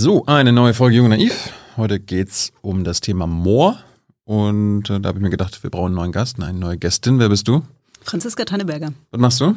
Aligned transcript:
So, 0.00 0.24
eine 0.26 0.52
neue 0.52 0.74
Folge 0.74 0.94
Jung 0.94 1.06
und 1.06 1.10
Naiv. 1.10 1.52
Heute 1.76 1.98
geht's 1.98 2.52
um 2.62 2.84
das 2.84 3.00
Thema 3.00 3.26
Moor. 3.26 3.80
Und 4.22 4.88
äh, 4.90 5.00
da 5.00 5.08
habe 5.08 5.18
ich 5.18 5.22
mir 5.24 5.28
gedacht, 5.28 5.60
wir 5.64 5.70
brauchen 5.70 5.86
einen 5.86 5.96
neuen 5.96 6.12
Gast, 6.12 6.40
eine 6.40 6.56
neue 6.56 6.78
Gästin. 6.78 7.18
Wer 7.18 7.28
bist 7.28 7.48
du? 7.48 7.62
Franziska 8.02 8.44
Tanneberger. 8.44 8.92
Was 9.10 9.20
machst 9.20 9.40
du? 9.40 9.56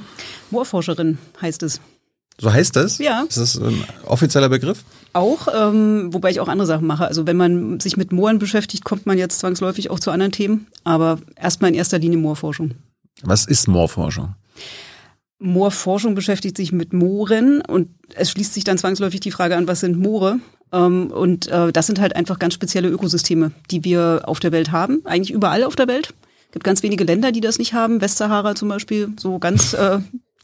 Moorforscherin 0.49 1.19
heißt 1.43 1.61
es. 1.61 1.79
So 2.39 2.51
heißt 2.51 2.75
das? 2.75 2.97
Ja. 2.97 3.23
Ist 3.29 3.37
das 3.37 3.55
ein 3.55 3.83
offizieller 4.07 4.49
Begriff? 4.49 4.83
Auch, 5.13 5.47
ähm, 5.53 6.11
wobei 6.11 6.31
ich 6.31 6.39
auch 6.39 6.47
andere 6.47 6.65
Sachen 6.65 6.87
mache. 6.87 7.05
Also 7.05 7.27
wenn 7.27 7.37
man 7.37 7.79
sich 7.79 7.95
mit 7.95 8.11
Mooren 8.11 8.39
beschäftigt, 8.39 8.83
kommt 8.83 9.05
man 9.05 9.19
jetzt 9.19 9.41
zwangsläufig 9.41 9.91
auch 9.91 9.99
zu 9.99 10.09
anderen 10.09 10.31
Themen. 10.31 10.65
Aber 10.83 11.19
erstmal 11.35 11.69
in 11.69 11.75
erster 11.75 11.99
Linie 11.99 12.17
Moorforschung. 12.17 12.71
Was 13.21 13.45
ist 13.45 13.67
Moorforschung? 13.67 14.33
Moorforschung 15.41 16.15
beschäftigt 16.15 16.55
sich 16.55 16.71
mit 16.71 16.93
Mooren 16.93 17.61
und 17.61 17.89
es 18.15 18.31
schließt 18.31 18.53
sich 18.53 18.63
dann 18.63 18.77
zwangsläufig 18.77 19.19
die 19.19 19.31
Frage 19.31 19.57
an, 19.57 19.67
was 19.67 19.81
sind 19.81 19.99
Moore? 19.99 20.39
Ähm, 20.71 21.11
und 21.11 21.47
äh, 21.47 21.71
das 21.71 21.87
sind 21.87 21.99
halt 21.99 22.15
einfach 22.15 22.39
ganz 22.39 22.53
spezielle 22.53 22.89
Ökosysteme, 22.89 23.51
die 23.71 23.83
wir 23.83 24.21
auf 24.25 24.39
der 24.39 24.51
Welt 24.51 24.71
haben, 24.71 25.01
eigentlich 25.05 25.31
überall 25.31 25.63
auf 25.63 25.75
der 25.75 25.87
Welt. 25.87 26.13
Es 26.47 26.53
gibt 26.53 26.63
ganz 26.63 26.83
wenige 26.83 27.03
Länder, 27.03 27.31
die 27.31 27.41
das 27.41 27.57
nicht 27.57 27.73
haben, 27.73 28.01
Westsahara 28.01 28.55
zum 28.55 28.69
Beispiel, 28.69 29.09
so 29.17 29.39
ganz 29.39 29.73
äh, 29.73 29.99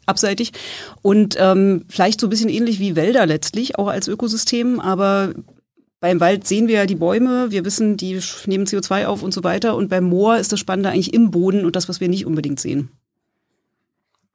abseitig. 0.06 0.54
Und 1.02 1.36
ähm, 1.40 1.86
vielleicht 1.90 2.20
so 2.20 2.28
ein 2.28 2.30
bisschen 2.30 2.50
ähnlich 2.50 2.80
wie 2.80 2.96
Wälder 2.96 3.26
letztlich, 3.26 3.78
auch 3.78 3.88
als 3.88 4.08
Ökosystem, 4.08 4.80
aber 4.80 5.34
beim 6.00 6.20
Wald 6.20 6.48
sehen 6.48 6.68
wir 6.68 6.76
ja 6.76 6.86
die 6.86 6.96
Bäume, 6.96 7.52
wir 7.52 7.66
wissen, 7.66 7.98
die 7.98 8.20
nehmen 8.46 8.66
CO2 8.66 9.06
auf 9.06 9.24
und 9.24 9.34
so 9.34 9.44
weiter. 9.44 9.76
Und 9.76 9.90
beim 9.90 10.04
Moor 10.04 10.38
ist 10.38 10.52
das 10.52 10.60
Spannende 10.60 10.90
eigentlich 10.90 11.14
im 11.14 11.32
Boden 11.32 11.66
und 11.66 11.76
das, 11.76 11.90
was 11.90 12.00
wir 12.00 12.08
nicht 12.08 12.26
unbedingt 12.28 12.60
sehen. 12.60 12.92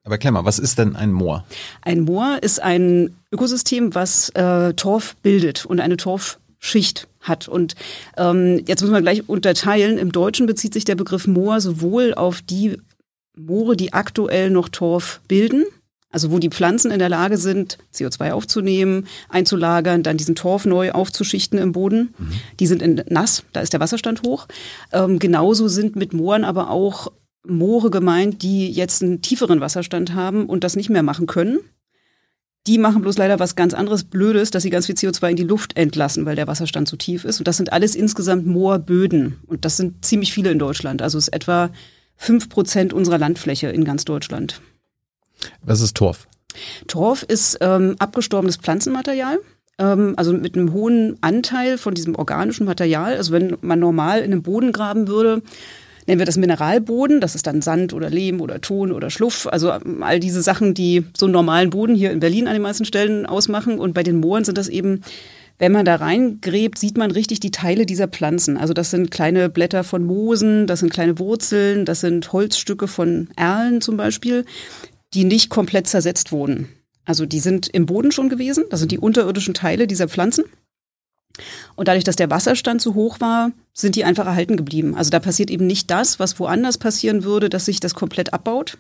Aber 0.05 0.19
klär 0.19 0.33
mal, 0.33 0.45
was 0.45 0.59
ist 0.59 0.79
denn 0.79 0.97
ein 0.97 1.13
Moor? 1.13 1.45
Ein 1.83 2.01
Moor 2.01 2.39
ist 2.43 2.61
ein 2.61 3.17
Ökosystem, 3.31 3.95
was 3.95 4.31
äh, 4.31 4.75
Torf 4.75 5.17
bildet 5.23 5.65
und 5.65 5.81
eine 5.81 5.97
Torfschicht 5.97 7.07
hat. 7.21 7.47
Und 7.47 7.77
ähm, 8.17 8.63
jetzt 8.67 8.81
müssen 8.81 8.95
wir 8.95 9.01
gleich 9.01 9.29
unterteilen. 9.29 9.99
Im 9.99 10.11
Deutschen 10.11 10.47
bezieht 10.47 10.75
sich 10.75 10.85
der 10.85 10.97
Begriff 10.97 11.27
Moor 11.27 11.61
sowohl 11.61 12.15
auf 12.15 12.43
die 12.43 12.79
Moore, 13.37 13.77
die 13.77 13.93
aktuell 13.93 14.51
noch 14.51 14.69
Torf 14.69 15.21
bilden, 15.27 15.65
also 16.11 16.31
wo 16.31 16.39
die 16.39 16.51
Pflanzen 16.51 16.91
in 16.91 16.99
der 16.99 17.09
Lage 17.09 17.39
sind, 17.39 17.79
CO2 17.95 18.33
aufzunehmen, 18.33 19.07
einzulagern, 19.29 20.03
dann 20.03 20.19
diesen 20.19 20.35
Torf 20.35 20.67
neu 20.67 20.93
aufzuschichten 20.93 21.59
im 21.59 21.73
Boden. 21.73 22.15
Mhm. 22.19 22.33
Die 22.61 22.67
sind 22.67 22.83
in 22.83 23.03
nass, 23.09 23.45
da 23.53 23.61
ist 23.61 23.73
der 23.73 23.81
Wasserstand 23.81 24.23
hoch. 24.27 24.47
Ähm, 24.93 25.19
genauso 25.19 25.69
sind 25.69 25.97
mit 25.97 26.13
Mooren 26.13 26.45
aber 26.45 26.71
auch 26.71 27.11
Moore 27.47 27.91
gemeint, 27.91 28.43
die 28.43 28.71
jetzt 28.71 29.03
einen 29.03 29.23
tieferen 29.23 29.61
Wasserstand 29.61 30.15
haben 30.15 30.47
und 30.47 30.65
das 30.65 30.77
nicht 30.77 30.91
mehr 30.91 31.03
machen 31.03 31.27
können. 31.27 31.59
Die 32.69 32.79
machen 32.79 33.03
bloß 33.03 33.19
leider 33.19 33.41
was 33.41 33.57
ganz 33.57 33.75
anderes 33.75 34.05
Blödes, 34.05 34.53
dass 34.53 34.63
sie 34.63 34.71
ganz 34.71 34.87
viel 34.87 34.95
CO2 34.95 35.31
in 35.31 35.37
die 35.37 35.43
Luft 35.43 35.77
entlassen, 35.77 36.27
weil 36.27 36.37
der 36.37 36.47
Wasserstand 36.47 36.87
zu 36.87 36.97
tief 36.97 37.25
ist. 37.25 37.41
Und 37.41 37.49
das 37.49 37.57
sind 37.57 37.73
alles 37.73 37.97
insgesamt 37.97 38.47
Moorböden. 38.47 39.41
Und 39.47 39.65
das 39.65 39.77
sind 39.77 40.05
ziemlich 40.05 40.33
viele 40.33 40.53
in 40.53 40.61
Deutschland. 40.61 41.03
Also 41.03 41.19
es 41.19 41.25
ist 41.25 41.35
etwa 41.35 41.71
fünf 42.17 42.49
Prozent 42.49 42.93
unserer 42.93 43.19
Landfläche 43.19 43.69
in 43.69 43.85
ganz 43.85 44.05
Deutschland. 44.05 44.61
Was 45.63 45.81
ist 45.81 45.97
Torf? 45.97 46.29
Torf 46.87 47.25
ist 47.25 47.59
ähm, 47.61 47.97
abgestorbenes 47.99 48.59
Pflanzenmaterial 48.59 49.41
ähm, 49.79 50.15
also 50.17 50.33
mit 50.33 50.57
einem 50.57 50.73
hohen 50.73 51.17
Anteil 51.21 51.79
von 51.79 51.95
diesem 51.95 52.15
organischen 52.15 52.67
Material. 52.67 53.17
Also 53.17 53.33
wenn 53.33 53.57
man 53.61 53.81
normal 53.81 54.21
in 54.21 54.33
einem 54.33 54.43
Boden 54.43 54.73
graben 54.73 55.09
würde, 55.09 55.43
nennen 56.07 56.19
wir 56.19 56.27
das 56.27 56.37
Mineralboden. 56.37 57.21
Das 57.21 57.35
ist 57.35 57.47
dann 57.47 57.63
Sand 57.63 57.93
oder 57.93 58.11
Lehm 58.11 58.41
oder 58.41 58.61
Ton 58.61 58.93
oder 58.93 59.11
Schluff. 59.11 59.47
Also 59.47 59.71
ähm, 59.71 60.03
all 60.03 60.21
diese 60.21 60.43
Sachen, 60.43 60.75
die 60.75 61.05
so 61.17 61.27
einen 61.27 61.33
normalen 61.33 61.71
Boden 61.71 61.95
hier 61.95 62.11
in 62.11 62.21
Berlin 62.21 62.47
an 62.47 62.55
den 62.55 62.63
meisten 62.63 62.85
Stellen 62.85 63.27
ausmachen. 63.27 63.79
Und 63.79 63.95
bei 63.95 64.03
den 64.03 64.21
Mooren 64.21 64.45
sind 64.45 64.59
das 64.59 64.69
eben 64.69 65.03
wenn 65.63 65.71
man 65.71 65.85
da 65.85 65.95
reingräbt, 65.95 66.77
sieht 66.77 66.99
man 66.99 67.13
richtig 67.13 67.39
die 67.39 67.53
Teile 67.53 67.87
dieser 67.87 68.09
Pflanzen. 68.09 68.57
Also 68.57 68.75
das 68.75 68.91
sind 68.91 69.13
kleine 69.13 69.49
Blätter 69.49 69.85
von 69.85 70.05
Moosen, 70.05 70.67
das 70.67 70.81
sind 70.81 70.93
kleine 70.93 71.21
Wurzeln, 71.21 71.85
das 71.85 72.01
sind 72.01 72.33
Holzstücke 72.33 72.89
von 72.89 73.29
Erlen 73.37 73.81
zum 73.81 73.97
Beispiel, 73.97 74.45
die 75.15 75.23
nicht 75.23 75.51
komplett 75.51 75.87
zersetzt 75.87 76.33
wurden. 76.33 76.69
Also 77.05 77.27
die 77.27 77.39
sind 77.39 77.69
im 77.69 77.87
Boden 77.87 78.11
schon 78.11 78.29
gewesen, 78.29 78.65
das 78.71 78.81
sind 78.81 78.91
die 78.91 78.99
unterirdischen 78.99 79.55
Teile 79.55 79.87
dieser 79.87 80.09
Pflanzen. 80.09 80.45
Und 81.77 81.89
dadurch, 81.89 82.05
dass 82.05 82.17
der 82.17 82.31
Wasserstand 82.31 82.81
zu 82.81 82.95
hoch 82.95 83.21
war, 83.21 83.53
sind 83.73 83.97
die 83.97 84.05
einfach 84.05 84.27
erhalten 84.27 84.57
geblieben. 84.57 84.95
Also 84.97 85.11
da 85.11 85.19
passiert 85.19 85.51
eben 85.51 85.67
nicht 85.67 85.91
das, 85.91 86.19
was 86.19 86.39
woanders 86.39 86.79
passieren 86.79 87.25
würde, 87.25 87.49
dass 87.49 87.65
sich 87.65 87.81
das 87.81 87.95
komplett 87.95 88.33
abbaut, 88.33 88.79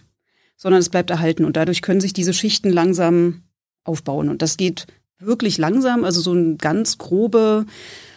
sondern 0.57 0.81
es 0.81 0.91
bleibt 0.91 1.11
erhalten. 1.11 1.45
Und 1.45 1.57
dadurch 1.57 1.83
können 1.83 2.01
sich 2.01 2.13
diese 2.13 2.35
Schichten 2.35 2.71
langsam 2.71 3.43
aufbauen. 3.85 4.29
Und 4.29 4.43
das 4.43 4.57
geht 4.57 4.87
wirklich 5.19 5.59
langsam. 5.59 6.05
Also 6.05 6.21
so 6.21 6.33
eine 6.33 6.57
ganz 6.57 6.99
grobe 6.99 7.67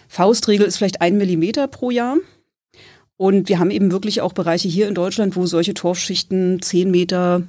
Faustregel 0.08 0.66
ist 0.66 0.78
vielleicht 0.78 1.02
ein 1.02 1.18
Millimeter 1.18 1.68
pro 1.68 1.92
Jahr. 1.92 2.18
Und 3.18 3.48
wir 3.48 3.60
haben 3.60 3.72
eben 3.72 3.92
wirklich 3.92 4.22
auch 4.22 4.34
Bereiche 4.34 4.68
hier 4.68 4.88
in 4.88 4.96
Deutschland, 4.96 5.36
wo 5.36 5.46
solche 5.46 5.74
Torfschichten 5.74 6.62
zehn 6.62 6.92
Meter 6.92 7.44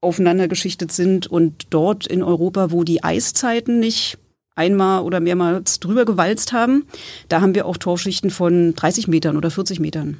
aufeinander 0.00 0.48
geschichtet 0.48 0.92
sind 0.92 1.26
und 1.26 1.68
dort 1.70 2.06
in 2.06 2.22
Europa, 2.22 2.72
wo 2.72 2.84
die 2.84 3.02
Eiszeiten 3.02 3.80
nicht 3.80 4.18
einmal 4.54 5.02
oder 5.02 5.20
mehrmals 5.20 5.80
drüber 5.80 6.04
gewalzt 6.04 6.52
haben. 6.52 6.84
Da 7.28 7.40
haben 7.40 7.54
wir 7.54 7.66
auch 7.66 7.76
Torfschichten 7.76 8.30
von 8.30 8.74
30 8.74 9.08
Metern 9.08 9.36
oder 9.36 9.50
40 9.50 9.80
Metern. 9.80 10.18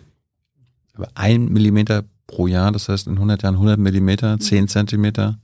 Aber 0.95 1.09
ein 1.15 1.47
Millimeter 1.47 2.05
pro 2.27 2.47
Jahr, 2.47 2.73
das 2.73 2.89
heißt 2.89 3.07
in 3.07 3.15
100 3.15 3.43
Jahren 3.43 3.55
100 3.55 3.79
Millimeter, 3.79 4.39
10 4.39 4.69
Zentimeter. 4.69 5.39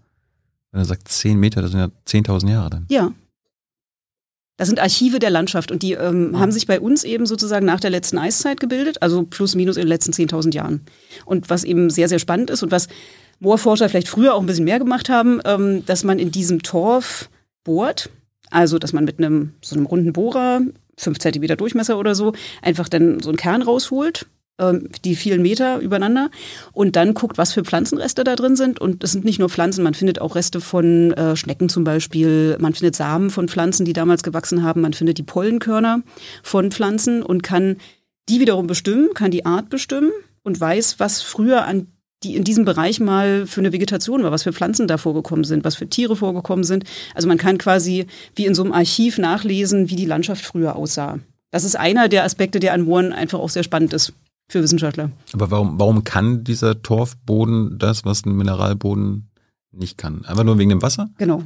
Wenn 0.73 0.81
er 0.81 0.85
sagt 0.85 1.09
10 1.09 1.39
Meter, 1.39 1.63
das 1.63 1.73
sind 1.73 1.81
ja 1.81 1.89
10.000 2.07 2.51
Jahre 2.51 2.71
dann. 2.71 2.87
Ja. 2.89 3.13
Das 4.57 4.69
sind 4.69 4.79
Archive 4.79 5.19
der 5.19 5.31
Landschaft 5.31 5.73
und 5.73 5.83
die 5.83 5.93
ähm, 5.93 6.39
haben 6.39 6.53
sich 6.53 6.67
bei 6.67 6.79
uns 6.79 7.03
eben 7.03 7.25
sozusagen 7.25 7.65
nach 7.65 7.81
der 7.81 7.89
letzten 7.89 8.19
Eiszeit 8.19 8.61
gebildet, 8.61 9.01
also 9.01 9.23
plus 9.23 9.55
minus 9.55 9.77
in 9.77 9.85
den 9.85 9.89
letzten 9.89 10.13
10.000 10.13 10.55
Jahren. 10.55 10.83
Und 11.25 11.49
was 11.49 11.65
eben 11.65 11.89
sehr, 11.89 12.09
sehr 12.09 12.19
spannend 12.19 12.51
ist 12.51 12.63
und 12.63 12.71
was 12.71 12.89
Moorforscher 13.41 13.89
vielleicht 13.89 14.09
früher 14.09 14.35
auch 14.35 14.41
ein 14.41 14.47
bisschen 14.47 14.67
mehr 14.67 14.79
gemacht 14.79 15.09
haben, 15.09 15.41
ähm, 15.47 15.85
dass 15.87 16.05
man 16.05 16.19
in 16.19 16.31
diesem 16.31 16.63
Torf 16.63 17.31
bohrt, 17.65 18.11
also, 18.51 18.79
dass 18.79 18.93
man 18.93 19.05
mit 19.05 19.19
einem 19.19 19.55
so 19.63 19.77
einem 19.77 19.87
runden 19.87 20.13
Bohrer, 20.13 20.61
fünf 20.97 21.19
Zentimeter 21.19 21.57
Durchmesser 21.57 21.99
oder 21.99 22.15
so, 22.15 22.33
einfach 22.63 22.89
dann 22.89 23.21
so 23.21 23.31
einen 23.31 23.39
Kern 23.39 23.63
rausholt, 23.63 24.27
ähm, 24.61 24.89
die 25.05 25.17
vielen 25.17 25.43
Meter 25.43 25.79
übereinander 25.79 26.31
und 26.73 26.97
dann 26.97 27.15
guckt, 27.15 27.39
was 27.39 27.53
für 27.53 27.65
Pflanzenreste 27.65 28.25
da 28.25 28.37
drin 28.37 28.57
sind. 28.57 28.81
Und 28.81 29.03
es 29.03 29.13
sind 29.13 29.25
nicht 29.25 29.39
nur 29.39 29.49
Pflanzen, 29.49 29.83
man 29.83 29.95
findet 29.95 30.21
auch 30.21 30.35
Reste 30.35 30.61
von 30.61 31.13
äh, 31.13 31.37
Schnecken 31.37 31.69
zum 31.69 31.85
Beispiel, 31.85 32.57
man 32.61 32.75
findet 32.75 32.97
Samen 32.97 33.31
von 33.31 33.49
Pflanzen, 33.49 33.87
die 33.87 33.93
damals 33.93 34.23
gewachsen 34.23 34.63
haben, 34.63 34.83
man 34.83 34.93
findet 34.93 35.19
die 35.19 35.23
Pollenkörner 35.23 36.03
von 36.43 36.71
Pflanzen 36.71 37.23
und 37.23 37.43
kann 37.43 37.77
die 38.29 38.41
wiederum 38.41 38.67
bestimmen, 38.67 39.15
kann 39.15 39.31
die 39.31 39.47
Art 39.47 39.71
bestimmen 39.71 40.13
und 40.43 40.61
weiß, 40.61 41.01
was 41.01 41.23
früher 41.23 41.65
an 41.65 41.89
die 42.23 42.37
in 42.37 42.45
diesem 42.45 42.65
Bereich 42.65 43.01
mal 43.01 43.47
für 43.47 43.61
eine 43.61 43.73
Vegetation 43.73 44.23
war, 44.23 44.31
was 44.31 44.43
für 44.43 44.53
Pflanzen 44.53 44.87
da 44.87 44.99
vorgekommen 44.99 45.45
sind, 45.45 45.65
was 45.65 45.77
für 45.77 45.89
Tiere 45.89 46.17
vorgekommen 46.17 46.65
sind. 46.65 46.85
Also 47.15 47.29
man 47.29 47.39
kann 47.39 47.59
quasi 47.59 48.07
wie 48.35 48.47
in 48.47 48.55
so 48.55 48.63
einem 48.63 48.73
Archiv 48.73 49.19
nachlesen, 49.19 49.89
wie 49.89 49.97
die 49.97 50.07
Landschaft 50.07 50.45
früher 50.45 50.77
aussah. 50.77 51.19
Das 51.51 51.65
ist 51.65 51.77
einer 51.77 52.09
der 52.09 52.25
Aspekte, 52.25 52.61
der 52.61 52.75
an 52.75 52.83
Mooren 52.83 53.13
einfach 53.13 53.39
auch 53.39 53.49
sehr 53.49 53.63
spannend 53.63 53.93
ist 53.93 54.13
für 54.49 54.63
Wissenschaftler. 54.63 55.11
Aber 55.33 55.51
warum, 55.51 55.81
warum 55.81 56.05
kann 56.05 56.45
dieser 56.45 56.83
Torfboden 56.83 57.79
das, 57.79 58.05
was 58.05 58.25
ein 58.27 58.37
Mineralboden 58.37 59.31
nicht 59.73 59.97
kann? 59.97 60.25
Einfach 60.27 60.45
nur 60.45 60.59
wegen 60.59 60.71
dem 60.71 60.83
Wasser? 60.83 61.11
Genau. 61.19 61.45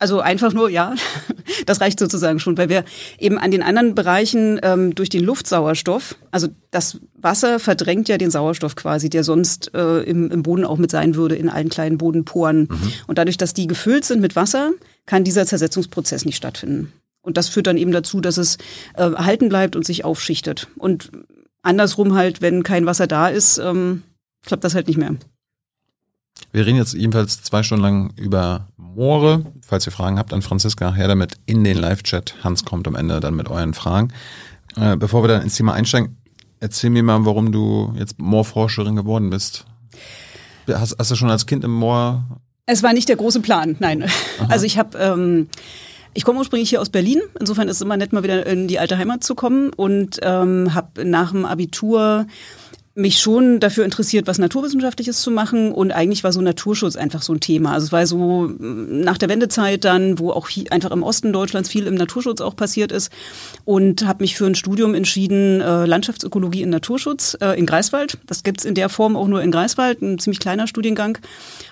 Also 0.00 0.20
einfach 0.20 0.54
nur, 0.54 0.70
ja, 0.70 0.94
das 1.66 1.80
reicht 1.80 2.00
sozusagen 2.00 2.40
schon, 2.40 2.56
weil 2.56 2.70
wir 2.70 2.84
eben 3.18 3.38
an 3.38 3.50
den 3.50 3.62
anderen 3.62 3.94
Bereichen 3.94 4.58
ähm, 4.62 4.94
durch 4.94 5.10
den 5.10 5.22
Luftsauerstoff, 5.22 6.16
also 6.30 6.48
das 6.70 6.98
Wasser 7.14 7.60
verdrängt 7.60 8.08
ja 8.08 8.16
den 8.16 8.30
Sauerstoff 8.30 8.76
quasi, 8.76 9.10
der 9.10 9.24
sonst 9.24 9.72
äh, 9.74 10.00
im, 10.00 10.30
im 10.30 10.42
Boden 10.42 10.64
auch 10.64 10.78
mit 10.78 10.90
sein 10.90 11.16
würde, 11.16 11.36
in 11.36 11.50
allen 11.50 11.68
kleinen 11.68 11.98
Bodenporen. 11.98 12.60
Mhm. 12.60 12.92
Und 13.06 13.18
dadurch, 13.18 13.36
dass 13.36 13.52
die 13.52 13.66
gefüllt 13.66 14.06
sind 14.06 14.22
mit 14.22 14.36
Wasser, 14.36 14.72
kann 15.04 15.22
dieser 15.22 15.44
Zersetzungsprozess 15.44 16.24
nicht 16.24 16.36
stattfinden. 16.36 16.92
Und 17.20 17.36
das 17.36 17.48
führt 17.48 17.66
dann 17.66 17.76
eben 17.76 17.92
dazu, 17.92 18.22
dass 18.22 18.38
es 18.38 18.56
äh, 18.94 19.02
erhalten 19.02 19.50
bleibt 19.50 19.76
und 19.76 19.84
sich 19.84 20.06
aufschichtet. 20.06 20.68
Und 20.78 21.10
andersrum 21.60 22.14
halt, 22.14 22.40
wenn 22.40 22.62
kein 22.62 22.86
Wasser 22.86 23.06
da 23.06 23.28
ist, 23.28 23.58
ähm, 23.58 24.02
klappt 24.46 24.64
das 24.64 24.74
halt 24.74 24.88
nicht 24.88 24.96
mehr. 24.96 25.14
Wir 26.52 26.64
reden 26.64 26.78
jetzt 26.78 26.94
jedenfalls 26.94 27.42
zwei 27.42 27.62
Stunden 27.62 27.84
lang 27.84 28.12
über 28.16 28.66
Moore. 28.94 29.44
Falls 29.66 29.86
ihr 29.86 29.92
Fragen 29.92 30.18
habt 30.18 30.32
an 30.32 30.42
Franziska, 30.42 30.92
her 30.94 31.08
damit 31.08 31.36
in 31.46 31.64
den 31.64 31.76
Live-Chat. 31.76 32.34
Hans 32.42 32.64
kommt 32.64 32.86
am 32.88 32.94
Ende 32.94 33.20
dann 33.20 33.34
mit 33.34 33.48
euren 33.48 33.74
Fragen. 33.74 34.12
Äh, 34.76 34.96
bevor 34.96 35.22
wir 35.22 35.28
dann 35.28 35.42
ins 35.42 35.56
Thema 35.56 35.74
einsteigen, 35.74 36.16
erzähl 36.60 36.90
mir 36.90 37.02
mal, 37.02 37.24
warum 37.24 37.52
du 37.52 37.92
jetzt 37.96 38.18
Moorforscherin 38.18 38.96
geworden 38.96 39.30
bist. 39.30 39.64
Hast, 40.68 40.96
hast 40.98 41.10
du 41.10 41.16
schon 41.16 41.30
als 41.30 41.46
Kind 41.46 41.64
im 41.64 41.72
Moor? 41.72 42.24
Es 42.66 42.82
war 42.82 42.92
nicht 42.92 43.08
der 43.08 43.16
große 43.16 43.40
Plan, 43.40 43.76
nein. 43.80 44.04
Aha. 44.04 44.46
Also 44.48 44.66
ich 44.66 44.78
habe 44.78 44.96
ähm, 44.98 45.48
ich 46.12 46.24
komme 46.24 46.38
ursprünglich 46.38 46.68
hier 46.68 46.80
aus 46.80 46.90
Berlin. 46.90 47.20
Insofern 47.38 47.68
ist 47.68 47.76
es 47.76 47.82
immer 47.82 47.96
nett, 47.96 48.12
mal 48.12 48.22
wieder 48.22 48.44
in 48.46 48.66
die 48.66 48.78
alte 48.78 48.98
Heimat 48.98 49.22
zu 49.22 49.34
kommen 49.34 49.70
und 49.72 50.18
ähm, 50.22 50.74
habe 50.74 51.04
nach 51.04 51.30
dem 51.30 51.44
Abitur 51.44 52.26
mich 52.96 53.20
schon 53.20 53.60
dafür 53.60 53.84
interessiert, 53.84 54.26
was 54.26 54.38
Naturwissenschaftliches 54.38 55.22
zu 55.22 55.30
machen 55.30 55.70
und 55.70 55.92
eigentlich 55.92 56.24
war 56.24 56.32
so 56.32 56.40
Naturschutz 56.40 56.96
einfach 56.96 57.22
so 57.22 57.32
ein 57.32 57.38
Thema. 57.38 57.72
Also 57.72 57.86
es 57.86 57.92
war 57.92 58.04
so 58.04 58.48
mm, 58.48 59.00
nach 59.02 59.16
der 59.16 59.28
Wendezeit 59.28 59.84
dann, 59.84 60.18
wo 60.18 60.32
auch 60.32 60.48
einfach 60.70 60.90
im 60.90 61.04
Osten 61.04 61.32
Deutschlands 61.32 61.68
viel 61.68 61.86
im 61.86 61.94
Naturschutz 61.94 62.40
auch 62.40 62.56
passiert 62.56 62.90
ist 62.90 63.12
und 63.64 64.06
habe 64.06 64.24
mich 64.24 64.36
für 64.36 64.46
ein 64.46 64.56
Studium 64.56 64.94
entschieden, 64.94 65.60
äh, 65.60 65.86
Landschaftsökologie 65.86 66.62
in 66.62 66.70
Naturschutz 66.70 67.38
äh, 67.40 67.56
in 67.56 67.64
Greifswald. 67.64 68.18
Das 68.26 68.42
gibt's 68.42 68.64
in 68.64 68.74
der 68.74 68.88
Form 68.88 69.16
auch 69.16 69.28
nur 69.28 69.40
in 69.40 69.52
Greifswald, 69.52 70.02
ein 70.02 70.18
ziemlich 70.18 70.40
kleiner 70.40 70.66
Studiengang 70.66 71.18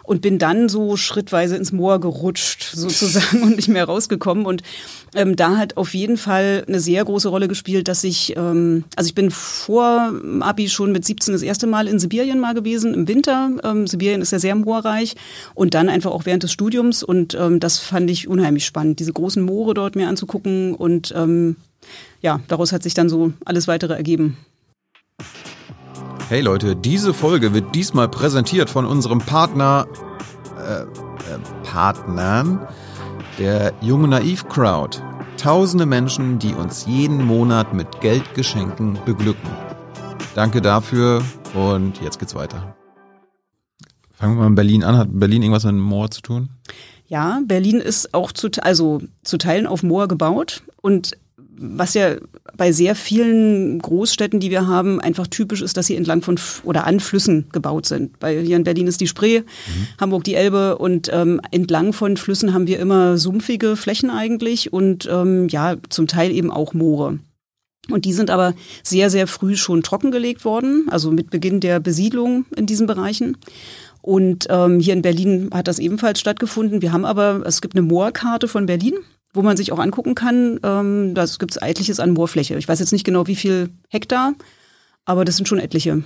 und 0.04 0.22
bin 0.22 0.38
dann 0.38 0.68
so 0.68 0.96
schrittweise 0.96 1.56
ins 1.56 1.72
Moor 1.72 2.00
gerutscht 2.00 2.62
sozusagen 2.72 3.42
und 3.42 3.56
nicht 3.56 3.68
mehr 3.68 3.86
rausgekommen 3.86 4.46
und 4.46 4.62
ähm, 5.16 5.34
da 5.34 5.56
hat 5.56 5.76
auf 5.76 5.94
jeden 5.94 6.16
Fall 6.16 6.64
eine 6.68 6.78
sehr 6.78 7.04
große 7.04 7.28
Rolle 7.28 7.48
gespielt, 7.48 7.88
dass 7.88 8.04
ich, 8.04 8.36
ähm, 8.36 8.84
also 8.94 9.08
ich 9.08 9.14
bin 9.14 9.32
vor 9.32 10.12
Abi 10.40 10.68
schon 10.68 10.92
mit 10.92 11.07
17 11.08 11.34
das 11.34 11.42
erste 11.42 11.66
Mal 11.66 11.88
in 11.88 11.98
Sibirien 11.98 12.38
mal 12.38 12.54
gewesen, 12.54 12.94
im 12.94 13.08
Winter. 13.08 13.50
Ähm, 13.64 13.86
Sibirien 13.86 14.22
ist 14.22 14.30
ja 14.30 14.38
sehr 14.38 14.54
moorreich 14.54 15.16
und 15.54 15.74
dann 15.74 15.88
einfach 15.88 16.12
auch 16.12 16.24
während 16.24 16.44
des 16.44 16.52
Studiums 16.52 17.02
und 17.02 17.34
ähm, 17.34 17.58
das 17.58 17.78
fand 17.78 18.08
ich 18.10 18.28
unheimlich 18.28 18.64
spannend, 18.64 19.00
diese 19.00 19.12
großen 19.12 19.42
Moore 19.42 19.74
dort 19.74 19.96
mir 19.96 20.08
anzugucken 20.08 20.74
und 20.74 21.12
ähm, 21.16 21.56
ja, 22.22 22.40
daraus 22.48 22.72
hat 22.72 22.82
sich 22.82 22.94
dann 22.94 23.08
so 23.08 23.32
alles 23.44 23.68
weitere 23.68 23.94
ergeben. 23.94 24.36
Hey 26.28 26.42
Leute, 26.42 26.76
diese 26.76 27.14
Folge 27.14 27.54
wird 27.54 27.74
diesmal 27.74 28.08
präsentiert 28.08 28.68
von 28.68 28.84
unserem 28.84 29.18
Partner, 29.18 29.86
äh, 30.58 30.82
äh, 30.82 30.86
Partnern, 31.64 32.68
der 33.38 33.72
Junge 33.80 34.08
Naiv 34.08 34.46
Crowd. 34.48 35.02
Tausende 35.38 35.86
Menschen, 35.86 36.38
die 36.38 36.52
uns 36.52 36.84
jeden 36.86 37.24
Monat 37.24 37.72
mit 37.72 38.00
Geldgeschenken 38.00 38.98
beglücken. 39.06 39.67
Danke 40.34 40.60
dafür 40.60 41.22
und 41.54 42.00
jetzt 42.02 42.18
geht's 42.18 42.34
weiter. 42.34 42.76
Fangen 44.12 44.36
wir 44.36 44.40
mal 44.40 44.46
in 44.48 44.54
Berlin 44.54 44.84
an. 44.84 44.96
Hat 44.96 45.08
Berlin 45.10 45.42
irgendwas 45.42 45.64
mit 45.64 45.74
Moor 45.74 46.10
zu 46.10 46.20
tun? 46.22 46.48
Ja, 47.06 47.40
Berlin 47.44 47.80
ist 47.80 48.14
auch 48.14 48.32
zu, 48.32 48.48
also 48.60 49.00
zu 49.24 49.38
Teilen 49.38 49.66
auf 49.66 49.82
Moor 49.82 50.08
gebaut 50.08 50.62
und 50.82 51.16
was 51.60 51.94
ja 51.94 52.16
bei 52.56 52.72
sehr 52.72 52.94
vielen 52.94 53.78
Großstädten, 53.78 54.40
die 54.40 54.50
wir 54.50 54.66
haben, 54.66 55.00
einfach 55.00 55.26
typisch 55.26 55.62
ist, 55.62 55.76
dass 55.76 55.86
sie 55.86 55.96
entlang 55.96 56.22
von 56.22 56.38
oder 56.64 56.86
an 56.86 57.00
Flüssen 57.00 57.46
gebaut 57.52 57.86
sind. 57.86 58.18
Bei 58.18 58.40
hier 58.40 58.56
in 58.56 58.64
Berlin 58.64 58.86
ist 58.86 59.00
die 59.00 59.06
Spree, 59.06 59.40
mhm. 59.40 59.86
Hamburg 60.00 60.24
die 60.24 60.34
Elbe 60.34 60.78
und 60.78 61.10
ähm, 61.12 61.40
entlang 61.50 61.92
von 61.92 62.16
Flüssen 62.16 62.54
haben 62.54 62.66
wir 62.66 62.78
immer 62.78 63.18
sumpfige 63.18 63.76
Flächen 63.76 64.10
eigentlich 64.10 64.72
und 64.72 65.08
ähm, 65.10 65.48
ja 65.48 65.76
zum 65.88 66.06
Teil 66.06 66.30
eben 66.30 66.50
auch 66.50 66.74
Moore. 66.74 67.18
Und 67.90 68.04
die 68.04 68.12
sind 68.12 68.30
aber 68.30 68.54
sehr, 68.82 69.10
sehr 69.10 69.26
früh 69.26 69.56
schon 69.56 69.82
trockengelegt 69.82 70.44
worden, 70.44 70.86
also 70.90 71.10
mit 71.10 71.30
Beginn 71.30 71.60
der 71.60 71.80
Besiedlung 71.80 72.44
in 72.54 72.66
diesen 72.66 72.86
Bereichen. 72.86 73.36
Und 74.02 74.46
ähm, 74.50 74.80
hier 74.80 74.92
in 74.92 75.02
Berlin 75.02 75.50
hat 75.52 75.68
das 75.68 75.78
ebenfalls 75.78 76.20
stattgefunden. 76.20 76.82
Wir 76.82 76.92
haben 76.92 77.04
aber, 77.04 77.42
es 77.46 77.60
gibt 77.60 77.74
eine 77.74 77.82
Moorkarte 77.82 78.48
von 78.48 78.66
Berlin, 78.66 78.94
wo 79.32 79.42
man 79.42 79.56
sich 79.56 79.72
auch 79.72 79.78
angucken 79.78 80.14
kann. 80.14 80.60
Ähm, 80.62 81.14
da 81.14 81.24
gibt 81.38 81.52
es 81.52 81.56
etliches 81.56 82.00
an 82.00 82.12
Moorfläche. 82.12 82.56
Ich 82.56 82.68
weiß 82.68 82.78
jetzt 82.78 82.92
nicht 82.92 83.04
genau, 83.04 83.26
wie 83.26 83.36
viel 83.36 83.70
Hektar, 83.88 84.34
aber 85.04 85.24
das 85.24 85.36
sind 85.36 85.48
schon 85.48 85.58
etliche. 85.58 86.02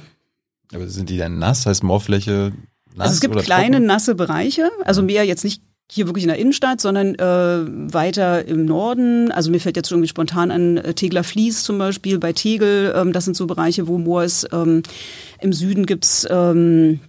Aber 0.73 0.89
sind 0.89 1.11
die 1.11 1.19
dann 1.19 1.39
nass? 1.39 1.67
Heißt 1.67 1.83
Moorfläche 1.83 2.53
nass? 2.95 3.09
Also 3.09 3.15
es 3.15 3.21
gibt 3.21 3.37
kleine 3.39 3.77
trocken? 3.77 3.87
nasse 3.87 4.15
Bereiche, 4.15 4.71
also 4.85 5.03
mehr 5.03 5.25
jetzt 5.25 5.45
nicht 5.45 5.63
hier 5.95 6.07
wirklich 6.07 6.25
in 6.25 6.29
der 6.29 6.39
Innenstadt, 6.39 6.81
sondern 6.81 7.15
äh, 7.17 7.93
weiter 7.93 8.47
im 8.49 8.65
Norden. 8.65 9.31
Also 9.31 9.51
mir 9.51 9.61
fällt 9.61 9.77
jetzt 9.77 9.91
irgendwie 9.91 10.09
spontan 10.09 10.51
an 10.51 10.79
äh, 10.79 10.95
Tegler 10.95 11.23
Fließ 11.23 11.65
zum 11.65 11.77
Beispiel 11.77 12.19
bei 12.19 12.33
Tegel. 12.33 12.95
Ähm, 12.97 13.13
das 13.13 13.27
sind 13.27 13.37
so 13.37 13.47
Bereiche, 13.47 13.87
wo 13.89 13.99
Moor 13.99 14.25
ist. 14.25 14.49
Ähm, 14.53 14.83
Im 15.43 15.53
Süden 15.53 15.85
gibt's 15.85 16.27
ähm, 16.31 17.01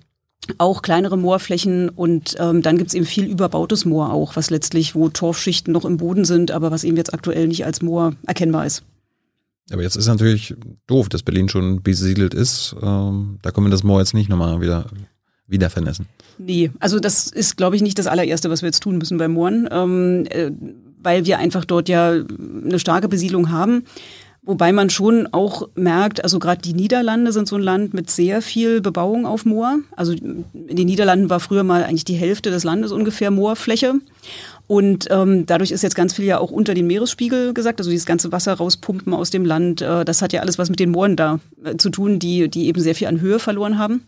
auch 0.57 0.81
kleinere 0.81 1.17
Moorflächen 1.17 1.87
und 1.87 2.35
ähm, 2.39 2.61
dann 2.61 2.77
gibt's 2.77 2.93
eben 2.93 3.05
viel 3.05 3.23
überbautes 3.23 3.85
Moor 3.85 4.11
auch, 4.11 4.35
was 4.35 4.49
letztlich, 4.49 4.95
wo 4.95 5.07
Torfschichten 5.07 5.71
noch 5.71 5.85
im 5.85 5.95
Boden 5.95 6.25
sind, 6.25 6.51
aber 6.51 6.69
was 6.69 6.83
eben 6.83 6.97
jetzt 6.97 7.13
aktuell 7.13 7.47
nicht 7.47 7.65
als 7.65 7.81
Moor 7.81 8.15
erkennbar 8.27 8.65
ist. 8.65 8.83
Aber 9.71 9.81
jetzt 9.81 9.95
ist 9.95 10.07
natürlich 10.07 10.55
doof, 10.87 11.07
dass 11.07 11.23
Berlin 11.23 11.47
schon 11.47 11.81
besiedelt 11.83 12.33
ist. 12.33 12.75
Ähm, 12.81 13.39
da 13.41 13.51
können 13.51 13.67
wir 13.67 13.71
das 13.71 13.83
Moor 13.83 13.99
jetzt 13.99 14.13
nicht 14.13 14.27
nochmal 14.27 14.59
wieder 14.59 14.87
wieder 15.47 15.69
vernässen. 15.69 16.07
Nee, 16.37 16.71
also 16.79 16.99
das 16.99 17.27
ist, 17.27 17.57
glaube 17.57 17.75
ich, 17.75 17.81
nicht 17.81 17.99
das 17.99 18.07
allererste, 18.07 18.49
was 18.49 18.61
wir 18.61 18.67
jetzt 18.67 18.81
tun 18.81 18.97
müssen 18.97 19.17
beim 19.17 19.33
Mooren, 19.33 19.67
ähm, 19.71 20.25
äh, 20.29 20.51
weil 21.01 21.25
wir 21.25 21.37
einfach 21.37 21.65
dort 21.65 21.89
ja 21.89 22.11
eine 22.11 22.79
starke 22.79 23.07
Besiedlung 23.09 23.51
haben. 23.51 23.83
Wobei 24.45 24.73
man 24.73 24.89
schon 24.89 25.27
auch 25.31 25.69
merkt, 25.75 26.21
also 26.21 26.37
gerade 26.37 26.61
die 26.61 26.73
Niederlande 26.73 27.31
sind 27.31 27.47
so 27.47 27.55
ein 27.55 27.61
Land 27.61 27.93
mit 27.93 28.09
sehr 28.09 28.41
viel 28.41 28.81
Bebauung 28.81 29.25
auf 29.25 29.45
Moor. 29.45 29.79
Also 29.95 30.11
in 30.11 30.45
den 30.53 30.85
Niederlanden 30.85 31.29
war 31.29 31.39
früher 31.39 31.63
mal 31.63 31.85
eigentlich 31.85 32.03
die 32.03 32.15
Hälfte 32.15 32.51
des 32.51 32.65
Landes 32.65 32.91
ungefähr 32.91 33.31
Moorfläche. 33.31 33.93
Und 34.67 35.07
ähm, 35.11 35.45
dadurch 35.45 35.71
ist 35.71 35.81
jetzt 35.81 35.95
ganz 35.95 36.13
viel 36.13 36.25
ja 36.25 36.39
auch 36.39 36.51
unter 36.51 36.73
den 36.73 36.87
Meeresspiegel 36.87 37.53
gesagt, 37.53 37.79
also 37.79 37.89
dieses 37.89 38.05
ganze 38.05 38.33
Wasser 38.33 38.53
rauspumpen 38.53 39.13
aus 39.13 39.29
dem 39.29 39.45
Land. 39.45 39.81
Äh, 39.81 40.03
das 40.03 40.21
hat 40.21 40.33
ja 40.33 40.41
alles 40.41 40.57
was 40.57 40.69
mit 40.69 40.79
den 40.79 40.91
Mooren 40.91 41.15
da 41.15 41.39
äh, 41.63 41.77
zu 41.77 41.89
tun, 41.89 42.19
die, 42.19 42.49
die 42.49 42.67
eben 42.67 42.81
sehr 42.81 42.95
viel 42.95 43.07
an 43.07 43.21
Höhe 43.21 43.39
verloren 43.39 43.77
haben. 43.77 44.05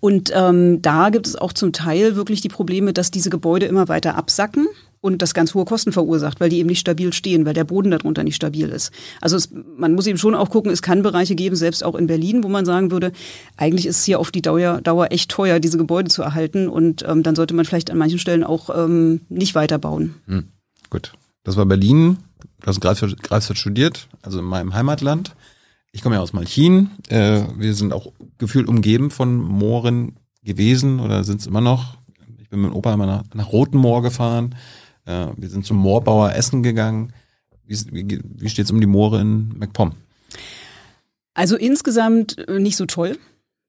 Und 0.00 0.30
ähm, 0.34 0.82
da 0.82 1.10
gibt 1.10 1.26
es 1.26 1.36
auch 1.36 1.52
zum 1.52 1.72
Teil 1.72 2.16
wirklich 2.16 2.40
die 2.40 2.48
Probleme, 2.48 2.92
dass 2.92 3.10
diese 3.10 3.30
Gebäude 3.30 3.66
immer 3.66 3.88
weiter 3.88 4.16
absacken 4.16 4.66
und 5.00 5.22
das 5.22 5.34
ganz 5.34 5.54
hohe 5.54 5.64
Kosten 5.64 5.92
verursacht, 5.92 6.40
weil 6.40 6.48
die 6.50 6.58
eben 6.58 6.68
nicht 6.68 6.80
stabil 6.80 7.12
stehen, 7.12 7.46
weil 7.46 7.54
der 7.54 7.64
Boden 7.64 7.90
darunter 7.90 8.24
nicht 8.24 8.34
stabil 8.34 8.68
ist. 8.68 8.92
Also 9.20 9.36
es, 9.36 9.50
man 9.76 9.94
muss 9.94 10.06
eben 10.06 10.18
schon 10.18 10.34
auch 10.34 10.50
gucken, 10.50 10.70
es 10.72 10.82
kann 10.82 11.02
Bereiche 11.02 11.34
geben, 11.34 11.56
selbst 11.56 11.84
auch 11.84 11.94
in 11.94 12.06
Berlin, 12.06 12.42
wo 12.42 12.48
man 12.48 12.64
sagen 12.64 12.90
würde, 12.90 13.12
eigentlich 13.56 13.86
ist 13.86 13.98
es 13.98 14.04
hier 14.04 14.18
auf 14.18 14.30
die 14.30 14.42
Dauer, 14.42 14.80
Dauer 14.80 15.12
echt 15.12 15.30
teuer, 15.30 15.60
diese 15.60 15.78
Gebäude 15.78 16.10
zu 16.10 16.22
erhalten 16.22 16.68
und 16.68 17.04
ähm, 17.06 17.22
dann 17.22 17.36
sollte 17.36 17.54
man 17.54 17.64
vielleicht 17.64 17.90
an 17.90 17.98
manchen 17.98 18.18
Stellen 18.18 18.44
auch 18.44 18.70
ähm, 18.76 19.20
nicht 19.28 19.54
weiterbauen. 19.54 20.16
Hm, 20.26 20.48
gut, 20.90 21.12
das 21.44 21.56
war 21.56 21.66
Berlin. 21.66 22.18
Du 22.60 22.66
hast 22.66 22.80
Greifswald, 22.80 23.22
Greifswald 23.22 23.58
studiert, 23.58 24.08
also 24.22 24.40
in 24.40 24.44
meinem 24.44 24.74
Heimatland. 24.74 25.34
Ich 25.96 26.02
komme 26.02 26.16
ja 26.16 26.20
aus 26.20 26.34
Malchin. 26.34 26.90
Äh, 27.08 27.44
wir 27.56 27.72
sind 27.72 27.94
auch 27.94 28.12
gefühlt 28.36 28.68
umgeben 28.68 29.10
von 29.10 29.38
Mooren 29.38 30.16
gewesen 30.44 31.00
oder 31.00 31.24
sind 31.24 31.40
es 31.40 31.46
immer 31.46 31.62
noch. 31.62 31.96
Ich 32.38 32.50
bin 32.50 32.60
mit 32.60 32.70
dem 32.70 32.76
Opa 32.76 32.92
immer 32.92 33.06
nach, 33.06 33.22
nach 33.32 33.50
Roten 33.50 33.78
Moor 33.78 34.02
gefahren. 34.02 34.54
Äh, 35.06 35.28
wir 35.38 35.48
sind 35.48 35.64
zum 35.64 35.78
Moorbauer 35.78 36.34
Essen 36.34 36.62
gegangen. 36.62 37.14
Wie, 37.64 37.78
wie, 37.92 38.20
wie 38.22 38.48
steht 38.50 38.66
es 38.66 38.70
um 38.70 38.78
die 38.82 38.86
Moore 38.86 39.22
in 39.22 39.56
MacPom? 39.56 39.92
Also 41.32 41.56
insgesamt 41.56 42.44
nicht 42.46 42.76
so 42.76 42.84
toll 42.84 43.16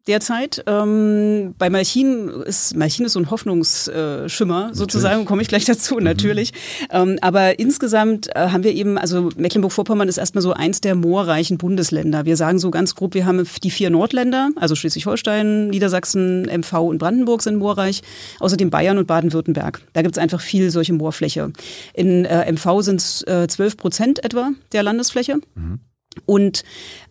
derzeit. 0.07 0.63
Ähm, 0.67 1.55
bei 1.57 1.69
Malchin 1.69 2.29
ist 2.45 2.75
Malchin 2.75 3.05
ist 3.05 3.13
so 3.13 3.19
ein 3.19 3.29
Hoffnungsschimmer 3.29 4.69
sozusagen, 4.73 5.25
komme 5.25 5.41
ich 5.41 5.47
gleich 5.47 5.65
dazu 5.65 5.95
mhm. 5.95 6.03
natürlich. 6.03 6.53
Ähm, 6.91 7.17
aber 7.21 7.59
insgesamt 7.59 8.27
äh, 8.35 8.49
haben 8.49 8.63
wir 8.63 8.73
eben, 8.73 8.97
also 8.97 9.29
Mecklenburg-Vorpommern 9.35 10.07
ist 10.07 10.17
erstmal 10.17 10.41
so 10.41 10.53
eins 10.53 10.81
der 10.81 10.95
moorreichen 10.95 11.57
Bundesländer. 11.57 12.25
Wir 12.25 12.37
sagen 12.37 12.59
so 12.59 12.71
ganz 12.71 12.95
grob, 12.95 13.13
wir 13.13 13.25
haben 13.25 13.45
die 13.63 13.71
vier 13.71 13.89
Nordländer, 13.89 14.49
also 14.55 14.75
Schleswig-Holstein, 14.75 15.69
Niedersachsen, 15.69 16.43
MV 16.43 16.73
und 16.73 16.97
Brandenburg 16.97 17.41
sind 17.41 17.57
moorreich, 17.57 18.01
außerdem 18.39 18.69
Bayern 18.69 18.97
und 18.97 19.07
Baden-Württemberg. 19.07 19.81
Da 19.93 20.01
gibt 20.01 20.17
es 20.17 20.21
einfach 20.21 20.41
viel 20.41 20.71
solche 20.71 20.93
Moorfläche. 20.93 21.51
In 21.93 22.25
äh, 22.25 22.51
MV 22.51 22.81
sind 22.81 23.01
es 23.01 23.23
äh, 23.23 23.47
12 23.47 23.77
Prozent 23.77 24.23
etwa 24.23 24.51
der 24.71 24.83
Landesfläche. 24.83 25.39
Mhm. 25.55 25.79
Und 26.25 26.63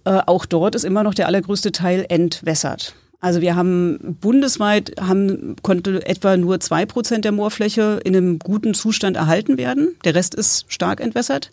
äh, 0.05 0.21
auch 0.27 0.47
dort 0.47 0.75
ist 0.75 0.85
immer 0.85 1.03
noch 1.03 1.15
der 1.15 1.27
allergrößte 1.27 1.73
Teil 1.73 2.07
entwässert. 2.09 2.95
Also 3.21 3.41
wir 3.41 3.57
haben 3.57 4.17
bundesweit 4.21 4.93
haben, 5.01 5.57
konnte 5.63 6.07
etwa 6.07 6.37
nur 6.37 6.61
zwei 6.61 6.85
Prozent 6.85 7.25
der 7.25 7.33
Moorfläche 7.33 8.01
in 8.05 8.15
einem 8.15 8.39
guten 8.39 8.75
Zustand 8.75 9.17
erhalten 9.17 9.57
werden. 9.57 9.97
Der 10.05 10.15
Rest 10.15 10.35
ist 10.35 10.67
stark 10.69 11.01
entwässert. 11.01 11.51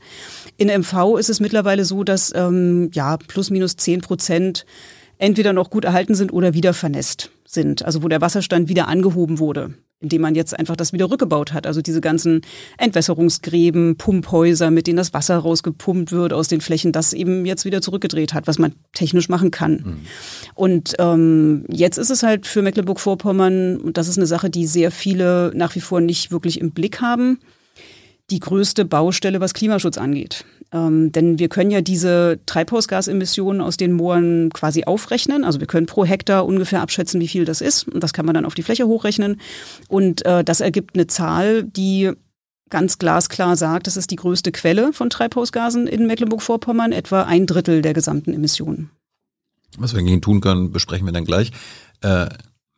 In 0.57 0.67
MV 0.67 1.17
ist 1.17 1.29
es 1.29 1.39
mittlerweile 1.39 1.85
so, 1.85 2.03
dass 2.03 2.33
ähm, 2.35 2.91
ja 2.93 3.17
plus 3.17 3.49
minus 3.49 3.77
zehn 3.77 4.01
Prozent 4.01 4.65
entweder 5.23 5.53
noch 5.53 5.69
gut 5.69 5.85
erhalten 5.85 6.15
sind 6.15 6.33
oder 6.33 6.53
wieder 6.53 6.73
vernässt 6.73 7.31
sind. 7.45 7.85
Also 7.85 8.03
wo 8.03 8.07
der 8.07 8.21
Wasserstand 8.21 8.69
wieder 8.69 8.87
angehoben 8.87 9.39
wurde 9.39 9.73
indem 10.03 10.21
man 10.21 10.35
jetzt 10.35 10.59
einfach 10.59 10.75
das 10.75 10.91
wieder 10.91 11.09
rückgebaut 11.09 11.53
hat. 11.53 11.65
Also 11.65 11.81
diese 11.81 12.01
ganzen 12.01 12.41
Entwässerungsgräben, 12.77 13.95
Pumphäuser, 13.95 14.69
mit 14.69 14.85
denen 14.85 14.97
das 14.97 15.13
Wasser 15.13 15.37
rausgepumpt 15.37 16.11
wird 16.11 16.33
aus 16.33 16.49
den 16.49 16.59
Flächen, 16.59 16.91
das 16.91 17.13
eben 17.13 17.45
jetzt 17.45 17.63
wieder 17.63 17.81
zurückgedreht 17.81 18.33
hat, 18.33 18.45
was 18.45 18.59
man 18.59 18.75
technisch 18.91 19.29
machen 19.29 19.49
kann. 19.49 19.71
Mhm. 19.71 19.97
Und 20.55 20.93
ähm, 20.99 21.65
jetzt 21.69 21.97
ist 21.97 22.09
es 22.09 22.21
halt 22.21 22.45
für 22.45 22.61
Mecklenburg-Vorpommern, 22.61 23.77
und 23.77 23.97
das 23.97 24.09
ist 24.09 24.17
eine 24.17 24.27
Sache, 24.27 24.49
die 24.49 24.67
sehr 24.67 24.91
viele 24.91 25.53
nach 25.55 25.73
wie 25.75 25.81
vor 25.81 26.01
nicht 26.01 26.31
wirklich 26.31 26.59
im 26.59 26.71
Blick 26.71 26.99
haben, 26.99 27.39
die 28.29 28.39
größte 28.39 28.83
Baustelle, 28.83 29.39
was 29.39 29.53
Klimaschutz 29.53 29.97
angeht. 29.97 30.43
Ähm, 30.73 31.11
denn 31.11 31.37
wir 31.37 31.49
können 31.49 31.69
ja 31.69 31.81
diese 31.81 32.39
Treibhausgasemissionen 32.47 33.61
aus 33.61 33.77
den 33.77 33.93
Mooren 33.93 34.49
quasi 34.51 34.83
aufrechnen. 34.85 35.43
Also 35.43 35.59
wir 35.59 35.67
können 35.67 35.85
pro 35.85 36.03
Hektar 36.03 36.45
ungefähr 36.45 36.81
abschätzen, 36.81 37.21
wie 37.21 37.27
viel 37.27 37.45
das 37.45 37.61
ist. 37.61 37.87
Und 37.87 38.03
das 38.03 38.11
kann 38.11 38.25
man 38.25 38.33
dann 38.33 38.45
auf 38.45 38.55
die 38.55 38.63
Fläche 38.63 38.87
hochrechnen. 38.87 39.39
Und 39.87 40.25
äh, 40.25 40.43
das 40.43 40.61
ergibt 40.61 40.95
eine 40.95 41.05
Zahl, 41.05 41.63
die 41.63 42.11
ganz 42.69 42.97
glasklar 42.97 43.55
sagt, 43.55 43.85
das 43.85 43.97
ist 43.97 44.09
die 44.09 44.15
größte 44.15 44.51
Quelle 44.51 44.93
von 44.93 45.11
Treibhausgasen 45.11 45.85
in 45.85 46.07
Mecklenburg-Vorpommern, 46.07 46.91
etwa 46.91 47.21
ein 47.21 47.45
Drittel 47.45 47.83
der 47.83 47.93
gesamten 47.93 48.33
Emissionen. 48.33 48.89
Was 49.77 49.93
wir 49.93 50.01
gegen 50.01 50.21
tun 50.21 50.41
können, 50.41 50.71
besprechen 50.71 51.05
wir 51.05 51.13
dann 51.13 51.25
gleich. 51.25 51.51
Äh, 52.01 52.29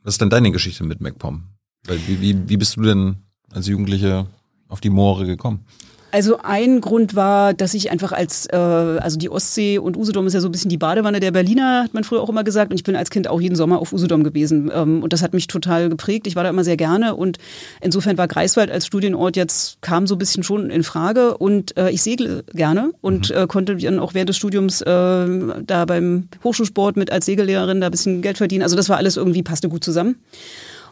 was 0.03 0.15
ist 0.15 0.21
denn 0.21 0.29
deine 0.29 0.51
Geschichte 0.51 0.83
mit 0.83 0.99
MacPom? 0.99 1.43
Wie, 1.87 2.19
wie, 2.19 2.49
wie 2.49 2.57
bist 2.57 2.75
du 2.75 2.81
denn 2.81 3.17
als 3.51 3.67
Jugendliche 3.67 4.27
auf 4.67 4.81
die 4.81 4.89
Moore 4.89 5.25
gekommen? 5.25 5.65
Also 6.15 6.37
ein 6.41 6.79
Grund 6.79 7.17
war, 7.17 7.53
dass 7.53 7.73
ich 7.73 7.91
einfach 7.91 8.13
als, 8.13 8.45
äh, 8.45 8.55
also 8.55 9.17
die 9.17 9.29
Ostsee 9.29 9.79
und 9.79 9.97
Usedom 9.97 10.25
ist 10.25 10.33
ja 10.33 10.39
so 10.39 10.47
ein 10.47 10.51
bisschen 10.53 10.69
die 10.69 10.77
Badewanne 10.77 11.19
der 11.19 11.31
Berliner, 11.31 11.83
hat 11.83 11.93
man 11.93 12.05
früher 12.05 12.21
auch 12.21 12.29
immer 12.29 12.45
gesagt. 12.45 12.71
Und 12.71 12.77
ich 12.77 12.85
bin 12.85 12.95
als 12.95 13.09
Kind 13.09 13.27
auch 13.27 13.41
jeden 13.41 13.57
Sommer 13.57 13.79
auf 13.79 13.91
Usedom 13.91 14.23
gewesen. 14.23 14.71
Ähm, 14.73 15.03
und 15.03 15.11
das 15.11 15.21
hat 15.21 15.33
mich 15.33 15.47
total 15.47 15.89
geprägt. 15.89 16.25
Ich 16.25 16.37
war 16.37 16.45
da 16.45 16.51
immer 16.51 16.63
sehr 16.63 16.77
gerne. 16.77 17.15
Und 17.15 17.37
insofern 17.81 18.17
war 18.17 18.29
Greifswald 18.29 18.71
als 18.71 18.85
Studienort 18.85 19.35
jetzt, 19.35 19.81
kam 19.81 20.07
so 20.07 20.15
ein 20.15 20.17
bisschen 20.17 20.43
schon 20.43 20.69
in 20.69 20.83
Frage. 20.83 21.37
Und 21.37 21.75
äh, 21.75 21.89
ich 21.89 22.01
segle 22.01 22.45
gerne 22.53 22.91
und 23.01 23.31
mhm. 23.31 23.35
äh, 23.35 23.47
konnte 23.47 23.75
dann 23.75 23.99
auch 23.99 24.13
während 24.13 24.29
des 24.29 24.37
Studiums 24.37 24.79
äh, 24.79 24.85
da 24.85 25.83
beim 25.85 26.29
Hochschulsport 26.45 26.95
mit 26.95 27.11
als 27.11 27.25
Segellehrerin 27.25 27.81
da 27.81 27.87
ein 27.87 27.91
bisschen 27.91 28.21
Geld 28.21 28.37
verdienen. 28.37 28.63
Also 28.63 28.77
das 28.77 28.87
war 28.87 28.95
alles 28.95 29.17
irgendwie, 29.17 29.43
passte 29.43 29.67
gut 29.67 29.83
zusammen. 29.83 30.15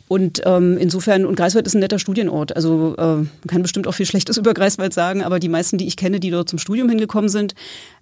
Und 0.10 0.42
ähm, 0.46 0.78
insofern, 0.78 1.26
und 1.26 1.36
Greifswald 1.36 1.66
ist 1.66 1.76
ein 1.76 1.80
netter 1.80 1.98
Studienort. 1.98 2.56
Also 2.56 2.96
äh, 2.98 3.02
man 3.02 3.30
kann 3.48 3.62
bestimmt 3.62 3.88
auch 3.88 3.94
viel 3.94 4.06
Schlechtes 4.06 4.38
über 4.44 4.54
Greifswald 4.54 4.94
sagen, 4.94 5.24
aber 5.24 5.40
die 5.40 5.50
meisten, 5.50 5.78
die 5.78 5.88
ich 5.88 5.96
kenne, 5.96 6.20
die 6.20 6.30
dort 6.30 6.50
zum 6.50 6.60
Studium 6.60 6.90
hingekommen 6.90 7.30
sind, 7.30 7.56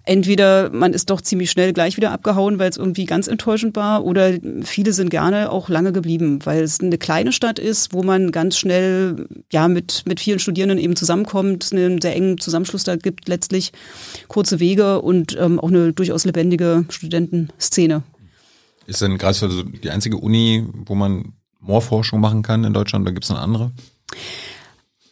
entweder 0.04 0.70
man 0.70 0.94
ist 0.94 1.10
doch 1.10 1.20
ziemlich 1.20 1.50
schnell 1.50 1.72
gleich 1.72 1.96
wieder 1.96 2.10
abgehauen, 2.10 2.58
weil 2.58 2.68
es 2.68 2.76
irgendwie 2.76 3.04
ganz 3.04 3.28
enttäuschend 3.28 3.76
war, 3.76 4.04
oder 4.04 4.32
viele 4.62 4.92
sind 4.92 5.10
gerne 5.10 5.50
auch 5.50 5.68
lange 5.68 5.92
geblieben, 5.92 6.40
weil 6.44 6.62
es 6.62 6.80
eine 6.80 6.98
kleine 6.98 7.32
Stadt 7.32 7.58
ist, 7.58 7.94
wo 7.94 8.02
man 8.02 8.32
ganz 8.32 8.58
schnell 8.58 9.26
ja 9.52 9.68
mit, 9.68 10.02
mit 10.06 10.18
vielen 10.18 10.40
Studierenden 10.40 10.78
eben 10.78 10.96
zusammenkommt, 10.96 11.68
einen 11.72 12.00
sehr 12.00 12.16
engen 12.16 12.38
Zusammenschluss 12.38 12.84
da 12.84 12.96
gibt 12.96 13.28
letztlich, 13.28 13.72
kurze 14.28 14.58
Wege 14.58 15.00
und 15.00 15.36
ähm, 15.40 15.60
auch 15.60 15.68
eine 15.68 15.92
durchaus 15.92 16.24
lebendige 16.24 16.84
Studentenszene. 16.88 18.02
Ist 18.86 19.00
denn 19.00 19.16
Greifswald 19.16 19.52
also 19.52 19.62
die 19.62 19.90
einzige 19.90 20.16
Uni, 20.16 20.66
wo 20.86 20.96
man 20.96 21.34
Moorforschung 21.62 22.20
machen 22.20 22.42
kann 22.42 22.64
in 22.64 22.74
Deutschland 22.74 23.04
oder 23.04 23.12
gibt 23.12 23.24
es 23.24 23.30
noch 23.30 23.40
andere? 23.40 23.70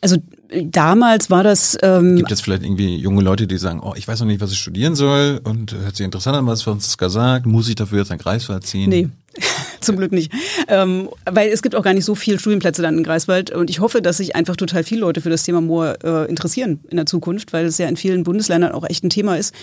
Also 0.02 0.16
damals 0.64 1.30
war 1.30 1.42
das. 1.45 1.76
Ähm, 1.83 2.16
Gibt 2.16 2.33
es 2.33 2.40
vielleicht 2.40 2.62
irgendwie 2.62 2.97
junge 2.97 3.23
Leute, 3.23 3.47
die 3.47 3.59
sagen, 3.59 3.80
oh, 3.83 3.95
ich 3.97 4.09
weiß 4.09 4.21
noch 4.21 4.26
nicht, 4.26 4.40
was 4.40 4.52
ich 4.52 4.59
studieren 4.59 4.95
soll 4.95 5.40
und 5.45 5.75
hört 5.75 5.97
sich 5.97 6.04
interessant 6.04 6.37
an, 6.37 6.47
was 6.47 6.62
Franziska 6.62 7.09
sagt, 7.09 7.47
muss 7.47 7.69
ich 7.69 7.75
dafür 7.75 7.99
jetzt 7.99 8.11
ein 8.11 8.19
Greifswald 8.19 8.66
ziehen? 8.66 8.88
Nee, 8.88 9.09
zum 9.81 9.97
Glück 9.97 10.13
nicht. 10.13 10.33
Ähm, 10.69 11.09
weil 11.25 11.51
es 11.51 11.63
gibt 11.63 11.75
auch 11.75 11.83
gar 11.83 11.95
nicht 11.95 12.05
so 12.05 12.15
viele 12.15 12.39
Studienplätze 12.39 12.83
dann 12.83 12.99
in 12.99 13.05
Greifswald 13.05 13.51
und 13.51 13.71
ich 13.71 13.81
hoffe, 13.81 14.03
dass 14.03 14.19
sich 14.19 14.35
einfach 14.37 14.57
total 14.57 14.85
viele 14.85 15.03
Leute 15.03 15.21
für 15.21 15.31
das 15.31 15.45
Thema 15.45 15.61
Moor 15.61 15.99
äh, 16.03 16.29
interessieren 16.29 16.81
in 16.91 16.97
der 16.97 17.07
Zukunft, 17.07 17.53
weil 17.53 17.67
es 17.67 17.79
ja 17.79 17.89
in 17.89 17.97
vielen 17.97 18.25
Bundesländern 18.25 18.73
auch 18.73 18.89
echt 18.89 19.05
ein 19.05 19.11
Thema 19.11 19.37
ist. 19.37 19.55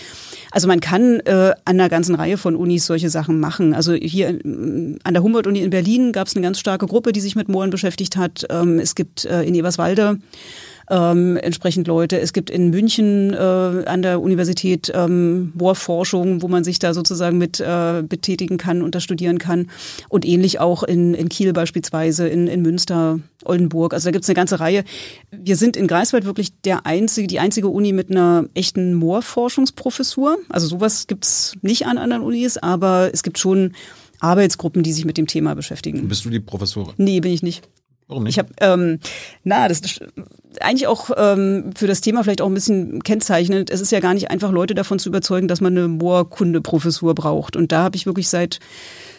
Also 0.52 0.68
man 0.68 0.80
kann 0.80 1.20
äh, 1.22 1.54
an 1.66 1.80
einer 1.80 1.90
ganzen 1.90 2.16
Reihe 2.16 2.38
von 2.38 2.56
Unis 2.56 2.86
solche 2.86 3.10
Sachen 3.10 3.40
machen. 3.40 3.74
Also 3.74 3.94
hier 3.94 4.30
an 4.30 5.14
der 5.14 5.24
Humboldt-Uni 5.24 5.60
in 5.60 5.70
Berlin 5.70 6.12
gab 6.12 6.28
es 6.28 6.36
eine 6.36 6.44
ganz 6.44 6.60
starke 6.60 6.88
Gruppe, 6.88 7.12
die 7.12 7.22
sich 7.22 7.36
mit 7.36 7.50
Mooren 7.50 7.70
beschäftigt 7.70 8.18
hat. 8.18 8.46
Ähm, 8.50 8.80
es 8.80 8.96
gibt 8.96 9.26
äh, 9.26 9.44
in 9.44 9.56
Eberswalde 9.56 10.20
ähm, 10.89 11.38
entsprechend 11.38 11.88
Leute. 11.88 12.20
Es 12.20 12.34
gibt 12.34 12.50
in 12.50 12.70
München 12.70 13.34
äh, 13.34 13.38
an 13.38 14.01
der 14.01 14.22
Universität 14.22 14.91
ähm, 14.94 15.51
Bohrforschung, 15.56 16.41
wo 16.41 16.48
man 16.48 16.63
sich 16.63 16.79
da 16.79 16.94
sozusagen 16.94 17.38
mit 17.38 17.60
äh, 17.60 18.03
betätigen 18.08 18.58
kann 18.58 18.82
und 18.82 18.96
das 18.96 19.03
studieren 19.03 19.38
kann. 19.38 19.70
Und 20.10 20.25
ähnlich 20.25 20.60
auch 20.60 20.84
in, 20.84 21.13
in 21.13 21.29
Kiel 21.29 21.53
beispielsweise, 21.53 22.27
in, 22.27 22.48
in 22.48 22.62
Münster, 22.62 23.20
Oldenburg. 23.44 23.94
Also 23.94 24.08
da 24.08 24.12
gibt 24.12 24.24
es 24.24 24.29
eine 24.29 24.36
ganze 24.36 24.60
Reihe. 24.60 24.84
Wir 25.32 25.56
sind 25.56 25.75
in 25.77 25.88
Greifswald 25.88 26.25
wirklich 26.25 26.60
der 26.62 26.86
einzige, 26.86 27.27
die 27.27 27.39
einzige 27.39 27.67
Uni 27.67 27.94
mit 27.94 28.10
einer 28.10 28.46
echten 28.53 28.94
Moorforschungsprofessur. 28.94 30.38
Also 30.50 30.67
sowas 30.67 31.08
gibt 31.08 31.25
es 31.25 31.53
nicht 31.62 31.86
an 31.86 31.98
anderen 31.98 32.24
Unis, 32.24 32.58
aber 32.58 33.10
es 33.13 33.24
gibt 33.24 33.39
schon 33.39 33.74
Arbeitsgruppen, 34.20 34.84
die 34.84 34.94
sich 34.94 35.06
mit 35.06 35.17
dem 35.17 35.27
Thema 35.27 35.53
beschäftigen. 35.53 36.08
Bist 36.08 36.25
du 36.25 36.29
die 36.29 36.39
Professorin? 36.39 36.94
Nee, 36.98 37.20
bin 37.20 37.32
ich 37.32 37.44
nicht. 37.44 37.67
Warum 38.08 38.24
nicht? 38.24 38.38
Ich 38.38 38.40
habe, 38.40 38.54
ähm, 38.62 39.00
na, 39.44 39.68
das 39.68 39.82
ist 39.82 40.02
eigentlich 40.62 40.88
auch 40.88 41.10
ähm, 41.18 41.72
für 41.76 41.88
das 41.88 42.02
Thema 42.02 42.24
vielleicht 42.24 42.42
auch 42.42 42.48
ein 42.48 42.54
bisschen 42.54 43.04
kennzeichnend. 43.04 43.70
Es 43.70 43.82
ist 43.82 43.92
ja 43.92 44.00
gar 44.00 44.14
nicht 44.14 44.32
einfach, 44.32 44.52
Leute 44.52 44.76
davon 44.76 44.98
zu 44.98 45.10
überzeugen, 45.10 45.48
dass 45.48 45.62
man 45.62 45.78
eine 45.78 45.88
Moorkunde-Professur 45.88 47.16
braucht. 47.16 47.56
Und 47.56 47.72
da 47.72 47.84
habe 47.84 47.98
ich 47.98 48.06
wirklich 48.06 48.30
seit 48.30 48.60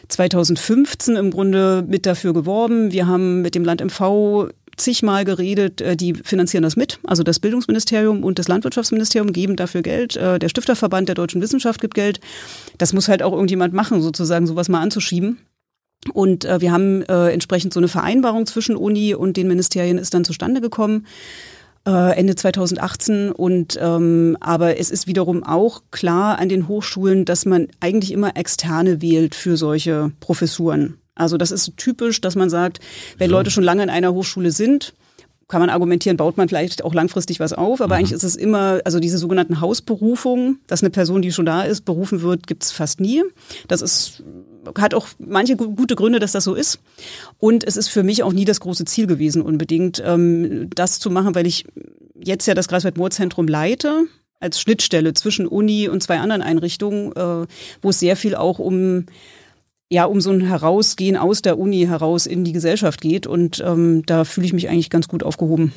2015 0.09 1.17
im 1.17 1.31
Grunde 1.31 1.85
mit 1.87 2.07
dafür 2.07 2.33
geworben. 2.33 2.91
Wir 2.91 3.07
haben 3.07 3.43
mit 3.43 3.55
dem 3.55 3.65
Land 3.65 3.85
MV 3.85 4.49
zigmal 4.79 5.25
geredet, 5.25 5.81
äh, 5.81 5.97
die 5.97 6.15
finanzieren 6.15 6.63
das 6.63 6.77
mit. 6.77 6.99
Also 7.05 7.23
das 7.23 7.41
Bildungsministerium 7.41 8.25
und 8.25 8.39
das 8.39 8.49
Landwirtschaftsministerium 8.49 9.33
geben 9.33 9.57
dafür 9.57 9.83
Geld. 9.83 10.17
Äh, 10.17 10.39
der 10.39 10.49
Stifterverband 10.49 11.09
der 11.09 11.15
deutschen 11.15 11.43
Wissenschaft 11.43 11.81
gibt 11.81 11.95
Geld. 11.95 12.21
Das 12.79 12.93
muss 12.93 13.09
halt 13.09 13.23
auch 13.23 13.33
irgendjemand 13.33 13.75
machen, 13.75 14.01
sozusagen 14.01 14.47
sowas 14.47 14.69
mal 14.69 14.81
anzuschieben. 14.81 15.39
Und 16.13 16.45
äh, 16.45 16.61
wir 16.61 16.73
haben 16.73 17.03
äh, 17.03 17.31
entsprechend 17.31 17.75
so 17.75 17.81
eine 17.81 17.89
Vereinbarung 17.89 18.47
zwischen 18.47 18.77
Uni 18.77 19.15
und 19.15 19.37
den 19.37 19.49
Ministerien 19.49 19.99
ist 19.99 20.15
dann 20.15 20.25
zustande 20.25 20.61
gekommen. 20.61 21.07
Äh, 21.87 22.19
Ende 22.19 22.35
2018 22.35 23.33
und 23.33 23.79
ähm, 23.81 24.37
aber 24.41 24.79
es 24.79 24.91
ist 24.91 25.07
wiederum 25.07 25.45
auch 25.45 25.83
klar 25.91 26.39
an 26.39 26.49
den 26.49 26.69
Hochschulen, 26.69 27.25
dass 27.25 27.47
man 27.47 27.69
eigentlich 27.81 28.13
immer 28.13 28.37
externe 28.37 29.01
wählt 29.01 29.35
für 29.35 29.57
solche 29.57 30.13
Professuren. 30.21 30.99
Also 31.15 31.37
das 31.37 31.51
ist 31.51 31.77
typisch, 31.77 32.21
dass 32.21 32.37
man 32.37 32.51
sagt, 32.51 32.81
wenn 33.17 33.31
Leute 33.31 33.51
schon 33.51 33.65
lange 33.65 33.83
in 33.83 33.91
einer 33.91 34.13
Hochschule 34.13 34.51
sind, 34.51 34.95
kann 35.49 35.61
man 35.61 35.71
argumentieren, 35.71 36.19
baut 36.19 36.37
man 36.37 36.49
vielleicht 36.49 36.85
auch 36.85 36.93
langfristig 36.93 37.41
was 37.41 37.55
auf, 37.55 37.81
aber 37.81 37.95
mhm. 37.95 38.01
eigentlich 38.01 38.13
ist 38.13 38.23
es 38.23 38.37
immer, 38.37 38.81
also 38.85 39.01
diese 39.01 39.17
sogenannten 39.17 39.61
Hausberufungen, 39.61 40.61
dass 40.67 40.83
eine 40.83 40.91
Person, 40.91 41.23
die 41.23 41.33
schon 41.33 41.47
da 41.47 41.63
ist, 41.63 41.87
berufen 41.87 42.21
wird, 42.21 42.47
gibt 42.47 42.65
es 42.65 42.71
fast 42.71 43.01
nie. 43.01 43.23
Das 43.67 43.81
ist 43.81 44.23
hat 44.77 44.95
auch 44.95 45.09
manche 45.19 45.57
gute 45.57 45.97
Gründe, 45.97 46.19
dass 46.19 46.33
das 46.33 46.45
so 46.45 46.55
ist. 46.55 46.81
Und 47.39 47.65
es 47.65 47.77
ist 47.77 47.89
für 47.89 48.03
mich 48.03 48.23
auch 48.23 48.33
nie 48.33 48.45
das 48.45 48.61
große 48.61 48.85
Ziel 48.85 49.07
gewesen, 49.07 49.43
unbedingt 49.43 50.03
ähm, 50.05 50.71
das 50.75 50.99
zu 50.99 51.11
machen, 51.11 51.35
weil 51.35 51.47
ich 51.47 51.67
jetzt 52.15 52.47
ja 52.47 52.55
das 52.55 52.69
Greifswald-Moor-Zentrum 52.69 53.49
leite 53.49 54.05
als 54.41 54.61
Schnittstelle 54.61 55.15
zwischen 55.15 55.47
Uni 55.47 55.89
und 55.89 56.03
zwei 56.03 56.19
anderen 56.19 56.43
Einrichtungen, 56.43 57.13
äh, 57.13 57.47
wo 57.83 57.91
es 57.91 57.99
sehr 57.99 58.17
viel 58.17 58.35
auch 58.35 58.59
um 58.59 59.07
ja 59.91 60.05
um 60.05 60.21
so 60.21 60.31
ein 60.31 60.43
Herausgehen 60.43 61.17
aus 61.17 61.43
der 61.43 61.59
Uni 61.59 61.87
heraus 61.87 62.27
in 62.27 62.45
die 62.45 62.53
Gesellschaft 62.53 63.01
geht. 63.01 63.27
Und 63.27 63.63
ähm, 63.65 64.05
da 64.07 64.25
fühle 64.25 64.47
ich 64.47 64.53
mich 64.53 64.69
eigentlich 64.69 64.91
ganz 64.91 65.09
gut 65.09 65.23
aufgehoben. 65.23 65.73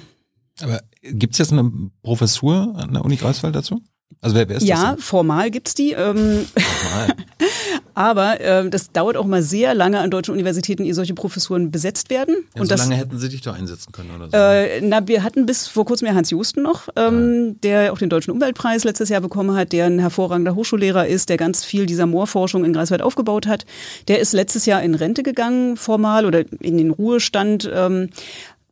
Aber 0.62 0.82
gibt 1.02 1.34
es 1.34 1.40
jetzt 1.40 1.54
eine 1.54 1.72
Professur 2.04 2.76
an 2.76 2.94
der 2.94 3.06
Uni 3.06 3.16
Greifswald 3.16 3.56
dazu? 3.56 3.82
Also 4.24 4.36
wer, 4.36 4.48
wer 4.50 4.58
ist 4.58 4.64
ja, 4.68 4.94
das 4.94 5.04
formal 5.04 5.50
gibt's 5.50 5.74
die. 5.74 5.94
Ähm, 5.94 6.46
formal. 6.54 7.16
Aber 7.96 8.40
äh, 8.40 8.70
das 8.70 8.92
dauert 8.92 9.18
auch 9.18 9.26
mal 9.26 9.42
sehr 9.42 9.74
lange 9.74 10.00
an 10.00 10.12
deutschen 10.12 10.34
Universitäten, 10.34 10.86
ehe 10.86 10.94
solche 10.94 11.16
Professuren 11.16 11.72
besetzt 11.72 12.12
werden. 12.12 12.36
Ja, 12.56 12.62
und 12.62 12.68
so 12.68 12.76
das, 12.76 12.82
lange 12.82 12.96
hätten 12.96 13.18
sie 13.18 13.30
dich 13.30 13.42
doch 13.42 13.58
einsetzen 13.58 13.92
können 13.92 14.12
oder 14.16 14.30
so. 14.30 14.38
Äh, 14.38 14.82
na, 14.82 15.08
wir 15.08 15.24
hatten 15.24 15.48
bis 15.48 15.68
vor 15.68 15.86
kurzem 15.86 16.08
ja 16.08 16.14
Hans 16.14 16.30
Justen 16.30 16.62
noch, 16.62 16.88
ähm, 16.96 17.48
ja. 17.48 17.54
der 17.64 17.94
auch 17.94 17.98
den 17.98 18.10
Deutschen 18.10 18.32
Umweltpreis 18.32 18.84
letztes 18.84 19.10
Jahr 19.10 19.22
bekommen 19.22 19.56
hat, 19.56 19.72
der 19.72 19.88
ein 19.88 19.98
hervorragender 19.98 20.54
Hochschullehrer 20.54 21.08
ist, 21.08 21.30
der 21.30 21.38
ganz 21.38 21.66
viel 21.66 21.88
dieser 21.88 22.06
Moorforschung 22.06 22.64
in 22.64 22.74
Greifswald 22.74 23.02
aufgebaut 23.02 23.48
hat. 23.48 23.66
Der 24.08 24.20
ist 24.20 24.34
letztes 24.34 24.68
Jahr 24.68 24.84
in 24.84 24.94
Rente 24.94 25.24
gegangen, 25.24 25.78
formal 25.78 26.28
oder 26.28 26.44
in 26.60 26.78
den 26.78 26.92
Ruhestand. 26.92 27.70
Ähm, 27.74 28.10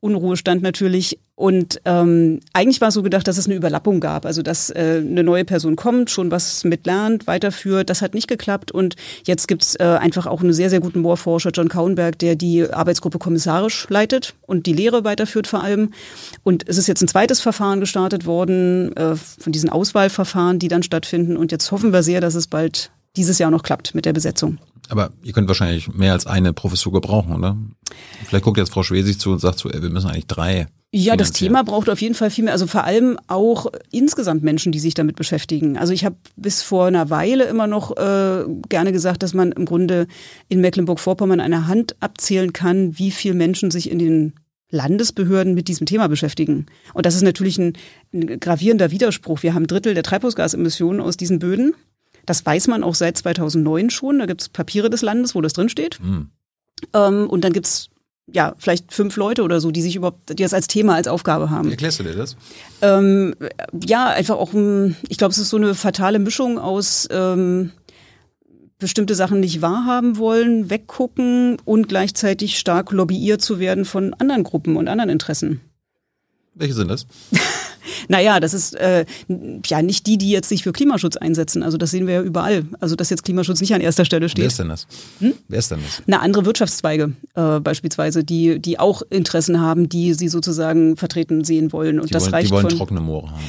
Unruhestand 0.01 0.61
natürlich. 0.61 1.19
Und 1.35 1.79
ähm, 1.85 2.41
eigentlich 2.53 2.81
war 2.81 2.89
es 2.89 2.93
so 2.93 3.01
gedacht, 3.01 3.27
dass 3.27 3.37
es 3.37 3.45
eine 3.45 3.55
Überlappung 3.55 4.01
gab, 4.01 4.25
also 4.25 4.41
dass 4.41 4.69
äh, 4.69 5.01
eine 5.05 5.23
neue 5.23 5.45
Person 5.45 5.77
kommt, 5.77 6.09
schon 6.09 6.31
was 6.31 6.65
mitlernt, 6.65 7.27
weiterführt. 7.27 7.89
Das 7.89 8.01
hat 8.01 8.13
nicht 8.13 8.27
geklappt 8.27 8.71
und 8.71 8.95
jetzt 9.25 9.47
gibt's 9.47 9.75
äh, 9.75 9.83
einfach 9.83 10.27
auch 10.27 10.41
einen 10.41 10.51
sehr, 10.51 10.69
sehr 10.69 10.81
guten 10.81 10.99
Moorforscher, 10.99 11.51
John 11.51 11.69
Kauenberg, 11.69 12.19
der 12.19 12.35
die 12.35 12.69
Arbeitsgruppe 12.69 13.19
kommissarisch 13.19 13.87
leitet 13.89 14.35
und 14.47 14.65
die 14.65 14.73
Lehre 14.73 15.05
weiterführt 15.05 15.47
vor 15.47 15.63
allem. 15.63 15.91
Und 16.43 16.67
es 16.67 16.77
ist 16.77 16.87
jetzt 16.87 17.01
ein 17.01 17.07
zweites 17.07 17.39
Verfahren 17.39 17.79
gestartet 17.79 18.25
worden, 18.25 18.95
äh, 18.97 19.15
von 19.15 19.53
diesen 19.53 19.69
Auswahlverfahren, 19.69 20.59
die 20.59 20.67
dann 20.67 20.83
stattfinden. 20.83 21.37
Und 21.37 21.53
jetzt 21.53 21.71
hoffen 21.71 21.93
wir 21.93 22.03
sehr, 22.03 22.19
dass 22.19 22.35
es 22.35 22.47
bald 22.47 22.91
dieses 23.15 23.39
Jahr 23.39 23.51
noch 23.51 23.63
klappt 23.63 23.95
mit 23.95 24.05
der 24.05 24.13
Besetzung. 24.13 24.59
Aber 24.89 25.11
ihr 25.23 25.33
könnt 25.33 25.47
wahrscheinlich 25.47 25.93
mehr 25.93 26.13
als 26.13 26.27
eine 26.27 26.53
Professur 26.53 26.91
gebrauchen, 26.91 27.35
oder? 27.35 27.57
Vielleicht 28.25 28.43
guckt 28.43 28.57
jetzt 28.57 28.71
Frau 28.71 28.83
Schwesig 28.83 29.19
zu 29.19 29.31
und 29.31 29.39
sagt 29.39 29.59
so, 29.59 29.69
ey, 29.69 29.81
wir 29.81 29.89
müssen 29.89 30.09
eigentlich 30.09 30.27
drei. 30.27 30.67
Ja, 30.91 31.15
das 31.15 31.31
Thema 31.31 31.63
braucht 31.63 31.87
auf 31.87 32.01
jeden 32.01 32.15
Fall 32.15 32.31
viel 32.31 32.45
mehr, 32.45 32.53
also 32.53 32.65
vor 32.65 32.83
allem 32.83 33.19
auch 33.27 33.67
insgesamt 33.91 34.41
Menschen, 34.41 34.71
die 34.71 34.79
sich 34.79 34.95
damit 34.95 35.15
beschäftigen. 35.15 35.77
Also 35.77 35.93
ich 35.93 36.03
habe 36.03 36.15
bis 36.35 36.63
vor 36.63 36.87
einer 36.87 37.11
Weile 37.11 37.43
immer 37.43 37.67
noch 37.67 37.95
äh, 37.95 38.45
gerne 38.69 38.91
gesagt, 38.91 39.21
dass 39.21 39.35
man 39.35 39.51
im 39.51 39.65
Grunde 39.65 40.07
in 40.47 40.61
Mecklenburg-Vorpommern 40.61 41.39
eine 41.39 41.67
Hand 41.67 41.95
abzählen 41.99 42.53
kann, 42.53 42.97
wie 42.97 43.11
viele 43.11 43.35
Menschen 43.35 43.69
sich 43.69 43.91
in 43.91 43.99
den 43.99 44.33
Landesbehörden 44.71 45.53
mit 45.53 45.67
diesem 45.67 45.85
Thema 45.85 46.07
beschäftigen. 46.07 46.65
Und 46.93 47.05
das 47.05 47.15
ist 47.15 47.23
natürlich 47.23 47.59
ein, 47.59 47.73
ein 48.13 48.39
gravierender 48.39 48.89
Widerspruch. 48.89 49.43
Wir 49.43 49.53
haben 49.53 49.63
ein 49.63 49.67
Drittel 49.67 49.93
der 49.93 50.03
Treibhausgasemissionen 50.03 51.01
aus 51.01 51.17
diesen 51.17 51.37
Böden. 51.37 51.73
Das 52.29 52.45
weiß 52.45 52.67
man 52.67 52.83
auch 52.83 52.93
seit 52.93 53.17
2009 53.17 53.89
schon. 53.89 54.19
Da 54.19 54.27
gibt 54.27 54.41
es 54.41 54.49
Papiere 54.49 54.91
des 54.91 55.01
Landes, 55.01 55.33
wo 55.33 55.41
das 55.41 55.53
drinsteht. 55.53 55.99
Mhm. 55.99 56.29
Ähm, 56.93 57.27
und 57.27 57.43
dann 57.43 57.53
gibt 57.53 57.65
es 57.65 57.89
ja, 58.31 58.53
vielleicht 58.59 58.93
fünf 58.93 59.15
Leute 59.15 59.41
oder 59.41 59.59
so, 59.59 59.71
die 59.71 59.81
sich 59.81 59.95
überhaupt, 59.95 60.29
die 60.29 60.43
das 60.43 60.53
als 60.53 60.67
Thema, 60.67 60.93
als 60.93 61.07
Aufgabe 61.07 61.49
haben. 61.49 61.69
Wie 61.69 61.71
erklärst 61.71 61.99
du 61.99 62.03
dir 62.03 62.13
das? 62.13 62.37
Ähm, 62.83 63.33
ja, 63.83 64.09
einfach 64.09 64.35
auch, 64.35 64.53
ich 64.53 65.17
glaube, 65.17 65.31
es 65.31 65.39
ist 65.39 65.49
so 65.49 65.57
eine 65.57 65.73
fatale 65.73 66.19
Mischung 66.19 66.59
aus 66.59 67.07
ähm, 67.09 67.71
bestimmte 68.77 69.15
Sachen 69.15 69.39
nicht 69.39 69.63
wahrhaben 69.63 70.17
wollen, 70.17 70.69
weggucken 70.69 71.57
und 71.65 71.89
gleichzeitig 71.89 72.59
stark 72.59 72.91
lobbyiert 72.91 73.41
zu 73.41 73.57
werden 73.57 73.85
von 73.85 74.13
anderen 74.13 74.43
Gruppen 74.43 74.75
und 74.75 74.87
anderen 74.87 75.09
Interessen. 75.09 75.61
Welche 76.53 76.75
sind 76.75 76.89
das? 76.89 77.07
Naja, 78.07 78.39
das 78.39 78.53
ist 78.53 78.75
äh, 78.75 79.05
ja 79.65 79.81
nicht 79.81 80.07
die, 80.07 80.17
die 80.17 80.29
jetzt 80.29 80.49
sich 80.49 80.63
für 80.63 80.71
Klimaschutz 80.71 81.17
einsetzen. 81.17 81.63
Also 81.63 81.77
das 81.77 81.91
sehen 81.91 82.07
wir 82.07 82.15
ja 82.15 82.21
überall. 82.21 82.65
Also 82.79 82.95
dass 82.95 83.09
jetzt 83.09 83.23
Klimaschutz 83.23 83.61
nicht 83.61 83.73
an 83.73 83.81
erster 83.81 84.05
Stelle 84.05 84.29
steht. 84.29 84.43
Wer 84.43 84.47
ist 84.47 84.59
denn 84.59 84.69
das? 84.69 84.87
Hm? 85.19 85.33
Wer 85.47 85.59
ist 85.59 85.71
denn 85.71 85.79
das? 85.83 86.03
Na, 86.05 86.19
andere 86.19 86.45
Wirtschaftszweige 86.45 87.13
äh, 87.35 87.59
beispielsweise, 87.59 88.23
die, 88.23 88.59
die 88.59 88.79
auch 88.79 89.01
Interessen 89.09 89.59
haben, 89.59 89.89
die 89.89 90.13
sie 90.13 90.27
sozusagen 90.27 90.97
vertreten 90.97 91.43
sehen 91.43 91.71
wollen. 91.71 91.99
Und 91.99 92.09
die 92.09 92.13
das 92.13 92.23
wollen, 92.23 92.33
reicht 92.33 92.47
die 92.47 92.53
wollen 92.53 92.69
von, 92.69 92.77
trockene 92.77 93.01
Moore 93.01 93.31
haben. 93.31 93.39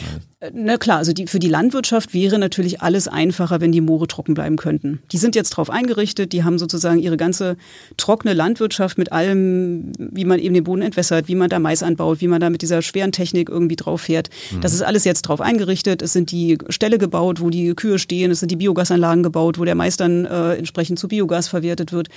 Na 0.54 0.78
klar, 0.78 0.96
also 0.96 1.12
die, 1.12 1.26
für 1.26 1.38
die 1.38 1.50
Landwirtschaft 1.50 2.14
wäre 2.14 2.38
natürlich 2.38 2.80
alles 2.80 3.08
einfacher, 3.08 3.60
wenn 3.60 3.72
die 3.72 3.82
Moore 3.82 4.06
trocken 4.06 4.32
bleiben 4.32 4.56
könnten. 4.56 5.02
Die 5.12 5.18
sind 5.18 5.34
jetzt 5.34 5.50
darauf 5.50 5.68
eingerichtet, 5.68 6.32
die 6.32 6.44
haben 6.44 6.58
sozusagen 6.58 6.98
ihre 6.98 7.18
ganze 7.18 7.58
trockene 7.98 8.32
Landwirtschaft 8.32 8.96
mit 8.96 9.12
allem, 9.12 9.92
wie 9.98 10.24
man 10.24 10.38
eben 10.38 10.54
den 10.54 10.64
Boden 10.64 10.80
entwässert, 10.80 11.28
wie 11.28 11.34
man 11.34 11.50
da 11.50 11.58
Mais 11.58 11.82
anbaut, 11.82 12.22
wie 12.22 12.26
man 12.26 12.40
da 12.40 12.48
mit 12.48 12.62
dieser 12.62 12.80
schweren 12.80 13.12
Technik 13.12 13.50
irgendwie 13.50 13.76
drauf 13.76 14.02
fährt. 14.02 14.30
Das 14.62 14.72
ist 14.72 14.80
alles 14.80 15.04
jetzt 15.04 15.22
drauf 15.22 15.42
eingerichtet. 15.42 16.00
Es 16.00 16.14
sind 16.14 16.30
die 16.30 16.56
Ställe 16.70 16.96
gebaut, 16.96 17.42
wo 17.42 17.50
die 17.50 17.74
Kühe 17.74 17.98
stehen, 17.98 18.30
es 18.30 18.40
sind 18.40 18.50
die 18.50 18.56
Biogasanlagen 18.56 19.22
gebaut, 19.22 19.58
wo 19.58 19.66
der 19.66 19.74
Mais 19.74 19.98
dann 19.98 20.24
äh, 20.24 20.54
entsprechend 20.54 20.98
zu 20.98 21.08
Biogas 21.08 21.48
verwertet 21.48 21.92
wird. 21.92 22.08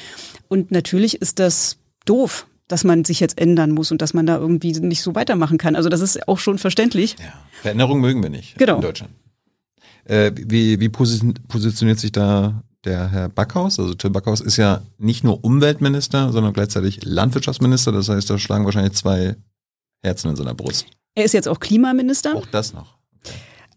Und 0.48 0.72
natürlich 0.72 1.22
ist 1.22 1.40
das 1.40 1.78
doof 2.06 2.48
dass 2.68 2.84
man 2.84 3.04
sich 3.06 3.20
jetzt 3.20 3.40
ändern 3.40 3.72
muss 3.72 3.92
und 3.92 4.02
dass 4.02 4.14
man 4.14 4.26
da 4.26 4.38
irgendwie 4.38 4.72
nicht 4.74 5.02
so 5.02 5.16
weitermachen 5.16 5.58
kann. 5.58 5.76
Also 5.76 5.90
das 5.90 6.02
ist 6.02 6.28
auch 6.28 6.40
schon 6.40 6.58
verständlich. 6.58 7.16
Ja. 7.20 7.34
Veränderung 7.62 8.00
mögen 8.02 8.22
wir 8.24 8.30
nicht 8.30 8.58
Genau. 8.58 8.76
in 8.76 8.82
Deutschland. 8.82 9.14
Äh, 10.06 10.32
wie 10.36 10.80
wie 10.80 10.88
posi- 10.90 11.34
positioniert 11.48 12.00
sich 12.00 12.12
da 12.12 12.64
der 12.84 13.10
Herr 13.10 13.30
Backhaus? 13.30 13.80
Also 13.80 13.94
Till 13.94 14.10
Backhaus 14.10 14.42
ist 14.42 14.58
ja 14.58 14.82
nicht 14.98 15.24
nur 15.24 15.44
Umweltminister, 15.44 16.32
sondern 16.32 16.54
gleichzeitig 16.54 17.04
Landwirtschaftsminister. 17.04 17.92
Das 17.92 18.10
heißt, 18.10 18.30
da 18.30 18.38
schlagen 18.38 18.66
wahrscheinlich 18.66 18.94
zwei 18.94 19.36
Herzen 20.02 20.30
in 20.30 20.36
seiner 20.36 20.54
Brust. 20.54 20.86
Er 21.16 21.24
ist 21.26 21.34
jetzt 21.34 21.48
auch 21.48 21.60
Klimaminister. 21.60 22.36
Auch 22.36 22.46
das 22.48 22.74
noch. 22.74 22.98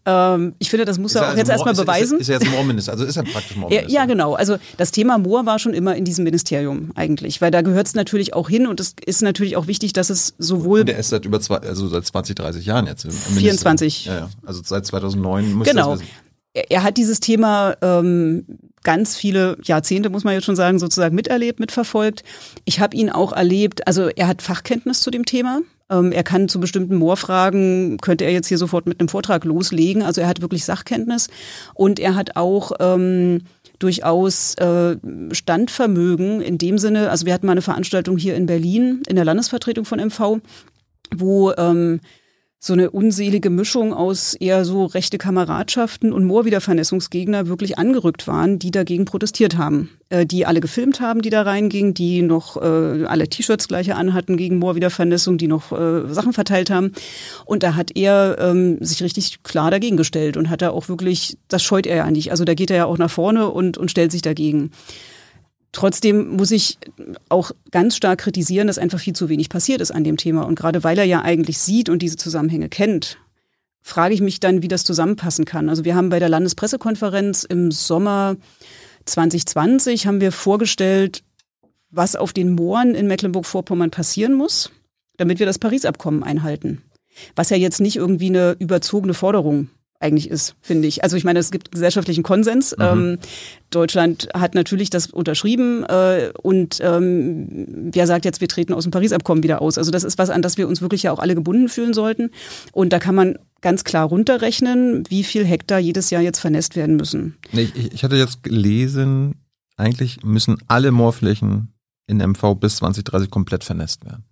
Ähm, 0.09 0.55
ich 0.57 0.69
finde, 0.69 0.85
das 0.85 0.97
muss 0.97 1.15
er 1.15 1.23
auch 1.23 1.25
also 1.27 1.37
jetzt 1.37 1.49
erstmal 1.49 1.73
beweisen. 1.73 2.17
Ist, 2.17 2.29
ist, 2.29 2.29
ist 2.29 2.29
er 2.29 2.39
jetzt 2.39 2.49
Moorminister, 2.55 2.93
also 2.93 3.03
ist 3.03 3.17
er 3.17 3.23
praktisch 3.23 3.57
Moorminister. 3.57 3.91
ja, 3.91 4.05
genau. 4.05 4.35
Also 4.35 4.55
das 4.77 4.91
Thema 4.91 5.17
Moor 5.17 5.45
war 5.45 5.59
schon 5.59 5.73
immer 5.73 5.97
in 5.97 6.05
diesem 6.05 6.23
Ministerium 6.23 6.91
eigentlich, 6.95 7.41
weil 7.41 7.51
da 7.51 7.61
gehört 7.61 7.87
es 7.87 7.93
natürlich 7.93 8.33
auch 8.33 8.47
hin 8.47 8.67
und 8.67 8.79
es 8.79 8.95
ist 9.05 9.21
natürlich 9.21 9.57
auch 9.57 9.67
wichtig, 9.67 9.91
dass 9.91 10.09
es 10.09 10.33
sowohl 10.37 10.79
Und 10.81 10.89
er 10.89 10.97
ist 10.97 11.09
seit 11.09 11.25
über 11.25 11.41
zwei, 11.41 11.57
also 11.57 11.89
seit 11.89 12.05
20, 12.05 12.35
30 12.35 12.65
Jahren 12.65 12.87
jetzt 12.87 13.03
im 13.03 13.11
im 13.11 13.35
24. 13.35 14.05
Ja, 14.05 14.15
ja. 14.15 14.29
Also 14.45 14.61
seit 14.63 14.85
2009 14.85 15.51
muss 15.53 15.67
Genau. 15.67 15.91
das 15.91 15.99
wissen. 15.99 16.11
er 16.53 16.71
er 16.71 16.83
hat 16.83 16.95
dieses 16.95 17.19
Thema 17.19 17.75
ähm, 17.81 18.45
ganz 18.83 19.17
viele 19.17 19.57
Jahrzehnte, 19.63 20.09
muss 20.09 20.23
man 20.23 20.33
jetzt 20.35 20.45
schon 20.45 20.55
sagen, 20.55 20.79
sozusagen 20.79 21.13
miterlebt, 21.15 21.59
mitverfolgt. 21.59 22.23
Ich 22.63 22.79
habe 22.79 22.95
ihn 22.95 23.09
auch 23.09 23.33
erlebt, 23.33 23.85
also 23.85 24.07
er 24.07 24.27
hat 24.27 24.41
Fachkenntnis 24.41 25.01
zu 25.01 25.11
dem 25.11 25.25
Thema. 25.25 25.59
Ähm, 25.89 26.11
er 26.11 26.23
kann 26.23 26.49
zu 26.49 26.59
bestimmten 26.59 26.95
Moorfragen, 26.95 27.97
könnte 27.97 28.25
er 28.25 28.31
jetzt 28.31 28.47
hier 28.47 28.57
sofort 28.57 28.87
mit 28.87 28.99
einem 28.99 29.09
Vortrag 29.09 29.45
loslegen. 29.45 30.03
Also 30.03 30.21
er 30.21 30.27
hat 30.27 30.41
wirklich 30.41 30.65
Sachkenntnis 30.65 31.29
und 31.73 31.99
er 31.99 32.15
hat 32.15 32.35
auch 32.35 32.71
ähm, 32.79 33.41
durchaus 33.79 34.55
äh, 34.55 34.97
Standvermögen 35.31 36.41
in 36.41 36.57
dem 36.57 36.77
Sinne, 36.77 37.09
also 37.09 37.25
wir 37.25 37.33
hatten 37.33 37.45
mal 37.45 37.51
eine 37.53 37.61
Veranstaltung 37.61 38.17
hier 38.17 38.35
in 38.35 38.47
Berlin 38.47 39.03
in 39.07 39.15
der 39.15 39.25
Landesvertretung 39.25 39.85
von 39.85 39.99
MV, 39.99 40.39
wo 41.15 41.51
ähm, 41.53 41.99
so 42.59 42.73
eine 42.73 42.89
unselige 42.89 43.49
Mischung 43.49 43.93
aus 43.93 44.33
eher 44.33 44.65
so 44.65 44.85
rechte 44.85 45.17
Kameradschaften 45.17 46.11
und 46.11 46.25
Moorwiedervernässungsgegner 46.25 47.47
wirklich 47.47 47.77
angerückt 47.77 48.27
waren, 48.27 48.57
die 48.57 48.71
dagegen 48.71 49.05
protestiert 49.05 49.57
haben. 49.57 49.89
Äh, 50.09 50.25
die 50.25 50.45
alle 50.45 50.61
gefilmt 50.61 51.01
haben, 51.01 51.21
die 51.21 51.29
da 51.29 51.41
reingingen, 51.41 51.93
die 51.93 52.21
noch 52.21 52.55
äh, 52.57 53.05
alle 53.05 53.27
T-Shirts 53.27 53.67
gleiche 53.67 53.95
anhatten 53.95 54.37
gegen 54.37 54.57
Moorwiedervernässung, 54.57 55.37
die 55.37 55.47
noch 55.47 55.73
äh, 55.73 56.11
Sachen 56.13 56.31
verteilt 56.31 56.69
haben. 56.69 56.93
Und 57.45 57.61
da 57.61 57.75
hat 57.75 57.91
er 57.95 58.37
ähm, 58.39 58.77
sich 58.79 59.03
richtig 59.03 59.43
klar 59.43 59.69
dagegen 59.69 59.97
gestellt 59.97 60.37
und 60.37 60.49
hat 60.49 60.61
da 60.61 60.69
auch 60.69 60.87
wirklich, 60.87 61.37
das 61.49 61.61
scheut 61.61 61.85
er 61.85 61.97
ja 61.97 62.09
nicht. 62.09 62.31
Also 62.31 62.45
da 62.45 62.53
geht 62.53 62.71
er 62.71 62.77
ja 62.77 62.85
auch 62.85 62.97
nach 62.97 63.11
vorne 63.11 63.49
und, 63.49 63.77
und 63.77 63.91
stellt 63.91 64.13
sich 64.13 64.21
dagegen. 64.21 64.71
Trotzdem 65.71 66.29
muss 66.29 66.51
ich 66.51 66.77
auch 67.29 67.51
ganz 67.71 67.95
stark 67.95 68.19
kritisieren, 68.19 68.67
dass 68.67 68.77
einfach 68.77 68.99
viel 68.99 69.13
zu 69.13 69.29
wenig 69.29 69.49
passiert 69.49 69.81
ist 69.81 69.91
an 69.91 70.03
dem 70.03 70.17
Thema. 70.17 70.43
Und 70.43 70.55
gerade 70.55 70.83
weil 70.83 70.97
er 70.97 71.03
ja 71.03 71.21
eigentlich 71.21 71.59
sieht 71.59 71.89
und 71.89 72.01
diese 72.01 72.15
Zusammenhänge 72.15 72.69
kennt, 72.69 73.17
frage 73.81 74.13
ich 74.13 74.21
mich 74.21 74.39
dann, 74.39 74.61
wie 74.61 74.67
das 74.67 74.83
zusammenpassen 74.83 75.45
kann. 75.45 75.69
Also 75.69 75.85
wir 75.85 75.95
haben 75.95 76.09
bei 76.09 76.19
der 76.19 76.29
Landespressekonferenz 76.29 77.43
im 77.43 77.71
Sommer 77.71 78.35
2020 79.05 80.07
haben 80.07 80.21
wir 80.21 80.31
vorgestellt, 80.31 81.23
was 81.89 82.15
auf 82.15 82.33
den 82.33 82.53
Mooren 82.53 82.95
in 82.95 83.07
Mecklenburg-Vorpommern 83.07 83.91
passieren 83.91 84.33
muss, 84.33 84.71
damit 85.15 85.39
wir 85.39 85.45
das 85.45 85.59
Paris-Abkommen 85.59 86.23
einhalten. 86.23 86.81
Was 87.35 87.49
ja 87.49 87.57
jetzt 87.57 87.79
nicht 87.79 87.95
irgendwie 87.95 88.27
eine 88.27 88.55
überzogene 88.59 89.13
Forderung 89.13 89.69
eigentlich 89.99 90.29
ist, 90.29 90.55
finde 90.61 90.87
ich. 90.87 91.03
Also 91.03 91.17
ich 91.17 91.23
meine, 91.23 91.39
es 91.39 91.51
gibt 91.51 91.71
gesellschaftlichen 91.71 92.23
Konsens. 92.23 92.75
Mhm. 92.77 92.83
Ähm, 92.83 93.17
Deutschland 93.71 94.29
hat 94.33 94.53
natürlich 94.53 94.89
das 94.89 95.07
unterschrieben 95.07 95.83
äh, 95.83 96.31
und 96.41 96.79
ähm, 96.81 97.89
wer 97.91 98.05
sagt 98.07 98.25
jetzt, 98.25 98.39
wir 98.39 98.47
treten 98.47 98.73
aus 98.73 98.83
dem 98.83 98.91
Paris-Abkommen 98.91 99.43
wieder 99.43 99.61
aus? 99.61 99.77
Also 99.77 99.91
das 99.91 100.03
ist 100.03 100.17
was, 100.17 100.29
an 100.29 100.41
das 100.41 100.57
wir 100.57 100.67
uns 100.67 100.81
wirklich 100.81 101.03
ja 101.03 101.11
auch 101.11 101.19
alle 101.19 101.35
gebunden 101.35 101.67
fühlen 101.67 101.93
sollten. 101.93 102.29
Und 102.71 102.93
da 102.93 102.99
kann 102.99 103.15
man 103.15 103.37
ganz 103.61 103.83
klar 103.83 104.07
runterrechnen, 104.07 105.03
wie 105.09 105.23
viel 105.23 105.45
Hektar 105.45 105.79
jedes 105.79 106.09
Jahr 106.11 106.21
jetzt 106.21 106.39
vernässt 106.39 106.75
werden 106.75 106.95
müssen. 106.95 107.35
Nee, 107.51 107.69
ich, 107.73 107.93
ich 107.93 108.03
hatte 108.03 108.15
jetzt 108.15 108.43
gelesen, 108.43 109.35
eigentlich 109.77 110.23
müssen 110.23 110.57
alle 110.67 110.91
Moorflächen 110.91 111.73
in 112.07 112.17
MV 112.17 112.55
bis 112.55 112.77
2030 112.77 113.29
komplett 113.29 113.63
vernässt 113.63 114.05
werden, 114.05 114.23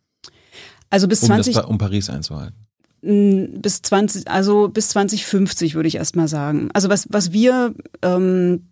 Also 0.89 1.07
bis 1.07 1.21
um, 1.23 1.27
20, 1.27 1.55
das, 1.55 1.65
um 1.65 1.77
Paris 1.77 2.09
einzuhalten. 2.09 2.64
Bis 3.05 3.81
20, 3.83 4.27
also 4.29 4.67
bis 4.67 4.89
2050 4.89 5.75
würde 5.75 5.87
ich 5.87 5.95
erst 5.95 6.15
mal 6.15 6.27
sagen. 6.27 6.69
Also 6.73 6.89
was, 6.89 7.07
was 7.11 7.31
wir 7.31 7.75
ähm, 8.01 8.67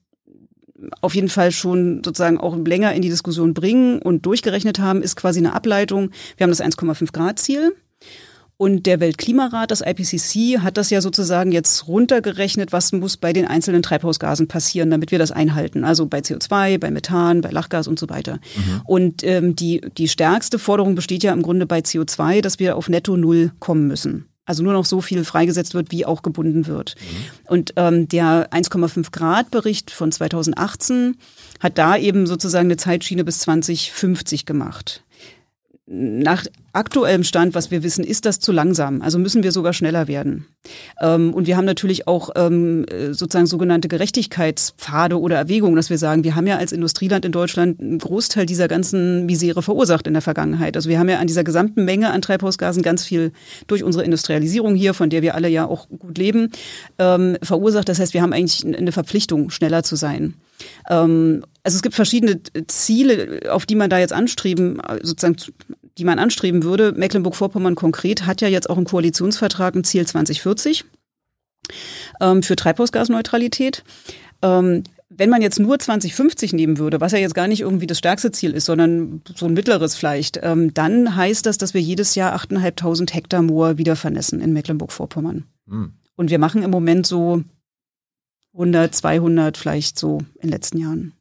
auf 1.02 1.14
jeden 1.14 1.30
Fall 1.30 1.52
schon 1.52 2.04
sozusagen 2.04 2.40
auch 2.40 2.58
länger 2.58 2.94
in 2.94 3.02
die 3.02 3.10
Diskussion 3.10 3.54
bringen 3.54 4.02
und 4.02 4.26
durchgerechnet 4.26 4.80
haben, 4.80 5.02
ist 5.02 5.16
quasi 5.16 5.40
eine 5.40 5.54
Ableitung. 5.54 6.10
Wir 6.38 6.46
haben 6.46 6.52
das 6.52 6.64
1,5 6.64 7.12
Grad 7.12 7.40
Ziel. 7.40 7.76
Und 8.58 8.86
der 8.86 9.00
Weltklimarat, 9.00 9.72
das 9.72 9.82
IPCC, 9.82 10.60
hat 10.60 10.78
das 10.78 10.90
ja 10.90 11.02
sozusagen 11.02 11.52
jetzt 11.52 11.88
runtergerechnet, 11.88 12.72
was 12.72 12.92
muss 12.92 13.18
bei 13.18 13.34
den 13.34 13.48
einzelnen 13.48 13.82
Treibhausgasen 13.82 14.48
passieren, 14.48 14.92
damit 14.92 15.12
wir 15.12 15.20
das 15.20 15.32
einhalten. 15.32 15.84
Also 15.84 16.06
bei 16.06 16.20
CO2, 16.20 16.78
bei 16.78 16.92
Methan, 16.92 17.42
bei 17.42 17.50
Lachgas 17.50 17.88
und 17.88 18.00
so 18.00 18.10
weiter. 18.10 18.40
Und 18.86 19.24
ähm, 19.24 19.56
die, 19.56 19.82
die 19.98 20.08
stärkste 20.08 20.60
Forderung 20.60 20.96
besteht 20.96 21.24
ja 21.24 21.34
im 21.34 21.42
Grunde 21.42 21.66
bei 21.66 21.80
CO2, 21.80 22.42
dass 22.42 22.60
wir 22.60 22.78
auf 22.78 22.90
Netto 22.90 23.18
Null 23.18 23.52
kommen 23.60 23.88
müssen. 23.88 24.28
Also 24.46 24.62
nur 24.62 24.74
noch 24.74 24.86
so 24.86 25.00
viel 25.00 25.24
freigesetzt 25.24 25.74
wird, 25.74 25.92
wie 25.92 26.06
auch 26.06 26.22
gebunden 26.22 26.68
wird. 26.68 26.96
Und 27.48 27.74
ähm, 27.78 28.10
der 28.10 28.50
1,5 28.52 29.12
Grad 29.12 29.52
Bericht 29.52 29.90
von 29.90 30.12
2018 30.12 31.16
hat 31.62 31.78
da 31.78 31.96
eben 31.96 32.28
sozusagen 32.28 32.68
eine 32.68 32.78
Zeitschiene 32.78 33.24
bis 33.24 33.40
2050 33.40 34.46
gemacht. 34.46 35.04
Nach 35.86 36.46
aktuellem 36.74 37.24
Stand, 37.24 37.54
was 37.54 37.72
wir 37.72 37.84
wissen, 37.84 38.04
ist 38.04 38.26
das 38.26 38.40
zu 38.40 38.52
langsam. 38.52 39.02
Also 39.02 39.20
müssen 39.20 39.44
wir 39.44 39.52
sogar 39.52 39.74
schneller 39.74 40.08
werden. 40.08 40.48
Ähm, 41.00 41.34
und 41.34 41.46
wir 41.46 41.56
haben 41.56 41.66
natürlich 41.66 42.08
auch 42.08 42.32
ähm, 42.36 42.86
äh, 42.86 43.14
sozusagen 43.14 43.46
sogenannte 43.46 43.88
Gerechtigkeitspfade 43.88 45.20
oder 45.20 45.38
Erwägungen, 45.38 45.76
dass 45.76 45.92
wir 45.92 46.00
sagen, 46.00 46.24
wir 46.24 46.36
haben 46.36 46.48
ja 46.48 46.58
als 46.58 46.72
Industrieland 46.72 47.26
in 47.26 47.32
Deutschland 47.32 47.80
einen 47.80 48.00
Großteil 48.00 48.48
dieser 48.48 48.68
ganzen 48.68 49.28
Misere 49.28 49.62
verursacht 49.62 50.08
in 50.08 50.14
der 50.14 50.24
Vergangenheit. 50.24 50.76
Also 50.76 50.90
wir 50.90 50.98
haben 50.98 51.10
ja 51.10 51.20
an 51.20 51.28
dieser 51.28 51.44
gesamten 51.44 51.86
Menge 51.86 52.10
an 52.10 52.22
Treibhausgasen 52.22 52.82
ganz 52.82 53.06
viel 53.06 53.32
durch 53.68 53.84
unsere 53.84 54.04
Industrialisierung 54.04 54.74
hier, 54.74 54.96
von 54.96 55.12
der 55.12 55.22
wir 55.22 55.36
alle 55.36 55.50
ja 55.50 55.66
auch 55.66 55.88
gut 55.90 56.18
leben, 56.18 56.50
ähm, 56.98 57.38
verursacht. 57.44 57.88
Das 57.88 58.00
heißt, 58.00 58.16
wir 58.16 58.24
haben 58.24 58.34
eigentlich 58.34 58.66
eine 58.66 58.92
Verpflichtung, 58.92 59.52
schneller 59.52 59.84
zu 59.84 59.96
sein. 59.96 60.36
Also 60.86 61.42
es 61.64 61.82
gibt 61.82 61.96
verschiedene 61.96 62.40
Ziele, 62.68 63.42
auf 63.50 63.66
die 63.66 63.76
man 63.76 63.90
da 63.90 63.98
jetzt 63.98 64.14
anstreben, 64.14 64.80
sozusagen, 65.02 65.36
die 65.98 66.06
man 66.06 66.20
anstreben 66.20 66.64
würde. 66.64 66.92
Mecklenburg-Vorpommern 66.94 67.76
konkret 67.76 68.26
hat 68.26 68.42
ja 68.42 68.48
jetzt 68.48 68.70
auch 68.70 68.78
im 68.78 68.86
Koalitionsvertrag 68.86 69.76
ein 69.76 69.84
Ziel 69.84 70.06
2040 70.06 70.86
ähm, 72.22 72.44
für 72.44 72.56
Treibhausgasneutralität. 72.56 73.84
Ähm, 74.42 74.84
wenn 75.16 75.30
man 75.30 75.42
jetzt 75.42 75.60
nur 75.60 75.78
2050 75.78 76.54
nehmen 76.54 76.78
würde, 76.80 77.00
was 77.00 77.12
ja 77.12 77.20
jetzt 77.20 77.36
gar 77.36 77.48
nicht 77.48 77.62
irgendwie 77.62 77.88
das 77.88 78.00
stärkste 78.00 78.32
Ziel 78.32 78.52
ist, 78.52 78.66
sondern 78.66 79.22
so 79.36 79.46
ein 79.46 79.54
mittleres 79.54 79.96
vielleicht, 79.96 80.40
ähm, 80.42 80.74
dann 80.74 81.16
heißt 81.16 81.46
das, 81.46 81.58
dass 81.58 81.74
wir 81.74 81.82
jedes 81.82 82.16
Jahr 82.16 82.36
8.500 82.36 83.14
Hektar 83.14 83.42
Moor 83.44 83.78
wieder 83.78 83.96
vernässen 83.96 84.42
in 84.42 84.54
Mecklenburg-Vorpommern. 84.54 85.46
Hm. 85.68 85.94
Und 86.16 86.30
wir 86.32 86.40
machen 86.40 86.64
im 86.64 86.72
Moment 86.72 87.06
so 87.06 87.44
100, 88.54 88.94
200 88.94 89.58
vielleicht 89.58 90.00
so 90.00 90.20
in 90.36 90.42
den 90.44 90.50
letzten 90.50 90.80
Jahren. 90.80 91.14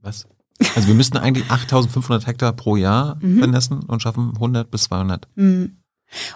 Was? 0.00 0.26
Also 0.74 0.88
wir 0.88 0.94
müssten 0.94 1.16
eigentlich 1.18 1.50
8500 1.50 2.26
Hektar 2.26 2.52
pro 2.52 2.76
Jahr 2.76 3.18
Mhm. 3.20 3.38
vernässen 3.38 3.80
und 3.86 4.00
schaffen 4.02 4.32
100 4.34 4.70
bis 4.70 4.84
200. 4.84 5.26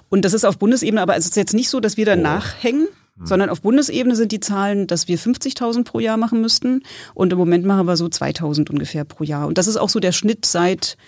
Und 0.08 0.24
das 0.24 0.32
ist 0.32 0.44
auf 0.44 0.58
Bundesebene, 0.58 1.00
aber 1.02 1.16
es 1.16 1.26
ist 1.26 1.36
jetzt 1.36 1.54
nicht 1.54 1.68
so, 1.68 1.80
dass 1.80 1.96
wir 1.96 2.06
da 2.06 2.14
Oh. 2.14 2.20
nachhängen. 2.20 2.88
sondern 3.24 3.48
auf 3.48 3.62
Bundesebene 3.62 4.14
sind 4.14 4.30
die 4.30 4.40
Zahlen, 4.40 4.86
dass 4.86 5.08
wir 5.08 5.18
50.000 5.18 5.84
pro 5.84 6.00
Jahr 6.00 6.18
machen 6.18 6.42
müssten 6.42 6.82
und 7.14 7.32
im 7.32 7.38
Moment 7.38 7.64
machen 7.64 7.86
wir 7.86 7.96
so 7.96 8.10
2.000 8.10 8.68
ungefähr 8.68 9.06
pro 9.06 9.24
Jahr. 9.24 9.46
Und 9.46 9.56
das 9.56 9.66
ist 9.68 9.78
auch 9.78 9.88
so 9.88 10.00
der 10.00 10.12
Schnitt 10.12 10.44
seit 10.44 10.98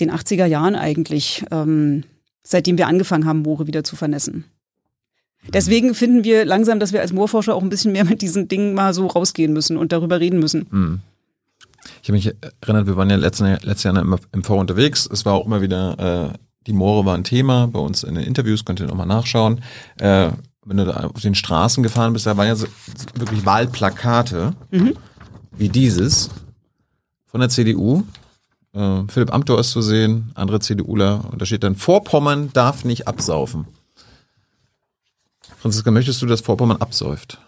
den 0.00 0.10
80er 0.10 0.46
Jahren 0.46 0.74
eigentlich, 0.74 1.44
ähm, 1.50 2.04
seitdem 2.42 2.78
wir 2.78 2.86
angefangen 2.86 3.26
haben, 3.26 3.42
Moore 3.42 3.66
wieder 3.66 3.84
zu 3.84 3.94
vernässen. 3.94 4.44
Deswegen 5.52 5.94
finden 5.94 6.24
wir 6.24 6.46
langsam, 6.46 6.80
dass 6.80 6.94
wir 6.94 7.02
als 7.02 7.12
Moorforscher 7.12 7.54
auch 7.54 7.62
ein 7.62 7.68
bisschen 7.68 7.92
mehr 7.92 8.04
mit 8.06 8.22
diesen 8.22 8.48
Dingen 8.48 8.72
mal 8.72 8.94
so 8.94 9.06
rausgehen 9.06 9.52
müssen 9.52 9.76
und 9.76 9.92
darüber 9.92 10.18
reden 10.18 10.38
müssen. 10.38 11.02
Ich 12.02 12.08
habe 12.08 12.12
mich 12.12 12.32
erinnert, 12.60 12.86
wir 12.86 12.96
waren 12.96 13.10
ja 13.10 13.16
letztes, 13.16 13.62
letztes 13.62 13.82
Jahr 13.84 13.96
immer 13.96 14.18
im 14.32 14.44
Fonds 14.44 14.60
unterwegs. 14.60 15.08
Es 15.10 15.24
war 15.24 15.34
auch 15.34 15.46
immer 15.46 15.60
wieder, 15.62 16.32
äh, 16.32 16.38
die 16.66 16.72
Moore 16.72 17.06
war 17.06 17.14
ein 17.14 17.24
Thema 17.24 17.66
bei 17.68 17.80
uns 17.80 18.02
in 18.02 18.14
den 18.14 18.24
Interviews, 18.24 18.64
könnt 18.64 18.80
ihr 18.80 18.86
nochmal 18.86 19.06
nachschauen. 19.06 19.62
Äh, 19.98 20.30
wenn 20.64 20.76
du 20.76 20.84
da 20.84 21.10
auf 21.14 21.20
den 21.20 21.34
Straßen 21.34 21.82
gefahren 21.82 22.12
bist, 22.12 22.26
da 22.26 22.36
waren 22.36 22.48
ja 22.48 22.56
so, 22.56 22.66
wirklich 23.14 23.46
Wahlplakate 23.46 24.54
mhm. 24.70 24.94
wie 25.56 25.68
dieses 25.68 26.30
von 27.26 27.40
der 27.40 27.48
CDU. 27.48 28.02
Äh, 28.72 29.02
Philipp 29.08 29.32
Amthor 29.32 29.58
ist 29.58 29.70
zu 29.70 29.82
sehen, 29.82 30.32
andere 30.34 30.60
CDUler. 30.60 31.24
Und 31.30 31.40
da 31.40 31.46
steht 31.46 31.62
dann, 31.62 31.76
Vorpommern 31.76 32.50
darf 32.52 32.84
nicht 32.84 33.08
absaufen. 33.08 33.66
Franziska, 35.58 35.90
möchtest 35.90 36.22
du, 36.22 36.26
dass 36.26 36.40
Vorpommern 36.40 36.78
absäuft? 36.78 37.38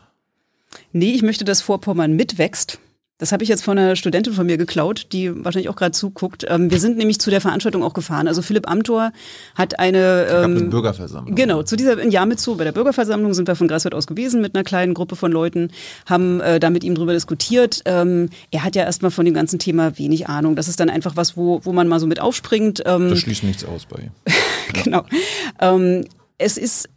Nee, 0.93 1.13
ich 1.13 1.23
möchte, 1.23 1.45
dass 1.45 1.63
Vorpommern 1.63 2.15
mitwächst. 2.15 2.79
Das 3.23 3.31
habe 3.31 3.45
ich 3.45 3.49
jetzt 3.49 3.63
von 3.63 3.79
einer 3.79 3.95
Studentin 3.95 4.33
von 4.33 4.45
mir 4.45 4.57
geklaut, 4.57 5.07
die 5.13 5.33
wahrscheinlich 5.45 5.69
auch 5.69 5.77
gerade 5.77 5.93
zuguckt. 5.93 6.45
Ähm, 6.49 6.73
wir 6.73 6.81
sind 6.81 6.99
nämlich 6.99 7.21
zu 7.21 7.31
der 7.31 7.41
Veranstaltung 7.41 7.85
auch 7.85 7.95
gefahren. 7.95 8.27
Also 8.27 8.43
Philipp 8.43 8.69
Amthor 8.69 9.13
hat 9.55 9.79
eine, 9.79 10.27
ähm, 10.29 10.57
eine 10.57 10.61
Bürgerversammlung. 10.63 11.37
Genau, 11.37 11.63
zu 11.63 11.77
dieser 11.77 11.97
in 12.01 12.11
Jamitzu 12.11 12.57
bei 12.57 12.65
der 12.65 12.73
Bürgerversammlung 12.73 13.33
sind 13.33 13.47
wir 13.47 13.55
von 13.55 13.69
Greifswald 13.69 13.95
aus 13.95 14.09
gewesen 14.09 14.41
mit 14.41 14.57
einer 14.57 14.65
kleinen 14.65 14.93
Gruppe 14.93 15.15
von 15.15 15.31
Leuten, 15.31 15.71
haben 16.07 16.41
äh, 16.41 16.59
da 16.59 16.69
mit 16.71 16.83
ihm 16.83 16.97
drüber 16.97 17.13
diskutiert. 17.13 17.83
Ähm, 17.85 18.29
er 18.51 18.65
hat 18.65 18.75
ja 18.75 18.83
erstmal 18.83 19.13
von 19.13 19.25
dem 19.25 19.35
ganzen 19.35 19.61
Thema 19.61 19.97
wenig 20.01 20.27
Ahnung. 20.29 20.57
Das 20.57 20.67
ist 20.67 20.81
dann 20.81 20.91
einfach 20.91 21.15
was, 21.15 21.37
wo, 21.37 21.61
wo 21.63 21.73
man 21.73 21.87
mal 21.87 22.01
so 22.01 22.09
mit 22.09 22.19
aufspringt. 22.19 22.83
Ähm, 22.87 23.09
das 23.09 23.21
schließt 23.21 23.45
nichts 23.45 23.65
aus 23.65 23.87
bei 23.87 24.03
ihm. 24.03 24.11
genau. 24.83 25.05
Ähm, 25.61 26.07
es 26.43 26.57
ist, 26.57 26.89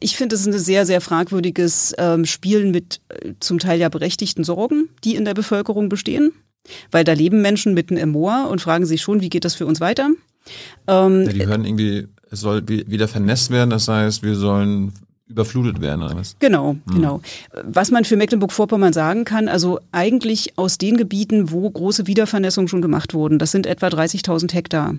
ich 0.00 0.16
finde, 0.16 0.34
es 0.34 0.42
ist 0.42 0.48
ein 0.48 0.58
sehr, 0.58 0.86
sehr 0.86 1.00
fragwürdiges 1.00 1.94
ähm, 1.98 2.24
Spielen 2.24 2.70
mit 2.70 3.00
äh, 3.08 3.32
zum 3.40 3.58
Teil 3.58 3.78
ja 3.78 3.88
berechtigten 3.88 4.44
Sorgen, 4.44 4.88
die 5.04 5.14
in 5.14 5.24
der 5.24 5.34
Bevölkerung 5.34 5.88
bestehen. 5.88 6.32
Weil 6.90 7.04
da 7.04 7.12
leben 7.12 7.40
Menschen 7.42 7.74
mitten 7.74 7.96
im 7.96 8.10
Moor 8.10 8.48
und 8.50 8.60
fragen 8.60 8.86
sich 8.86 9.00
schon, 9.00 9.20
wie 9.20 9.30
geht 9.30 9.44
das 9.44 9.54
für 9.54 9.66
uns 9.66 9.80
weiter? 9.80 10.10
Ähm, 10.86 11.24
ja, 11.24 11.32
die 11.32 11.46
hören 11.46 11.64
irgendwie, 11.64 12.08
es 12.30 12.40
soll 12.40 12.66
wieder 12.68 13.08
vernässt 13.08 13.50
werden, 13.50 13.70
das 13.70 13.88
heißt, 13.88 14.22
wir 14.22 14.34
sollen 14.34 14.92
überflutet 15.30 15.80
werden 15.80 16.02
oder 16.02 16.16
was? 16.16 16.36
Genau, 16.40 16.72
hm. 16.72 16.80
genau. 16.86 17.20
Was 17.62 17.90
man 17.90 18.04
für 18.04 18.16
Mecklenburg-Vorpommern 18.16 18.92
sagen 18.92 19.24
kann, 19.24 19.48
also 19.48 19.78
eigentlich 19.92 20.58
aus 20.58 20.76
den 20.76 20.96
Gebieten, 20.96 21.52
wo 21.52 21.70
große 21.70 22.06
Wiedervernässungen 22.06 22.68
schon 22.68 22.82
gemacht 22.82 23.14
wurden, 23.14 23.38
das 23.38 23.52
sind 23.52 23.66
etwa 23.66 23.86
30.000 23.86 24.52
Hektar, 24.52 24.94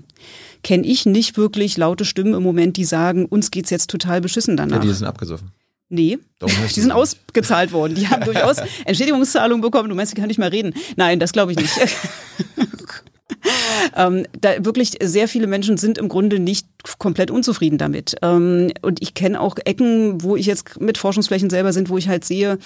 kenne 0.63 0.86
ich 0.86 1.06
nicht 1.06 1.38
wirklich 1.38 1.78
laute 1.78 2.06
Stimmen 2.06 2.34
im 2.34 2.43
Moment, 2.43 2.78
die 2.78 2.86
sagen, 2.86 3.26
uns 3.26 3.52
geht's 3.52 3.69
jetzt 3.69 3.89
total 3.89 4.21
beschissen 4.21 4.58
danach. 4.58 4.78
Ja, 4.78 4.82
die 4.82 4.93
sind 4.93 5.08
abgesoffen. 5.08 5.52
Nee, 5.89 6.19
die 6.41 6.80
sind 6.80 6.91
ausgezahlt 6.91 7.74
worden. 7.74 7.95
Die 7.95 8.08
haben 8.08 8.24
durchaus 8.26 8.58
Entschädigungszahlungen 8.86 9.62
bekommen. 9.62 9.89
Du 9.89 9.95
meinst, 9.95 10.13
die 10.13 10.19
kann 10.19 10.28
nicht 10.28 10.39
mehr 10.39 10.52
reden. 10.52 10.74
Nein, 10.95 11.19
das 11.19 11.34
glaube 11.34 11.52
ich 11.52 11.58
nicht. 11.58 11.74
ähm, 13.95 14.26
da 14.39 14.63
wirklich 14.63 14.93
sehr 15.04 15.28
viele 15.28 15.47
Menschen 15.47 15.78
sind 15.78 15.97
im 15.97 16.08
Grunde 16.08 16.39
nicht 16.39 16.67
komplett 16.97 17.30
unzufrieden 17.30 17.78
damit. 17.78 18.15
Ähm, 18.21 18.71
und 18.82 19.02
ich 19.02 19.13
kenne 19.13 19.41
auch 19.41 19.58
Ecken, 19.65 20.24
wo 20.24 20.38
ich 20.38 20.45
jetzt 20.45 20.80
mit 20.80 20.97
Forschungsflächen 20.97 21.50
selber 21.50 21.74
sind, 21.74 21.89
wo 21.89 21.97
ich 21.97 22.08
halt 22.08 22.24
sehe, 22.24 22.58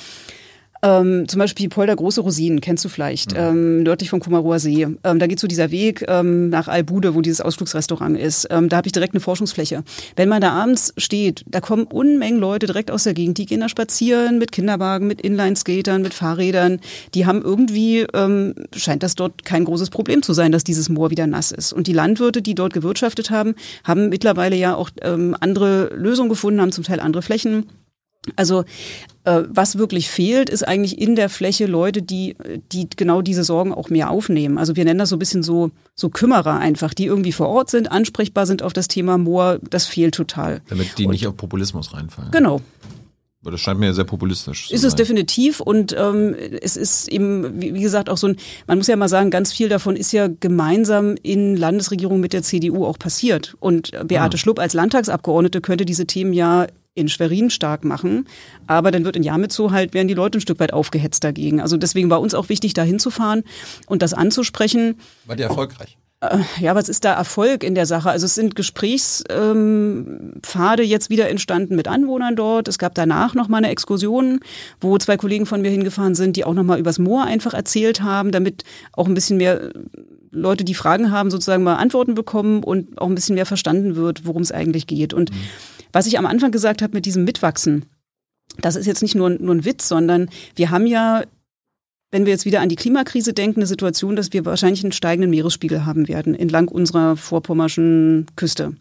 ähm, 0.86 1.28
zum 1.28 1.40
Beispiel 1.40 1.68
Polder 1.68 1.96
Große 1.96 2.22
Rosinen, 2.22 2.62
kennst 2.62 2.86
du 2.86 2.90
vielleicht, 2.90 3.34
mhm. 3.34 3.40
ähm, 3.40 3.84
nördlich 3.84 4.12
vom 4.12 4.20
Kumarower 4.20 4.60
See. 4.60 4.84
Ähm, 4.84 5.20
da 5.20 5.26
geht 5.26 5.40
so 5.40 5.48
dieser 5.48 5.72
Weg 5.72 6.06
ähm, 6.08 6.50
nach 6.50 6.68
Albude, 6.68 7.16
wo 7.16 7.22
dieses 7.22 7.42
Ausflugsrestaurant 7.42 8.18
ist. 8.18 8.48
Ähm, 8.52 8.70
da 8.70 8.78
habe 8.78 8.88
ich 8.88 8.92
direkt 8.92 9.14
eine 9.14 9.20
Forschungsfläche. 9.20 9.84
Wenn 10.16 10.30
man 10.30 10.42
da 10.42 10.52
abends 10.52 10.94
steht, 10.98 11.44
da 11.48 11.60
kommen 11.60 11.86
Unmengen 11.86 12.40
Leute 12.40 12.68
direkt 12.68 12.92
aus 12.92 13.04
der 13.04 13.16
Gegend, 13.16 13.40
die 13.40 13.48
gehen 13.48 13.62
da 13.62 13.70
spazieren 13.70 14.38
mit 14.38 14.52
Kinderwagen, 14.52 15.08
mit 15.08 15.22
Inline-Skatern, 15.22 16.04
mit 16.04 16.14
Fahrrädern. 16.14 16.80
Die 17.16 17.26
haben 17.26 17.42
irgendwie, 17.42 18.06
ähm, 18.14 18.54
scheint 18.76 19.02
das 19.02 19.16
dort 19.16 19.44
kein 19.44 19.66
großes 19.66 19.90
Problem 19.90 20.22
zu 20.22 20.34
sein, 20.34 20.52
dass 20.52 20.64
dieses 20.64 20.90
Moor 20.90 21.10
wieder 21.10 21.26
nass 21.26 21.52
ist. 21.52 21.74
Und 21.74 21.88
die 21.88 21.94
Landwirte, 21.94 22.44
die 22.44 22.54
dort 22.54 22.74
gewirtschaftet 22.74 23.32
haben, 23.32 23.56
haben 23.84 24.10
mittlerweile 24.10 24.56
ja 24.56 24.76
auch 24.76 24.92
ähm, 25.02 25.36
andere 25.40 25.90
Lösungen 25.96 26.30
gefunden, 26.30 26.62
haben 26.62 26.72
zum 26.72 26.84
Teil 26.84 27.00
andere 27.00 27.24
Flächen. 27.24 27.66
Also 28.36 28.64
äh, 29.24 29.44
was 29.50 29.78
wirklich 29.78 30.10
fehlt, 30.10 30.50
ist 30.50 30.68
eigentlich 30.68 31.00
in 31.00 31.16
der 31.16 31.30
Fläche 31.30 31.66
Leute, 31.66 32.02
die, 32.02 32.36
die 32.72 32.88
genau 32.96 33.22
diese 33.22 33.44
Sorgen 33.44 33.74
auch 33.74 33.90
mehr 33.90 34.10
aufnehmen. 34.10 34.58
Also 34.58 34.76
wir 34.76 34.86
nennen 34.86 35.00
das 35.00 35.10
so 35.10 35.16
ein 35.16 35.20
bisschen 35.20 35.44
so, 35.44 35.72
so 35.96 36.10
Kümmerer 36.10 36.60
einfach, 36.60 36.94
die 36.94 37.06
irgendwie 37.06 37.32
vor 37.32 37.50
Ort 37.50 37.70
sind, 37.70 37.92
ansprechbar 37.92 38.46
sind 38.46 38.64
auf 38.64 38.74
das 38.74 38.88
Thema 38.88 39.18
Moor. 39.18 39.60
Das 39.70 39.86
fehlt 39.86 40.16
total. 40.16 40.62
Damit 40.70 40.98
die 40.98 41.06
Und, 41.06 41.12
nicht 41.12 41.28
auf 41.28 41.38
Populismus 41.38 41.94
reinfallen. 41.94 42.32
Genau. 42.32 42.62
Aber 43.42 43.52
das 43.52 43.62
scheint 43.62 43.80
mir 43.80 43.94
sehr 43.94 44.06
populistisch. 44.06 44.70
Zu 44.70 44.74
ist 44.74 44.82
sein. 44.82 44.88
es 44.88 44.96
definitiv 44.96 45.60
und 45.60 45.96
ähm, 45.96 46.36
es 46.62 46.76
ist 46.76 47.08
eben, 47.08 47.62
wie, 47.62 47.76
wie 47.76 47.82
gesagt, 47.82 48.10
auch 48.10 48.18
so 48.18 48.30
ein, 48.30 48.38
man 48.66 48.80
muss 48.80 48.88
ja 48.88 48.96
mal 48.96 49.08
sagen, 49.08 49.30
ganz 49.30 49.54
viel 49.54 49.70
davon 49.70 49.96
ist 49.96 50.12
ja 50.14 50.28
gemeinsam 50.28 51.16
in 51.22 51.56
Landesregierung 51.56 52.20
mit 52.20 52.34
der 52.34 52.42
CDU 52.42 52.86
auch 52.86 52.98
passiert. 52.98 53.56
Und 53.60 53.92
Beate 54.08 54.36
ah. 54.36 54.38
Schlupp 54.40 54.58
als 54.58 54.74
Landtagsabgeordnete 54.74 55.62
könnte 55.62 55.86
diese 55.86 56.08
Themen 56.08 56.34
ja 56.34 56.66
in 56.96 57.10
Schwerin 57.10 57.50
stark 57.50 57.84
machen. 57.84 58.26
Aber 58.68 58.90
dann 58.90 59.06
wird 59.06 59.18
in 59.18 59.24
Jamitzo 59.24 59.72
halt, 59.72 59.94
werden 59.94 60.08
die 60.08 60.14
Leute 60.14 60.38
ein 60.38 60.42
Stück 60.42 60.60
weit 60.60 60.74
aufgehetzt 60.74 61.24
dagegen. 61.24 61.62
Also 61.62 61.78
deswegen 61.78 62.10
war 62.10 62.22
uns 62.22 62.34
auch 62.34 62.50
wichtig, 62.50 62.74
da 62.74 62.84
hinzufahren 62.84 63.44
und 63.86 64.02
das 64.02 64.14
anzusprechen. 64.14 65.00
War 65.26 65.36
die 65.36 65.44
erfolgreich? 65.44 65.98
Äh, 66.22 66.38
ja, 66.60 66.74
was 66.74 66.88
ist 66.88 67.04
da 67.04 67.14
Erfolg 67.14 67.64
in 67.64 67.76
der 67.76 67.86
Sache? 67.86 68.10
Also 68.10 68.26
es 68.26 68.36
sind 68.36 68.56
Gesprächspfade 68.56 70.84
ähm, 70.84 70.90
jetzt 70.90 71.10
wieder 71.10 71.30
entstanden 71.30 71.76
mit 71.76 71.90
Anwohnern 71.90 72.38
dort. 72.38 72.70
Es 72.70 72.78
gab 72.78 72.96
danach 72.96 73.36
noch 73.36 73.50
mal 73.50 73.58
eine 73.58 73.70
Exkursion, 73.70 74.40
wo 74.80 74.98
zwei 74.98 75.18
Kollegen 75.18 75.46
von 75.46 75.62
mir 75.62 75.72
hingefahren 75.72 76.16
sind, 76.16 76.38
die 76.38 76.46
auch 76.46 76.54
noch 76.54 76.64
mal 76.64 76.80
übers 76.80 76.98
Moor 76.98 77.26
einfach 77.26 77.54
erzählt 77.54 78.02
haben, 78.02 78.32
damit 78.32 78.64
auch 78.94 79.08
ein 79.08 79.14
bisschen 79.14 79.38
mehr 79.38 79.72
Leute, 80.32 80.64
die 80.64 80.76
Fragen 80.76 81.12
haben, 81.12 81.32
sozusagen 81.32 81.64
mal 81.64 81.76
Antworten 81.76 82.14
bekommen 82.14 82.64
und 82.64 83.02
auch 83.02 83.08
ein 83.08 83.16
bisschen 83.16 83.36
mehr 83.36 83.46
verstanden 83.46 83.96
wird, 83.96 84.26
worum 84.26 84.42
es 84.42 84.52
eigentlich 84.52 84.86
geht. 84.88 85.14
Und 85.14 85.32
mhm. 85.32 85.38
Was 85.96 86.08
ich 86.08 86.20
am 86.20 86.26
Anfang 86.26 86.52
gesagt 86.52 86.82
habe 86.82 86.94
mit 86.94 87.06
diesem 87.06 87.24
Mitwachsen, 87.24 87.86
das 88.58 88.76
ist 88.76 88.86
jetzt 88.86 89.02
nicht 89.02 89.16
nur, 89.16 89.30
nur 89.30 89.56
ein 89.56 89.64
Witz, 89.64 89.88
sondern 89.88 90.30
wir 90.54 90.70
haben 90.70 90.88
ja 90.88 91.24
wenn 92.12 92.26
wir 92.26 92.34
jetzt 92.34 92.46
wieder 92.46 92.62
an 92.62 92.70
die 92.70 92.76
Klimakrise 92.76 93.34
denken, 93.34 93.60
eine 93.60 93.68
Situation, 93.68 94.16
dass 94.16 94.32
wir 94.32 94.46
wahrscheinlich 94.46 94.84
einen 94.84 94.92
steigenden 94.92 95.32
Meeresspiegel 95.32 95.86
haben 95.86 96.08
werden 96.08 96.36
entlang 96.36 96.68
unserer 96.68 97.18
vorpommerschen 97.18 98.28
Küste. 98.36 98.76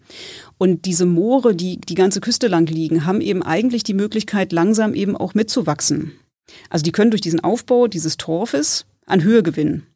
Und 0.58 0.84
diese 0.84 1.06
Moore, 1.06 1.54
die 1.54 1.80
die 1.80 1.94
ganze 1.94 2.20
Küste 2.20 2.48
lang 2.48 2.66
liegen, 2.66 3.06
haben 3.06 3.20
eben 3.20 3.42
eigentlich 3.42 3.82
die 3.82 3.94
Möglichkeit, 3.94 4.52
langsam 4.52 4.94
eben 4.94 5.16
auch 5.16 5.34
mitzuwachsen. 5.34 6.12
Also 6.68 6.84
die 6.84 6.92
können 6.92 7.10
durch 7.10 7.22
diesen 7.22 7.40
Aufbau 7.40 7.88
dieses 7.88 8.18
Torfes 8.18 8.86
an 9.06 9.22
Höhe 9.22 9.42
gewinnen. 9.42 9.86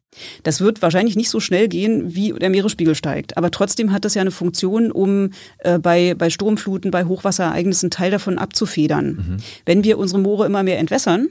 Das 0.43 0.59
wird 0.59 0.81
wahrscheinlich 0.81 1.15
nicht 1.15 1.29
so 1.29 1.39
schnell 1.39 1.67
gehen, 1.67 2.15
wie 2.15 2.33
der 2.33 2.49
Meeresspiegel 2.49 2.95
steigt. 2.95 3.37
Aber 3.37 3.51
trotzdem 3.51 3.91
hat 3.91 4.05
das 4.05 4.15
ja 4.15 4.21
eine 4.21 4.31
Funktion, 4.31 4.91
um 4.91 5.31
äh, 5.59 5.77
bei, 5.77 6.15
bei 6.15 6.29
Sturmfluten, 6.29 6.91
bei 6.91 7.05
Hochwasserereignissen 7.05 7.87
einen 7.87 7.91
Teil 7.91 8.11
davon 8.11 8.37
abzufedern. 8.37 9.05
Mhm. 9.05 9.37
Wenn 9.65 9.83
wir 9.83 9.97
unsere 9.97 10.19
Moore 10.19 10.45
immer 10.45 10.63
mehr 10.63 10.79
entwässern, 10.79 11.27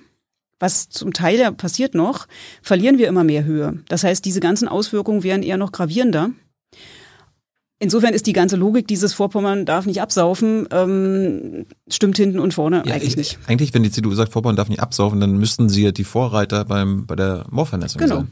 was 0.61 0.89
zum 0.89 1.13
Teil 1.13 1.39
ja 1.39 1.51
passiert 1.51 1.95
noch, 1.95 2.27
verlieren 2.63 2.99
wir 2.99 3.09
immer 3.09 3.25
mehr 3.25 3.45
Höhe. 3.45 3.79
Das 3.89 4.05
heißt, 4.05 4.25
diese 4.25 4.41
ganzen 4.41 4.69
Auswirkungen 4.69 5.23
wären 5.23 5.43
eher 5.43 5.57
noch 5.57 5.73
gravierender. 5.73 6.31
Insofern 7.81 8.13
ist 8.13 8.27
die 8.27 8.33
ganze 8.33 8.57
Logik 8.57 8.89
dieses 8.89 9.15
Vorpommern 9.15 9.65
darf 9.65 9.87
nicht 9.87 10.03
absaufen, 10.03 10.67
ähm, 10.73 11.67
stimmt 11.89 12.17
hinten 12.17 12.41
und 12.41 12.53
vorne 12.53 12.83
ja, 12.85 12.95
eigentlich 12.95 13.17
nicht. 13.17 13.39
Eigentlich, 13.47 13.73
wenn 13.73 13.85
die 13.85 13.93
CDU 13.93 14.13
sagt, 14.15 14.33
Vorpommern 14.33 14.57
darf 14.57 14.69
nicht 14.69 14.81
absaufen, 14.81 15.21
dann 15.21 15.39
müssten 15.39 15.69
sie 15.69 15.85
ja 15.85 15.93
die 15.93 16.03
Vorreiter 16.03 16.65
beim, 16.65 17.07
bei 17.07 17.15
der 17.15 17.47
Moorvernässung 17.51 18.01
genau. 18.01 18.17
sein. 18.17 18.31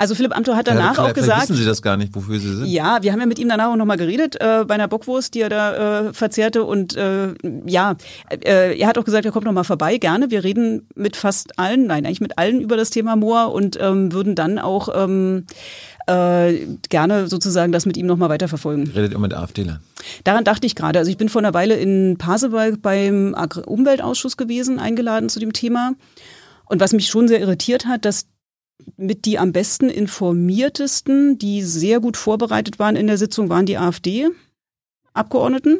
Also 0.00 0.14
Philipp 0.14 0.34
Amthor 0.34 0.56
hat 0.56 0.66
danach 0.66 0.96
ja, 0.96 1.04
auch 1.04 1.12
gesagt. 1.12 1.42
wissen 1.42 1.56
Sie 1.56 1.66
das 1.66 1.82
gar 1.82 1.98
nicht, 1.98 2.14
wofür 2.14 2.38
Sie 2.38 2.56
sind. 2.56 2.66
Ja, 2.68 3.02
wir 3.02 3.12
haben 3.12 3.20
ja 3.20 3.26
mit 3.26 3.38
ihm 3.38 3.50
danach 3.50 3.66
auch 3.66 3.76
nochmal 3.76 3.98
geredet 3.98 4.34
äh, 4.40 4.64
bei 4.66 4.72
einer 4.72 4.88
Bockwurst, 4.88 5.34
die 5.34 5.42
er 5.42 5.50
da 5.50 6.06
äh, 6.08 6.12
verzehrte. 6.14 6.64
Und 6.64 6.96
äh, 6.96 7.34
ja, 7.66 7.96
äh, 8.30 8.78
er 8.78 8.88
hat 8.88 8.96
auch 8.96 9.04
gesagt, 9.04 9.26
er 9.26 9.30
kommt 9.30 9.44
nochmal 9.44 9.64
vorbei, 9.64 9.98
gerne. 9.98 10.30
Wir 10.30 10.42
reden 10.42 10.88
mit 10.94 11.16
fast 11.16 11.58
allen, 11.58 11.86
nein, 11.86 12.06
eigentlich 12.06 12.22
mit 12.22 12.38
allen 12.38 12.62
über 12.62 12.78
das 12.78 12.88
Thema 12.88 13.14
Moor 13.14 13.52
und 13.52 13.78
ähm, 13.78 14.10
würden 14.10 14.34
dann 14.34 14.58
auch 14.58 14.88
ähm, 14.94 15.44
äh, 16.06 16.54
gerne 16.88 17.28
sozusagen 17.28 17.70
das 17.70 17.84
mit 17.84 17.98
ihm 17.98 18.06
nochmal 18.06 18.30
weiterverfolgen. 18.30 18.92
Redet 18.92 19.12
immer 19.12 19.28
mit 19.28 19.34
AfDler. 19.34 19.80
Daran 20.24 20.44
dachte 20.44 20.66
ich 20.66 20.76
gerade. 20.76 20.98
Also 20.98 21.10
ich 21.10 21.18
bin 21.18 21.28
vor 21.28 21.42
einer 21.42 21.52
Weile 21.52 21.74
in 21.74 22.16
Pasewalk 22.16 22.80
beim 22.80 23.36
Umweltausschuss 23.66 24.38
gewesen, 24.38 24.78
eingeladen 24.78 25.28
zu 25.28 25.40
dem 25.40 25.52
Thema. 25.52 25.92
Und 26.64 26.80
was 26.80 26.94
mich 26.94 27.08
schon 27.08 27.28
sehr 27.28 27.40
irritiert 27.40 27.84
hat, 27.84 28.06
dass 28.06 28.24
mit 28.96 29.24
die 29.24 29.38
am 29.38 29.52
besten 29.52 29.88
informiertesten, 29.90 31.38
die 31.38 31.62
sehr 31.62 32.00
gut 32.00 32.16
vorbereitet 32.16 32.78
waren 32.78 32.96
in 32.96 33.06
der 33.06 33.18
Sitzung, 33.18 33.48
waren 33.48 33.66
die 33.66 33.78
AfD-Abgeordneten. 33.78 35.78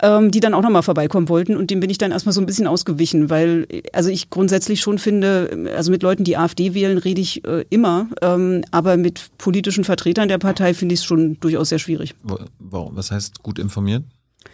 ähm, 0.00 0.30
die 0.30 0.38
dann 0.38 0.54
auch 0.54 0.62
nochmal 0.62 0.84
vorbeikommen 0.84 1.28
wollten 1.28 1.56
und 1.56 1.72
dem 1.72 1.80
bin 1.80 1.90
ich 1.90 1.98
dann 1.98 2.12
erstmal 2.12 2.32
so 2.32 2.40
ein 2.40 2.46
bisschen 2.46 2.68
ausgewichen, 2.68 3.30
weil 3.30 3.66
also 3.92 4.10
ich 4.10 4.30
grundsätzlich 4.30 4.80
schon 4.80 4.96
finde, 4.98 5.72
also 5.76 5.90
mit 5.90 6.04
Leuten, 6.04 6.22
die 6.22 6.36
AfD 6.36 6.72
wählen, 6.72 6.98
rede 6.98 7.20
ich 7.20 7.44
äh, 7.44 7.64
immer, 7.70 8.06
ähm, 8.22 8.62
aber 8.70 8.96
mit 8.96 9.28
politischen 9.38 9.82
Vertretern 9.82 10.28
der 10.28 10.38
Partei 10.38 10.72
finde 10.72 10.92
ich 10.94 11.00
es 11.00 11.04
schon 11.04 11.40
durchaus 11.40 11.70
sehr 11.70 11.80
schwierig. 11.80 12.14
Warum? 12.60 12.94
Was 12.94 13.10
heißt 13.10 13.42
gut 13.42 13.58
informiert? 13.58 14.04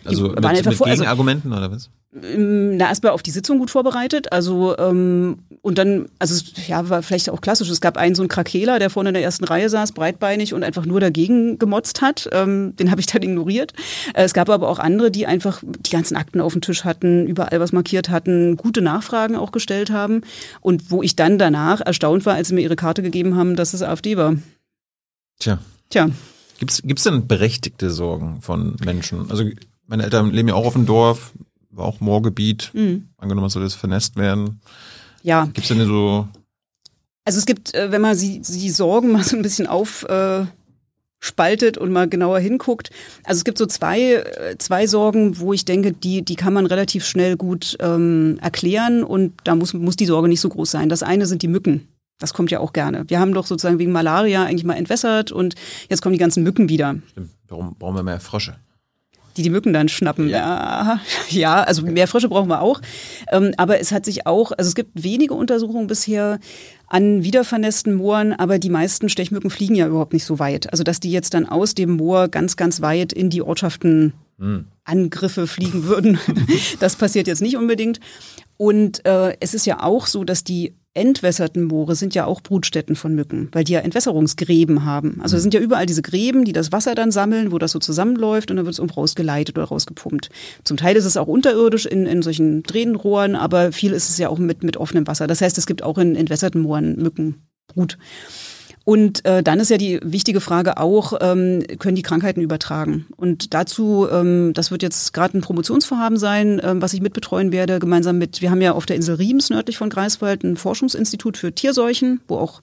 Also 0.06 0.28
Die 0.28 0.34
mit, 0.34 0.42
mit 0.64 0.74
vor- 0.76 0.86
also- 0.86 1.02
Gegenargumenten 1.02 1.52
oder 1.52 1.70
was? 1.70 1.90
Ähm, 2.22 2.76
Na, 2.76 2.88
erstmal 2.88 3.12
auf 3.12 3.22
die 3.22 3.30
Sitzung 3.30 3.58
gut 3.58 3.70
vorbereitet. 3.70 4.32
Also, 4.32 4.76
ähm, 4.78 5.38
und 5.62 5.78
dann, 5.78 6.08
also 6.18 6.42
ja, 6.66 6.88
war 6.88 7.02
vielleicht 7.02 7.30
auch 7.30 7.40
klassisch. 7.40 7.68
Es 7.70 7.80
gab 7.80 7.96
einen 7.96 8.14
so 8.14 8.22
einen 8.22 8.28
Krakeler, 8.28 8.78
der 8.78 8.90
vorne 8.90 9.10
in 9.10 9.14
der 9.14 9.22
ersten 9.22 9.44
Reihe 9.44 9.68
saß, 9.68 9.92
breitbeinig 9.92 10.54
und 10.54 10.62
einfach 10.62 10.86
nur 10.86 11.00
dagegen 11.00 11.58
gemotzt 11.58 12.02
hat. 12.02 12.28
Ähm, 12.32 12.76
den 12.76 12.90
habe 12.90 13.00
ich 13.00 13.06
dann 13.06 13.22
ignoriert. 13.22 13.72
Äh, 14.14 14.24
es 14.24 14.34
gab 14.34 14.48
aber 14.48 14.68
auch 14.68 14.78
andere, 14.78 15.10
die 15.10 15.26
einfach 15.26 15.62
die 15.64 15.90
ganzen 15.90 16.16
Akten 16.16 16.40
auf 16.40 16.52
dem 16.52 16.62
Tisch 16.62 16.84
hatten, 16.84 17.26
überall 17.26 17.60
was 17.60 17.72
markiert 17.72 18.10
hatten, 18.10 18.56
gute 18.56 18.82
Nachfragen 18.82 19.36
auch 19.36 19.52
gestellt 19.52 19.90
haben. 19.90 20.22
Und 20.60 20.90
wo 20.90 21.02
ich 21.02 21.16
dann 21.16 21.38
danach 21.38 21.80
erstaunt 21.80 22.26
war, 22.26 22.34
als 22.34 22.48
sie 22.48 22.54
mir 22.54 22.62
ihre 22.62 22.76
Karte 22.76 23.02
gegeben 23.02 23.36
haben, 23.36 23.56
dass 23.56 23.74
es 23.74 23.82
AfD 23.82 24.16
war. 24.16 24.36
Tja. 25.40 25.58
Tja. 25.90 26.10
Gibt's 26.58 26.82
gibt's 26.82 27.02
denn 27.02 27.26
berechtigte 27.26 27.90
Sorgen 27.90 28.40
von 28.40 28.76
Menschen? 28.84 29.30
Also 29.30 29.44
meine 29.86 30.04
Eltern 30.04 30.30
leben 30.30 30.48
ja 30.48 30.54
auch 30.54 30.66
auf 30.66 30.72
dem 30.74 30.86
Dorf, 30.86 31.32
war 31.76 31.84
auch 31.86 32.00
Moorgebiet. 32.00 32.70
Mhm. 32.72 33.08
Angenommen, 33.18 33.46
es 33.46 33.52
soll 33.52 33.62
das 33.62 33.74
vernässt 33.74 34.16
werden. 34.16 34.60
Ja, 35.22 35.46
Gibt's 35.46 35.68
denn 35.68 35.84
so 35.86 36.28
Also 37.24 37.38
es 37.38 37.46
gibt, 37.46 37.74
äh, 37.74 37.90
wenn 37.90 38.02
man 38.02 38.16
sie, 38.16 38.40
sie 38.42 38.70
Sorgen 38.70 39.12
mal 39.12 39.24
so 39.24 39.36
ein 39.36 39.42
bisschen 39.42 39.66
aufspaltet 39.66 40.48
äh, 41.76 41.80
und 41.80 41.92
mal 41.92 42.08
genauer 42.08 42.38
hinguckt. 42.38 42.90
Also 43.24 43.38
es 43.38 43.44
gibt 43.44 43.58
so 43.58 43.66
zwei, 43.66 44.14
äh, 44.14 44.58
zwei 44.58 44.86
Sorgen, 44.86 45.38
wo 45.38 45.52
ich 45.52 45.64
denke, 45.64 45.92
die, 45.92 46.22
die 46.22 46.36
kann 46.36 46.52
man 46.52 46.66
relativ 46.66 47.06
schnell 47.06 47.36
gut 47.36 47.76
ähm, 47.80 48.38
erklären 48.40 49.02
und 49.02 49.32
da 49.44 49.54
muss, 49.54 49.72
muss 49.72 49.96
die 49.96 50.06
Sorge 50.06 50.28
nicht 50.28 50.40
so 50.40 50.48
groß 50.48 50.70
sein. 50.70 50.88
Das 50.88 51.02
eine 51.02 51.26
sind 51.26 51.42
die 51.42 51.48
Mücken. 51.48 51.88
Das 52.18 52.32
kommt 52.32 52.50
ja 52.50 52.60
auch 52.60 52.72
gerne. 52.72 53.04
Wir 53.08 53.18
haben 53.18 53.34
doch 53.34 53.46
sozusagen 53.46 53.78
wegen 53.78 53.90
Malaria 53.92 54.44
eigentlich 54.44 54.64
mal 54.64 54.74
entwässert 54.74 55.32
und 55.32 55.56
jetzt 55.88 56.00
kommen 56.00 56.12
die 56.12 56.18
ganzen 56.18 56.44
Mücken 56.44 56.68
wieder 56.68 56.96
Stimmt. 57.10 57.30
Warum 57.48 57.74
brauchen 57.74 57.96
wir 57.96 58.02
mehr 58.02 58.20
Frösche? 58.20 58.56
Die 59.36 59.42
die 59.42 59.50
Mücken 59.50 59.72
dann 59.72 59.88
schnappen. 59.88 60.28
Ja, 60.28 61.00
ja 61.28 61.62
also 61.62 61.82
mehr 61.82 62.08
Frösche 62.08 62.28
brauchen 62.28 62.48
wir 62.48 62.60
auch. 62.60 62.80
Ähm, 63.30 63.52
aber 63.56 63.80
es 63.80 63.92
hat 63.92 64.04
sich 64.04 64.26
auch, 64.26 64.52
also 64.52 64.68
es 64.68 64.74
gibt 64.74 64.90
wenige 64.94 65.34
Untersuchungen 65.34 65.86
bisher 65.86 66.38
an 66.86 67.24
wiedervernässten 67.24 67.94
Mooren, 67.94 68.32
aber 68.32 68.58
die 68.58 68.70
meisten 68.70 69.08
Stechmücken 69.08 69.50
fliegen 69.50 69.74
ja 69.74 69.86
überhaupt 69.86 70.12
nicht 70.12 70.24
so 70.24 70.38
weit. 70.38 70.70
Also 70.70 70.84
dass 70.84 71.00
die 71.00 71.10
jetzt 71.10 71.34
dann 71.34 71.46
aus 71.46 71.74
dem 71.74 71.90
Moor 71.96 72.28
ganz, 72.28 72.56
ganz 72.56 72.80
weit 72.80 73.12
in 73.12 73.30
die 73.30 73.42
Ortschaften 73.42 74.12
Angriffe 74.84 75.46
fliegen 75.46 75.84
würden, 75.84 76.18
das 76.80 76.96
passiert 76.96 77.26
jetzt 77.26 77.40
nicht 77.40 77.56
unbedingt. 77.56 78.00
Und 78.56 79.04
äh, 79.06 79.36
es 79.40 79.54
ist 79.54 79.66
ja 79.66 79.82
auch 79.82 80.06
so, 80.06 80.24
dass 80.24 80.44
die 80.44 80.74
entwässerten 80.94 81.64
Moore 81.64 81.96
sind 81.96 82.14
ja 82.14 82.24
auch 82.24 82.40
Brutstätten 82.40 82.94
von 82.94 83.14
Mücken, 83.14 83.48
weil 83.52 83.64
die 83.64 83.72
ja 83.72 83.80
Entwässerungsgräben 83.80 84.84
haben. 84.84 85.18
Also 85.20 85.36
es 85.36 85.42
sind 85.42 85.52
ja 85.52 85.60
überall 85.60 85.86
diese 85.86 86.02
Gräben, 86.02 86.44
die 86.44 86.52
das 86.52 86.70
Wasser 86.70 86.94
dann 86.94 87.10
sammeln, 87.10 87.50
wo 87.50 87.58
das 87.58 87.72
so 87.72 87.80
zusammenläuft 87.80 88.50
und 88.50 88.56
dann 88.56 88.64
wird 88.64 88.74
es 88.74 88.78
irgendwo 88.78 89.00
rausgeleitet 89.00 89.58
oder 89.58 89.66
rausgepumpt. 89.66 90.30
Zum 90.62 90.76
Teil 90.76 90.94
ist 90.96 91.04
es 91.04 91.16
auch 91.16 91.26
unterirdisch 91.26 91.86
in, 91.86 92.06
in 92.06 92.22
solchen 92.22 92.62
Tränenrohren, 92.62 93.34
aber 93.34 93.72
viel 93.72 93.92
ist 93.92 94.08
es 94.08 94.18
ja 94.18 94.28
auch 94.28 94.38
mit, 94.38 94.62
mit 94.62 94.76
offenem 94.76 95.06
Wasser. 95.06 95.26
Das 95.26 95.40
heißt, 95.40 95.58
es 95.58 95.66
gibt 95.66 95.82
auch 95.82 95.98
in 95.98 96.14
entwässerten 96.14 96.62
Mooren 96.62 96.96
Mückenbrut. 96.96 97.98
Und 98.84 99.24
äh, 99.24 99.42
dann 99.42 99.60
ist 99.60 99.70
ja 99.70 99.78
die 99.78 99.98
wichtige 100.02 100.42
Frage 100.42 100.76
auch, 100.76 101.14
ähm, 101.20 101.64
können 101.78 101.96
die 101.96 102.02
Krankheiten 102.02 102.42
übertragen? 102.42 103.06
Und 103.16 103.54
dazu, 103.54 104.06
ähm, 104.10 104.52
das 104.54 104.70
wird 104.70 104.82
jetzt 104.82 105.14
gerade 105.14 105.38
ein 105.38 105.40
Promotionsvorhaben 105.40 106.18
sein, 106.18 106.60
ähm, 106.62 106.82
was 106.82 106.92
ich 106.92 107.00
mitbetreuen 107.00 107.50
werde, 107.50 107.78
gemeinsam 107.78 108.18
mit, 108.18 108.42
wir 108.42 108.50
haben 108.50 108.60
ja 108.60 108.72
auf 108.72 108.84
der 108.84 108.96
Insel 108.96 109.14
Riems 109.14 109.48
nördlich 109.48 109.78
von 109.78 109.88
Greifswald 109.88 110.44
ein 110.44 110.56
Forschungsinstitut 110.58 111.38
für 111.38 111.54
Tierseuchen, 111.54 112.20
wo 112.28 112.36
auch 112.36 112.60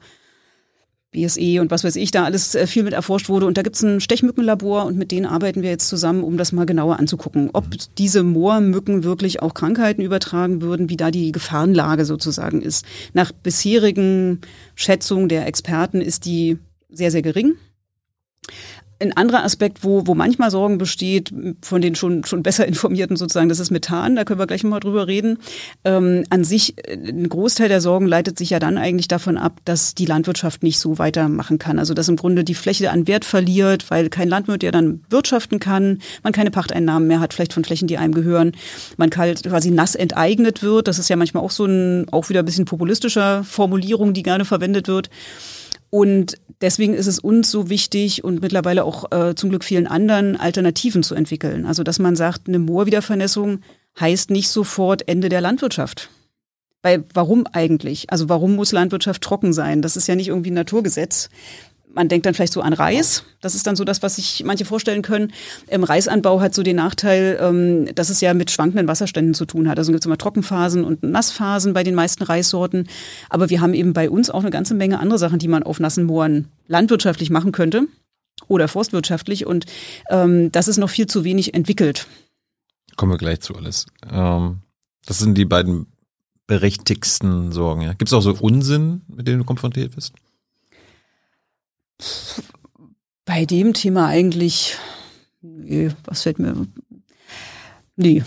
BSE 1.12 1.60
und 1.60 1.72
was 1.72 1.84
weiß 1.84 1.98
ich 1.98 2.12
da 2.12 2.24
alles 2.24 2.56
äh, 2.56 2.68
viel 2.68 2.84
mit 2.84 2.94
erforscht 2.94 3.30
wurde. 3.30 3.46
Und 3.46 3.58
da 3.58 3.62
gibt's 3.62 3.84
ein 3.84 4.00
Stechmückenlabor 4.00 4.86
und 4.86 4.98
mit 4.98 5.12
denen 5.12 5.26
arbeiten 5.26 5.62
wir 5.62 5.70
jetzt 5.70 5.90
zusammen, 5.90 6.24
um 6.24 6.38
das 6.38 6.52
mal 6.52 6.66
genauer 6.66 7.00
anzugucken, 7.00 7.50
ob 7.54 7.66
diese 7.98 8.24
Moormücken 8.24 9.04
wirklich 9.04 9.42
auch 9.42 9.54
Krankheiten 9.54 10.02
übertragen 10.02 10.62
würden, 10.62 10.90
wie 10.90 10.98
da 10.98 11.12
die 11.12 11.32
Gefahrenlage 11.32 12.06
sozusagen 12.06 12.62
ist. 12.62 12.86
Nach 13.14 13.32
bisherigen 13.32 14.40
Schätzungen 14.76 15.28
der 15.28 15.46
Experten 15.48 16.02
ist 16.02 16.26
die 16.26 16.58
sehr, 16.90 17.12
sehr 17.12 17.22
gering. 17.22 17.56
Ein 19.02 19.18
anderer 19.18 19.44
Aspekt, 19.44 19.84
wo, 19.84 20.06
wo 20.06 20.14
manchmal 20.14 20.52
Sorgen 20.52 20.78
besteht, 20.78 21.34
von 21.62 21.82
den 21.82 21.96
schon, 21.96 22.24
schon 22.24 22.44
besser 22.44 22.68
informierten 22.68 23.18
sozusagen, 23.18 23.50
das 23.50 23.60
ist 23.60 23.72
Methan, 23.72 24.16
da 24.16 24.24
können 24.24 24.40
wir 24.40 24.48
gleich 24.48 24.64
mal 24.64 24.80
drüber 24.80 25.08
reden. 25.08 25.40
Ähm, 25.84 26.24
an 26.30 26.44
sich, 26.44 26.76
äh, 26.88 26.94
ein 26.94 27.28
Großteil 27.28 27.68
der 27.68 27.82
Sorgen 27.82 28.06
leitet 28.06 28.38
sich 28.38 28.52
ja 28.52 28.60
dann 28.60 28.78
eigentlich 28.78 29.08
davon 29.08 29.38
ab, 29.38 29.60
dass 29.66 29.96
die 29.96 30.06
Landwirtschaft 30.06 30.64
nicht 30.64 30.80
so 30.80 31.00
weitermachen 31.00 31.58
kann. 31.58 31.80
Also 31.80 31.94
dass 31.94 32.08
im 32.10 32.16
Grunde 32.16 32.44
die 32.44 32.54
Fläche 32.54 32.92
an 32.92 33.08
Wert 33.08 33.26
verliert, 33.26 33.90
weil 33.90 34.10
kein 34.10 34.30
Landwirt 34.30 34.64
ja 34.64 34.72
dann 34.72 35.02
wirtschaften 35.10 35.60
kann, 35.60 36.00
man 36.24 36.34
keine 36.34 36.52
Pachteinnahmen 36.52 37.08
mehr 37.08 37.20
hat, 37.20 37.34
vielleicht 37.34 37.54
von 37.54 37.64
Flächen, 37.64 37.88
die 37.88 37.98
einem 37.98 38.14
gehören, 38.14 38.52
man 38.98 39.10
quasi 39.10 39.72
nass 39.72 39.96
enteignet 39.96 40.62
wird. 40.62 40.88
Das 40.88 41.00
ist 41.00 41.10
ja 41.10 41.16
manchmal 41.16 41.44
auch 41.44 41.52
so 41.52 41.66
ein, 41.66 42.08
auch 42.12 42.30
wieder 42.30 42.40
ein 42.40 42.46
bisschen 42.46 42.66
populistischer 42.66 43.44
Formulierung, 43.44 44.14
die 44.14 44.24
gerne 44.24 44.46
verwendet 44.46 44.88
wird. 44.88 45.10
Und 45.92 46.38
deswegen 46.62 46.94
ist 46.94 47.08
es 47.08 47.20
uns 47.20 47.52
so 47.52 47.70
wichtig 47.70 48.24
und 48.24 48.42
mittlerweile 48.42 48.86
auch 48.86 49.12
äh, 49.12 49.36
zum 49.36 49.50
Glück 49.50 49.64
vielen 49.64 49.88
anderen 49.88 50.38
Alternativen 50.38 51.04
zu 51.04 51.14
entwickeln. 51.14 51.66
Also 51.66 51.84
dass 51.84 52.00
man 52.00 52.16
sagt, 52.16 52.48
eine 52.48 52.60
Moorwiedervernässung 52.60 53.60
heißt 54.00 54.32
nicht 54.32 54.50
sofort 54.50 55.08
Ende 55.08 55.28
der 55.28 55.42
Landwirtschaft. 55.42 56.10
Weil 56.82 57.04
warum 57.14 57.46
eigentlich? 57.52 58.10
Also 58.10 58.30
warum 58.30 58.56
muss 58.56 58.72
Landwirtschaft 58.72 59.22
trocken 59.22 59.52
sein? 59.54 59.82
Das 59.82 59.98
ist 59.98 60.08
ja 60.08 60.16
nicht 60.16 60.30
irgendwie 60.30 60.50
ein 60.50 60.56
Naturgesetz. 60.56 61.30
Man 61.94 62.08
denkt 62.08 62.26
dann 62.26 62.34
vielleicht 62.34 62.54
so 62.54 62.62
an 62.62 62.74
Reis. 62.74 63.24
Das 63.42 63.56
ist 63.56 63.68
dann 63.68 63.76
so 63.76 63.84
das, 63.84 64.02
was 64.02 64.16
sich 64.16 64.44
manche 64.46 64.66
vorstellen 64.66 65.02
können. 65.02 65.34
Im 65.68 65.84
Reisanbau 65.84 66.40
hat 66.42 66.56
so 66.56 66.64
den 66.64 66.78
Nachteil, 66.78 67.38
ähm, 67.42 67.94
dass 67.96 68.10
es 68.10 68.22
ja 68.22 68.34
mit 68.34 68.52
schwankenden 68.52 68.88
Wasserständen 68.88 69.34
zu 69.34 69.46
tun 69.46 69.68
hat. 69.68 69.78
Also 69.78 69.92
gibt 69.92 70.04
es 70.04 70.06
immer 70.06 70.18
Trockenphasen 70.18 70.84
und 70.84 71.04
Nassphasen 71.04 71.74
bei 71.74 71.84
den 71.84 71.96
meisten 71.96 72.24
Reissorten. 72.24 72.88
Aber 73.30 73.50
wir 73.50 73.62
haben 73.62 73.74
eben 73.74 73.94
bei 73.94 74.10
uns 74.10 74.30
auch 74.30 74.42
eine 74.42 74.52
ganze 74.52 74.74
Menge 74.74 75.00
andere 75.00 75.20
Sachen, 75.20 75.40
die 75.40 75.48
man 75.48 75.64
auf 75.64 75.80
nassen 75.80 76.06
Mooren 76.06 76.48
landwirtschaftlich 76.68 77.30
machen 77.30 77.52
könnte 77.52 77.88
oder 78.48 78.68
forstwirtschaftlich. 78.68 79.46
Und 79.46 79.66
ähm, 80.10 80.52
das 80.52 80.68
ist 80.68 80.78
noch 80.78 80.90
viel 80.90 81.08
zu 81.08 81.24
wenig 81.24 81.54
entwickelt. 81.54 82.08
Kommen 82.96 83.12
wir 83.12 83.18
gleich 83.18 83.42
zu 83.42 83.56
alles. 83.56 83.86
Ähm, 84.10 84.60
das 85.06 85.20
sind 85.20 85.38
die 85.38 85.46
beiden 85.46 85.88
berechtigsten 86.48 87.52
Sorgen. 87.52 87.82
Ja. 87.82 87.94
Gibt 87.94 88.10
es 88.10 88.14
auch 88.14 88.22
so 88.22 88.34
Unsinn, 88.34 89.02
mit 89.08 89.28
dem 89.28 89.40
du 89.40 89.46
konfrontiert 89.46 89.96
bist? 89.96 90.14
Bei 93.26 93.46
dem 93.46 93.74
Thema 93.74 94.08
eigentlich, 94.08 94.78
nee, 95.42 95.90
was 96.06 96.24
fällt 96.24 96.40
mir? 96.40 96.68
Nee, 97.96 98.24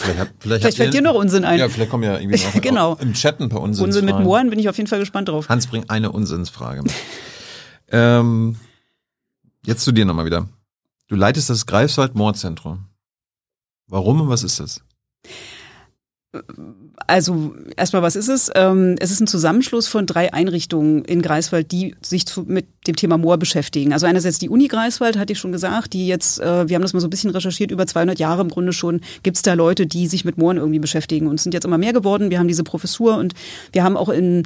Vielleicht, 0.00 0.18
hab, 0.18 0.28
vielleicht, 0.38 0.62
vielleicht 0.62 0.76
fällt 0.78 0.94
dir 0.94 1.02
noch 1.02 1.14
Unsinn 1.14 1.44
ein. 1.44 1.58
Ja, 1.58 1.68
vielleicht 1.68 1.90
kommen 1.90 2.04
ja 2.04 2.18
irgendwie 2.18 2.42
noch 2.42 2.54
Genau. 2.62 2.94
im 2.94 3.12
Chat 3.12 3.38
ein 3.38 3.50
paar 3.50 3.60
Unsinnsfragen. 3.60 4.08
Unsinn 4.08 4.16
mit 4.16 4.24
Mooren 4.24 4.48
bin 4.48 4.58
ich 4.58 4.70
auf 4.70 4.78
jeden 4.78 4.88
Fall 4.88 4.98
gespannt 4.98 5.28
drauf. 5.28 5.50
Hans 5.50 5.66
bringt 5.66 5.90
eine 5.90 6.10
Unsinnsfrage 6.10 6.82
mit. 6.82 6.92
ähm, 7.88 8.56
jetzt 9.66 9.84
zu 9.84 9.92
dir 9.92 10.06
nochmal 10.06 10.24
wieder. 10.24 10.48
Du 11.08 11.16
leitest 11.16 11.50
das 11.50 11.66
Greifswald 11.66 12.14
Mordzentrum. 12.14 12.86
Warum 13.88 14.22
und 14.22 14.28
was 14.30 14.42
ist 14.42 14.58
das? 14.58 14.80
Also 17.08 17.54
erstmal, 17.76 18.02
was 18.02 18.14
ist 18.14 18.28
es? 18.28 18.52
Ähm, 18.54 18.94
es 19.00 19.10
ist 19.10 19.20
ein 19.20 19.26
Zusammenschluss 19.26 19.88
von 19.88 20.06
drei 20.06 20.32
Einrichtungen 20.32 21.04
in 21.04 21.22
Greifswald, 21.22 21.72
die 21.72 21.96
sich 22.02 22.24
zu, 22.24 22.42
mit 22.42 22.66
dem 22.86 22.94
Thema 22.94 23.18
Moor 23.18 23.36
beschäftigen. 23.36 23.92
Also 23.92 24.06
einerseits 24.06 24.38
die 24.38 24.48
Uni 24.48 24.68
Greifswald, 24.68 25.18
hatte 25.18 25.32
ich 25.32 25.40
schon 25.40 25.50
gesagt, 25.50 25.92
die 25.92 26.06
jetzt, 26.06 26.38
äh, 26.38 26.68
wir 26.68 26.76
haben 26.76 26.82
das 26.82 26.92
mal 26.92 27.00
so 27.00 27.08
ein 27.08 27.10
bisschen 27.10 27.30
recherchiert, 27.30 27.72
über 27.72 27.84
200 27.84 28.20
Jahre 28.20 28.42
im 28.42 28.48
Grunde 28.48 28.72
schon, 28.72 29.00
gibt 29.24 29.38
es 29.38 29.42
da 29.42 29.54
Leute, 29.54 29.88
die 29.88 30.06
sich 30.06 30.24
mit 30.24 30.38
Mooren 30.38 30.56
irgendwie 30.56 30.78
beschäftigen. 30.78 31.26
Und 31.26 31.40
sind 31.40 31.52
jetzt 31.52 31.64
immer 31.64 31.78
mehr 31.78 31.92
geworden. 31.92 32.30
Wir 32.30 32.38
haben 32.38 32.48
diese 32.48 32.64
Professur 32.64 33.16
und 33.16 33.34
wir 33.72 33.82
haben 33.82 33.96
auch 33.96 34.08
in 34.08 34.44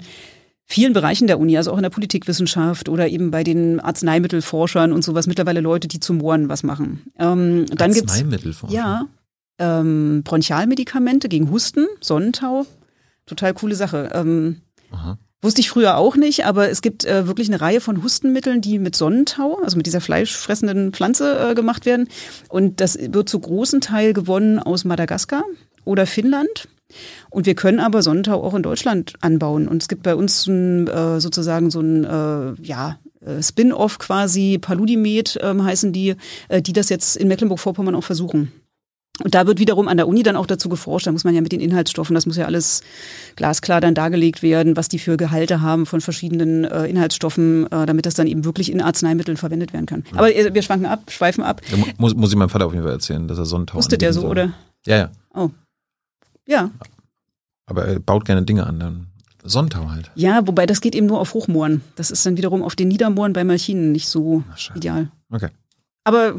vielen 0.65 0.95
Bereichen 0.95 1.27
der 1.27 1.39
Uni, 1.39 1.59
also 1.59 1.71
auch 1.73 1.77
in 1.77 1.83
der 1.83 1.91
Politikwissenschaft 1.91 2.89
oder 2.89 3.09
eben 3.09 3.31
bei 3.31 3.45
den 3.45 3.81
Arzneimittelforschern 3.81 4.93
und 4.93 5.05
sowas, 5.05 5.27
mittlerweile 5.27 5.61
Leute, 5.61 5.89
die 5.89 6.01
zu 6.01 6.15
Mooren 6.15 6.49
was 6.49 6.63
machen. 6.63 7.03
Ähm, 7.19 7.67
dann 7.67 7.93
gibt's 7.93 8.23
ja, 8.71 9.07
ähm, 9.59 10.23
Bronchialmedikamente 10.25 11.29
gegen 11.29 11.51
Husten, 11.51 11.87
Sonnentau. 12.01 12.67
Total 13.27 13.55
coole 13.55 13.75
Sache. 13.75 14.11
Ähm, 14.15 14.61
wusste 15.45 15.61
ich 15.61 15.69
früher 15.69 15.97
auch 15.99 16.17
nicht, 16.17 16.47
aber 16.47 16.71
es 16.71 16.83
gibt 16.83 17.05
äh, 17.05 17.27
wirklich 17.27 17.49
eine 17.49 17.61
Reihe 17.61 17.81
von 17.81 18.03
Hustenmitteln, 18.03 18.61
die 18.61 18.79
mit 18.79 18.97
Sonnentau, 18.97 19.59
also 19.63 19.77
mit 19.77 19.87
dieser 19.87 20.01
fleischfressenden 20.01 20.93
Pflanze 20.93 21.51
äh, 21.51 21.55
gemacht 21.55 21.87
werden. 21.87 22.09
Und 22.49 22.81
das 22.81 22.99
wird 22.99 23.29
zu 23.29 23.39
großen 23.39 23.81
Teil 23.81 24.15
gewonnen 24.15 24.59
aus 24.59 24.85
Madagaskar 24.85 25.45
oder 25.85 26.07
Finnland. 26.07 26.69
Und 27.31 27.47
wir 27.47 27.55
können 27.55 27.81
aber 27.81 28.03
Sonnentau 28.03 28.43
auch 28.43 28.55
in 28.55 28.63
Deutschland 28.63 29.15
anbauen. 29.21 29.69
Und 29.69 29.83
es 29.83 29.89
gibt 29.89 30.03
bei 30.03 30.15
uns 30.15 30.47
ein, 30.47 30.87
äh, 30.89 31.21
sozusagen 31.21 31.71
so 31.71 31.81
ein, 31.81 32.05
äh, 32.05 32.63
ja, 32.63 32.99
äh, 33.21 33.43
Spin-off 33.43 33.99
quasi, 33.99 34.59
Paludimed 34.59 35.39
ähm, 35.43 35.65
heißen 35.65 35.93
die, 35.93 36.15
äh, 36.49 36.63
die 36.63 36.73
das 36.73 36.89
jetzt 36.89 37.17
in 37.17 37.29
Mecklenburg-Vorpommern 37.29 37.95
auch 37.95 38.05
versuchen. 38.05 38.53
Und 39.23 39.35
da 39.35 39.47
wird 39.47 39.61
wiederum 39.61 39.87
an 39.87 39.97
der 39.97 40.09
Uni 40.09 40.25
dann 40.25 40.35
auch 40.35 40.47
dazu 40.47 40.69
geforscht, 40.69 41.07
da 41.07 41.13
muss 41.13 41.23
man 41.23 41.35
ja 41.35 41.41
mit 41.41 41.53
den 41.53 41.61
Inhaltsstoffen, 41.61 42.15
das 42.15 42.27
muss 42.27 42.37
ja 42.37 42.47
alles 42.47 42.83
glasklar 43.37 43.81
dann 43.81 43.95
dargelegt 43.95 44.43
werden, 44.43 44.77
was 44.77 44.89
die 44.89 44.99
für 44.99 45.17
Gehalte 45.17 45.61
haben 45.61 45.87
von 45.87 46.01
verschiedenen 46.01 46.65
äh, 46.65 46.87
Inhaltsstoffen, 46.87 47.71
äh, 47.71 47.87
damit 47.87 48.07
das 48.07 48.15
dann 48.15 48.27
eben 48.27 48.45
wirklich 48.45 48.73
in 48.73 48.81
Arzneimitteln 48.81 49.37
verwendet 49.37 49.73
werden 49.73 49.87
kann. 49.87 50.03
Aber 50.17 50.35
äh, 50.35 50.53
wir 50.53 50.63
schwanken 50.63 50.87
ab, 50.87 51.13
schweifen 51.13 51.45
ab. 51.45 51.61
Ja, 51.71 51.77
muss, 51.97 52.15
muss 52.17 52.31
ich 52.31 52.37
meinem 52.37 52.49
Vater 52.49 52.67
auf 52.67 52.73
jeden 52.73 52.85
Fall 52.85 52.93
erzählen, 52.93 53.29
dass 53.29 53.39
er 53.39 53.45
Sonnentau 53.45 53.77
Wusste 53.77 53.99
der 53.99 54.13
so, 54.13 54.23
soll. 54.23 54.31
oder? 54.31 54.53
Ja, 54.85 54.97
ja. 54.97 55.11
Oh. 55.33 55.51
Ja. 56.49 56.71
Aber 57.67 57.85
er 57.85 58.01
baut 58.01 58.25
gerne 58.25 58.43
Dinge 58.43 58.67
an, 58.67 58.81
dann 58.81 59.07
Sonnentau 59.45 59.91
halt. 59.91 60.11
Ja, 60.17 60.45
wobei 60.47 60.67
das 60.67 60.81
geht 60.81 60.97
eben 60.97 61.07
nur 61.07 61.21
auf 61.21 61.35
Hochmooren. 61.35 61.83
Das 61.95 62.11
ist 62.11 62.27
dann 62.27 62.37
wiederum 62.37 62.63
auf 62.65 62.75
den 62.75 62.89
Niedermooren 62.89 63.33
bei 63.33 63.45
Malchinen 63.45 63.93
nicht 63.93 64.09
so 64.09 64.43
Ach, 64.53 64.75
ideal. 64.75 65.09
Okay. 65.31 65.49
Aber 66.03 66.35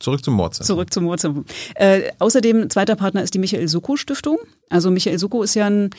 Zurück 0.00 0.24
zum 0.24 0.34
Mordzentrum. 0.34 0.66
Zurück 0.66 0.92
zum 0.92 1.04
Mordzentrum. 1.04 1.44
Äh, 1.74 2.12
außerdem, 2.20 2.70
zweiter 2.70 2.94
Partner 2.94 3.22
ist 3.22 3.34
die 3.34 3.40
Michael 3.40 3.66
Soko 3.66 3.96
Stiftung. 3.96 4.38
Also 4.70 4.92
Michael 4.92 5.18
Soko 5.18 5.42
ist 5.42 5.54
ja 5.54 5.66
ein 5.66 5.90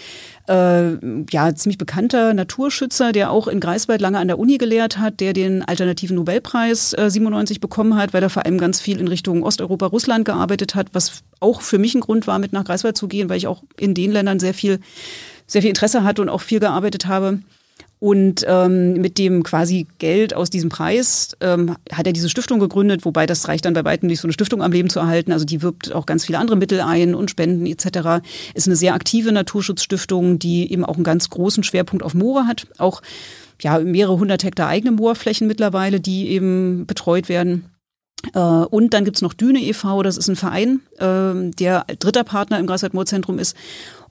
äh, 0.48 0.94
ja, 1.32 1.54
ziemlich 1.54 1.78
bekannter 1.78 2.34
Naturschützer, 2.34 3.12
der 3.12 3.30
auch 3.30 3.50
in 3.50 3.60
Greifswald 3.60 4.00
lange 4.00 4.20
an 4.20 4.28
der 4.30 4.40
Uni 4.40 4.58
gelehrt 4.58 5.00
hat, 5.00 5.20
der 5.20 5.34
den 5.34 5.64
alternativen 5.64 6.16
Nobelpreis 6.16 6.94
äh, 6.94 7.10
97 7.10 7.60
bekommen 7.60 7.96
hat, 7.96 8.14
weil 8.14 8.24
er 8.24 8.30
vor 8.30 8.46
allem 8.46 8.58
ganz 8.58 8.80
viel 8.80 9.00
in 9.00 9.10
Richtung 9.10 9.44
Osteuropa, 9.44 9.88
Russland 9.88 10.24
gearbeitet 10.24 10.76
hat, 10.76 10.88
was 10.94 11.24
auch 11.42 11.62
für 11.62 11.78
mich 11.78 11.94
ein 11.94 12.02
Grund 12.02 12.26
war, 12.26 12.40
mit 12.40 12.54
nach 12.54 12.64
Greifswald 12.64 12.96
zu 12.96 13.10
gehen, 13.10 13.28
weil 13.28 13.38
ich 13.38 13.48
auch 13.48 13.64
in 13.78 13.96
den 13.96 14.14
Ländern 14.14 14.40
sehr 14.40 14.54
viel, 14.54 14.80
sehr 15.46 15.62
viel 15.62 15.70
Interesse 15.70 16.06
hatte 16.06 16.22
und 16.22 16.30
auch 16.30 16.42
viel 16.42 16.62
gearbeitet 16.62 17.08
habe. 17.08 17.40
Und 18.02 18.46
ähm, 18.48 18.94
mit 18.94 19.18
dem 19.18 19.44
quasi 19.44 19.86
Geld 19.98 20.34
aus 20.34 20.50
diesem 20.50 20.70
Preis 20.70 21.36
ähm, 21.42 21.76
hat 21.92 22.08
er 22.08 22.14
diese 22.14 22.30
Stiftung 22.30 22.60
gegründet, 22.60 23.04
wobei 23.04 23.26
das 23.26 23.50
reicht 23.50 23.66
dann 23.66 23.74
bei 23.74 23.84
weitem 23.84 24.08
nicht, 24.08 24.22
so 24.22 24.28
eine 24.28 24.34
Stiftung 24.34 24.64
am 24.64 24.72
Leben 24.72 24.90
zu 24.90 25.00
erhalten. 25.00 25.34
Also 25.34 25.44
die 25.44 25.62
wirbt 25.62 25.94
auch 25.94 26.06
ganz 26.06 26.26
viele 26.26 26.38
andere 26.38 26.56
Mittel 26.56 26.80
ein 26.80 27.14
und 27.14 27.30
Spenden 27.30 27.66
etc. 27.66 28.26
Ist 28.54 28.68
eine 28.68 28.78
sehr 28.78 28.94
aktive 28.94 29.34
Naturschutzstiftung, 29.34 30.40
die 30.40 30.72
eben 30.72 30.86
auch 30.86 30.96
einen 30.96 31.04
ganz 31.04 31.30
großen 31.30 31.64
Schwerpunkt 31.64 32.04
auf 32.04 32.14
Moore 32.14 32.48
hat. 32.48 32.68
Auch 32.78 33.02
ja, 33.62 33.80
mehrere 33.80 34.18
hundert 34.18 34.46
Hektar 34.46 34.70
eigene 34.70 34.92
Moorflächen 34.92 35.48
mittlerweile, 35.48 36.00
die 36.00 36.30
eben 36.30 36.86
betreut 36.86 37.28
werden. 37.28 37.66
Äh, 38.34 38.40
und 38.40 38.94
dann 38.94 39.06
gibt's 39.06 39.22
noch 39.22 39.34
Düne 39.34 39.60
e.V., 39.60 40.04
das 40.04 40.18
ist 40.18 40.30
ein 40.30 40.36
Verein, 40.36 40.82
äh, 40.98 41.52
der 41.52 41.86
dritter 42.00 42.24
Partner 42.24 42.60
im 42.60 42.68
Greifswald-Moorzentrum 42.68 43.40
ist 43.40 43.56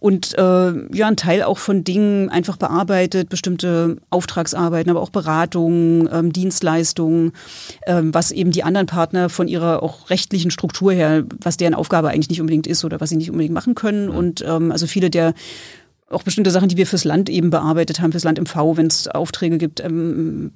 und 0.01 0.37
äh, 0.39 0.97
ja, 0.97 1.07
ein 1.09 1.17
Teil 1.17 1.43
auch 1.43 1.59
von 1.59 1.85
Dingen 1.85 2.29
einfach 2.29 2.57
bearbeitet, 2.57 3.29
bestimmte 3.29 3.97
Auftragsarbeiten, 4.11 4.91
aber 4.91 5.01
auch 5.01 5.11
Beratungen, 5.11 6.09
ähm, 6.13 6.33
Dienstleistungen, 6.33 7.33
ähm, 7.87 8.15
was 8.15 8.31
eben 8.31 8.51
die 8.51 8.63
anderen 8.63 8.87
Partner 8.87 9.29
von 9.29 9.49
ihrer 9.49 9.83
auch 9.83 10.11
rechtlichen 10.11 10.51
Struktur 10.51 10.93
her, 10.93 11.25
was 11.41 11.57
deren 11.57 11.75
Aufgabe 11.75 12.11
eigentlich 12.11 12.31
nicht 12.31 12.41
unbedingt 12.41 12.67
ist 12.67 12.85
oder 12.85 13.01
was 13.01 13.11
sie 13.11 13.17
nicht 13.17 13.31
unbedingt 13.31 13.55
machen 13.55 13.75
können. 13.75 14.09
Und 14.09 14.45
ähm, 14.47 14.71
also 14.71 14.87
viele 14.87 15.11
der 15.11 15.35
auch 16.11 16.23
bestimmte 16.23 16.51
Sachen, 16.51 16.69
die 16.69 16.77
wir 16.77 16.87
fürs 16.87 17.05
Land 17.05 17.29
eben 17.29 17.51
bearbeitet 17.51 18.01
haben, 18.01 18.13
fürs 18.13 18.25
Land 18.25 18.41
MV, 18.41 18.77
wenn 18.77 18.87
es 18.87 19.09
Aufträge 19.09 19.59
gibt, 19.59 19.81
ähm, 19.81 20.53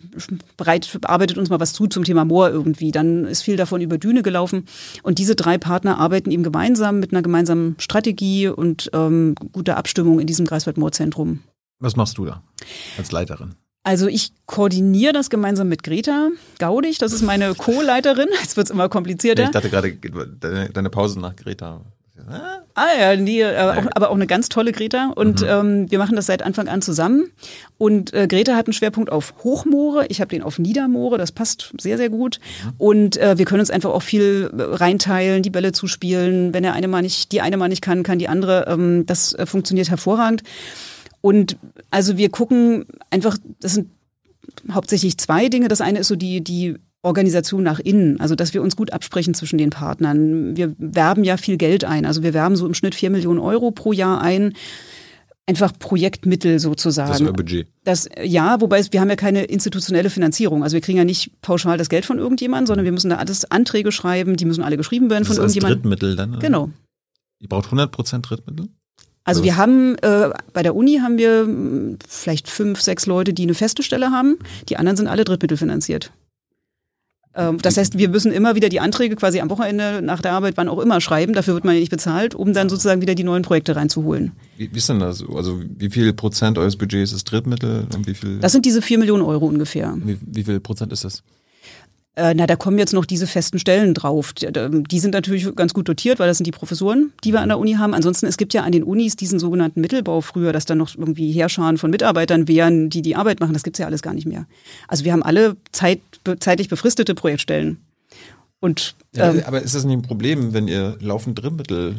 bereit, 0.56 0.98
arbeitet 1.04 1.38
uns 1.38 1.50
mal 1.50 1.60
was 1.60 1.72
zu 1.72 1.86
zum 1.86 2.04
Thema 2.04 2.24
Moor 2.24 2.50
irgendwie. 2.50 2.90
Dann 2.90 3.26
ist 3.26 3.42
viel 3.42 3.56
davon 3.56 3.80
über 3.80 3.98
Düne 3.98 4.22
gelaufen. 4.22 4.66
Und 5.02 5.18
diese 5.18 5.36
drei 5.36 5.58
Partner 5.58 5.98
arbeiten 5.98 6.30
eben 6.30 6.42
gemeinsam 6.42 7.00
mit 7.00 7.12
einer 7.12 7.22
gemeinsamen 7.22 7.76
Strategie 7.78 8.48
und 8.48 8.90
ähm, 8.94 9.34
guter 9.52 9.76
Abstimmung 9.76 10.20
in 10.20 10.26
diesem 10.26 10.46
Greifswald-Moorzentrum. 10.46 11.40
Was 11.80 11.96
machst 11.96 12.16
du 12.18 12.24
da 12.24 12.42
als 12.96 13.12
Leiterin? 13.12 13.54
Also 13.84 14.06
ich 14.06 14.32
koordiniere 14.46 15.12
das 15.12 15.28
gemeinsam 15.28 15.68
mit 15.68 15.82
Greta 15.82 16.28
Gaudig, 16.60 16.98
das 16.98 17.12
ist 17.12 17.22
meine 17.22 17.54
Co-Leiterin. 17.54 18.28
Jetzt 18.40 18.56
wird 18.56 18.68
es 18.68 18.70
immer 18.70 18.88
komplizierter. 18.88 19.44
Ich 19.44 19.50
dachte 19.50 19.70
gerade, 19.70 19.92
deine 20.72 20.90
Pause 20.90 21.18
nach 21.18 21.34
Greta 21.34 21.80
Ah 22.74 22.86
ja, 22.98 23.62
aber, 23.62 23.78
auch, 23.78 23.90
aber 23.94 24.10
auch 24.10 24.14
eine 24.14 24.26
ganz 24.26 24.48
tolle 24.48 24.72
Greta. 24.72 25.12
Und 25.14 25.42
mhm. 25.42 25.48
ähm, 25.48 25.90
wir 25.90 25.98
machen 25.98 26.16
das 26.16 26.26
seit 26.26 26.42
Anfang 26.42 26.68
an 26.68 26.82
zusammen. 26.82 27.30
Und 27.78 28.12
äh, 28.14 28.26
Greta 28.26 28.56
hat 28.56 28.66
einen 28.66 28.72
Schwerpunkt 28.72 29.10
auf 29.10 29.34
Hochmoore. 29.42 30.06
Ich 30.08 30.20
habe 30.20 30.28
den 30.28 30.42
auf 30.42 30.58
Niedermoore. 30.58 31.18
Das 31.18 31.32
passt 31.32 31.72
sehr, 31.78 31.96
sehr 31.96 32.08
gut. 32.08 32.38
Mhm. 32.64 32.72
Und 32.78 33.16
äh, 33.18 33.38
wir 33.38 33.44
können 33.44 33.60
uns 33.60 33.70
einfach 33.70 33.90
auch 33.90 34.02
viel 34.02 34.50
äh, 34.56 34.62
reinteilen, 34.62 35.42
die 35.42 35.50
Bälle 35.50 35.72
zuspielen. 35.72 36.54
Wenn 36.54 36.62
der 36.62 36.72
eine 36.72 36.88
mal 36.88 37.02
nicht, 37.02 37.32
die 37.32 37.40
eine 37.40 37.56
mal 37.56 37.68
nicht 37.68 37.82
kann, 37.82 38.02
kann 38.02 38.18
die 38.18 38.28
andere. 38.28 38.66
Ähm, 38.68 39.04
das 39.06 39.34
äh, 39.34 39.46
funktioniert 39.46 39.90
hervorragend. 39.90 40.42
Und 41.20 41.56
also 41.90 42.16
wir 42.16 42.30
gucken 42.30 42.86
einfach, 43.10 43.36
das 43.60 43.74
sind 43.74 43.90
hauptsächlich 44.70 45.18
zwei 45.18 45.48
Dinge. 45.48 45.68
Das 45.68 45.80
eine 45.80 46.00
ist 46.00 46.08
so 46.08 46.16
die, 46.16 46.42
die 46.42 46.76
Organisation 47.02 47.62
nach 47.64 47.80
innen, 47.80 48.20
also 48.20 48.34
dass 48.34 48.54
wir 48.54 48.62
uns 48.62 48.76
gut 48.76 48.92
absprechen 48.92 49.34
zwischen 49.34 49.58
den 49.58 49.70
Partnern. 49.70 50.56
Wir 50.56 50.74
werben 50.78 51.24
ja 51.24 51.36
viel 51.36 51.56
Geld 51.56 51.84
ein, 51.84 52.06
also 52.06 52.22
wir 52.22 52.32
werben 52.32 52.56
so 52.56 52.66
im 52.66 52.74
Schnitt 52.74 52.94
vier 52.94 53.10
Millionen 53.10 53.40
Euro 53.40 53.70
pro 53.72 53.92
Jahr 53.92 54.20
ein. 54.20 54.54
Einfach 55.44 55.72
Projektmittel 55.76 56.60
sozusagen. 56.60 57.10
Das 57.10 57.20
ist 57.20 57.26
euer 57.26 57.32
Budget. 57.32 57.66
Das, 57.82 58.08
ja, 58.22 58.60
wobei 58.60 58.78
es, 58.78 58.92
wir 58.92 59.00
haben 59.00 59.10
ja 59.10 59.16
keine 59.16 59.42
institutionelle 59.42 60.08
Finanzierung. 60.08 60.62
Also 60.62 60.74
wir 60.74 60.80
kriegen 60.80 60.98
ja 60.98 61.04
nicht 61.04 61.42
pauschal 61.42 61.76
das 61.76 61.88
Geld 61.88 62.06
von 62.06 62.18
irgendjemandem, 62.18 62.68
sondern 62.68 62.84
wir 62.84 62.92
müssen 62.92 63.10
da 63.10 63.16
alles 63.16 63.50
Anträge 63.50 63.90
schreiben, 63.90 64.36
die 64.36 64.44
müssen 64.44 64.62
alle 64.62 64.76
geschrieben 64.76 65.10
werden 65.10 65.24
das 65.24 65.36
von 65.36 65.44
ist 65.44 65.56
irgendjemandem. 65.56 65.90
Drittmittel 65.90 66.14
dann? 66.14 66.30
Oder? 66.30 66.38
Genau. 66.38 66.70
Ihr 67.40 67.48
braucht 67.48 67.66
100 67.66 67.90
Prozent 67.90 68.30
Drittmittel? 68.30 68.68
Also 69.24 69.42
wir 69.42 69.56
haben 69.56 69.96
äh, 69.98 70.30
bei 70.52 70.62
der 70.62 70.76
Uni 70.76 70.98
haben 70.98 71.18
wir 71.18 71.42
hm, 71.42 71.98
vielleicht 72.08 72.48
fünf, 72.48 72.80
sechs 72.80 73.06
Leute, 73.06 73.32
die 73.32 73.42
eine 73.42 73.54
feste 73.54 73.82
Stelle 73.82 74.10
haben. 74.12 74.38
Die 74.68 74.76
anderen 74.76 74.96
sind 74.96 75.08
alle 75.08 75.24
Drittmittelfinanziert. 75.24 76.12
Ähm, 77.34 77.58
das 77.62 77.76
heißt, 77.76 77.98
wir 77.98 78.08
müssen 78.08 78.32
immer 78.32 78.54
wieder 78.54 78.68
die 78.68 78.80
Anträge 78.80 79.16
quasi 79.16 79.40
am 79.40 79.50
Wochenende 79.50 80.02
nach 80.02 80.20
der 80.20 80.32
Arbeit, 80.32 80.56
wann 80.56 80.68
auch 80.68 80.78
immer 80.78 81.00
schreiben. 81.00 81.32
Dafür 81.32 81.54
wird 81.54 81.64
man 81.64 81.74
ja 81.74 81.80
nicht 81.80 81.90
bezahlt, 81.90 82.34
um 82.34 82.52
dann 82.52 82.68
sozusagen 82.68 83.00
wieder 83.00 83.14
die 83.14 83.24
neuen 83.24 83.42
Projekte 83.42 83.76
reinzuholen. 83.76 84.32
Wie, 84.56 84.72
wie 84.72 84.78
ist 84.78 84.88
denn 84.88 85.00
das? 85.00 85.24
Also 85.34 85.60
wie 85.78 85.90
viel 85.90 86.12
Prozent 86.12 86.58
eures 86.58 86.76
Budgets 86.76 87.12
ist 87.12 87.24
Drittmittel 87.24 87.86
und 87.94 88.06
wie 88.06 88.14
viel? 88.14 88.38
Das 88.38 88.52
sind 88.52 88.66
diese 88.66 88.82
vier 88.82 88.98
Millionen 88.98 89.22
Euro 89.22 89.46
ungefähr. 89.46 89.96
Wie, 90.04 90.18
wie 90.20 90.44
viel 90.44 90.60
Prozent 90.60 90.92
ist 90.92 91.04
das? 91.04 91.22
Äh, 92.14 92.34
na, 92.34 92.46
da 92.46 92.56
kommen 92.56 92.78
jetzt 92.78 92.92
noch 92.92 93.06
diese 93.06 93.26
festen 93.26 93.58
Stellen 93.58 93.94
drauf. 93.94 94.34
Die 94.34 94.98
sind 94.98 95.14
natürlich 95.14 95.54
ganz 95.56 95.72
gut 95.72 95.88
dotiert, 95.88 96.18
weil 96.18 96.28
das 96.28 96.36
sind 96.36 96.46
die 96.46 96.52
Professoren, 96.52 97.12
die 97.24 97.32
wir 97.32 97.40
an 97.40 97.48
der 97.48 97.58
Uni 97.58 97.74
haben. 97.74 97.94
Ansonsten, 97.94 98.26
es 98.26 98.36
gibt 98.36 98.52
ja 98.52 98.64
an 98.64 98.72
den 98.72 98.82
Unis 98.82 99.16
diesen 99.16 99.38
sogenannten 99.38 99.80
Mittelbau 99.80 100.20
früher, 100.20 100.52
dass 100.52 100.66
da 100.66 100.74
noch 100.74 100.94
irgendwie 100.94 101.32
Heerscharen 101.32 101.78
von 101.78 101.90
Mitarbeitern 101.90 102.48
wären, 102.48 102.90
die 102.90 103.00
die 103.00 103.16
Arbeit 103.16 103.40
machen. 103.40 103.54
Das 103.54 103.62
gibt's 103.62 103.78
ja 103.78 103.86
alles 103.86 104.02
gar 104.02 104.12
nicht 104.12 104.26
mehr. 104.26 104.46
Also 104.88 105.04
wir 105.04 105.12
haben 105.12 105.22
alle 105.22 105.56
Zeit, 105.72 106.00
zeitlich 106.40 106.68
befristete 106.68 107.14
Projektstellen. 107.14 107.78
Und, 108.60 108.94
ähm, 109.16 109.38
ja, 109.38 109.46
aber 109.46 109.62
ist 109.62 109.74
das 109.74 109.84
nicht 109.84 109.96
ein 109.96 110.02
Problem, 110.02 110.52
wenn 110.52 110.68
ihr 110.68 110.98
laufend 111.00 111.42
Drittmittel 111.42 111.96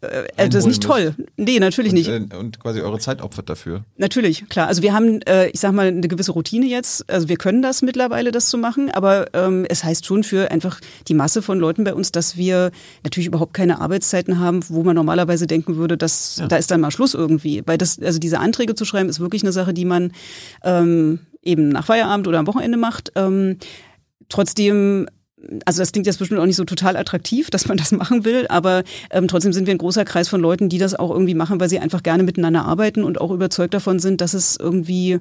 äh, 0.00 0.26
äh, 0.36 0.48
das 0.48 0.60
ist 0.60 0.66
nicht 0.66 0.82
toll. 0.82 1.14
Nee, 1.36 1.58
natürlich 1.58 1.92
und, 1.92 1.98
nicht. 1.98 2.08
Äh, 2.08 2.36
und 2.36 2.60
quasi 2.60 2.80
eure 2.80 2.98
Zeit 2.98 3.22
opfert 3.22 3.48
dafür. 3.48 3.84
Natürlich, 3.96 4.48
klar. 4.48 4.66
Also 4.66 4.82
wir 4.82 4.92
haben, 4.92 5.20
äh, 5.22 5.48
ich 5.48 5.60
sag 5.60 5.72
mal, 5.72 5.88
eine 5.88 6.08
gewisse 6.08 6.32
Routine 6.32 6.66
jetzt. 6.66 7.08
Also 7.10 7.28
wir 7.28 7.36
können 7.36 7.62
das 7.62 7.82
mittlerweile, 7.82 8.32
das 8.32 8.48
zu 8.48 8.58
machen, 8.58 8.90
aber 8.90 9.26
ähm, 9.34 9.66
es 9.68 9.84
heißt 9.84 10.06
schon 10.06 10.24
für 10.24 10.50
einfach 10.50 10.80
die 11.08 11.14
Masse 11.14 11.42
von 11.42 11.58
Leuten 11.58 11.84
bei 11.84 11.94
uns, 11.94 12.12
dass 12.12 12.36
wir 12.36 12.70
natürlich 13.02 13.26
überhaupt 13.26 13.54
keine 13.54 13.80
Arbeitszeiten 13.80 14.38
haben, 14.38 14.60
wo 14.68 14.82
man 14.82 14.96
normalerweise 14.96 15.46
denken 15.46 15.76
würde, 15.76 15.96
dass 15.96 16.36
ja. 16.38 16.46
da 16.46 16.56
ist 16.56 16.70
dann 16.70 16.80
mal 16.80 16.90
Schluss 16.90 17.14
irgendwie. 17.14 17.62
Weil 17.66 17.78
das, 17.78 17.98
also 18.00 18.18
diese 18.18 18.40
Anträge 18.40 18.74
zu 18.74 18.84
schreiben, 18.84 19.08
ist 19.08 19.20
wirklich 19.20 19.42
eine 19.42 19.52
Sache, 19.52 19.74
die 19.74 19.84
man 19.84 20.12
ähm, 20.62 21.20
eben 21.42 21.68
nach 21.68 21.86
Feierabend 21.86 22.28
oder 22.28 22.38
am 22.38 22.46
Wochenende 22.46 22.78
macht. 22.78 23.12
Ähm, 23.14 23.58
trotzdem 24.28 25.06
also 25.64 25.80
das 25.82 25.92
klingt 25.92 26.06
jetzt 26.06 26.18
bestimmt 26.18 26.40
auch 26.40 26.46
nicht 26.46 26.56
so 26.56 26.64
total 26.64 26.96
attraktiv, 26.96 27.50
dass 27.50 27.68
man 27.68 27.76
das 27.76 27.92
machen 27.92 28.24
will, 28.24 28.46
aber 28.48 28.84
ähm, 29.10 29.28
trotzdem 29.28 29.52
sind 29.52 29.66
wir 29.66 29.74
ein 29.74 29.78
großer 29.78 30.04
Kreis 30.04 30.28
von 30.28 30.40
Leuten, 30.40 30.68
die 30.68 30.78
das 30.78 30.94
auch 30.94 31.10
irgendwie 31.10 31.34
machen, 31.34 31.60
weil 31.60 31.68
sie 31.68 31.78
einfach 31.78 32.02
gerne 32.02 32.22
miteinander 32.22 32.64
arbeiten 32.64 33.04
und 33.04 33.20
auch 33.20 33.30
überzeugt 33.30 33.74
davon 33.74 33.98
sind, 33.98 34.20
dass 34.20 34.34
es 34.34 34.56
irgendwie 34.58 35.20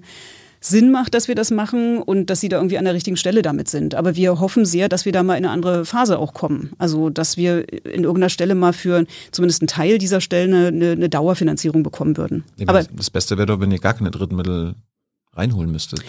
Sinn 0.64 0.92
macht, 0.92 1.14
dass 1.14 1.28
wir 1.28 1.36
das 1.36 1.52
machen 1.52 2.02
und 2.02 2.30
dass 2.30 2.40
sie 2.40 2.48
da 2.48 2.56
irgendwie 2.56 2.78
an 2.78 2.86
der 2.86 2.94
richtigen 2.94 3.18
Stelle 3.18 3.42
damit 3.42 3.68
sind. 3.68 3.96
Aber 3.96 4.16
wir 4.16 4.40
hoffen 4.40 4.66
sehr, 4.66 4.88
dass 4.88 5.04
wir 5.04 5.12
da 5.12 5.22
mal 5.22 5.36
in 5.36 5.44
eine 5.44 5.54
andere 5.54 5.84
Phase 5.84 6.18
auch 6.18 6.34
kommen. 6.34 6.72
Also, 6.78 7.10
dass 7.10 7.36
wir 7.36 7.68
in 7.86 8.04
irgendeiner 8.04 8.30
Stelle 8.30 8.56
mal 8.56 8.72
für 8.72 9.06
zumindest 9.32 9.62
einen 9.62 9.68
Teil 9.68 9.98
dieser 9.98 10.22
Stellen 10.22 10.54
eine, 10.54 10.92
eine 10.94 11.10
Dauerfinanzierung 11.10 11.84
bekommen 11.84 12.16
würden. 12.16 12.46
Ja, 12.56 12.70
aber 12.70 12.84
das 12.84 13.10
Beste 13.10 13.38
wäre 13.38 13.48
doch, 13.48 13.60
wenn 13.60 13.72
ihr 13.72 13.80
gar 13.80 13.94
keine 13.94 14.10
Drittmittel 14.10 14.76
reinholen 15.34 15.72
müsstet. 15.72 16.02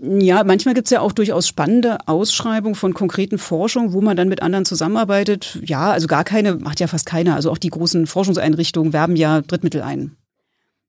Ja, 0.00 0.42
manchmal 0.42 0.74
gibt's 0.74 0.90
ja 0.90 1.00
auch 1.00 1.12
durchaus 1.12 1.46
spannende 1.46 1.98
Ausschreibungen 2.06 2.74
von 2.74 2.94
konkreten 2.94 3.38
Forschungen, 3.38 3.92
wo 3.92 4.00
man 4.00 4.16
dann 4.16 4.28
mit 4.28 4.42
anderen 4.42 4.64
zusammenarbeitet. 4.64 5.60
Ja, 5.64 5.92
also 5.92 6.08
gar 6.08 6.24
keine, 6.24 6.56
macht 6.56 6.80
ja 6.80 6.88
fast 6.88 7.06
keiner. 7.06 7.36
Also 7.36 7.50
auch 7.50 7.58
die 7.58 7.70
großen 7.70 8.06
Forschungseinrichtungen 8.06 8.92
werben 8.92 9.14
ja 9.14 9.40
Drittmittel 9.40 9.82
ein. 9.82 10.16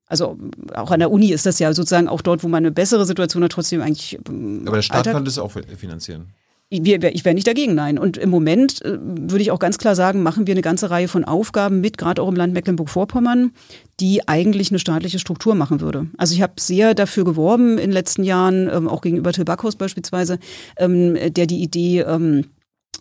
Also 0.07 0.37
auch 0.73 0.91
an 0.91 0.99
der 0.99 1.11
Uni 1.11 1.31
ist 1.31 1.45
das 1.45 1.59
ja 1.59 1.73
sozusagen 1.73 2.07
auch 2.07 2.21
dort, 2.21 2.43
wo 2.43 2.47
man 2.47 2.63
eine 2.63 2.71
bessere 2.71 3.05
Situation 3.05 3.43
hat, 3.43 3.51
trotzdem 3.51 3.81
eigentlich. 3.81 4.19
Ähm, 4.27 4.63
Aber 4.65 4.77
der 4.77 4.81
Staat 4.81 4.97
Alltag. 4.97 5.13
kann 5.13 5.25
das 5.25 5.37
auch 5.37 5.51
finanzieren. 5.77 6.33
Ich 6.69 6.83
wäre 6.83 7.35
nicht 7.35 7.47
dagegen, 7.47 7.75
nein. 7.75 7.99
Und 7.99 8.17
im 8.17 8.29
Moment 8.29 8.83
äh, 8.83 8.97
würde 8.99 9.41
ich 9.41 9.51
auch 9.51 9.59
ganz 9.59 9.77
klar 9.77 9.95
sagen, 9.95 10.23
machen 10.23 10.47
wir 10.47 10.53
eine 10.53 10.63
ganze 10.63 10.89
Reihe 10.89 11.07
von 11.07 11.23
Aufgaben 11.23 11.79
mit, 11.79 11.97
gerade 11.97 12.21
auch 12.21 12.27
im 12.27 12.35
Land 12.35 12.53
Mecklenburg-Vorpommern, 12.53 13.51
die 13.99 14.27
eigentlich 14.27 14.71
eine 14.71 14.79
staatliche 14.79 15.19
Struktur 15.19 15.53
machen 15.53 15.79
würde. 15.79 16.07
Also 16.17 16.33
ich 16.33 16.41
habe 16.41 16.53
sehr 16.59 16.95
dafür 16.95 17.23
geworben 17.23 17.77
in 17.77 17.85
den 17.85 17.91
letzten 17.91 18.23
Jahren, 18.23 18.67
ähm, 18.73 18.89
auch 18.89 19.01
gegenüber 19.01 19.31
Till 19.31 19.45
Backhaus 19.45 19.75
beispielsweise, 19.75 20.39
ähm, 20.77 21.15
der 21.33 21.45
die 21.45 21.61
Idee 21.61 22.03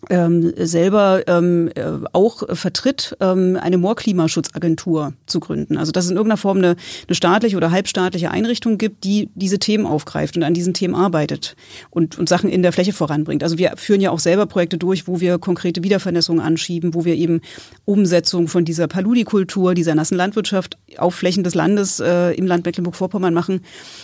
ähm, 0.09 0.53
selber 0.57 1.23
ähm, 1.27 1.69
äh, 1.75 1.83
auch 2.13 2.43
vertritt, 2.55 3.15
ähm, 3.19 3.57
eine 3.61 3.77
Moorklimaschutzagentur 3.77 5.13
zu 5.25 5.39
gründen. 5.39 5.77
Also 5.77 5.91
dass 5.91 6.05
es 6.05 6.11
in 6.11 6.17
irgendeiner 6.17 6.37
Form 6.37 6.57
eine, 6.57 6.75
eine 7.07 7.15
staatliche 7.15 7.57
oder 7.57 7.71
halbstaatliche 7.71 8.31
Einrichtung 8.31 8.77
gibt, 8.77 9.03
die 9.03 9.29
diese 9.35 9.59
Themen 9.59 9.85
aufgreift 9.85 10.37
und 10.37 10.43
an 10.43 10.53
diesen 10.53 10.73
Themen 10.73 10.95
arbeitet 10.95 11.55
und, 11.89 12.17
und 12.17 12.29
Sachen 12.29 12.49
in 12.49 12.61
der 12.61 12.71
Fläche 12.71 12.93
voranbringt. 12.93 13.43
Also 13.43 13.57
wir 13.57 13.73
führen 13.77 14.01
ja 14.01 14.11
auch 14.11 14.19
selber 14.19 14.45
Projekte 14.45 14.77
durch, 14.77 15.07
wo 15.07 15.19
wir 15.19 15.37
konkrete 15.39 15.83
Wiedervernässungen 15.83 16.43
anschieben, 16.43 16.93
wo 16.93 17.05
wir 17.05 17.15
eben 17.15 17.41
Umsetzung 17.85 18.47
von 18.47 18.65
dieser 18.65 18.87
Paludikultur, 18.87 19.73
dieser 19.73 19.95
nassen 19.95 20.15
Landwirtschaft 20.15 20.77
auf 20.97 21.15
Flächen 21.15 21.43
des 21.43 21.55
Landes 21.55 21.99
äh, 21.99 22.31
im 22.31 22.47
Land 22.47 22.65
Mecklenburg-Vorpommern 22.65 23.33
machen. 23.33 23.61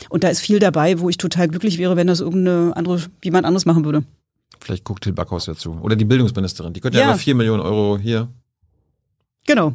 Und 0.10 0.24
da 0.24 0.30
ist 0.30 0.40
viel 0.40 0.60
dabei, 0.60 1.00
wo 1.00 1.10
ich 1.10 1.18
total 1.18 1.48
glücklich 1.48 1.78
wäre, 1.78 1.96
wenn 1.96 2.08
das 2.08 2.20
irgendeine 2.20 2.76
andere, 2.76 3.02
jemand 3.24 3.46
anderes 3.46 3.66
machen 3.66 3.86
würde. 3.86 4.04
Vielleicht 4.60 4.84
guckt 4.84 5.04
Till 5.04 5.14
Backhaus 5.14 5.48
ja 5.48 5.56
zu. 5.56 5.80
Oder 5.82 5.96
die 5.96 6.06
Bildungsministerin. 6.06 6.74
Die 6.74 6.80
könnte 6.80 6.98
ja, 6.98 7.06
ja 7.06 7.10
über 7.12 7.20
vier 7.20 7.36
Millionen 7.36 7.62
Euro 7.62 7.98
hier. 7.98 8.28
Genau. 9.48 9.74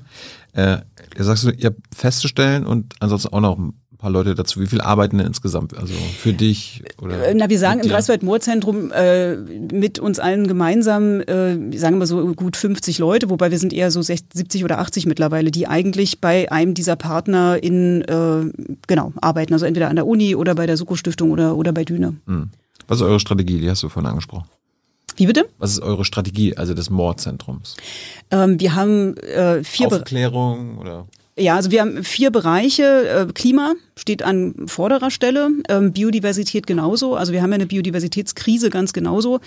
Äh, 0.52 0.78
sagst 1.18 1.44
du, 1.44 1.50
ihr 1.50 1.66
habt 1.66 1.80
festzustellen 1.94 2.64
und 2.66 2.94
ansonsten 3.00 3.28
auch 3.32 3.40
noch 3.40 3.58
ein 3.58 3.74
paar 3.98 4.10
Leute 4.10 4.34
dazu. 4.34 4.60
Wie 4.60 4.66
viel 4.66 4.80
arbeiten 4.80 5.18
denn 5.18 5.26
insgesamt? 5.26 5.76
Also 5.76 5.92
für 5.94 6.32
dich 6.32 6.84
oder? 7.00 7.28
Äh, 7.28 7.34
na, 7.34 7.48
wir 7.48 7.58
sagen 7.58 7.80
im 7.80 7.88
Greifswald-Moor-Zentrum 7.88 8.92
äh, 8.92 9.36
mit 9.36 9.98
uns 9.98 10.18
allen 10.18 10.46
gemeinsam, 10.46 11.20
äh, 11.20 11.76
sagen 11.76 11.98
wir 11.98 12.06
so 12.06 12.34
gut 12.34 12.56
50 12.56 12.98
Leute, 12.98 13.28
wobei 13.30 13.50
wir 13.50 13.58
sind 13.58 13.72
eher 13.72 13.90
so 13.90 14.00
60, 14.00 14.28
70 14.34 14.64
oder 14.64 14.78
80 14.78 15.06
mittlerweile, 15.06 15.50
die 15.50 15.66
eigentlich 15.66 16.20
bei 16.20 16.50
einem 16.52 16.74
dieser 16.74 16.96
Partner 16.96 17.62
in 17.62 18.02
äh, 18.02 18.52
genau 18.86 19.12
arbeiten. 19.20 19.52
Also 19.52 19.66
entweder 19.66 19.88
an 19.88 19.96
der 19.96 20.06
Uni 20.06 20.36
oder 20.36 20.54
bei 20.54 20.66
der 20.66 20.76
Suko-Stiftung 20.76 21.30
oder, 21.30 21.56
oder 21.56 21.72
bei 21.72 21.84
Düne. 21.84 22.16
Hm. 22.26 22.50
Was 22.86 22.98
ist 22.98 23.02
eure 23.02 23.18
Strategie? 23.18 23.60
Die 23.60 23.68
hast 23.68 23.82
du 23.82 23.88
vorhin 23.88 24.08
angesprochen. 24.08 24.46
Wie 25.16 25.26
bitte? 25.26 25.48
Was 25.58 25.72
ist 25.72 25.80
eure 25.80 26.04
Strategie, 26.04 26.56
also 26.56 26.74
des 26.74 26.90
Mordzentrums? 26.90 27.76
Ähm, 28.30 28.60
wir 28.60 28.74
haben 28.74 29.16
äh, 29.18 29.64
vier 29.64 29.88
Aufklärung 29.88 30.78
oder? 30.78 31.06
Ja, 31.38 31.56
also 31.56 31.70
wir 31.70 31.82
haben 31.82 32.02
vier 32.02 32.30
Bereiche. 32.30 32.82
Äh, 33.28 33.32
Klima 33.34 33.74
steht 33.94 34.22
an 34.22 34.54
vorderer 34.66 35.10
Stelle, 35.10 35.50
ähm, 35.68 35.92
Biodiversität 35.92 36.66
genauso. 36.66 37.14
Also 37.14 37.32
wir 37.32 37.42
haben 37.42 37.50
ja 37.50 37.56
eine 37.56 37.66
Biodiversitätskrise 37.66 38.70
ganz 38.70 38.94
genauso. 38.94 39.40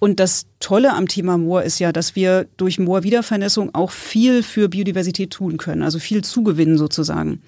Und 0.00 0.20
das 0.20 0.46
Tolle 0.60 0.92
am 0.92 1.08
Thema 1.08 1.38
Moor 1.38 1.62
ist 1.62 1.78
ja, 1.78 1.92
dass 1.92 2.14
wir 2.14 2.46
durch 2.58 2.78
Moorwiedervernässung 2.78 3.74
auch 3.74 3.90
viel 3.90 4.42
für 4.42 4.68
Biodiversität 4.68 5.30
tun 5.30 5.56
können, 5.56 5.82
also 5.82 5.98
viel 5.98 6.22
zugewinnen 6.22 6.76
sozusagen. 6.76 7.40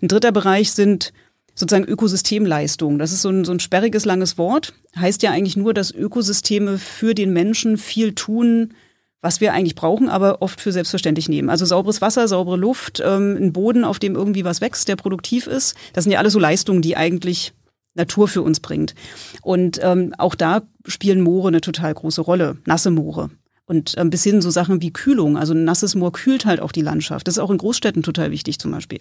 Ein 0.00 0.06
dritter 0.06 0.30
Bereich 0.30 0.70
sind 0.70 1.12
sozusagen 1.60 1.84
Ökosystemleistung. 1.84 2.98
Das 2.98 3.12
ist 3.12 3.22
so 3.22 3.28
ein, 3.28 3.44
so 3.44 3.52
ein 3.52 3.60
sperriges, 3.60 4.04
langes 4.04 4.38
Wort. 4.38 4.72
Heißt 4.96 5.22
ja 5.22 5.30
eigentlich 5.30 5.56
nur, 5.56 5.74
dass 5.74 5.92
Ökosysteme 5.92 6.78
für 6.78 7.14
den 7.14 7.32
Menschen 7.32 7.76
viel 7.76 8.14
tun, 8.14 8.74
was 9.22 9.40
wir 9.40 9.52
eigentlich 9.52 9.74
brauchen, 9.74 10.08
aber 10.08 10.40
oft 10.42 10.60
für 10.60 10.72
selbstverständlich 10.72 11.28
nehmen. 11.28 11.50
Also 11.50 11.64
sauberes 11.66 12.00
Wasser, 12.00 12.26
saubere 12.26 12.56
Luft, 12.56 13.02
ähm, 13.04 13.36
ein 13.38 13.52
Boden, 13.52 13.84
auf 13.84 13.98
dem 13.98 14.16
irgendwie 14.16 14.44
was 14.44 14.60
wächst, 14.60 14.88
der 14.88 14.96
produktiv 14.96 15.46
ist. 15.46 15.76
Das 15.92 16.04
sind 16.04 16.12
ja 16.12 16.18
alles 16.18 16.32
so 16.32 16.38
Leistungen, 16.38 16.82
die 16.82 16.96
eigentlich 16.96 17.52
Natur 17.94 18.28
für 18.28 18.42
uns 18.42 18.60
bringt. 18.60 18.94
Und 19.42 19.78
ähm, 19.82 20.14
auch 20.16 20.34
da 20.34 20.62
spielen 20.86 21.20
Moore 21.20 21.48
eine 21.48 21.60
total 21.60 21.92
große 21.92 22.22
Rolle, 22.22 22.56
nasse 22.64 22.90
Moore. 22.90 23.30
Und 23.66 23.94
ähm, 23.98 24.10
bis 24.10 24.24
hin 24.24 24.40
so 24.40 24.50
Sachen 24.50 24.80
wie 24.80 24.92
Kühlung. 24.92 25.36
Also 25.36 25.52
ein 25.52 25.64
nasses 25.64 25.94
Moor 25.94 26.12
kühlt 26.12 26.44
halt 26.44 26.60
auch 26.60 26.72
die 26.72 26.80
Landschaft. 26.80 27.28
Das 27.28 27.34
ist 27.34 27.38
auch 27.38 27.50
in 27.50 27.58
Großstädten 27.58 28.02
total 28.02 28.30
wichtig 28.30 28.58
zum 28.58 28.72
Beispiel. 28.72 29.00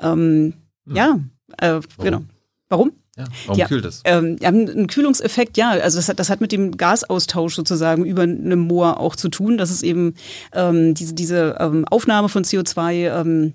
Ähm, 0.00 0.54
hm. 0.86 0.96
Ja, 0.96 1.20
äh, 1.58 1.80
genau. 1.98 2.22
Warum? 2.68 2.92
Ja, 3.16 3.24
warum 3.46 3.58
ja, 3.58 3.66
kühlt 3.66 3.84
es? 3.84 4.02
Ähm, 4.04 4.36
ja, 4.40 4.48
ein 4.50 4.86
Kühlungseffekt, 4.86 5.56
ja. 5.56 5.70
Also 5.70 5.98
das 5.98 6.08
hat, 6.08 6.20
das 6.20 6.30
hat 6.30 6.40
mit 6.40 6.52
dem 6.52 6.76
Gasaustausch 6.76 7.54
sozusagen 7.54 8.04
über 8.04 8.22
einem 8.22 8.60
Moor 8.60 9.00
auch 9.00 9.16
zu 9.16 9.28
tun. 9.28 9.58
Das 9.58 9.70
ist 9.70 9.82
eben 9.82 10.14
ähm, 10.52 10.94
diese, 10.94 11.14
diese 11.14 11.56
ähm, 11.58 11.84
Aufnahme 11.86 12.28
von 12.28 12.44
CO2 12.44 13.20
ähm, 13.20 13.54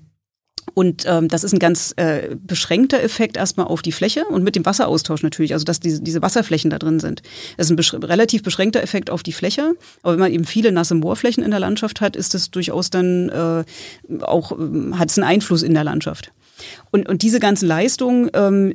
und 0.73 1.05
ähm, 1.07 1.27
das 1.27 1.43
ist 1.43 1.53
ein 1.53 1.59
ganz 1.59 1.93
äh, 1.97 2.35
beschränkter 2.35 3.01
Effekt 3.03 3.37
erstmal 3.37 3.67
auf 3.67 3.81
die 3.81 3.91
Fläche 3.91 4.25
und 4.25 4.43
mit 4.43 4.55
dem 4.55 4.65
Wasseraustausch 4.65 5.21
natürlich, 5.21 5.53
also 5.53 5.65
dass 5.65 5.79
diese, 5.79 6.01
diese 6.01 6.21
Wasserflächen 6.21 6.71
da 6.71 6.79
drin 6.79 6.99
sind. 6.99 7.21
Das 7.57 7.67
ist 7.67 7.71
ein 7.71 7.75
besch 7.75 7.93
relativ 7.93 8.43
beschränkter 8.43 8.81
Effekt 8.81 9.09
auf 9.09 9.23
die 9.23 9.33
Fläche. 9.33 9.75
Aber 10.01 10.13
wenn 10.13 10.19
man 10.19 10.31
eben 10.31 10.45
viele 10.45 10.71
nasse 10.71 10.95
Moorflächen 10.95 11.43
in 11.43 11.51
der 11.51 11.59
Landschaft 11.59 12.01
hat, 12.01 12.15
ist 12.15 12.33
das 12.33 12.49
durchaus 12.49 12.89
dann 12.89 13.29
äh, 13.29 13.63
auch, 14.23 14.51
äh, 14.53 14.93
hat 14.93 15.09
es 15.09 15.17
einen 15.17 15.27
Einfluss 15.27 15.63
in 15.63 15.73
der 15.73 15.83
Landschaft. 15.83 16.31
Und, 16.91 17.09
und 17.09 17.21
diese 17.21 17.39
ganzen 17.39 17.67
Leistungen, 17.67 18.29
ähm, 18.33 18.73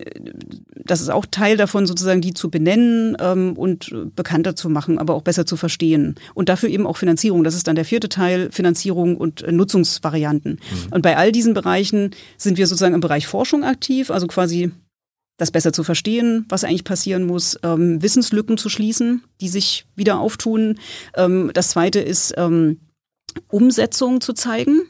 das 0.74 1.01
ist 1.01 1.11
auch 1.11 1.26
Teil 1.31 1.57
davon, 1.57 1.87
sozusagen 1.87 2.20
die 2.20 2.35
zu 2.35 2.51
benennen 2.51 3.16
ähm, 3.20 3.55
und 3.57 3.95
bekannter 4.16 4.57
zu 4.57 4.68
machen, 4.68 4.99
aber 4.99 5.14
auch 5.14 5.22
besser 5.22 5.47
zu 5.47 5.57
verstehen. 5.57 6.16
Und 6.35 6.49
dafür 6.49 6.68
eben 6.68 6.87
auch 6.87 6.97
Finanzierung. 6.97 7.45
Das 7.45 7.55
ist 7.55 7.66
dann 7.68 7.76
der 7.76 7.85
vierte 7.85 8.09
Teil, 8.09 8.51
Finanzierung 8.51 9.16
und 9.16 9.43
äh, 9.43 9.53
Nutzungsvarianten. 9.53 10.53
Mhm. 10.53 10.93
Und 10.93 11.03
bei 11.03 11.16
all 11.16 11.33
diesen 11.33 11.55
Bereichen 11.55 12.11
sind 12.37 12.59
wir 12.59 12.66
sozusagen 12.66 12.95
im 12.95 13.01
Bereich 13.01 13.26
Forschung 13.26 13.64
aktiv, 13.64 14.11
also 14.11 14.26
quasi 14.26 14.70
das 15.39 15.53
besser 15.53 15.72
zu 15.72 15.85
verstehen, 15.85 16.45
was 16.49 16.64
eigentlich 16.64 16.85
passieren 16.85 17.24
muss, 17.24 17.57
ähm, 17.62 18.03
Wissenslücken 18.03 18.59
zu 18.59 18.68
schließen, 18.68 19.22
die 19.41 19.49
sich 19.49 19.87
wieder 19.95 20.18
auftun. 20.18 20.79
Ähm, 21.16 21.53
das 21.55 21.68
zweite 21.68 22.01
ist, 22.01 22.35
ähm, 22.37 22.81
Umsetzung 23.49 24.20
zu 24.20 24.33
zeigen. 24.33 24.83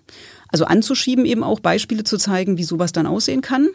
Also 0.48 0.64
anzuschieben, 0.64 1.24
eben 1.24 1.44
auch 1.44 1.60
Beispiele 1.60 2.04
zu 2.04 2.16
zeigen, 2.16 2.58
wie 2.58 2.64
sowas 2.64 2.92
dann 2.92 3.06
aussehen 3.06 3.42
kann. 3.42 3.68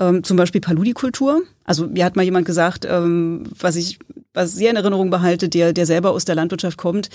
Ähm, 0.00 0.22
zum 0.22 0.36
Beispiel 0.36 0.60
Paludikultur. 0.60 1.42
Also 1.64 1.86
mir 1.86 2.04
hat 2.04 2.16
mal 2.16 2.22
jemand 2.22 2.46
gesagt, 2.46 2.86
ähm, 2.88 3.44
was 3.58 3.76
ich 3.76 3.98
was 4.38 4.52
sehr 4.54 4.70
in 4.70 4.76
Erinnerung 4.76 5.10
behalte, 5.10 5.48
der, 5.48 5.72
der 5.72 5.84
selber 5.84 6.12
aus 6.12 6.24
der 6.24 6.34
Landwirtschaft 6.34 6.78
kommt. 6.78 7.10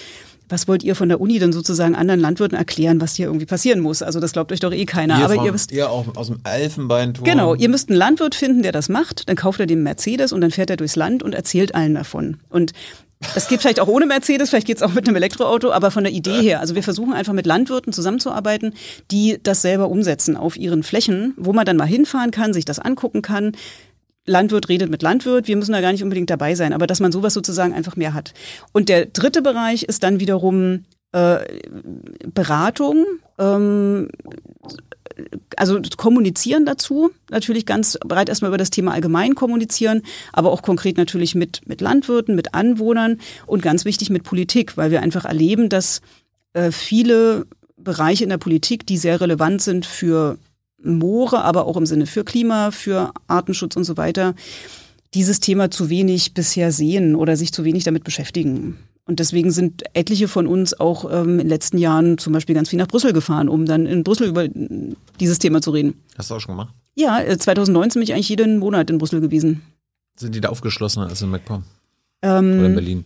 Was 0.49 0.67
wollt 0.67 0.83
ihr 0.83 0.93
von 0.95 1.07
der 1.07 1.21
Uni 1.21 1.39
denn 1.39 1.53
sozusagen 1.53 1.95
anderen 1.95 2.19
Landwirten 2.19 2.57
erklären, 2.57 2.99
was 2.99 3.15
hier 3.15 3.27
irgendwie 3.27 3.45
passieren 3.45 3.79
muss? 3.79 4.01
Also 4.01 4.19
das 4.19 4.33
glaubt 4.33 4.51
euch 4.51 4.59
doch 4.59 4.73
eh 4.73 4.85
keiner. 4.85 5.17
Ihr 5.17 5.25
Aber 5.25 5.35
vom, 5.35 5.45
ihr 5.45 5.51
müsst 5.53 5.71
ihr 5.71 5.89
auch 5.89 6.15
aus 6.15 6.27
dem 6.27 6.39
Elfenbeinturm. 6.43 7.23
Genau, 7.23 7.55
ihr 7.55 7.69
müsst 7.69 7.89
einen 7.89 7.97
Landwirt 7.97 8.35
finden, 8.35 8.61
der 8.61 8.73
das 8.73 8.89
macht. 8.89 9.29
Dann 9.29 9.37
kauft 9.37 9.61
er 9.61 9.65
den 9.65 9.83
Mercedes 9.83 10.33
und 10.33 10.41
dann 10.41 10.51
fährt 10.51 10.69
er 10.69 10.75
durchs 10.77 10.97
Land 10.97 11.23
und 11.23 11.33
erzählt 11.33 11.73
allen 11.73 11.93
davon. 11.93 12.37
Und 12.49 12.73
das 13.33 13.47
geht 13.47 13.61
vielleicht 13.61 13.79
auch 13.79 13.87
ohne 13.87 14.05
Mercedes, 14.05 14.49
vielleicht 14.49 14.67
geht 14.67 14.77
es 14.77 14.83
auch 14.83 14.93
mit 14.93 15.07
einem 15.07 15.15
Elektroauto, 15.15 15.71
aber 15.71 15.91
von 15.91 16.03
der 16.03 16.13
Idee 16.13 16.41
her. 16.41 16.59
Also 16.59 16.75
wir 16.75 16.83
versuchen 16.83 17.13
einfach 17.13 17.33
mit 17.33 17.45
Landwirten 17.45 17.93
zusammenzuarbeiten, 17.93 18.73
die 19.11 19.39
das 19.41 19.61
selber 19.61 19.89
umsetzen 19.89 20.37
auf 20.37 20.57
ihren 20.57 20.83
Flächen, 20.83 21.33
wo 21.37 21.53
man 21.53 21.65
dann 21.65 21.77
mal 21.77 21.85
hinfahren 21.85 22.31
kann, 22.31 22.53
sich 22.53 22.65
das 22.65 22.79
angucken 22.79 23.21
kann. 23.21 23.53
Landwirt 24.25 24.69
redet 24.69 24.89
mit 24.89 25.01
Landwirt, 25.01 25.47
wir 25.47 25.57
müssen 25.57 25.73
da 25.73 25.81
gar 25.81 25.91
nicht 25.91 26.03
unbedingt 26.03 26.29
dabei 26.29 26.55
sein, 26.55 26.73
aber 26.73 26.87
dass 26.87 26.99
man 26.99 27.11
sowas 27.11 27.33
sozusagen 27.33 27.73
einfach 27.73 27.95
mehr 27.95 28.13
hat. 28.13 28.33
Und 28.71 28.87
der 28.87 29.05
dritte 29.05 29.41
Bereich 29.41 29.83
ist 29.83 30.03
dann 30.03 30.19
wiederum 30.19 30.85
äh, 31.11 31.39
Beratung, 32.33 33.05
ähm, 33.37 34.07
also 35.57 35.79
kommunizieren 35.97 36.65
dazu, 36.65 37.11
natürlich 37.29 37.65
ganz 37.65 37.97
breit 38.05 38.29
erstmal 38.29 38.49
über 38.49 38.57
das 38.57 38.69
Thema 38.69 38.93
allgemein 38.93 39.35
kommunizieren, 39.35 40.01
aber 40.31 40.51
auch 40.51 40.61
konkret 40.61 40.97
natürlich 40.97 41.35
mit, 41.35 41.61
mit 41.67 41.81
Landwirten, 41.81 42.35
mit 42.35 42.53
Anwohnern 42.53 43.19
und 43.45 43.61
ganz 43.61 43.85
wichtig 43.85 44.09
mit 44.09 44.23
Politik, 44.23 44.77
weil 44.77 44.91
wir 44.91 45.01
einfach 45.01 45.25
erleben, 45.25 45.69
dass 45.69 46.01
äh, 46.53 46.71
viele 46.71 47.45
Bereiche 47.77 48.23
in 48.23 48.29
der 48.29 48.37
Politik, 48.37 48.85
die 48.87 48.97
sehr 48.97 49.19
relevant 49.21 49.61
sind 49.61 49.85
für 49.85 50.37
Moore, 50.81 51.43
aber 51.43 51.65
auch 51.65 51.77
im 51.77 51.85
Sinne 51.85 52.05
für 52.05 52.23
Klima, 52.23 52.71
für 52.71 53.11
Artenschutz 53.27 53.75
und 53.75 53.83
so 53.83 53.97
weiter, 53.97 54.35
dieses 55.13 55.39
Thema 55.39 55.69
zu 55.69 55.89
wenig 55.89 56.33
bisher 56.33 56.71
sehen 56.71 57.15
oder 57.15 57.37
sich 57.37 57.53
zu 57.53 57.63
wenig 57.63 57.83
damit 57.83 58.03
beschäftigen. 58.03 58.77
Und 59.05 59.19
deswegen 59.19 59.51
sind 59.51 59.83
etliche 59.93 60.27
von 60.29 60.47
uns 60.47 60.79
auch 60.79 61.11
ähm, 61.11 61.33
in 61.33 61.37
den 61.39 61.49
letzten 61.49 61.77
Jahren 61.77 62.17
zum 62.17 62.31
Beispiel 62.31 62.55
ganz 62.55 62.69
viel 62.69 62.79
nach 62.79 62.87
Brüssel 62.87 63.11
gefahren, 63.11 63.49
um 63.49 63.65
dann 63.65 63.85
in 63.85 64.03
Brüssel 64.03 64.27
über 64.27 64.47
dieses 65.19 65.39
Thema 65.39 65.61
zu 65.61 65.71
reden. 65.71 66.01
Hast 66.17 66.31
du 66.31 66.35
auch 66.35 66.39
schon 66.39 66.55
gemacht? 66.55 66.73
Ja, 66.95 67.21
2019 67.37 67.73
äh, 67.73 67.93
bin 67.99 68.03
ich 68.03 68.13
eigentlich 68.13 68.29
jeden 68.29 68.59
Monat 68.59 68.89
in 68.89 68.99
Brüssel 68.99 69.19
gewesen. 69.19 69.61
Sind 70.15 70.35
die 70.35 70.41
da 70.41 70.49
aufgeschlossener 70.49 71.07
als 71.07 71.21
in 71.21 71.29
MacPom? 71.29 71.63
Ähm, 72.21 72.59
Oder 72.59 72.65
in 72.67 72.75
Berlin? 72.75 73.05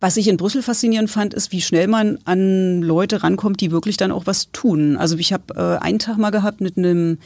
Was 0.00 0.16
ich 0.16 0.26
in 0.26 0.36
Brüssel 0.36 0.62
faszinierend 0.62 1.08
fand, 1.08 1.32
ist, 1.32 1.52
wie 1.52 1.60
schnell 1.62 1.86
man 1.86 2.18
an 2.24 2.82
Leute 2.82 3.22
rankommt, 3.22 3.60
die 3.60 3.70
wirklich 3.70 3.96
dann 3.96 4.10
auch 4.10 4.26
was 4.26 4.50
tun. 4.50 4.96
Also 4.96 5.16
ich 5.16 5.32
habe 5.32 5.54
äh, 5.54 5.82
einen 5.82 6.00
Tag 6.00 6.18
mal 6.18 6.30
gehabt 6.30 6.60
mit 6.60 6.76
einem, 6.76 7.18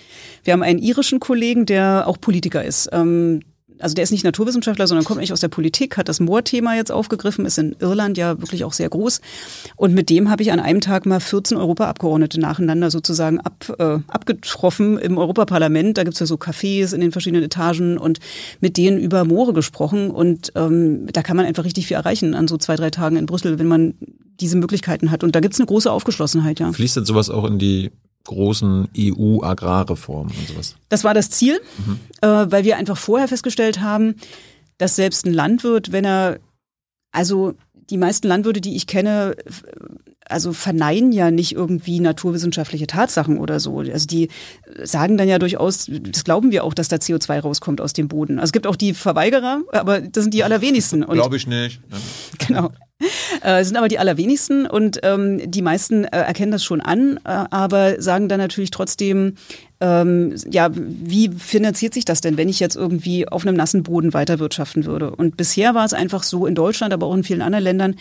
wir 0.45 0.53
haben 0.53 0.63
einen 0.63 0.79
irischen 0.79 1.19
Kollegen, 1.19 1.65
der 1.65 2.05
auch 2.07 2.21
Politiker 2.21 2.63
ist. 2.63 2.91
Ähm, 2.93 3.41
also 3.81 3.95
der 3.95 4.05
ist 4.05 4.11
nicht 4.11 4.25
Naturwissenschaftler, 4.25 4.87
sondern 4.87 5.05
kommt 5.05 5.19
eigentlich 5.19 5.33
aus 5.33 5.41
der 5.41 5.49
Politik, 5.49 5.97
hat 5.97 6.09
das 6.09 6.21
Moorthema 6.21 6.75
jetzt 6.75 6.93
aufgegriffen, 6.93 7.47
ist 7.47 7.59
in 7.59 7.77
Irland 7.81 8.17
ja 8.17 8.41
wirklich 8.41 8.65
auch 8.65 8.73
sehr 8.73 8.89
groß. 8.89 9.21
Und 9.77 9.95
mit 9.95 10.11
dem 10.11 10.31
habe 10.31 10.43
ich 10.43 10.53
an 10.53 10.61
einem 10.61 10.81
Tag 10.81 11.07
mal 11.07 11.21
14 11.21 11.57
Europaabgeordnete 11.57 12.41
nacheinander 12.41 12.91
sozusagen 12.91 13.41
ab, 13.41 13.75
äh, 13.79 13.99
abgetroffen 14.09 14.99
im 14.99 15.19
Europaparlament. 15.19 15.99
Da 15.99 16.05
gibt's 16.05 16.21
ja 16.21 16.27
so 16.27 16.37
Cafés 16.37 16.95
in 16.95 17.01
den 17.01 17.13
verschiedenen 17.13 17.45
Etagen 17.45 17.99
und 17.99 18.21
mit 18.61 18.77
denen 18.77 18.99
über 18.99 19.25
Moore 19.25 19.53
gesprochen. 19.53 20.11
Und 20.11 20.53
ähm, 20.55 21.07
da 21.13 21.23
kann 21.23 21.37
man 21.37 21.47
einfach 21.47 21.65
richtig 21.65 21.87
viel 21.87 21.97
erreichen 21.97 22.35
an 22.35 22.49
so 22.49 22.57
zwei, 22.57 22.77
drei 22.77 22.91
Tagen 22.91 23.17
in 23.17 23.27
Brüssel, 23.27 23.59
wenn 23.59 23.69
man 23.69 23.95
diese 24.41 24.57
Möglichkeiten 24.57 25.11
hat. 25.11 25.25
Und 25.25 25.35
da 25.35 25.41
gibt's 25.41 25.59
eine 25.59 25.67
große 25.67 25.91
Aufgeschlossenheit, 25.91 26.61
ja. 26.61 26.73
Fließt 26.73 26.97
denn 26.97 27.05
sowas 27.05 27.31
auch 27.31 27.45
in 27.45 27.59
die 27.59 27.91
großen 28.27 28.89
EU-Agrarreformen 28.97 30.35
und 30.37 30.49
sowas. 30.49 30.77
Das 30.89 31.05
war 31.05 31.15
das 31.15 31.31
Ziel, 31.31 31.61
mhm. 31.79 32.01
äh, 32.21 32.51
weil 32.51 32.65
wir 32.65 32.77
einfach 32.77 32.97
vorher 32.97 33.29
festgestellt 33.29 33.81
haben, 33.81 34.17
dass 34.79 34.97
selbst 34.97 35.27
ein 35.27 35.33
Landwirt, 35.33 35.93
wenn 35.93 36.05
er, 36.05 36.39
also 37.13 37.55
die 37.89 37.99
meisten 37.99 38.29
Landwirte, 38.29 38.61
die 38.61 38.77
ich 38.77 38.87
kenne, 38.87 39.37
also 40.29 40.53
verneinen 40.53 41.13
ja 41.13 41.31
nicht 41.31 41.53
irgendwie 41.53 42.01
naturwissenschaftliche 42.01 42.87
Tatsachen 42.87 43.39
oder 43.39 43.61
so. 43.61 43.79
Also 43.79 44.07
die 44.07 44.29
sagen 44.83 45.17
dann 45.17 45.29
ja 45.29 45.39
durchaus, 45.39 45.89
das 45.89 46.25
glauben 46.25 46.51
wir 46.51 46.65
auch, 46.65 46.75
dass 46.75 46.89
da 46.89 46.97
CO2 46.97 47.41
rauskommt 47.41 47.81
aus 47.81 47.93
dem 47.93 48.09
Boden. 48.09 48.39
Also 48.39 48.49
es 48.49 48.53
gibt 48.53 48.67
auch 48.67 48.77
die 48.77 48.93
Verweigerer, 48.95 49.63
aber 49.73 50.01
das 50.01 50.25
sind 50.25 50.35
die 50.35 50.45
allerwenigsten. 50.45 51.03
Glaube 51.07 51.37
ich 51.37 51.47
nicht. 51.47 51.81
Genau. 52.47 52.71
Äh, 53.43 53.65
sind 53.65 53.77
aber 53.77 53.89
die 53.89 53.99
allerwenigsten 53.99 54.67
und 54.67 55.01
ähm, 55.03 55.51
die 55.51 55.61
meisten 55.61 56.05
äh, 56.05 56.19
erkennen 56.19 56.53
das 56.53 56.65
schon 56.65 56.81
an, 56.81 57.19
äh, 57.25 57.45
aber 57.51 58.01
sagen 58.01 58.29
dann 58.29 58.41
natürlich 58.41 58.71
trotzdem, 58.71 59.35
ähm, 59.81 60.35
ja, 60.51 60.71
wie 60.73 61.29
finanziert 61.29 61.93
sich 61.93 62.05
das 62.05 62.23
denn, 62.23 62.39
wenn 62.39 62.49
ich 62.49 62.61
jetzt 62.61 62.77
irgendwie 62.77 63.29
auf 63.29 63.47
einem 63.47 63.57
nassen 63.57 63.83
Boden 63.83 64.15
weiterwirtschaften 64.15 64.87
würde? 64.87 65.11
Und 65.11 65.37
bisher 65.37 65.75
war 65.75 65.85
es 65.85 65.93
einfach 65.93 66.23
so 66.23 66.47
in 66.47 66.55
Deutschland, 66.55 66.95
aber 66.95 67.07
auch 67.07 67.15
in 67.15 67.25
vielen 67.25 67.43
anderen 67.43 67.65
Ländern, 67.65 67.97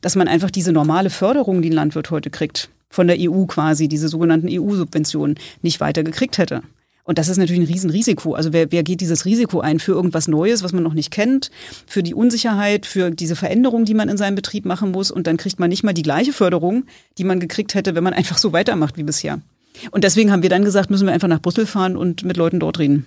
dass 0.00 0.16
man 0.16 0.28
einfach 0.28 0.50
diese 0.50 0.72
normale 0.72 1.10
Förderung, 1.10 1.62
die 1.62 1.70
ein 1.70 1.74
Landwirt 1.74 2.10
heute 2.10 2.30
kriegt, 2.30 2.68
von 2.88 3.06
der 3.06 3.16
EU 3.20 3.44
quasi, 3.44 3.86
diese 3.86 4.08
sogenannten 4.08 4.48
EU-Subventionen, 4.50 5.38
nicht 5.62 5.80
weitergekriegt 5.80 6.38
hätte. 6.38 6.62
Und 7.10 7.18
das 7.18 7.26
ist 7.26 7.38
natürlich 7.38 7.62
ein 7.62 7.66
Riesenrisiko. 7.66 8.34
Also 8.34 8.52
wer, 8.52 8.70
wer 8.70 8.84
geht 8.84 9.00
dieses 9.00 9.24
Risiko 9.24 9.58
ein 9.58 9.80
für 9.80 9.90
irgendwas 9.90 10.28
Neues, 10.28 10.62
was 10.62 10.72
man 10.72 10.84
noch 10.84 10.94
nicht 10.94 11.10
kennt, 11.10 11.50
für 11.84 12.04
die 12.04 12.14
Unsicherheit, 12.14 12.86
für 12.86 13.10
diese 13.10 13.34
Veränderung, 13.34 13.84
die 13.84 13.94
man 13.94 14.08
in 14.08 14.16
seinem 14.16 14.36
Betrieb 14.36 14.64
machen 14.64 14.92
muss 14.92 15.10
und 15.10 15.26
dann 15.26 15.36
kriegt 15.36 15.58
man 15.58 15.70
nicht 15.70 15.82
mal 15.82 15.92
die 15.92 16.04
gleiche 16.04 16.32
Förderung, 16.32 16.84
die 17.18 17.24
man 17.24 17.40
gekriegt 17.40 17.74
hätte, 17.74 17.96
wenn 17.96 18.04
man 18.04 18.12
einfach 18.14 18.38
so 18.38 18.52
weitermacht 18.52 18.96
wie 18.96 19.02
bisher. 19.02 19.40
Und 19.90 20.04
deswegen 20.04 20.30
haben 20.30 20.44
wir 20.44 20.50
dann 20.50 20.64
gesagt, 20.64 20.88
müssen 20.88 21.04
wir 21.04 21.12
einfach 21.12 21.26
nach 21.26 21.42
Brüssel 21.42 21.66
fahren 21.66 21.96
und 21.96 22.22
mit 22.22 22.36
Leuten 22.36 22.60
dort 22.60 22.78
reden. 22.78 23.06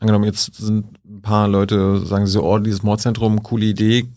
Angenommen, 0.00 0.24
jetzt 0.24 0.56
sind 0.56 0.86
ein 1.08 1.22
paar 1.22 1.46
Leute, 1.46 2.04
sagen 2.04 2.26
sie 2.26 2.32
so, 2.32 2.42
oh, 2.42 2.58
dieses 2.58 2.82
Mordzentrum, 2.82 3.44
coole 3.44 3.66
Idee, 3.66 4.08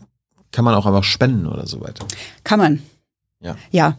kann 0.50 0.64
man 0.64 0.74
auch 0.74 0.86
einfach 0.86 1.04
spenden 1.04 1.46
oder 1.46 1.68
so 1.68 1.80
weiter? 1.80 2.04
Kann 2.42 2.58
man. 2.58 2.82
Ja. 3.38 3.54
Ja, 3.70 3.98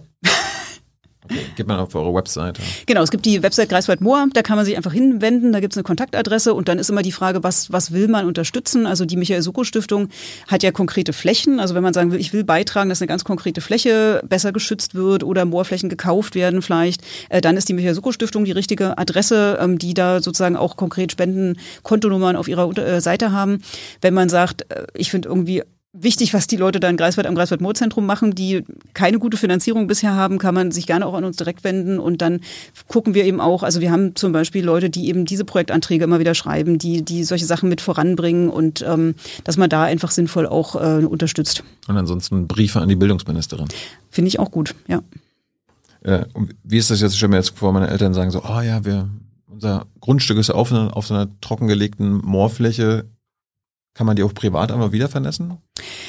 Okay, 1.26 1.46
geht 1.56 1.68
man 1.68 1.80
auf 1.80 1.94
eure 1.96 2.14
Webseite. 2.14 2.62
Genau, 2.86 3.02
es 3.02 3.10
gibt 3.10 3.26
die 3.26 3.42
Website 3.42 3.70
Greifswald 3.70 4.02
Moor, 4.02 4.28
da 4.34 4.42
kann 4.42 4.56
man 4.56 4.66
sich 4.66 4.78
einfach 4.78 4.94
hinwenden, 4.94 5.52
da 5.54 5.60
gibt 5.60 5.74
es 5.74 5.78
eine 5.78 5.84
Kontaktadresse 5.84 6.54
und 6.54 6.68
dann 6.68 6.78
ist 6.78 6.90
immer 6.90 7.02
die 7.02 7.12
Frage, 7.12 7.44
was, 7.44 7.72
was 7.72 7.92
will 7.92 8.08
man 8.08 8.28
unterstützen? 8.28 8.86
Also 8.86 9.06
die 9.06 9.18
Michael 9.18 9.42
Suko 9.42 9.64
Stiftung 9.64 10.10
hat 10.48 10.62
ja 10.62 10.72
konkrete 10.72 11.14
Flächen, 11.14 11.60
also 11.60 11.74
wenn 11.74 11.84
man 11.84 11.94
sagen 11.94 12.12
will, 12.12 12.20
ich 12.20 12.32
will 12.32 12.44
beitragen, 12.44 12.90
dass 12.90 13.02
eine 13.02 13.08
ganz 13.08 13.24
konkrete 13.24 13.62
Fläche 13.62 14.22
besser 14.28 14.52
geschützt 14.52 14.94
wird 14.96 15.24
oder 15.24 15.46
Moorflächen 15.46 15.90
gekauft 15.90 16.36
werden 16.36 16.62
vielleicht, 16.62 17.02
äh, 17.30 17.42
dann 17.42 17.58
ist 17.58 17.70
die 17.70 17.74
Michael 17.74 17.96
Suko 17.96 18.12
Stiftung 18.12 18.46
die 18.46 18.52
richtige 18.52 18.98
Adresse, 18.98 19.58
ähm, 19.60 19.80
die 19.80 19.94
da 19.96 20.22
sozusagen 20.22 20.56
auch 20.56 20.78
konkret 20.78 21.12
Spenden, 21.12 21.58
Kontonummern 21.84 22.36
auf 22.36 22.48
ihrer 22.48 22.78
äh, 22.78 23.02
Seite 23.02 23.32
haben. 23.32 23.62
Wenn 24.02 24.14
man 24.14 24.30
sagt, 24.30 24.72
äh, 24.72 24.86
ich 24.94 25.10
finde 25.10 25.30
irgendwie 25.30 25.64
wichtig, 25.98 26.34
was 26.34 26.48
die 26.48 26.58
Leute 26.58 26.80
da 26.80 26.90
in 26.90 26.98
Greifswald 26.98 27.28
am 27.28 27.36
Greifswald 27.36 27.62
Moorzentrum 27.62 28.06
machen, 28.06 28.36
die 28.36 28.64
keine 28.94 29.20
gute 29.20 29.38
Finanzierung 29.38 29.88
bisher 29.88 30.14
haben, 30.14 30.38
kann 30.38 30.54
man 30.54 30.72
sich 30.72 30.88
gerne 30.88 31.06
auch 31.06 31.14
an 31.14 31.24
uns 31.24 31.38
direkt 31.38 31.64
wenden 31.64 32.00
und 32.00 32.22
dann 32.22 32.42
gucken 32.88 33.14
wir 33.14 33.26
eben 33.26 33.40
auch, 33.40 33.64
also 33.64 33.82
wir 33.82 33.92
haben 33.92 34.16
zum 34.16 34.32
Beispiel 34.32 34.64
Leute, 34.64 34.90
die 34.90 35.08
eben 35.08 35.26
diese 35.26 35.46
Projektanträge 35.46 36.04
immer 36.04 36.20
wieder 36.20 36.36
schreiben, 36.36 36.78
die, 36.78 37.04
die 37.04 37.24
solche 37.24 37.46
Sachen 37.46 37.70
mit 37.70 37.82
voranbringen 37.82 38.50
und 38.50 38.84
ähm, 38.88 39.16
dass 39.44 39.58
man 39.58 39.70
da 39.70 39.84
einfach 39.84 40.12
sinnvoll 40.12 40.48
auch 40.48 40.76
äh, 40.76 41.06
unterstützt. 41.06 41.64
Und 41.88 41.98
ansonsten 41.98 42.48
Briefe 42.48 42.82
an 42.82 42.90
die 42.90 42.96
Bildungsministerin. 42.96 43.68
Finde 44.10 44.28
ich 44.28 44.40
auch 44.40 44.52
gut, 44.52 44.76
ja. 44.88 45.02
Äh, 46.02 46.26
wie 46.64 46.78
ist 46.78 46.92
das 46.92 47.02
jetzt? 47.02 47.14
Ich 47.14 47.18
stelle 47.18 47.32
mir 47.32 47.38
jetzt 47.38 47.58
vor, 47.58 47.74
meine 47.74 47.88
Eltern 47.88 48.14
sagen 48.14 48.32
so, 48.32 48.44
oh 48.44 48.62
ja, 48.62 48.86
wir, 48.86 49.10
unser 49.48 49.88
Grundstück 50.02 50.38
ist 50.38 50.52
auf, 50.52 50.72
auf 50.72 51.08
so 51.08 51.14
einer 51.14 51.30
trockengelegten 51.42 52.18
Moorfläche 52.18 53.06
kann 53.96 54.06
man 54.06 54.18
die 54.18 54.24
auch 54.24 54.34
privat 54.34 54.74
einmal 54.74 54.92
wieder 54.92 55.08
vernässen? 55.08 55.54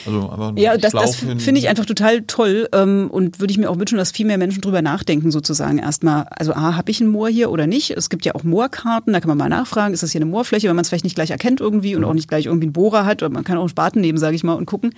Also 0.06 0.28
aber 0.28 0.52
ja, 0.56 0.76
das, 0.76 0.92
das 0.92 1.16
finde 1.16 1.58
ich 1.58 1.68
einfach 1.68 1.86
total 1.86 2.22
toll 2.22 2.68
ähm, 2.72 3.08
und 3.12 3.38
würde 3.38 3.52
ich 3.52 3.58
mir 3.58 3.70
auch 3.70 3.78
wünschen, 3.78 3.96
dass 3.96 4.10
viel 4.10 4.26
mehr 4.26 4.38
Menschen 4.38 4.60
drüber 4.60 4.82
nachdenken 4.82 5.30
sozusagen. 5.30 5.78
Erstmal, 5.78 6.26
also 6.30 6.52
A, 6.52 6.74
habe 6.74 6.90
ich 6.90 7.00
ein 7.00 7.06
Moor 7.06 7.28
hier 7.28 7.48
oder 7.48 7.68
nicht? 7.68 7.92
Es 7.92 8.10
gibt 8.10 8.24
ja 8.24 8.34
auch 8.34 8.42
Moorkarten, 8.42 9.12
da 9.12 9.20
kann 9.20 9.28
man 9.28 9.38
mal 9.38 9.48
nachfragen, 9.48 9.94
ist 9.94 10.02
das 10.02 10.10
hier 10.10 10.20
eine 10.20 10.30
Moorfläche, 10.30 10.68
wenn 10.68 10.74
man 10.74 10.82
es 10.82 10.88
vielleicht 10.88 11.04
nicht 11.04 11.14
gleich 11.14 11.30
erkennt 11.30 11.60
irgendwie 11.60 11.94
und 11.94 12.02
auch 12.02 12.12
nicht 12.12 12.28
gleich 12.28 12.46
irgendwie 12.46 12.66
einen 12.66 12.72
Bohrer 12.72 13.06
hat 13.06 13.22
oder 13.22 13.32
man 13.32 13.44
kann 13.44 13.56
auch 13.56 13.62
einen 13.62 13.68
Spaten 13.68 14.00
nehmen, 14.00 14.18
sage 14.18 14.34
ich 14.34 14.42
mal, 14.42 14.54
und 14.54 14.66
gucken. 14.66 14.92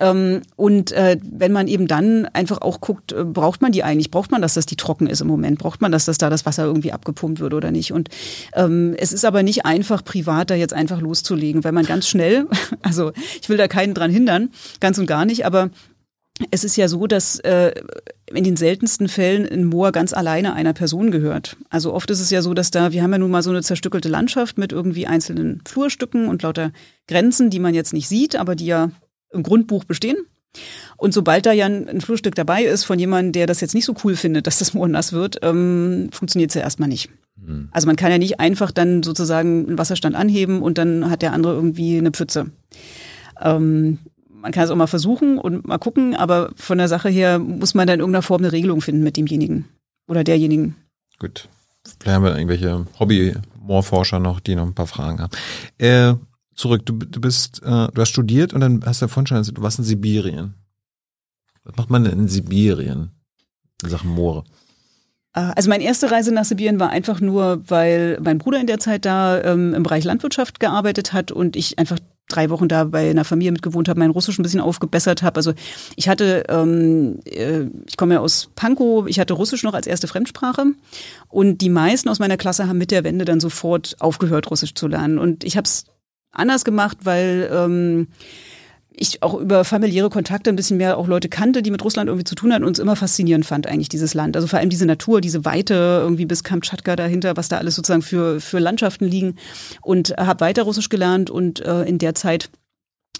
Ähm, 0.00 0.42
und 0.54 0.92
äh, 0.92 1.18
wenn 1.28 1.50
man 1.50 1.66
eben 1.66 1.88
dann 1.88 2.26
einfach 2.26 2.60
auch 2.60 2.80
guckt, 2.80 3.10
äh, 3.10 3.24
braucht 3.24 3.62
man 3.62 3.72
die 3.72 3.82
eigentlich? 3.82 4.12
Braucht 4.12 4.30
man 4.30 4.42
das, 4.42 4.54
dass 4.54 4.66
die 4.66 4.76
trocken 4.76 5.08
ist 5.08 5.20
im 5.20 5.26
Moment? 5.26 5.58
Braucht 5.58 5.80
man 5.80 5.90
das, 5.90 6.04
dass 6.04 6.18
da 6.18 6.30
das 6.30 6.46
Wasser 6.46 6.64
irgendwie 6.64 6.92
abgepumpt 6.92 7.40
wird 7.40 7.52
oder 7.52 7.72
nicht? 7.72 7.92
Und 7.92 8.10
ähm, 8.54 8.94
es 8.96 9.12
ist 9.12 9.24
aber 9.24 9.42
nicht 9.42 9.66
einfach, 9.66 10.04
privat 10.04 10.50
da 10.50 10.54
jetzt 10.54 10.74
einfach 10.74 11.00
loszulegen, 11.00 11.64
weil 11.64 11.72
man 11.72 11.84
ganz 11.84 12.06
schnell 12.06 12.27
schnell. 12.28 12.46
Also 12.82 13.12
ich 13.40 13.48
will 13.48 13.56
da 13.56 13.68
keinen 13.68 13.94
dran 13.94 14.10
hindern, 14.10 14.50
ganz 14.80 14.98
und 14.98 15.06
gar 15.06 15.24
nicht, 15.24 15.44
aber 15.44 15.70
es 16.50 16.64
ist 16.64 16.76
ja 16.76 16.88
so, 16.88 17.06
dass 17.06 17.38
äh, 17.40 17.72
in 18.32 18.44
den 18.44 18.56
seltensten 18.56 19.08
Fällen 19.08 19.46
ein 19.46 19.64
Moor 19.64 19.90
ganz 19.92 20.12
alleine 20.12 20.54
einer 20.54 20.72
Person 20.72 21.10
gehört. 21.10 21.56
Also 21.68 21.92
oft 21.92 22.10
ist 22.10 22.20
es 22.20 22.30
ja 22.30 22.40
so, 22.40 22.54
dass 22.54 22.70
da, 22.70 22.92
wir 22.92 23.02
haben 23.02 23.12
ja 23.12 23.18
nun 23.18 23.30
mal 23.30 23.42
so 23.42 23.50
eine 23.50 23.62
zerstückelte 23.62 24.08
Landschaft 24.08 24.56
mit 24.56 24.72
irgendwie 24.72 25.06
einzelnen 25.06 25.60
Flurstücken 25.66 26.28
und 26.28 26.42
lauter 26.42 26.72
Grenzen, 27.08 27.50
die 27.50 27.58
man 27.58 27.74
jetzt 27.74 27.92
nicht 27.92 28.08
sieht, 28.08 28.36
aber 28.36 28.54
die 28.54 28.66
ja 28.66 28.90
im 29.32 29.42
Grundbuch 29.42 29.84
bestehen. 29.84 30.16
Und 30.96 31.14
sobald 31.14 31.46
da 31.46 31.52
ja 31.52 31.66
ein, 31.66 31.88
ein 31.88 32.00
Flurstück 32.00 32.34
dabei 32.34 32.64
ist 32.64 32.84
von 32.84 32.98
jemandem, 32.98 33.32
der 33.32 33.46
das 33.46 33.60
jetzt 33.60 33.74
nicht 33.74 33.84
so 33.84 33.94
cool 34.04 34.16
findet, 34.16 34.46
dass 34.46 34.58
das 34.58 34.74
Moor 34.74 34.88
nass 34.88 35.12
wird, 35.12 35.38
ähm, 35.42 36.10
funktioniert 36.12 36.50
es 36.50 36.54
ja 36.54 36.62
erstmal 36.62 36.88
nicht. 36.88 37.10
Mhm. 37.36 37.68
Also 37.70 37.86
man 37.86 37.96
kann 37.96 38.10
ja 38.10 38.18
nicht 38.18 38.40
einfach 38.40 38.72
dann 38.72 39.02
sozusagen 39.02 39.68
einen 39.68 39.78
Wasserstand 39.78 40.16
anheben 40.16 40.62
und 40.62 40.78
dann 40.78 41.10
hat 41.10 41.22
der 41.22 41.32
andere 41.32 41.54
irgendwie 41.54 41.98
eine 41.98 42.10
Pfütze. 42.10 42.50
Ähm, 43.40 43.98
man 44.28 44.52
kann 44.52 44.64
es 44.64 44.70
auch 44.70 44.76
mal 44.76 44.86
versuchen 44.86 45.38
und 45.38 45.66
mal 45.66 45.78
gucken, 45.78 46.14
aber 46.14 46.50
von 46.56 46.78
der 46.78 46.88
Sache 46.88 47.08
her 47.08 47.38
muss 47.38 47.74
man 47.74 47.86
dann 47.86 47.94
in 47.94 48.00
irgendeiner 48.00 48.22
Form 48.22 48.42
eine 48.42 48.52
Regelung 48.52 48.80
finden 48.80 49.02
mit 49.02 49.16
demjenigen 49.16 49.66
oder 50.08 50.24
derjenigen. 50.24 50.76
Gut. 51.18 51.48
Vielleicht 52.00 52.16
haben 52.16 52.24
wir 52.24 52.36
irgendwelche 52.36 52.86
Hobby-Moorforscher 52.98 54.20
noch, 54.20 54.40
die 54.40 54.54
noch 54.54 54.66
ein 54.66 54.74
paar 54.74 54.86
Fragen 54.86 55.20
haben. 55.20 55.32
Äh, 55.78 56.14
zurück, 56.58 56.84
du, 56.84 56.92
du 56.94 57.20
bist, 57.20 57.62
äh, 57.62 57.88
du 57.88 58.00
hast 58.00 58.10
studiert 58.10 58.52
und 58.52 58.60
dann 58.60 58.82
hast 58.84 59.00
du 59.00 59.06
ja 59.06 59.08
vorhin 59.08 59.26
schon 59.26 59.54
du 59.54 59.62
warst 59.62 59.78
in 59.78 59.84
Sibirien. 59.84 60.54
Was 61.64 61.76
macht 61.76 61.90
man 61.90 62.04
denn 62.04 62.18
in 62.18 62.28
Sibirien 62.28 63.10
in 63.82 63.88
Sachen 63.88 64.10
Moore? 64.10 64.44
Äh, 65.34 65.52
also 65.54 65.70
meine 65.70 65.84
erste 65.84 66.10
Reise 66.10 66.32
nach 66.32 66.44
Sibirien 66.44 66.80
war 66.80 66.90
einfach 66.90 67.20
nur, 67.20 67.62
weil 67.68 68.18
mein 68.20 68.38
Bruder 68.38 68.60
in 68.60 68.66
der 68.66 68.80
Zeit 68.80 69.04
da 69.04 69.40
ähm, 69.42 69.72
im 69.72 69.82
Bereich 69.82 70.04
Landwirtschaft 70.04 70.60
gearbeitet 70.60 71.12
hat 71.12 71.30
und 71.30 71.56
ich 71.56 71.78
einfach 71.78 71.98
drei 72.28 72.50
Wochen 72.50 72.68
da 72.68 72.84
bei 72.84 73.08
einer 73.08 73.24
Familie 73.24 73.52
mitgewohnt 73.52 73.88
habe, 73.88 74.00
mein 74.00 74.10
Russisch 74.10 74.38
ein 74.38 74.42
bisschen 74.42 74.60
aufgebessert 74.60 75.22
habe. 75.22 75.36
Also 75.36 75.54
ich 75.96 76.08
hatte, 76.08 76.44
ähm, 76.48 77.20
äh, 77.24 77.66
ich 77.86 77.96
komme 77.96 78.14
ja 78.14 78.20
aus 78.20 78.50
Pankow, 78.54 79.06
ich 79.06 79.18
hatte 79.18 79.32
Russisch 79.32 79.62
noch 79.62 79.74
als 79.74 79.86
erste 79.86 80.08
Fremdsprache 80.08 80.66
und 81.28 81.58
die 81.62 81.70
meisten 81.70 82.08
aus 82.08 82.18
meiner 82.18 82.36
Klasse 82.36 82.68
haben 82.68 82.78
mit 82.78 82.90
der 82.90 83.04
Wende 83.04 83.24
dann 83.24 83.40
sofort 83.40 83.96
aufgehört, 84.00 84.50
Russisch 84.50 84.74
zu 84.74 84.88
lernen. 84.88 85.18
Und 85.18 85.44
ich 85.44 85.56
habe 85.56 85.64
es 85.64 85.86
anders 86.32 86.64
gemacht, 86.64 86.98
weil 87.04 87.48
ähm, 87.52 88.08
ich 89.00 89.22
auch 89.22 89.34
über 89.34 89.64
familiäre 89.64 90.10
Kontakte 90.10 90.50
ein 90.50 90.56
bisschen 90.56 90.76
mehr 90.76 90.98
auch 90.98 91.06
Leute 91.06 91.28
kannte, 91.28 91.62
die 91.62 91.70
mit 91.70 91.84
Russland 91.84 92.08
irgendwie 92.08 92.24
zu 92.24 92.34
tun 92.34 92.52
hatten 92.52 92.64
und 92.64 92.72
es 92.72 92.78
immer 92.78 92.96
faszinierend 92.96 93.46
fand 93.46 93.66
eigentlich 93.66 93.88
dieses 93.88 94.14
Land. 94.14 94.36
Also 94.36 94.48
vor 94.48 94.58
allem 94.58 94.70
diese 94.70 94.86
Natur, 94.86 95.20
diese 95.20 95.44
Weite 95.44 95.74
irgendwie 96.02 96.26
bis 96.26 96.44
Kamtschatka 96.44 96.96
dahinter, 96.96 97.36
was 97.36 97.48
da 97.48 97.58
alles 97.58 97.76
sozusagen 97.76 98.02
für, 98.02 98.40
für 98.40 98.58
Landschaften 98.58 99.06
liegen 99.06 99.36
und 99.82 100.14
habe 100.16 100.40
weiter 100.40 100.64
Russisch 100.64 100.88
gelernt 100.88 101.30
und 101.30 101.60
äh, 101.60 101.82
in 101.82 101.98
der 101.98 102.14
Zeit 102.14 102.50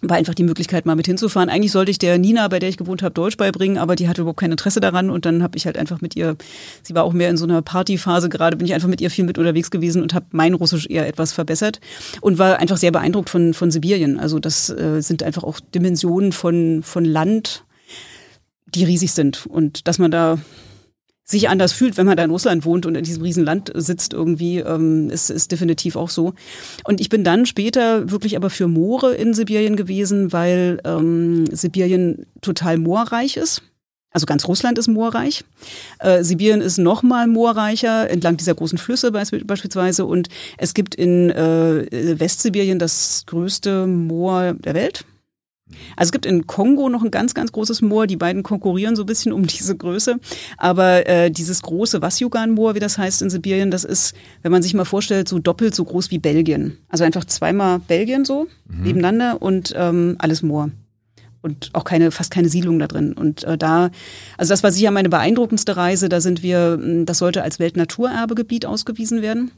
war 0.03 0.17
einfach 0.17 0.35
die 0.35 0.45
Möglichkeit, 0.45 0.87
mal 0.87 0.97
mit 0.97 1.07
hinzufahren. 1.07 1.49
Eigentlich 1.49 1.73
sollte 1.73 1.91
ich 1.91 1.99
der 1.99 2.19
Nina, 2.19 2.49
bei 2.49 2.59
der 2.59 2.69
ich 2.69 2.77
gewohnt 2.77 3.03
habe, 3.03 3.13
Deutsch 3.13 3.37
beibringen, 3.37 3.79
aber 3.79 3.97
die 3.97 4.09
hatte 4.09 4.23
überhaupt 4.23 4.41
kein 4.41 4.51
Interesse 4.51 4.81
daran 4.81 5.11
und 5.11 5.25
dann 5.25 5.43
habe 5.43 5.57
ich 5.57 5.67
halt 5.67 5.77
einfach 5.77 6.01
mit 6.01 6.17
ihr, 6.17 6.37
sie 6.83 6.95
war 6.95 7.05
auch 7.05 7.13
mehr 7.13 7.31
in 7.31 7.37
so 7.37 7.45
einer 7.45 7.63
Partyphase 7.63 8.29
gerade, 8.29 8.57
bin 8.57 8.67
ich 8.67 8.75
einfach 8.75 8.89
mit 8.89 9.01
ihr 9.01 9.11
viel 9.11 9.25
mit 9.25 9.39
unterwegs 9.39 9.71
gewesen 9.71 10.03
und 10.03 10.15
habe 10.15 10.27
mein 10.31 10.55
Russisch 10.55 10.87
eher 10.87 11.07
etwas 11.07 11.33
verbessert 11.33 11.81
und 12.21 12.39
war 12.39 12.59
einfach 12.59 12.77
sehr 12.77 12.93
beeindruckt 12.93 13.31
von, 13.31 13.55
von 13.55 13.71
Sibirien. 13.71 14.19
Also 14.19 14.39
das 14.39 14.71
äh, 14.71 15.01
sind 15.01 15.23
einfach 15.23 15.45
auch 15.45 15.61
Dimensionen 15.61 16.33
von, 16.33 16.83
von 16.83 17.05
Land, 17.05 17.65
die 18.67 18.85
riesig 18.85 19.13
sind 19.13 19.47
und 19.47 19.89
dass 19.89 19.99
man 19.99 20.11
da 20.11 20.39
sich 21.31 21.49
anders 21.49 21.73
fühlt, 21.73 21.97
wenn 21.97 22.07
man 22.07 22.17
da 22.17 22.25
in 22.25 22.31
Russland 22.31 22.65
wohnt 22.65 22.87
und 22.87 22.95
in 22.95 23.05
diesem 23.05 23.23
Riesenland 23.23 23.71
sitzt 23.75 24.15
irgendwie, 24.15 24.59
ähm, 24.61 25.11
ist, 25.11 25.29
ist 25.31 25.53
definitiv 25.53 25.95
auch 25.97 26.09
so. 26.09 26.33
Und 26.85 27.01
ich 27.01 27.11
bin 27.11 27.23
dann 27.23 27.45
später 27.45 28.11
wirklich 28.11 28.37
aber 28.37 28.49
für 28.49 28.67
Moore 28.67 29.15
in 29.15 29.35
Sibirien 29.35 29.77
gewesen, 29.77 30.33
weil 30.33 30.81
ähm, 30.85 31.45
Sibirien 31.55 32.27
total 32.41 32.79
moorreich 32.79 33.37
ist. 33.37 33.63
Also 34.11 34.25
ganz 34.25 34.49
Russland 34.49 34.79
ist 34.79 34.89
moorreich. 34.89 35.45
Äh, 35.99 36.25
Sibirien 36.25 36.63
ist 36.63 36.79
noch 36.79 37.03
mal 37.03 37.27
moorreicher 37.27 38.09
entlang 38.09 38.39
dieser 38.39 38.55
großen 38.55 38.79
Flüsse 38.79 39.13
beispielsweise. 39.13 40.07
Und 40.07 40.31
es 40.57 40.73
gibt 40.73 40.95
in 40.95 41.29
äh, 41.29 42.19
Westsibirien 42.19 42.79
das 42.79 43.25
größte 43.27 43.87
Moor 43.87 44.55
der 44.55 44.73
Welt. 44.73 45.05
Also 45.97 46.09
es 46.09 46.13
gibt 46.13 46.27
in 46.27 46.47
Kongo 46.47 46.89
noch 46.89 47.03
ein 47.03 47.11
ganz, 47.11 47.35
ganz 47.35 47.53
großes 47.53 47.83
Moor. 47.83 48.07
Die 48.07 48.17
beiden 48.17 48.43
konkurrieren 48.43 48.97
so 48.97 49.03
ein 49.03 49.07
bisschen 49.07 49.33
um 49.33 49.47
diese 49.47 49.77
Größe. 49.77 50.19
Aber 50.57 51.07
äh, 51.07 51.31
dieses 51.31 51.63
große 51.63 52.03
Wasyugan-Moor, 52.03 52.75
wie 52.75 52.81
das 52.81 52.99
heißt 52.99 53.23
in 53.23 53.31
Sibirien, 53.31 53.71
das 53.71 53.85
ist, 53.85 54.15
wenn 54.43 54.53
man 54.53 54.63
sich 54.63 54.75
mal 54.75 54.85
vorstellt, 54.85 55.29
so 55.29 55.39
doppelt 55.39 55.75
so 55.75 55.85
groß 55.85 56.11
wie 56.11 56.19
Belgien. 56.19 56.79
Also 56.89 57.05
einfach 57.05 57.25
zweimal 57.25 57.79
Belgien 57.81 58.25
so 58.25 58.47
mhm. 58.69 58.83
nebeneinander 58.83 59.43
und 59.43 59.75
ähm, 59.77 60.17
alles 60.19 60.43
Moor. 60.43 60.71
und 61.43 61.71
auch 61.73 61.85
keine, 61.85 62.11
fast 62.11 62.31
keine 62.31 62.49
Siedlung 62.49 62.79
da 62.79 62.87
drin. 62.87 63.13
Und 63.13 63.45
äh, 63.45 63.57
da, 63.57 63.91
also 64.37 64.53
das 64.53 64.63
war 64.63 64.73
sicher 64.73 64.91
meine 64.91 65.09
beeindruckendste 65.09 65.77
Reise. 65.77 66.09
Da 66.09 66.21
sind 66.21 66.43
wir, 66.43 66.79
das 67.05 67.19
sollte 67.19 67.43
als 67.43 67.59
Weltnaturerbegebiet 67.59 68.67
ausgewiesen 68.67 69.23
werden. 69.23 69.53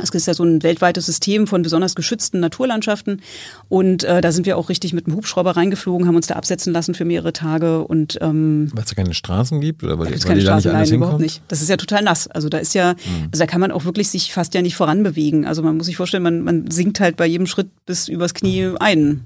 Es 0.00 0.10
ist 0.10 0.26
ja 0.26 0.32
so 0.32 0.42
ein 0.42 0.62
weltweites 0.62 1.04
System 1.04 1.46
von 1.46 1.62
besonders 1.62 1.94
geschützten 1.94 2.40
Naturlandschaften. 2.40 3.20
Und 3.68 4.04
äh, 4.04 4.22
da 4.22 4.32
sind 4.32 4.46
wir 4.46 4.56
auch 4.56 4.70
richtig 4.70 4.94
mit 4.94 5.06
dem 5.06 5.14
Hubschrauber 5.14 5.56
reingeflogen, 5.56 6.06
haben 6.06 6.16
uns 6.16 6.28
da 6.28 6.36
absetzen 6.36 6.72
lassen 6.72 6.94
für 6.94 7.04
mehrere 7.04 7.32
Tage. 7.32 7.84
Und 7.84 8.18
ähm, 8.22 8.70
weil 8.72 8.84
es 8.84 8.90
da 8.90 8.94
keine 8.94 9.12
Straßen 9.12 9.60
gibt 9.60 9.84
oder 9.84 9.98
weil, 9.98 10.10
da 10.10 10.16
die 10.16 10.44
da 10.44 10.56
nicht 10.56 10.66
alles 10.66 10.90
nein, 10.90 10.96
überhaupt 10.96 11.20
nicht. 11.20 11.42
Das 11.48 11.60
ist 11.60 11.68
ja 11.68 11.76
total 11.76 12.02
nass. 12.02 12.26
Also 12.26 12.48
da 12.48 12.58
ist 12.58 12.74
ja, 12.74 12.94
mhm. 12.94 13.28
also 13.32 13.42
da 13.42 13.46
kann 13.46 13.60
man 13.60 13.70
auch 13.70 13.84
wirklich 13.84 14.08
sich 14.08 14.32
fast 14.32 14.54
ja 14.54 14.62
nicht 14.62 14.76
voranbewegen. 14.76 15.44
Also 15.44 15.62
man 15.62 15.76
muss 15.76 15.86
sich 15.86 15.96
vorstellen, 15.96 16.22
man, 16.22 16.42
man 16.42 16.70
sinkt 16.70 17.00
halt 17.00 17.16
bei 17.16 17.26
jedem 17.26 17.46
Schritt 17.46 17.68
bis 17.84 18.08
übers 18.08 18.32
Knie 18.32 18.70
ein. 18.80 19.24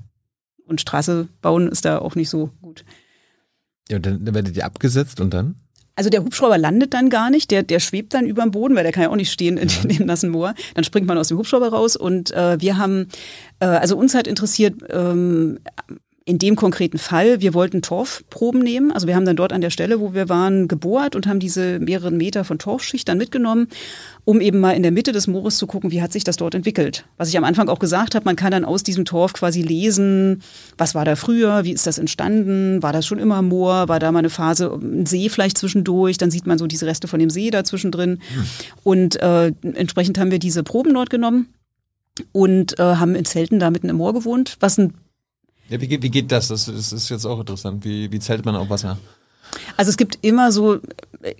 Und 0.67 0.81
Straße 0.81 1.29
bauen 1.43 1.69
ist 1.69 1.85
da 1.85 1.99
auch 1.99 2.17
nicht 2.17 2.29
so 2.29 2.51
gut. 2.61 2.85
Ja, 3.89 3.99
und 3.99 4.07
dann 4.07 4.35
werdet 4.35 4.57
ihr 4.57 4.65
abgesetzt 4.65 5.21
und 5.21 5.33
dann? 5.33 5.55
Also 5.97 6.11
der 6.11 6.23
Hubschrauber 6.23 6.59
landet 6.59 6.93
dann 6.93 7.09
gar 7.09 7.31
nicht, 7.31 7.51
der, 7.51 7.63
der 7.63 7.81
schwebt 7.81 8.13
dann 8.13 8.27
über 8.27 8.43
dem 8.43 8.51
Boden, 8.51 8.77
weil 8.77 8.83
der 8.83 8.93
kann 8.93 9.05
ja 9.05 9.11
auch 9.11 9.17
nicht 9.17 9.33
stehen 9.33 9.57
in, 9.57 9.71
in 9.83 9.97
dem 9.97 10.07
nassen 10.07 10.31
Moor. 10.31 10.55
Dann 10.75 10.85
springt 10.85 11.07
man 11.07 11.17
aus 11.19 11.29
dem 11.29 11.39
Hubschrauber 11.39 11.69
raus 11.69 11.97
und 11.97 12.33
äh, 12.33 12.61
wir 12.61 12.77
haben, 12.77 13.09
äh, 13.61 13.67
also 13.67 13.97
uns 13.97 14.15
hat 14.15 14.27
interessiert, 14.27 14.75
ähm, 14.91 15.59
in 16.29 16.39
dem 16.39 16.57
konkreten 16.57 16.99
Fall, 16.99 17.41
wir 17.41 17.55
wollten 17.55 17.83
Torfproben 17.83 18.61
nehmen. 18.61 18.91
Also 18.91 19.07
wir 19.07 19.15
haben 19.15 19.25
dann 19.25 19.37
dort 19.37 19.53
an 19.53 19.61
der 19.61 19.71
Stelle, 19.71 20.01
wo 20.01 20.13
wir 20.13 20.29
waren, 20.29 20.67
gebohrt 20.67 21.15
und 21.15 21.29
haben 21.29 21.39
diese 21.39 21.79
mehreren 21.79 22.17
Meter 22.17 22.43
von 22.43 22.59
Torfschicht 22.59 23.09
dann 23.09 23.17
mitgenommen, 23.17 23.69
um 24.25 24.41
eben 24.41 24.59
mal 24.59 24.73
in 24.73 24.83
der 24.83 24.91
Mitte 24.91 25.13
des 25.13 25.29
Moores 25.29 25.57
zu 25.57 25.69
gucken, 25.69 25.93
wie 25.93 26.03
hat 26.03 26.13
sich 26.13 26.25
das 26.25 26.37
dort 26.37 26.57
entwickelt. 26.57 27.05
Was 27.17 27.29
ich 27.29 27.39
am 27.39 27.45
Anfang 27.45 27.69
auch 27.69 27.79
gesagt 27.79 28.17
habe, 28.17 28.25
man 28.25 28.35
kann 28.35 28.51
dann 28.51 28.65
aus 28.65 28.83
diesem 28.83 29.05
Torf 29.05 29.35
quasi 29.35 29.63
lesen, 29.63 30.43
was 30.77 30.97
war 30.97 31.05
da 31.05 31.15
früher, 31.15 31.63
wie 31.63 31.71
ist 31.71 31.87
das 31.87 31.97
entstanden, 31.97 32.83
war 32.83 32.93
das 32.93 33.07
schon 33.07 33.21
immer 33.21 33.41
Moor, 33.41 33.89
war 33.89 34.01
da 34.01 34.11
mal 34.11 34.19
eine 34.19 34.31
Phase, 34.31 34.73
ein 34.73 35.07
See 35.07 35.29
vielleicht 35.29 35.57
zwischendurch, 35.57 36.19
dann 36.19 36.33
sieht 36.33 36.49
man 36.49 36.59
so 36.59 36.67
diese 36.67 36.87
Reste 36.87 37.07
von 37.07 37.21
dem 37.21 37.31
See 37.31 37.51
da 37.51 37.63
zwischendrin. 37.63 38.19
Hm. 38.35 38.47
Und 38.83 39.23
äh, 39.23 39.53
entsprechend 39.63 40.19
haben 40.19 40.33
wir 40.33 40.41
diese 40.41 40.65
Proben 40.65 40.93
dort 40.93 41.09
genommen 41.09 41.55
und 42.33 42.81
äh, 42.81 42.83
haben 42.83 43.15
in 43.15 43.25
Zelten 43.25 43.61
da 43.61 43.71
mitten 43.71 43.89
im 43.89 43.99
Moor 43.99 44.13
gewohnt, 44.13 44.57
was 44.59 44.77
ein 44.77 44.95
ja, 45.69 45.81
wie, 45.81 45.89
geht, 45.89 46.03
wie 46.03 46.11
geht 46.11 46.31
das? 46.31 46.49
das? 46.49 46.67
Das 46.67 46.93
ist 46.93 47.09
jetzt 47.09 47.25
auch 47.25 47.41
interessant. 47.41 47.85
Wie, 47.85 48.11
wie 48.13 48.21
zählt 48.21 48.45
man 48.45 48.57
auf 48.57 48.71
Wasser? 48.71 48.99
Also 49.77 49.91
es 49.91 49.97
gibt 49.97 50.19
immer 50.23 50.53
so 50.53 50.75
ein 50.75 50.81
äh, 51.23 51.35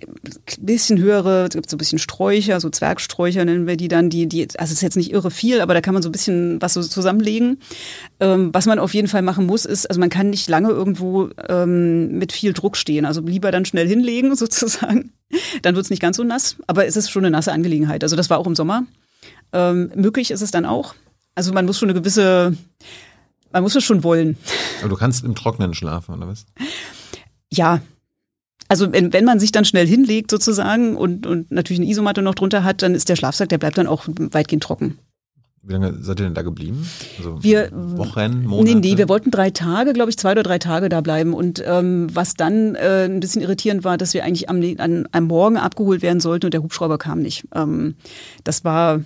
bisschen 0.59 0.99
höhere, 0.99 1.45
es 1.45 1.55
gibt 1.55 1.69
so 1.69 1.75
ein 1.75 1.77
bisschen 1.77 1.99
Sträucher, 1.99 2.59
so 2.59 2.69
Zwergsträucher 2.69 3.43
nennen 3.45 3.67
wir 3.67 3.77
die 3.77 3.87
dann, 3.87 4.09
die, 4.09 4.27
die, 4.27 4.43
also 4.57 4.71
es 4.71 4.73
ist 4.73 4.81
jetzt 4.81 4.97
nicht 4.97 5.11
irre 5.11 5.31
viel, 5.31 5.61
aber 5.61 5.73
da 5.73 5.81
kann 5.81 5.93
man 5.93 6.03
so 6.03 6.09
ein 6.09 6.11
bisschen 6.11 6.61
was 6.61 6.73
so 6.73 6.81
zusammenlegen. 6.81 7.59
Ähm, 8.19 8.49
was 8.53 8.65
man 8.65 8.79
auf 8.79 8.93
jeden 8.93 9.07
Fall 9.07 9.21
machen 9.21 9.45
muss, 9.45 9.65
ist, 9.65 9.89
also 9.89 9.99
man 9.99 10.09
kann 10.09 10.29
nicht 10.29 10.49
lange 10.49 10.69
irgendwo 10.69 11.29
ähm, 11.47 12.17
mit 12.17 12.31
viel 12.31 12.53
Druck 12.53 12.77
stehen. 12.77 13.05
Also 13.05 13.21
lieber 13.21 13.51
dann 13.51 13.65
schnell 13.65 13.87
hinlegen 13.87 14.35
sozusagen. 14.37 15.11
Dann 15.61 15.75
wird 15.75 15.85
es 15.85 15.89
nicht 15.89 16.01
ganz 16.01 16.17
so 16.17 16.23
nass, 16.23 16.55
aber 16.67 16.85
es 16.85 16.95
ist 16.95 17.09
schon 17.09 17.25
eine 17.25 17.31
nasse 17.31 17.51
Angelegenheit. 17.51 18.03
Also 18.03 18.15
das 18.15 18.29
war 18.29 18.37
auch 18.37 18.47
im 18.47 18.55
Sommer. 18.55 18.85
Ähm, 19.53 19.91
möglich 19.95 20.31
ist 20.31 20.41
es 20.41 20.51
dann 20.51 20.65
auch. 20.65 20.93
Also 21.35 21.53
man 21.53 21.65
muss 21.65 21.77
schon 21.77 21.89
eine 21.89 21.99
gewisse 21.99 22.55
man 23.51 23.63
muss 23.63 23.75
es 23.75 23.83
schon 23.83 24.03
wollen. 24.03 24.37
Aber 24.79 24.89
du 24.89 24.95
kannst 24.95 25.23
im 25.23 25.35
Trocknen 25.35 25.73
schlafen, 25.73 26.15
oder 26.15 26.27
was? 26.27 26.45
Ja. 27.51 27.81
Also 28.67 28.91
wenn, 28.91 29.13
wenn 29.13 29.23
man 29.23 29.39
sich 29.39 29.51
dann 29.51 29.65
schnell 29.65 29.87
hinlegt 29.87 30.29
sozusagen 30.29 30.97
und, 30.97 31.25
und 31.25 31.51
natürlich 31.51 31.79
eine 31.79 31.89
Isomatte 31.89 32.21
noch 32.21 32.35
drunter 32.35 32.63
hat, 32.63 32.81
dann 32.81 32.95
ist 32.95 33.07
der 33.07 33.15
Schlafsack, 33.15 33.49
der 33.49 33.57
bleibt 33.57 33.77
dann 33.77 33.87
auch 33.87 34.05
weitgehend 34.07 34.63
trocken. 34.63 34.99
Wie 35.67 35.73
lange 35.73 35.93
seid 36.01 36.21
ihr 36.21 36.25
denn 36.25 36.33
da 36.33 36.43
geblieben? 36.43 36.87
Also 37.17 37.43
wir, 37.43 37.69
Wochen, 37.73 38.45
Monate? 38.45 38.75
Nee, 38.75 38.79
nee, 38.79 38.97
wir 38.97 39.09
wollten 39.09 39.31
drei 39.31 39.49
Tage, 39.49 39.91
glaube 39.91 40.09
ich, 40.09 40.17
zwei 40.17 40.31
oder 40.31 40.43
drei 40.43 40.59
Tage 40.59 40.87
da 40.87 41.01
bleiben. 41.01 41.33
Und 41.33 41.61
ähm, 41.65 42.07
was 42.13 42.35
dann 42.35 42.75
äh, 42.75 43.03
ein 43.03 43.19
bisschen 43.19 43.41
irritierend 43.41 43.83
war, 43.83 43.97
dass 43.97 44.13
wir 44.13 44.23
eigentlich 44.23 44.49
am, 44.49 44.61
an, 44.77 45.09
am 45.11 45.25
Morgen 45.25 45.57
abgeholt 45.57 46.01
werden 46.01 46.21
sollten 46.21 46.45
und 46.45 46.53
der 46.53 46.63
Hubschrauber 46.63 46.97
kam 46.97 47.19
nicht. 47.21 47.47
Ähm, 47.53 47.95
das 48.45 48.63
war 48.63 49.01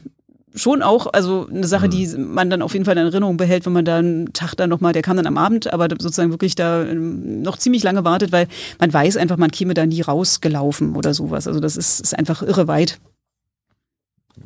schon 0.54 0.82
auch, 0.82 1.08
also 1.14 1.48
eine 1.50 1.68
Sache, 1.68 1.90
die 1.90 2.08
mhm. 2.08 2.34
man 2.34 2.50
dann 2.50 2.62
auf 2.62 2.74
jeden 2.74 2.86
Fall 2.86 2.98
in 2.98 3.06
Erinnerung 3.06 3.38
behält, 3.38 3.66
wenn 3.66 3.74
man 3.74 3.86
da 3.86 3.98
einen 3.98 4.34
Tag 4.34 4.56
dann 4.56 4.70
nochmal, 4.70 4.94
der 4.94 5.02
kam 5.02 5.18
dann 5.18 5.28
am 5.28 5.38
Abend, 5.38 5.72
aber 5.72 5.88
sozusagen 5.90 6.32
wirklich 6.32 6.56
da 6.56 6.84
ähm, 6.84 7.42
noch 7.42 7.58
ziemlich 7.58 7.84
lange 7.84 8.04
wartet, 8.04 8.32
weil 8.32 8.48
man 8.80 8.92
weiß 8.92 9.18
einfach, 9.18 9.38
man 9.38 9.52
käme 9.52 9.74
da 9.74 9.86
nie 9.86 10.02
rausgelaufen 10.02 10.96
oder 10.96 11.14
sowas. 11.14 11.48
Also 11.48 11.60
das 11.60 11.78
ist, 11.78 12.02
ist 12.02 12.18
einfach 12.18 12.42
irre 12.42 12.68
weit. 12.68 13.00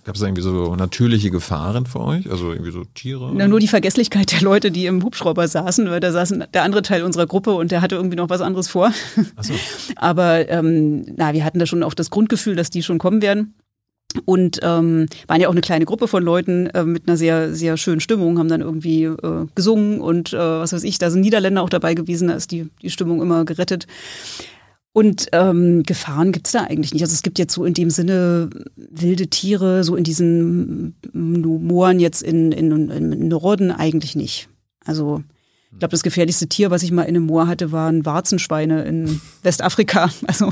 Gab 0.04 0.16
es 0.16 0.22
irgendwie 0.22 0.42
so 0.42 0.76
natürliche 0.76 1.32
Gefahren 1.32 1.86
für 1.86 2.00
euch? 2.02 2.30
Also 2.30 2.52
irgendwie 2.52 2.72
so 2.72 2.84
Tiere? 2.94 3.32
Na, 3.34 3.48
nur 3.48 3.60
die 3.60 3.68
Vergesslichkeit 3.68 4.32
der 4.32 4.42
Leute, 4.42 4.72
die 4.72 4.88
im 4.88 5.04
Hubschrauber 5.04 5.48
saßen, 5.48 5.90
weil 5.90 6.00
da 6.00 6.12
saßen 6.12 6.46
der 6.54 6.64
andere 6.64 6.82
Teil 6.82 7.04
unserer 7.04 7.28
Gruppe 7.28 7.54
und 7.54 7.72
der 7.72 7.82
hatte 7.82 7.96
irgendwie 7.96 8.16
noch 8.16 8.30
was 8.30 8.42
anderes 8.42 8.68
vor. 8.68 8.92
Ach 9.36 9.44
so. 9.44 9.54
Aber 9.96 10.50
ähm, 10.50 11.06
na, 11.16 11.34
wir 11.34 11.46
hatten 11.46 11.60
da 11.60 11.66
schon 11.66 11.84
auch 11.84 11.94
das 11.94 12.10
Grundgefühl, 12.10 12.56
dass 12.56 12.70
die 12.70 12.84
schon 12.84 12.98
kommen 12.98 13.22
werden. 13.22 13.56
Und 14.24 14.60
ähm, 14.64 15.08
waren 15.28 15.42
ja 15.42 15.48
auch 15.48 15.54
eine 15.54 15.62
kleine 15.62 15.86
Gruppe 15.86 16.08
von 16.08 16.24
Leuten 16.24 16.68
äh, 16.68 16.84
mit 16.84 17.08
einer 17.08 17.18
sehr, 17.18 17.54
sehr 17.54 17.76
schönen 17.78 18.00
Stimmung, 18.00 18.40
haben 18.40 18.48
dann 18.48 18.62
irgendwie 18.62 19.04
äh, 19.04 19.46
gesungen 19.56 20.00
und 20.00 20.34
äh, 20.34 20.38
was 20.38 20.72
weiß 20.74 20.84
ich, 20.84 20.98
da 20.98 21.10
sind 21.10 21.22
Niederländer 21.22 21.62
auch 21.62 21.70
dabei 21.70 21.94
gewesen, 21.94 22.30
da 22.30 22.36
ist 22.36 22.52
die, 22.52 22.70
die 22.82 22.90
Stimmung 22.90 23.22
immer 23.22 23.46
gerettet. 23.46 23.88
Und 24.94 25.28
ähm, 25.34 25.84
Gefahren 25.84 26.32
gibt's 26.32 26.54
da 26.54 26.62
eigentlich 26.62 26.94
nicht. 26.94 27.02
Also 27.02 27.14
es 27.14 27.22
gibt 27.22 27.38
jetzt 27.38 27.54
so 27.54 27.66
in 27.66 27.74
dem 27.74 27.90
Sinne 27.90 28.50
wilde 28.78 29.28
Tiere, 29.28 29.84
so 29.84 29.98
in 29.98 30.06
diesen 30.06 30.96
Mooren 31.12 32.00
jetzt 32.00 32.24
in, 32.24 32.54
in, 32.54 32.90
in 32.90 33.28
Norden 33.28 33.72
eigentlich 33.72 34.16
nicht. 34.16 34.48
Also 34.86 35.22
ich 35.74 35.80
glaube, 35.80 35.92
das 35.92 36.04
gefährlichste 36.04 36.48
Tier, 36.48 36.72
was 36.72 36.84
ich 36.84 36.94
mal 36.94 37.04
in 37.04 37.18
einem 37.18 37.26
Moor 37.26 37.48
hatte, 37.48 37.74
waren 37.74 38.06
Warzenschweine 38.06 38.86
in 38.86 39.20
Westafrika. 39.44 40.10
Also 40.28 40.52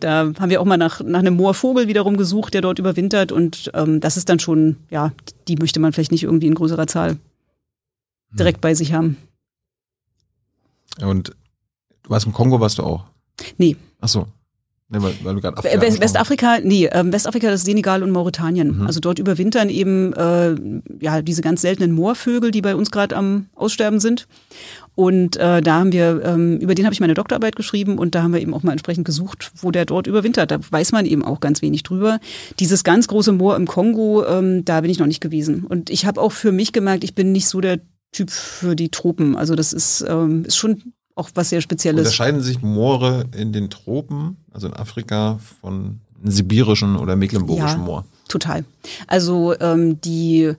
da 0.00 0.32
haben 0.38 0.50
wir 0.50 0.60
auch 0.60 0.64
mal 0.64 0.76
nach, 0.76 1.00
nach 1.00 1.20
einem 1.20 1.36
Moorvogel 1.36 1.88
wiederum 1.88 2.16
gesucht, 2.16 2.54
der 2.54 2.60
dort 2.60 2.78
überwintert. 2.78 3.32
Und 3.32 3.70
ähm, 3.74 4.00
das 4.00 4.16
ist 4.16 4.28
dann 4.28 4.38
schon, 4.38 4.76
ja, 4.90 5.12
die 5.48 5.56
möchte 5.56 5.80
man 5.80 5.92
vielleicht 5.92 6.12
nicht 6.12 6.24
irgendwie 6.24 6.46
in 6.46 6.54
größerer 6.54 6.86
Zahl 6.86 7.18
direkt 8.32 8.60
bei 8.60 8.74
sich 8.74 8.92
haben. 8.92 9.16
Und 11.00 11.32
du 12.02 12.10
warst 12.10 12.26
im 12.26 12.32
Kongo, 12.32 12.60
warst 12.60 12.78
du 12.78 12.82
auch? 12.82 13.04
Nee. 13.58 13.76
Ach 14.00 14.08
so. 14.08 14.26
Nee, 14.92 14.98
weil, 15.00 15.14
weil 15.22 15.42
West, 15.80 16.00
Westafrika, 16.00 16.58
nee, 16.62 16.84
äh, 16.84 17.02
Westafrika, 17.06 17.50
das 17.50 17.62
Senegal 17.62 18.02
und 18.02 18.10
Mauretanien. 18.10 18.80
Mhm. 18.80 18.86
Also 18.86 19.00
dort 19.00 19.18
überwintern 19.18 19.70
eben 19.70 20.12
äh, 20.12 20.54
ja 21.00 21.22
diese 21.22 21.40
ganz 21.40 21.62
seltenen 21.62 21.92
Moorvögel, 21.92 22.50
die 22.50 22.60
bei 22.60 22.76
uns 22.76 22.90
gerade 22.90 23.16
am 23.16 23.46
Aussterben 23.54 24.00
sind. 24.00 24.28
Und 24.94 25.36
äh, 25.36 25.62
da 25.62 25.78
haben 25.78 25.92
wir, 25.92 26.22
ähm, 26.22 26.58
über 26.58 26.74
den 26.74 26.84
habe 26.84 26.92
ich 26.92 27.00
meine 27.00 27.14
Doktorarbeit 27.14 27.56
geschrieben 27.56 27.96
und 27.96 28.14
da 28.14 28.22
haben 28.22 28.34
wir 28.34 28.40
eben 28.42 28.52
auch 28.52 28.62
mal 28.62 28.72
entsprechend 28.72 29.06
gesucht, 29.06 29.50
wo 29.56 29.70
der 29.70 29.86
dort 29.86 30.06
überwintert. 30.06 30.50
Da 30.50 30.58
weiß 30.70 30.92
man 30.92 31.06
eben 31.06 31.24
auch 31.24 31.40
ganz 31.40 31.62
wenig 31.62 31.84
drüber. 31.84 32.20
Dieses 32.58 32.84
ganz 32.84 33.08
große 33.08 33.32
Moor 33.32 33.56
im 33.56 33.66
Kongo, 33.66 34.26
ähm, 34.26 34.66
da 34.66 34.82
bin 34.82 34.90
ich 34.90 34.98
noch 34.98 35.06
nicht 35.06 35.22
gewesen. 35.22 35.64
Und 35.64 35.88
ich 35.88 36.04
habe 36.04 36.20
auch 36.20 36.32
für 36.32 36.52
mich 36.52 36.72
gemerkt, 36.72 37.02
ich 37.02 37.14
bin 37.14 37.32
nicht 37.32 37.48
so 37.48 37.62
der 37.62 37.80
Typ 38.12 38.30
für 38.30 38.76
die 38.76 38.90
Tropen. 38.90 39.36
Also 39.36 39.54
das 39.54 39.72
ist, 39.72 40.04
ähm, 40.06 40.44
ist 40.44 40.56
schon 40.56 40.92
auch 41.14 41.30
was 41.34 41.50
sehr 41.50 41.60
Spezielles. 41.60 42.06
Unterscheiden 42.06 42.40
sich 42.40 42.62
Moore 42.62 43.24
in 43.36 43.52
den 43.52 43.70
Tropen, 43.70 44.36
also 44.52 44.66
in 44.66 44.74
Afrika, 44.74 45.38
von 45.60 46.00
sibirischen 46.24 46.96
oder 46.96 47.16
mecklenburgischen 47.16 47.80
ja, 47.80 47.84
Moor? 47.84 48.04
Total. 48.28 48.64
Also 49.06 49.58
ähm, 49.60 50.00
die 50.00 50.52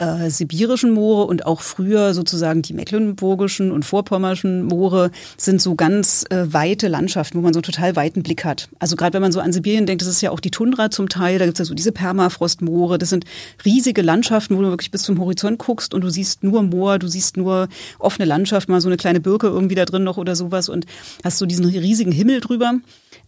äh, 0.00 0.30
sibirischen 0.30 0.92
Moore 0.92 1.26
und 1.26 1.46
auch 1.46 1.60
früher 1.60 2.14
sozusagen 2.14 2.62
die 2.62 2.72
mecklenburgischen 2.72 3.70
und 3.70 3.84
vorpommerschen 3.84 4.64
Moore 4.64 5.10
sind 5.36 5.60
so 5.60 5.74
ganz 5.74 6.24
äh, 6.30 6.52
weite 6.52 6.88
Landschaften, 6.88 7.38
wo 7.38 7.42
man 7.42 7.52
so 7.52 7.60
total 7.60 7.96
weiten 7.96 8.22
Blick 8.22 8.44
hat. 8.44 8.68
Also 8.78 8.96
gerade 8.96 9.14
wenn 9.14 9.22
man 9.22 9.32
so 9.32 9.40
an 9.40 9.52
Sibirien 9.52 9.86
denkt, 9.86 10.02
das 10.02 10.08
ist 10.08 10.22
ja 10.22 10.30
auch 10.30 10.40
die 10.40 10.50
Tundra 10.50 10.90
zum 10.90 11.08
Teil, 11.08 11.38
da 11.38 11.44
gibt 11.44 11.56
es 11.56 11.60
ja 11.60 11.64
so 11.66 11.74
diese 11.74 11.92
Permafrostmoore, 11.92 12.98
das 12.98 13.10
sind 13.10 13.24
riesige 13.64 14.02
Landschaften, 14.02 14.56
wo 14.56 14.62
du 14.62 14.68
wirklich 14.70 14.90
bis 14.90 15.02
zum 15.02 15.20
Horizont 15.20 15.58
guckst 15.58 15.92
und 15.94 16.00
du 16.00 16.08
siehst 16.08 16.42
nur 16.42 16.62
Moor, 16.62 16.98
du 16.98 17.06
siehst 17.06 17.36
nur 17.36 17.68
offene 17.98 18.24
Landschaft, 18.24 18.68
mal 18.68 18.80
so 18.80 18.88
eine 18.88 18.96
kleine 18.96 19.20
Birke 19.20 19.48
irgendwie 19.48 19.74
da 19.74 19.84
drin 19.84 20.04
noch 20.04 20.16
oder 20.16 20.34
sowas 20.34 20.68
und 20.68 20.86
hast 21.22 21.38
so 21.38 21.46
diesen 21.46 21.66
riesigen 21.66 22.12
Himmel 22.12 22.40
drüber. 22.40 22.74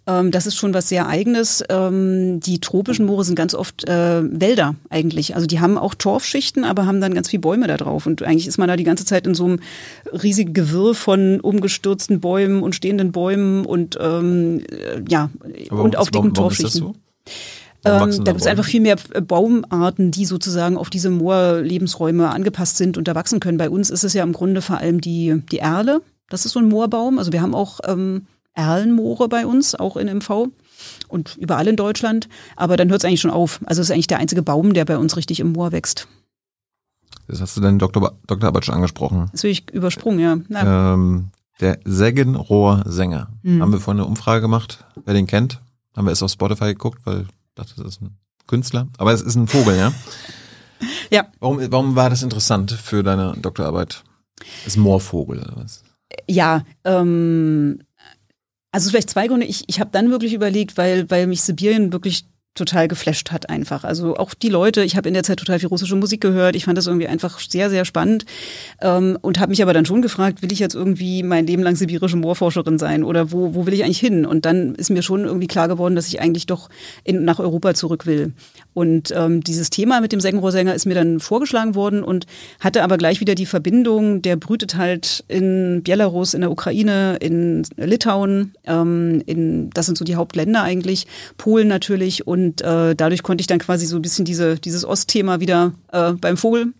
Ähm, 0.06 0.30
das 0.32 0.46
ist 0.46 0.56
schon 0.56 0.74
was 0.74 0.88
sehr 0.88 1.06
Eigenes. 1.06 1.62
Ähm, 1.68 2.40
die 2.40 2.60
tropischen 2.60 3.06
Moore 3.06 3.24
sind 3.24 3.36
ganz 3.36 3.54
oft 3.54 3.88
äh, 3.88 4.22
Wälder 4.22 4.74
eigentlich. 4.90 5.34
Also 5.34 5.46
die 5.46 5.60
haben 5.60 5.78
auch 5.78 5.94
Torfschichten, 5.94 6.64
aber 6.64 6.86
haben 6.86 7.00
dann 7.00 7.14
ganz 7.14 7.28
viele 7.30 7.40
Bäume 7.40 7.68
da 7.68 7.76
drauf. 7.76 8.06
Und 8.06 8.22
eigentlich 8.22 8.48
ist 8.48 8.58
man 8.58 8.68
da 8.68 8.76
die 8.76 8.84
ganze 8.84 9.04
Zeit 9.04 9.26
in 9.26 9.34
so 9.34 9.44
einem 9.44 9.60
riesigen 10.12 10.54
Gewirr 10.54 10.94
von 10.94 11.40
umgestürzten 11.40 12.20
Bäumen 12.20 12.62
und 12.62 12.74
stehenden 12.74 13.12
Bäumen 13.12 13.64
und 13.64 13.96
ähm, 14.00 14.62
ja, 15.08 15.30
aber 15.70 15.82
und 15.82 15.96
auf 15.96 16.10
dicken 16.10 16.34
Torfschichten. 16.34 16.94
Ähm, 17.84 18.24
da 18.24 18.32
gibt 18.32 18.40
es 18.40 18.46
einfach 18.46 18.64
viel 18.64 18.80
mehr 18.80 18.96
Baumarten, 19.26 20.12
die 20.12 20.24
sozusagen 20.24 20.76
auf 20.76 20.88
diese 20.88 21.10
Moorlebensräume 21.10 22.30
angepasst 22.30 22.76
sind 22.76 22.96
und 22.96 23.08
da 23.08 23.14
wachsen 23.14 23.40
können. 23.40 23.58
Bei 23.58 23.70
uns 23.70 23.90
ist 23.90 24.04
es 24.04 24.12
ja 24.12 24.22
im 24.22 24.32
Grunde 24.32 24.62
vor 24.62 24.78
allem 24.78 25.00
die, 25.00 25.42
die 25.50 25.58
Erle. 25.58 26.00
Das 26.28 26.44
ist 26.44 26.52
so 26.52 26.60
ein 26.60 26.68
Moorbaum. 26.68 27.18
Also 27.18 27.32
wir 27.32 27.42
haben 27.42 27.54
auch 27.54 27.80
ähm, 27.84 28.26
Erlenmoore 28.54 29.28
bei 29.28 29.46
uns, 29.46 29.74
auch 29.74 29.96
in 29.96 30.08
MV 30.08 30.48
und 31.08 31.36
überall 31.36 31.66
in 31.68 31.76
Deutschland. 31.76 32.28
Aber 32.56 32.76
dann 32.76 32.90
hört 32.90 33.02
es 33.02 33.04
eigentlich 33.04 33.20
schon 33.20 33.30
auf. 33.30 33.60
Also 33.64 33.80
es 33.80 33.88
ist 33.88 33.92
eigentlich 33.92 34.06
der 34.08 34.18
einzige 34.18 34.42
Baum, 34.42 34.74
der 34.74 34.84
bei 34.84 34.98
uns 34.98 35.16
richtig 35.16 35.40
im 35.40 35.52
Moor 35.52 35.72
wächst. 35.72 36.08
Das 37.28 37.40
hast 37.40 37.56
du 37.56 37.60
deinen 37.60 37.78
Doktor, 37.78 38.18
Doktorarbeit 38.26 38.64
schon 38.64 38.74
angesprochen. 38.74 39.28
Das 39.32 39.42
will 39.42 39.50
ich 39.50 39.70
übersprungen, 39.70 40.18
ja. 40.18 40.38
Na. 40.48 40.94
Ähm, 40.94 41.30
der 41.60 41.78
Seggenrohr-Sänger. 41.84 43.28
Hm. 43.42 43.62
Haben 43.62 43.72
wir 43.72 43.80
vorhin 43.80 44.00
eine 44.00 44.08
Umfrage 44.08 44.40
gemacht, 44.40 44.84
wer 45.04 45.14
den 45.14 45.26
kennt. 45.26 45.60
Haben 45.96 46.06
wir 46.06 46.10
erst 46.10 46.22
auf 46.22 46.30
Spotify 46.30 46.66
geguckt, 46.66 47.00
weil 47.04 47.22
ich 47.22 47.28
dachte, 47.54 47.74
das 47.76 47.86
ist 47.86 48.02
ein 48.02 48.16
Künstler. 48.46 48.88
Aber 48.98 49.12
es 49.12 49.22
ist 49.22 49.36
ein 49.36 49.46
Vogel, 49.46 49.76
ja? 49.76 49.92
ja. 51.10 51.26
Warum, 51.38 51.60
warum 51.70 51.96
war 51.96 52.10
das 52.10 52.22
interessant 52.22 52.72
für 52.72 53.02
deine 53.02 53.34
Doktorarbeit? 53.40 54.02
Das 54.38 54.68
ist 54.68 54.76
ein 54.76 54.80
Moorvogel 54.80 55.38
oder 55.38 55.52
was? 55.56 55.84
Ja, 56.28 56.64
ähm, 56.84 57.78
also 58.72 58.90
vielleicht 58.90 59.10
zwei 59.10 59.28
Gründe. 59.28 59.46
Ich, 59.46 59.64
ich 59.68 59.78
habe 59.80 59.90
dann 59.92 60.10
wirklich 60.10 60.32
überlegt, 60.32 60.76
weil, 60.76 61.08
weil 61.10 61.26
mich 61.26 61.42
Sibirien 61.42 61.92
wirklich 61.92 62.24
total 62.54 62.86
geflasht 62.86 63.30
hat 63.30 63.48
einfach. 63.48 63.82
Also 63.82 64.16
auch 64.16 64.34
die 64.34 64.50
Leute, 64.50 64.84
ich 64.84 64.96
habe 64.96 65.08
in 65.08 65.14
der 65.14 65.22
Zeit 65.22 65.38
total 65.38 65.58
viel 65.58 65.68
russische 65.68 65.96
Musik 65.96 66.20
gehört. 66.20 66.54
Ich 66.54 66.66
fand 66.66 66.76
das 66.76 66.86
irgendwie 66.86 67.06
einfach 67.06 67.38
sehr, 67.40 67.70
sehr 67.70 67.86
spannend 67.86 68.26
ähm, 68.82 69.16
und 69.22 69.40
habe 69.40 69.50
mich 69.50 69.62
aber 69.62 69.72
dann 69.72 69.86
schon 69.86 70.02
gefragt, 70.02 70.42
will 70.42 70.52
ich 70.52 70.58
jetzt 70.58 70.74
irgendwie 70.74 71.22
mein 71.22 71.46
Leben 71.46 71.62
lang 71.62 71.76
sibirische 71.76 72.16
Moorforscherin 72.16 72.78
sein 72.78 73.04
oder 73.04 73.32
wo, 73.32 73.54
wo 73.54 73.64
will 73.64 73.72
ich 73.72 73.84
eigentlich 73.84 74.00
hin? 74.00 74.26
Und 74.26 74.44
dann 74.44 74.74
ist 74.74 74.90
mir 74.90 75.02
schon 75.02 75.24
irgendwie 75.24 75.46
klar 75.46 75.66
geworden, 75.66 75.96
dass 75.96 76.08
ich 76.08 76.20
eigentlich 76.20 76.44
doch 76.44 76.68
in, 77.04 77.24
nach 77.24 77.38
Europa 77.38 77.72
zurück 77.72 78.04
will. 78.04 78.34
Und 78.74 79.12
ähm, 79.16 79.42
dieses 79.42 79.70
Thema 79.70 80.02
mit 80.02 80.12
dem 80.12 80.20
Sengenrohrsänger 80.20 80.74
ist 80.74 80.84
mir 80.84 80.94
dann 80.94 81.20
vorgeschlagen 81.20 81.74
worden 81.74 82.02
und 82.02 82.26
hatte 82.60 82.82
aber 82.82 82.98
gleich 82.98 83.20
wieder 83.20 83.34
die 83.34 83.46
Verbindung, 83.46 84.20
der 84.20 84.36
brütet 84.36 84.76
halt 84.76 85.24
in 85.28 85.82
Belarus, 85.82 86.34
in 86.34 86.42
der 86.42 86.50
Ukraine, 86.50 87.16
in 87.20 87.62
Litauen, 87.76 88.52
ähm, 88.66 89.22
in, 89.24 89.70
das 89.70 89.86
sind 89.86 89.96
so 89.96 90.04
die 90.04 90.16
Hauptländer 90.16 90.62
eigentlich, 90.62 91.06
Polen 91.38 91.68
natürlich 91.68 92.26
und 92.26 92.41
und 92.42 92.60
äh, 92.62 92.94
dadurch 92.94 93.22
konnte 93.22 93.40
ich 93.40 93.46
dann 93.46 93.58
quasi 93.58 93.86
so 93.86 93.96
ein 93.96 94.02
bisschen 94.02 94.24
diese, 94.24 94.56
dieses 94.56 94.84
Ostthema 94.84 95.40
wieder 95.40 95.72
äh, 95.92 96.12
beim 96.12 96.36
Vogel 96.36 96.72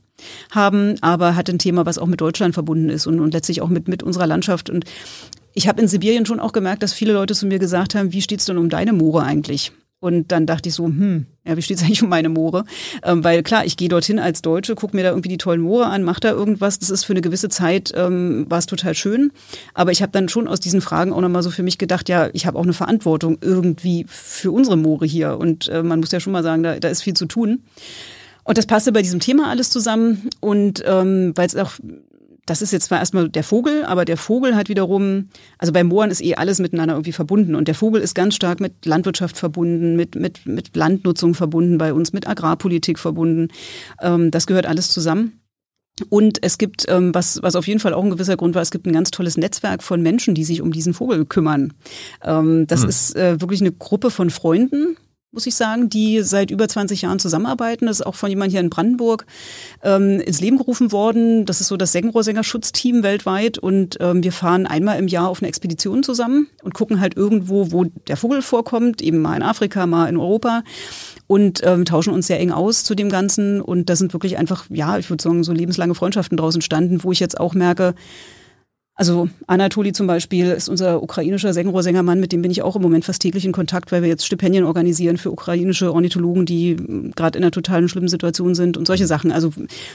haben, 0.50 0.96
aber 1.00 1.36
hat 1.36 1.48
ein 1.48 1.58
Thema, 1.58 1.86
was 1.86 1.98
auch 1.98 2.06
mit 2.06 2.20
Deutschland 2.20 2.54
verbunden 2.54 2.90
ist 2.90 3.06
und, 3.06 3.20
und 3.20 3.32
letztlich 3.32 3.60
auch 3.60 3.68
mit, 3.68 3.88
mit 3.88 4.02
unserer 4.02 4.26
Landschaft. 4.26 4.70
Und 4.70 4.84
ich 5.54 5.68
habe 5.68 5.80
in 5.80 5.88
Sibirien 5.88 6.26
schon 6.26 6.40
auch 6.40 6.52
gemerkt, 6.52 6.82
dass 6.82 6.92
viele 6.92 7.12
Leute 7.12 7.34
zu 7.34 7.46
mir 7.46 7.58
gesagt 7.58 7.94
haben, 7.94 8.12
wie 8.12 8.22
steht's 8.22 8.44
denn 8.44 8.58
um 8.58 8.68
deine 8.68 8.92
Moore 8.92 9.22
eigentlich? 9.22 9.72
Und 10.02 10.32
dann 10.32 10.46
dachte 10.46 10.68
ich 10.68 10.74
so, 10.74 10.86
hm, 10.86 11.26
ja, 11.46 11.56
wie 11.56 11.62
steht's 11.62 11.80
eigentlich 11.84 12.02
um 12.02 12.08
meine 12.08 12.28
Moore? 12.28 12.64
Ähm, 13.04 13.22
weil 13.22 13.44
klar, 13.44 13.64
ich 13.64 13.76
gehe 13.76 13.88
dorthin 13.88 14.18
als 14.18 14.42
Deutsche, 14.42 14.74
gucke 14.74 14.96
mir 14.96 15.04
da 15.04 15.10
irgendwie 15.10 15.28
die 15.28 15.38
tollen 15.38 15.60
Moore 15.60 15.86
an, 15.86 16.02
mache 16.02 16.18
da 16.18 16.32
irgendwas. 16.32 16.80
Das 16.80 16.90
ist 16.90 17.04
für 17.04 17.12
eine 17.12 17.20
gewisse 17.20 17.48
Zeit, 17.48 17.92
ähm, 17.94 18.46
war 18.48 18.58
es 18.58 18.66
total 18.66 18.96
schön. 18.96 19.30
Aber 19.74 19.92
ich 19.92 20.02
habe 20.02 20.10
dann 20.10 20.28
schon 20.28 20.48
aus 20.48 20.58
diesen 20.58 20.80
Fragen 20.80 21.12
auch 21.12 21.20
nochmal 21.20 21.44
so 21.44 21.50
für 21.50 21.62
mich 21.62 21.78
gedacht, 21.78 22.08
ja, 22.08 22.30
ich 22.32 22.46
habe 22.46 22.58
auch 22.58 22.64
eine 22.64 22.72
Verantwortung 22.72 23.38
irgendwie 23.42 24.04
für 24.08 24.50
unsere 24.50 24.76
Moore 24.76 25.06
hier. 25.06 25.38
Und 25.38 25.68
äh, 25.68 25.84
man 25.84 26.00
muss 26.00 26.10
ja 26.10 26.18
schon 26.18 26.32
mal 26.32 26.42
sagen, 26.42 26.64
da, 26.64 26.80
da 26.80 26.88
ist 26.88 27.02
viel 27.02 27.14
zu 27.14 27.26
tun. 27.26 27.62
Und 28.42 28.58
das 28.58 28.66
passte 28.66 28.90
bei 28.90 29.02
diesem 29.02 29.20
Thema 29.20 29.50
alles 29.50 29.70
zusammen. 29.70 30.30
Und 30.40 30.82
ähm, 30.84 31.30
weil 31.36 31.46
es 31.46 31.54
auch 31.54 31.74
das 32.52 32.60
ist 32.60 32.70
jetzt 32.70 32.84
zwar 32.84 32.98
erstmal 32.98 33.30
der 33.30 33.44
Vogel, 33.44 33.82
aber 33.86 34.04
der 34.04 34.18
Vogel 34.18 34.54
hat 34.54 34.68
wiederum, 34.68 35.30
also 35.56 35.72
bei 35.72 35.82
Mooren 35.84 36.10
ist 36.10 36.22
eh 36.22 36.34
alles 36.34 36.58
miteinander 36.58 36.92
irgendwie 36.92 37.12
verbunden 37.12 37.54
und 37.54 37.66
der 37.66 37.74
Vogel 37.74 38.02
ist 38.02 38.14
ganz 38.14 38.34
stark 38.34 38.60
mit 38.60 38.84
Landwirtschaft 38.84 39.38
verbunden, 39.38 39.96
mit, 39.96 40.16
mit, 40.16 40.44
mit 40.44 40.76
Landnutzung 40.76 41.32
verbunden 41.32 41.78
bei 41.78 41.94
uns, 41.94 42.12
mit 42.12 42.28
Agrarpolitik 42.28 42.98
verbunden. 42.98 43.48
Ähm, 44.02 44.30
das 44.30 44.46
gehört 44.46 44.66
alles 44.66 44.90
zusammen. 44.90 45.40
Und 46.10 46.42
es 46.42 46.58
gibt, 46.58 46.84
ähm, 46.88 47.14
was, 47.14 47.42
was 47.42 47.56
auf 47.56 47.66
jeden 47.66 47.80
Fall 47.80 47.94
auch 47.94 48.04
ein 48.04 48.10
gewisser 48.10 48.36
Grund 48.36 48.54
war, 48.54 48.60
es 48.60 48.70
gibt 48.70 48.86
ein 48.86 48.92
ganz 48.92 49.10
tolles 49.10 49.38
Netzwerk 49.38 49.82
von 49.82 50.02
Menschen, 50.02 50.34
die 50.34 50.44
sich 50.44 50.60
um 50.60 50.72
diesen 50.72 50.92
Vogel 50.92 51.24
kümmern. 51.24 51.72
Ähm, 52.22 52.66
das 52.66 52.82
hm. 52.82 52.88
ist 52.90 53.16
äh, 53.16 53.40
wirklich 53.40 53.62
eine 53.62 53.72
Gruppe 53.72 54.10
von 54.10 54.28
Freunden, 54.28 54.98
muss 55.32 55.46
ich 55.46 55.54
sagen, 55.54 55.88
die 55.88 56.20
seit 56.22 56.50
über 56.50 56.68
20 56.68 57.02
Jahren 57.02 57.18
zusammenarbeiten. 57.18 57.86
Das 57.86 58.00
ist 58.00 58.06
auch 58.06 58.14
von 58.14 58.28
jemand 58.28 58.52
hier 58.52 58.60
in 58.60 58.68
Brandenburg 58.68 59.24
ähm, 59.82 60.20
ins 60.20 60.40
Leben 60.42 60.58
gerufen 60.58 60.92
worden. 60.92 61.46
Das 61.46 61.62
ist 61.62 61.68
so 61.68 61.78
das 61.78 61.92
Sengenrohrsängerschutzteam 61.92 63.02
weltweit 63.02 63.56
und 63.56 63.96
ähm, 64.00 64.22
wir 64.22 64.32
fahren 64.32 64.66
einmal 64.66 64.98
im 64.98 65.08
Jahr 65.08 65.28
auf 65.28 65.40
eine 65.40 65.48
Expedition 65.48 66.02
zusammen 66.02 66.48
und 66.62 66.74
gucken 66.74 67.00
halt 67.00 67.16
irgendwo, 67.16 67.72
wo 67.72 67.84
der 67.84 68.18
Vogel 68.18 68.42
vorkommt, 68.42 69.00
eben 69.00 69.22
mal 69.22 69.34
in 69.34 69.42
Afrika, 69.42 69.86
mal 69.86 70.06
in 70.06 70.18
Europa 70.18 70.64
und 71.28 71.62
ähm, 71.64 71.86
tauschen 71.86 72.12
uns 72.12 72.26
sehr 72.26 72.38
eng 72.38 72.52
aus 72.52 72.84
zu 72.84 72.94
dem 72.94 73.08
Ganzen 73.08 73.62
und 73.62 73.88
da 73.88 73.96
sind 73.96 74.12
wirklich 74.12 74.36
einfach, 74.36 74.66
ja, 74.68 74.98
ich 74.98 75.08
würde 75.08 75.22
sagen, 75.22 75.44
so 75.44 75.52
lebenslange 75.52 75.94
Freundschaften 75.94 76.36
draußen 76.36 76.58
entstanden, 76.58 77.04
wo 77.04 77.10
ich 77.10 77.20
jetzt 77.20 77.40
auch 77.40 77.54
merke, 77.54 77.94
also 78.94 79.28
Anatoli 79.46 79.92
zum 79.92 80.06
Beispiel 80.06 80.50
ist 80.50 80.68
unser 80.68 81.02
ukrainischer 81.02 81.54
Sengenrohrsängermann, 81.54 82.20
mit 82.20 82.32
dem 82.32 82.42
bin 82.42 82.50
ich 82.50 82.62
auch 82.62 82.76
im 82.76 82.82
Moment 82.82 83.04
fast 83.04 83.22
täglich 83.22 83.44
in 83.44 83.52
Kontakt, 83.52 83.90
weil 83.90 84.02
wir 84.02 84.08
jetzt 84.08 84.26
Stipendien 84.26 84.64
organisieren 84.64 85.16
für 85.16 85.30
ukrainische 85.30 85.92
Ornithologen, 85.92 86.44
die 86.44 86.76
gerade 87.16 87.38
in 87.38 87.44
einer 87.44 87.50
totalen 87.50 87.88
schlimmen 87.88 88.08
Situation 88.08 88.54
sind 88.54 88.76
und 88.76 88.86
solche 88.86 89.06
Sachen. 89.06 89.32
Also 89.32 89.52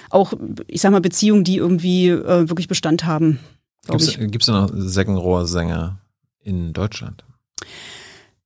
auch, 0.09 0.33
ich 0.67 0.81
sag 0.81 0.91
mal, 0.91 1.01
Beziehungen, 1.01 1.43
die 1.43 1.57
irgendwie 1.57 2.09
äh, 2.09 2.49
wirklich 2.49 2.67
Bestand 2.67 3.05
haben. 3.05 3.39
Gibt 3.87 4.41
es 4.41 4.47
noch 4.47 4.69
Sengenrohrsänger 4.73 5.99
in 6.41 6.73
Deutschland? 6.73 7.23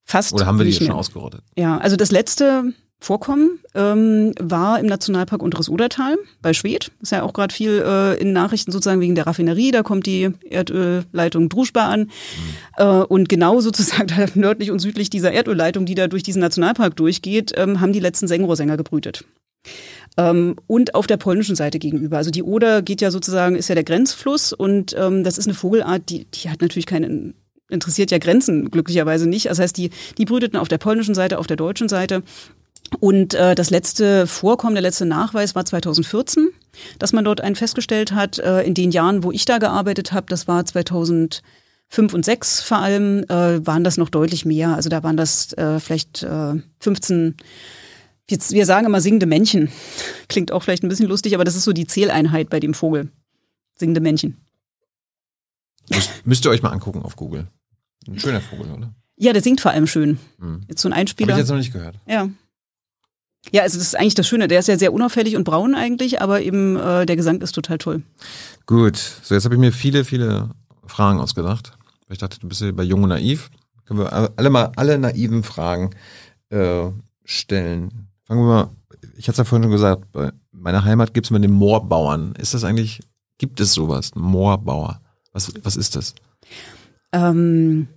Fast. 0.04 0.34
Oder 0.34 0.46
haben 0.46 0.58
wir 0.58 0.66
die 0.66 0.74
schon 0.74 0.92
ausgerottet? 0.92 1.42
Ja, 1.58 1.78
also 1.78 1.96
das 1.96 2.12
letzte 2.12 2.74
vorkommen, 3.02 3.60
ähm, 3.74 4.34
war 4.40 4.80
im 4.80 4.86
Nationalpark 4.86 5.42
Unteres 5.42 5.70
Odertal 5.70 6.18
bei 6.42 6.54
Schwedt. 6.54 6.92
Ist 7.02 7.12
ja 7.12 7.24
auch 7.24 7.34
gerade 7.34 7.54
viel 7.54 7.84
äh, 7.86 8.22
in 8.22 8.32
Nachrichten 8.32 8.72
sozusagen 8.72 9.02
wegen 9.02 9.16
der 9.16 9.26
Raffinerie. 9.26 9.72
Da 9.72 9.82
kommt 9.82 10.06
die 10.06 10.30
Erdölleitung 10.48 11.50
Druschba 11.50 11.90
an. 11.90 12.02
Mhm. 12.02 12.08
Äh, 12.78 12.86
und 12.86 13.28
genau 13.28 13.60
sozusagen 13.60 14.32
nördlich 14.40 14.70
und 14.70 14.80
südlich 14.80 15.10
dieser 15.10 15.32
Erdölleitung, 15.32 15.86
die 15.86 15.96
da 15.96 16.08
durch 16.08 16.24
diesen 16.24 16.42
Nationalpark 16.42 16.96
durchgeht, 16.96 17.54
ähm, 17.58 17.82
haben 17.82 17.92
die 17.92 18.00
letzten 18.00 18.28
Sengrohrsänger 18.28 18.78
gebrütet. 18.78 19.26
Ähm, 20.18 20.56
und 20.68 20.94
auf 20.94 21.08
der 21.08 21.18
polnischen 21.18 21.56
Seite 21.56 21.80
gegenüber. 21.80 22.18
Also 22.18 22.30
die 22.30 22.44
Oder 22.44 22.84
geht 22.84 23.02
ja 23.02 23.10
sozusagen, 23.10 23.56
ist 23.56 23.68
ja 23.68 23.76
der 23.76 23.84
Grenzfluss 23.84 24.54
und 24.54 24.96
ähm, 24.98 25.24
das 25.24 25.40
ist 25.40 25.48
eine 25.48 25.56
Vogelart, 25.56 26.10
die, 26.10 26.26
die 26.26 26.50
hat 26.50 26.62
natürlich 26.62 26.86
keinen 26.86 27.34
interessiert 27.72 28.12
ja 28.12 28.18
Grenzen 28.18 28.70
glücklicherweise 28.70 29.28
nicht. 29.28 29.46
Das 29.46 29.58
heißt, 29.60 29.78
die, 29.78 29.90
die 30.18 30.26
brüteten 30.26 30.60
auf 30.60 30.68
der 30.68 30.78
polnischen 30.78 31.16
Seite, 31.16 31.40
auf 31.40 31.48
der 31.48 31.58
deutschen 31.58 31.90
Seite. 31.90 32.22
Und 33.00 33.34
äh, 33.34 33.56
das 33.56 33.70
letzte 33.70 34.28
Vorkommen, 34.28 34.76
der 34.76 34.82
letzte 34.82 35.06
Nachweis 35.06 35.56
war 35.56 35.66
2014, 35.66 36.50
dass 37.00 37.14
man 37.14 37.24
dort 37.24 37.42
einen 37.42 37.56
festgestellt 37.56 38.12
hat. 38.12 38.38
Äh, 38.38 38.64
in 38.64 38.74
den 38.74 38.92
Jahren, 38.92 39.24
wo 39.24 39.32
ich 39.32 39.46
da 39.46 39.60
gearbeitet 39.60 40.12
habe, 40.12 40.28
das 40.30 40.48
war 40.48 40.66
2005 40.66 41.42
und 42.14 42.26
6 42.26 42.62
vor 42.62 42.78
allem, 42.80 43.24
äh, 43.24 43.66
waren 43.66 43.84
das 43.84 43.98
noch 43.98 44.10
deutlich 44.10 44.46
mehr. 44.46 44.76
Also 44.76 44.90
da 44.90 45.04
waren 45.04 45.18
das 45.18 45.54
äh, 45.54 45.80
vielleicht 45.80 46.24
äh, 46.24 46.56
15 46.80 47.36
Jetzt, 48.30 48.54
wir 48.54 48.66
sagen 48.66 48.86
immer 48.86 49.02
singende 49.02 49.26
Männchen. 49.26 49.70
Klingt 50.30 50.52
auch 50.54 50.64
vielleicht 50.64 50.84
ein 50.84 50.90
bisschen 50.90 51.08
lustig, 51.08 51.36
aber 51.36 51.44
das 51.44 51.56
ist 51.56 51.66
so 51.66 51.74
die 51.74 51.86
Zähleinheit 51.86 52.50
bei 52.50 52.62
dem 52.62 52.74
Vogel. 52.74 53.10
Singende 53.76 54.00
Männchen. 54.00 54.38
Müsst, 55.90 56.26
müsst 56.26 56.46
ihr 56.46 56.52
euch 56.52 56.62
mal 56.62 56.70
angucken 56.70 57.02
auf 57.02 57.18
Google. 57.18 57.48
Ein 58.08 58.20
schöner 58.20 58.40
Vogel, 58.40 58.72
oder? 58.72 58.94
Ja, 59.18 59.34
der 59.34 59.44
singt 59.44 59.60
vor 59.60 59.72
allem 59.72 59.86
schön. 59.86 60.18
Hm. 60.40 60.62
Jetzt 60.70 60.82
so 60.82 60.90
ein 60.90 60.94
Einspieler. 60.94 61.34
Habe 61.34 61.42
ich 61.42 61.44
jetzt 61.44 61.50
noch 61.50 61.58
nicht 61.58 61.74
gehört. 61.74 62.00
Ja. 62.08 62.30
Ja, 63.52 63.64
also 63.64 63.78
das 63.78 63.88
ist 63.88 63.96
eigentlich 63.98 64.16
das 64.16 64.28
Schöne. 64.28 64.48
Der 64.48 64.60
ist 64.60 64.68
ja 64.68 64.78
sehr 64.78 64.94
unauffällig 64.94 65.36
und 65.36 65.44
braun 65.44 65.74
eigentlich, 65.74 66.22
aber 66.22 66.42
eben 66.42 66.78
äh, 66.78 67.06
der 67.06 67.16
Gesang 67.16 67.42
ist 67.42 67.54
total 67.54 67.80
toll. 67.80 68.04
Gut, 68.68 68.98
so 68.98 69.34
jetzt 69.34 69.46
habe 69.46 69.56
ich 69.56 69.62
mir 69.62 69.72
viele, 69.72 70.06
viele 70.06 70.52
Fragen 70.86 71.20
ausgedacht. 71.20 71.74
Ich 72.10 72.20
dachte, 72.20 72.40
du 72.40 72.48
bist 72.48 72.62
ja 72.62 72.72
bei 72.72 72.84
Jung 72.84 73.04
und 73.04 73.10
Naiv. 73.10 73.50
Können 73.86 74.00
wir 74.00 74.32
alle 74.38 74.50
mal 74.50 74.72
alle 74.76 74.98
naiven 74.98 75.44
Fragen 75.44 75.92
äh, 76.50 76.90
stellen. 77.26 78.08
Fangen 78.26 78.42
wir 78.42 78.48
mal, 78.48 78.70
ich 79.18 79.28
hatte 79.28 79.32
es 79.32 79.38
ja 79.40 79.44
vorhin 79.44 79.64
schon 79.64 79.72
gesagt, 79.72 80.12
bei 80.12 80.32
meiner 80.52 80.84
Heimat 80.84 81.14
gibt 81.14 81.28
es 81.28 81.32
mal 81.32 81.40
den 81.40 81.52
Moorbauern. 81.52 82.34
Ist 82.36 82.54
das 82.54 82.64
eigentlich, 82.64 83.02
gibt 83.38 83.60
es 83.60 83.74
sowas, 83.74 84.12
Moorbauer? 84.16 85.02
Was, 85.34 85.52
was 85.64 85.76
ist 85.76 85.96
das? 85.96 86.14
Ähm, 87.12 87.88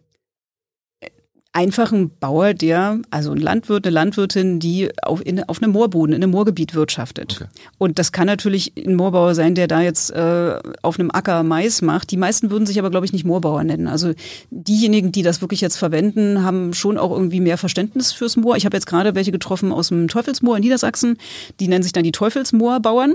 einfachen 1.55 2.11
Bauer, 2.19 2.53
der, 2.53 2.99
also 3.11 3.31
ein 3.31 3.39
Landwirt, 3.39 3.87
eine 3.87 3.95
Landwirtin, 3.95 4.59
die 4.59 4.91
auf, 5.03 5.25
in, 5.25 5.43
auf 5.45 5.63
einem 5.63 5.73
Moorboden, 5.73 6.13
in 6.15 6.23
einem 6.23 6.33
Moorgebiet 6.33 6.75
wirtschaftet. 6.75 7.37
Okay. 7.41 7.51
Und 7.79 8.01
das 8.01 8.11
kann 8.11 8.27
natürlich 8.27 8.73
ein 8.77 8.97
Moorbauer 8.97 9.37
sein, 9.37 9.55
der 9.55 9.69
da 9.69 9.81
jetzt 9.81 10.11
äh, 10.11 10.59
auf 10.83 10.99
einem 10.99 11.13
Acker 11.13 11.45
Mais 11.45 11.81
macht. 11.81 12.11
Die 12.11 12.17
meisten 12.17 12.51
würden 12.51 12.67
sich 12.67 12.81
aber, 12.81 12.91
glaube 12.91 13.07
ich, 13.07 13.13
nicht 13.13 13.25
Moorbauer 13.25 13.63
nennen. 13.63 13.87
Also 13.87 14.13
diejenigen, 14.51 15.13
die 15.13 15.23
das 15.23 15.41
wirklich 15.43 15.61
jetzt 15.61 15.77
verwenden, 15.77 16.43
haben 16.43 16.75
schon 16.75 16.99
auch 16.99 17.13
irgendwie 17.13 17.41
mehr 17.41 17.57
Verständnis 17.57 18.13
fürs 18.13 18.37
Moor. 18.37 18.57
Ich 18.57 18.67
habe 18.67 18.77
jetzt 18.77 18.87
gerade 18.87 19.15
welche 19.15 19.31
getroffen 19.31 19.71
aus 19.71 19.89
dem 19.89 20.09
Teufelsmoor 20.09 20.57
in 20.57 20.63
Niedersachsen. 20.63 21.19
Die 21.61 21.69
nennen 21.69 21.85
sich 21.85 21.93
dann 21.93 22.03
die 22.03 22.13
Teufelsmoorbauern 22.13 23.15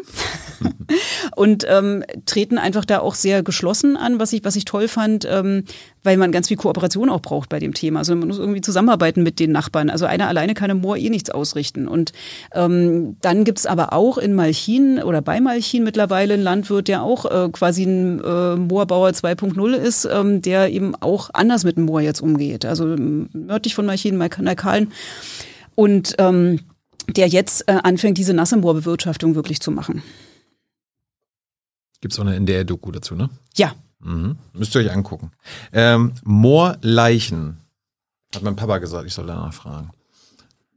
und 1.35 1.65
ähm, 1.67 2.05
treten 2.25 2.57
einfach 2.57 2.85
da 2.85 2.99
auch 2.99 3.15
sehr 3.15 3.43
geschlossen 3.43 3.97
an, 3.97 4.17
was 4.17 4.31
ich, 4.31 4.45
was 4.45 4.55
ich 4.55 4.63
toll 4.63 4.87
fand. 4.87 5.27
Ähm, 5.29 5.65
weil 6.03 6.17
man 6.17 6.31
ganz 6.31 6.47
viel 6.47 6.57
Kooperation 6.57 7.09
auch 7.09 7.21
braucht 7.21 7.49
bei 7.49 7.59
dem 7.59 7.73
Thema. 7.73 7.99
Also 7.99 8.15
muss 8.29 8.39
irgendwie 8.39 8.61
zusammenarbeiten 8.61 9.23
mit 9.23 9.39
den 9.39 9.51
Nachbarn. 9.51 9.89
Also 9.89 10.05
einer 10.05 10.29
alleine 10.29 10.53
kann 10.53 10.69
im 10.69 10.79
Moor 10.79 10.95
eh 10.95 11.09
nichts 11.09 11.29
ausrichten. 11.29 11.87
Und 11.87 12.13
ähm, 12.53 13.17
dann 13.21 13.43
gibt's 13.43 13.65
aber 13.65 13.91
auch 13.91 14.17
in 14.17 14.33
Malchin 14.33 15.03
oder 15.03 15.21
bei 15.21 15.41
Malchin 15.41 15.83
mittlerweile 15.83 16.35
einen 16.35 16.43
Landwirt, 16.43 16.87
der 16.87 17.03
auch 17.03 17.25
äh, 17.25 17.49
quasi 17.51 17.83
ein 17.83 18.23
äh, 18.23 18.55
Moorbauer 18.55 19.09
2.0 19.09 19.73
ist, 19.73 20.05
ähm, 20.05 20.41
der 20.41 20.71
eben 20.71 20.95
auch 20.95 21.29
anders 21.33 21.65
mit 21.65 21.75
dem 21.75 21.85
Moor 21.85 21.99
jetzt 22.01 22.21
umgeht. 22.21 22.63
Also 22.63 22.85
nördlich 22.85 23.75
von 23.75 23.85
Malchin, 23.85 24.17
Neukalen. 24.17 24.93
Und 25.75 26.15
ähm, 26.19 26.61
der 27.15 27.27
jetzt 27.27 27.67
äh, 27.67 27.79
anfängt, 27.83 28.17
diese 28.17 28.33
nasse 28.33 28.57
Moorbewirtschaftung 28.57 29.35
wirklich 29.35 29.59
zu 29.59 29.71
machen. 29.71 30.03
Gibt 32.01 32.13
es 32.13 32.19
auch 32.19 32.25
eine 32.25 32.35
NDR-Doku 32.35 32.91
dazu, 32.91 33.15
ne? 33.15 33.29
Ja. 33.55 33.73
Mhm. 33.99 34.37
Müsst 34.53 34.75
ihr 34.75 34.81
euch 34.81 34.91
angucken. 34.91 35.31
Ähm, 35.73 36.13
Moorleichen. 36.23 37.57
Hat 38.35 38.43
mein 38.43 38.55
Papa 38.55 38.77
gesagt, 38.77 39.07
ich 39.07 39.13
soll 39.13 39.27
danach 39.27 39.53
fragen. 39.53 39.91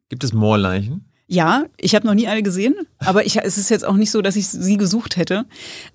Gibt 0.09 0.25
es 0.25 0.33
Moorleichen? 0.33 1.07
Ja, 1.27 1.65
ich 1.79 1.95
habe 1.95 2.07
noch 2.07 2.15
nie 2.15 2.27
eine 2.27 2.43
gesehen, 2.43 2.75
aber 2.99 3.25
ich, 3.25 3.39
es 3.39 3.57
ist 3.57 3.71
jetzt 3.71 3.87
auch 3.87 3.97
nicht 3.97 4.11
so, 4.11 4.21
dass 4.21 4.37
ich 4.37 4.49
sie 4.49 4.77
gesucht 4.77 5.17
hätte. 5.17 5.47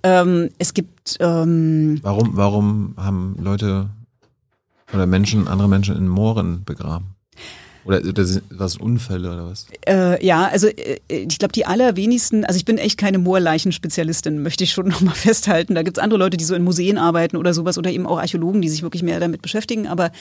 Ähm, 0.01 0.49
es 0.57 0.73
gibt. 0.73 1.17
Ähm, 1.19 1.99
warum, 2.01 2.35
warum 2.35 2.95
haben 2.97 3.35
Leute 3.39 3.89
oder 4.93 5.05
Menschen, 5.05 5.47
andere 5.47 5.67
Menschen 5.67 5.95
in 5.95 6.07
Mooren 6.07 6.63
begraben? 6.63 7.16
Oder, 7.87 8.01
oder 8.05 8.25
was 8.49 8.75
Unfälle 8.75 9.31
oder 9.31 9.49
was? 9.49 9.65
Äh, 9.87 10.23
ja, 10.25 10.47
also 10.47 10.67
äh, 10.67 10.99
ich 11.07 11.39
glaube, 11.39 11.53
die 11.53 11.65
allerwenigsten, 11.65 12.43
also 12.43 12.57
ich 12.57 12.65
bin 12.65 12.77
echt 12.77 12.97
keine 12.97 13.17
Moorleichenspezialistin, 13.17 14.43
möchte 14.43 14.65
ich 14.65 14.71
schon 14.71 14.87
nochmal 14.89 15.15
festhalten. 15.15 15.73
Da 15.73 15.83
gibt's 15.83 15.99
andere 15.99 16.19
Leute, 16.19 16.35
die 16.35 16.43
so 16.43 16.53
in 16.53 16.63
Museen 16.63 16.97
arbeiten 16.97 17.37
oder 17.37 17.53
sowas 17.53 17.77
oder 17.77 17.89
eben 17.89 18.05
auch 18.05 18.19
Archäologen, 18.19 18.61
die 18.61 18.67
sich 18.67 18.83
wirklich 18.83 19.03
mehr 19.03 19.21
damit 19.21 19.41
beschäftigen. 19.41 19.87
Aber 19.87 20.11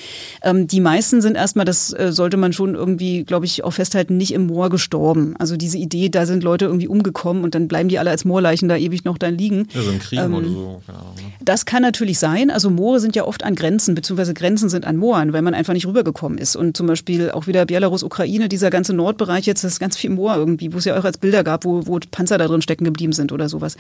ähm, 0.42 0.68
die 0.68 0.80
meisten 0.80 1.20
sind 1.20 1.36
erstmal, 1.36 1.64
das 1.64 1.92
äh, 1.92 2.12
sollte 2.12 2.36
man 2.36 2.52
schon 2.52 2.76
irgendwie, 2.76 3.24
glaube 3.24 3.46
ich, 3.46 3.64
auch 3.64 3.72
festhalten, 3.72 4.16
nicht 4.16 4.32
im 4.32 4.46
Moor 4.46 4.70
gestorben. 4.70 5.34
Also 5.38 5.56
diese 5.56 5.78
Idee, 5.78 6.08
da 6.08 6.24
sind 6.24 6.44
Leute 6.44 6.66
irgendwie 6.66 6.88
umgekommen 6.88 7.42
und 7.42 7.56
dann 7.56 7.66
bleiben 7.66 7.88
die 7.88 7.98
alle 7.98 8.10
als 8.10 8.24
Moorleichen 8.24 8.68
da 8.68 8.76
ewig 8.76 9.04
noch 9.04 9.18
dann 9.18 9.36
liegen. 9.36 9.66
Ja, 9.74 9.82
so 9.82 9.90
ein 9.90 9.98
Krieg 9.98 10.20
ähm, 10.20 10.34
oder 10.34 10.46
so. 10.46 10.82
Keine 10.86 10.98
Ahnung, 10.98 11.14
ne? 11.16 11.22
Das 11.44 11.64
kann 11.64 11.82
natürlich 11.82 12.20
sein. 12.20 12.50
Also 12.50 12.70
Moore 12.70 13.00
sind 13.00 13.16
ja 13.16 13.24
oft 13.24 13.42
an 13.42 13.56
Grenzen, 13.56 13.96
beziehungsweise 13.96 14.34
Grenzen 14.34 14.68
sind 14.68 14.84
an 14.84 14.96
Mooren, 14.96 15.32
weil 15.32 15.42
man 15.42 15.54
einfach 15.54 15.72
nicht 15.72 15.86
rübergekommen 15.86 16.38
ist. 16.38 16.54
Und 16.54 16.76
zum 16.76 16.86
Beispiel 16.86 17.32
auch 17.32 17.48
wieder 17.48 17.55
wieder 17.57 17.66
Belarus, 17.66 18.02
Ukraine, 18.02 18.48
dieser 18.48 18.70
ganze 18.70 18.92
Nordbereich 18.92 19.46
jetzt, 19.46 19.64
das 19.64 19.72
ist 19.72 19.80
ganz 19.80 19.96
viel 19.96 20.11
Moor 20.11 20.36
irgendwie, 20.36 20.72
wo 20.72 20.78
es 20.78 20.84
ja 20.84 20.98
auch 20.98 21.04
als 21.04 21.18
Bilder 21.18 21.42
gab, 21.42 21.64
wo, 21.64 21.86
wo 21.86 21.98
Panzer 22.11 22.38
da 22.38 22.46
drin 22.46 22.62
stecken 22.62 22.84
geblieben 22.84 23.12
sind 23.12 23.32
oder 23.32 23.48
sowas. 23.48 23.76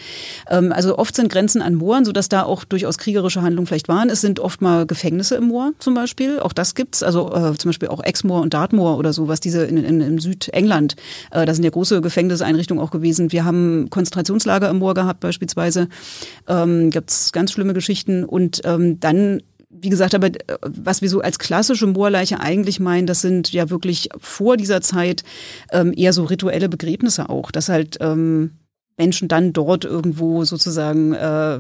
Ähm, 0.48 0.72
also 0.72 0.98
oft 0.98 1.14
sind 1.14 1.30
Grenzen 1.30 1.62
an 1.62 1.74
Mooren, 1.74 2.04
sodass 2.04 2.28
da 2.28 2.42
auch 2.42 2.64
durchaus 2.64 2.98
kriegerische 2.98 3.42
Handlungen 3.42 3.66
vielleicht 3.66 3.88
waren. 3.88 4.08
Es 4.08 4.20
sind 4.20 4.40
oft 4.40 4.62
mal 4.62 4.86
Gefängnisse 4.86 5.36
im 5.36 5.44
Moor 5.44 5.72
zum 5.78 5.94
Beispiel, 5.94 6.40
auch 6.40 6.52
das 6.52 6.74
gibt's. 6.74 7.02
Also 7.02 7.32
äh, 7.34 7.56
zum 7.56 7.68
Beispiel 7.68 7.88
auch 7.88 8.02
Exmoor 8.02 8.40
und 8.40 8.54
Dartmoor 8.54 8.96
oder 8.96 9.12
sowas, 9.12 9.40
diese 9.40 9.64
in, 9.64 9.76
in, 9.76 10.00
in 10.00 10.18
Südengland. 10.18 10.96
Äh, 11.30 11.44
da 11.44 11.54
sind 11.54 11.64
ja 11.64 11.70
große 11.70 12.00
Gefängniseinrichtungen 12.00 12.82
auch 12.82 12.90
gewesen. 12.90 13.32
Wir 13.32 13.44
haben 13.44 13.88
Konzentrationslager 13.90 14.70
im 14.70 14.78
Moor 14.78 14.94
gehabt 14.94 15.20
beispielsweise. 15.20 15.88
Ähm, 16.48 16.90
gibt's 16.90 17.32
ganz 17.32 17.52
schlimme 17.52 17.74
Geschichten 17.74 18.24
und 18.24 18.62
ähm, 18.64 18.98
dann 19.00 19.42
wie 19.68 19.88
gesagt, 19.88 20.14
aber 20.14 20.28
äh, 20.28 20.58
was 20.62 21.02
wir 21.02 21.08
so 21.08 21.20
als 21.20 21.38
klassische 21.38 21.86
Moorleiche 21.86 22.40
eigentlich 22.40 22.80
meinen, 22.80 23.06
das 23.06 23.20
sind 23.20 23.52
ja 23.52 23.70
wirklich 23.70 24.08
vor 24.18 24.56
dieser 24.56 24.80
Zeit 24.80 25.24
ähm, 25.72 25.92
eher 25.96 26.12
so 26.12 26.24
rituelle 26.24 26.68
Begräbnisse 26.68 27.28
auch, 27.28 27.50
dass 27.50 27.68
halt 27.68 27.98
ähm, 28.00 28.52
Menschen 28.96 29.28
dann 29.28 29.52
dort 29.52 29.84
irgendwo 29.84 30.44
sozusagen 30.44 31.12
äh, 31.12 31.58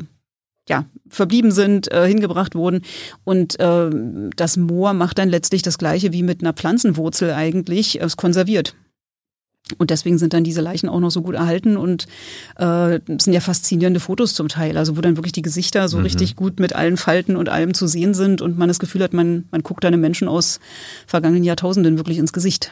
ja, 0.68 0.84
verblieben 1.08 1.52
sind, 1.52 1.92
äh, 1.92 2.08
hingebracht 2.08 2.54
wurden. 2.54 2.82
Und 3.24 3.58
äh, 3.60 3.90
das 4.34 4.56
Moor 4.56 4.94
macht 4.94 5.18
dann 5.18 5.28
letztlich 5.28 5.62
das 5.62 5.78
gleiche 5.78 6.12
wie 6.12 6.22
mit 6.22 6.40
einer 6.40 6.54
Pflanzenwurzel 6.54 7.32
eigentlich, 7.32 8.00
es 8.00 8.16
konserviert. 8.16 8.74
Und 9.78 9.90
deswegen 9.90 10.18
sind 10.18 10.32
dann 10.32 10.44
diese 10.44 10.60
Leichen 10.60 10.88
auch 10.88 11.00
noch 11.00 11.10
so 11.10 11.22
gut 11.22 11.34
erhalten 11.34 11.76
und 11.76 12.06
äh, 12.56 13.00
sind 13.08 13.32
ja 13.32 13.40
faszinierende 13.40 13.98
Fotos 13.98 14.34
zum 14.34 14.46
Teil, 14.46 14.78
also 14.78 14.96
wo 14.96 15.00
dann 15.00 15.16
wirklich 15.16 15.32
die 15.32 15.42
Gesichter 15.42 15.88
so 15.88 15.98
mhm. 15.98 16.04
richtig 16.04 16.36
gut 16.36 16.60
mit 16.60 16.74
allen 16.74 16.96
Falten 16.96 17.36
und 17.36 17.48
allem 17.48 17.74
zu 17.74 17.88
sehen 17.88 18.14
sind 18.14 18.40
und 18.42 18.58
man 18.58 18.68
das 18.68 18.78
Gefühl 18.78 19.02
hat, 19.02 19.12
man, 19.12 19.46
man 19.50 19.62
guckt 19.62 19.84
einem 19.84 20.00
Menschen 20.00 20.28
aus 20.28 20.60
vergangenen 21.06 21.42
Jahrtausenden 21.42 21.96
wirklich 21.96 22.18
ins 22.18 22.32
Gesicht. 22.32 22.70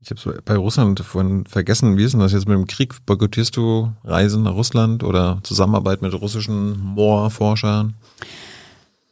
Ich 0.00 0.10
habe 0.10 0.42
bei 0.44 0.56
Russland 0.56 0.98
vorhin 1.00 1.44
vergessen, 1.46 1.96
wie 1.96 2.04
ist 2.04 2.12
denn 2.12 2.20
das 2.20 2.32
jetzt 2.32 2.48
mit 2.48 2.56
dem 2.56 2.66
Krieg? 2.66 2.94
Boykottierst 3.06 3.56
du 3.56 3.92
Reisen 4.02 4.42
nach 4.42 4.54
Russland 4.54 5.04
oder 5.04 5.38
Zusammenarbeit 5.44 6.02
mit 6.02 6.12
russischen 6.12 6.78
Moorforschern? 6.80 7.94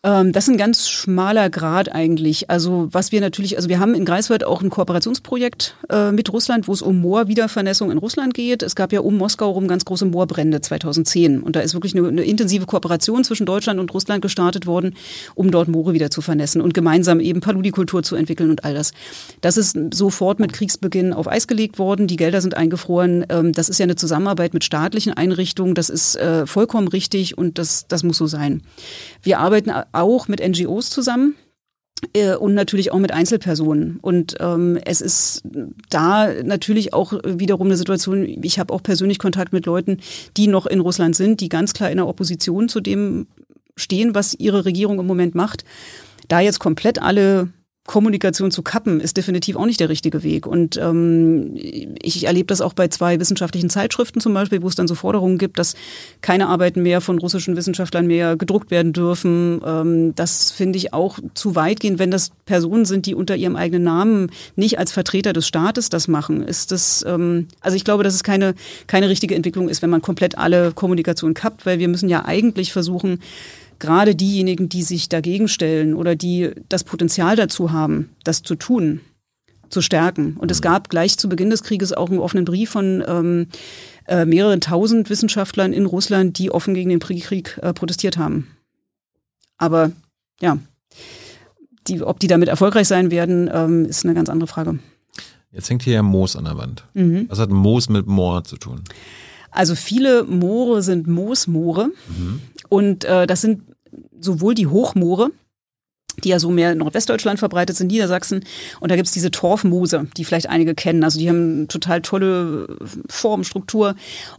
Ähm, 0.03 0.33
das 0.33 0.45
ist 0.45 0.51
ein 0.51 0.57
ganz 0.57 0.89
schmaler 0.89 1.51
Grad 1.51 1.95
eigentlich. 1.95 2.49
Also 2.49 2.89
was 2.91 3.13
wir 3.13 3.21
natürlich, 3.21 3.57
also 3.57 3.69
wir 3.69 3.81
haben 3.81 3.95
in 3.95 4.07
Greifswald 4.07 4.45
auch 4.45 4.63
ein 4.63 4.71
Kooperationsprojekt 4.71 5.77
äh, 5.91 6.11
mit 6.11 6.33
Russland, 6.33 6.69
wo 6.69 6.73
es 6.73 6.81
um 6.81 7.01
Moorwiedervernässung 7.01 7.91
in 7.91 7.99
Russland 7.99 8.33
geht. 8.33 8.63
Es 8.63 8.75
gab 8.75 8.93
ja 8.93 9.01
um 9.01 9.19
Moskau 9.19 9.51
rum 9.51 9.69
ganz 9.69 9.85
große 9.85 10.07
Moorbrände 10.07 10.63
2010 10.63 11.43
und 11.43 11.55
da 11.55 11.61
ist 11.61 11.75
wirklich 11.75 11.95
eine, 11.95 12.09
eine 12.09 12.23
intensive 12.23 12.65
Kooperation 12.65 13.25
zwischen 13.25 13.45
Deutschland 13.45 13.79
und 13.79 13.93
Russland 13.93 14.23
gestartet 14.23 14.67
worden, 14.67 14.95
um 15.35 15.51
dort 15.51 15.69
Moore 15.69 15.93
wieder 15.93 16.11
zu 16.11 16.23
vernässen 16.23 16.63
und 16.63 16.73
gemeinsam 16.73 17.21
eben 17.21 17.41
Paludikultur 17.41 18.03
zu 18.03 18.17
entwickeln 18.17 18.49
und 18.49 18.65
all 18.65 18.73
das. 18.73 18.93
Das 19.43 19.59
ist 19.59 19.79
sofort 19.93 20.41
mit 20.41 20.55
Kriegsbeginn 20.55 21.13
auf 21.13 21.29
Eis 21.29 21.47
gelegt 21.47 21.79
worden. 21.79 22.07
Die 22.07 22.17
Gelder 22.17 22.41
sind 22.41 22.57
eingefroren. 22.57 23.27
Ähm, 23.29 23.53
das 23.53 23.69
ist 23.69 23.79
ja 23.79 23.85
eine 23.85 23.97
Zusammenarbeit 23.97 24.55
mit 24.55 24.65
staatlichen 24.65 25.13
Einrichtungen. 25.13 25.75
Das 25.75 25.91
ist 25.91 26.17
äh, 26.17 26.47
vollkommen 26.47 26.89
richtig 26.89 27.37
und 27.37 27.59
das, 27.59 27.87
das 27.87 28.03
muss 28.03 28.17
so 28.17 28.27
sein. 28.27 28.63
Wir 29.23 29.41
arbeiten 29.41 29.71
auch 29.93 30.29
mit 30.29 30.47
NGOs 30.47 30.91
zusammen 30.91 31.35
äh, 32.15 32.35
und 32.35 32.55
natürlich 32.55 32.93
auch 32.93 32.99
mit 32.99 33.13
Einzelpersonen. 33.13 33.99
Und 34.01 34.37
ähm, 34.41 34.79
es 34.85 35.01
ist 35.01 35.43
da 35.89 36.33
natürlich 36.43 36.93
auch 36.93 37.13
wiederum 37.25 37.69
eine 37.69 37.77
Situation, 37.77 38.25
ich 38.43 38.59
habe 38.59 38.73
auch 38.73 38.83
persönlich 38.83 39.19
Kontakt 39.19 39.53
mit 39.53 39.67
Leuten, 39.67 39.99
die 40.37 40.47
noch 40.47 40.67
in 40.67 40.81
Russland 40.81 41.17
sind, 41.17 41.41
die 41.41 41.49
ganz 41.49 41.73
klar 41.73 41.91
in 41.91 41.97
der 41.97 42.09
Opposition 42.09 42.69
zu 42.69 42.81
dem 42.81 43.27
stehen, 43.77 44.15
was 44.15 44.35
ihre 44.35 44.65
Regierung 44.65 44.99
im 44.99 45.07
Moment 45.07 45.35
macht. 45.35 45.65
Da 46.29 46.41
jetzt 46.41 46.61
komplett 46.61 47.01
alle 47.01 47.49
Kommunikation 47.91 48.53
zu 48.53 48.63
kappen, 48.63 49.01
ist 49.01 49.17
definitiv 49.17 49.57
auch 49.57 49.67
nicht 49.67 49.81
der 49.81 49.89
richtige 49.89 50.23
Weg. 50.23 50.47
Und 50.47 50.77
ähm, 50.77 51.57
ich 52.01 52.25
erlebe 52.25 52.47
das 52.47 52.61
auch 52.61 52.73
bei 52.73 52.87
zwei 52.87 53.19
wissenschaftlichen 53.19 53.69
Zeitschriften 53.69 54.21
zum 54.21 54.33
Beispiel, 54.33 54.63
wo 54.63 54.69
es 54.69 54.77
dann 54.77 54.87
so 54.87 54.95
Forderungen 54.95 55.39
gibt, 55.39 55.59
dass 55.59 55.75
keine 56.21 56.47
Arbeiten 56.47 56.85
mehr 56.85 57.01
von 57.01 57.19
russischen 57.19 57.57
Wissenschaftlern 57.57 58.07
mehr 58.07 58.37
gedruckt 58.37 58.71
werden 58.71 58.93
dürfen. 58.93 59.61
Ähm, 59.67 60.15
das 60.15 60.53
finde 60.53 60.79
ich 60.79 60.95
auch 60.95 61.19
zu 61.35 61.57
weit 61.57 61.81
gehen, 61.81 61.99
wenn 61.99 62.13
das 62.13 62.31
Personen 62.47 62.85
sind, 62.85 63.07
die 63.07 63.17
unter 63.17 63.35
ihrem 63.35 63.57
eigenen 63.57 63.83
Namen 63.83 64.31
nicht 64.55 64.79
als 64.79 64.93
Vertreter 64.93 65.33
des 65.33 65.49
Staates 65.49 65.89
das 65.89 66.07
machen. 66.07 66.45
Ist 66.45 66.71
das, 66.71 67.05
ähm, 67.09 67.49
also 67.61 67.77
ich 67.77 67.83
glaube, 67.83 68.05
dass 68.05 68.15
es 68.15 68.23
keine, 68.23 68.55
keine 68.87 69.09
richtige 69.09 69.35
Entwicklung 69.35 69.69
ist, 69.69 69.83
wenn 69.83 69.91
man 69.91 70.01
komplett 70.01 70.39
alle 70.39 70.71
Kommunikation 70.71 71.35
kappt, 71.35 71.67
weil 71.67 71.81
wir 71.81 71.89
müssen 71.89 72.09
ja 72.09 72.25
eigentlich 72.25 72.73
versuchen, 72.73 73.19
gerade 73.81 74.15
diejenigen, 74.15 74.69
die 74.69 74.83
sich 74.83 75.09
dagegen 75.09 75.49
stellen 75.49 75.95
oder 75.95 76.15
die 76.15 76.51
das 76.69 76.85
Potenzial 76.85 77.37
dazu 77.37 77.73
haben, 77.73 78.11
das 78.25 78.43
zu 78.43 78.55
tun, 78.55 79.01
zu 79.71 79.81
stärken. 79.81 80.37
Und 80.39 80.51
es 80.51 80.61
mhm. 80.61 80.65
gab 80.65 80.91
gleich 80.91 81.19
zu 81.19 81.29
Beginn 81.29 81.51
des 81.51 81.63
Krieges 81.63 81.93
auch 81.93 82.11
einen 82.11 82.19
offenen 82.19 82.45
Brief 82.45 82.71
von 82.71 83.03
ähm, 83.07 83.47
äh, 84.07 84.25
mehreren 84.25 84.61
tausend 84.61 85.11
Wissenschaftlern 85.11 85.73
in 85.73 85.87
Russland, 85.87 86.39
die 86.39 86.51
offen 86.51 86.75
gegen 86.75 86.91
den 86.91 87.01
Krieg 87.01 87.59
äh, 87.63 87.73
protestiert 87.73 88.17
haben. 88.17 88.49
Aber 89.57 89.93
ja, 90.41 90.59
die, 91.87 92.03
ob 92.03 92.21
die 92.21 92.27
damit 92.27 92.49
erfolgreich 92.49 92.89
sein 92.89 93.11
werden, 93.11 93.51
ähm, 93.53 93.85
ist 93.87 94.05
eine 94.05 94.15
ganz 94.15 94.29
andere 94.29 94.47
Frage. 94.47 94.79
Jetzt 95.53 95.69
hängt 95.69 95.83
hier 95.83 95.95
ja 95.95 96.03
Moos 96.03 96.37
an 96.37 96.45
der 96.45 96.57
Wand. 96.57 96.85
Mhm. 96.95 97.27
Was 97.29 97.39
hat 97.39 97.51
Moos 97.51 97.89
mit 97.89 98.07
Moor 98.07 98.45
zu 98.45 98.57
tun? 98.57 98.83
Also 99.51 99.75
viele 99.75 100.25
Moore 100.25 100.83
sind 100.83 101.07
Moosmoore. 101.07 101.91
Mhm. 102.09 102.41
Und 102.69 103.05
äh, 103.05 103.27
das 103.27 103.41
sind 103.41 103.63
sowohl 104.21 104.55
die 104.55 104.67
Hochmoore, 104.67 105.31
die 106.23 106.29
ja 106.29 106.39
so 106.39 106.51
mehr 106.51 106.73
in 106.73 106.79
Nordwestdeutschland 106.79 107.39
verbreitet 107.39 107.77
sind, 107.77 107.89
Niedersachsen. 107.89 108.45
Und 108.81 108.91
da 108.91 108.97
gibt's 108.97 109.13
diese 109.13 109.31
Torfmoose, 109.31 110.07
die 110.17 110.25
vielleicht 110.25 110.49
einige 110.49 110.75
kennen. 110.75 111.03
Also 111.03 111.19
die 111.19 111.29
haben 111.29 111.69
total 111.69 112.03
tolle 112.03 112.77
Form, 113.09 113.45
Struktur. 113.45 113.95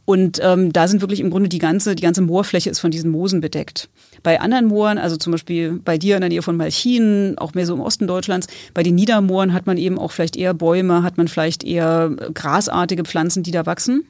Und 0.05 0.39
ähm, 0.41 0.71
da 0.71 0.87
sind 0.87 1.01
wirklich 1.01 1.19
im 1.19 1.31
Grunde 1.31 1.49
die 1.49 1.59
ganze, 1.59 1.95
die 1.95 2.03
ganze 2.03 2.21
Moorfläche 2.21 2.69
ist 2.69 2.79
von 2.79 2.91
diesen 2.91 3.11
Moosen 3.11 3.41
bedeckt. 3.41 3.89
Bei 4.23 4.39
anderen 4.39 4.67
Mooren, 4.67 4.97
also 4.97 5.17
zum 5.17 5.31
Beispiel 5.31 5.79
bei 5.83 5.97
dir 5.97 6.15
in 6.15 6.21
der 6.21 6.29
Nähe 6.29 6.41
von 6.41 6.57
Malchin, 6.57 7.35
auch 7.37 7.53
mehr 7.53 7.65
so 7.65 7.73
im 7.73 7.81
Osten 7.81 8.07
Deutschlands, 8.07 8.47
bei 8.73 8.83
den 8.83 8.95
Niedermooren 8.95 9.53
hat 9.53 9.65
man 9.65 9.77
eben 9.77 9.97
auch 9.97 10.11
vielleicht 10.11 10.37
eher 10.37 10.53
Bäume, 10.53 11.03
hat 11.03 11.17
man 11.17 11.27
vielleicht 11.27 11.63
eher 11.63 12.09
grasartige 12.33 13.03
Pflanzen, 13.03 13.43
die 13.43 13.51
da 13.51 13.65
wachsen. 13.65 14.05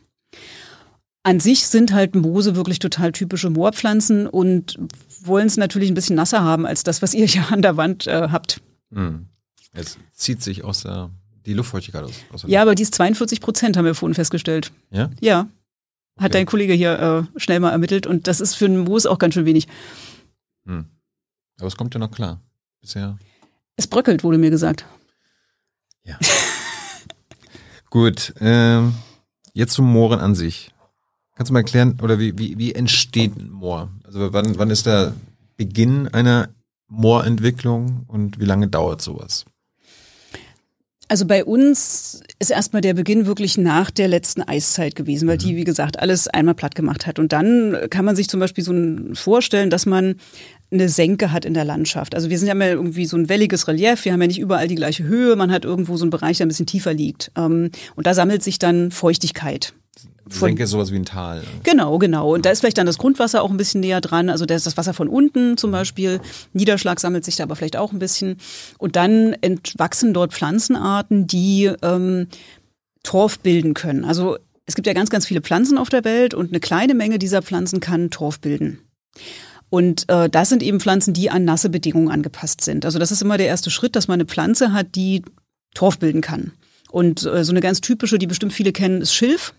An 1.24 1.40
sich 1.40 1.68
sind 1.68 1.94
halt 1.94 2.16
Moose 2.16 2.56
wirklich 2.56 2.80
total 2.80 3.12
typische 3.12 3.50
Moorpflanzen 3.50 4.26
und 4.26 4.80
wollen 5.24 5.48
es 5.48 5.58
natürlich 5.58 5.90
ein 5.90 5.94
bisschen 5.94 6.16
nasser 6.16 6.44
haben 6.44 6.66
als 6.66 6.84
das, 6.84 7.02
was 7.02 7.14
ihr 7.14 7.26
hier 7.28 7.52
an 7.52 7.62
der 7.62 7.78
Wand 7.78 8.08
äh, 8.08 8.30
habt. 8.32 8.62
Hm. 8.92 9.28
Es 9.74 9.98
zieht 10.14 10.42
sich 10.42 10.64
aus 10.64 10.82
der, 10.82 11.12
die 11.46 11.54
Luftfeuchtigkeit 11.54 12.04
aus. 12.04 12.16
aus 12.34 12.44
ja, 12.48 12.62
aber 12.62 12.76
die 12.76 12.84
ist 12.84 12.96
42 12.96 13.40
Prozent, 13.40 13.78
haben 13.78 13.86
wir 13.86 13.96
vorhin 13.96 14.16
festgestellt. 14.16 14.72
Ja? 14.90 15.12
Ja. 15.22 15.48
Hat 16.18 16.26
okay. 16.26 16.40
dein 16.40 16.46
Kollege 16.46 16.74
hier 16.74 17.28
äh, 17.36 17.40
schnell 17.40 17.60
mal 17.60 17.72
ermittelt 17.72 18.06
und 18.06 18.28
das 18.28 18.42
ist 18.42 18.56
für 18.56 18.66
einen 18.66 18.80
Moos 18.80 19.06
auch 19.06 19.18
ganz 19.18 19.34
schön 19.34 19.46
wenig. 19.46 19.68
Hm. 20.66 20.86
Aber 21.60 21.68
es 21.68 21.78
kommt 21.78 21.94
ja 21.94 22.00
noch 22.00 22.12
klar. 22.12 22.42
Bisher. 22.82 23.18
Es 23.76 23.88
bröckelt, 23.88 24.24
wurde 24.24 24.38
mir 24.38 24.50
gesagt. 24.50 24.86
Ja. 26.04 26.18
Gut. 27.90 28.34
Ähm, 28.40 28.96
jetzt 29.54 29.74
zum 29.74 29.92
Mooren 29.92 30.20
an 30.20 30.36
sich. 30.36 30.71
Kannst 31.42 31.50
du 31.50 31.54
mal 31.54 31.62
erklären, 31.62 31.98
oder 32.04 32.20
wie, 32.20 32.38
wie, 32.38 32.60
wie 32.60 32.76
entsteht 32.76 33.36
ein 33.36 33.50
Moor? 33.50 33.90
Also 34.04 34.32
wann, 34.32 34.60
wann 34.60 34.70
ist 34.70 34.86
der 34.86 35.16
Beginn 35.58 36.08
einer 36.08 36.50
Moorentwicklung 36.88 38.04
und 38.06 38.40
wie 38.40 38.46
lange 38.46 38.68
dauert 38.68 39.02
sowas? 39.02 39.46
Also 41.08 41.26
bei 41.26 41.44
uns 41.44 42.22
ist 42.38 42.52
erstmal 42.52 42.84
der 42.84 42.94
Beginn 42.94 43.26
wirklich 43.26 43.58
nach 43.58 43.90
der 43.90 44.08
letzten 44.08 44.44
Eiszeit 44.44 44.96
gewesen, 44.96 45.28
weil 45.28 45.40
die, 45.40 45.56
wie 45.56 45.64
gesagt, 45.64 45.98
alles 45.98 46.28
einmal 46.28 46.54
platt 46.54 46.76
gemacht 46.76 47.08
hat. 47.08 47.18
Und 47.18 47.34
dann 47.34 47.76
kann 47.90 48.06
man 48.06 48.16
sich 48.16 48.30
zum 48.30 48.40
Beispiel 48.40 48.64
so 48.64 48.76
vorstellen, 49.16 49.72
dass 49.72 49.88
man 49.88 50.18
eine 50.70 50.90
Senke 50.90 51.32
hat 51.32 51.44
in 51.44 51.56
der 51.56 51.66
Landschaft. 51.66 52.14
Also 52.14 52.30
wir 52.30 52.38
sind 52.38 52.50
ja 52.50 52.54
mal 52.54 52.70
irgendwie 52.70 53.08
so 53.08 53.18
ein 53.18 53.30
welliges 53.30 53.68
Relief, 53.68 54.06
wir 54.06 54.14
haben 54.14 54.22
ja 54.22 54.28
nicht 54.28 54.40
überall 54.40 54.68
die 54.68 54.76
gleiche 54.76 55.06
Höhe, 55.06 55.36
man 55.36 55.52
hat 55.52 55.66
irgendwo 55.66 55.98
so 55.98 56.04
einen 56.04 56.12
Bereich, 56.12 56.38
der 56.38 56.46
ein 56.46 56.50
bisschen 56.50 56.68
tiefer 56.68 56.94
liegt. 56.94 57.32
Ähm, 57.36 57.72
und 57.96 58.06
da 58.06 58.14
sammelt 58.14 58.44
sich 58.44 58.60
dann 58.60 58.92
Feuchtigkeit. 58.92 59.74
Von, 60.32 60.50
Senke 60.50 60.64
ist 60.64 60.70
sowas 60.70 60.92
wie 60.92 60.96
ein 60.96 61.06
Tal. 61.06 61.44
Genau, 61.64 61.98
genau. 61.98 62.34
Und 62.34 62.46
da 62.46 62.52
ist 62.52 62.62
vielleicht 62.62 62.78
dann 62.78 62.86
das 62.86 62.98
Grundwasser 62.98 63.44
auch 63.44 63.52
ein 63.52 63.58
bisschen 63.58 63.82
näher 63.82 64.02
dran. 64.02 64.30
Also 64.30 64.46
da 64.46 64.56
ist 64.56 64.66
das 64.66 64.78
Wasser 64.78 64.94
von 64.94 65.08
unten 65.08 65.58
zum 65.58 65.72
Beispiel. 65.72 66.22
Niederschlag 66.54 67.00
sammelt 67.00 67.26
sich 67.26 67.36
da 67.36 67.44
aber 67.44 67.56
vielleicht 67.56 67.78
auch 67.78 67.92
ein 67.92 68.00
bisschen. 68.00 68.38
Und 68.78 68.96
dann 68.96 69.34
entwachsen 69.42 70.14
dort 70.14 70.34
Pflanzenarten, 70.34 71.28
die 71.28 71.72
ähm, 71.82 72.28
Torf 73.04 73.40
bilden 73.40 73.74
können. 73.74 74.06
Also 74.06 74.38
es 74.66 74.76
gibt 74.76 74.88
ja 74.88 74.94
ganz, 74.94 75.10
ganz 75.10 75.26
viele 75.26 75.42
Pflanzen 75.42 75.78
auf 75.78 75.90
der 75.90 76.06
Welt 76.06 76.34
und 76.34 76.50
eine 76.50 76.60
kleine 76.60 76.94
Menge 76.94 77.20
dieser 77.20 77.42
Pflanzen 77.42 77.80
kann 77.80 78.10
Torf 78.10 78.40
bilden. 78.40 78.80
Und 79.70 80.10
äh, 80.10 80.30
das 80.30 80.50
sind 80.50 80.64
eben 80.64 80.80
Pflanzen, 80.80 81.14
die 81.14 81.30
an 81.30 81.46
nasse 81.46 81.70
Bedingungen 81.70 82.10
angepasst 82.10 82.62
sind. 82.62 82.86
Also 82.86 83.00
das 83.00 83.12
ist 83.12 83.22
immer 83.22 83.38
der 83.38 83.48
erste 83.48 83.70
Schritt, 83.70 83.96
dass 83.96 84.08
man 84.08 84.16
eine 84.16 84.26
Pflanze 84.26 84.74
hat, 84.74 84.96
die 84.96 85.24
Torf 85.74 86.00
bilden 86.00 86.22
kann. 86.22 86.54
Und 86.92 87.26
äh, 87.26 87.44
so 87.44 87.52
eine 87.52 87.62
ganz 87.62 87.82
typische, 87.82 88.18
die 88.18 88.28
bestimmt 88.28 88.54
viele 88.54 88.74
kennen, 88.74 89.02
ist 89.02 89.14
Schilf, 89.14 89.54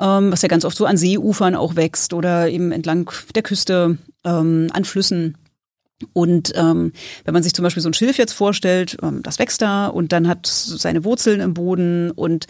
ähm, 0.00 0.32
was 0.32 0.42
ja 0.42 0.48
ganz 0.48 0.64
oft 0.64 0.76
so 0.76 0.86
an 0.86 0.96
Seeufern 0.96 1.54
auch 1.54 1.76
wächst 1.76 2.12
oder 2.12 2.48
eben 2.48 2.72
entlang 2.72 3.10
der 3.34 3.42
Küste, 3.42 3.98
ähm, 4.24 4.68
an 4.72 4.84
Flüssen. 4.84 5.36
Und 6.12 6.52
ähm, 6.56 6.92
wenn 7.24 7.32
man 7.32 7.42
sich 7.42 7.54
zum 7.54 7.62
Beispiel 7.62 7.82
so 7.82 7.88
ein 7.88 7.94
Schilf 7.94 8.18
jetzt 8.18 8.32
vorstellt, 8.32 8.98
ähm, 9.02 9.22
das 9.22 9.38
wächst 9.38 9.62
da 9.62 9.86
und 9.86 10.12
dann 10.12 10.28
hat 10.28 10.46
seine 10.46 11.04
Wurzeln 11.04 11.40
im 11.40 11.54
Boden 11.54 12.10
und 12.10 12.46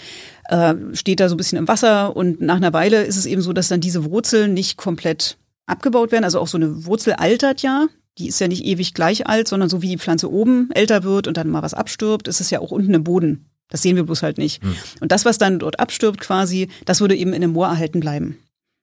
äh, 0.49 0.75
steht 0.95 1.21
da 1.21 1.29
so 1.29 1.35
ein 1.35 1.39
bisschen 1.39 1.59
im 1.59 1.69
Wasser 1.69 2.17
und 2.17 2.41
nach 2.41 2.57
einer 2.57 2.73
Weile 2.73 3.05
ist 3.05 3.17
es 3.17 3.27
eben 3.27 3.43
so, 3.43 3.53
dass 3.53 3.69
dann 3.69 3.81
diese 3.81 4.05
Wurzeln 4.11 4.53
nicht 4.53 4.77
komplett 4.77 5.39
abgebaut 5.67 6.11
werden. 6.11 6.25
Also 6.25 6.41
auch 6.41 6.49
so 6.49 6.59
eine 6.59 6.87
Wurzel 6.87 7.13
altert 7.15 7.63
ja. 7.63 7.87
Die 8.19 8.29
ist 8.29 8.41
ja 8.41 8.49
nicht 8.49 8.65
ewig 8.65 8.95
gleich 8.95 9.27
alt, 9.27 9.47
sondern 9.47 9.69
so 9.69 9.83
wie 9.83 9.89
die 9.89 9.99
Pflanze 9.99 10.33
oben 10.33 10.71
älter 10.73 11.05
wird 11.05 11.29
und 11.29 11.37
dann 11.37 11.51
mal 11.51 11.63
was 11.63 11.75
abstirbt, 11.75 12.29
ist 12.29 12.41
es 12.41 12.51
ja 12.51 12.61
auch 12.61 12.71
unten 12.71 12.95
im 12.95 13.05
Boden. 13.05 13.45
Das 13.69 13.83
sehen 13.83 13.97
wir 13.97 14.05
bloß 14.05 14.23
halt 14.23 14.39
nicht. 14.39 14.63
Hm. 14.63 14.77
Und 15.01 15.13
das, 15.13 15.25
was 15.25 15.39
dann 15.39 15.59
dort 15.59 15.81
abstirbt 15.81 16.21
quasi, 16.21 16.69
das 16.85 17.01
würde 17.01 17.17
eben 17.17 17.33
in 17.33 17.41
dem 17.41 17.53
Moor 17.53 17.67
erhalten 17.67 18.01
bleiben. 18.01 18.39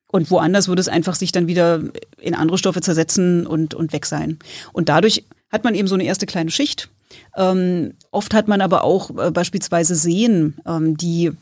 Und 0.08 0.30
woanders 0.30 0.68
würde 0.68 0.80
es 0.80 0.88
einfach 0.88 1.16
sich 1.16 1.32
dann 1.32 1.48
wieder 1.48 1.82
in 2.20 2.34
andere 2.34 2.58
Stoffe 2.58 2.80
zersetzen 2.80 3.46
und, 3.46 3.74
und 3.74 3.92
weg 3.92 4.06
sein. 4.06 4.38
Und 4.72 4.88
dadurch 4.88 5.24
hat 5.50 5.64
man 5.64 5.74
eben 5.74 5.88
so 5.88 5.94
eine 5.94 6.04
erste 6.04 6.26
kleine 6.26 6.50
Schicht. 6.50 6.88
Ähm, 7.36 7.94
oft 8.10 8.34
hat 8.34 8.46
man 8.46 8.60
aber 8.60 8.84
auch 8.84 9.10
äh, 9.18 9.30
beispielsweise 9.30 9.94
Seen, 9.96 10.54
ähm, 10.66 10.96
die 10.96 11.32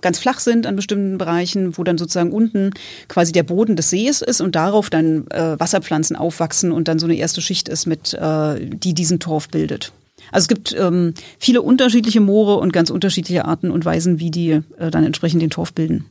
ganz 0.00 0.18
flach 0.18 0.38
sind 0.38 0.66
an 0.66 0.76
bestimmten 0.76 1.18
Bereichen, 1.18 1.76
wo 1.76 1.84
dann 1.84 1.98
sozusagen 1.98 2.32
unten 2.32 2.70
quasi 3.08 3.32
der 3.32 3.42
Boden 3.42 3.76
des 3.76 3.90
Sees 3.90 4.22
ist 4.22 4.40
und 4.40 4.54
darauf 4.54 4.90
dann 4.90 5.26
äh, 5.30 5.58
Wasserpflanzen 5.58 6.16
aufwachsen 6.16 6.72
und 6.72 6.88
dann 6.88 6.98
so 6.98 7.06
eine 7.06 7.16
erste 7.16 7.40
Schicht 7.40 7.68
ist, 7.68 7.86
mit 7.86 8.14
äh, 8.14 8.60
die 8.60 8.94
diesen 8.94 9.20
Torf 9.20 9.48
bildet. 9.48 9.92
Also 10.32 10.44
es 10.44 10.48
gibt 10.48 10.74
ähm, 10.78 11.14
viele 11.38 11.62
unterschiedliche 11.62 12.20
Moore 12.20 12.56
und 12.56 12.72
ganz 12.72 12.90
unterschiedliche 12.90 13.44
Arten 13.44 13.70
und 13.70 13.84
Weisen, 13.84 14.20
wie 14.20 14.30
die 14.30 14.60
äh, 14.78 14.90
dann 14.90 15.04
entsprechend 15.04 15.42
den 15.42 15.50
Torf 15.50 15.72
bilden. 15.72 16.06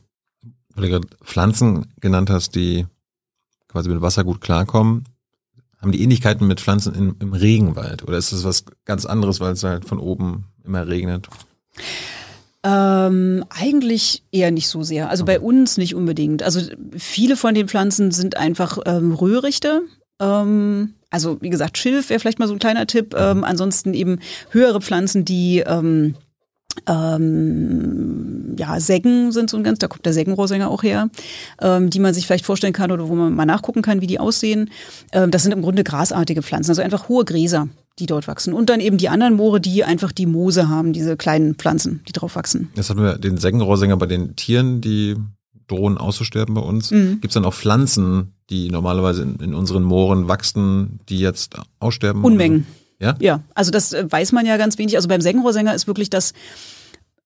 Weil 0.74 0.84
du 0.84 0.90
gerade 0.90 1.08
Pflanzen 1.24 1.86
genannt 2.00 2.30
hast, 2.30 2.54
die 2.54 2.86
quasi 3.68 3.88
mit 3.88 4.00
Wasser 4.00 4.24
gut 4.24 4.40
klarkommen, 4.40 5.04
haben 5.80 5.92
die 5.92 6.02
Ähnlichkeiten 6.02 6.46
mit 6.46 6.60
Pflanzen 6.60 6.94
in, 6.94 7.16
im 7.20 7.32
Regenwald? 7.32 8.02
Oder 8.02 8.18
ist 8.18 8.32
das 8.32 8.44
was 8.44 8.64
ganz 8.84 9.06
anderes, 9.06 9.40
weil 9.40 9.52
es 9.52 9.62
halt 9.62 9.84
von 9.84 9.98
oben 9.98 10.46
immer 10.64 10.86
regnet? 10.88 11.28
Ähm, 12.64 13.44
eigentlich 13.50 14.24
eher 14.32 14.50
nicht 14.50 14.68
so 14.68 14.82
sehr. 14.82 15.08
Also 15.08 15.24
bei 15.24 15.38
uns 15.38 15.76
nicht 15.76 15.94
unbedingt. 15.94 16.42
Also 16.42 16.60
viele 16.96 17.36
von 17.36 17.54
den 17.54 17.68
Pflanzen 17.68 18.10
sind 18.10 18.36
einfach 18.36 18.78
ähm, 18.84 19.12
Röhrichte. 19.12 19.82
Ähm, 20.20 20.94
also 21.10 21.40
wie 21.40 21.50
gesagt, 21.50 21.78
Schilf 21.78 22.10
wäre 22.10 22.20
vielleicht 22.20 22.38
mal 22.38 22.48
so 22.48 22.54
ein 22.54 22.58
kleiner 22.58 22.86
Tipp. 22.86 23.14
Ähm, 23.16 23.44
ansonsten 23.44 23.94
eben 23.94 24.18
höhere 24.50 24.80
Pflanzen, 24.80 25.24
die 25.24 25.60
ähm, 25.60 26.14
ähm, 26.86 28.56
ja, 28.58 28.78
Sägen 28.80 29.32
sind 29.32 29.50
so 29.50 29.56
ein 29.56 29.64
ganz, 29.64 29.78
da 29.78 29.88
kommt 29.88 30.04
der 30.04 30.12
Sägenrohrsänger 30.12 30.70
auch 30.70 30.82
her, 30.82 31.10
ähm, 31.60 31.90
die 31.90 32.00
man 32.00 32.14
sich 32.14 32.26
vielleicht 32.26 32.44
vorstellen 32.44 32.72
kann 32.72 32.92
oder 32.92 33.08
wo 33.08 33.14
man 33.14 33.34
mal 33.34 33.46
nachgucken 33.46 33.82
kann, 33.82 34.00
wie 34.00 34.06
die 34.06 34.20
aussehen. 34.20 34.70
Ähm, 35.12 35.30
das 35.30 35.42
sind 35.42 35.52
im 35.52 35.62
Grunde 35.62 35.84
grasartige 35.84 36.42
Pflanzen, 36.42 36.70
also 36.70 36.82
einfach 36.82 37.08
hohe 37.08 37.24
Gräser, 37.24 37.68
die 37.98 38.06
dort 38.06 38.28
wachsen. 38.28 38.52
Und 38.52 38.70
dann 38.70 38.80
eben 38.80 38.98
die 38.98 39.08
anderen 39.08 39.34
Moore, 39.34 39.60
die 39.60 39.84
einfach 39.84 40.12
die 40.12 40.26
Moose 40.26 40.68
haben, 40.68 40.92
diese 40.92 41.16
kleinen 41.16 41.54
Pflanzen, 41.54 42.00
die 42.08 42.12
drauf 42.12 42.36
wachsen. 42.36 42.70
Jetzt 42.74 42.90
hatten 42.90 43.02
wir 43.02 43.18
den 43.18 43.38
Sägenrohrsänger 43.38 43.96
bei 43.96 44.06
den 44.06 44.36
Tieren, 44.36 44.80
die 44.80 45.16
drohen 45.68 45.98
auszusterben 45.98 46.54
bei 46.54 46.62
uns. 46.62 46.90
Mhm. 46.90 47.20
Gibt 47.20 47.28
es 47.28 47.34
dann 47.34 47.44
auch 47.44 47.54
Pflanzen, 47.54 48.34
die 48.50 48.70
normalerweise 48.70 49.22
in, 49.22 49.36
in, 49.36 49.54
unseren 49.54 49.82
Mooren 49.82 50.28
wachsen, 50.28 51.00
die 51.08 51.18
jetzt 51.18 51.56
aussterben? 51.80 52.24
Unmengen. 52.24 52.66
Ja? 52.98 53.14
Ja, 53.20 53.42
also 53.54 53.70
das 53.70 53.92
äh, 53.92 54.10
weiß 54.10 54.32
man 54.32 54.46
ja 54.46 54.56
ganz 54.56 54.78
wenig. 54.78 54.96
Also 54.96 55.08
beim 55.08 55.20
Sägenrohrsänger 55.20 55.74
ist 55.74 55.86
wirklich 55.86 56.10
das 56.10 56.32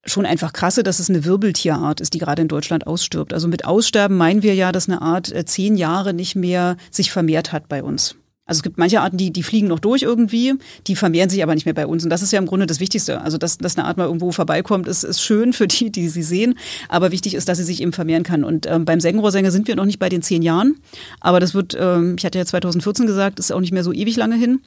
schon 0.04 0.26
einfach 0.26 0.52
krasse, 0.52 0.82
dass 0.82 0.98
es 0.98 1.08
eine 1.08 1.24
Wirbeltierart 1.24 2.00
ist, 2.00 2.14
die 2.14 2.18
gerade 2.18 2.42
in 2.42 2.48
Deutschland 2.48 2.86
ausstirbt. 2.86 3.32
Also 3.32 3.48
mit 3.48 3.64
Aussterben 3.64 4.16
meinen 4.16 4.42
wir 4.42 4.54
ja, 4.54 4.72
dass 4.72 4.88
eine 4.88 5.00
Art 5.00 5.32
äh, 5.32 5.44
zehn 5.44 5.76
Jahre 5.76 6.12
nicht 6.12 6.34
mehr 6.34 6.76
sich 6.90 7.12
vermehrt 7.12 7.52
hat 7.52 7.68
bei 7.68 7.82
uns. 7.82 8.16
Also 8.52 8.58
es 8.58 8.62
gibt 8.64 8.76
manche 8.76 9.00
Arten, 9.00 9.16
die, 9.16 9.32
die 9.32 9.42
fliegen 9.42 9.68
noch 9.68 9.78
durch 9.78 10.02
irgendwie, 10.02 10.52
die 10.86 10.94
vermehren 10.94 11.30
sich 11.30 11.42
aber 11.42 11.54
nicht 11.54 11.64
mehr 11.64 11.72
bei 11.72 11.86
uns. 11.86 12.04
Und 12.04 12.10
das 12.10 12.20
ist 12.20 12.32
ja 12.32 12.38
im 12.38 12.44
Grunde 12.44 12.66
das 12.66 12.80
Wichtigste. 12.80 13.22
Also, 13.22 13.38
dass, 13.38 13.56
dass 13.56 13.78
eine 13.78 13.86
Art 13.86 13.96
mal 13.96 14.04
irgendwo 14.04 14.30
vorbeikommt, 14.30 14.86
ist, 14.86 15.04
ist 15.04 15.22
schön 15.22 15.54
für 15.54 15.66
die, 15.66 15.90
die 15.90 16.10
sie 16.10 16.22
sehen. 16.22 16.58
Aber 16.90 17.12
wichtig 17.12 17.32
ist, 17.32 17.48
dass 17.48 17.56
sie 17.56 17.64
sich 17.64 17.80
eben 17.80 17.94
vermehren 17.94 18.24
kann. 18.24 18.44
Und 18.44 18.66
ähm, 18.66 18.84
beim 18.84 19.00
Sengenrohrsänger 19.00 19.50
sind 19.50 19.68
wir 19.68 19.74
noch 19.74 19.86
nicht 19.86 19.98
bei 19.98 20.10
den 20.10 20.20
zehn 20.20 20.42
Jahren. 20.42 20.76
Aber 21.18 21.40
das 21.40 21.54
wird, 21.54 21.74
ähm, 21.80 22.16
ich 22.18 22.26
hatte 22.26 22.36
ja 22.36 22.44
2014 22.44 23.06
gesagt, 23.06 23.38
ist 23.38 23.52
auch 23.52 23.60
nicht 23.60 23.72
mehr 23.72 23.84
so 23.84 23.92
ewig 23.94 24.16
lange 24.16 24.36
hin. 24.36 24.60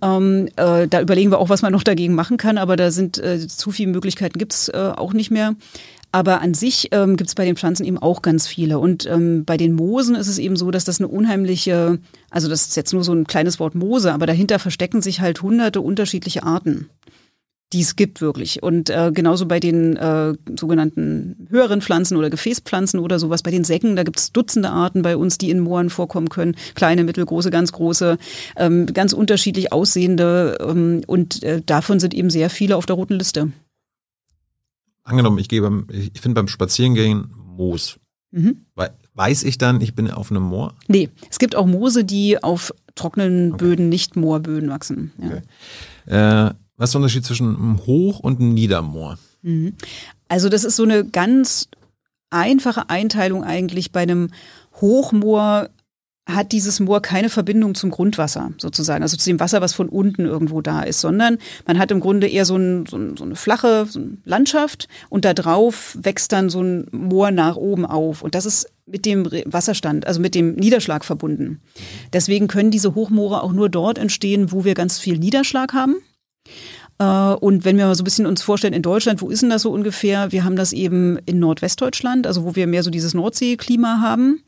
Ähm, 0.00 0.48
äh, 0.56 0.88
da 0.88 1.02
überlegen 1.02 1.30
wir 1.30 1.38
auch, 1.38 1.50
was 1.50 1.60
man 1.60 1.72
noch 1.72 1.82
dagegen 1.82 2.14
machen 2.14 2.38
kann, 2.38 2.56
aber 2.56 2.76
da 2.76 2.90
sind 2.90 3.18
äh, 3.18 3.46
zu 3.46 3.72
viele 3.72 3.92
Möglichkeiten 3.92 4.38
gibt's 4.38 4.68
äh, 4.68 4.92
auch 4.96 5.12
nicht 5.12 5.30
mehr. 5.30 5.54
Aber 6.12 6.42
an 6.42 6.52
sich 6.52 6.88
ähm, 6.92 7.16
gibt 7.16 7.28
es 7.28 7.34
bei 7.34 7.44
den 7.44 7.56
Pflanzen 7.56 7.84
eben 7.84 7.98
auch 7.98 8.20
ganz 8.22 8.46
viele. 8.46 8.78
Und 8.78 9.06
ähm, 9.06 9.44
bei 9.44 9.56
den 9.56 9.72
Moosen 9.72 10.14
ist 10.14 10.28
es 10.28 10.38
eben 10.38 10.56
so, 10.56 10.70
dass 10.70 10.84
das 10.84 11.00
eine 11.00 11.08
unheimliche, 11.08 11.98
also 12.30 12.48
das 12.48 12.66
ist 12.68 12.76
jetzt 12.76 12.92
nur 12.92 13.02
so 13.02 13.14
ein 13.14 13.26
kleines 13.26 13.58
Wort 13.58 13.74
Moose, 13.74 14.12
aber 14.12 14.26
dahinter 14.26 14.58
verstecken 14.58 15.00
sich 15.00 15.20
halt 15.20 15.42
hunderte 15.42 15.80
unterschiedliche 15.80 16.42
Arten 16.42 16.88
die 17.72 17.80
es 17.80 17.96
gibt 17.96 18.20
wirklich. 18.20 18.62
Und 18.62 18.90
äh, 18.90 19.10
genauso 19.12 19.46
bei 19.46 19.60
den 19.60 19.96
äh, 19.96 20.34
sogenannten 20.58 21.46
höheren 21.50 21.80
Pflanzen 21.80 22.16
oder 22.16 22.30
Gefäßpflanzen 22.30 23.00
oder 23.00 23.18
sowas, 23.18 23.42
bei 23.42 23.50
den 23.50 23.64
Säcken, 23.64 23.96
da 23.96 24.02
gibt 24.02 24.18
es 24.18 24.32
Dutzende 24.32 24.70
Arten 24.70 25.02
bei 25.02 25.16
uns, 25.16 25.38
die 25.38 25.50
in 25.50 25.60
Mooren 25.60 25.90
vorkommen 25.90 26.28
können. 26.28 26.54
Kleine, 26.74 27.04
mittelgroße, 27.04 27.50
ganz 27.50 27.72
große, 27.72 28.18
ähm, 28.56 28.86
ganz 28.86 29.12
unterschiedlich 29.12 29.72
aussehende. 29.72 30.58
Ähm, 30.60 31.02
und 31.06 31.42
äh, 31.42 31.62
davon 31.64 32.00
sind 32.00 32.14
eben 32.14 32.30
sehr 32.30 32.50
viele 32.50 32.76
auf 32.76 32.86
der 32.86 32.96
roten 32.96 33.14
Liste. 33.14 33.52
Angenommen, 35.04 35.38
ich 35.38 35.48
gehe 35.48 35.62
beim, 35.62 35.86
ich 35.90 36.20
finde 36.20 36.36
beim 36.36 36.48
Spazierengehen 36.48 37.32
Moos. 37.36 37.98
Mhm. 38.30 38.66
Weiß 39.14 39.42
ich 39.42 39.58
dann, 39.58 39.82
ich 39.82 39.94
bin 39.94 40.10
auf 40.10 40.30
einem 40.30 40.44
Moor? 40.44 40.74
Nee, 40.88 41.10
es 41.30 41.38
gibt 41.38 41.54
auch 41.54 41.66
Moose, 41.66 42.04
die 42.04 42.42
auf 42.42 42.72
trockenen 42.94 43.52
okay. 43.52 43.64
Böden, 43.64 43.88
nicht 43.90 44.16
Moorböden 44.16 44.70
wachsen. 44.70 45.12
Ja. 45.18 45.26
Okay. 45.26 45.42
Äh, 46.06 46.54
was 46.76 46.88
ist 46.88 46.94
der 46.94 47.00
Unterschied 47.00 47.24
zwischen 47.26 47.54
einem 47.54 47.86
Hoch- 47.86 48.20
und 48.20 48.40
einem 48.40 48.54
Niedermoor? 48.54 49.18
Mhm. 49.42 49.74
Also 50.28 50.48
das 50.48 50.64
ist 50.64 50.76
so 50.76 50.84
eine 50.84 51.04
ganz 51.04 51.68
einfache 52.30 52.88
Einteilung 52.88 53.44
eigentlich. 53.44 53.92
Bei 53.92 54.00
einem 54.00 54.30
Hochmoor 54.80 55.68
hat 56.26 56.52
dieses 56.52 56.78
Moor 56.78 57.02
keine 57.02 57.28
Verbindung 57.28 57.74
zum 57.74 57.90
Grundwasser 57.90 58.52
sozusagen, 58.58 59.02
also 59.02 59.16
zu 59.16 59.28
dem 59.28 59.40
Wasser, 59.40 59.60
was 59.60 59.74
von 59.74 59.88
unten 59.88 60.24
irgendwo 60.24 60.60
da 60.60 60.82
ist, 60.82 61.00
sondern 61.00 61.38
man 61.66 61.78
hat 61.78 61.90
im 61.90 62.00
Grunde 62.00 62.28
eher 62.28 62.44
so, 62.44 62.56
ein, 62.56 62.86
so, 62.86 62.96
ein, 62.96 63.16
so 63.16 63.24
eine 63.24 63.34
flache 63.34 63.86
so 63.86 63.98
eine 63.98 64.18
Landschaft 64.24 64.88
und 65.08 65.24
da 65.24 65.34
drauf 65.34 65.98
wächst 66.00 66.32
dann 66.32 66.48
so 66.48 66.62
ein 66.62 66.86
Moor 66.92 67.32
nach 67.32 67.56
oben 67.56 67.84
auf 67.84 68.22
und 68.22 68.36
das 68.36 68.46
ist 68.46 68.70
mit 68.86 69.04
dem 69.04 69.24
Wasserstand, 69.46 70.06
also 70.06 70.20
mit 70.20 70.34
dem 70.34 70.54
Niederschlag 70.54 71.04
verbunden. 71.04 71.60
Deswegen 72.12 72.46
können 72.46 72.70
diese 72.70 72.94
Hochmoore 72.94 73.42
auch 73.42 73.52
nur 73.52 73.68
dort 73.68 73.98
entstehen, 73.98 74.52
wo 74.52 74.64
wir 74.64 74.74
ganz 74.74 74.98
viel 74.98 75.18
Niederschlag 75.18 75.72
haben. 75.72 75.96
Äh, 77.02 77.34
und 77.34 77.64
wenn 77.64 77.76
wir 77.76 77.86
mal 77.86 77.94
so 77.94 78.02
ein 78.02 78.04
bisschen 78.04 78.26
uns 78.26 78.42
vorstellen, 78.42 78.74
in 78.74 78.82
Deutschland, 78.82 79.20
wo 79.20 79.30
ist 79.30 79.42
denn 79.42 79.50
das 79.50 79.62
so 79.62 79.70
ungefähr? 79.70 80.30
Wir 80.30 80.44
haben 80.44 80.56
das 80.56 80.72
eben 80.72 81.18
in 81.26 81.38
Nordwestdeutschland, 81.40 82.26
also 82.26 82.44
wo 82.44 82.54
wir 82.54 82.66
mehr 82.66 82.82
so 82.82 82.90
dieses 82.90 83.14
Nordseeklima 83.14 84.00
haben. 84.00 84.42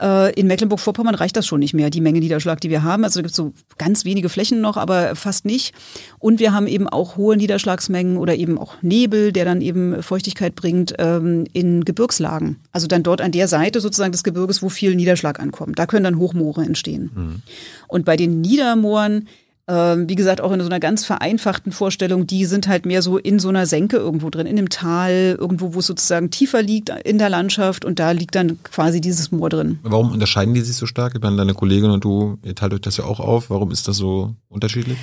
Äh, 0.00 0.32
in 0.34 0.46
Mecklenburg-Vorpommern 0.48 1.14
reicht 1.14 1.36
das 1.36 1.46
schon 1.46 1.60
nicht 1.60 1.74
mehr, 1.74 1.90
die 1.90 2.00
Menge 2.00 2.18
Niederschlag, 2.18 2.60
die 2.60 2.70
wir 2.70 2.82
haben. 2.82 3.04
Also 3.04 3.20
da 3.20 3.22
gibt 3.22 3.30
es 3.30 3.36
so 3.36 3.52
ganz 3.78 4.04
wenige 4.04 4.28
Flächen 4.28 4.60
noch, 4.60 4.76
aber 4.76 5.14
fast 5.14 5.44
nicht. 5.44 5.74
Und 6.18 6.40
wir 6.40 6.52
haben 6.52 6.66
eben 6.66 6.88
auch 6.88 7.16
hohe 7.16 7.36
Niederschlagsmengen 7.36 8.16
oder 8.16 8.34
eben 8.34 8.58
auch 8.58 8.74
Nebel, 8.82 9.32
der 9.32 9.44
dann 9.44 9.60
eben 9.60 10.02
Feuchtigkeit 10.02 10.54
bringt 10.56 10.94
ähm, 10.98 11.44
in 11.52 11.84
Gebirgslagen. 11.84 12.56
Also 12.72 12.86
dann 12.86 13.02
dort 13.02 13.20
an 13.20 13.32
der 13.32 13.46
Seite 13.48 13.80
sozusagen 13.80 14.12
des 14.12 14.24
Gebirges, 14.24 14.62
wo 14.62 14.68
viel 14.68 14.96
Niederschlag 14.96 15.38
ankommt. 15.38 15.78
Da 15.78 15.86
können 15.86 16.04
dann 16.04 16.18
Hochmoore 16.18 16.64
entstehen. 16.64 17.10
Mhm. 17.14 17.42
Und 17.86 18.04
bei 18.04 18.16
den 18.16 18.40
Niedermooren 18.40 19.28
Ähm, 19.72 20.06
wie 20.06 20.16
gesagt, 20.16 20.42
auch 20.42 20.52
in 20.52 20.60
so 20.60 20.66
einer 20.66 20.80
ganz 20.80 21.06
vereinfachten 21.06 21.72
Vorstellung, 21.72 22.26
die 22.26 22.44
sind 22.44 22.68
halt 22.68 22.84
mehr 22.84 23.00
so 23.00 23.16
in 23.16 23.38
so 23.38 23.48
einer 23.48 23.64
Senke 23.64 23.96
irgendwo 23.96 24.28
drin, 24.28 24.46
in 24.46 24.58
einem 24.58 24.68
Tal, 24.68 25.38
irgendwo, 25.40 25.72
wo 25.72 25.78
es 25.78 25.86
sozusagen 25.86 26.30
tiefer 26.30 26.60
liegt 26.60 26.90
in 27.04 27.16
der 27.16 27.30
Landschaft 27.30 27.86
und 27.86 27.98
da 27.98 28.10
liegt 28.10 28.34
dann 28.34 28.62
quasi 28.64 29.00
dieses 29.00 29.32
Moor 29.32 29.48
drin. 29.48 29.78
Warum 29.82 30.12
unterscheiden 30.12 30.52
die 30.52 30.60
sich 30.60 30.76
so 30.76 30.84
stark? 30.84 31.14
Ich 31.14 31.22
meine, 31.22 31.38
deine 31.38 31.54
Kollegin 31.54 31.90
und 31.90 32.04
du, 32.04 32.36
ihr 32.42 32.54
teilt 32.54 32.74
euch 32.74 32.82
das 32.82 32.98
ja 32.98 33.04
auch 33.04 33.18
auf. 33.18 33.48
Warum 33.48 33.70
ist 33.70 33.88
das 33.88 33.96
so 33.96 34.34
unterschiedlich? 34.50 34.98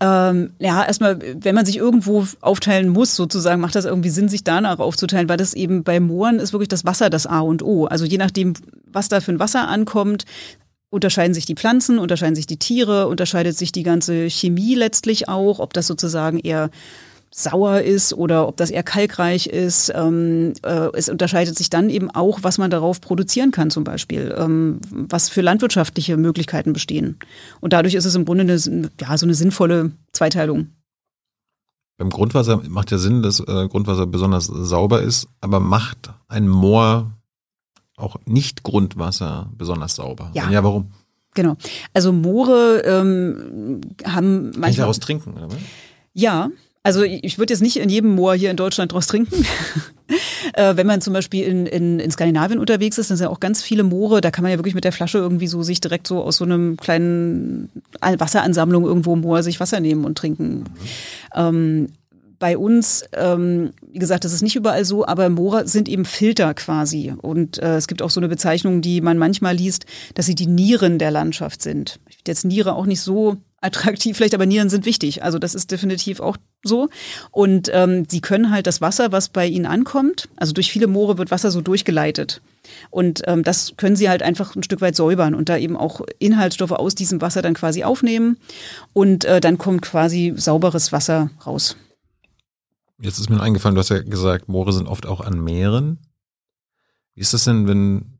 Ähm, 0.00 0.52
ja, 0.58 0.84
erstmal, 0.84 1.18
wenn 1.20 1.54
man 1.54 1.66
sich 1.66 1.76
irgendwo 1.76 2.26
aufteilen 2.40 2.88
muss, 2.88 3.14
sozusagen, 3.16 3.60
macht 3.60 3.74
das 3.74 3.84
irgendwie 3.84 4.10
Sinn, 4.10 4.30
sich 4.30 4.42
danach 4.42 4.78
aufzuteilen, 4.78 5.28
weil 5.28 5.36
das 5.36 5.52
eben 5.52 5.84
bei 5.84 6.00
Mooren 6.00 6.38
ist 6.38 6.54
wirklich 6.54 6.68
das 6.68 6.86
Wasser 6.86 7.10
das 7.10 7.26
A 7.26 7.40
und 7.40 7.62
O. 7.62 7.84
Also 7.86 8.06
je 8.06 8.16
nachdem, 8.18 8.54
was 8.90 9.10
da 9.10 9.20
für 9.20 9.32
ein 9.32 9.38
Wasser 9.38 9.68
ankommt, 9.68 10.24
unterscheiden 10.94 11.34
sich 11.34 11.44
die 11.44 11.56
Pflanzen, 11.56 11.98
unterscheiden 11.98 12.36
sich 12.36 12.46
die 12.46 12.58
Tiere, 12.58 13.08
unterscheidet 13.08 13.58
sich 13.58 13.72
die 13.72 13.82
ganze 13.82 14.30
Chemie 14.30 14.74
letztlich 14.74 15.28
auch, 15.28 15.58
ob 15.58 15.74
das 15.74 15.86
sozusagen 15.86 16.38
eher 16.38 16.70
sauer 17.34 17.80
ist 17.80 18.14
oder 18.14 18.46
ob 18.46 18.56
das 18.56 18.70
eher 18.70 18.84
kalkreich 18.84 19.48
ist. 19.48 19.92
Ähm, 19.92 20.52
äh, 20.62 20.88
es 20.94 21.08
unterscheidet 21.08 21.58
sich 21.58 21.68
dann 21.68 21.90
eben 21.90 22.08
auch, 22.10 22.38
was 22.42 22.58
man 22.58 22.70
darauf 22.70 23.00
produzieren 23.00 23.50
kann 23.50 23.70
zum 23.70 23.82
Beispiel, 23.82 24.32
ähm, 24.38 24.80
was 24.90 25.28
für 25.28 25.40
landwirtschaftliche 25.40 26.16
Möglichkeiten 26.16 26.72
bestehen. 26.72 27.18
Und 27.60 27.72
dadurch 27.72 27.94
ist 27.94 28.04
es 28.04 28.14
im 28.14 28.24
Grunde 28.24 28.42
eine, 28.42 28.90
ja, 29.00 29.18
so 29.18 29.26
eine 29.26 29.34
sinnvolle 29.34 29.90
Zweiteilung. 30.12 30.68
Beim 31.98 32.10
Grundwasser 32.10 32.62
macht 32.68 32.92
ja 32.92 32.98
Sinn, 32.98 33.22
dass 33.22 33.40
äh, 33.40 33.68
Grundwasser 33.68 34.06
besonders 34.06 34.46
sauber 34.46 35.02
ist, 35.02 35.26
aber 35.40 35.58
macht 35.58 36.12
ein 36.28 36.48
Moor 36.48 37.10
auch 37.96 38.16
nicht 38.26 38.62
Grundwasser 38.62 39.50
besonders 39.56 39.96
sauber? 39.96 40.30
Ja. 40.34 40.50
ja, 40.50 40.64
warum? 40.64 40.90
Genau. 41.34 41.56
Also 41.92 42.12
Moore 42.12 42.82
ähm, 42.84 43.80
haben 44.04 44.44
manchmal. 44.44 44.62
Kann 44.62 44.70
ich 44.70 44.76
daraus 44.76 45.00
trinken, 45.00 45.34
oder? 45.34 45.48
Ja, 46.12 46.50
also 46.84 47.02
ich 47.02 47.38
würde 47.38 47.52
jetzt 47.54 47.62
nicht 47.62 47.78
in 47.78 47.88
jedem 47.88 48.14
Moor 48.14 48.34
hier 48.34 48.50
in 48.50 48.58
Deutschland 48.58 48.92
draus 48.92 49.06
trinken. 49.06 49.34
äh, 50.52 50.76
wenn 50.76 50.86
man 50.86 51.00
zum 51.00 51.14
Beispiel 51.14 51.44
in, 51.44 51.64
in, 51.64 51.98
in 51.98 52.10
Skandinavien 52.10 52.60
unterwegs 52.60 52.98
ist, 52.98 53.10
dann 53.10 53.16
sind 53.16 53.24
ja 53.24 53.30
auch 53.30 53.40
ganz 53.40 53.62
viele 53.62 53.82
Moore, 53.82 54.20
da 54.20 54.30
kann 54.30 54.42
man 54.42 54.52
ja 54.52 54.58
wirklich 54.58 54.74
mit 54.74 54.84
der 54.84 54.92
Flasche 54.92 55.16
irgendwie 55.16 55.46
so 55.46 55.62
sich 55.62 55.80
direkt 55.80 56.06
so 56.06 56.22
aus 56.22 56.36
so 56.36 56.44
einem 56.44 56.76
kleinen 56.76 57.70
Wasseransammlung 58.00 58.84
irgendwo 58.84 59.14
im 59.14 59.22
Moor 59.22 59.42
sich 59.42 59.60
Wasser 59.60 59.80
nehmen 59.80 60.04
und 60.04 60.18
trinken. 60.18 60.58
Mhm. 60.58 60.66
Ähm, 61.34 61.86
bei 62.38 62.58
uns, 62.58 63.06
ähm, 63.16 63.70
wie 63.94 64.00
gesagt, 64.00 64.24
das 64.24 64.32
ist 64.32 64.42
nicht 64.42 64.56
überall 64.56 64.84
so, 64.84 65.06
aber 65.06 65.28
Moore 65.28 65.68
sind 65.68 65.88
eben 65.88 66.04
Filter 66.04 66.52
quasi. 66.54 67.14
Und 67.16 67.62
äh, 67.62 67.76
es 67.76 67.86
gibt 67.86 68.02
auch 68.02 68.10
so 68.10 68.18
eine 68.18 68.28
Bezeichnung, 68.28 68.80
die 68.80 69.00
man 69.00 69.18
manchmal 69.18 69.54
liest, 69.54 69.86
dass 70.14 70.26
sie 70.26 70.34
die 70.34 70.48
Nieren 70.48 70.98
der 70.98 71.12
Landschaft 71.12 71.62
sind. 71.62 72.00
Ich 72.08 72.16
finde 72.16 72.32
jetzt 72.32 72.44
Niere 72.44 72.74
auch 72.74 72.86
nicht 72.86 73.00
so 73.00 73.36
attraktiv 73.60 74.16
vielleicht, 74.16 74.34
aber 74.34 74.46
Nieren 74.46 74.68
sind 74.68 74.84
wichtig. 74.84 75.22
Also 75.22 75.38
das 75.38 75.54
ist 75.54 75.70
definitiv 75.70 76.18
auch 76.18 76.36
so. 76.64 76.88
Und 77.30 77.70
ähm, 77.72 78.04
sie 78.10 78.20
können 78.20 78.50
halt 78.50 78.66
das 78.66 78.80
Wasser, 78.80 79.12
was 79.12 79.28
bei 79.28 79.46
ihnen 79.46 79.64
ankommt, 79.64 80.28
also 80.34 80.52
durch 80.52 80.72
viele 80.72 80.88
Moore 80.88 81.16
wird 81.16 81.30
Wasser 81.30 81.52
so 81.52 81.60
durchgeleitet. 81.60 82.42
Und 82.90 83.22
ähm, 83.28 83.44
das 83.44 83.74
können 83.76 83.94
sie 83.94 84.08
halt 84.08 84.24
einfach 84.24 84.56
ein 84.56 84.64
Stück 84.64 84.80
weit 84.80 84.96
säubern 84.96 85.36
und 85.36 85.48
da 85.48 85.56
eben 85.56 85.76
auch 85.76 86.00
Inhaltsstoffe 86.18 86.72
aus 86.72 86.96
diesem 86.96 87.20
Wasser 87.20 87.42
dann 87.42 87.54
quasi 87.54 87.84
aufnehmen. 87.84 88.38
Und 88.92 89.24
äh, 89.24 89.40
dann 89.40 89.56
kommt 89.56 89.82
quasi 89.82 90.32
sauberes 90.34 90.90
Wasser 90.90 91.30
raus. 91.46 91.76
Jetzt 93.00 93.18
ist 93.18 93.30
mir 93.30 93.40
eingefallen, 93.40 93.74
du 93.74 93.80
hast 93.80 93.90
ja 93.90 94.02
gesagt, 94.02 94.48
Moore 94.48 94.72
sind 94.72 94.86
oft 94.86 95.06
auch 95.06 95.20
an 95.20 95.42
Meeren. 95.42 95.98
Wie 97.14 97.20
ist 97.20 97.34
das 97.34 97.44
denn, 97.44 97.66
wenn 97.66 98.18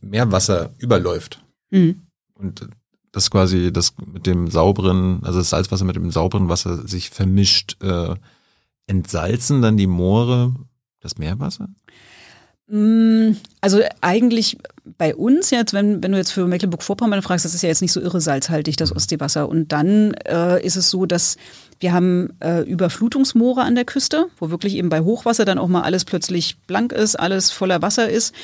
Meerwasser 0.00 0.74
überläuft? 0.78 1.42
Mhm. 1.70 2.02
Und 2.34 2.68
das 3.12 3.30
quasi 3.30 3.72
das 3.72 3.94
mit 4.12 4.26
dem 4.26 4.48
sauberen, 4.50 5.20
also 5.24 5.38
das 5.38 5.50
Salzwasser 5.50 5.84
mit 5.84 5.96
dem 5.96 6.10
sauberen 6.10 6.48
Wasser 6.48 6.86
sich 6.86 7.10
vermischt, 7.10 7.82
äh, 7.82 8.14
entsalzen 8.86 9.62
dann 9.62 9.76
die 9.76 9.86
Moore 9.86 10.54
das 11.00 11.18
Meerwasser? 11.18 11.68
Mm, 12.68 13.32
also 13.60 13.80
eigentlich 14.00 14.58
bei 14.98 15.14
uns 15.14 15.50
jetzt, 15.50 15.72
wenn, 15.72 16.02
wenn 16.02 16.12
du 16.12 16.18
jetzt 16.18 16.32
für 16.32 16.46
Mecklenburg-Vorpommern 16.46 17.22
fragst, 17.22 17.44
das 17.44 17.54
ist 17.54 17.62
ja 17.62 17.68
jetzt 17.68 17.82
nicht 17.82 17.92
so 17.92 18.00
irre 18.00 18.20
salzhaltig, 18.20 18.76
das 18.76 18.90
mhm. 18.90 18.96
Ostseewasser. 18.96 19.48
Und 19.48 19.72
dann 19.72 20.14
äh, 20.26 20.64
ist 20.64 20.76
es 20.76 20.90
so, 20.90 21.06
dass 21.06 21.36
wir 21.80 21.92
haben 21.94 22.30
äh, 22.40 22.60
Überflutungsmoore 22.60 23.62
an 23.62 23.74
der 23.74 23.86
Küste, 23.86 24.26
wo 24.38 24.50
wirklich 24.50 24.74
eben 24.74 24.90
bei 24.90 25.00
Hochwasser 25.00 25.46
dann 25.46 25.58
auch 25.58 25.68
mal 25.68 25.82
alles 25.82 26.04
plötzlich 26.04 26.58
blank 26.66 26.92
ist, 26.92 27.16
alles 27.16 27.50
voller 27.50 27.80
Wasser 27.80 28.08
ist. 28.08 28.34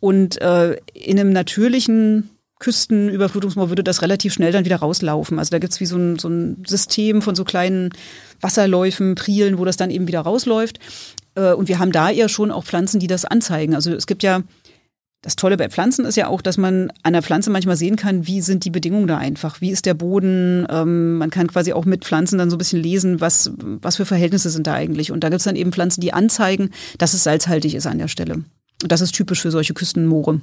Und 0.00 0.40
äh, 0.40 0.76
in 0.94 1.18
einem 1.18 1.32
natürlichen 1.32 2.30
Küstenüberflutungsmoor 2.60 3.68
würde 3.68 3.82
das 3.82 4.00
relativ 4.00 4.32
schnell 4.32 4.52
dann 4.52 4.64
wieder 4.64 4.76
rauslaufen. 4.76 5.40
Also 5.40 5.50
da 5.50 5.58
gibt's 5.58 5.80
wie 5.80 5.86
so 5.86 5.96
ein, 5.96 6.18
so 6.20 6.28
ein 6.28 6.62
System 6.66 7.20
von 7.20 7.34
so 7.34 7.44
kleinen 7.44 7.90
Wasserläufen, 8.40 9.16
Prielen, 9.16 9.58
wo 9.58 9.64
das 9.64 9.76
dann 9.76 9.90
eben 9.90 10.06
wieder 10.06 10.20
rausläuft. 10.20 10.78
Äh, 11.34 11.52
und 11.52 11.68
wir 11.68 11.80
haben 11.80 11.92
da 11.92 12.10
eher 12.10 12.28
schon 12.28 12.52
auch 12.52 12.64
Pflanzen, 12.64 13.00
die 13.00 13.08
das 13.08 13.24
anzeigen. 13.24 13.74
Also 13.74 13.92
es 13.92 14.06
gibt 14.06 14.22
ja, 14.22 14.42
das 15.24 15.36
Tolle 15.36 15.56
bei 15.56 15.70
Pflanzen 15.70 16.04
ist 16.04 16.16
ja 16.16 16.28
auch, 16.28 16.42
dass 16.42 16.58
man 16.58 16.92
an 17.02 17.14
der 17.14 17.22
Pflanze 17.22 17.48
manchmal 17.48 17.78
sehen 17.78 17.96
kann, 17.96 18.26
wie 18.26 18.42
sind 18.42 18.66
die 18.66 18.70
Bedingungen 18.70 19.06
da 19.06 19.16
einfach, 19.16 19.62
wie 19.62 19.70
ist 19.70 19.86
der 19.86 19.94
Boden. 19.94 20.66
Ähm, 20.68 21.16
man 21.16 21.30
kann 21.30 21.46
quasi 21.46 21.72
auch 21.72 21.86
mit 21.86 22.04
Pflanzen 22.04 22.36
dann 22.36 22.50
so 22.50 22.56
ein 22.56 22.58
bisschen 22.58 22.82
lesen, 22.82 23.22
was, 23.22 23.50
was 23.56 23.96
für 23.96 24.04
Verhältnisse 24.04 24.50
sind 24.50 24.66
da 24.66 24.74
eigentlich. 24.74 25.12
Und 25.12 25.24
da 25.24 25.30
gibt's 25.30 25.44
dann 25.44 25.56
eben 25.56 25.72
Pflanzen, 25.72 26.02
die 26.02 26.12
anzeigen, 26.12 26.72
dass 26.98 27.14
es 27.14 27.24
salzhaltig 27.24 27.74
ist 27.74 27.86
an 27.86 27.96
der 27.96 28.08
Stelle. 28.08 28.44
Und 28.82 28.92
das 28.92 29.00
ist 29.00 29.12
typisch 29.12 29.40
für 29.40 29.50
solche 29.50 29.72
Küstenmoore. 29.72 30.42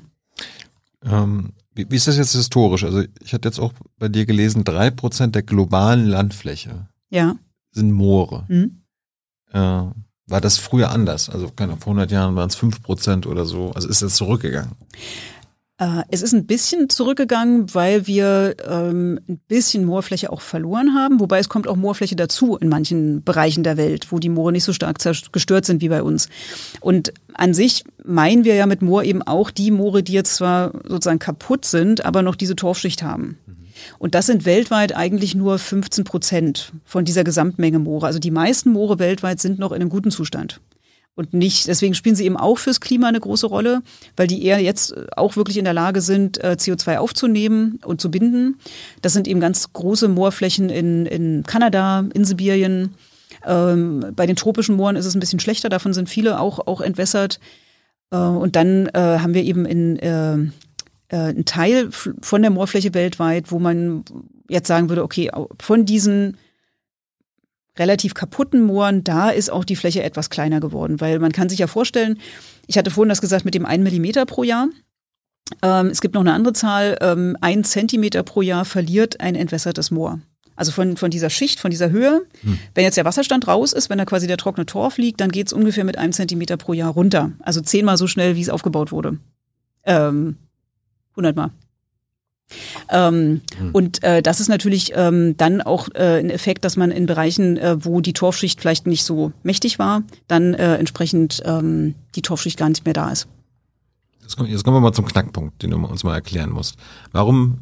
Ähm, 1.06 1.52
wie, 1.76 1.86
wie 1.88 1.96
ist 1.96 2.08
das 2.08 2.18
jetzt 2.18 2.34
historisch? 2.34 2.84
Also 2.84 3.04
ich 3.24 3.34
hatte 3.34 3.48
jetzt 3.48 3.60
auch 3.60 3.74
bei 4.00 4.10
dir 4.10 4.26
gelesen, 4.26 4.64
drei 4.64 4.90
Prozent 4.90 5.36
der 5.36 5.44
globalen 5.44 6.08
Landfläche 6.08 6.88
ja. 7.12 7.36
sind 7.72 7.92
Moore. 7.92 8.46
Mhm. 8.48 8.82
Äh, 9.54 9.84
war 10.32 10.42
das 10.42 10.58
früher 10.58 10.92
anders? 10.92 11.30
Also 11.30 11.50
keine, 11.56 11.78
vor 11.78 11.94
100 11.94 12.12
Jahren 12.12 12.36
waren 12.36 12.50
es 12.50 12.56
fünf 12.56 12.82
Prozent 12.82 13.28
oder 13.28 13.46
so. 13.46 13.72
Also 13.76 13.88
ist 13.88 14.02
das 14.02 14.16
zurückgegangen? 14.16 14.72
Äh, 15.78 16.04
es 16.10 16.22
ist 16.22 16.34
ein 16.34 16.46
bisschen 16.46 16.90
zurückgegangen, 16.90 17.74
weil 17.74 18.06
wir 18.06 18.56
ähm, 18.68 19.20
ein 19.28 19.40
bisschen 19.48 19.84
Moorfläche 19.84 20.32
auch 20.32 20.42
verloren 20.42 20.94
haben, 20.94 21.20
wobei 21.20 21.40
es 21.40 21.50
kommt 21.50 21.68
auch 21.68 21.76
Moorfläche 21.76 22.16
dazu 22.16 22.56
in 22.56 22.70
manchen 22.70 23.24
Bereichen 23.24 23.64
der 23.64 23.78
Welt, 23.78 24.12
wo 24.12 24.20
die 24.20 24.30
Moore 24.30 24.52
nicht 24.52 24.64
so 24.64 24.74
stark 24.74 25.00
gestört 25.32 25.66
sind 25.66 25.82
wie 25.82 25.90
bei 25.90 26.04
uns. 26.04 26.30
Und 26.82 27.14
an 27.34 27.54
sich 27.54 27.84
meinen 28.06 28.44
wir 28.44 28.54
ja 28.56 28.68
mit 28.68 28.82
Moor 28.82 29.04
eben 29.04 29.24
auch 29.24 29.50
die 29.50 29.72
Moore, 29.72 30.04
die 30.04 30.14
jetzt 30.14 30.36
zwar 30.36 30.72
sozusagen 30.88 31.20
kaputt 31.20 31.66
sind, 31.66 32.06
aber 32.06 32.22
noch 32.22 32.36
diese 32.36 32.56
Torfschicht 32.56 33.02
haben. 33.02 33.38
Und 34.00 34.16
das 34.16 34.26
sind 34.26 34.46
weltweit 34.46 34.96
eigentlich 34.96 35.36
nur 35.36 35.60
15 35.60 36.04
Prozent 36.04 36.72
von 36.86 37.06
dieser 37.06 37.24
Gesamtmenge 37.24 37.80
Moore. 37.80 38.08
Also 38.08 38.20
die 38.20 38.32
meisten 38.32 38.72
Moore 38.72 39.00
weltweit 39.00 39.40
sind 39.40 39.60
noch 39.60 39.72
in 39.72 39.82
einem 39.82 39.90
guten 39.90 40.12
Zustand 40.12 40.62
und 41.16 41.34
nicht, 41.34 41.68
deswegen 41.68 41.94
spielen 41.94 42.16
sie 42.16 42.26
eben 42.26 42.38
auch 42.38 42.58
fürs 42.58 42.80
Klima 42.80 43.08
eine 43.08 43.20
große 43.20 43.46
Rolle, 43.46 43.82
weil 44.16 44.28
die 44.28 44.44
eher 44.44 44.60
jetzt 44.60 44.96
auch 45.18 45.36
wirklich 45.36 45.58
in 45.58 45.66
der 45.66 45.74
Lage 45.74 46.02
sind, 46.02 46.42
äh, 46.44 46.56
CO2 46.58 46.98
aufzunehmen 46.98 47.80
und 47.84 48.00
zu 48.00 48.10
binden. 48.10 48.58
Das 49.02 49.14
sind 49.14 49.28
eben 49.28 49.40
ganz 49.40 49.74
große 49.74 50.08
Moorflächen 50.08 50.70
in, 50.70 51.06
in 51.06 51.44
Kanada, 51.44 52.06
in 52.14 52.24
Sibirien. 52.24 52.96
Ähm, 53.46 54.06
bei 54.16 54.26
den 54.26 54.36
tropischen 54.36 54.76
Mooren 54.76 54.96
ist 54.96 55.06
es 55.06 55.16
ein 55.16 55.20
bisschen 55.20 55.40
schlechter, 55.40 55.70
davon 55.70 55.94
sind 55.94 56.10
viele 56.10 56.40
auch, 56.40 56.66
auch 56.66 56.80
entwässert. 56.80 57.40
Äh, 58.12 58.18
und 58.18 58.56
dann 58.56 58.88
äh, 58.88 59.20
haben 59.20 59.34
wir 59.34 59.44
eben 59.44 59.66
in, 59.66 60.00
äh, 60.00 60.38
äh 61.12 61.18
einen 61.18 61.46
Teil 61.46 61.90
von 61.92 62.42
der 62.42 62.52
Moorfläche 62.52 62.94
weltweit, 62.94 63.52
wo 63.52 63.60
man 63.60 64.04
jetzt 64.50 64.68
sagen 64.68 64.90
würde, 64.90 65.04
okay, 65.04 65.30
von 65.60 65.86
diesen 65.86 66.38
relativ 67.78 68.14
kaputten 68.14 68.62
Mooren, 68.62 69.04
da 69.04 69.30
ist 69.30 69.50
auch 69.50 69.64
die 69.64 69.76
Fläche 69.76 70.04
etwas 70.04 70.30
kleiner 70.30 70.60
geworden, 70.60 71.00
weil 71.00 71.20
man 71.20 71.32
kann 71.32 71.50
sich 71.50 71.60
ja 71.60 71.68
vorstellen, 71.68 72.20
ich 72.68 72.78
hatte 72.78 72.92
vorhin 72.92 73.10
das 73.10 73.22
gesagt 73.22 73.46
mit 73.46 73.54
dem 73.54 73.66
1 73.66 73.84
Millimeter 73.84 74.26
pro 74.26 74.44
Jahr. 74.44 74.68
Ähm, 75.62 75.88
es 75.88 76.02
gibt 76.02 76.16
noch 76.16 76.22
eine 76.22 76.34
andere 76.34 76.54
Zahl, 76.54 76.98
ähm, 77.02 77.38
ein 77.42 77.64
Zentimeter 77.64 78.24
pro 78.24 78.42
Jahr 78.42 78.66
verliert 78.66 79.20
ein 79.20 79.36
entwässertes 79.36 79.92
Moor. 79.92 80.20
Also 80.56 80.72
von, 80.72 80.98
von 80.98 81.12
dieser 81.12 81.30
Schicht, 81.30 81.60
von 81.60 81.72
dieser 81.72 81.90
Höhe. 81.90 82.22
Hm. 82.42 82.60
Wenn 82.76 82.84
jetzt 82.84 82.98
der 82.98 83.06
Wasserstand 83.06 83.48
raus 83.48 83.74
ist, 83.74 83.90
wenn 83.90 83.98
da 83.98 84.06
quasi 84.06 84.28
der 84.28 84.38
trockene 84.38 84.66
Torf 84.66 84.98
liegt, 84.98 85.20
dann 85.22 85.32
geht 85.32 85.48
es 85.48 85.54
ungefähr 85.54 85.86
mit 85.86 85.98
einem 85.98 86.14
Zentimeter 86.14 86.58
pro 86.58 86.74
Jahr 86.74 86.92
runter. 86.92 87.32
Also 87.40 87.62
zehnmal 87.62 87.98
so 87.98 88.06
schnell, 88.06 88.36
wie 88.36 88.42
es 88.42 88.50
aufgebaut 88.50 88.92
wurde. 88.92 89.18
Ähm, 89.86 90.38
hundertmal. 91.16 91.52
Ähm, 92.90 93.42
mhm. 93.60 93.70
Und 93.72 94.04
äh, 94.04 94.22
das 94.22 94.40
ist 94.40 94.50
natürlich 94.50 94.92
ähm, 94.96 95.36
dann 95.38 95.62
auch 95.62 95.88
äh, 95.94 96.20
ein 96.20 96.30
Effekt, 96.30 96.66
dass 96.66 96.78
man 96.78 96.92
in 96.92 97.06
Bereichen, 97.06 97.58
äh, 97.58 97.84
wo 97.84 98.02
die 98.02 98.14
Torfschicht 98.14 98.60
vielleicht 98.60 98.88
nicht 98.88 99.04
so 99.04 99.32
mächtig 99.44 99.80
war, 99.80 100.04
dann 100.28 100.54
äh, 100.54 100.76
entsprechend 100.76 101.42
ähm, 101.46 101.96
die 102.16 102.22
Torfschicht 102.22 102.58
gar 102.58 102.70
nicht 102.70 102.86
mehr 102.86 102.94
da 102.94 103.10
ist. 103.10 103.28
Jetzt 104.22 104.38
kommen, 104.38 104.50
jetzt 104.50 104.64
kommen 104.64 104.78
wir 104.78 104.82
mal 104.82 104.94
zum 104.94 105.06
Knackpunkt, 105.06 105.62
den 105.62 105.72
du 105.72 105.78
uns 105.78 106.04
mal 106.04 106.14
erklären 106.14 106.52
musst. 106.52 106.78
Warum 107.12 107.60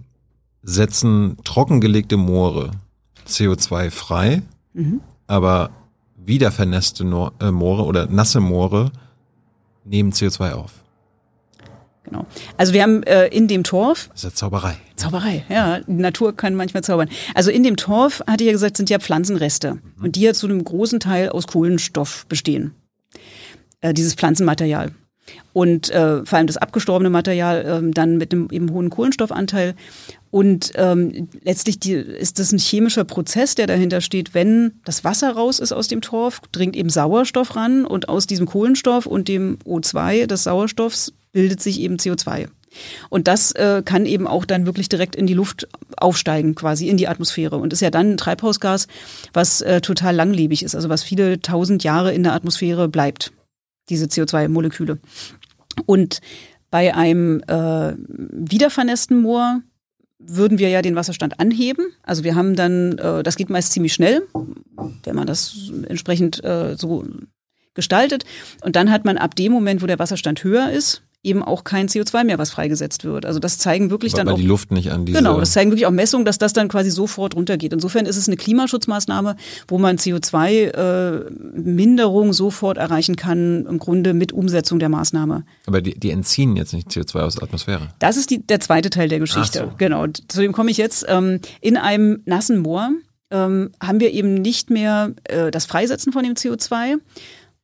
setzen 0.62 1.38
trockengelegte 1.44 2.18
Moore 2.18 2.72
CO2 3.28 3.92
frei, 3.92 4.42
mhm. 4.74 5.02
aber 5.28 5.72
wiedervernässte 6.16 7.04
äh, 7.40 7.52
Moore 7.52 7.86
oder 7.86 8.08
nasse 8.08 8.40
Moore 8.40 8.92
nehmen 9.86 10.12
CO2 10.12 10.52
auf? 10.54 10.79
Genau. 12.10 12.26
Also 12.58 12.74
wir 12.74 12.82
haben 12.82 13.04
äh, 13.04 13.28
in 13.28 13.48
dem 13.48 13.64
Torf. 13.64 14.10
Das 14.10 14.24
ist 14.24 14.24
ja 14.24 14.34
Zauberei. 14.34 14.78
Zauberei, 14.96 15.46
ja. 15.50 15.80
Die 15.80 15.92
Natur 15.94 16.36
kann 16.36 16.56
manchmal 16.56 16.84
zaubern. 16.84 17.10
Also 17.36 17.52
in 17.52 17.64
dem 17.64 17.78
Torf, 17.78 18.22
hatte 18.28 18.44
ich 18.44 18.48
ja 18.48 18.52
gesagt, 18.52 18.78
sind 18.78 18.90
ja 18.90 19.00
Pflanzenreste. 19.00 19.76
Mhm. 19.76 19.82
Und 20.04 20.16
die 20.16 20.22
ja 20.22 20.34
zu 20.34 20.48
einem 20.48 20.64
großen 20.64 21.00
Teil 21.00 21.30
aus 21.30 21.48
Kohlenstoff 21.48 22.26
bestehen. 22.28 22.74
Äh, 23.82 23.94
dieses 23.94 24.16
Pflanzenmaterial. 24.16 24.92
Und 25.54 25.90
äh, 25.92 26.26
vor 26.26 26.38
allem 26.38 26.48
das 26.48 26.58
abgestorbene 26.58 27.10
Material 27.10 27.64
ähm, 27.68 27.94
dann 27.94 28.18
mit 28.18 28.34
einem 28.34 28.48
eben 28.52 28.72
hohen 28.72 28.90
Kohlenstoffanteil. 28.90 29.76
Und 30.32 30.72
ähm, 30.76 31.30
letztlich 31.44 31.80
die, 31.80 31.94
ist 31.94 32.40
das 32.40 32.52
ein 32.52 32.60
chemischer 32.60 33.04
Prozess, 33.04 33.56
der 33.56 33.68
dahinter 33.68 34.02
steht. 34.02 34.34
Wenn 34.34 34.80
das 34.86 35.04
Wasser 35.04 35.32
raus 35.32 35.60
ist 35.60 35.72
aus 35.72 35.88
dem 35.88 36.02
Torf, 36.02 36.42
dringt 36.52 36.76
eben 36.76 36.90
Sauerstoff 36.90 37.56
ran 37.56 37.86
und 37.86 38.10
aus 38.10 38.28
diesem 38.28 38.46
Kohlenstoff 38.46 39.06
und 39.06 39.28
dem 39.28 39.58
O2 39.66 40.28
des 40.28 40.44
Sauerstoffs 40.44 41.14
bildet 41.32 41.62
sich 41.62 41.80
eben 41.80 41.98
CO2. 41.98 42.48
Und 43.10 43.28
das 43.28 43.52
äh, 43.54 43.82
kann 43.84 44.06
eben 44.06 44.28
auch 44.28 44.46
dann 44.46 44.66
wirklich 44.66 44.90
direkt 44.90 45.16
in 45.16 45.28
die 45.28 45.34
Luft 45.34 45.68
aufsteigen, 45.98 46.56
quasi 46.56 46.88
in 46.88 46.98
die 46.98 47.08
Atmosphäre. 47.08 47.58
Und 47.58 47.74
ist 47.74 47.82
ja 47.82 47.90
dann 47.90 48.12
ein 48.12 48.18
Treibhausgas, 48.18 48.88
was 49.34 49.62
äh, 49.62 49.82
total 49.82 50.16
langlebig 50.16 50.64
ist, 50.64 50.76
also 50.76 50.90
was 50.90 51.04
viele 51.04 51.42
tausend 51.42 51.84
Jahre 51.84 52.14
in 52.14 52.24
der 52.24 52.34
Atmosphäre 52.34 52.88
bleibt, 52.88 53.32
diese 53.90 54.06
CO2-Moleküle. 54.06 55.00
Und 55.86 56.22
bei 56.70 56.94
einem 56.94 57.42
äh, 57.48 57.94
wiedervernässten 57.98 59.22
Moor 59.22 59.62
würden 60.20 60.60
wir 60.60 60.70
ja 60.70 60.82
den 60.82 60.96
Wasserstand 60.96 61.40
anheben. 61.40 61.86
Also 62.04 62.24
wir 62.24 62.36
haben 62.36 62.56
dann, 62.56 62.98
äh, 62.98 63.24
das 63.24 63.38
geht 63.38 63.50
meist 63.50 63.72
ziemlich 63.72 63.94
schnell, 63.94 64.28
wenn 65.04 65.16
man 65.16 65.26
das 65.26 65.72
entsprechend 65.88 66.44
äh, 66.44 66.76
so 66.78 67.06
gestaltet. 67.74 68.26
Und 68.62 68.76
dann 68.76 68.92
hat 68.92 69.06
man 69.06 69.18
ab 69.18 69.36
dem 69.36 69.52
Moment, 69.52 69.82
wo 69.82 69.88
der 69.88 70.00
Wasserstand 70.00 70.44
höher 70.44 70.70
ist, 70.70 71.02
eben 71.22 71.44
auch 71.44 71.66
kein 71.66 71.90
CO2 71.90 72.24
mehr, 72.24 72.38
was 72.38 72.52
freigesetzt 72.52 73.04
wird. 73.04 73.26
Also 73.26 73.40
das 73.40 73.58
zeigen 73.58 73.90
wirklich 73.90 74.14
weil, 74.14 74.24
dann 74.24 74.34
auch 74.34 74.38
die 74.38 74.46
Luft 74.46 74.72
nicht 74.72 74.90
an 74.92 75.06
diese 75.06 75.18
Genau, 75.18 75.38
das 75.40 75.52
zeigen 75.52 75.72
wirklich 75.72 75.86
auch 75.86 75.92
Messungen, 75.92 76.24
dass 76.26 76.38
das 76.38 76.54
dann 76.54 76.70
quasi 76.70 76.92
sofort 76.92 77.36
runtergeht. 77.36 77.74
Insofern 77.74 78.06
ist 78.06 78.16
es 78.16 78.28
eine 78.28 78.38
Klimaschutzmaßnahme, 78.38 79.36
wo 79.68 79.78
man 79.78 79.98
CO2-Minderung 79.98 82.30
äh, 82.30 82.34
sofort 82.34 82.78
erreichen 82.78 83.18
kann, 83.18 83.66
im 83.66 83.80
Grunde 83.80 84.14
mit 84.14 84.32
Umsetzung 84.32 84.80
der 84.80 84.88
Maßnahme. 84.88 85.44
Aber 85.66 85.82
die, 85.82 86.00
die 86.00 86.12
entziehen 86.12 86.56
jetzt 86.56 86.72
nicht 86.74 86.88
CO2 86.90 87.20
aus 87.20 87.36
der 87.36 87.44
Atmosphäre. 87.44 87.90
Das 88.00 88.16
ist 88.16 88.30
die, 88.30 88.42
der 88.46 88.62
zweite 88.62 88.90
Teil 88.90 89.10
der 89.10 89.20
Geschichte. 89.20 89.60
So. 89.60 89.74
Genau, 89.78 90.08
zu 90.08 90.42
dem 90.42 90.54
komme 90.54 90.72
ich 90.72 90.78
jetzt. 90.78 91.06
Ähm, 91.10 91.42
in 91.60 91.76
einem 91.76 92.22
nassen 92.26 92.60
Moor 92.60 92.92
ähm, 93.30 93.72
haben 93.84 94.00
wir 94.00 94.14
eben 94.14 94.36
nicht 94.36 94.70
mehr 94.70 95.12
äh, 95.26 95.52
das 95.52 95.66
Freisetzen 95.66 96.14
von 96.14 96.24
dem 96.24 96.36
CO2. 96.36 96.96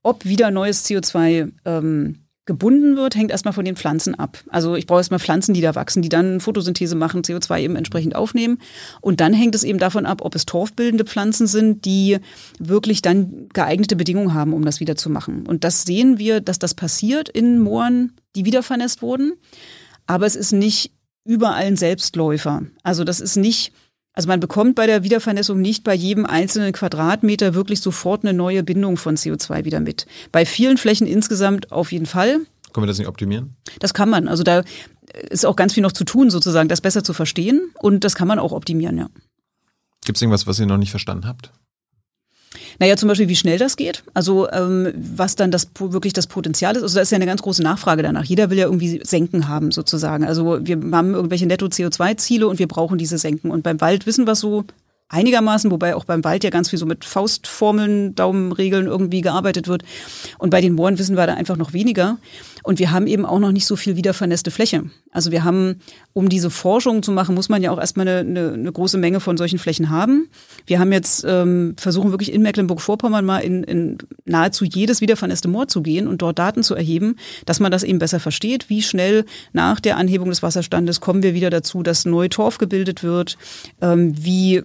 Ob 0.04 0.26
wieder 0.26 0.52
neues 0.52 0.84
CO2 0.86 1.54
ähm, 1.64 2.25
gebunden 2.46 2.96
wird, 2.96 3.16
hängt 3.16 3.32
erstmal 3.32 3.54
von 3.54 3.66
den 3.66 3.76
Pflanzen 3.76 4.16
ab. 4.16 4.38
Also 4.50 4.76
ich 4.76 4.86
brauche 4.86 5.00
erstmal 5.00 5.20
Pflanzen, 5.20 5.54
die 5.54 5.62
da 5.62 5.74
wachsen, 5.74 6.02
die 6.02 6.10
dann 6.10 6.40
Photosynthese 6.40 6.96
machen, 6.96 7.24
CO2 7.24 7.62
eben 7.62 7.76
entsprechend 7.76 8.16
aufnehmen. 8.16 8.60
Und 9.02 9.20
dann 9.20 9.34
hängt 9.34 9.56
es 9.56 9.64
eben 9.64 9.80
davon 9.80 10.06
ab, 10.06 10.22
ob 10.22 10.36
es 10.36 10.46
torfbildende 10.46 11.06
Pflanzen 11.06 11.48
sind, 11.48 11.86
die 11.86 12.20
wirklich 12.60 13.02
dann 13.02 13.50
geeignete 13.54 13.96
Bedingungen 13.96 14.34
haben, 14.34 14.54
um 14.54 14.64
das 14.64 14.80
wieder 14.80 14.96
zu 14.96 15.10
machen. 15.10 15.46
Und 15.48 15.64
das 15.64 15.84
sehen 15.84 16.20
wir, 16.20 16.40
dass 16.40 16.60
das 16.60 16.76
passiert 16.76 17.30
in 17.30 17.60
Mooren, 17.60 18.14
die 18.36 18.46
wieder 18.46 18.62
vernässt 18.62 19.02
wurden. 19.02 19.34
Aber 20.06 20.28
es 20.28 20.36
ist 20.36 20.52
nicht 20.52 20.92
überall 21.24 21.66
ein 21.66 21.78
Selbstläufer. 21.78 22.64
Also 22.84 23.04
das 23.04 23.20
ist 23.20 23.38
nicht 23.38 23.74
also 24.16 24.30
man 24.30 24.40
bekommt 24.40 24.76
bei 24.76 24.88
der 24.88 25.04
Wiedervernässung 25.04 25.60
nicht 25.60 25.84
bei 25.84 25.94
jedem 25.94 26.26
einzelnen 26.26 26.72
Quadratmeter 26.72 27.54
wirklich 27.54 27.82
sofort 27.82 28.24
eine 28.24 28.34
neue 28.34 28.64
Bindung 28.64 28.96
von 28.96 29.18
CO2 29.18 29.66
wieder 29.66 29.82
mit. 29.82 30.08
Bei 30.32 30.46
vielen 30.46 30.78
Flächen 30.78 31.06
insgesamt 31.06 31.72
auf 31.74 31.92
jeden 31.92 32.06
Fall. 32.06 32.40
Können 32.74 32.84
wir 32.84 32.88
das 32.88 32.98
nicht 32.98 33.10
optimieren? 33.10 33.56
Das 33.80 33.94
kann 33.94 34.10
man. 34.10 34.30
Also 34.30 34.44
da 34.44 34.64
ist 35.30 35.46
auch 35.46 35.58
ganz 35.58 35.74
viel 35.74 35.84
noch 35.84 35.92
zu 35.92 36.06
tun, 36.06 36.30
sozusagen, 36.30 36.70
das 36.70 36.82
besser 36.82 37.04
zu 37.04 37.14
verstehen. 37.14 37.72
Und 37.80 38.06
das 38.06 38.16
kann 38.16 38.28
man 38.28 38.40
auch 38.40 38.54
optimieren, 38.54 38.98
ja. 38.98 39.10
Gibt 40.06 40.18
es 40.18 40.22
irgendwas, 40.22 40.48
was 40.48 40.60
ihr 40.60 40.66
noch 40.66 40.78
nicht 40.78 40.92
verstanden 40.92 41.28
habt? 41.28 41.52
Naja, 42.80 42.98
zum 42.98 43.10
Beispiel, 43.10 43.28
wie 43.28 43.36
schnell 43.36 43.58
das 43.58 43.78
geht. 43.78 44.04
Also 44.14 44.50
ähm, 44.52 44.94
was 44.96 45.36
dann 45.36 45.52
das 45.52 45.70
wirklich 45.80 46.14
das 46.14 46.28
Potenzial 46.28 46.76
ist. 46.76 46.84
Also 46.84 46.96
da 46.96 47.02
ist 47.02 47.12
ja 47.12 47.18
eine 47.18 47.26
ganz 47.26 47.42
große 47.42 47.64
Nachfrage 47.64 48.04
danach. 48.04 48.24
Jeder 48.24 48.50
will 48.50 48.58
ja 48.58 48.66
irgendwie 48.66 49.02
Senken 49.04 49.48
haben, 49.48 49.72
sozusagen. 49.72 50.26
Also 50.26 50.60
wir 50.62 50.80
haben 50.92 51.14
irgendwelche 51.14 51.46
Netto-CO2-Ziele 51.46 52.48
und 52.48 52.60
wir 52.60 52.68
brauchen 52.68 52.98
diese 52.98 53.18
Senken. 53.18 53.52
Und 53.52 53.64
beim 53.64 53.82
Wald 53.82 54.06
wissen 54.06 54.28
wir 54.28 54.36
so 54.36 54.66
einigermaßen, 55.10 55.70
wobei 55.72 55.96
auch 55.96 56.06
beim 56.06 56.24
Wald 56.24 56.44
ja 56.44 56.50
ganz 56.50 56.70
viel 56.70 56.80
so 56.80 56.86
mit 56.86 57.06
Faustformeln, 57.06 58.16
Daumenregeln 58.16 58.88
irgendwie 58.88 59.22
gearbeitet 59.22 59.68
wird. 59.68 59.84
Und 60.40 60.50
bei 60.50 60.62
den 60.62 60.74
Mooren 60.74 60.98
wissen 60.98 61.16
wir 61.16 61.28
da 61.28 61.36
einfach 61.36 61.58
noch 61.58 61.74
weniger. 61.74 62.18
Und 62.64 62.80
wir 62.80 62.90
haben 62.90 63.06
eben 63.06 63.28
auch 63.28 63.38
noch 63.38 63.52
nicht 63.52 63.68
so 63.68 63.76
viel 63.76 63.96
wiedervernässte 63.96 64.50
Fläche. 64.50 64.86
Also 65.12 65.32
wir 65.32 65.44
haben, 65.44 65.82
um 66.14 66.30
diese 66.30 66.50
Forschung 66.50 67.04
zu 67.04 67.12
machen, 67.12 67.36
muss 67.36 67.48
man 67.48 67.62
ja 67.62 67.70
auch 67.70 67.78
erstmal 67.78 68.08
eine, 68.08 68.20
eine, 68.28 68.54
eine 68.54 68.72
große 68.72 68.98
Menge 68.98 69.20
von 69.20 69.38
solchen 69.38 69.60
Flächen 69.60 69.92
haben. 69.92 70.30
Wir 70.66 70.80
haben 70.80 70.92
jetzt, 70.92 71.24
ähm, 71.28 71.76
versuchen 71.78 72.10
wirklich 72.10 72.34
in 72.34 72.42
Mecklenburg-Vorpommern 72.42 73.24
mal 73.24 73.40
in, 73.40 73.64
in 73.64 73.98
nahezu 74.26 74.66
jedes 74.66 75.00
wiedervernässte 75.00 75.48
Moor 75.48 75.68
zu 75.68 75.84
gehen 75.84 76.08
und 76.08 76.24
dort 76.24 76.40
Daten 76.40 76.64
zu 76.64 76.74
erheben, 76.74 77.18
dass 77.46 77.60
man 77.60 77.72
das 77.72 77.84
eben 77.84 78.00
besser 78.00 78.20
versteht, 78.20 78.68
wie 78.68 78.82
schnell 78.82 79.26
nach 79.54 79.80
der 79.80 79.98
Anhebung 79.98 80.30
des 80.30 80.42
Wasserstandes 80.42 81.00
kommen 81.00 81.22
wir 81.22 81.36
wieder 81.36 81.52
dazu, 81.52 81.84
dass 81.84 82.06
neu 82.06 82.30
Torf 82.30 82.58
gebildet 82.58 83.04
wird, 83.04 83.38
ähm, 83.80 84.16
wie 84.18 84.64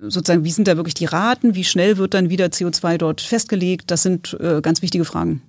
sozusagen, 0.00 0.44
wie 0.44 0.50
sind 0.50 0.68
da 0.68 0.76
wirklich 0.76 0.94
die 0.94 1.04
Raten, 1.04 1.54
wie 1.54 1.64
schnell 1.64 1.96
wird 1.96 2.14
dann 2.14 2.30
wieder 2.30 2.46
CO2 2.46 2.98
dort 2.98 3.20
festgelegt, 3.20 3.90
das 3.90 4.02
sind 4.02 4.36
äh, 4.40 4.60
ganz 4.62 4.82
wichtige 4.82 5.04
Fragen. 5.04 5.42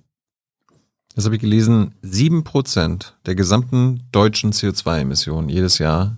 Das 1.14 1.24
habe 1.24 1.34
ich 1.34 1.40
gelesen, 1.40 1.94
sieben 2.02 2.44
Prozent 2.44 3.16
der 3.26 3.34
gesamten 3.34 4.02
deutschen 4.12 4.52
CO2-Emissionen 4.52 5.48
jedes 5.48 5.78
Jahr 5.78 6.16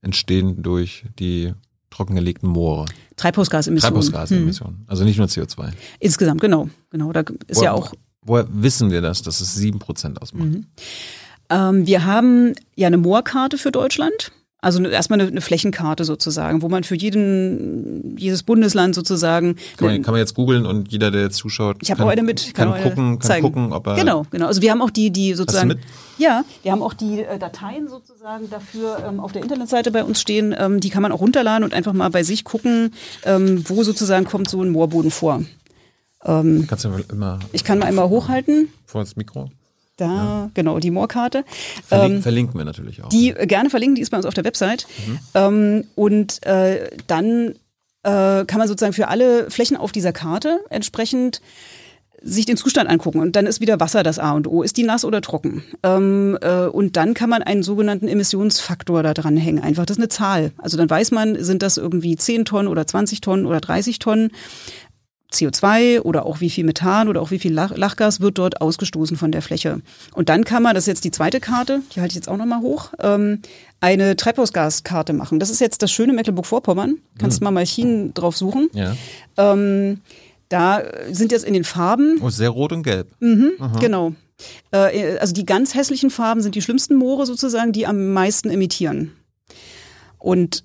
entstehen 0.00 0.62
durch 0.62 1.04
die 1.18 1.54
trockengelegten 1.90 2.48
Moore. 2.48 2.86
Treibhausgasemissionen. 3.16 3.94
Treibhausgasemissionen. 3.94 4.78
Hm. 4.78 4.84
Also 4.88 5.04
nicht 5.04 5.18
nur 5.18 5.28
CO2. 5.28 5.70
Insgesamt, 6.00 6.40
genau. 6.40 6.68
Genau. 6.90 7.12
Da 7.12 7.20
ist 7.20 7.58
Woher, 7.58 7.64
ja 7.64 7.72
auch. 7.72 7.92
Woher 8.24 8.46
wissen 8.50 8.90
wir 8.90 9.00
das, 9.00 9.22
dass 9.22 9.40
es 9.40 9.54
sieben 9.54 9.78
Prozent 9.78 10.20
ausmacht? 10.20 10.48
Mhm. 10.48 10.66
Ähm, 11.50 11.86
wir 11.86 12.04
haben 12.04 12.54
ja 12.74 12.86
eine 12.86 12.96
Moorkarte 12.96 13.58
für 13.58 13.70
Deutschland. 13.70 14.32
Also 14.62 14.80
erstmal 14.84 15.20
eine, 15.20 15.28
eine, 15.28 15.40
Flächenkarte 15.40 16.04
sozusagen, 16.04 16.62
wo 16.62 16.68
man 16.68 16.84
für 16.84 16.94
jeden, 16.94 18.16
jedes 18.16 18.44
Bundesland 18.44 18.94
sozusagen. 18.94 19.56
Kann 19.76 19.88
man, 19.88 20.02
kann 20.02 20.12
man 20.12 20.20
jetzt 20.20 20.34
googeln 20.34 20.66
und 20.66 20.92
jeder, 20.92 21.10
der 21.10 21.22
jetzt 21.22 21.36
zuschaut, 21.38 21.78
ich 21.80 21.90
habe 21.90 22.04
heute 22.04 22.22
mit, 22.22 22.54
kann, 22.54 22.70
kann 22.70 22.82
gucken, 22.84 23.18
kann 23.18 23.26
zeigen. 23.26 23.42
gucken, 23.44 23.72
ob 23.72 23.88
er. 23.88 23.96
Genau, 23.96 24.24
genau. 24.30 24.46
Also 24.46 24.62
wir 24.62 24.70
haben 24.70 24.80
auch 24.80 24.90
die, 24.90 25.10
die 25.10 25.34
sozusagen. 25.34 25.80
Ja, 26.16 26.44
wir 26.62 26.70
haben 26.70 26.80
auch 26.80 26.94
die 26.94 27.22
äh, 27.24 27.40
Dateien 27.40 27.88
sozusagen 27.88 28.48
dafür 28.50 29.04
ähm, 29.04 29.18
auf 29.18 29.32
der 29.32 29.42
Internetseite 29.42 29.90
bei 29.90 30.04
uns 30.04 30.20
stehen. 30.20 30.54
Ähm, 30.56 30.78
die 30.78 30.90
kann 30.90 31.02
man 31.02 31.10
auch 31.10 31.20
runterladen 31.20 31.64
und 31.64 31.74
einfach 31.74 31.92
mal 31.92 32.10
bei 32.10 32.22
sich 32.22 32.44
gucken, 32.44 32.92
ähm, 33.24 33.64
wo 33.68 33.82
sozusagen 33.82 34.26
kommt 34.26 34.48
so 34.48 34.62
ein 34.62 34.70
Moorboden 34.70 35.10
vor. 35.10 35.42
Ähm, 36.24 36.66
Kannst 36.68 36.84
du 36.84 36.90
immer. 37.10 37.40
Ich 37.50 37.64
kann 37.64 37.80
mal 37.80 37.86
einmal 37.86 38.08
hochhalten. 38.08 38.68
Vor 38.86 39.00
das 39.00 39.16
Mikro. 39.16 39.50
Da, 40.02 40.06
ja. 40.06 40.50
genau, 40.54 40.80
die 40.80 40.90
Moorkarte. 40.90 41.44
Verlink, 41.86 42.16
ähm, 42.16 42.22
verlinken 42.22 42.58
wir 42.58 42.64
natürlich 42.64 43.04
auch. 43.04 43.08
Die 43.08 43.28
ja. 43.28 43.44
gerne 43.44 43.70
verlinken, 43.70 43.94
die 43.94 44.02
ist 44.02 44.10
bei 44.10 44.16
uns 44.16 44.26
auf 44.26 44.34
der 44.34 44.44
Website. 44.44 44.88
Mhm. 45.06 45.18
Ähm, 45.34 45.84
und 45.94 46.44
äh, 46.44 46.90
dann 47.06 47.54
äh, 48.02 48.44
kann 48.44 48.58
man 48.58 48.66
sozusagen 48.66 48.94
für 48.94 49.06
alle 49.06 49.48
Flächen 49.48 49.76
auf 49.76 49.92
dieser 49.92 50.12
Karte 50.12 50.58
entsprechend 50.70 51.40
sich 52.24 52.46
den 52.46 52.56
Zustand 52.56 52.88
angucken 52.88 53.20
und 53.20 53.36
dann 53.36 53.46
ist 53.46 53.60
wieder 53.60 53.80
Wasser 53.80 54.02
das 54.02 54.18
A 54.18 54.32
und 54.32 54.46
O. 54.46 54.62
Ist 54.62 54.76
die 54.76 54.84
nass 54.84 55.04
oder 55.04 55.20
trocken? 55.20 55.62
Ähm, 55.82 56.38
äh, 56.40 56.66
und 56.66 56.96
dann 56.96 57.14
kann 57.14 57.30
man 57.30 57.42
einen 57.42 57.62
sogenannten 57.62 58.08
Emissionsfaktor 58.08 59.02
da 59.02 59.14
dran 59.14 59.36
hängen. 59.36 59.62
Einfach, 59.62 59.86
das 59.86 59.96
ist 59.96 60.00
eine 60.00 60.08
Zahl. 60.08 60.52
Also 60.58 60.76
dann 60.76 60.88
weiß 60.88 61.10
man, 61.10 61.42
sind 61.42 61.62
das 61.62 61.76
irgendwie 61.76 62.16
10 62.16 62.44
Tonnen 62.44 62.68
oder 62.68 62.86
20 62.86 63.20
Tonnen 63.20 63.46
oder 63.46 63.60
30 63.60 63.98
Tonnen. 63.98 64.30
CO2 65.32 66.00
oder 66.00 66.26
auch 66.26 66.40
wie 66.40 66.50
viel 66.50 66.64
Methan 66.64 67.08
oder 67.08 67.20
auch 67.20 67.30
wie 67.30 67.38
viel 67.38 67.52
Lach 67.52 67.76
Lachgas 67.76 68.20
wird 68.20 68.38
dort 68.38 68.60
ausgestoßen 68.60 69.16
von 69.16 69.32
der 69.32 69.42
Fläche. 69.42 69.80
Und 70.14 70.28
dann 70.28 70.44
kann 70.44 70.62
man, 70.62 70.74
das 70.74 70.84
ist 70.84 70.88
jetzt 70.88 71.04
die 71.04 71.10
zweite 71.10 71.40
Karte, 71.40 71.82
die 71.94 72.00
halte 72.00 72.12
ich 72.12 72.16
jetzt 72.16 72.28
auch 72.28 72.36
nochmal 72.36 72.60
hoch, 72.60 72.92
ähm, 73.00 73.40
eine 73.80 74.16
Treibhausgaskarte 74.16 75.12
machen. 75.12 75.40
Das 75.40 75.50
ist 75.50 75.60
jetzt 75.60 75.82
das 75.82 75.90
schöne 75.90 76.12
Mecklenburg-Vorpommern. 76.12 76.98
Kannst 77.18 77.40
hm. 77.40 77.44
mal 77.44 77.50
Malchin 77.50 78.14
drauf 78.14 78.36
suchen. 78.36 78.68
Ja. 78.72 78.94
Ähm, 79.36 80.00
da 80.48 80.82
sind 81.10 81.32
jetzt 81.32 81.44
in 81.44 81.54
den 81.54 81.64
Farben. 81.64 82.20
Oh, 82.20 82.28
sehr 82.28 82.50
rot 82.50 82.72
und 82.72 82.82
gelb. 82.82 83.08
Mhm, 83.20 83.52
genau. 83.80 84.12
Äh, 84.70 85.16
also 85.18 85.32
die 85.32 85.46
ganz 85.46 85.74
hässlichen 85.74 86.10
Farben 86.10 86.42
sind 86.42 86.54
die 86.54 86.62
schlimmsten 86.62 86.94
Moore 86.94 87.24
sozusagen, 87.24 87.72
die 87.72 87.86
am 87.86 88.12
meisten 88.12 88.50
emittieren. 88.50 89.12
Und 90.18 90.64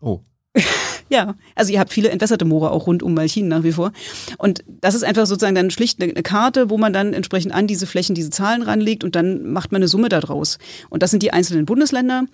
oh. 0.00 0.20
Ja, 1.10 1.34
also 1.54 1.72
ihr 1.72 1.80
habt 1.80 1.92
viele 1.92 2.10
entwässerte 2.10 2.44
Moore 2.44 2.70
auch 2.70 2.86
rund 2.86 3.02
um 3.02 3.14
Malchin 3.14 3.48
nach 3.48 3.62
wie 3.62 3.72
vor. 3.72 3.92
Und 4.36 4.64
das 4.66 4.94
ist 4.94 5.04
einfach 5.04 5.26
sozusagen 5.26 5.54
dann 5.54 5.70
schlicht 5.70 6.02
eine 6.02 6.12
Karte, 6.22 6.70
wo 6.70 6.78
man 6.78 6.92
dann 6.92 7.14
entsprechend 7.14 7.52
an 7.52 7.66
diese 7.66 7.86
Flächen 7.86 8.14
diese 8.14 8.30
Zahlen 8.30 8.62
ranlegt 8.62 9.04
und 9.04 9.16
dann 9.16 9.50
macht 9.50 9.72
man 9.72 9.80
eine 9.80 9.88
Summe 9.88 10.08
daraus. 10.08 10.58
Und 10.90 11.02
das 11.02 11.10
sind 11.10 11.22
die 11.22 11.32
einzelnen 11.32 11.66
Bundesländer. 11.66 12.24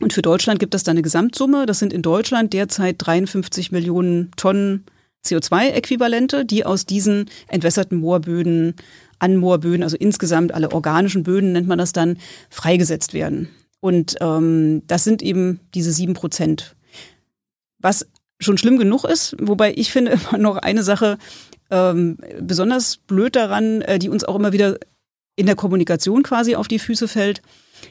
Und 0.00 0.12
für 0.12 0.22
Deutschland 0.22 0.60
gibt 0.60 0.74
es 0.74 0.84
dann 0.84 0.94
eine 0.94 1.02
Gesamtsumme. 1.02 1.66
Das 1.66 1.78
sind 1.78 1.92
in 1.92 2.02
Deutschland 2.02 2.52
derzeit 2.52 2.96
53 2.98 3.72
Millionen 3.72 4.30
Tonnen 4.36 4.84
CO2-Äquivalente, 5.26 6.44
die 6.44 6.64
aus 6.64 6.86
diesen 6.86 7.26
entwässerten 7.48 7.98
Moorböden 7.98 8.74
an 9.18 9.36
Moorböden, 9.36 9.82
also 9.82 9.96
insgesamt 9.96 10.54
alle 10.54 10.70
organischen 10.70 11.24
Böden 11.24 11.52
nennt 11.52 11.66
man 11.66 11.78
das 11.78 11.92
dann, 11.92 12.18
freigesetzt 12.50 13.14
werden. 13.14 13.48
Und 13.80 14.16
ähm, 14.20 14.82
das 14.86 15.04
sind 15.04 15.22
eben 15.22 15.60
diese 15.74 15.92
sieben 15.92 16.14
Prozent. 16.14 16.76
Was 17.78 18.06
schon 18.40 18.58
schlimm 18.58 18.78
genug 18.78 19.04
ist, 19.04 19.36
wobei 19.40 19.72
ich 19.74 19.92
finde 19.92 20.12
immer 20.30 20.38
noch 20.38 20.56
eine 20.56 20.82
Sache 20.82 21.18
ähm, 21.70 22.18
besonders 22.40 22.96
blöd 22.96 23.36
daran, 23.36 23.82
äh, 23.82 23.98
die 23.98 24.08
uns 24.08 24.24
auch 24.24 24.36
immer 24.36 24.52
wieder 24.52 24.78
in 25.36 25.46
der 25.46 25.56
Kommunikation 25.56 26.22
quasi 26.22 26.56
auf 26.56 26.68
die 26.68 26.78
Füße 26.78 27.06
fällt, 27.06 27.42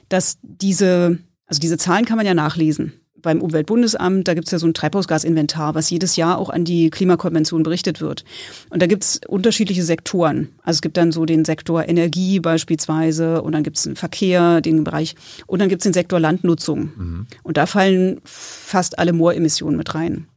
dass 0.10 0.38
diese, 0.42 1.20
also 1.46 1.60
diese 1.60 1.78
Zahlen 1.78 2.06
kann 2.06 2.18
man 2.18 2.26
ja 2.26 2.34
nachlesen 2.34 2.94
beim 3.22 3.42
Umweltbundesamt, 3.42 4.28
da 4.28 4.34
gibt 4.34 4.48
es 4.48 4.52
ja 4.52 4.60
so 4.60 4.68
ein 4.68 4.74
Treibhausgasinventar, 4.74 5.76
was 5.76 5.90
jedes 5.90 6.16
Jahr 6.16 6.38
auch 6.38 6.50
an 6.50 6.66
die 6.66 6.90
Klimakonvention 6.90 7.64
berichtet 7.64 8.02
wird. 8.02 8.24
Und 8.70 8.82
da 8.82 8.88
gibt 8.88 9.04
es 9.04 9.22
unterschiedliche 9.28 9.84
Sektoren. 9.84 10.50
Also 10.64 10.78
es 10.78 10.82
gibt 10.82 10.98
dann 10.98 11.12
so 11.12 11.26
den 11.26 11.46
Sektor 11.46 11.88
Energie 11.88 12.40
beispielsweise 12.40 13.42
und 13.42 13.54
dann 13.54 13.64
gibt 13.64 13.78
es 13.78 13.84
den 13.84 13.96
Verkehr, 13.96 14.62
den 14.62 14.84
Bereich 14.84 15.16
und 15.46 15.60
dann 15.60 15.70
gibt 15.70 15.82
es 15.82 15.84
den 15.84 15.94
Sektor 15.94 16.20
Landnutzung. 16.20 16.92
Mhm. 16.96 17.28
Und 17.44 17.58
da 17.58 17.66
fallen 17.66 18.22
fast 18.24 19.00
alle 19.00 19.14
Mooremissionen 19.14 19.78
mit 19.78 19.96
rein. 19.96 20.28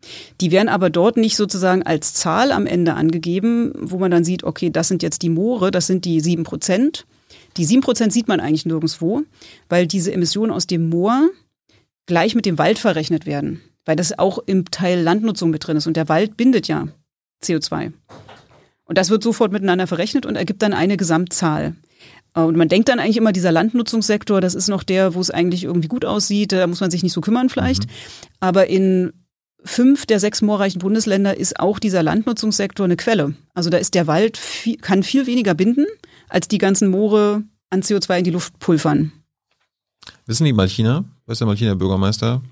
Die 0.40 0.51
werden 0.51 0.69
aber 0.69 0.90
dort 0.90 1.16
nicht 1.16 1.36
sozusagen 1.36 1.82
als 1.82 2.15
Zahl 2.15 2.52
am 2.52 2.66
Ende 2.66 2.94
angegeben, 2.94 3.73
wo 3.78 3.98
man 3.98 4.11
dann 4.11 4.24
sieht, 4.24 4.44
okay, 4.44 4.70
das 4.70 4.89
sind 4.89 5.02
jetzt 5.02 5.23
die 5.23 5.31
Moore, 5.31 5.70
das 5.70 5.86
sind 5.86 6.05
die 6.05 6.20
sieben 6.20 6.44
Prozent. 6.44 7.07
Die 7.57 7.65
sieben 7.65 7.82
Prozent 7.82 8.12
sieht 8.12 8.28
man 8.28 8.40
eigentlich 8.40 8.66
nirgendwo, 8.66 9.23
weil 9.69 9.86
diese 9.86 10.12
Emissionen 10.12 10.52
aus 10.52 10.66
dem 10.66 10.89
Moor 10.89 11.28
gleich 12.07 12.35
mit 12.35 12.47
dem 12.47 12.59
Wald 12.59 12.79
verrechnet 12.79 13.27
werden, 13.27 13.61
weil 13.85 13.97
das 13.97 14.19
auch 14.19 14.39
im 14.47 14.71
Teil 14.71 15.01
Landnutzung 15.01 15.51
mit 15.51 15.67
drin 15.67 15.77
ist 15.77 15.87
und 15.87 15.97
der 15.97 16.09
Wald 16.09 16.37
bindet 16.37 16.69
ja 16.69 16.89
CO2. 17.43 17.93
Und 18.85 18.99
das 18.99 19.11
wird 19.11 19.23
sofort 19.23 19.53
miteinander 19.53 19.87
verrechnet 19.87 20.27
und 20.27 20.37
ergibt 20.37 20.63
dann 20.63 20.73
eine 20.73 20.97
Gesamtzahl. 20.97 21.77
Und 22.33 22.57
man 22.57 22.69
denkt 22.69 22.89
dann 22.89 23.01
eigentlich 23.01 23.17
immer, 23.17 23.33
dieser 23.33 23.53
Landnutzungssektor, 23.53 24.41
das 24.41 24.55
ist 24.55 24.69
noch 24.69 24.83
der, 24.83 25.15
wo 25.15 25.21
es 25.21 25.31
eigentlich 25.31 25.65
irgendwie 25.65 25.89
gut 25.89 26.05
aussieht, 26.05 26.53
da 26.53 26.67
muss 26.67 26.81
man 26.81 26.91
sich 26.91 27.03
nicht 27.03 27.13
so 27.13 27.21
kümmern 27.21 27.49
vielleicht. 27.49 27.87
Mhm. 27.87 27.91
Aber 28.41 28.67
in 28.69 29.13
fünf 29.65 30.07
der 30.07 30.21
sechs 30.21 30.43
moorreichen 30.43 30.81
Bundesländer 30.81 31.37
ist 31.37 31.59
auch 31.59 31.79
dieser 31.79 32.03
Landnutzungssektor 32.03 32.85
eine 32.85 32.97
Quelle. 32.97 33.35
Also 33.55 33.69
da 33.71 33.79
ist 33.79 33.95
der 33.95 34.07
Wald, 34.07 34.37
viel, 34.37 34.77
kann 34.77 35.03
viel 35.03 35.27
weniger 35.27 35.55
binden, 35.55 35.87
als 36.29 36.49
die 36.49 36.59
ganzen 36.59 36.89
Moore 36.89 37.43
an 37.69 37.83
CO2 37.83 38.19
in 38.19 38.25
die 38.25 38.31
Luft 38.31 38.59
pulvern. 38.59 39.13
Wissen 40.27 40.45
die 40.45 40.53
Malchiner, 40.53 41.05
weiß 41.31 41.39
der 41.39 41.47
Malchiner 41.47 41.77
Bürgermeister, 41.77 42.43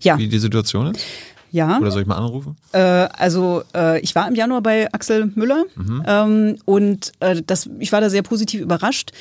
ja. 0.00 0.18
wie 0.18 0.28
die 0.28 0.38
Situation 0.38 0.88
ist? 0.88 1.04
Ja. 1.50 1.78
Oder 1.78 1.90
soll 1.90 2.02
ich 2.02 2.08
mal 2.08 2.16
anrufen? 2.16 2.56
Äh, 2.72 2.78
also 2.78 3.62
äh, 3.74 4.00
ich 4.00 4.14
war 4.14 4.28
im 4.28 4.34
Januar 4.34 4.60
bei 4.60 4.92
Axel 4.92 5.30
Müller 5.34 5.64
mhm. 5.76 6.02
ähm, 6.06 6.56
und 6.66 7.12
äh, 7.20 7.40
das, 7.46 7.70
ich 7.78 7.92
war 7.92 8.00
da 8.00 8.10
sehr 8.10 8.22
positiv 8.22 8.60
überrascht, 8.60 9.12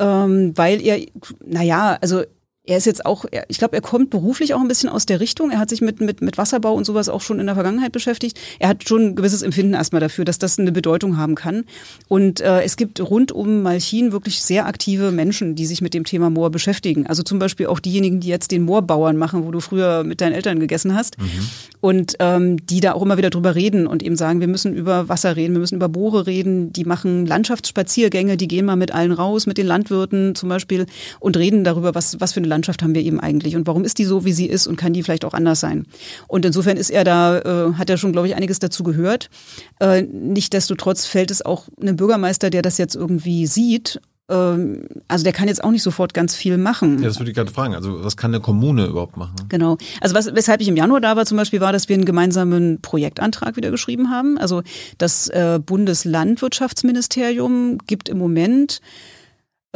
ähm, 0.00 0.52
weil 0.56 0.80
er, 0.80 0.98
naja, 1.46 1.98
also 2.00 2.22
er 2.68 2.76
ist 2.76 2.84
jetzt 2.84 3.06
auch, 3.06 3.24
ich 3.48 3.56
glaube, 3.56 3.74
er 3.74 3.80
kommt 3.80 4.10
beruflich 4.10 4.52
auch 4.52 4.60
ein 4.60 4.68
bisschen 4.68 4.90
aus 4.90 5.06
der 5.06 5.20
Richtung. 5.20 5.50
Er 5.50 5.58
hat 5.58 5.70
sich 5.70 5.80
mit, 5.80 6.00
mit, 6.00 6.20
mit 6.20 6.36
Wasserbau 6.36 6.74
und 6.74 6.84
sowas 6.84 7.08
auch 7.08 7.22
schon 7.22 7.40
in 7.40 7.46
der 7.46 7.54
Vergangenheit 7.54 7.92
beschäftigt. 7.92 8.38
Er 8.58 8.68
hat 8.68 8.86
schon 8.86 9.06
ein 9.06 9.16
gewisses 9.16 9.40
Empfinden 9.40 9.72
erstmal 9.72 10.00
dafür, 10.00 10.26
dass 10.26 10.38
das 10.38 10.58
eine 10.58 10.70
Bedeutung 10.70 11.16
haben 11.16 11.34
kann. 11.34 11.64
Und 12.08 12.42
äh, 12.42 12.60
es 12.62 12.76
gibt 12.76 13.00
rund 13.00 13.32
um 13.32 13.62
Malchin 13.62 14.12
wirklich 14.12 14.42
sehr 14.42 14.66
aktive 14.66 15.12
Menschen, 15.12 15.54
die 15.54 15.64
sich 15.64 15.80
mit 15.80 15.94
dem 15.94 16.04
Thema 16.04 16.28
Moor 16.28 16.50
beschäftigen. 16.50 17.06
Also 17.06 17.22
zum 17.22 17.38
Beispiel 17.38 17.68
auch 17.68 17.80
diejenigen, 17.80 18.20
die 18.20 18.28
jetzt 18.28 18.50
den 18.50 18.64
Moorbauern 18.64 19.16
machen, 19.16 19.46
wo 19.46 19.50
du 19.50 19.60
früher 19.60 20.04
mit 20.04 20.20
deinen 20.20 20.34
Eltern 20.34 20.60
gegessen 20.60 20.94
hast. 20.94 21.18
Mhm. 21.18 21.24
Und 21.80 22.16
ähm, 22.18 22.66
die 22.66 22.80
da 22.80 22.92
auch 22.92 23.02
immer 23.02 23.16
wieder 23.16 23.30
drüber 23.30 23.54
reden 23.54 23.86
und 23.86 24.02
eben 24.02 24.16
sagen, 24.16 24.40
wir 24.40 24.48
müssen 24.48 24.74
über 24.74 25.08
Wasser 25.08 25.36
reden, 25.36 25.54
wir 25.54 25.60
müssen 25.60 25.76
über 25.76 25.88
Bohre 25.88 26.26
reden. 26.26 26.70
Die 26.72 26.84
machen 26.84 27.24
Landschaftsspaziergänge, 27.24 28.36
die 28.36 28.48
gehen 28.48 28.66
mal 28.66 28.76
mit 28.76 28.92
allen 28.92 29.12
raus, 29.12 29.46
mit 29.46 29.56
den 29.56 29.66
Landwirten 29.66 30.34
zum 30.34 30.50
Beispiel 30.50 30.84
und 31.18 31.38
reden 31.38 31.64
darüber, 31.64 31.94
was, 31.94 32.20
was 32.20 32.32
für 32.32 32.40
eine 32.40 32.48
Landschaft 32.48 32.57
haben 32.66 32.94
wir 32.94 33.02
eben 33.02 33.20
eigentlich 33.20 33.56
und 33.56 33.66
warum 33.66 33.84
ist 33.84 33.98
die 33.98 34.04
so, 34.04 34.24
wie 34.24 34.32
sie 34.32 34.46
ist 34.46 34.66
und 34.66 34.76
kann 34.76 34.92
die 34.92 35.02
vielleicht 35.02 35.24
auch 35.24 35.34
anders 35.34 35.60
sein. 35.60 35.86
Und 36.26 36.44
insofern 36.44 36.76
ist 36.76 36.90
er 36.90 37.04
da, 37.04 37.38
äh, 37.38 37.74
hat 37.74 37.90
er 37.90 37.96
schon, 37.96 38.12
glaube 38.12 38.28
ich, 38.28 38.36
einiges 38.36 38.58
dazu 38.58 38.82
gehört. 38.82 39.30
Äh, 39.80 40.02
Nichtsdestotrotz 40.02 41.06
fällt 41.06 41.30
es 41.30 41.44
auch 41.44 41.68
einem 41.80 41.96
Bürgermeister, 41.96 42.50
der 42.50 42.62
das 42.62 42.78
jetzt 42.78 42.94
irgendwie 42.94 43.46
sieht 43.46 44.00
ähm, 44.30 44.86
also 45.08 45.24
der 45.24 45.32
kann 45.32 45.48
jetzt 45.48 45.64
auch 45.64 45.70
nicht 45.70 45.82
sofort 45.82 46.12
ganz 46.14 46.34
viel 46.34 46.56
machen. 46.58 46.98
Ja, 46.98 47.08
das 47.08 47.18
würde 47.18 47.30
ich 47.30 47.36
gerade 47.36 47.50
fragen. 47.50 47.74
Also 47.74 48.04
was 48.04 48.16
kann 48.16 48.32
eine 48.32 48.40
Kommune 48.40 48.86
überhaupt 48.86 49.16
machen? 49.16 49.34
Genau. 49.48 49.78
Also 50.00 50.14
was, 50.14 50.32
weshalb 50.34 50.60
ich 50.60 50.68
im 50.68 50.76
Januar 50.76 51.00
da 51.00 51.16
war 51.16 51.26
zum 51.26 51.38
Beispiel, 51.38 51.60
war, 51.60 51.72
dass 51.72 51.88
wir 51.88 51.94
einen 51.94 52.04
gemeinsamen 52.04 52.80
Projektantrag 52.82 53.56
wieder 53.56 53.70
geschrieben 53.70 54.10
haben. 54.10 54.38
Also 54.38 54.62
das 54.98 55.28
äh, 55.28 55.60
Bundeslandwirtschaftsministerium 55.64 57.78
gibt 57.86 58.08
im 58.08 58.18
Moment 58.18 58.80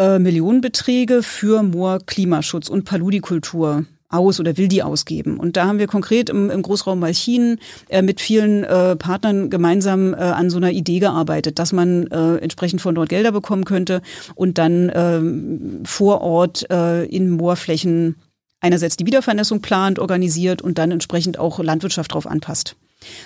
äh, 0.03 0.19
Millionenbeträge 0.19 1.23
für 1.23 1.63
Moor-Klimaschutz 1.63 2.69
und 2.69 2.85
Paludikultur 2.85 3.85
aus 4.09 4.41
oder 4.41 4.57
will 4.57 4.69
die 4.69 4.83
ausgeben. 4.83 5.39
Und 5.39 5.57
da 5.57 5.67
haben 5.67 5.79
wir 5.79 5.87
konkret 5.87 6.29
im, 6.29 6.51
im 6.51 6.63
Großraum 6.63 6.99
Malchin 6.99 7.59
äh, 7.89 8.03
mit 8.03 8.21
vielen 8.21 8.65
äh, 8.65 8.97
Partnern 8.97 9.49
gemeinsam 9.49 10.13
äh, 10.13 10.17
an 10.17 10.51
so 10.51 10.59
einer 10.59 10.71
Idee 10.71 10.99
gearbeitet, 10.99 11.59
dass 11.59 11.73
man 11.73 12.07
äh, 12.09 12.37
entsprechend 12.37 12.81
von 12.81 12.95
dort 12.95 13.09
Gelder 13.09 13.33
bekommen 13.33 13.65
könnte 13.65 14.03
und 14.35 14.59
dann 14.59 14.89
äh, 14.91 15.87
vor 15.87 16.21
Ort 16.21 16.71
äh, 16.71 17.05
in 17.05 17.31
Moorflächen 17.31 18.17
einerseits 18.61 18.97
die 18.97 19.07
Wiedervernässung 19.07 19.63
plant, 19.63 19.99
organisiert 19.99 20.63
und 20.63 20.79
dann 20.79 20.91
entsprechend 20.91 21.39
auch 21.39 21.59
Landwirtschaft 21.59 22.13
darauf 22.13 22.27
anpasst. 22.27 22.77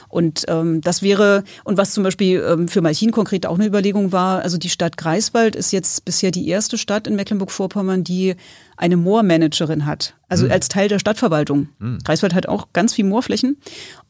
Und 0.08 0.44
ähm, 0.48 0.80
das 0.80 1.02
wäre, 1.02 1.44
und 1.64 1.76
was 1.76 1.92
zum 1.92 2.02
Beispiel 2.04 2.42
ähm, 2.46 2.68
für 2.68 2.80
Malchin 2.80 3.10
konkret 3.10 3.46
auch 3.46 3.56
eine 3.56 3.66
Überlegung 3.66 4.12
war, 4.12 4.42
also 4.42 4.58
die 4.58 4.70
Stadt 4.70 4.96
Greifswald 4.96 5.56
ist 5.56 5.72
jetzt 5.72 6.04
bisher 6.04 6.30
die 6.30 6.48
erste 6.48 6.78
Stadt 6.78 7.06
in 7.06 7.16
Mecklenburg-Vorpommern, 7.16 8.04
die 8.04 8.36
eine 8.76 8.96
Moormanagerin 8.96 9.86
hat, 9.86 10.14
also 10.28 10.44
mhm. 10.44 10.52
als 10.52 10.68
Teil 10.68 10.88
der 10.88 10.98
Stadtverwaltung. 10.98 11.68
Mhm. 11.78 11.98
Greifswald 12.04 12.34
hat 12.34 12.46
auch 12.46 12.68
ganz 12.72 12.94
viel 12.94 13.04
Moorflächen 13.06 13.56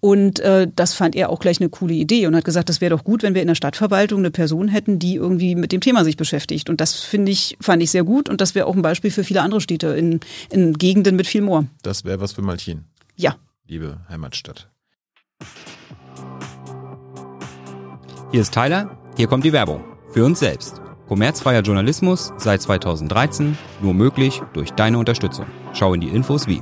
und 0.00 0.40
äh, 0.40 0.68
das 0.74 0.94
fand 0.94 1.14
er 1.14 1.30
auch 1.30 1.38
gleich 1.38 1.60
eine 1.60 1.70
coole 1.70 1.94
Idee 1.94 2.26
und 2.26 2.34
hat 2.34 2.44
gesagt, 2.44 2.68
das 2.68 2.80
wäre 2.80 2.96
doch 2.96 3.04
gut, 3.04 3.22
wenn 3.22 3.34
wir 3.34 3.42
in 3.42 3.48
der 3.48 3.54
Stadtverwaltung 3.54 4.20
eine 4.20 4.30
Person 4.30 4.68
hätten, 4.68 4.98
die 4.98 5.14
irgendwie 5.14 5.54
mit 5.54 5.72
dem 5.72 5.80
Thema 5.80 6.04
sich 6.04 6.16
beschäftigt. 6.16 6.68
Und 6.68 6.80
das 6.80 6.94
finde 6.94 7.32
ich, 7.32 7.56
fand 7.60 7.82
ich 7.82 7.90
sehr 7.90 8.04
gut 8.04 8.28
und 8.28 8.40
das 8.40 8.54
wäre 8.54 8.66
auch 8.66 8.74
ein 8.74 8.82
Beispiel 8.82 9.10
für 9.10 9.24
viele 9.24 9.42
andere 9.42 9.60
Städte 9.60 9.88
in, 9.88 10.20
in 10.50 10.74
Gegenden 10.74 11.16
mit 11.16 11.26
viel 11.26 11.42
Moor. 11.42 11.66
Das 11.82 12.04
wäre 12.04 12.20
was 12.20 12.32
für 12.32 12.42
Malchin. 12.42 12.84
Ja. 13.14 13.36
Liebe 13.66 13.98
Heimatstadt. 14.08 14.68
Hier 18.32 18.40
ist 18.40 18.52
Tyler, 18.52 18.98
hier 19.16 19.28
kommt 19.28 19.44
die 19.44 19.52
Werbung. 19.52 19.84
Für 20.10 20.24
uns 20.24 20.40
selbst. 20.40 20.80
Kommerzfreier 21.06 21.62
Journalismus 21.62 22.32
seit 22.38 22.60
2013 22.60 23.56
nur 23.80 23.94
möglich 23.94 24.42
durch 24.52 24.72
deine 24.72 24.98
Unterstützung. 24.98 25.46
Schau 25.72 25.94
in 25.94 26.00
die 26.00 26.08
Infos 26.08 26.48
wie. 26.48 26.60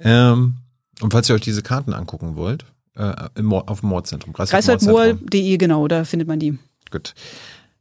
Ähm, 0.00 0.54
und 1.00 1.12
falls 1.12 1.28
ihr 1.28 1.36
euch 1.36 1.42
diese 1.42 1.62
Karten 1.62 1.92
angucken 1.92 2.34
wollt, 2.34 2.66
äh, 2.96 3.14
im, 3.36 3.52
auf 3.52 3.80
dem 3.80 3.88
Mordzentrum. 3.90 4.32
Kreiswaldmoor.de, 4.32 5.56
genau, 5.58 5.86
da 5.86 6.02
findet 6.04 6.26
man 6.26 6.40
die. 6.40 6.58
Gut. 6.90 7.14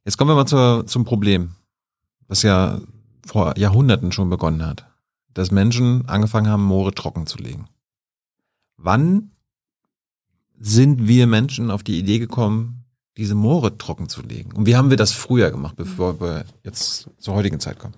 Jetzt 0.06 0.18
kommen 0.18 0.30
wir 0.30 0.36
mal 0.36 0.45
zur, 0.45 0.86
zum 0.86 1.03
Problem, 1.03 1.56
was 2.28 2.44
ja 2.44 2.80
vor 3.26 3.58
Jahrhunderten 3.58 4.12
schon 4.12 4.30
begonnen 4.30 4.66
hat. 4.66 4.86
Dass 5.34 5.49
Menschen 5.49 6.08
angefangen 6.08 6.48
haben, 6.48 6.64
Moore 6.64 6.94
trocken 6.94 7.26
zu 7.26 7.40
legen. 7.40 7.68
Wann 8.78 9.32
sind 10.62 11.08
wir 11.08 11.28
Menschen 11.28 11.72
auf 11.72 11.84
die 11.84 11.98
Idee 11.98 12.20
gekommen, 12.20 12.86
diese 13.18 13.36
Moore 13.36 13.78
trocken 13.78 14.08
zu 14.08 14.22
legen? 14.22 14.52
Und 14.54 14.66
wie 14.66 14.76
haben 14.76 14.90
wir 14.90 14.98
das 14.98 15.12
früher 15.12 15.52
gemacht, 15.52 15.76
bevor 15.76 16.22
wir 16.22 16.46
jetzt 16.64 17.10
zur 17.18 17.34
heutigen 17.34 17.60
Zeit 17.60 17.80
kommen? 17.80 17.96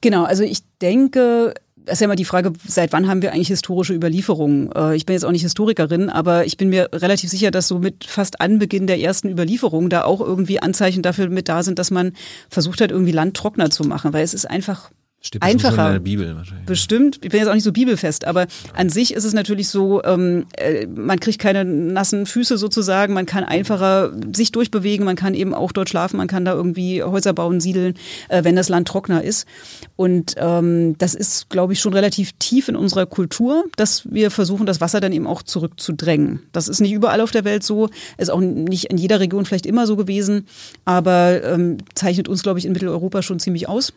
Genau, 0.00 0.24
also 0.24 0.42
ich 0.42 0.58
denke, 0.82 1.54
das 1.76 1.94
ist 1.94 2.00
ja 2.00 2.06
immer 2.06 2.16
die 2.16 2.24
Frage, 2.24 2.52
seit 2.66 2.92
wann 2.92 3.08
haben 3.08 3.22
wir 3.22 3.32
eigentlich 3.32 3.48
historische 3.48 3.94
Überlieferungen? 3.94 4.72
Äh, 4.72 4.96
ich 4.96 5.06
bin 5.06 5.14
jetzt 5.14 5.24
auch 5.24 5.30
nicht 5.30 5.42
Historikerin, 5.42 6.10
aber 6.10 6.46
ich 6.46 6.56
bin 6.56 6.68
mir 6.68 6.88
relativ 6.92 7.30
sicher, 7.30 7.50
dass 7.50 7.68
so 7.68 7.78
mit 7.78 8.04
fast 8.04 8.40
Anbeginn 8.40 8.86
der 8.86 9.00
ersten 9.00 9.30
Überlieferung 9.30 9.88
da 9.88 10.04
auch 10.04 10.20
irgendwie 10.20 10.60
Anzeichen 10.60 11.02
dafür 11.02 11.28
mit 11.28 11.48
da 11.48 11.62
sind, 11.62 11.78
dass 11.78 11.90
man 11.90 12.12
versucht 12.50 12.80
hat, 12.80 12.90
irgendwie 12.90 13.12
Land 13.12 13.36
trockener 13.36 13.70
zu 13.70 13.84
machen, 13.84 14.12
weil 14.12 14.24
es 14.24 14.34
ist 14.34 14.48
einfach 14.48 14.90
Steht 15.26 15.42
einfacher. 15.42 15.86
In 15.86 15.92
der 15.94 16.00
Bibel 16.00 16.36
wahrscheinlich. 16.36 16.66
Bestimmt. 16.66 17.18
Ich 17.22 17.30
bin 17.30 17.40
jetzt 17.40 17.48
auch 17.48 17.54
nicht 17.54 17.64
so 17.64 17.72
bibelfest, 17.72 18.26
aber 18.26 18.46
an 18.74 18.90
sich 18.90 19.14
ist 19.14 19.24
es 19.24 19.32
natürlich 19.32 19.70
so, 19.70 20.04
ähm, 20.04 20.44
äh, 20.58 20.86
man 20.86 21.18
kriegt 21.18 21.38
keine 21.38 21.64
nassen 21.64 22.26
Füße 22.26 22.58
sozusagen, 22.58 23.14
man 23.14 23.24
kann 23.24 23.42
einfacher 23.42 24.12
sich 24.34 24.52
durchbewegen, 24.52 25.06
man 25.06 25.16
kann 25.16 25.32
eben 25.32 25.54
auch 25.54 25.72
dort 25.72 25.88
schlafen, 25.88 26.18
man 26.18 26.28
kann 26.28 26.44
da 26.44 26.52
irgendwie 26.52 27.02
Häuser 27.02 27.32
bauen, 27.32 27.58
siedeln, 27.60 27.94
äh, 28.28 28.44
wenn 28.44 28.54
das 28.54 28.68
Land 28.68 28.86
trockener 28.86 29.24
ist. 29.24 29.46
Und 29.96 30.34
ähm, 30.36 30.98
das 30.98 31.14
ist, 31.14 31.48
glaube 31.48 31.72
ich, 31.72 31.80
schon 31.80 31.94
relativ 31.94 32.32
tief 32.38 32.68
in 32.68 32.76
unserer 32.76 33.06
Kultur, 33.06 33.64
dass 33.76 34.06
wir 34.12 34.30
versuchen, 34.30 34.66
das 34.66 34.82
Wasser 34.82 35.00
dann 35.00 35.12
eben 35.12 35.26
auch 35.26 35.42
zurückzudrängen. 35.42 36.42
Das 36.52 36.68
ist 36.68 36.80
nicht 36.80 36.92
überall 36.92 37.22
auf 37.22 37.30
der 37.30 37.46
Welt 37.46 37.62
so, 37.62 37.88
ist 38.18 38.30
auch 38.30 38.40
nicht 38.40 38.90
in 38.90 38.98
jeder 38.98 39.20
Region 39.20 39.46
vielleicht 39.46 39.64
immer 39.64 39.86
so 39.86 39.96
gewesen, 39.96 40.44
aber 40.84 41.42
ähm, 41.44 41.78
zeichnet 41.94 42.28
uns, 42.28 42.42
glaube 42.42 42.58
ich, 42.58 42.66
in 42.66 42.72
Mitteleuropa 42.72 43.22
schon 43.22 43.38
ziemlich 43.38 43.70
aus. 43.70 43.94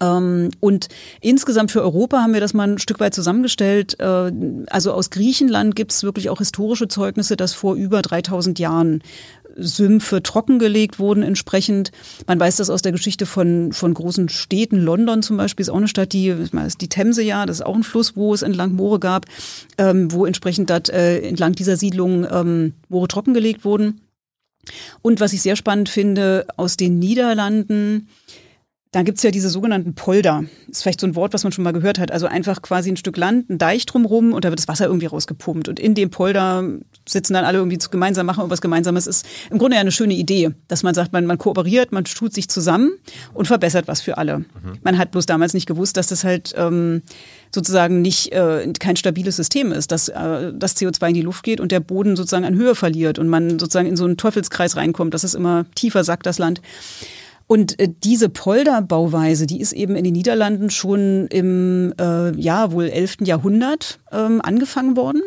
Ähm, 0.00 0.50
und 0.60 0.88
insgesamt 1.20 1.70
für 1.70 1.82
Europa 1.82 2.20
haben 2.20 2.34
wir 2.34 2.40
das 2.40 2.54
mal 2.54 2.68
ein 2.68 2.78
Stück 2.78 3.00
weit 3.00 3.14
zusammengestellt. 3.14 3.98
Äh, 4.00 4.32
also 4.68 4.92
aus 4.92 5.10
Griechenland 5.10 5.76
gibt 5.76 5.92
es 5.92 6.02
wirklich 6.02 6.30
auch 6.30 6.38
historische 6.38 6.88
Zeugnisse, 6.88 7.36
dass 7.36 7.52
vor 7.52 7.74
über 7.74 8.02
3000 8.02 8.58
Jahren 8.58 9.02
Sümpfe 9.56 10.22
trockengelegt 10.22 10.98
wurden 10.98 11.22
entsprechend. 11.22 11.92
Man 12.26 12.40
weiß 12.40 12.56
das 12.56 12.70
aus 12.70 12.82
der 12.82 12.92
Geschichte 12.92 13.26
von, 13.26 13.72
von 13.72 13.92
großen 13.92 14.28
Städten. 14.28 14.78
London 14.78 15.22
zum 15.22 15.36
Beispiel 15.36 15.62
ist 15.62 15.68
auch 15.68 15.76
eine 15.76 15.88
Stadt, 15.88 16.12
die, 16.12 16.28
ist 16.28 16.80
die 16.80 16.88
Themse 16.88 17.22
ja, 17.22 17.46
das 17.46 17.58
ist 17.58 17.66
auch 17.66 17.74
ein 17.74 17.82
Fluss, 17.82 18.16
wo 18.16 18.32
es 18.34 18.42
entlang 18.42 18.72
Moore 18.72 18.98
gab, 18.98 19.26
ähm, 19.78 20.12
wo 20.12 20.26
entsprechend 20.26 20.70
dort, 20.70 20.88
äh, 20.88 21.20
entlang 21.20 21.52
dieser 21.52 21.76
Siedlung 21.76 22.26
ähm, 22.30 22.74
Moore 22.88 23.08
trockengelegt 23.08 23.64
wurden. 23.64 24.00
Und 25.02 25.20
was 25.20 25.32
ich 25.32 25.42
sehr 25.42 25.56
spannend 25.56 25.88
finde, 25.88 26.46
aus 26.56 26.76
den 26.76 26.98
Niederlanden, 26.98 28.08
da 28.92 29.02
gibt's 29.02 29.22
ja 29.22 29.30
diese 29.30 29.48
sogenannten 29.48 29.94
Polder. 29.94 30.44
Das 30.68 30.78
ist 30.78 30.82
vielleicht 30.82 31.00
so 31.00 31.06
ein 31.06 31.16
Wort, 31.16 31.32
was 31.32 31.44
man 31.44 31.52
schon 31.52 31.64
mal 31.64 31.72
gehört 31.72 31.98
hat. 31.98 32.12
Also 32.12 32.26
einfach 32.26 32.60
quasi 32.60 32.90
ein 32.90 32.98
Stück 32.98 33.16
Land, 33.16 33.48
ein 33.48 33.56
Deich 33.56 33.86
drumrum 33.86 34.34
und 34.34 34.44
da 34.44 34.50
wird 34.50 34.58
das 34.58 34.68
Wasser 34.68 34.84
irgendwie 34.84 35.06
rausgepumpt. 35.06 35.68
Und 35.68 35.80
in 35.80 35.94
dem 35.94 36.10
Polder 36.10 36.62
sitzen 37.08 37.32
dann 37.32 37.46
alle 37.46 37.56
irgendwie 37.56 37.78
gemeinsam, 37.90 38.26
machen 38.26 38.40
irgendwas 38.40 38.60
Gemeinsames. 38.60 39.06
Ist 39.06 39.26
im 39.50 39.56
Grunde 39.56 39.76
ja 39.76 39.80
eine 39.80 39.92
schöne 39.92 40.12
Idee, 40.12 40.50
dass 40.68 40.82
man 40.82 40.94
sagt, 40.94 41.14
man, 41.14 41.24
man 41.24 41.38
kooperiert, 41.38 41.90
man 41.90 42.04
tut 42.04 42.34
sich 42.34 42.50
zusammen 42.50 42.92
und 43.32 43.46
verbessert 43.46 43.88
was 43.88 44.02
für 44.02 44.18
alle. 44.18 44.40
Mhm. 44.40 44.78
Man 44.82 44.98
hat 44.98 45.10
bloß 45.10 45.24
damals 45.24 45.54
nicht 45.54 45.66
gewusst, 45.66 45.96
dass 45.96 46.08
das 46.08 46.22
halt 46.22 46.52
ähm, 46.58 47.00
sozusagen 47.50 48.02
nicht 48.02 48.32
äh, 48.32 48.70
kein 48.78 48.96
stabiles 48.96 49.36
System 49.36 49.72
ist, 49.72 49.90
dass 49.90 50.08
äh, 50.10 50.52
das 50.54 50.76
CO2 50.76 51.08
in 51.08 51.14
die 51.14 51.22
Luft 51.22 51.44
geht 51.44 51.60
und 51.60 51.72
der 51.72 51.80
Boden 51.80 52.14
sozusagen 52.14 52.44
an 52.44 52.56
Höhe 52.56 52.74
verliert 52.74 53.18
und 53.18 53.28
man 53.28 53.58
sozusagen 53.58 53.88
in 53.88 53.96
so 53.96 54.04
einen 54.04 54.18
Teufelskreis 54.18 54.76
reinkommt, 54.76 55.14
dass 55.14 55.24
es 55.24 55.32
immer 55.32 55.64
tiefer 55.74 56.04
sackt, 56.04 56.26
das 56.26 56.38
Land. 56.38 56.60
Und 57.52 57.78
äh, 57.78 57.88
diese 58.02 58.30
Polderbauweise, 58.30 59.46
die 59.46 59.60
ist 59.60 59.74
eben 59.74 59.94
in 59.94 60.04
den 60.04 60.14
Niederlanden 60.14 60.70
schon 60.70 61.26
im 61.26 61.92
äh, 62.00 62.34
ja 62.40 62.72
wohl 62.72 62.88
11. 62.88 63.18
Jahrhundert 63.24 64.00
ähm, 64.10 64.40
angefangen 64.42 64.96
worden 64.96 65.20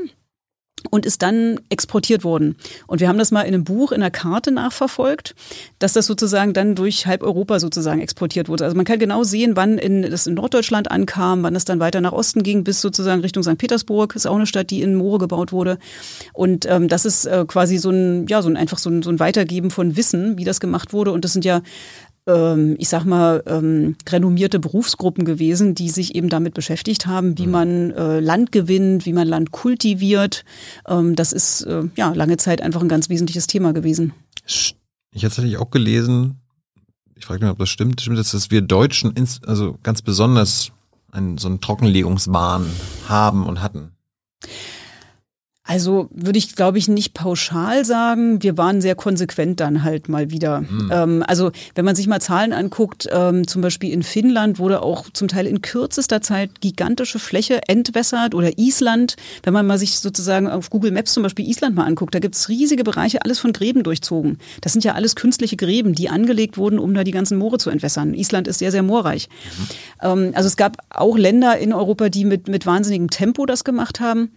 und 0.89 1.06
ist 1.06 1.22
dann 1.22 1.60
exportiert 1.69 2.23
worden. 2.23 2.56
Und 2.88 2.99
wir 2.99 3.10
haben 3.10 3.19
das 3.19 3.30
mal 3.30 3.41
in 3.41 3.53
einem 3.53 3.64
Buch, 3.64 3.91
in 3.91 4.02
einer 4.02 4.10
Karte 4.10 4.52
nachverfolgt, 4.52 5.35
dass 5.77 5.93
das 5.93 6.07
sozusagen 6.07 6.53
dann 6.53 6.73
durch 6.73 7.06
halb 7.06 7.22
Europa 7.22 7.60
sozusagen 7.60 8.02
exportiert 8.02 8.49
wurde. 8.49 8.64
Also 8.64 8.76
man 8.76 8.85
kann 8.85 8.97
genau 8.97 9.23
sehen, 9.23 9.56
wann 9.56 9.77
in, 9.77 10.02
das 10.02 10.26
in 10.26 10.34
Norddeutschland 10.34 10.89
ankam, 10.89 11.43
wann 11.43 11.56
es 11.56 11.65
dann 11.65 11.80
weiter 11.80 12.02
nach 12.02 12.11
Osten 12.11 12.41
ging, 12.41 12.64
bis 12.64 12.81
sozusagen 12.81 13.22
Richtung 13.22 13.43
St. 13.43 13.57
Petersburg, 13.57 14.15
ist 14.15 14.26
auch 14.26 14.35
eine 14.35 14.47
Stadt, 14.47 14.72
die 14.72 14.81
in 14.81 14.95
Moore 14.95 15.19
gebaut 15.19 15.52
wurde. 15.52 15.77
Und 16.34 16.65
ähm, 16.68 16.88
das 16.88 17.06
ist 17.06 17.26
äh, 17.26 17.45
quasi 17.47 17.77
so 17.77 17.91
ein, 17.91 18.26
ja, 18.27 18.41
so 18.41 18.49
ein 18.49 18.57
einfach 18.57 18.80
so 18.80 18.89
ein, 18.89 19.03
so 19.03 19.11
ein 19.11 19.19
Weitergeben 19.19 19.69
von 19.69 19.95
Wissen, 19.95 20.38
wie 20.38 20.43
das 20.43 20.60
gemacht 20.60 20.91
wurde. 20.91 21.11
Und 21.11 21.23
das 21.23 21.34
sind 21.34 21.45
ja 21.45 21.61
ähm, 22.27 22.76
ich 22.80 22.89
sag 22.89 23.06
mal, 23.06 23.43
ähm, 23.45 23.95
renommierte 24.07 24.60
Berufsgruppen 24.60 25.26
gewesen, 25.26 25.76
die 25.76 25.89
sich 25.89 26.15
eben 26.15 26.30
damit 26.30 26.53
beschäftigt 26.53 27.06
haben, 27.06 27.38
wie 27.38 27.45
mhm. 27.45 27.52
man 27.52 27.91
äh, 27.91 28.19
Land 28.19 28.52
gewinnt, 28.52 29.06
wie 29.06 29.14
man 29.14 29.27
Land 29.27 29.52
kultiviert. 29.52 30.45
Ähm, 30.88 31.15
das 31.15 31.34
ist 31.34 31.61
äh, 31.61 31.84
ja 31.95 32.14
lange 32.14 32.38
Zeit 32.38 32.61
einfach 32.61 32.81
ein 32.81 32.89
ganz 32.89 33.10
wesentliches 33.10 33.47
Thema 33.47 33.73
gewesen. 33.73 34.14
Ich 34.45 34.76
hatte 35.23 35.35
tatsächlich 35.35 35.57
auch 35.57 35.72
gelesen, 35.72 36.41
ich 37.15 37.26
frage 37.26 37.43
mich, 37.43 37.52
ob 37.52 37.60
das 37.60 37.69
stimmt, 37.69 38.02
stimmt 38.02 38.18
das, 38.18 38.31
dass 38.31 38.52
wir 38.52 38.61
Deutschen 38.61 39.14
also 39.45 39.77
ganz 39.81 40.02
besonders 40.02 40.72
einen, 41.15 41.38
so 41.38 41.47
einen 41.47 41.61
Trockenlegungswahn 41.61 42.65
haben 43.07 43.45
und 43.45 43.61
hatten? 43.61 43.94
Also 45.67 46.09
würde 46.11 46.37
ich, 46.37 46.55
glaube 46.55 46.77
ich, 46.77 46.87
nicht 46.87 47.15
pauschal 47.15 47.85
sagen. 47.85 48.43
Wir 48.43 48.55
waren 48.55 48.81
sehr 48.81 48.93
konsequent 48.93 49.59
dann 49.59 49.83
halt 49.83 50.09
mal 50.09 50.29
wieder. 50.29 50.61
Mhm. 50.61 50.91
Ähm, 50.93 51.23
also 51.25 51.51
wenn 51.73 51.85
man 51.85 51.95
sich 51.95 52.05
mal 52.05 52.21
Zahlen 52.21 52.53
anguckt, 52.53 53.07
ähm, 53.11 53.47
zum 53.47 53.63
Beispiel 53.63 53.91
in 53.91 54.03
Finnland 54.03 54.59
wurde 54.59 54.83
auch 54.83 55.09
zum 55.09 55.27
Teil 55.27 55.47
in 55.47 55.63
kürzester 55.63 56.21
Zeit 56.21 56.61
gigantische 56.61 57.17
Fläche 57.17 57.67
entwässert 57.67 58.35
oder 58.35 58.59
Island. 58.59 59.15
Wenn 59.41 59.53
man 59.53 59.65
mal 59.65 59.79
sich 59.79 59.97
sozusagen 59.97 60.47
auf 60.47 60.69
Google 60.69 60.91
Maps 60.91 61.13
zum 61.13 61.23
Beispiel 61.23 61.49
Island 61.49 61.75
mal 61.75 61.85
anguckt, 61.85 62.13
da 62.13 62.19
gibt's 62.19 62.47
riesige 62.47 62.83
Bereiche, 62.83 63.23
alles 63.23 63.39
von 63.39 63.51
Gräben 63.51 63.81
durchzogen. 63.81 64.37
Das 64.61 64.71
sind 64.71 64.83
ja 64.83 64.93
alles 64.93 65.15
künstliche 65.15 65.57
Gräben, 65.57 65.95
die 65.95 66.09
angelegt 66.09 66.59
wurden, 66.59 66.77
um 66.77 66.93
da 66.93 67.03
die 67.03 67.11
ganzen 67.11 67.39
Moore 67.39 67.57
zu 67.57 67.71
entwässern. 67.71 68.13
Island 68.13 68.47
ist 68.47 68.59
sehr, 68.59 68.71
sehr 68.71 68.83
moorreich. 68.83 69.29
Mhm. 69.57 69.67
Ähm, 70.03 70.31
also 70.35 70.45
es 70.45 70.57
gab 70.57 70.77
auch 70.91 71.17
Länder 71.17 71.57
in 71.57 71.73
Europa, 71.73 72.09
die 72.09 72.23
mit, 72.23 72.47
mit 72.47 72.67
wahnsinnigem 72.67 73.09
Tempo 73.09 73.47
das 73.47 73.63
gemacht 73.63 73.99
haben. 73.99 74.29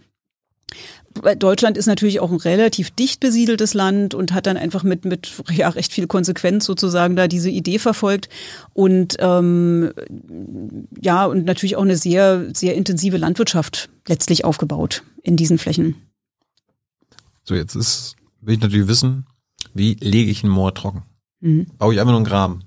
Deutschland 1.37 1.77
ist 1.77 1.87
natürlich 1.87 2.19
auch 2.19 2.31
ein 2.31 2.37
relativ 2.37 2.91
dicht 2.91 3.19
besiedeltes 3.19 3.73
Land 3.73 4.13
und 4.13 4.33
hat 4.33 4.45
dann 4.45 4.57
einfach 4.57 4.83
mit, 4.83 5.05
mit 5.05 5.31
ja, 5.51 5.69
recht 5.69 5.91
viel 5.91 6.07
Konsequenz 6.07 6.65
sozusagen 6.65 7.15
da 7.15 7.27
diese 7.27 7.49
Idee 7.49 7.79
verfolgt 7.79 8.29
und 8.73 9.17
ähm, 9.19 9.91
ja, 11.01 11.25
und 11.25 11.45
natürlich 11.45 11.75
auch 11.75 11.83
eine 11.83 11.97
sehr, 11.97 12.45
sehr 12.53 12.75
intensive 12.75 13.17
Landwirtschaft 13.17 13.89
letztlich 14.07 14.45
aufgebaut 14.45 15.03
in 15.23 15.35
diesen 15.35 15.57
Flächen. 15.57 15.95
So, 17.43 17.55
jetzt 17.55 17.75
ist, 17.75 18.15
will 18.41 18.55
ich 18.55 18.61
natürlich 18.61 18.87
wissen, 18.87 19.25
wie 19.73 19.95
lege 19.95 20.29
ich 20.29 20.43
ein 20.43 20.49
Moor 20.49 20.73
trocken? 20.73 21.03
Mhm. 21.41 21.67
Baue 21.77 21.93
ich 21.93 21.99
einfach 21.99 22.11
nur 22.11 22.19
einen 22.19 22.25
Graben? 22.25 22.63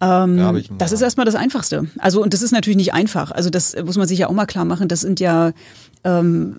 Ähm, 0.00 0.62
das 0.76 0.92
ist 0.92 1.00
erstmal 1.00 1.24
das 1.24 1.34
Einfachste. 1.34 1.88
Also, 1.98 2.22
und 2.22 2.34
das 2.34 2.42
ist 2.42 2.52
natürlich 2.52 2.76
nicht 2.76 2.92
einfach. 2.92 3.30
Also, 3.30 3.48
das 3.48 3.74
muss 3.82 3.96
man 3.96 4.06
sich 4.06 4.18
ja 4.18 4.28
auch 4.28 4.32
mal 4.32 4.46
klar 4.46 4.66
machen. 4.66 4.88
Das 4.88 5.00
sind 5.00 5.20
ja 5.20 5.52
ähm, 6.06 6.56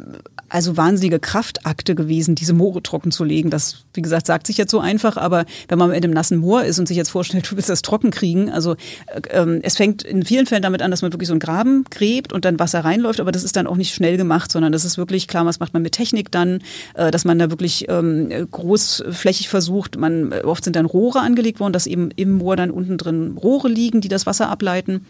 also 0.50 0.78
wahnsinnige 0.78 1.20
Kraftakte 1.20 1.94
gewesen, 1.94 2.36
diese 2.36 2.54
Moore 2.54 2.82
trocken 2.82 3.12
zu 3.12 3.24
legen. 3.24 3.50
Das, 3.50 3.84
wie 3.94 4.02
gesagt, 4.02 4.28
sagt 4.28 4.48
sich 4.48 4.58
jetzt 4.58 4.72
so 4.72 4.80
einfach, 4.80 5.18
aber 5.18 5.46
wenn 5.68 5.78
man 5.78 5.92
in 5.92 6.04
einem 6.04 6.14
nassen 6.14 6.38
Moor 6.38 6.64
ist 6.64 6.80
und 6.80 6.88
sich 6.88 6.96
jetzt 6.96 7.10
vorstellt, 7.10 7.52
du 7.52 7.56
willst 7.56 7.70
das 7.70 7.82
trocken 7.82 8.12
kriegen, 8.12 8.50
also 8.50 8.74
äh, 9.08 9.22
ähm, 9.32 9.60
es 9.64 9.76
fängt 9.76 10.04
in 10.04 10.24
vielen 10.24 10.46
Fällen 10.46 10.64
damit 10.64 10.82
an, 10.82 10.92
dass 10.92 11.02
man 11.02 11.12
wirklich 11.12 11.28
so 11.28 11.34
einen 11.34 11.40
Graben 11.40 11.84
gräbt 11.90 12.32
und 12.32 12.46
dann 12.46 12.60
Wasser 12.60 12.80
reinläuft, 12.86 13.20
aber 13.20 13.32
das 13.32 13.44
ist 13.44 13.56
dann 13.56 13.68
auch 13.68 13.76
nicht 13.76 13.94
schnell 13.94 14.18
gemacht, 14.18 14.52
sondern 14.52 14.72
das 14.72 14.86
ist 14.86 14.98
wirklich 14.98 15.28
klar, 15.28 15.46
was 15.46 15.60
macht 15.60 15.74
man 15.74 15.82
mit 15.82 15.94
Technik 15.94 16.32
dann, 16.32 16.62
äh, 16.94 17.12
dass 17.12 17.26
man 17.26 17.40
da 17.40 17.50
wirklich 17.50 17.88
ähm, 17.90 18.30
großflächig 18.52 19.50
versucht, 19.50 19.98
man 19.98 20.32
äh, 20.32 20.42
oft 20.44 20.64
sind 20.64 20.76
dann 20.76 20.86
Rohre 20.86 21.20
angelegt 21.20 21.60
worden, 21.60 21.74
dass 21.74 21.88
eben 21.88 22.10
im 22.16 22.34
Moor 22.34 22.56
dann 22.56 22.72
unten 22.72 22.98
drin 22.98 23.38
Rohre 23.38 23.68
liegen, 23.68 24.02
die 24.02 24.10
das 24.10 24.26
Wasser 24.26 24.50
ableiten. 24.50 25.06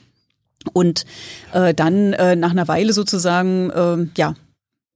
Und 0.73 1.05
äh, 1.53 1.73
dann 1.73 2.13
äh, 2.13 2.35
nach 2.35 2.51
einer 2.51 2.67
Weile 2.67 2.93
sozusagen, 2.93 3.69
äh, 3.69 4.07
ja, 4.17 4.35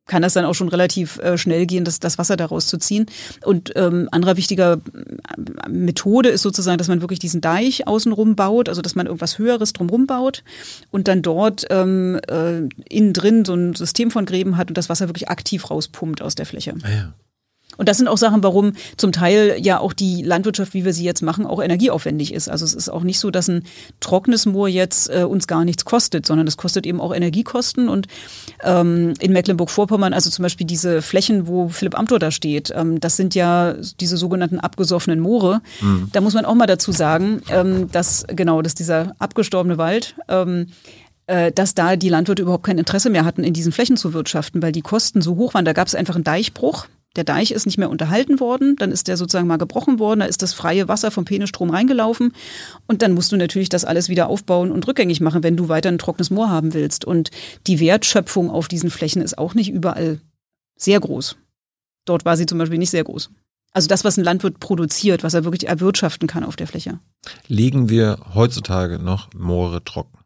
kann 0.08 0.24
das 0.24 0.34
dann 0.34 0.46
auch 0.46 0.56
schon 0.56 0.68
relativ 0.68 1.20
äh, 1.20 1.38
schnell 1.38 1.66
gehen, 1.66 1.86
das, 1.86 2.00
das 2.00 2.18
Wasser 2.18 2.36
daraus 2.36 2.68
zu 2.68 2.78
ziehen. 2.78 3.06
Und 3.46 3.72
ähm, 3.76 4.10
anderer 4.12 4.36
wichtiger 4.36 4.74
äh, 4.74 5.70
Methode 5.70 6.30
ist 6.30 6.42
sozusagen, 6.42 6.78
dass 6.78 6.90
man 6.90 7.02
wirklich 7.02 7.20
diesen 7.20 7.40
Deich 7.40 7.88
außenrum 7.88 8.36
baut, 8.36 8.68
also 8.68 8.82
dass 8.82 8.96
man 8.96 9.06
irgendwas 9.06 9.38
Höheres 9.38 9.74
drumrum 9.74 10.08
baut 10.08 10.44
und 10.90 11.08
dann 11.08 11.22
dort 11.22 11.66
ähm, 11.70 12.20
äh, 12.28 12.68
innen 12.90 13.14
drin 13.14 13.46
so 13.46 13.54
ein 13.54 13.74
System 13.74 14.12
von 14.12 14.26
Gräben 14.26 14.58
hat 14.58 14.70
und 14.70 14.78
das 14.78 14.90
Wasser 14.90 15.08
wirklich 15.08 15.30
aktiv 15.30 15.70
rauspumpt 15.70 16.22
aus 16.22 16.36
der 16.36 16.46
Fläche. 16.46 16.74
Ah 16.84 16.90
ja. 16.90 17.14
Und 17.82 17.90
das 17.90 17.98
sind 17.98 18.08
auch 18.08 18.18
Sachen, 18.20 18.44
warum 18.44 18.74
zum 18.96 19.12
Teil 19.12 19.58
ja 19.60 19.80
auch 19.80 19.94
die 19.94 20.22
Landwirtschaft, 20.22 20.76
wie 20.76 20.86
wir 20.86 20.94
sie 20.94 21.04
jetzt 21.04 21.24
machen, 21.24 21.48
auch 21.48 21.60
energieaufwendig 21.60 22.32
ist. 22.32 22.48
Also 22.48 22.64
es 22.64 22.76
ist 22.76 22.90
auch 22.90 23.02
nicht 23.02 23.18
so, 23.18 23.32
dass 23.32 23.48
ein 23.48 23.64
trockenes 24.00 24.46
Moor 24.46 24.68
jetzt 24.68 25.10
äh, 25.10 25.24
uns 25.24 25.48
gar 25.48 25.66
nichts 25.66 25.84
kostet, 25.84 26.28
sondern 26.28 26.46
es 26.46 26.58
kostet 26.58 26.86
eben 26.86 27.02
auch 27.02 27.12
Energiekosten. 27.12 27.90
Und 27.90 28.06
ähm, 28.64 29.16
in 29.20 29.34
Mecklenburg-Vorpommern, 29.34 30.14
also 30.14 30.30
zum 30.30 30.44
Beispiel 30.44 30.68
diese 30.68 31.02
Flächen, 31.02 31.48
wo 31.48 31.70
Philipp 31.70 31.98
Amthor 31.98 32.20
da 32.20 32.30
steht, 32.30 32.72
ähm, 32.76 33.00
das 33.00 33.18
sind 33.18 33.34
ja 33.34 33.74
diese 34.00 34.16
sogenannten 34.16 34.60
abgesoffenen 34.60 35.20
Moore. 35.20 35.62
Mhm. 35.82 36.10
Da 36.12 36.22
muss 36.22 36.36
man 36.36 36.46
auch 36.46 36.54
mal 36.54 36.68
dazu 36.68 36.92
sagen, 36.92 37.42
ähm, 37.50 37.90
dass 37.92 38.28
genau, 38.28 38.62
dass 38.62 38.76
dieser 38.76 39.16
abgestorbene 39.18 39.80
Wald 39.80 40.16
ähm, 40.28 40.68
äh, 41.26 41.52
dass 41.52 41.74
da 41.74 41.96
die 41.96 42.10
Landwirte 42.10 42.44
überhaupt 42.44 42.66
kein 42.66 42.78
Interesse 42.78 43.10
mehr 43.10 43.26
hatten, 43.26 43.44
in 43.44 43.54
diesen 43.54 43.72
Flächen 43.72 43.98
zu 43.98 44.14
wirtschaften, 44.14 44.62
weil 44.62 44.72
die 44.72 44.82
Kosten 44.82 45.24
so 45.24 45.36
hoch 45.38 45.56
waren. 45.56 45.66
Da 45.66 45.74
gab 45.74 45.88
es 45.88 45.96
einfach 45.96 46.14
einen 46.14 46.24
Deichbruch 46.24 46.86
der 47.16 47.24
Deich 47.26 47.52
ist 47.52 47.66
nicht 47.66 47.78
mehr 47.78 47.90
unterhalten 47.90 48.40
worden, 48.40 48.76
dann 48.78 48.92
ist 48.92 49.08
der 49.08 49.18
sozusagen 49.18 49.48
mal 49.48 49.58
gebrochen 49.58 50.00
worden, 50.00 50.22
da 50.22 50.26
ist 50.26 50.42
das 50.42 50.54
freie 50.54 50.88
Wasser 50.88 51.12
vom 51.12 51.26
Penestrom 51.26 51.70
reingelaufen 51.70 52.34
und 52.88 53.02
dann 53.02 53.14
musst 53.14 53.32
du 53.32 53.38
natürlich 53.38 53.70
das 53.70 53.84
alles 53.84 54.08
wieder 54.08 54.28
aufbauen 54.28 54.72
und 54.72 54.88
rückgängig 54.88 55.20
machen, 55.20 55.44
wenn 55.44 55.58
du 55.58 55.68
weiter 55.68 55.90
ein 55.90 55.98
trockenes 55.98 56.30
Moor 56.30 56.50
haben 56.50 56.74
willst. 56.74 57.04
Und 57.04 57.32
die 57.68 57.80
Wertschöpfung 57.80 58.50
auf 58.50 58.68
diesen 58.68 58.90
Flächen 58.90 59.22
ist 59.22 59.38
auch 59.38 59.54
nicht 59.54 59.70
überall 59.70 60.22
sehr 60.78 61.00
groß. 61.00 61.36
Dort 62.06 62.26
war 62.26 62.38
sie 62.38 62.46
zum 62.46 62.58
Beispiel 62.58 62.80
nicht 62.80 62.90
sehr 62.90 63.04
groß. 63.04 63.30
Also 63.74 63.88
das, 63.88 64.04
was 64.04 64.18
ein 64.18 64.24
Landwirt 64.24 64.60
produziert, 64.60 65.24
was 65.24 65.34
er 65.34 65.44
wirklich 65.44 65.70
erwirtschaften 65.70 66.28
kann 66.28 66.44
auf 66.44 66.56
der 66.56 66.68
Fläche. 66.68 67.00
Legen 67.48 67.90
wir 67.90 68.20
heutzutage 68.34 69.00
noch 69.00 69.34
Moore 69.34 69.84
trocken? 69.84 70.18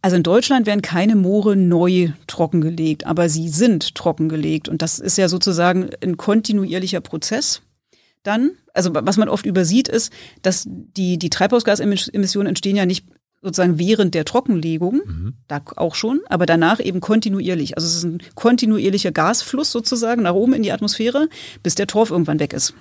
Also 0.00 0.16
in 0.16 0.22
Deutschland 0.22 0.66
werden 0.66 0.82
keine 0.82 1.16
Moore 1.16 1.56
neu 1.56 2.10
trockengelegt, 2.26 3.06
aber 3.06 3.28
sie 3.28 3.48
sind 3.48 3.94
trockengelegt. 3.94 4.68
Und 4.68 4.80
das 4.80 4.98
ist 4.98 5.18
ja 5.18 5.28
sozusagen 5.28 5.90
ein 6.02 6.16
kontinuierlicher 6.16 7.00
Prozess. 7.00 7.62
Dann, 8.22 8.52
also 8.74 8.90
was 8.94 9.16
man 9.16 9.28
oft 9.28 9.46
übersieht, 9.46 9.88
ist, 9.88 10.12
dass 10.42 10.64
die, 10.68 11.18
die 11.18 11.30
Treibhausgasemissionen 11.30 12.48
entstehen 12.48 12.76
ja 12.76 12.86
nicht 12.86 13.06
sozusagen 13.42 13.78
während 13.78 14.14
der 14.14 14.24
Trockenlegung, 14.24 15.00
mhm. 15.04 15.34
da 15.46 15.62
auch 15.76 15.94
schon, 15.94 16.20
aber 16.28 16.46
danach 16.46 16.80
eben 16.80 17.00
kontinuierlich. 17.00 17.76
Also 17.76 17.86
es 17.86 17.94
ist 17.96 18.04
ein 18.04 18.22
kontinuierlicher 18.34 19.12
Gasfluss 19.12 19.70
sozusagen 19.70 20.22
nach 20.22 20.34
oben 20.34 20.54
in 20.54 20.62
die 20.62 20.72
Atmosphäre, 20.72 21.28
bis 21.62 21.76
der 21.76 21.86
Torf 21.86 22.10
irgendwann 22.10 22.40
weg 22.40 22.52
ist. 22.52 22.74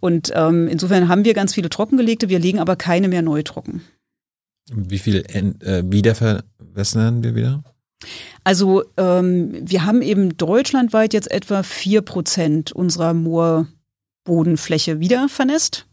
Und 0.00 0.32
ähm, 0.34 0.68
insofern 0.68 1.08
haben 1.08 1.24
wir 1.24 1.34
ganz 1.34 1.54
viele 1.54 1.70
trockengelegte, 1.70 2.28
wir 2.28 2.38
legen 2.38 2.58
aber 2.58 2.76
keine 2.76 3.08
mehr 3.08 3.22
neu 3.22 3.42
trocken. 3.42 3.82
Wie 4.70 4.98
viel 4.98 5.24
äh, 5.26 5.82
wiederverwässern 5.86 7.22
wir 7.22 7.34
wieder? 7.34 7.62
Also 8.44 8.84
ähm, 8.96 9.54
wir 9.60 9.84
haben 9.84 10.02
eben 10.02 10.36
deutschlandweit 10.36 11.14
jetzt 11.14 11.30
etwa 11.30 11.62
vier 11.62 12.02
Prozent 12.02 12.72
unserer 12.72 13.14
Moor 13.14 13.66
Bodenfläche 14.24 15.00
wieder 15.00 15.28
vernässt. 15.28 15.86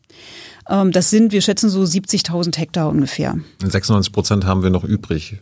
Ähm, 0.68 0.92
das 0.92 1.10
sind, 1.10 1.32
wir 1.32 1.42
schätzen 1.42 1.70
so 1.70 1.82
70.000 1.82 2.58
Hektar 2.58 2.90
ungefähr. 2.90 3.38
96 3.64 4.12
Prozent 4.12 4.46
haben 4.46 4.64
wir 4.64 4.70
noch 4.70 4.84
übrig. 4.84 5.40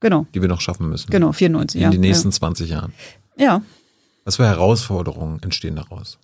Genau. 0.00 0.26
Die 0.34 0.42
wir 0.42 0.48
noch 0.48 0.60
schaffen 0.60 0.88
müssen. 0.88 1.10
Genau, 1.10 1.32
94. 1.32 1.80
In 1.80 1.84
ja. 1.84 1.90
den 1.90 2.00
nächsten 2.00 2.28
ja. 2.28 2.32
20 2.32 2.70
Jahren. 2.70 2.92
Ja. 3.36 3.62
Was 4.24 4.36
für 4.36 4.46
Herausforderungen 4.46 5.42
entstehen 5.42 5.76
daraus? 5.76 6.18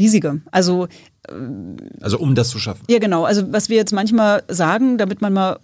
Riesige. 0.00 0.40
Also, 0.50 0.88
also 2.00 2.18
um 2.18 2.34
das 2.34 2.48
zu 2.48 2.58
schaffen. 2.58 2.82
Ja, 2.88 2.98
genau. 2.98 3.24
Also 3.24 3.52
was 3.52 3.68
wir 3.68 3.76
jetzt 3.76 3.92
manchmal 3.92 4.42
sagen, 4.48 4.98
damit 4.98 5.20
man 5.20 5.32
mal 5.32 5.60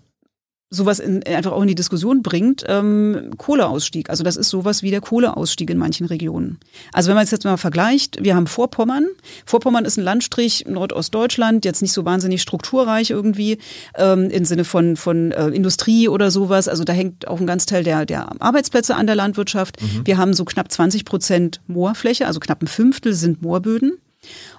sowas 0.68 0.98
in, 0.98 1.22
einfach 1.24 1.52
auch 1.52 1.62
in 1.62 1.68
die 1.68 1.76
Diskussion 1.76 2.22
bringt, 2.22 2.64
ähm, 2.66 3.30
Kohleausstieg. 3.36 4.10
Also 4.10 4.24
das 4.24 4.36
ist 4.36 4.48
sowas 4.48 4.82
wie 4.82 4.90
der 4.90 5.00
Kohleausstieg 5.00 5.70
in 5.70 5.78
manchen 5.78 6.06
Regionen. 6.06 6.58
Also 6.92 7.08
wenn 7.08 7.14
man 7.14 7.24
es 7.24 7.30
jetzt 7.30 7.44
mal 7.44 7.56
vergleicht, 7.56 8.22
wir 8.22 8.34
haben 8.34 8.48
Vorpommern. 8.48 9.06
Vorpommern 9.44 9.84
ist 9.84 9.96
ein 9.96 10.02
Landstrich 10.02 10.64
Nordostdeutschland, 10.66 11.64
jetzt 11.64 11.82
nicht 11.82 11.92
so 11.92 12.04
wahnsinnig 12.04 12.42
strukturreich 12.42 13.10
irgendwie 13.10 13.58
ähm, 13.96 14.28
im 14.30 14.44
Sinne 14.44 14.64
von, 14.64 14.96
von 14.96 15.30
äh, 15.30 15.48
Industrie 15.48 16.08
oder 16.08 16.32
sowas. 16.32 16.66
Also 16.66 16.82
da 16.82 16.92
hängt 16.92 17.28
auch 17.28 17.38
ein 17.38 17.46
ganz 17.46 17.66
Teil 17.66 17.84
der, 17.84 18.04
der 18.04 18.40
Arbeitsplätze 18.42 18.96
an 18.96 19.06
der 19.06 19.16
Landwirtschaft. 19.16 19.80
Mhm. 19.80 20.02
Wir 20.04 20.18
haben 20.18 20.34
so 20.34 20.44
knapp 20.44 20.72
20 20.72 21.04
Prozent 21.04 21.60
Moorfläche, 21.68 22.26
also 22.26 22.40
knapp 22.40 22.62
ein 22.62 22.66
Fünftel 22.66 23.14
sind 23.14 23.40
Moorböden. 23.40 23.98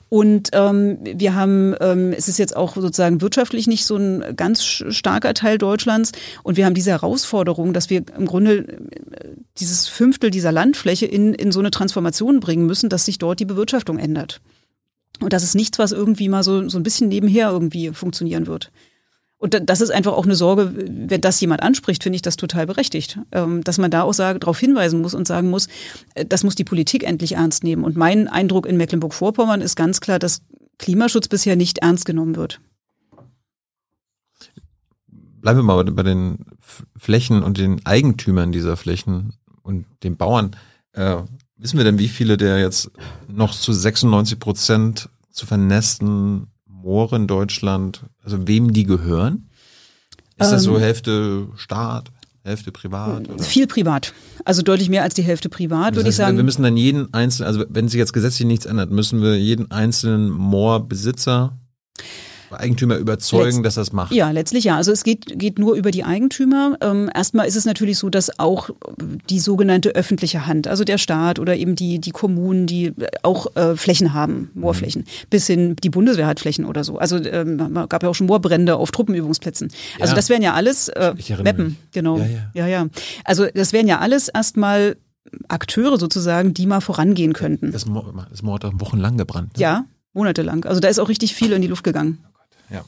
Und 0.09 0.49
ähm, 0.53 0.99
wir 1.03 1.35
haben, 1.35 1.75
ähm, 1.81 2.13
es 2.13 2.29
ist 2.29 2.39
jetzt 2.39 2.55
auch 2.55 2.75
sozusagen 2.75 3.19
wirtschaftlich 3.21 3.67
nicht 3.67 3.85
so 3.85 3.97
ein 3.97 4.35
ganz 4.37 4.63
starker 4.63 5.33
Teil 5.33 5.57
Deutschlands. 5.57 6.13
Und 6.43 6.55
wir 6.55 6.65
haben 6.65 6.73
diese 6.73 6.91
Herausforderung, 6.91 7.73
dass 7.73 7.89
wir 7.89 8.03
im 8.17 8.25
Grunde 8.25 8.59
äh, 8.59 9.35
dieses 9.59 9.87
Fünftel 9.87 10.31
dieser 10.31 10.51
Landfläche 10.51 11.05
in, 11.05 11.33
in 11.33 11.51
so 11.51 11.59
eine 11.59 11.71
Transformation 11.71 12.39
bringen 12.39 12.65
müssen, 12.65 12.89
dass 12.89 13.05
sich 13.05 13.17
dort 13.17 13.39
die 13.39 13.45
Bewirtschaftung 13.45 13.99
ändert. 13.99 14.39
Und 15.19 15.33
das 15.33 15.43
ist 15.43 15.55
nichts, 15.55 15.79
was 15.79 15.91
irgendwie 15.91 16.29
mal 16.29 16.43
so, 16.43 16.69
so 16.69 16.77
ein 16.77 16.83
bisschen 16.83 17.09
nebenher 17.09 17.49
irgendwie 17.49 17.89
funktionieren 17.91 18.47
wird. 18.47 18.71
Und 19.39 19.69
das 19.69 19.81
ist 19.81 19.91
einfach 19.91 20.13
auch 20.13 20.25
eine 20.25 20.35
Sorge, 20.35 20.73
wenn 20.75 21.21
das 21.21 21.39
jemand 21.39 21.61
anspricht, 21.61 22.01
finde 22.01 22.15
ich 22.15 22.23
das 22.23 22.37
total 22.37 22.65
berechtigt. 22.65 23.19
Ähm, 23.31 23.63
dass 23.63 23.77
man 23.77 23.91
da 23.91 24.01
auch 24.01 24.15
darauf 24.15 24.57
hinweisen 24.59 25.01
muss 25.01 25.13
und 25.13 25.27
sagen 25.27 25.49
muss, 25.49 25.67
äh, 26.15 26.25
das 26.25 26.43
muss 26.43 26.55
die 26.55 26.63
Politik 26.63 27.03
endlich 27.03 27.33
ernst 27.33 27.63
nehmen. 27.63 27.83
Und 27.83 27.95
mein 27.95 28.27
Eindruck 28.27 28.65
in 28.65 28.77
Mecklenburg-Vorpommern 28.77 29.61
ist 29.61 29.75
ganz 29.75 30.01
klar, 30.01 30.17
dass 30.17 30.41
Klimaschutz 30.79 31.27
bisher 31.27 31.55
nicht 31.55 31.79
ernst 31.79 32.05
genommen 32.05 32.35
wird. 32.35 32.59
Bleiben 35.07 35.59
wir 35.59 35.63
mal 35.63 35.83
bei 35.83 36.03
den 36.03 36.39
Flächen 36.97 37.43
und 37.43 37.59
den 37.59 37.85
Eigentümern 37.85 38.51
dieser 38.51 38.75
Flächen 38.75 39.33
und 39.61 39.85
den 40.03 40.17
Bauern. 40.17 40.55
Äh, 40.93 41.17
wissen 41.57 41.77
wir 41.77 41.83
denn, 41.83 41.99
wie 41.99 42.07
viele 42.07 42.37
der 42.37 42.59
jetzt 42.59 42.89
noch 43.27 43.53
zu 43.53 43.71
96 43.71 44.39
Prozent 44.39 45.09
zu 45.29 45.45
vernässten 45.45 46.47
Moore 46.87 47.17
in 47.17 47.27
Deutschland, 47.27 48.03
also 48.23 48.47
wem 48.47 48.71
die 48.71 48.85
gehören? 48.85 49.49
Ist 50.39 50.51
das 50.51 50.63
so 50.63 50.75
Ähm. 50.75 50.81
Hälfte 50.81 51.47
Staat, 51.55 52.11
Hälfte 52.43 52.71
privat? 52.71 53.27
Oder? 53.27 53.43
Viel 53.43 53.67
privat. 53.67 54.13
Also 54.45 54.61
deutlich 54.61 54.89
mehr 54.89 55.03
als 55.03 55.13
die 55.13 55.21
Hälfte 55.21 55.49
privat, 55.49 55.89
Das 55.89 55.95
würde 55.97 56.09
ich 56.09 56.13
heißt, 56.13 56.17
sagen. 56.17 56.37
Wir 56.37 56.45
müssen 56.45 56.63
dann 56.63 56.77
jeden 56.77 57.13
einzelnen, 57.13 57.47
also 57.47 57.65
wenn 57.67 57.89
sich 57.89 57.97
jetzt 57.97 58.13
gesetzlich 58.13 58.47
nichts 58.47 58.65
ändert, 58.65 58.89
müssen 58.89 59.21
wir 59.21 59.37
jeden 59.37 59.69
einzelnen 59.69 60.29
Moorbesitzer, 60.29 61.57
Eigentümer 62.51 62.97
überzeugen, 62.97 63.57
Letzt- 63.57 63.65
dass 63.65 63.75
das 63.75 63.93
macht. 63.93 64.11
Ja, 64.13 64.31
letztlich 64.31 64.63
ja. 64.63 64.77
Also 64.77 64.91
es 64.91 65.03
geht, 65.03 65.37
geht 65.39 65.59
nur 65.59 65.75
über 65.75 65.91
die 65.91 66.03
Eigentümer. 66.03 66.77
Ähm, 66.81 67.09
erstmal 67.13 67.47
ist 67.47 67.55
es 67.55 67.65
natürlich 67.65 67.97
so, 67.97 68.09
dass 68.09 68.39
auch 68.39 68.69
die 69.29 69.39
sogenannte 69.39 69.89
öffentliche 69.95 70.45
Hand, 70.47 70.67
also 70.67 70.83
der 70.83 70.97
Staat 70.97 71.39
oder 71.39 71.55
eben 71.55 71.75
die, 71.75 71.99
die 71.99 72.11
Kommunen, 72.11 72.67
die 72.67 72.93
auch 73.23 73.55
äh, 73.55 73.75
Flächen 73.75 74.13
haben, 74.13 74.49
Moorflächen, 74.53 75.05
bis 75.29 75.47
hin 75.47 75.75
die 75.83 75.89
Bundeswehr 75.89 76.27
hat 76.27 76.39
Flächen 76.39 76.65
oder 76.65 76.83
so. 76.83 76.97
Also 76.97 77.17
ähm, 77.17 77.57
gab 77.89 78.03
ja 78.03 78.09
auch 78.09 78.15
schon 78.15 78.27
Moorbrände 78.27 78.75
auf 78.75 78.91
Truppenübungsplätzen. 78.91 79.69
Also 79.99 80.11
Ja. 80.11 80.15
das 80.15 80.29
wären 80.29 80.41
ja 80.41 80.53
alles 80.53 80.87
äh, 80.89 81.13
Mappen, 81.43 81.65
mich. 81.65 81.75
genau. 81.91 82.17
Ja, 82.17 82.25
Ja, 82.25 82.39
ja. 82.53 82.67
ja, 82.67 82.87
Also 83.23 83.47
das 83.53 83.73
wären 83.73 83.87
ja 83.87 83.99
alles 83.99 84.27
erstmal 84.29 84.95
Akteure 85.49 85.97
sozusagen, 85.99 86.53
die 86.53 86.65
mal 86.67 86.79
vorangehen 86.79 87.33
könnten. 87.33 87.71
Das 87.73 87.85
Moor, 87.85 88.13
das 88.29 88.43
Moor 88.43 88.55
hat 88.63 88.79
wochenlang 88.79 89.17
gebrannt. 89.17 89.57
ne? 89.57 89.61
Ja, 89.61 89.85
monatelang. 90.13 90.63
Also 90.65 90.79
da 90.79 90.87
ist 90.87 90.99
auch 90.99 91.09
richtig 91.09 91.35
viel 91.35 91.51
in 91.51 91.61
die 91.61 91.67
Luft 91.67 91.83
gegangen. 91.83 92.19
Ja. 92.69 92.85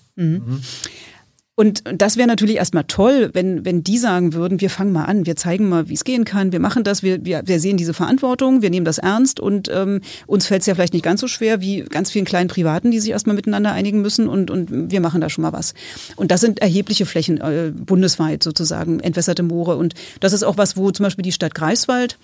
Und 1.60 1.84
das 1.84 2.15
wäre 2.15 2.30
natürlich 2.30 2.56
erstmal 2.56 2.85
toll, 2.85 3.31
wenn, 3.34 3.65
wenn 3.65 3.84
die 3.84 3.97
sagen 3.97 4.31
würden, 4.31 4.61
wir 4.61 4.69
fangen 4.69 4.93
mal 4.93 5.03
an, 5.03 5.26
wir 5.26 5.35
zeigen 5.35 5.68
mal, 5.68 5.89
wie 5.89 5.93
es 5.93 6.06
gehen 6.06 6.23
kann, 6.23 6.53
wir 6.53 6.61
machen 6.61 6.85
das, 6.85 7.03
wir, 7.03 7.26
wir, 7.26 7.41
wir 7.47 7.60
sehen 7.60 7.76
diese 7.76 7.93
Verantwortung, 7.93 8.61
wir 8.61 8.69
nehmen 8.69 8.85
das 8.85 8.97
ernst 8.97 9.41
und 9.41 9.69
ähm, 9.69 9.99
uns 10.26 10.47
fällt 10.47 10.61
es 10.61 10.68
ja 10.68 10.76
vielleicht 10.76 10.93
nicht 10.93 11.03
ganz 11.03 11.19
so 11.19 11.27
schwer 11.27 11.60
wie 11.60 11.81
ganz 11.81 12.11
vielen 12.11 12.23
kleinen 12.23 12.47
Privaten, 12.47 12.91
die 12.91 12.99
sich 13.01 13.11
erstmal 13.11 13.35
miteinander 13.35 13.73
einigen 13.73 14.01
müssen 14.01 14.30
und, 14.30 14.49
und 14.49 14.89
wir 14.89 15.01
machen 15.01 15.19
da 15.19 15.30
schon 15.30 15.41
mal 15.41 15.51
was. 15.51 15.73
Und 16.15 16.31
das 16.31 16.39
sind 16.39 16.61
erhebliche 16.61 17.06
Flächen 17.06 17.41
äh, 17.41 17.73
bundesweit 17.76 18.41
sozusagen, 18.41 19.01
entwässerte 19.01 19.43
Moore. 19.43 19.76
Und 19.76 19.95
das 20.22 20.31
ist 20.31 20.43
auch 20.43 20.56
was, 20.56 20.77
wo 20.77 20.91
zum 20.91 21.03
Beispiel 21.03 21.23
die 21.23 21.34
Stadt 21.34 21.56
Greifswald 21.56 22.18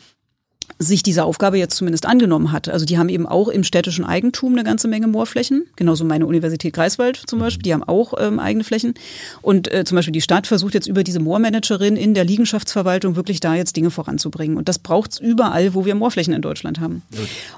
sich 0.78 1.04
diese 1.04 1.24
Aufgabe 1.24 1.58
jetzt 1.58 1.78
zumindest 1.78 2.06
angenommen 2.06 2.52
hat. 2.52 2.68
Also 2.68 2.86
die 2.86 2.98
haben 2.98 3.10
eben 3.10 3.26
auch 3.26 3.48
im 3.48 3.64
städtischen 3.64 4.04
Eigentum 4.04 4.54
eine 4.54 4.64
ganze 4.64 4.88
Menge 4.88 5.08
Moorflächen, 5.08 5.68
genauso 5.76 6.04
meine 6.04 6.26
Universität 6.26 6.74
Greifswald 6.74 7.22
zum 7.28 7.40
Beispiel, 7.40 7.64
die 7.64 7.74
haben 7.74 7.84
auch 7.84 8.14
ähm, 8.20 8.40
eigene 8.40 8.64
Flächen. 8.64 8.94
Und 9.42 9.72
äh, 9.74 9.86
zum 9.86 9.96
Beispiel 9.96 10.12
die 10.12 10.22
Stadt 10.22 10.48
versucht 10.48 10.74
jetzt 10.74 10.88
über 10.88 11.04
diese 11.04 11.20
Moormanagerin 11.20 11.96
in 11.96 12.14
der 12.14 12.26
Liegenschaftsverwaltung 12.26 13.16
wirklich 13.16 13.40
da 13.40 13.56
jetzt 13.56 13.78
Dinge 13.78 13.92
voranzubringen. 13.92 14.58
Und 14.58 14.68
das 14.68 14.80
braucht 14.80 15.14
es 15.14 15.20
überall, 15.20 15.74
wo 15.74 15.86
wir 15.86 15.96
Moorflächen 15.96 16.34
in 16.34 16.42
Deutschland 16.42 16.80
haben. 16.80 17.04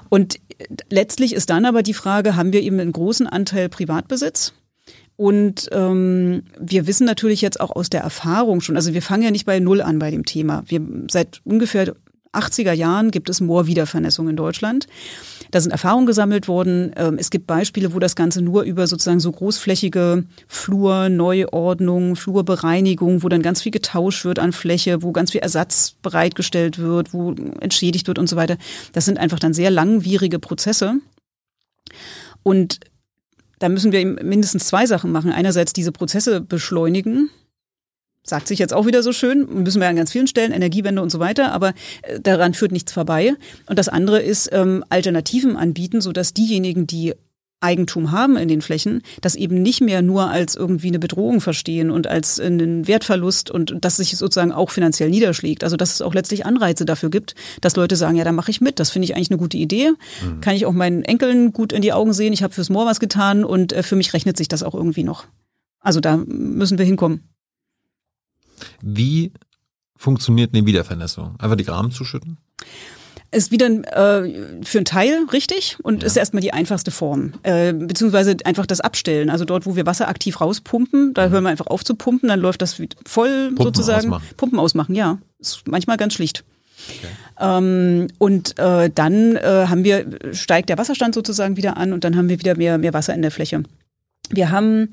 Und 0.08 0.36
äh, 0.58 0.66
letztlich 0.90 1.34
ist 1.34 1.50
dann 1.50 1.64
aber 1.64 1.82
die 1.82 1.94
Frage, 1.94 2.36
haben 2.36 2.52
wir 2.52 2.62
eben 2.62 2.78
einen 2.78 2.92
großen 2.92 3.26
Anteil 3.26 3.68
Privatbesitz? 3.68 4.52
Und 5.16 5.68
ähm, 5.72 6.44
wir 6.60 6.86
wissen 6.86 7.04
natürlich 7.04 7.40
jetzt 7.40 7.60
auch 7.60 7.74
aus 7.74 7.90
der 7.90 8.02
Erfahrung 8.02 8.60
schon, 8.60 8.76
also 8.76 8.94
wir 8.94 9.02
fangen 9.02 9.24
ja 9.24 9.32
nicht 9.32 9.46
bei 9.46 9.58
Null 9.58 9.82
an 9.82 9.98
bei 9.98 10.12
dem 10.12 10.24
Thema. 10.24 10.62
Wir 10.68 10.80
seit 11.10 11.40
ungefähr 11.44 11.96
80er 12.32 12.72
Jahren 12.72 13.10
gibt 13.10 13.28
es 13.30 13.40
Moorwiedervernässung 13.40 14.28
in 14.28 14.36
Deutschland. 14.36 14.86
Da 15.50 15.60
sind 15.60 15.70
Erfahrungen 15.70 16.06
gesammelt 16.06 16.48
worden. 16.48 16.92
Ähm, 16.96 17.16
Es 17.18 17.30
gibt 17.30 17.46
Beispiele, 17.46 17.94
wo 17.94 17.98
das 17.98 18.16
Ganze 18.16 18.42
nur 18.42 18.62
über 18.62 18.86
sozusagen 18.86 19.20
so 19.20 19.32
großflächige 19.32 20.24
Flurneuordnung, 20.46 22.16
Flurbereinigung, 22.16 23.22
wo 23.22 23.28
dann 23.28 23.42
ganz 23.42 23.62
viel 23.62 23.72
getauscht 23.72 24.24
wird 24.24 24.38
an 24.38 24.52
Fläche, 24.52 25.02
wo 25.02 25.12
ganz 25.12 25.32
viel 25.32 25.40
Ersatz 25.40 25.94
bereitgestellt 26.02 26.78
wird, 26.78 27.12
wo 27.12 27.34
entschädigt 27.60 28.08
wird 28.08 28.18
und 28.18 28.28
so 28.28 28.36
weiter. 28.36 28.56
Das 28.92 29.04
sind 29.04 29.18
einfach 29.18 29.38
dann 29.38 29.54
sehr 29.54 29.70
langwierige 29.70 30.38
Prozesse. 30.38 30.94
Und 32.42 32.80
da 33.58 33.68
müssen 33.68 33.92
wir 33.92 34.04
mindestens 34.04 34.66
zwei 34.66 34.86
Sachen 34.86 35.10
machen. 35.10 35.32
Einerseits 35.32 35.72
diese 35.72 35.92
Prozesse 35.92 36.40
beschleunigen. 36.40 37.30
Sagt 38.28 38.48
sich 38.48 38.58
jetzt 38.58 38.74
auch 38.74 38.86
wieder 38.86 39.02
so 39.02 39.12
schön, 39.12 39.46
müssen 39.62 39.80
wir 39.80 39.88
an 39.88 39.96
ganz 39.96 40.12
vielen 40.12 40.26
Stellen, 40.26 40.52
Energiewende 40.52 41.00
und 41.00 41.10
so 41.10 41.18
weiter, 41.18 41.52
aber 41.52 41.72
äh, 42.02 42.20
daran 42.20 42.52
führt 42.52 42.72
nichts 42.72 42.92
vorbei. 42.92 43.34
Und 43.66 43.78
das 43.78 43.88
andere 43.88 44.20
ist 44.20 44.50
ähm, 44.52 44.84
Alternativen 44.90 45.56
anbieten, 45.56 46.00
sodass 46.00 46.34
diejenigen, 46.34 46.86
die 46.86 47.14
Eigentum 47.60 48.12
haben 48.12 48.36
in 48.36 48.48
den 48.48 48.62
Flächen, 48.62 49.02
das 49.20 49.34
eben 49.34 49.62
nicht 49.62 49.80
mehr 49.80 50.02
nur 50.02 50.30
als 50.30 50.54
irgendwie 50.54 50.88
eine 50.88 50.98
Bedrohung 50.98 51.40
verstehen 51.40 51.90
und 51.90 52.06
als 52.06 52.38
einen 52.38 52.86
Wertverlust 52.86 53.50
und 53.50 53.74
das 53.80 53.96
sich 53.96 54.16
sozusagen 54.16 54.52
auch 54.52 54.70
finanziell 54.70 55.10
niederschlägt. 55.10 55.64
Also 55.64 55.76
dass 55.76 55.94
es 55.94 56.02
auch 56.02 56.14
letztlich 56.14 56.46
Anreize 56.46 56.84
dafür 56.84 57.10
gibt, 57.10 57.34
dass 57.60 57.74
Leute 57.76 57.96
sagen, 57.96 58.16
ja, 58.16 58.24
da 58.24 58.32
mache 58.32 58.50
ich 58.50 58.60
mit, 58.60 58.78
das 58.78 58.90
finde 58.90 59.06
ich 59.06 59.16
eigentlich 59.16 59.30
eine 59.30 59.38
gute 59.38 59.56
Idee. 59.56 59.90
Kann 60.40 60.54
ich 60.54 60.66
auch 60.66 60.72
meinen 60.72 61.02
Enkeln 61.02 61.52
gut 61.52 61.72
in 61.72 61.82
die 61.82 61.92
Augen 61.92 62.12
sehen, 62.12 62.32
ich 62.32 62.42
habe 62.42 62.54
fürs 62.54 62.70
Moor 62.70 62.86
was 62.86 63.00
getan 63.00 63.42
und 63.42 63.72
äh, 63.72 63.82
für 63.82 63.96
mich 63.96 64.12
rechnet 64.12 64.36
sich 64.36 64.48
das 64.48 64.62
auch 64.62 64.74
irgendwie 64.74 65.02
noch. 65.02 65.26
Also 65.80 66.00
da 66.00 66.16
müssen 66.16 66.78
wir 66.78 66.84
hinkommen. 66.84 67.22
Wie 68.82 69.32
funktioniert 69.96 70.54
eine 70.54 70.64
Wiedervernässung? 70.66 71.36
Einfach 71.38 71.56
die 71.56 71.64
Graben 71.64 71.90
zuschütten? 71.90 72.38
Ist 73.30 73.50
wieder 73.50 73.66
äh, 73.66 74.64
für 74.64 74.78
einen 74.78 74.84
Teil 74.86 75.26
richtig 75.32 75.76
und 75.82 76.00
Ja. 76.02 76.06
ist 76.06 76.16
erstmal 76.16 76.40
die 76.40 76.54
einfachste 76.54 76.90
Form. 76.90 77.34
Äh, 77.42 77.74
beziehungsweise 77.74 78.36
einfach 78.44 78.64
das 78.64 78.80
Abstellen. 78.80 79.28
Also 79.28 79.44
dort, 79.44 79.66
wo 79.66 79.76
wir 79.76 79.84
Wasser 79.84 80.08
aktiv 80.08 80.40
rauspumpen, 80.40 81.12
da 81.12 81.28
hören 81.28 81.44
wir 81.44 81.50
einfach 81.50 81.66
auf 81.66 81.84
zu 81.84 81.94
pumpen, 81.94 82.30
dann 82.30 82.40
läuft 82.40 82.62
das 82.62 82.80
voll 83.04 83.48
Pumpen 83.48 83.64
sozusagen. 83.64 83.98
ausmachen. 84.06 84.26
Pumpen 84.38 84.58
ausmachen, 84.58 84.94
ja. 84.94 85.18
Ist 85.38 85.68
manchmal 85.68 85.98
ganz 85.98 86.14
schlicht. 86.14 86.44
Ähm, 87.38 88.06
und 88.18 88.58
äh, 88.58 88.88
dann 88.94 89.36
äh, 89.36 89.66
haben 89.68 89.84
wir, 89.84 90.06
steigt 90.32 90.70
der 90.70 90.78
Wasserstand 90.78 91.14
sozusagen 91.14 91.56
wieder 91.56 91.76
an 91.76 91.92
und 91.92 92.04
dann 92.04 92.16
haben 92.16 92.28
wir 92.30 92.38
wieder 92.38 92.56
mehr, 92.56 92.78
mehr 92.78 92.94
Wasser 92.94 93.14
in 93.14 93.20
der 93.22 93.30
Fläche. 93.30 93.62
Wir 94.30 94.50
haben 94.50 94.88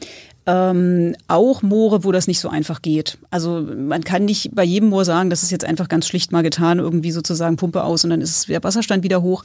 ähm, 0.48 1.16
auch 1.28 1.64
Moore, 1.64 2.04
wo 2.04 2.12
das 2.12 2.28
nicht 2.28 2.40
so 2.40 2.50
einfach 2.50 2.82
geht. 2.82 3.18
Also 3.32 3.62
man 3.62 4.04
kann 4.04 4.26
nicht 4.26 4.54
bei 4.54 4.64
jedem 4.64 4.90
Moor 4.90 5.04
sagen, 5.04 5.30
das 5.30 5.42
ist 5.42 5.52
jetzt 5.52 5.66
einfach 5.66 5.88
ganz 5.88 6.08
schlicht 6.08 6.32
mal 6.32 6.44
getan, 6.44 6.78
irgendwie 6.78 7.12
sozusagen 7.12 7.56
Pumpe 7.58 7.84
aus 7.84 8.04
und 8.04 8.12
dann 8.12 8.22
ist 8.22 8.48
der 8.48 8.64
Wasserstand 8.64 9.04
wieder 9.04 9.24
hoch. 9.24 9.44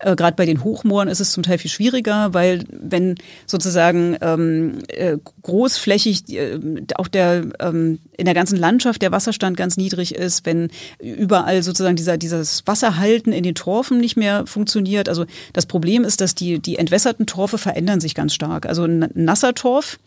Äh, 0.00 0.16
Gerade 0.16 0.36
bei 0.36 0.46
den 0.46 0.64
Hochmooren 0.64 1.08
ist 1.08 1.20
es 1.20 1.32
zum 1.32 1.42
Teil 1.42 1.58
viel 1.58 1.70
schwieriger, 1.70 2.32
weil 2.32 2.64
wenn 2.70 3.16
sozusagen 3.46 4.16
ähm, 4.22 4.78
äh, 4.88 5.18
großflächig 5.42 6.30
äh, 6.30 6.58
auch 6.94 7.08
der 7.08 7.44
ähm, 7.60 7.98
in 8.16 8.24
der 8.24 8.34
ganzen 8.34 8.56
Landschaft 8.56 9.02
der 9.02 9.12
Wasserstand 9.12 9.56
ganz 9.56 9.76
niedrig 9.76 10.14
ist, 10.14 10.46
wenn 10.46 10.70
überall 10.98 11.62
sozusagen 11.62 11.96
dieser 11.96 12.16
dieses 12.16 12.66
Wasserhalten 12.66 13.32
in 13.32 13.42
den 13.42 13.54
Torfen 13.54 14.00
nicht 14.00 14.16
mehr 14.16 14.46
funktioniert. 14.46 15.10
Also 15.10 15.26
das 15.52 15.66
Problem 15.66 16.04
ist, 16.04 16.22
dass 16.22 16.34
die 16.34 16.58
die 16.58 16.76
entwässerten 16.76 17.26
Torfe 17.26 17.58
verändern 17.58 18.00
sich 18.00 18.14
ganz 18.14 18.32
stark. 18.32 18.64
Also 18.64 18.84
ein 18.84 19.10
nasser 19.14 19.54
Torf 19.54 19.98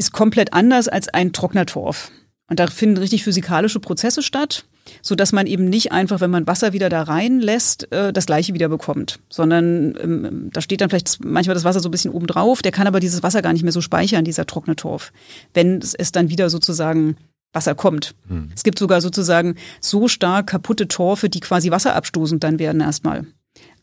ist 0.00 0.12
komplett 0.12 0.54
anders 0.54 0.88
als 0.88 1.08
ein 1.08 1.32
trockener 1.32 1.66
Torf. 1.66 2.10
Und 2.48 2.58
da 2.58 2.66
finden 2.66 2.96
richtig 2.96 3.22
physikalische 3.22 3.80
Prozesse 3.80 4.22
statt, 4.22 4.64
so 5.02 5.14
dass 5.14 5.30
man 5.30 5.46
eben 5.46 5.66
nicht 5.66 5.92
einfach, 5.92 6.20
wenn 6.20 6.30
man 6.30 6.46
Wasser 6.46 6.72
wieder 6.72 6.88
da 6.88 7.02
reinlässt, 7.02 7.92
äh, 7.92 8.12
das 8.12 8.26
gleiche 8.26 8.54
wieder 8.54 8.68
bekommt, 8.68 9.20
sondern 9.28 9.94
ähm, 10.02 10.50
da 10.52 10.62
steht 10.62 10.80
dann 10.80 10.88
vielleicht 10.88 11.22
manchmal 11.22 11.54
das 11.54 11.64
Wasser 11.64 11.80
so 11.80 11.88
ein 11.88 11.92
bisschen 11.92 12.10
oben 12.10 12.26
drauf, 12.26 12.62
der 12.62 12.72
kann 12.72 12.88
aber 12.88 12.98
dieses 12.98 13.22
Wasser 13.22 13.42
gar 13.42 13.52
nicht 13.52 13.62
mehr 13.62 13.72
so 13.72 13.82
speichern, 13.82 14.24
dieser 14.24 14.46
trockene 14.46 14.74
Torf, 14.74 15.12
wenn 15.52 15.78
es 15.78 16.12
dann 16.12 16.30
wieder 16.30 16.48
sozusagen 16.48 17.16
Wasser 17.52 17.74
kommt. 17.74 18.14
Hm. 18.28 18.50
Es 18.56 18.62
gibt 18.62 18.78
sogar 18.78 19.02
sozusagen 19.02 19.56
so 19.80 20.08
stark 20.08 20.46
kaputte 20.46 20.88
Torfe, 20.88 21.28
die 21.28 21.40
quasi 21.40 21.70
wasserabstoßend 21.70 22.42
dann 22.42 22.58
werden 22.58 22.80
erstmal. 22.80 23.26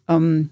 Ähm, 0.09 0.49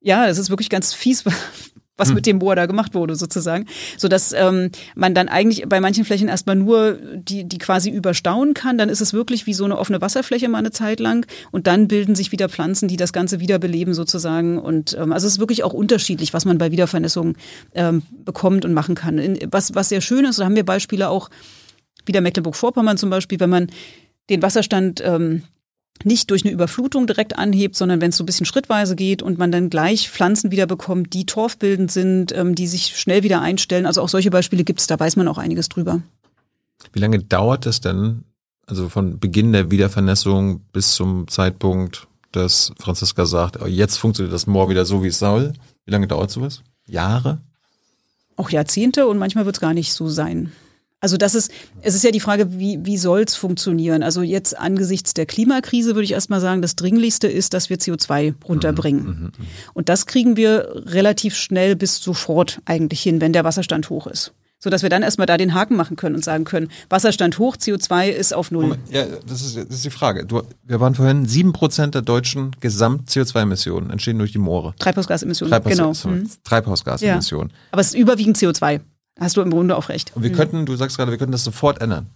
ja, 0.00 0.26
das 0.26 0.38
ist 0.38 0.50
wirklich 0.50 0.70
ganz 0.70 0.92
fies, 0.92 1.24
was 1.98 2.08
hm. 2.08 2.14
mit 2.14 2.26
dem 2.26 2.38
Bohr 2.38 2.56
da 2.56 2.64
gemacht 2.64 2.94
wurde, 2.94 3.16
sozusagen. 3.16 3.66
So 3.98 4.08
dass 4.08 4.32
ähm, 4.32 4.70
man 4.94 5.14
dann 5.14 5.28
eigentlich 5.28 5.68
bei 5.68 5.80
manchen 5.80 6.04
Flächen 6.04 6.28
erstmal 6.28 6.56
nur 6.56 6.94
die, 6.94 7.44
die 7.44 7.58
quasi 7.58 7.90
überstauen 7.90 8.54
kann. 8.54 8.78
Dann 8.78 8.88
ist 8.88 9.02
es 9.02 9.12
wirklich 9.12 9.46
wie 9.46 9.54
so 9.54 9.64
eine 9.64 9.76
offene 9.76 10.00
Wasserfläche 10.00 10.48
mal 10.48 10.58
eine 10.58 10.70
Zeit 10.70 11.00
lang. 11.00 11.26
Und 11.50 11.66
dann 11.66 11.88
bilden 11.88 12.14
sich 12.14 12.32
wieder 12.32 12.48
Pflanzen, 12.48 12.88
die 12.88 12.96
das 12.96 13.12
Ganze 13.12 13.40
wiederbeleben, 13.40 13.92
sozusagen. 13.92 14.58
Und 14.58 14.96
ähm, 14.98 15.12
also 15.12 15.26
es 15.26 15.34
ist 15.34 15.38
wirklich 15.40 15.64
auch 15.64 15.74
unterschiedlich, 15.74 16.32
was 16.32 16.46
man 16.46 16.56
bei 16.56 16.70
Wiedervernässung 16.70 17.34
ähm, 17.74 18.02
bekommt 18.24 18.64
und 18.64 18.72
machen 18.72 18.94
kann. 18.94 19.18
In, 19.18 19.38
was, 19.50 19.74
was 19.74 19.90
sehr 19.90 20.00
schön 20.00 20.24
ist, 20.24 20.38
da 20.38 20.44
haben 20.44 20.56
wir 20.56 20.64
Beispiele 20.64 21.10
auch, 21.10 21.28
wieder 22.08 22.20
Mecklenburg-Vorpommern 22.22 22.96
zum 22.96 23.10
Beispiel, 23.10 23.38
wenn 23.38 23.50
man 23.50 23.68
den 24.30 24.42
Wasserstand 24.42 25.02
ähm, 25.04 25.42
nicht 26.04 26.30
durch 26.30 26.44
eine 26.44 26.52
Überflutung 26.52 27.06
direkt 27.06 27.38
anhebt, 27.38 27.76
sondern 27.76 28.00
wenn 28.00 28.10
es 28.10 28.16
so 28.16 28.22
ein 28.22 28.26
bisschen 28.26 28.46
schrittweise 28.46 28.96
geht 28.96 29.22
und 29.22 29.38
man 29.38 29.52
dann 29.52 29.70
gleich 29.70 30.10
Pflanzen 30.10 30.50
wieder 30.50 30.66
bekommt, 30.66 31.14
die 31.14 31.26
torfbildend 31.26 31.90
sind, 31.90 32.32
ähm, 32.36 32.54
die 32.54 32.66
sich 32.66 32.98
schnell 32.98 33.22
wieder 33.22 33.40
einstellen. 33.40 33.86
Also 33.86 34.02
auch 34.02 34.08
solche 34.08 34.30
Beispiele 34.30 34.64
gibt 34.64 34.80
es, 34.80 34.86
da 34.86 34.98
weiß 34.98 35.16
man 35.16 35.28
auch 35.28 35.38
einiges 35.38 35.68
drüber. 35.68 36.02
Wie 36.92 37.00
lange 37.00 37.18
dauert 37.18 37.66
es 37.66 37.80
denn, 37.80 38.24
also 38.66 38.88
von 38.88 39.18
Beginn 39.18 39.52
der 39.52 39.70
Wiedervernässung 39.70 40.60
bis 40.72 40.94
zum 40.94 41.26
Zeitpunkt, 41.28 42.06
dass 42.32 42.72
Franziska 42.78 43.26
sagt, 43.26 43.60
oh, 43.60 43.66
jetzt 43.66 43.96
funktioniert 43.96 44.34
das 44.34 44.46
Moor 44.46 44.68
wieder 44.68 44.84
so, 44.84 45.02
wie 45.02 45.08
es 45.08 45.18
soll? 45.18 45.54
Wie 45.86 45.92
lange 45.92 46.06
dauert 46.06 46.30
sowas? 46.30 46.62
Jahre? 46.86 47.38
Auch 48.36 48.50
Jahrzehnte 48.50 49.06
und 49.06 49.18
manchmal 49.18 49.46
wird 49.46 49.56
es 49.56 49.60
gar 49.60 49.74
nicht 49.74 49.92
so 49.92 50.08
sein. 50.08 50.52
Also 51.00 51.16
das 51.16 51.36
ist, 51.36 51.52
es 51.80 51.94
ist 51.94 52.02
ja 52.02 52.10
die 52.10 52.18
Frage, 52.18 52.58
wie, 52.58 52.84
wie 52.84 52.96
soll 52.96 53.20
es 53.20 53.36
funktionieren? 53.36 54.02
Also 54.02 54.22
jetzt 54.22 54.58
angesichts 54.58 55.14
der 55.14 55.26
Klimakrise 55.26 55.94
würde 55.94 56.02
ich 56.02 56.12
erstmal 56.12 56.40
sagen, 56.40 56.60
das 56.60 56.74
Dringlichste 56.74 57.28
ist, 57.28 57.54
dass 57.54 57.70
wir 57.70 57.78
CO2 57.78 58.34
runterbringen. 58.44 59.04
Mhm, 59.04 59.10
mhm, 59.10 59.22
mhm, 59.22 59.46
Und 59.74 59.88
das 59.88 60.06
kriegen 60.06 60.36
wir 60.36 60.82
relativ 60.86 61.36
schnell 61.36 61.76
bis 61.76 61.98
sofort 61.98 62.60
eigentlich 62.64 63.00
hin, 63.00 63.20
wenn 63.20 63.32
der 63.32 63.44
Wasserstand 63.44 63.90
hoch 63.90 64.08
ist. 64.08 64.32
So 64.60 64.70
dass 64.70 64.82
wir 64.82 64.90
dann 64.90 65.04
erstmal 65.04 65.28
da 65.28 65.36
den 65.36 65.54
Haken 65.54 65.76
machen 65.76 65.94
können 65.94 66.16
und 66.16 66.24
sagen 66.24 66.42
können, 66.42 66.68
Wasserstand 66.90 67.38
hoch, 67.38 67.56
CO2 67.56 68.08
ist 68.08 68.34
auf 68.34 68.50
Null. 68.50 68.76
Ja, 68.90 69.06
das 69.24 69.40
ist, 69.42 69.56
das 69.56 69.68
ist 69.68 69.84
die 69.84 69.90
Frage. 69.90 70.26
Du, 70.26 70.42
wir 70.64 70.80
waren 70.80 70.96
vorhin, 70.96 71.26
sieben 71.26 71.52
Prozent 71.52 71.94
der 71.94 72.02
deutschen 72.02 72.50
Gesamt-CO2-Emissionen 72.58 73.90
entstehen 73.90 74.18
durch 74.18 74.32
die 74.32 74.38
Moore. 74.38 74.74
Treibhausgasemissionen, 74.80 75.52
Treibhaus, 75.62 76.02
genau. 76.02 76.24
Treibhausgasemissionen. 76.42 77.50
Ja. 77.50 77.56
Aber 77.70 77.82
es 77.82 77.88
ist 77.88 77.94
überwiegend 77.94 78.36
CO2. 78.36 78.80
Hast 79.18 79.36
du 79.36 79.40
im 79.40 79.50
Grunde 79.50 79.76
auch 79.76 79.88
recht. 79.88 80.12
Und 80.14 80.22
wir 80.22 80.30
mhm. 80.30 80.36
könnten, 80.36 80.66
du 80.66 80.76
sagst 80.76 80.96
gerade, 80.96 81.10
wir 81.10 81.18
könnten 81.18 81.32
das 81.32 81.44
sofort 81.44 81.80
ändern. 81.80 82.10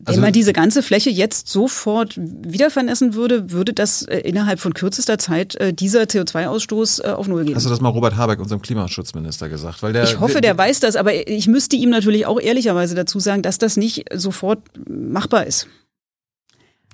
Wenn 0.00 0.06
also, 0.06 0.20
man 0.20 0.32
diese 0.32 0.52
ganze 0.52 0.84
Fläche 0.84 1.10
jetzt 1.10 1.48
sofort 1.48 2.14
wieder 2.16 2.70
vernässen 2.70 3.14
würde, 3.14 3.50
würde 3.50 3.72
das 3.72 4.02
äh, 4.02 4.18
innerhalb 4.18 4.60
von 4.60 4.72
kürzester 4.72 5.18
Zeit 5.18 5.56
äh, 5.56 5.72
dieser 5.74 6.02
CO2-Ausstoß 6.02 7.04
äh, 7.04 7.08
auf 7.08 7.26
Null 7.26 7.44
gehen. 7.44 7.56
Hast 7.56 7.66
du 7.66 7.70
das 7.70 7.80
mal 7.80 7.88
Robert 7.88 8.16
Habeck, 8.16 8.38
unserem 8.38 8.62
Klimaschutzminister, 8.62 9.48
gesagt? 9.48 9.82
Weil 9.82 9.92
der, 9.92 10.04
ich 10.04 10.20
hoffe, 10.20 10.34
der, 10.34 10.54
der 10.54 10.58
weiß 10.58 10.78
das, 10.80 10.94
aber 10.94 11.28
ich 11.28 11.48
müsste 11.48 11.74
ihm 11.74 11.90
natürlich 11.90 12.26
auch 12.26 12.38
ehrlicherweise 12.38 12.94
dazu 12.94 13.18
sagen, 13.18 13.42
dass 13.42 13.58
das 13.58 13.76
nicht 13.76 14.04
sofort 14.14 14.60
machbar 14.88 15.46
ist. 15.46 15.66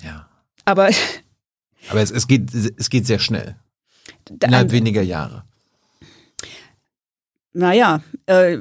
Ja. 0.03 0.27
Aber, 0.65 0.89
aber 1.91 2.01
es, 2.01 2.11
es, 2.11 2.27
geht, 2.27 2.55
es 2.55 2.89
geht 2.89 3.07
sehr 3.07 3.19
schnell. 3.19 3.57
Innerhalb 4.43 4.73
weniger 4.73 5.03
Jahre. 5.03 5.45
Naja, 7.55 8.03
äh, 8.27 8.59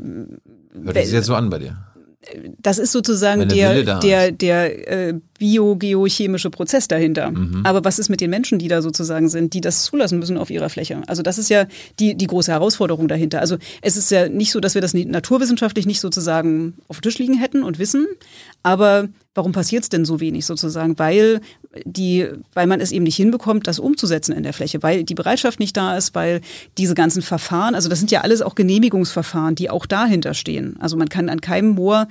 Hört 0.83 0.95
sich 0.95 1.11
jetzt 1.11 1.25
so 1.25 1.35
an 1.35 1.49
bei 1.49 1.59
dir? 1.59 1.77
Das 2.57 2.79
ist 2.79 2.93
sozusagen 2.93 3.49
der, 3.49 3.99
der, 3.99 4.31
der 4.31 5.09
äh, 5.09 5.13
biogeochemische 5.39 6.49
Prozess 6.49 6.87
dahinter. 6.87 7.31
Mhm. 7.31 7.61
Aber 7.65 7.83
was 7.83 7.99
ist 7.99 8.07
mit 8.07 8.21
den 8.21 8.29
Menschen, 8.29 8.59
die 8.59 8.69
da 8.69 8.81
sozusagen 8.81 9.27
sind, 9.27 9.53
die 9.53 9.59
das 9.59 9.83
zulassen 9.83 10.19
müssen 10.19 10.37
auf 10.37 10.49
ihrer 10.49 10.69
Fläche? 10.69 11.01
Also 11.07 11.21
das 11.21 11.37
ist 11.37 11.49
ja 11.49 11.65
die, 11.99 12.15
die 12.15 12.27
große 12.27 12.49
Herausforderung 12.49 13.09
dahinter. 13.09 13.41
Also 13.41 13.57
es 13.81 13.97
ist 13.97 14.09
ja 14.09 14.29
nicht 14.29 14.51
so, 14.51 14.61
dass 14.61 14.73
wir 14.73 14.81
das 14.81 14.93
naturwissenschaftlich 14.93 15.85
nicht 15.85 15.99
sozusagen 15.99 16.75
auf 16.87 16.99
dem 16.99 17.01
Tisch 17.01 17.19
liegen 17.19 17.37
hätten 17.37 17.61
und 17.61 17.77
wissen, 17.77 18.07
aber 18.63 19.09
warum 19.35 19.51
passiert 19.51 19.83
es 19.83 19.89
denn 19.89 20.05
so 20.05 20.19
wenig 20.19 20.45
sozusagen? 20.45 20.99
Weil 20.99 21.41
die, 21.85 22.27
weil 22.53 22.67
man 22.67 22.81
es 22.81 22.91
eben 22.91 23.03
nicht 23.03 23.15
hinbekommt, 23.15 23.67
das 23.67 23.79
umzusetzen 23.79 24.33
in 24.33 24.43
der 24.43 24.53
Fläche, 24.53 24.83
weil 24.83 25.03
die 25.03 25.15
Bereitschaft 25.15 25.59
nicht 25.59 25.75
da 25.75 25.97
ist, 25.97 26.13
weil 26.15 26.41
diese 26.77 26.93
ganzen 26.93 27.21
Verfahren, 27.21 27.75
also 27.75 27.89
das 27.89 27.99
sind 27.99 28.11
ja 28.11 28.21
alles 28.21 28.41
auch 28.41 28.55
Genehmigungsverfahren, 28.55 29.55
die 29.55 29.69
auch 29.69 29.85
dahinter 29.85 30.33
stehen. 30.33 30.77
Also 30.79 30.97
man 30.97 31.09
kann 31.09 31.29
an 31.29 31.41
keinem 31.41 31.69
Moor, 31.69 32.07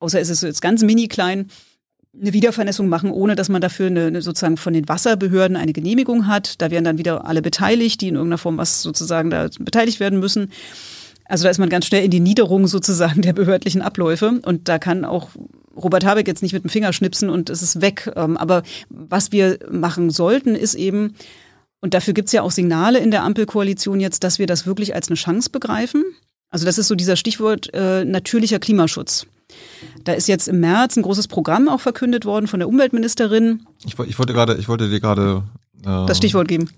außer 0.00 0.20
es 0.20 0.28
ist 0.28 0.42
jetzt 0.42 0.62
ganz 0.62 0.82
mini 0.82 1.08
klein, 1.08 1.48
eine 2.20 2.34
Wiedervernässung 2.34 2.88
machen, 2.88 3.10
ohne 3.10 3.36
dass 3.36 3.48
man 3.48 3.62
dafür 3.62 3.86
eine, 3.86 4.20
sozusagen 4.20 4.58
von 4.58 4.74
den 4.74 4.86
Wasserbehörden 4.86 5.56
eine 5.56 5.72
Genehmigung 5.72 6.26
hat. 6.26 6.60
Da 6.60 6.70
werden 6.70 6.84
dann 6.84 6.98
wieder 6.98 7.24
alle 7.24 7.40
beteiligt, 7.40 8.02
die 8.02 8.08
in 8.08 8.16
irgendeiner 8.16 8.36
Form 8.36 8.58
was 8.58 8.82
sozusagen 8.82 9.30
da 9.30 9.48
beteiligt 9.58 9.98
werden 9.98 10.20
müssen. 10.20 10.50
Also 11.24 11.44
da 11.44 11.50
ist 11.50 11.58
man 11.58 11.70
ganz 11.70 11.86
schnell 11.86 12.04
in 12.04 12.10
die 12.10 12.20
Niederung 12.20 12.66
sozusagen 12.66 13.22
der 13.22 13.32
behördlichen 13.32 13.80
Abläufe 13.80 14.40
und 14.44 14.68
da 14.68 14.78
kann 14.78 15.06
auch 15.06 15.30
Robert 15.76 16.04
Habeck 16.04 16.26
jetzt 16.26 16.42
nicht 16.42 16.52
mit 16.52 16.64
dem 16.64 16.70
Finger 16.70 16.92
schnipsen 16.92 17.30
und 17.30 17.50
es 17.50 17.62
ist 17.62 17.80
weg. 17.80 18.12
Ähm, 18.16 18.36
aber 18.36 18.62
was 18.88 19.32
wir 19.32 19.58
machen 19.70 20.10
sollten, 20.10 20.54
ist 20.54 20.74
eben, 20.74 21.14
und 21.80 21.94
dafür 21.94 22.14
gibt 22.14 22.26
es 22.26 22.32
ja 22.32 22.42
auch 22.42 22.50
Signale 22.50 22.98
in 22.98 23.10
der 23.10 23.22
Ampelkoalition 23.22 24.00
jetzt, 24.00 24.24
dass 24.24 24.38
wir 24.38 24.46
das 24.46 24.66
wirklich 24.66 24.94
als 24.94 25.08
eine 25.08 25.16
Chance 25.16 25.50
begreifen. 25.50 26.04
Also 26.50 26.66
das 26.66 26.78
ist 26.78 26.88
so 26.88 26.94
dieser 26.94 27.16
Stichwort 27.16 27.72
äh, 27.72 28.04
natürlicher 28.04 28.58
Klimaschutz. 28.58 29.26
Da 30.04 30.12
ist 30.12 30.28
jetzt 30.28 30.48
im 30.48 30.60
März 30.60 30.96
ein 30.96 31.02
großes 31.02 31.28
Programm 31.28 31.68
auch 31.68 31.80
verkündet 31.80 32.24
worden 32.24 32.46
von 32.46 32.60
der 32.60 32.68
Umweltministerin. 32.68 33.66
Ich, 33.84 33.98
ich 33.98 34.18
wollte 34.18 34.32
gerade, 34.32 34.56
ich 34.56 34.68
wollte 34.68 34.88
dir 34.88 35.00
gerade 35.00 35.42
äh, 35.80 36.06
das 36.06 36.18
Stichwort 36.18 36.48
geben 36.48 36.68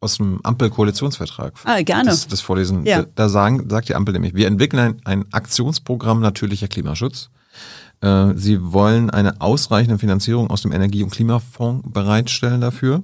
aus 0.00 0.18
dem 0.18 0.40
Ampel-Koalitionsvertrag 0.42 1.54
ah, 1.64 1.80
gerne. 1.82 2.10
Das, 2.10 2.28
das 2.28 2.40
vorlesen. 2.40 2.84
Ja. 2.84 3.02
Da, 3.02 3.08
da 3.14 3.28
sagen, 3.28 3.68
sagt 3.68 3.88
die 3.88 3.94
Ampel 3.94 4.12
nämlich, 4.12 4.34
wir 4.34 4.46
entwickeln 4.46 4.80
ein, 4.80 5.00
ein 5.04 5.32
Aktionsprogramm 5.32 6.20
natürlicher 6.20 6.68
Klimaschutz. 6.68 7.30
Äh, 8.00 8.34
sie 8.36 8.72
wollen 8.72 9.10
eine 9.10 9.40
ausreichende 9.40 9.98
Finanzierung 9.98 10.50
aus 10.50 10.62
dem 10.62 10.72
Energie- 10.72 11.02
und 11.02 11.10
Klimafonds 11.10 11.88
bereitstellen 11.90 12.60
dafür. 12.60 13.02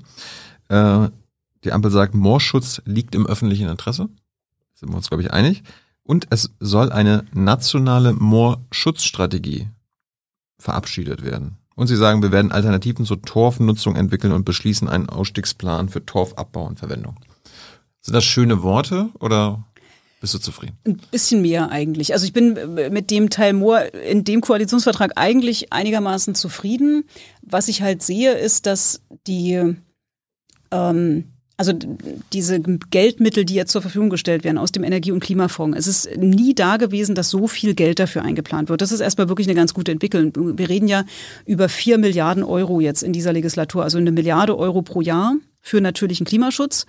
Äh, 0.68 1.08
die 1.64 1.72
Ampel 1.72 1.90
sagt, 1.90 2.14
Moorschutz 2.14 2.82
liegt 2.84 3.14
im 3.14 3.26
öffentlichen 3.26 3.68
Interesse. 3.68 4.08
Sind 4.74 4.90
wir 4.90 4.96
uns, 4.96 5.08
glaube 5.08 5.22
ich, 5.22 5.32
einig. 5.32 5.62
Und 6.02 6.26
es 6.30 6.54
soll 6.58 6.90
eine 6.90 7.24
nationale 7.32 8.12
Moorschutzstrategie 8.12 9.68
verabschiedet 10.58 11.24
werden. 11.24 11.58
Und 11.74 11.86
sie 11.86 11.96
sagen, 11.96 12.22
wir 12.22 12.32
werden 12.32 12.52
Alternativen 12.52 13.06
zur 13.06 13.22
Torfnutzung 13.22 13.96
entwickeln 13.96 14.32
und 14.32 14.44
beschließen 14.44 14.88
einen 14.88 15.08
Ausstiegsplan 15.08 15.88
für 15.88 16.04
Torfabbau 16.04 16.66
und 16.66 16.78
Verwendung. 16.78 17.16
Sind 18.00 18.14
das 18.14 18.24
schöne 18.24 18.62
Worte 18.62 19.10
oder 19.20 19.64
bist 20.22 20.34
du 20.34 20.38
zufrieden? 20.38 20.78
Ein 20.86 21.00
bisschen 21.10 21.42
mehr 21.42 21.70
eigentlich. 21.70 22.12
Also 22.14 22.24
ich 22.24 22.32
bin 22.32 22.56
mit 22.90 23.10
dem 23.10 23.28
Teil 23.28 23.52
Moor 23.52 23.92
in 23.92 24.22
dem 24.22 24.40
Koalitionsvertrag 24.40 25.12
eigentlich 25.16 25.72
einigermaßen 25.72 26.36
zufrieden. 26.36 27.04
Was 27.42 27.66
ich 27.66 27.82
halt 27.82 28.02
sehe, 28.02 28.32
ist, 28.32 28.66
dass 28.66 29.02
die 29.26 29.74
ähm, 30.70 31.24
also 31.56 31.72
diese 32.32 32.60
Geldmittel, 32.60 33.44
die 33.44 33.54
jetzt 33.54 33.72
zur 33.72 33.82
Verfügung 33.82 34.10
gestellt 34.10 34.44
werden 34.44 34.58
aus 34.58 34.72
dem 34.72 34.84
Energie- 34.84 35.12
und 35.12 35.20
Klimafonds, 35.20 35.76
es 35.76 35.86
ist 35.86 36.16
nie 36.16 36.54
da 36.54 36.76
gewesen, 36.76 37.14
dass 37.14 37.28
so 37.28 37.46
viel 37.48 37.74
Geld 37.74 37.98
dafür 37.98 38.22
eingeplant 38.22 38.68
wird. 38.68 38.80
Das 38.80 38.92
ist 38.92 39.00
erstmal 39.00 39.28
wirklich 39.28 39.48
eine 39.48 39.56
ganz 39.56 39.74
gute 39.74 39.92
Entwicklung. 39.92 40.32
Wir 40.56 40.68
reden 40.68 40.88
ja 40.88 41.04
über 41.46 41.68
vier 41.68 41.98
Milliarden 41.98 42.42
Euro 42.42 42.80
jetzt 42.80 43.02
in 43.02 43.12
dieser 43.12 43.32
Legislatur, 43.32 43.82
also 43.82 43.98
eine 43.98 44.12
Milliarde 44.12 44.56
Euro 44.56 44.82
pro 44.82 45.00
Jahr 45.00 45.34
für 45.60 45.80
natürlichen 45.80 46.26
Klimaschutz. 46.26 46.86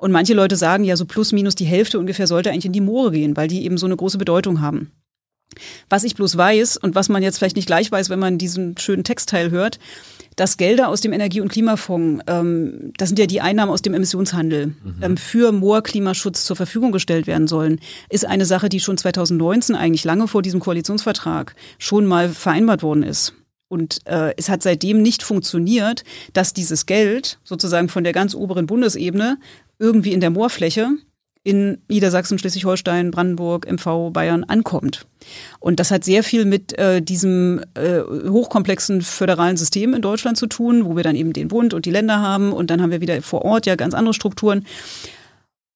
Und 0.00 0.12
manche 0.12 0.32
Leute 0.32 0.56
sagen 0.56 0.82
ja, 0.84 0.96
so 0.96 1.04
plus 1.04 1.30
minus 1.30 1.54
die 1.54 1.66
Hälfte 1.66 1.98
ungefähr 1.98 2.26
sollte 2.26 2.50
eigentlich 2.50 2.64
in 2.64 2.72
die 2.72 2.80
Moore 2.80 3.10
gehen, 3.10 3.36
weil 3.36 3.48
die 3.48 3.64
eben 3.64 3.76
so 3.76 3.84
eine 3.84 3.96
große 3.96 4.16
Bedeutung 4.16 4.62
haben. 4.62 4.92
Was 5.90 6.04
ich 6.04 6.14
bloß 6.14 6.38
weiß 6.38 6.78
und 6.78 6.94
was 6.94 7.10
man 7.10 7.22
jetzt 7.22 7.36
vielleicht 7.36 7.56
nicht 7.56 7.66
gleich 7.66 7.92
weiß, 7.92 8.08
wenn 8.08 8.18
man 8.18 8.38
diesen 8.38 8.78
schönen 8.78 9.04
Textteil 9.04 9.50
hört, 9.50 9.78
dass 10.36 10.56
Gelder 10.56 10.88
aus 10.88 11.02
dem 11.02 11.12
Energie- 11.12 11.42
und 11.42 11.50
Klimafonds, 11.50 12.24
ähm, 12.28 12.92
das 12.96 13.10
sind 13.10 13.18
ja 13.18 13.26
die 13.26 13.42
Einnahmen 13.42 13.70
aus 13.70 13.82
dem 13.82 13.92
Emissionshandel, 13.92 14.68
mhm. 14.68 14.94
ähm, 15.02 15.16
für 15.18 15.52
Moorklimaschutz 15.52 16.44
zur 16.44 16.56
Verfügung 16.56 16.92
gestellt 16.92 17.26
werden 17.26 17.46
sollen, 17.46 17.78
ist 18.08 18.24
eine 18.24 18.46
Sache, 18.46 18.70
die 18.70 18.80
schon 18.80 18.96
2019 18.96 19.74
eigentlich 19.74 20.04
lange 20.04 20.28
vor 20.28 20.40
diesem 20.40 20.60
Koalitionsvertrag 20.60 21.54
schon 21.78 22.06
mal 22.06 22.30
vereinbart 22.30 22.82
worden 22.82 23.02
ist. 23.02 23.34
Und 23.70 24.00
äh, 24.06 24.34
es 24.36 24.48
hat 24.48 24.64
seitdem 24.64 25.00
nicht 25.00 25.22
funktioniert, 25.22 26.02
dass 26.32 26.52
dieses 26.52 26.86
Geld 26.86 27.38
sozusagen 27.44 27.88
von 27.88 28.02
der 28.02 28.12
ganz 28.12 28.34
oberen 28.34 28.66
Bundesebene 28.66 29.38
irgendwie 29.78 30.12
in 30.12 30.20
der 30.20 30.30
Moorfläche 30.30 30.88
in 31.42 31.78
Niedersachsen, 31.88 32.38
Schleswig-Holstein, 32.38 33.12
Brandenburg, 33.12 33.70
MV, 33.70 34.10
Bayern 34.12 34.44
ankommt. 34.44 35.06
Und 35.60 35.80
das 35.80 35.90
hat 35.90 36.04
sehr 36.04 36.22
viel 36.22 36.44
mit 36.44 36.76
äh, 36.78 37.00
diesem 37.00 37.62
äh, 37.74 38.00
hochkomplexen 38.02 39.02
föderalen 39.02 39.56
System 39.56 39.94
in 39.94 40.02
Deutschland 40.02 40.36
zu 40.36 40.48
tun, 40.48 40.84
wo 40.84 40.96
wir 40.96 41.04
dann 41.04 41.16
eben 41.16 41.32
den 41.32 41.48
Bund 41.48 41.72
und 41.72 41.86
die 41.86 41.90
Länder 41.90 42.20
haben 42.20 42.52
und 42.52 42.70
dann 42.70 42.82
haben 42.82 42.90
wir 42.90 43.00
wieder 43.00 43.22
vor 43.22 43.42
Ort 43.42 43.66
ja 43.66 43.76
ganz 43.76 43.94
andere 43.94 44.14
Strukturen. 44.14 44.66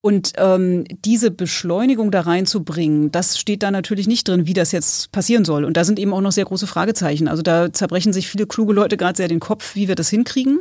Und 0.04 0.34
ähm, 0.36 0.84
diese 1.02 1.30
Beschleunigung 1.30 2.10
da 2.10 2.20
reinzubringen, 2.20 3.10
das 3.10 3.38
steht 3.38 3.62
da 3.62 3.70
natürlich 3.70 4.06
nicht 4.06 4.28
drin, 4.28 4.46
wie 4.46 4.52
das 4.52 4.70
jetzt 4.70 5.12
passieren 5.12 5.46
soll. 5.46 5.64
Und 5.64 5.78
da 5.78 5.84
sind 5.84 5.98
eben 5.98 6.12
auch 6.12 6.20
noch 6.20 6.30
sehr 6.30 6.44
große 6.44 6.66
Fragezeichen. 6.66 7.26
Also 7.26 7.40
da 7.40 7.72
zerbrechen 7.72 8.12
sich 8.12 8.28
viele 8.28 8.46
kluge 8.46 8.74
Leute 8.74 8.98
gerade 8.98 9.16
sehr 9.16 9.28
den 9.28 9.40
Kopf, 9.40 9.74
wie 9.76 9.88
wir 9.88 9.94
das 9.94 10.10
hinkriegen. 10.10 10.60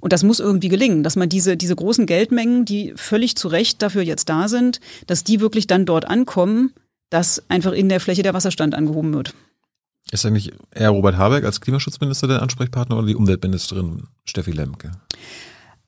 Und 0.00 0.12
das 0.12 0.24
muss 0.24 0.40
irgendwie 0.40 0.68
gelingen, 0.68 1.04
dass 1.04 1.14
man 1.14 1.28
diese, 1.28 1.56
diese 1.56 1.76
großen 1.76 2.06
Geldmengen, 2.06 2.64
die 2.64 2.92
völlig 2.96 3.36
zu 3.36 3.46
Recht 3.46 3.82
dafür 3.82 4.02
jetzt 4.02 4.28
da 4.28 4.48
sind, 4.48 4.80
dass 5.06 5.22
die 5.22 5.38
wirklich 5.38 5.68
dann 5.68 5.86
dort 5.86 6.04
ankommen, 6.04 6.72
dass 7.08 7.48
einfach 7.48 7.70
in 7.70 7.88
der 7.88 8.00
Fläche 8.00 8.24
der 8.24 8.34
Wasserstand 8.34 8.74
angehoben 8.74 9.14
wird. 9.14 9.32
Ist 10.10 10.26
eigentlich 10.26 10.50
eher 10.72 10.90
Robert 10.90 11.16
Habeck 11.16 11.44
als 11.44 11.60
Klimaschutzminister 11.60 12.26
der 12.26 12.42
Ansprechpartner 12.42 12.98
oder 12.98 13.06
die 13.06 13.14
Umweltministerin 13.14 14.08
Steffi 14.24 14.50
Lemke? 14.50 14.90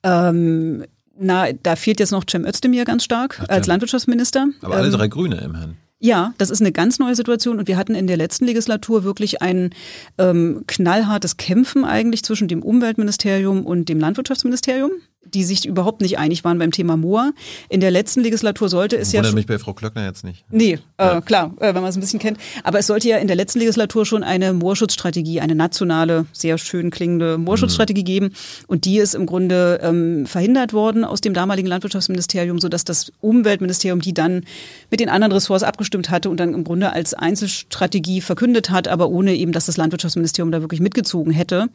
Ähm, 0.01 0.85
na, 1.19 1.51
da 1.51 1.75
fehlt 1.75 1.99
jetzt 1.99 2.11
noch 2.11 2.23
Cem 2.29 2.45
Özdemir 2.45 2.85
ganz 2.85 3.03
stark 3.03 3.39
Ach, 3.43 3.49
als 3.49 3.67
Landwirtschaftsminister. 3.67 4.47
Aber 4.61 4.75
alle 4.75 4.87
ähm, 4.87 4.93
drei 4.93 5.07
Grüne 5.07 5.41
immerhin. 5.41 5.75
Ja, 6.01 6.33
das 6.37 6.49
ist 6.49 6.61
eine 6.61 6.71
ganz 6.71 6.97
neue 6.97 7.15
Situation 7.15 7.59
und 7.59 7.67
wir 7.67 7.75
hatten 7.75 7.93
in 7.93 8.07
der 8.07 8.15
letzten 8.15 8.45
Legislatur 8.45 9.03
wirklich 9.03 9.41
ein 9.41 9.71
ähm, 10.17 10.63
knallhartes 10.65 11.35
Kämpfen 11.35 11.83
eigentlich 11.83 12.23
zwischen 12.23 12.47
dem 12.47 12.63
Umweltministerium 12.63 13.65
und 13.65 13.89
dem 13.89 13.99
Landwirtschaftsministerium 13.99 14.91
die 15.25 15.43
sich 15.43 15.65
überhaupt 15.65 16.01
nicht 16.01 16.17
einig 16.17 16.43
waren 16.43 16.57
beim 16.59 16.71
Thema 16.71 16.97
Moor. 16.97 17.33
In 17.67 17.81
der 17.81 17.91
letzten 17.91 18.21
Legislatur 18.21 18.69
sollte 18.69 18.97
es 18.97 19.13
Wundert 19.13 19.31
ja. 19.31 19.35
mich 19.35 19.45
bei 19.45 19.59
Frau 19.59 19.73
Klöckner 19.73 20.05
jetzt 20.05 20.23
nicht. 20.23 20.45
Nee, 20.49 20.79
äh, 20.97 21.03
ja. 21.03 21.21
klar, 21.21 21.53
äh, 21.59 21.73
wenn 21.73 21.81
man 21.81 21.89
es 21.89 21.97
ein 21.97 21.99
bisschen 21.99 22.19
kennt. 22.19 22.37
Aber 22.63 22.79
es 22.79 22.87
sollte 22.87 23.07
ja 23.09 23.17
in 23.17 23.27
der 23.27 23.35
letzten 23.35 23.59
Legislatur 23.59 24.05
schon 24.05 24.23
eine 24.23 24.53
Moorschutzstrategie, 24.53 25.41
eine 25.41 25.55
nationale, 25.55 26.25
sehr 26.31 26.57
schön 26.57 26.89
klingende 26.89 27.37
Moorschutzstrategie 27.37 28.01
mhm. 28.01 28.05
geben. 28.05 28.33
Und 28.67 28.85
die 28.85 28.97
ist 28.97 29.13
im 29.13 29.25
Grunde 29.25 29.79
ähm, 29.83 30.25
verhindert 30.25 30.73
worden 30.73 31.03
aus 31.03 31.21
dem 31.21 31.33
damaligen 31.33 31.67
Landwirtschaftsministerium, 31.67 32.59
sodass 32.59 32.85
das 32.85 33.11
Umweltministerium 33.19 34.01
die 34.01 34.13
dann 34.13 34.45
mit 34.89 34.99
den 34.99 35.09
anderen 35.09 35.33
Ressorts 35.33 35.63
abgestimmt 35.63 36.09
hatte 36.09 36.29
und 36.29 36.39
dann 36.39 36.53
im 36.53 36.63
Grunde 36.63 36.93
als 36.93 37.13
Einzelstrategie 37.13 38.21
verkündet 38.21 38.69
hat, 38.69 38.87
aber 38.87 39.09
ohne 39.09 39.35
eben, 39.35 39.51
dass 39.51 39.65
das 39.65 39.77
Landwirtschaftsministerium 39.77 40.51
da 40.51 40.61
wirklich 40.61 40.79
mitgezogen 40.79 41.33
hätte. 41.33 41.67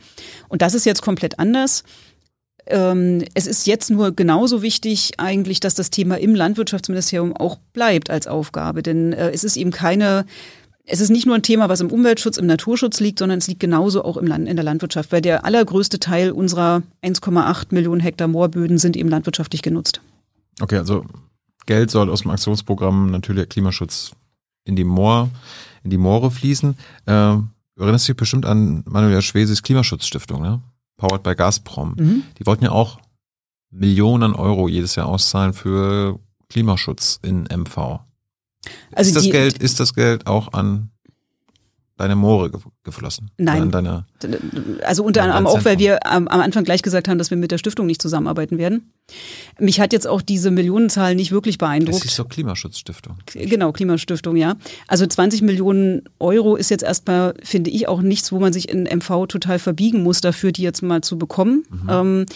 Und 0.49 0.63
das 0.63 0.75
ist 0.75 0.87
jetzt 0.87 1.03
komplett 1.03 1.39
anders 1.39 1.85
es 2.67 3.47
ist 3.47 3.67
jetzt 3.67 3.91
nur 3.91 4.13
genauso 4.13 4.63
wichtig 4.63 5.13
eigentlich, 5.19 5.61
dass 5.61 5.75
das 5.75 5.91
Thema 5.91 6.19
im 6.19 6.35
Landwirtschaftsministerium 6.35 7.37
auch 7.37 7.59
bleibt 7.73 8.11
als 8.11 8.27
Aufgabe. 8.27 8.83
Denn 8.83 9.13
äh, 9.13 9.31
es 9.31 9.45
ist 9.45 9.57
eben 9.57 9.71
keine, 9.71 10.25
es 10.87 11.01
ist 11.01 11.11
nicht 11.11 11.27
nur 11.27 11.35
ein 11.35 11.43
Thema, 11.43 11.69
was 11.69 11.81
im 11.81 11.91
Umweltschutz, 11.91 12.39
im 12.39 12.47
Naturschutz 12.47 13.01
liegt, 13.01 13.19
sondern 13.19 13.39
es 13.39 13.49
liegt 13.49 13.61
genauso 13.61 14.05
auch 14.05 14.17
im 14.17 14.27
Land, 14.27 14.49
in 14.49 14.57
der 14.57 14.65
Landwirtschaft, 14.65 15.13
weil 15.13 15.21
der 15.21 15.45
allergrößte 15.45 16.01
Teil 16.01 16.31
unserer 16.31 16.83
1,8 17.03 17.67
Millionen 17.71 18.01
Hektar 18.01 18.29
Moorböden 18.29 18.79
sind 18.79 18.97
eben 18.97 19.11
landwirtschaftlich 19.11 19.61
genutzt. 19.61 20.01
Okay, 20.61 20.79
also 20.79 21.05
Geld 21.67 21.91
soll 21.91 22.09
aus 22.11 22.23
dem 22.23 22.31
Aktionsprogramm 22.31 23.11
natürlicher 23.11 23.47
Klimaschutz 23.47 24.13
in 24.65 24.77
die 24.77 24.85
Moor, 24.85 25.31
in 25.83 25.91
die 25.91 25.99
Moore 25.99 26.31
fließen. 26.31 26.77
Äh, 27.05 27.13
du 27.13 27.47
erinnerst 27.77 28.09
dich 28.09 28.17
bestimmt 28.17 28.47
an 28.47 28.85
Manuela 28.87 29.21
Schweses 29.21 29.63
Klimaschutzstiftung, 29.63 30.41
ne? 30.41 30.63
Powered 31.05 31.23
by 31.23 31.35
Gazprom. 31.35 31.95
Mhm. 31.99 32.23
Die 32.39 32.47
wollten 32.47 32.65
ja 32.65 32.71
auch 32.71 32.99
Millionen 33.71 34.35
Euro 34.35 34.69
jedes 34.69 34.95
Jahr 34.95 35.07
auszahlen 35.07 35.53
für 35.53 36.19
Klimaschutz 36.49 37.19
in 37.23 37.43
MV. 37.45 38.01
Also 38.93 39.09
ist 39.09 39.17
das 39.17 39.25
Geld, 39.25 39.59
ist 39.59 39.81
das 39.81 39.95
Geld 39.95 40.27
auch 40.27 40.53
an 40.53 40.91
deine 41.97 42.17
Moore 42.17 42.51
geflossen? 42.83 43.31
Nein. 43.37 43.71
Deine, 43.71 44.07
also 44.85 45.05
unter 45.05 45.23
anderem 45.25 45.47
auch, 45.47 45.65
weil 45.65 45.79
wir 45.79 46.07
am, 46.07 46.29
am, 46.29 46.41
Anfang 46.41 46.65
gleich 46.65 46.83
gesagt 46.83 47.09
haben, 47.09 47.19
dass 47.19 47.31
wir 47.31 47.37
mit 47.37 47.51
der 47.51 47.59
Stiftung 47.59 47.87
nicht 47.87 48.01
zusammenarbeiten 48.01 48.57
werden. 48.57 48.93
Mich 49.59 49.79
hat 49.79 49.93
jetzt 49.93 50.07
auch 50.07 50.21
diese 50.21 50.51
Millionenzahl 50.51 51.15
nicht 51.15 51.31
wirklich 51.31 51.59
beeindruckt. 51.59 51.99
Das 51.99 52.05
ist 52.05 52.17
so 52.17 52.25
Klimaschutzstiftung. 52.25 53.19
Genau, 53.35 53.71
Klimastiftung, 53.71 54.35
ja. 54.35 54.57
Also 54.89 55.07
20 55.07 55.43
Millionen 55.43 56.03
Euro 56.19 56.57
ist 56.57 56.71
jetzt 56.71 56.83
erstmal, 56.83 57.35
finde 57.43 57.71
ich, 57.71 57.87
auch 57.87 58.03
nichts, 58.03 58.33
wo 58.33 58.41
man 58.41 58.53
sich 58.53 58.69
in 58.69 58.85
MV 58.85 59.27
total 59.29 59.61
verbiegen 59.61 60.03
muss, 60.03 60.21
dafür 60.21 60.51
die 60.51 60.63
jetzt 60.63 60.83
mal 60.83 61.03
zu 61.03 61.19
bekommen. 61.19 61.65
Mhm. 61.71 61.89
Ähm, 61.89 62.27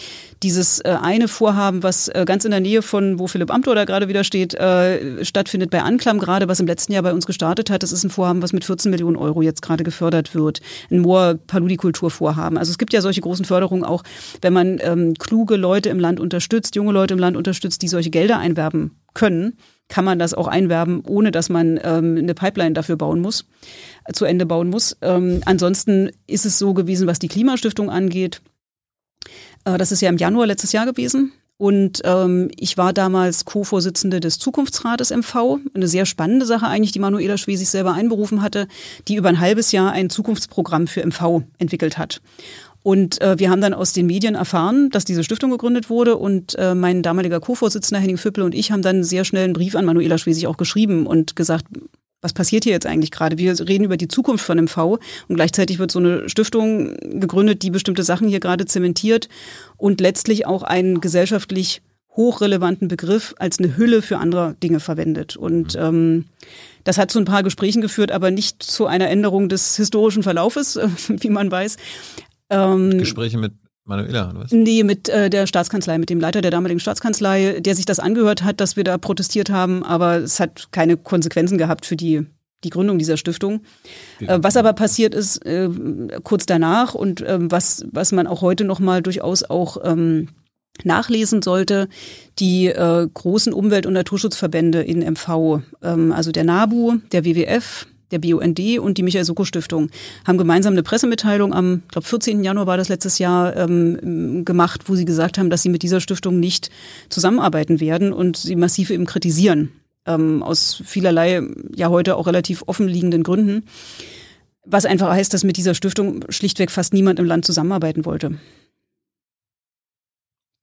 dieses 0.43 0.79
äh, 0.79 0.95
eine 1.01 1.27
Vorhaben, 1.27 1.83
was 1.83 2.07
äh, 2.07 2.23
ganz 2.25 2.45
in 2.45 2.51
der 2.51 2.61
Nähe 2.61 2.81
von, 2.81 3.19
wo 3.19 3.27
Philipp 3.27 3.51
Amthor 3.51 3.75
da 3.75 3.83
gerade 3.83 4.07
wieder 4.07 4.23
steht, 4.23 4.53
äh, 4.53 5.25
stattfindet 5.25 5.71
bei 5.71 5.81
Anklam 5.81 6.19
gerade, 6.19 6.47
was 6.47 6.61
im 6.61 6.67
letzten 6.67 6.93
Jahr 6.93 7.03
bei 7.03 7.13
uns 7.13 7.25
gestartet 7.25 7.69
hat, 7.69 7.83
das 7.83 7.91
ist 7.91 8.05
ein 8.05 8.09
Vorhaben, 8.09 8.41
was 8.41 8.53
mit 8.53 8.63
14 8.63 8.89
Millionen 8.91 9.17
Euro 9.17 9.41
jetzt 9.41 9.61
gerade 9.61 9.83
gefördert 9.83 10.35
wird. 10.35 10.61
Ein 10.89 10.99
Moor-Paludikulturvorhaben. 10.99 12.57
Also 12.57 12.71
es 12.71 12.77
gibt 12.77 12.93
ja 12.93 13.01
solche 13.01 13.19
großen 13.19 13.43
Förderungen 13.43 13.83
auch, 13.83 14.03
wenn 14.41 14.53
man 14.53 14.79
ähm, 14.81 15.15
kluge 15.15 15.57
Leute 15.57 15.89
im 15.89 15.99
Land 15.99 16.21
unterstützt, 16.21 16.58
junge 16.75 16.91
Leute 16.91 17.13
im 17.13 17.19
Land 17.19 17.37
unterstützt, 17.37 17.81
die 17.81 17.87
solche 17.87 18.09
Gelder 18.09 18.37
einwerben 18.37 18.99
können, 19.13 19.57
kann 19.87 20.05
man 20.05 20.19
das 20.19 20.33
auch 20.33 20.47
einwerben, 20.47 21.03
ohne 21.05 21.31
dass 21.31 21.49
man 21.49 21.79
ähm, 21.83 22.17
eine 22.17 22.33
Pipeline 22.33 22.73
dafür 22.73 22.95
bauen 22.95 23.19
muss, 23.19 23.45
äh, 24.05 24.13
zu 24.13 24.25
Ende 24.25 24.45
bauen 24.45 24.69
muss. 24.69 24.97
Ähm, 25.01 25.41
ansonsten 25.45 26.11
ist 26.27 26.45
es 26.45 26.59
so 26.59 26.73
gewesen, 26.73 27.07
was 27.07 27.19
die 27.19 27.27
Klimastiftung 27.27 27.89
angeht. 27.89 28.41
Äh, 29.65 29.77
das 29.77 29.91
ist 29.91 30.01
ja 30.01 30.09
im 30.09 30.17
Januar 30.17 30.47
letztes 30.47 30.71
Jahr 30.71 30.85
gewesen. 30.85 31.33
Und 31.57 32.01
ähm, 32.05 32.49
ich 32.55 32.77
war 32.77 32.93
damals 32.93 33.43
Co-Vorsitzende 33.43 34.21
des 34.21 34.39
Zukunftsrates 34.39 35.11
MV. 35.11 35.59
Eine 35.73 35.89
sehr 35.89 36.05
spannende 36.05 36.45
Sache 36.45 36.67
eigentlich, 36.67 36.93
die 36.93 36.99
Manuela 36.99 37.37
Schwee 37.37 37.57
sich 37.57 37.67
selber 37.67 37.91
einberufen 37.91 38.41
hatte, 38.41 38.69
die 39.09 39.15
über 39.15 39.27
ein 39.27 39.41
halbes 39.41 39.73
Jahr 39.73 39.91
ein 39.91 40.09
Zukunftsprogramm 40.09 40.87
für 40.87 41.05
MV 41.05 41.43
entwickelt 41.57 41.97
hat. 41.97 42.21
Und 42.81 43.21
äh, 43.21 43.37
wir 43.39 43.49
haben 43.49 43.61
dann 43.61 43.73
aus 43.73 43.93
den 43.93 44.05
Medien 44.05 44.35
erfahren, 44.35 44.89
dass 44.89 45.05
diese 45.05 45.23
Stiftung 45.23 45.51
gegründet 45.51 45.89
wurde. 45.89 46.15
Und 46.15 46.55
äh, 46.55 46.75
mein 46.75 47.03
damaliger 47.03 47.39
Co-Vorsitzender 47.39 48.01
Henning 48.01 48.17
Füppel 48.17 48.43
und 48.43 48.55
ich 48.55 48.71
haben 48.71 48.81
dann 48.81 49.03
sehr 49.03 49.25
schnell 49.25 49.45
einen 49.45 49.53
Brief 49.53 49.75
an 49.75 49.85
Manuela 49.85 50.17
Schwesig 50.17 50.47
auch 50.47 50.57
geschrieben 50.57 51.05
und 51.05 51.35
gesagt, 51.35 51.65
was 52.21 52.33
passiert 52.33 52.65
hier 52.65 52.73
jetzt 52.73 52.85
eigentlich 52.85 53.11
gerade? 53.11 53.37
Wir 53.37 53.57
reden 53.67 53.85
über 53.85 53.97
die 53.97 54.07
Zukunft 54.07 54.45
von 54.45 54.57
MV 54.57 54.99
und 55.27 55.35
gleichzeitig 55.35 55.79
wird 55.79 55.91
so 55.91 55.99
eine 55.99 56.27
Stiftung 56.27 56.95
gegründet, 56.97 57.63
die 57.63 57.71
bestimmte 57.71 58.03
Sachen 58.03 58.27
hier 58.27 58.41
gerade 58.41 58.65
zementiert 58.65 59.29
und 59.77 60.01
letztlich 60.01 60.45
auch 60.45 60.63
einen 60.63 60.99
gesellschaftlich 60.99 61.81
hochrelevanten 62.15 62.89
Begriff 62.89 63.33
als 63.39 63.59
eine 63.59 63.77
Hülle 63.77 64.01
für 64.01 64.17
andere 64.17 64.55
Dinge 64.61 64.81
verwendet. 64.81 65.37
Und 65.37 65.75
mhm. 65.75 65.81
ähm, 65.81 66.25
das 66.83 66.97
hat 66.97 67.11
zu 67.11 67.19
ein 67.19 67.25
paar 67.25 67.43
Gesprächen 67.43 67.81
geführt, 67.81 68.11
aber 68.11 68.31
nicht 68.31 68.61
zu 68.61 68.87
einer 68.87 69.09
Änderung 69.09 69.47
des 69.47 69.77
historischen 69.77 70.23
Verlaufes, 70.23 70.77
wie 71.07 71.29
man 71.29 71.49
weiß. 71.49 71.77
Ähm, 72.49 72.97
Gespräche 72.97 73.37
mit 73.37 73.53
Manuela, 73.85 74.29
oder 74.29 74.39
was? 74.41 74.51
Nee, 74.51 74.83
mit 74.83 75.09
äh, 75.09 75.29
der 75.29 75.47
Staatskanzlei, 75.47 75.97
mit 75.97 76.09
dem 76.09 76.19
Leiter 76.19 76.41
der 76.41 76.51
damaligen 76.51 76.79
Staatskanzlei, 76.79 77.59
der 77.59 77.75
sich 77.75 77.85
das 77.85 77.99
angehört 77.99 78.43
hat, 78.43 78.61
dass 78.61 78.75
wir 78.75 78.83
da 78.83 78.97
protestiert 78.97 79.49
haben, 79.49 79.83
aber 79.83 80.17
es 80.17 80.39
hat 80.39 80.71
keine 80.71 80.95
Konsequenzen 80.95 81.57
gehabt 81.57 81.85
für 81.85 81.95
die, 81.95 82.25
die 82.63 82.69
Gründung 82.69 82.99
dieser 82.99 83.17
Stiftung. 83.17 83.61
Äh, 84.19 84.39
was 84.41 84.57
aber 84.57 84.73
passiert 84.73 85.15
ist 85.15 85.45
äh, 85.45 85.69
kurz 86.23 86.45
danach 86.45 86.93
und 86.93 87.23
ähm, 87.25 87.51
was, 87.51 87.85
was 87.91 88.11
man 88.11 88.27
auch 88.27 88.41
heute 88.41 88.63
nochmal 88.63 89.01
durchaus 89.01 89.43
auch 89.43 89.77
ähm, 89.83 90.29
nachlesen 90.83 91.41
sollte, 91.41 91.89
die 92.37 92.67
äh, 92.67 93.07
großen 93.11 93.53
Umwelt- 93.53 93.85
und 93.85 93.93
Naturschutzverbände 93.93 94.81
in 94.81 94.99
MV, 94.99 95.61
ähm, 95.81 96.11
also 96.11 96.31
der 96.31 96.43
NABU, 96.43 96.97
der 97.11 97.25
WWF, 97.25 97.87
der 98.11 98.19
BUND 98.19 98.59
und 98.79 98.97
die 98.97 99.03
Michael 99.03 99.25
Soko 99.25 99.45
Stiftung 99.45 99.89
haben 100.25 100.37
gemeinsam 100.37 100.73
eine 100.73 100.83
Pressemitteilung 100.83 101.53
am, 101.53 101.83
glaube 101.89 102.07
14. 102.07 102.43
Januar 102.43 102.67
war 102.67 102.77
das 102.77 102.89
letztes 102.89 103.19
Jahr 103.19 103.55
ähm, 103.55 104.45
gemacht, 104.45 104.83
wo 104.87 104.95
sie 104.95 105.05
gesagt 105.05 105.37
haben, 105.37 105.49
dass 105.49 105.61
sie 105.61 105.69
mit 105.69 105.83
dieser 105.83 106.01
Stiftung 106.01 106.39
nicht 106.39 106.69
zusammenarbeiten 107.09 107.79
werden 107.79 108.13
und 108.13 108.37
sie 108.37 108.55
massiv 108.55 108.89
eben 108.89 109.05
kritisieren 109.05 109.71
ähm, 110.05 110.43
aus 110.43 110.81
vielerlei 110.85 111.41
ja 111.75 111.89
heute 111.89 112.15
auch 112.15 112.27
relativ 112.27 112.63
offenliegenden 112.65 113.23
Gründen. 113.23 113.65
Was 114.65 114.85
einfach 114.85 115.09
heißt, 115.09 115.33
dass 115.33 115.43
mit 115.43 115.57
dieser 115.57 115.73
Stiftung 115.73 116.23
schlichtweg 116.29 116.71
fast 116.71 116.93
niemand 116.93 117.19
im 117.19 117.25
Land 117.25 117.45
zusammenarbeiten 117.45 118.05
wollte. 118.05 118.37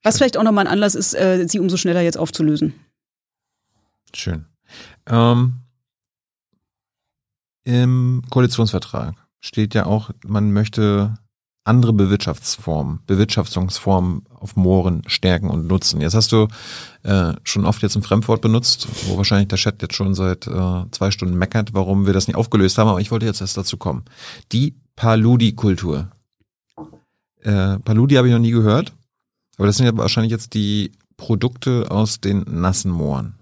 Was 0.03 0.17
vielleicht 0.17 0.37
auch 0.37 0.43
nochmal 0.43 0.65
ein 0.65 0.71
Anlass 0.71 0.95
ist, 0.95 1.13
äh, 1.15 1.45
sie 1.47 1.59
umso 1.59 1.77
schneller 1.77 2.01
jetzt 2.01 2.17
aufzulösen. 2.17 2.73
Schön. 4.13 4.45
Ähm, 5.07 5.55
Im 7.67 8.21
Koalitionsvertrag 8.29 9.15
steht 9.41 9.73
ja 9.73 9.85
auch, 9.87 10.11
man 10.25 10.53
möchte 10.53 11.17
andere 11.65 11.91
Bewirtschaftsformen, 11.91 13.01
Bewirtschaftungsformen 13.07 14.23
auf 14.33 14.55
Mooren 14.55 15.01
stärken 15.07 15.49
und 15.49 15.67
nutzen. 15.67 15.99
Jetzt 15.99 16.13
hast 16.13 16.31
du 16.31 16.47
äh, 17.03 17.33
schon 17.43 17.65
oft 17.65 17.81
jetzt 17.81 17.97
ein 17.97 18.03
Fremdwort 18.03 18.39
benutzt, 18.39 18.87
wo 19.05 19.17
wahrscheinlich 19.17 19.49
der 19.49 19.57
Chat 19.57 19.81
jetzt 19.81 19.95
schon 19.95 20.15
seit 20.15 20.47
äh, 20.47 20.85
zwei 20.91 21.11
Stunden 21.11 21.37
meckert, 21.37 21.73
warum 21.73 22.05
wir 22.05 22.13
das 22.13 22.27
nicht 22.27 22.37
aufgelöst 22.37 22.77
haben, 22.77 22.87
aber 22.87 23.01
ich 23.01 23.11
wollte 23.11 23.25
jetzt 23.25 23.41
erst 23.41 23.57
dazu 23.57 23.75
kommen. 23.75 24.05
Die 24.53 24.77
Paludi-Kultur. 24.95 26.09
Äh, 27.41 27.79
Paludi 27.79 28.15
habe 28.15 28.29
ich 28.29 28.33
noch 28.33 28.39
nie 28.39 28.51
gehört, 28.51 28.93
aber 29.57 29.67
das 29.67 29.75
sind 29.75 29.87
ja 29.87 29.97
wahrscheinlich 29.97 30.31
jetzt 30.31 30.53
die 30.53 30.93
Produkte 31.17 31.91
aus 31.91 32.21
den 32.21 32.45
nassen 32.47 32.91
Mooren. 32.91 33.37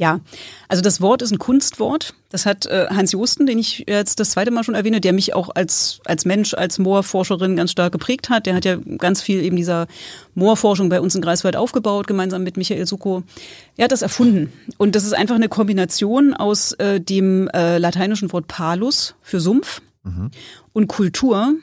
Ja, 0.00 0.20
also 0.66 0.80
das 0.80 1.02
Wort 1.02 1.20
ist 1.20 1.30
ein 1.30 1.38
Kunstwort. 1.38 2.14
Das 2.30 2.46
hat 2.46 2.64
äh, 2.64 2.86
Hans 2.88 3.12
Josten, 3.12 3.44
den 3.44 3.58
ich 3.58 3.84
jetzt 3.86 4.18
das 4.18 4.30
zweite 4.30 4.50
Mal 4.50 4.64
schon 4.64 4.74
erwähne, 4.74 4.98
der 4.98 5.12
mich 5.12 5.34
auch 5.34 5.50
als, 5.54 6.00
als 6.06 6.24
Mensch, 6.24 6.54
als 6.54 6.78
Moorforscherin 6.78 7.54
ganz 7.54 7.72
stark 7.72 7.92
geprägt 7.92 8.30
hat. 8.30 8.46
Der 8.46 8.54
hat 8.54 8.64
ja 8.64 8.76
ganz 8.76 9.20
viel 9.20 9.42
eben 9.42 9.56
dieser 9.56 9.88
Moorforschung 10.34 10.88
bei 10.88 11.02
uns 11.02 11.14
in 11.14 11.20
Greifswald 11.20 11.54
aufgebaut, 11.54 12.06
gemeinsam 12.06 12.44
mit 12.44 12.56
Michael 12.56 12.86
Suko. 12.86 13.24
Er 13.76 13.84
hat 13.84 13.92
das 13.92 14.00
erfunden. 14.00 14.50
Und 14.78 14.94
das 14.94 15.04
ist 15.04 15.12
einfach 15.12 15.34
eine 15.34 15.50
Kombination 15.50 16.32
aus 16.32 16.72
äh, 16.72 16.98
dem 16.98 17.48
äh, 17.48 17.76
lateinischen 17.76 18.32
Wort 18.32 18.48
palus 18.48 19.16
für 19.20 19.38
Sumpf 19.38 19.82
mhm. 20.02 20.30
und 20.72 20.88
Kultur 20.88 21.56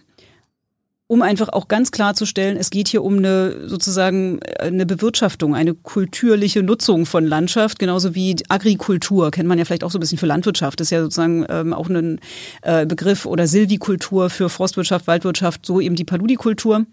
um 1.08 1.22
einfach 1.22 1.50
auch 1.50 1.70
ganz 1.70 1.92
klarzustellen, 1.92 2.58
es 2.58 2.70
geht 2.70 2.90
hier 2.90 3.02
um 3.04 3.18
eine 3.18 3.68
sozusagen 3.68 4.40
äh, 4.42 4.64
eine 4.64 4.86
Bewirtschaftung, 4.86 5.56
eine 5.56 5.74
kulturliche 5.74 6.64
Nutzung 6.64 7.06
von 7.06 7.26
Landschaft, 7.26 7.80
genauso 7.80 8.14
wie 8.14 8.36
Agrikultur, 8.50 9.32
kennt 9.32 9.48
man 9.48 9.58
ja 9.58 9.66
vielleicht 9.66 9.86
auch 9.86 9.92
so 9.92 9.98
ein 9.98 10.02
bisschen 10.02 10.18
für 10.18 10.26
Landwirtschaft, 10.26 10.82
ist 10.82 10.90
ja 10.90 11.02
sozusagen 11.02 11.46
ähm, 11.50 11.74
auch 11.74 11.88
ein 11.90 12.20
äh, 12.62 12.86
Begriff 12.86 13.26
oder 13.26 13.48
Silvikultur 13.48 14.30
für 14.30 14.50
Forstwirtschaft, 14.50 15.08
Waldwirtschaft, 15.08 15.66
so 15.66 15.80
eben 15.80 15.96
die 15.96 16.04
Paludikultur. 16.04 16.86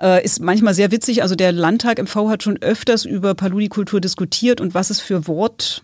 Äh, 0.00 0.22
ist 0.24 0.40
manchmal 0.40 0.74
sehr 0.74 0.90
witzig, 0.90 1.22
also 1.22 1.34
der 1.34 1.52
Landtag 1.52 1.98
MV 1.98 2.28
hat 2.28 2.42
schon 2.42 2.58
öfters 2.60 3.06
über 3.06 3.34
Paludikultur 3.34 4.00
diskutiert 4.00 4.60
und 4.60 4.74
was 4.74 4.90
es 4.90 5.00
für 5.00 5.26
Wort 5.26 5.82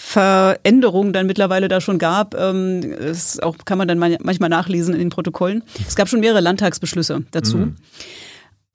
Veränderungen 0.00 1.12
dann 1.12 1.26
mittlerweile 1.26 1.66
da 1.66 1.80
schon 1.80 1.98
gab. 1.98 2.36
Ähm, 2.36 2.94
das 3.00 3.40
auch 3.40 3.56
kann 3.64 3.78
man 3.78 3.88
dann 3.88 3.98
manchmal 3.98 4.48
nachlesen 4.48 4.94
in 4.94 5.00
den 5.00 5.10
Protokollen. 5.10 5.64
Es 5.86 5.96
gab 5.96 6.08
schon 6.08 6.20
mehrere 6.20 6.40
Landtagsbeschlüsse 6.40 7.24
dazu. 7.32 7.56
Mhm. 7.56 7.76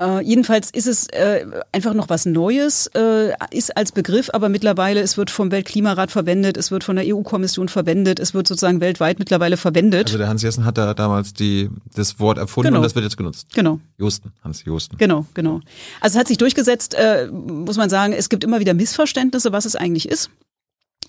Äh, 0.02 0.22
jedenfalls 0.22 0.70
ist 0.70 0.86
es 0.86 1.08
äh, 1.08 1.46
einfach 1.72 1.94
noch 1.94 2.10
was 2.10 2.26
Neues, 2.26 2.88
äh, 2.88 3.32
ist 3.52 3.78
als 3.78 3.94
Begriff, 3.94 4.32
aber 4.34 4.50
mittlerweile, 4.50 5.00
es 5.00 5.16
wird 5.16 5.32
vom 5.32 5.50
Weltklimarat 5.50 6.12
verwendet, 6.12 6.58
es 6.58 6.72
wird 6.72 6.84
von 6.84 6.98
der 6.98 7.06
EU-Kommission 7.08 7.70
verwendet, 7.70 8.20
es 8.20 8.34
wird 8.34 8.46
sozusagen 8.46 8.82
weltweit 8.82 9.18
mittlerweile 9.18 9.56
verwendet. 9.56 10.08
Also 10.08 10.18
der 10.18 10.28
Hans 10.28 10.42
Jessen 10.42 10.66
hat 10.66 10.78
da 10.78 10.94
damals 10.94 11.34
die, 11.34 11.70
das 11.96 12.20
Wort 12.20 12.38
erfunden 12.38 12.70
genau. 12.70 12.80
und 12.80 12.84
das 12.84 12.96
wird 12.96 13.06
jetzt 13.06 13.16
genutzt. 13.16 13.48
Genau. 13.54 13.80
Josten, 13.98 14.34
Hans 14.44 14.66
Josten. 14.66 14.98
Genau, 14.98 15.26
genau. 15.36 15.62
Also 16.02 16.18
es 16.18 16.20
hat 16.20 16.28
sich 16.28 16.38
durchgesetzt, 16.38 16.96
äh, 16.96 17.28
muss 17.32 17.78
man 17.78 17.90
sagen, 17.90 18.12
es 18.12 18.28
gibt 18.28 18.44
immer 18.44 18.60
wieder 18.60 18.74
Missverständnisse, 18.74 19.54
was 19.54 19.64
es 19.64 19.78
eigentlich 19.78 20.10
ist. 20.10 20.30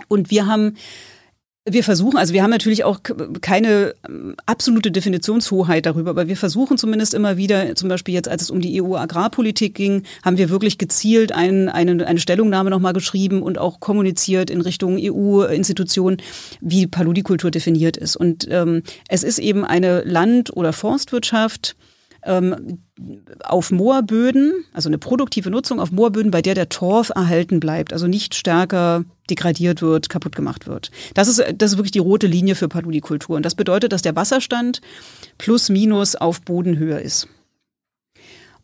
Und 0.08 0.30
wir 0.30 0.46
haben 0.46 0.76
wir 1.66 1.82
versuchen, 1.82 2.18
also 2.18 2.34
wir 2.34 2.42
haben 2.42 2.50
natürlich 2.50 2.84
auch 2.84 3.00
keine 3.40 3.94
ähm, 4.06 4.36
absolute 4.44 4.90
Definitionshoheit 4.90 5.86
darüber, 5.86 6.10
aber 6.10 6.28
wir 6.28 6.36
versuchen 6.36 6.76
zumindest 6.76 7.14
immer 7.14 7.38
wieder, 7.38 7.74
zum 7.74 7.88
Beispiel 7.88 8.12
jetzt, 8.12 8.28
als 8.28 8.42
es 8.42 8.50
um 8.50 8.60
die 8.60 8.82
EU-Agrarpolitik 8.82 9.74
ging, 9.74 10.02
haben 10.22 10.36
wir 10.36 10.50
wirklich 10.50 10.76
gezielt 10.76 11.32
ein, 11.32 11.70
eine, 11.70 12.06
eine 12.06 12.20
Stellungnahme 12.20 12.68
nochmal 12.68 12.92
geschrieben 12.92 13.42
und 13.42 13.56
auch 13.56 13.80
kommuniziert 13.80 14.50
in 14.50 14.60
Richtung 14.60 14.98
EU-Institutionen, 15.00 16.18
wie 16.60 16.86
Paludikultur 16.86 17.50
definiert 17.50 17.96
ist. 17.96 18.16
Und 18.16 18.46
ähm, 18.50 18.82
es 19.08 19.22
ist 19.22 19.38
eben 19.38 19.64
eine 19.64 20.02
Land- 20.02 20.54
oder 20.54 20.74
Forstwirtschaft, 20.74 21.76
ähm, 22.24 22.78
auf 23.42 23.70
Moorböden, 23.70 24.64
also 24.72 24.88
eine 24.88 24.98
produktive 24.98 25.50
Nutzung 25.50 25.80
auf 25.80 25.92
Moorböden, 25.92 26.30
bei 26.30 26.42
der 26.42 26.54
der 26.54 26.68
Torf 26.68 27.10
erhalten 27.14 27.60
bleibt, 27.60 27.92
also 27.92 28.06
nicht 28.06 28.34
stärker 28.34 29.04
degradiert 29.30 29.82
wird, 29.82 30.08
kaputt 30.08 30.36
gemacht 30.36 30.66
wird. 30.66 30.90
Das 31.14 31.28
ist, 31.28 31.42
das 31.56 31.72
ist 31.72 31.78
wirklich 31.78 31.92
die 31.92 31.98
rote 31.98 32.26
Linie 32.26 32.54
für 32.54 32.68
Paludikultur. 32.68 33.36
Und 33.36 33.44
das 33.44 33.54
bedeutet, 33.54 33.92
dass 33.92 34.02
der 34.02 34.16
Wasserstand 34.16 34.80
plus 35.38 35.68
minus 35.68 36.16
auf 36.16 36.42
Bodenhöhe 36.42 37.00
ist. 37.00 37.28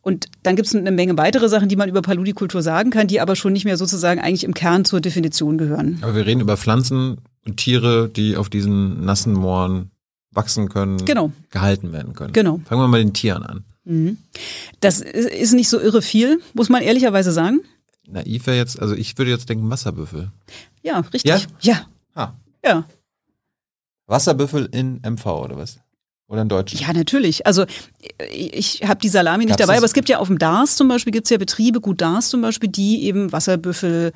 Und 0.03 0.29
dann 0.43 0.57
gibt 0.57 0.67
es 0.67 0.75
eine 0.75 0.91
Menge 0.91 1.19
weitere 1.19 1.49
Sachen, 1.49 1.69
die 1.69 1.77
man 1.77 1.89
über 1.89 2.01
Paludikultur 2.01 2.63
sagen 2.63 2.91
kann, 2.91 3.07
die 3.07 3.21
aber 3.21 3.37
schon 3.37 3.53
nicht 3.53 3.67
mehr 3.67 3.77
sozusagen 3.77 4.21
eigentlich 4.21 4.45
im 4.45 4.55
Kern 4.55 4.85
zur 4.85 5.01
Definition 5.01 5.59
gehören. 5.59 5.99
Aber 6.03 6.15
wir 6.15 6.25
reden 6.25 6.41
über 6.41 6.57
Pflanzen 6.57 7.19
und 7.47 7.59
Tiere, 7.59 8.09
die 8.09 8.37
auf 8.37 8.49
diesen 8.49 9.05
nassen 9.05 9.35
Mooren 9.35 9.91
wachsen 10.33 10.69
können, 10.69 11.05
genau. 11.05 11.33
gehalten 11.51 11.93
werden 11.93 12.15
können. 12.15 12.33
Genau. 12.33 12.61
Fangen 12.65 12.81
wir 12.81 12.89
mal 12.89 13.03
den 13.03 13.13
Tieren 13.13 13.43
an. 13.43 13.65
Mhm. 13.85 14.19
Das 14.81 15.01
ist 15.01 15.53
nicht 15.53 15.69
so 15.69 15.81
irre 15.81 16.03
viel, 16.03 16.41
muss 16.55 16.69
man 16.69 16.83
ehrlicherweise 16.83 17.33
sagen. 17.33 17.61
Naiv 18.07 18.47
wäre 18.47 18.57
jetzt, 18.57 18.81
also 18.81 18.95
ich 18.95 19.17
würde 19.19 19.31
jetzt 19.31 19.49
denken 19.49 19.71
Wasserbüffel. 19.71 20.31
Ja, 20.83 21.01
richtig. 21.13 21.25
Ja? 21.25 21.41
Ja. 21.61 21.87
Ah. 22.15 22.33
Ja. 22.65 22.85
Wasserbüffel 24.07 24.69
in 24.73 25.01
MV 25.03 25.27
oder 25.27 25.57
was? 25.57 25.79
Oder 26.29 26.43
in 26.43 26.49
Deutschland? 26.49 26.87
Ja, 26.87 26.93
natürlich. 26.93 27.47
Also 27.47 27.67
ich 28.33 28.83
habe 28.85 29.01
die 29.01 29.09
Salami 29.09 29.45
nicht 29.45 29.59
Gab's 29.59 29.67
dabei, 29.67 29.77
aber 29.77 29.87
es 29.87 29.95
gibt 29.95 30.09
ja 30.09 30.19
auf 30.19 30.29
dem 30.29 30.39
Dars 30.39 30.77
zum 30.77 30.89
Beispiel, 30.89 31.13
gibt 31.13 31.27
es 31.27 31.31
ja 31.31 31.39
Betriebe, 31.39 31.81
gut 31.81 32.01
Dars 32.01 32.29
zum 32.29 32.41
Beispiel, 32.41 32.69
die 32.69 33.05
eben 33.05 33.33
Wasserbüffel 33.33 34.13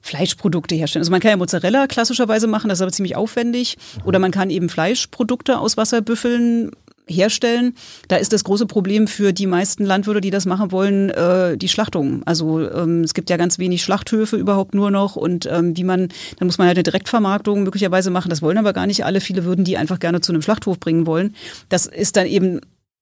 Fleischprodukte 0.00 0.74
herstellen. 0.74 1.02
Also 1.02 1.10
man 1.10 1.20
kann 1.20 1.30
ja 1.30 1.36
Mozzarella 1.36 1.86
klassischerweise 1.86 2.46
machen, 2.46 2.68
das 2.68 2.78
ist 2.78 2.82
aber 2.82 2.92
ziemlich 2.92 3.16
aufwendig. 3.16 3.76
Oder 4.04 4.18
man 4.18 4.30
kann 4.30 4.50
eben 4.50 4.68
Fleischprodukte 4.68 5.58
aus 5.58 5.76
Wasserbüffeln 5.76 6.70
herstellen. 7.10 7.74
Da 8.08 8.16
ist 8.16 8.32
das 8.32 8.44
große 8.44 8.66
Problem 8.66 9.06
für 9.06 9.32
die 9.32 9.46
meisten 9.46 9.84
Landwirte, 9.84 10.20
die 10.20 10.30
das 10.30 10.46
machen 10.46 10.72
wollen, 10.72 11.10
äh, 11.10 11.56
die 11.56 11.68
Schlachtung. 11.68 12.22
Also 12.24 12.60
ähm, 12.70 13.02
es 13.02 13.14
gibt 13.14 13.30
ja 13.30 13.36
ganz 13.36 13.58
wenig 13.58 13.82
Schlachthöfe 13.82 14.36
überhaupt 14.36 14.74
nur 14.74 14.90
noch 14.90 15.16
und 15.16 15.46
ähm, 15.46 15.76
wie 15.76 15.84
man, 15.84 16.08
dann 16.38 16.46
muss 16.46 16.58
man 16.58 16.68
halt 16.68 16.78
eine 16.78 16.84
Direktvermarktung 16.84 17.62
möglicherweise 17.62 18.10
machen. 18.10 18.30
Das 18.30 18.42
wollen 18.42 18.58
aber 18.58 18.72
gar 18.72 18.86
nicht 18.86 19.04
alle. 19.04 19.20
Viele 19.20 19.44
würden 19.44 19.64
die 19.64 19.76
einfach 19.76 19.98
gerne 19.98 20.20
zu 20.20 20.32
einem 20.32 20.42
Schlachthof 20.42 20.78
bringen 20.78 21.06
wollen. 21.06 21.34
Das 21.68 21.86
ist 21.86 22.16
dann 22.16 22.26
eben 22.26 22.60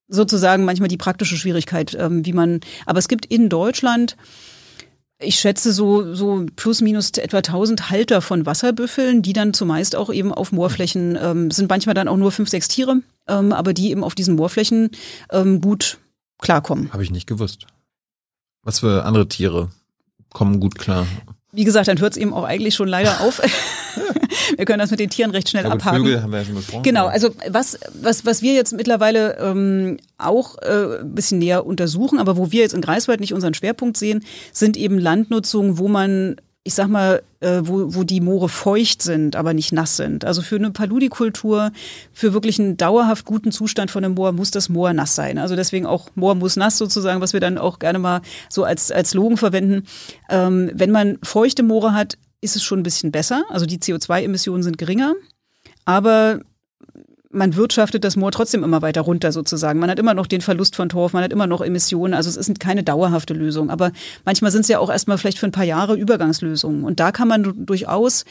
sozusagen 0.09 0.65
manchmal 0.65 0.89
die 0.89 0.97
praktische 0.97 1.37
Schwierigkeit, 1.37 1.97
ähm, 1.99 2.25
wie 2.25 2.33
man. 2.33 2.61
Aber 2.87 2.99
es 2.99 3.09
gibt 3.09 3.27
in 3.27 3.49
Deutschland 3.49 4.17
ich 5.21 5.41
schätze 5.41 5.73
so, 5.73 6.15
so 6.15 6.47
plus 6.55 6.81
minus 6.81 7.11
etwa 7.11 7.39
1000 7.39 7.91
Halter 7.91 8.23
von 8.23 8.47
Wasserbüffeln, 8.47 9.23
die 9.23 9.33
dann 9.33 9.53
zumeist 9.53 9.97
auch 9.97 10.13
eben 10.13 10.33
auf 10.33 10.53
Moorflächen 10.53 11.19
ähm, 11.21 11.51
sind 11.51 11.69
manchmal 11.69 11.95
dann 11.95 12.09
auch 12.09 12.17
nur 12.17 12.31
fünf, 12.31 12.49
sechs 12.49 12.69
Tiere, 12.69 13.03
ähm, 13.27 13.53
aber 13.53 13.73
die 13.73 13.91
eben 13.91 14.05
auf 14.05 14.15
diesen 14.15 14.37
Moorflächen 14.37 14.91
ähm, 15.31 15.61
gut 15.61 15.99
klarkommen. 16.39 16.93
Habe 16.93 17.03
ich 17.03 17.11
nicht 17.11 17.27
gewusst. 17.27 17.67
Was 18.63 18.81
für 18.81 19.05
andere 19.05 19.29
Tiere 19.29 19.71
kommen 20.31 20.61
gut 20.61 20.79
klar? 20.79 21.07
Wie 21.53 21.65
gesagt, 21.65 21.89
dann 21.89 22.01
hört 22.01 22.13
es 22.13 22.19
eben 22.19 22.33
auch 22.33 22.45
eigentlich 22.45 22.75
schon 22.75 22.89
leider 22.89 23.21
auf. 23.21 23.41
wir 24.57 24.65
können 24.65 24.79
das 24.79 24.91
mit 24.91 25.01
den 25.01 25.11
Tieren 25.11 25.31
recht 25.31 25.49
schnell 25.49 25.65
ja, 25.65 25.71
abhaken. 25.71 26.05
Vögel 26.05 26.23
haben 26.23 26.33
wir 26.33 26.41
ja 26.41 26.45
schon 26.45 26.55
besprochen. 26.55 26.83
Genau, 26.83 27.07
also 27.07 27.31
was, 27.49 27.79
was, 28.01 28.25
was 28.27 28.43
wir 28.43 28.55
jetzt 28.55 28.73
mittlerweile 28.73 29.37
ähm, 29.39 29.99
auch 30.17 30.57
äh, 30.63 31.01
ein 31.01 31.15
bisschen 31.15 31.39
näher 31.39 31.67
untersuchen, 31.67 32.19
aber 32.19 32.37
wo 32.37 32.51
wir 32.53 32.63
jetzt 32.63 32.75
in 32.75 32.81
Greifswald 32.81 33.21
nicht 33.21 33.35
unseren 33.35 33.55
Schwerpunkt 33.55 33.97
sehen, 33.97 34.25
sind 34.53 34.77
eben 34.77 34.99
Landnutzungen, 34.99 35.79
wo 35.79 35.89
man 35.89 36.37
ich 36.69 36.75
sag 36.75 36.89
mal, 36.89 37.23
äh, 37.41 37.63
wo, 37.63 37.95
wo 37.95 38.05
die 38.05 38.21
Moore 38.21 38.51
feucht 38.51 39.01
sind, 39.01 39.37
aber 39.37 39.55
nicht 39.55 39.73
nass 39.73 39.97
sind. 39.97 40.27
Also 40.27 40.43
für 40.43 40.57
eine 40.57 40.71
Paludikultur, 40.71 41.73
für 42.13 42.35
wirklich 42.35 42.59
einen 42.59 42.77
dauerhaft 42.77 43.25
guten 43.25 43.53
Zustand 43.53 43.91
von 43.91 44.05
einem 44.05 44.15
Moor 44.15 44.33
muss 44.33 44.51
das 44.51 44.69
Moor 44.69 44.93
nass 44.93 45.15
sein. 45.15 45.39
Also 45.39 45.57
deswegen 45.57 45.87
auch 45.87 46.11
Moor 46.15 46.35
muss 46.35 46.57
nass 46.57 46.77
sozusagen, 46.77 47.23
was 47.23 47.33
wir 47.33 47.41
dann 47.41 47.57
auch 47.57 47.79
gerne 47.79 47.99
mal 47.99 48.21
so 48.51 48.65
als, 48.65 48.93
als 48.93 49.11
Slogan 49.11 49.39
verwenden. 49.39 49.87
Ähm, 50.29 50.71
wenn 50.75 50.91
man 50.91 51.19
feuchte 51.23 51.63
Moore 51.63 51.95
hat, 51.95 52.19
ist 52.41 52.57
es 52.57 52.63
schon 52.63 52.81
ein 52.81 52.85
bisschen 52.85 53.13
besser. 53.13 53.45
Also 53.49 53.67
die 53.67 53.79
CO2-Emissionen 53.79 54.63
sind 54.63 54.79
geringer. 54.79 55.15
Aber 55.85 56.41
man 57.31 57.57
wirtschaftet 57.57 58.05
das 58.05 58.17
Moor 58.17 58.33
trotzdem 58.33 58.65
immer 58.65 58.81
weiter 58.83 59.03
runter 59.03 59.33
sozusagen. 59.33 59.79
Man 59.79 59.91
hat 59.91 59.99
immer 59.99 60.15
noch 60.15 60.27
den 60.27 60.41
Verlust 60.41 60.77
von 60.77 60.89
Torf, 60.89 61.13
man 61.13 61.23
hat 61.23 61.33
immer 61.33 61.47
noch 61.47 61.61
Emissionen. 61.61 62.15
Also 62.15 62.31
es 62.31 62.37
ist 62.37 62.59
keine 62.59 62.83
dauerhafte 62.83 63.35
Lösung. 63.35 63.71
Aber 63.71 63.93
manchmal 64.25 64.51
sind 64.51 64.63
es 64.63 64.69
ja 64.69 64.79
auch 64.79 64.91
erstmal 64.91 65.19
vielleicht 65.19 65.39
für 65.39 65.47
ein 65.47 65.53
paar 65.53 65.65
Jahre 65.65 65.97
Übergangslösungen. 65.97 66.85
Und 66.85 67.01
da 67.01 67.13
kann 67.13 67.29
man 67.29 67.67
durchaus 67.67 68.25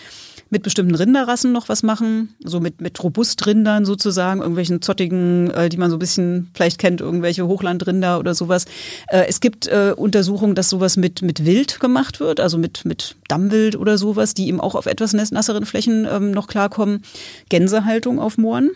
mit 0.50 0.64
bestimmten 0.64 0.96
Rinderrassen 0.96 1.52
noch 1.52 1.70
was 1.70 1.84
machen, 1.84 2.36
so 2.44 2.60
mit, 2.60 2.82
mit 2.82 3.02
Robustrindern 3.04 3.86
sozusagen, 3.86 4.40
irgendwelchen 4.40 4.82
zottigen, 4.82 5.50
äh, 5.52 5.70
die 5.70 5.78
man 5.78 5.90
so 5.90 5.98
ein 5.98 6.00
bisschen 6.00 6.50
vielleicht 6.54 6.80
kennt, 6.80 7.02
irgendwelche 7.02 7.48
Hochlandrinder 7.48 8.20
oder 8.20 8.34
sowas. 8.36 8.66
Äh, 9.08 9.26
es 9.28 9.40
gibt 9.40 9.68
äh, 9.68 9.94
Untersuchungen, 9.96 10.56
dass 10.56 10.70
sowas 10.70 10.98
mit, 10.98 11.22
mit 11.22 11.46
Wild 11.46 11.80
gemacht 11.80 12.20
wird, 12.20 12.40
also 12.40 12.58
mit, 12.58 12.86
mit 12.86 13.16
Dammwild 13.28 13.76
oder 13.76 13.98
sowas, 13.98 14.34
die 14.34 14.48
eben 14.48 14.62
auch 14.62 14.76
auf 14.76 14.86
etwas 14.86 15.14
nasseren 15.14 15.66
Flächen 15.66 16.08
ähm, 16.10 16.32
noch 16.32 16.48
klarkommen. 16.48 17.04
Gänsehaltung 17.50 18.20
auf 18.20 18.38
Mooren. 18.38 18.72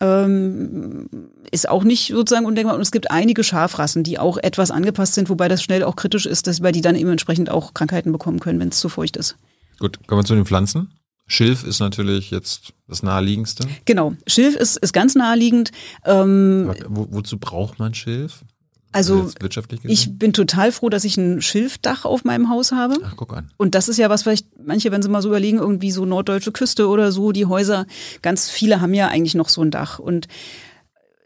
Ähm, 0.00 1.08
ist 1.52 1.68
auch 1.68 1.84
nicht 1.84 2.08
sozusagen 2.08 2.46
undenkbar. 2.46 2.74
Und 2.74 2.80
es 2.80 2.90
gibt 2.90 3.12
einige 3.12 3.44
Schafrassen, 3.44 4.02
die 4.02 4.18
auch 4.18 4.36
etwas 4.36 4.72
angepasst 4.72 5.14
sind, 5.14 5.28
wobei 5.28 5.46
das 5.46 5.62
schnell 5.62 5.84
auch 5.84 5.94
kritisch 5.94 6.26
ist, 6.26 6.48
dass, 6.48 6.62
weil 6.62 6.72
die 6.72 6.80
dann 6.80 6.96
eben 6.96 7.10
entsprechend 7.10 7.50
auch 7.50 7.72
Krankheiten 7.72 8.10
bekommen 8.10 8.40
können, 8.40 8.58
wenn 8.58 8.70
es 8.70 8.80
zu 8.80 8.88
feucht 8.88 9.16
ist. 9.16 9.36
Gut, 9.78 9.98
kommen 10.06 10.22
wir 10.22 10.24
zu 10.24 10.34
den 10.34 10.44
Pflanzen. 10.44 10.88
Schilf 11.26 11.64
ist 11.64 11.80
natürlich 11.80 12.30
jetzt 12.30 12.72
das 12.88 13.02
naheliegendste. 13.02 13.66
Genau, 13.84 14.14
Schilf 14.26 14.56
ist, 14.56 14.76
ist 14.76 14.92
ganz 14.92 15.14
naheliegend. 15.14 15.70
Ähm, 16.04 16.74
Wo, 16.88 17.08
wozu 17.10 17.38
braucht 17.38 17.78
man 17.78 17.94
Schilf? 17.94 18.44
also 18.92 19.30
gesehen? 19.38 19.80
ich 19.86 20.18
bin 20.18 20.32
total 20.32 20.70
froh, 20.70 20.88
dass 20.90 21.04
ich 21.04 21.16
ein 21.16 21.40
Schilfdach 21.40 22.04
auf 22.04 22.24
meinem 22.24 22.50
Haus 22.50 22.72
habe. 22.72 22.96
Ach, 23.04 23.14
guck 23.16 23.32
an. 23.34 23.50
Und 23.56 23.74
das 23.74 23.88
ist 23.88 23.96
ja 23.96 24.10
was, 24.10 24.22
vielleicht 24.22 24.46
manche, 24.62 24.92
wenn 24.92 25.02
sie 25.02 25.08
mal 25.08 25.22
so 25.22 25.28
überlegen, 25.28 25.58
irgendwie 25.58 25.90
so 25.90 26.04
norddeutsche 26.04 26.52
Küste 26.52 26.88
oder 26.88 27.10
so, 27.10 27.32
die 27.32 27.46
Häuser, 27.46 27.86
ganz 28.20 28.50
viele 28.50 28.80
haben 28.80 28.94
ja 28.94 29.08
eigentlich 29.08 29.34
noch 29.34 29.48
so 29.48 29.62
ein 29.62 29.70
Dach. 29.70 29.98
Und 29.98 30.28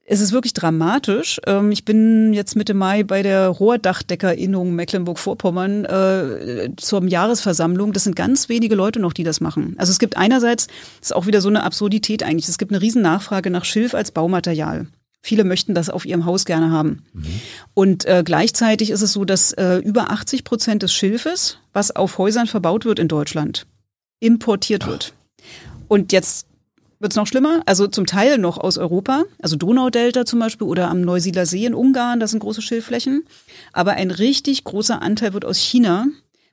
es 0.08 0.20
ist 0.20 0.32
wirklich 0.32 0.54
dramatisch. 0.54 1.40
Ähm, 1.46 1.72
Ich 1.72 1.84
bin 1.84 2.32
jetzt 2.32 2.54
Mitte 2.54 2.74
Mai 2.74 3.02
bei 3.02 3.22
der 3.22 3.48
Rohrdachdeckerinnung 3.48 4.72
Mecklenburg-Vorpommern 4.72 5.84
äh, 5.84 6.70
zur 6.76 7.04
Jahresversammlung. 7.04 7.92
Das 7.92 8.04
sind 8.04 8.14
ganz 8.14 8.48
wenige 8.48 8.76
Leute 8.76 9.00
noch, 9.00 9.12
die 9.12 9.24
das 9.24 9.40
machen. 9.40 9.74
Also 9.78 9.90
es 9.90 9.98
gibt 9.98 10.16
einerseits, 10.16 10.68
das 11.00 11.10
ist 11.10 11.16
auch 11.16 11.26
wieder 11.26 11.40
so 11.40 11.48
eine 11.48 11.64
Absurdität 11.64 12.22
eigentlich, 12.22 12.48
es 12.48 12.58
gibt 12.58 12.72
eine 12.72 12.80
riesen 12.80 13.02
Nachfrage 13.02 13.50
nach 13.50 13.64
Schilf 13.64 13.94
als 13.94 14.12
Baumaterial. 14.12 14.86
Viele 15.22 15.42
möchten 15.42 15.74
das 15.74 15.90
auf 15.90 16.06
ihrem 16.06 16.24
Haus 16.24 16.44
gerne 16.44 16.70
haben. 16.70 17.02
Und 17.74 18.04
äh, 18.04 18.22
gleichzeitig 18.24 18.90
ist 18.90 19.02
es 19.02 19.12
so, 19.12 19.24
dass 19.24 19.52
äh, 19.54 19.78
über 19.78 20.12
80 20.12 20.44
Prozent 20.44 20.84
des 20.84 20.92
Schilfes, 20.92 21.58
was 21.72 21.94
auf 21.96 22.18
Häusern 22.18 22.46
verbaut 22.46 22.84
wird 22.84 23.00
in 23.00 23.08
Deutschland, 23.08 23.66
importiert 24.20 24.86
wird. 24.86 25.14
Und 25.88 26.12
jetzt 26.12 26.46
wird's 26.98 27.16
noch 27.16 27.26
schlimmer. 27.26 27.62
Also 27.66 27.86
zum 27.86 28.06
Teil 28.06 28.38
noch 28.38 28.58
aus 28.58 28.78
Europa, 28.78 29.24
also 29.40 29.56
Donaudelta 29.56 30.24
zum 30.24 30.38
Beispiel 30.38 30.66
oder 30.66 30.88
am 30.88 31.00
Neusiedler 31.00 31.46
See 31.46 31.66
in 31.66 31.74
Ungarn, 31.74 32.20
das 32.20 32.30
sind 32.30 32.40
große 32.40 32.62
Schilfflächen. 32.62 33.24
Aber 33.72 33.92
ein 33.92 34.10
richtig 34.10 34.64
großer 34.64 35.02
Anteil 35.02 35.32
wird 35.32 35.44
aus 35.44 35.58
China 35.58 36.06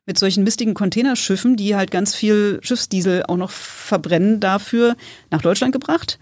mit 0.05 0.19
solchen 0.19 0.43
mistigen 0.43 0.73
Containerschiffen, 0.73 1.55
die 1.55 1.75
halt 1.75 1.91
ganz 1.91 2.13
viel 2.13 2.59
Schiffsdiesel 2.61 3.23
auch 3.27 3.37
noch 3.37 3.51
verbrennen, 3.51 4.39
dafür 4.39 4.95
nach 5.31 5.41
Deutschland 5.41 5.71
gebracht. 5.71 6.19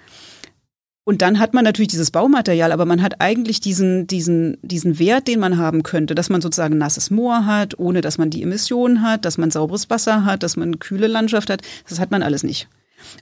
Und 1.03 1.23
dann 1.23 1.39
hat 1.39 1.56
man 1.56 1.64
natürlich 1.64 1.89
dieses 1.89 2.11
Baumaterial, 2.11 2.72
aber 2.72 2.85
man 2.85 3.02
hat 3.02 3.22
eigentlich 3.22 3.60
diesen, 3.60 4.06
diesen, 4.06 4.57
diesen 4.61 4.99
Wert, 4.99 5.27
den 5.27 5.39
man 5.39 5.57
haben 5.57 5.81
könnte, 5.81 6.14
dass 6.14 6.30
man 6.30 6.41
sozusagen 6.41 6.77
nasses 6.77 7.10
Moor 7.10 7.48
hat, 7.48 7.80
ohne 7.80 8.02
dass 8.02 8.19
man 8.19 8.30
die 8.30 8.43
Emissionen 8.43 9.02
hat, 9.02 9.26
dass 9.26 9.39
man 9.39 9.49
sauberes 9.49 9.89
Wasser 9.89 10.26
hat, 10.26 10.43
dass 10.43 10.57
man 10.57 10.77
kühle 10.77 11.07
Landschaft 11.07 11.49
hat. 11.49 11.64
Das 11.89 11.99
hat 11.99 12.11
man 12.11 12.22
alles 12.22 12.43
nicht. 12.43 12.69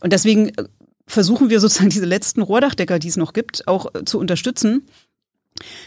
Und 0.01 0.11
deswegen 0.11 0.49
äh, 0.49 0.65
versuchen 1.09 1.49
wir 1.49 1.59
sozusagen 1.59 1.89
diese 1.89 2.05
letzten 2.05 2.41
Rohrdachdecker, 2.41 2.99
die 2.99 3.07
es 3.07 3.17
noch 3.17 3.33
gibt, 3.33 3.67
auch 3.67 3.93
äh, 3.93 4.05
zu 4.05 4.19
unterstützen. 4.19 4.87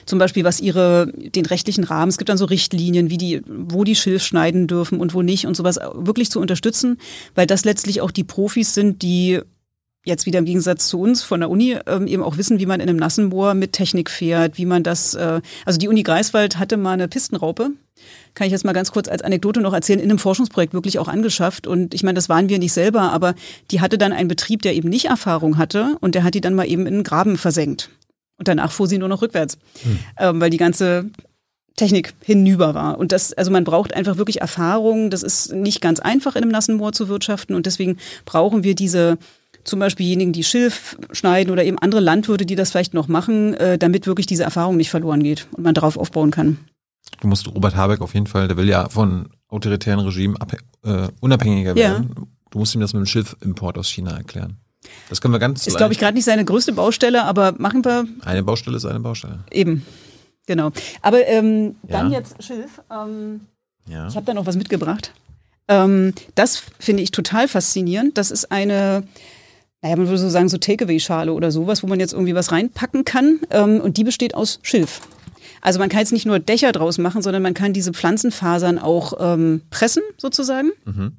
Zum 0.05 0.19
Beispiel, 0.19 0.45
was 0.45 0.61
ihre, 0.61 1.11
den 1.15 1.47
rechtlichen 1.47 1.85
Rahmen, 1.85 2.11
es 2.11 2.19
gibt 2.19 2.29
dann 2.29 2.37
so 2.37 2.45
Richtlinien, 2.45 3.09
wie 3.09 3.17
die, 3.17 3.41
wo 3.47 3.85
die 3.85 3.97
Schilf 3.97 4.23
schneiden 4.23 4.67
dürfen 4.67 5.01
und 5.01 5.15
wo 5.15 5.23
nicht 5.23 5.47
und 5.47 5.57
sowas 5.57 5.79
wirklich 5.95 6.31
zu 6.31 6.41
unterstützen, 6.41 6.99
weil 7.35 7.47
das 7.47 7.65
letztlich 7.65 8.03
auch 8.03 8.11
die 8.11 8.25
Profis 8.25 8.75
sind, 8.75 9.01
die 9.01 9.41
jetzt 10.05 10.27
wieder 10.27 10.41
im 10.41 10.45
Gegensatz 10.45 10.89
zu 10.89 11.01
uns 11.01 11.23
von 11.23 11.41
der 11.41 11.51
Uni 11.51 11.77
ähm, 11.87 12.07
eben 12.07 12.23
auch 12.23 12.37
wissen, 12.37 12.59
wie 12.59 12.67
man 12.67 12.81
in 12.81 12.89
einem 12.89 12.99
nassen 12.99 13.27
Moor 13.27 13.55
mit 13.55 13.73
Technik 13.73 14.11
fährt, 14.11 14.59
wie 14.59 14.67
man 14.67 14.83
das, 14.83 15.15
äh, 15.15 15.41
also 15.65 15.79
die 15.79 15.89
Uni 15.89 16.03
Greifswald 16.03 16.59
hatte 16.59 16.77
mal 16.77 16.93
eine 16.93 17.09
Pistenraupe, 17.09 17.71
kann 18.35 18.47
ich 18.47 18.53
jetzt 18.53 18.65
mal 18.65 18.73
ganz 18.73 18.91
kurz 18.91 19.09
als 19.09 19.23
Anekdote 19.23 19.61
noch 19.61 19.73
erzählen, 19.73 20.01
in 20.01 20.11
einem 20.11 20.19
Forschungsprojekt 20.19 20.75
wirklich 20.75 20.99
auch 20.99 21.09
angeschafft 21.09 21.67
und 21.67 21.95
ich 21.95 22.03
meine, 22.03 22.17
das 22.17 22.29
waren 22.29 22.49
wir 22.49 22.59
nicht 22.59 22.73
selber, 22.73 23.13
aber 23.13 23.35
die 23.71 23.81
hatte 23.81 23.99
dann 23.99 24.13
einen 24.13 24.29
Betrieb, 24.29 24.63
der 24.63 24.75
eben 24.75 24.89
nicht 24.89 25.05
Erfahrung 25.07 25.57
hatte 25.57 25.97
und 26.01 26.15
der 26.15 26.25
hat 26.25 26.35
die 26.35 26.41
dann 26.41 26.55
mal 26.55 26.67
eben 26.67 26.87
in 26.87 26.95
einen 26.95 27.05
Graben 27.05 27.37
versenkt 27.37 27.91
und 28.39 28.49
danach 28.49 28.73
fuhr 28.73 28.89
sie 28.89 28.99
nur 28.99 29.09
noch 29.09 29.23
rückwärts, 29.23 29.57
ähm, 30.19 30.41
weil 30.41 30.51
die 30.51 30.57
ganze 30.57 31.11
Technik 31.77 32.15
hinüber 32.21 32.75
war. 32.75 32.99
Und 32.99 33.13
das, 33.13 33.33
also 33.33 33.51
man 33.51 33.65
braucht 33.65 33.95
einfach 33.95 34.17
wirklich 34.17 34.41
Erfahrung. 34.41 35.11
Das 35.11 35.23
ist 35.23 35.53
nicht 35.53 35.81
ganz 35.81 36.01
einfach, 36.01 36.37
in 36.37 36.43
einem 36.43 36.53
nassen 36.53 36.77
Moor 36.77 36.93
zu 36.93 37.09
wirtschaften. 37.09 37.55
Und 37.55 37.67
deswegen 37.67 37.99
brauchen 38.25 38.63
wir 38.65 38.75
diese, 38.75 39.19
zum 39.65 39.79
Beispiel 39.81 40.05
diejenigen, 40.07 40.33
die 40.33 40.45
Schilf 40.45 40.97
schneiden 41.13 41.51
oder 41.53 41.65
eben 41.65 41.79
andere 41.79 42.01
Landwirte, 42.01 42.45
die 42.47 42.57
das 42.57 42.71
vielleicht 42.71 42.95
noch 42.95 43.09
machen, 43.09 43.55
äh, 43.55 43.79
damit 43.79 44.07
wirklich 44.07 44.27
diese 44.27 44.43
Erfahrung 44.45 44.77
nicht 44.77 44.91
verloren 44.91 45.23
geht 45.23 45.47
und 45.53 45.63
man 45.65 45.75
darauf 45.75 45.97
aufbauen 45.97 46.31
kann. 46.31 46.59
Du 47.21 47.29
musst 47.29 47.47
Robert 47.47 47.77
Habeck 47.77 48.01
auf 48.01 48.15
jeden 48.15 48.27
Fall, 48.27 48.49
der 48.49 48.57
will 48.57 48.69
ja 48.69 48.89
von 48.89 49.29
autoritären 49.49 50.01
Regimen 50.01 50.37
äh, 50.85 51.09
unabhängiger 51.21 51.71
Ja. 51.71 51.91
werden. 51.93 52.15
Du 52.51 52.59
musst 52.59 52.75
ihm 52.75 52.81
das 52.81 52.93
mit 52.93 53.01
dem 53.01 53.07
Schilfimport 53.07 53.79
aus 53.79 53.89
China 53.89 54.17
erklären. 54.17 54.57
Das 55.09 55.21
können 55.21 55.33
wir 55.33 55.39
ganz 55.39 55.67
Ist, 55.67 55.77
glaube 55.77 55.93
ich, 55.93 55.99
gerade 55.99 56.15
nicht 56.15 56.25
seine 56.25 56.45
größte 56.45 56.73
Baustelle, 56.73 57.25
aber 57.25 57.55
machen 57.59 57.85
wir 57.85 58.05
Eine 58.25 58.43
Baustelle 58.43 58.77
ist 58.77 58.85
eine 58.85 59.01
Baustelle. 59.01 59.45
eben. 59.53 59.87
Genau. 60.47 60.71
Aber 61.03 61.25
ähm, 61.29 61.77
dann 61.85 62.11
Ja. 62.11 62.19
jetzt 62.19 62.43
Schilf. 62.43 62.81
Ähm, 62.91 63.43
Ja. 63.89 64.09
Ich 64.09 64.17
habe 64.17 64.27
da 64.27 64.35
noch 64.35 64.47
was 64.47 64.57
mitgebracht. 64.57 65.13
Ähm, 65.69 66.13
das 66.35 66.63
finde 66.81 67.03
ich 67.05 67.13
total 67.13 67.47
faszinierend. 67.47 68.19
Das 68.19 68.31
ist 68.33 68.51
eine, 68.51 69.05
naja, 69.83 69.97
man 69.97 70.07
würde 70.07 70.19
so 70.19 70.29
sagen, 70.29 70.49
so 70.49 70.59
Takeaway-Schale 70.59 71.33
oder 71.33 71.51
sowas, 71.51 71.83
wo 71.83 71.89
man 71.89 71.99
jetzt 71.99 72.13
irgendwie 72.13 72.35
was 72.35 72.53
reinpacken 72.53 73.05
kann. 73.05 73.41
Ähm, 73.51 73.81
und 73.81 73.97
die 73.97 74.05
besteht 74.05 74.35
aus 74.35 74.61
Schilf. 74.63 75.01
Also 75.61 75.79
man 75.81 75.89
kann 75.89 76.01
jetzt 76.01 76.13
nicht 76.13 76.27
nur 76.27 76.39
Dächer 76.39 76.73
draus 76.73 76.99
machen, 76.99 77.21
sondern 77.21 77.43
man 77.43 77.55
kann 77.55 77.73
diese 77.73 77.93
Pflanzenfasern 77.93 78.79
auch 78.79 79.15
ähm, 79.19 79.63
pressen, 79.71 80.03
sozusagen. 80.19 80.71
Mhm. 80.85 81.17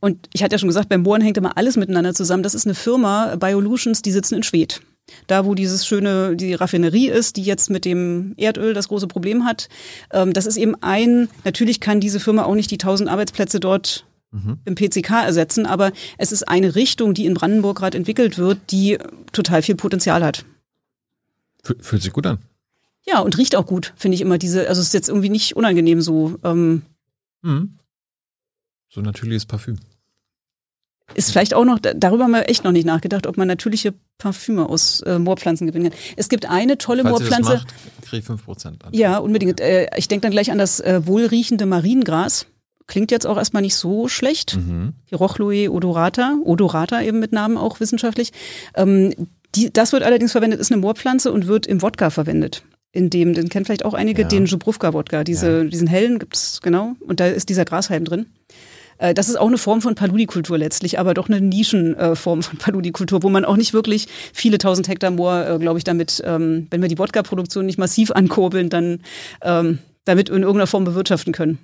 Und 0.00 0.28
ich 0.32 0.42
hatte 0.42 0.54
ja 0.54 0.58
schon 0.58 0.68
gesagt, 0.68 0.88
beim 0.88 1.04
Bohren 1.04 1.22
hängt 1.22 1.36
immer 1.36 1.56
alles 1.56 1.76
miteinander 1.76 2.12
zusammen. 2.12 2.42
Das 2.42 2.56
ist 2.56 2.66
eine 2.66 2.74
Firma, 2.74 3.36
Biolutions, 3.36 4.02
die 4.02 4.10
sitzen 4.10 4.34
in 4.34 4.42
Schwedt. 4.42 4.82
Da, 5.28 5.44
wo 5.44 5.54
dieses 5.54 5.86
schöne, 5.86 6.34
die 6.34 6.54
Raffinerie 6.54 7.08
ist, 7.08 7.36
die 7.36 7.42
jetzt 7.42 7.70
mit 7.70 7.84
dem 7.84 8.34
Erdöl 8.36 8.74
das 8.74 8.88
große 8.88 9.06
Problem 9.06 9.44
hat. 9.44 9.68
Ähm, 10.12 10.32
das 10.32 10.46
ist 10.46 10.56
eben 10.56 10.74
ein, 10.80 11.28
natürlich 11.44 11.80
kann 11.80 12.00
diese 12.00 12.18
Firma 12.18 12.44
auch 12.44 12.54
nicht 12.54 12.70
die 12.72 12.76
1000 12.76 13.08
Arbeitsplätze 13.08 13.60
dort 13.60 14.04
im 14.64 14.74
PCK 14.74 15.10
ersetzen, 15.24 15.66
aber 15.66 15.92
es 16.16 16.32
ist 16.32 16.48
eine 16.48 16.74
Richtung, 16.74 17.12
die 17.12 17.26
in 17.26 17.34
Brandenburg 17.34 17.76
gerade 17.78 17.98
entwickelt 17.98 18.38
wird, 18.38 18.58
die 18.70 18.96
total 19.32 19.60
viel 19.62 19.74
Potenzial 19.74 20.24
hat. 20.24 20.44
Fü- 21.62 21.82
Fühlt 21.82 22.02
sich 22.02 22.12
gut 22.12 22.26
an. 22.26 22.38
Ja, 23.04 23.18
und 23.20 23.36
riecht 23.36 23.54
auch 23.56 23.66
gut, 23.66 23.92
finde 23.96 24.14
ich 24.14 24.20
immer 24.22 24.38
diese, 24.38 24.68
also 24.68 24.80
es 24.80 24.86
ist 24.88 24.94
jetzt 24.94 25.08
irgendwie 25.08 25.28
nicht 25.28 25.54
unangenehm 25.56 26.00
so. 26.00 26.38
Ähm, 26.44 26.82
Mhm. 27.42 27.78
So 28.88 29.00
natürliches 29.00 29.44
Parfüm. 29.46 29.78
Ist 31.14 31.30
vielleicht 31.30 31.52
auch 31.52 31.64
noch, 31.64 31.78
da- 31.78 31.92
darüber 31.92 32.24
haben 32.24 32.30
wir 32.30 32.48
echt 32.48 32.64
noch 32.64 32.72
nicht 32.72 32.86
nachgedacht, 32.86 33.26
ob 33.26 33.36
man 33.36 33.48
natürliche 33.48 33.92
Parfüme 34.18 34.66
aus 34.68 35.00
äh, 35.02 35.18
Moorpflanzen 35.18 35.66
gewinnen 35.66 35.90
kann. 35.90 35.98
Es 36.16 36.28
gibt 36.30 36.46
eine 36.48 36.78
tolle 36.78 37.02
Falls 37.02 37.20
ihr 37.20 37.28
das 37.28 37.38
Moorpflanze. 37.40 37.64
macht, 37.66 38.02
kriege 38.02 38.22
ich 38.22 38.40
5% 38.40 38.66
an. 38.84 38.94
Ja, 38.94 39.18
unbedingt. 39.18 39.60
Äh, 39.60 39.88
ich 39.96 40.08
denke 40.08 40.22
dann 40.22 40.30
gleich 40.30 40.50
an 40.50 40.58
das 40.58 40.80
äh, 40.80 41.06
wohlriechende 41.06 41.66
Mariengras. 41.66 42.46
Klingt 42.92 43.10
jetzt 43.10 43.26
auch 43.26 43.38
erstmal 43.38 43.62
nicht 43.62 43.74
so 43.74 44.06
schlecht. 44.06 44.56
Mhm. 44.58 44.92
Die 45.10 45.14
Rochloe 45.14 45.70
odorata, 45.70 46.34
odorata 46.44 47.00
eben 47.00 47.20
mit 47.20 47.32
Namen 47.32 47.56
auch 47.56 47.80
wissenschaftlich. 47.80 48.32
Ähm, 48.74 49.14
die, 49.54 49.72
das 49.72 49.94
wird 49.94 50.02
allerdings 50.02 50.32
verwendet, 50.32 50.60
ist 50.60 50.70
eine 50.70 50.78
Moorpflanze 50.82 51.32
und 51.32 51.46
wird 51.46 51.66
im 51.66 51.80
Wodka 51.80 52.10
verwendet. 52.10 52.64
In 52.92 53.08
dem, 53.08 53.32
den 53.32 53.48
kennen 53.48 53.64
vielleicht 53.64 53.86
auch 53.86 53.94
einige, 53.94 54.22
Ja. 54.22 54.28
den 54.28 54.44
Jubruvka-Wodka. 54.44 55.24
Diese, 55.24 55.64
Diesen 55.64 55.86
hellen 55.86 56.18
gibt's 56.18 56.60
genau. 56.60 56.92
Und 57.00 57.18
da 57.20 57.28
ist 57.28 57.48
dieser 57.48 57.64
Grashalm 57.64 58.04
drin. 58.04 58.26
Äh, 58.98 59.14
Das 59.14 59.30
ist 59.30 59.36
auch 59.36 59.46
eine 59.48 59.56
Form 59.56 59.80
von 59.80 59.94
Paludikultur 59.94 60.58
letztlich, 60.58 60.98
aber 60.98 61.14
doch 61.14 61.30
eine 61.30 61.40
Nischenform 61.40 62.42
von 62.42 62.58
Paludikultur, 62.58 63.22
wo 63.22 63.30
man 63.30 63.46
auch 63.46 63.56
nicht 63.56 63.72
wirklich 63.72 64.06
viele 64.34 64.58
tausend 64.58 64.86
Hektar 64.88 65.10
Moor, 65.12 65.46
äh, 65.48 65.58
glaube 65.58 65.78
ich, 65.78 65.84
damit, 65.84 66.22
ähm, 66.26 66.66
wenn 66.70 66.82
wir 66.82 66.88
die 66.90 66.98
Wodka-Produktion 66.98 67.64
nicht 67.64 67.78
massiv 67.78 68.10
ankurbeln, 68.10 68.68
dann 68.68 69.00
ähm, 69.40 69.78
damit 70.04 70.28
in 70.28 70.42
irgendeiner 70.42 70.66
Form 70.66 70.84
bewirtschaften 70.84 71.32
können. 71.32 71.56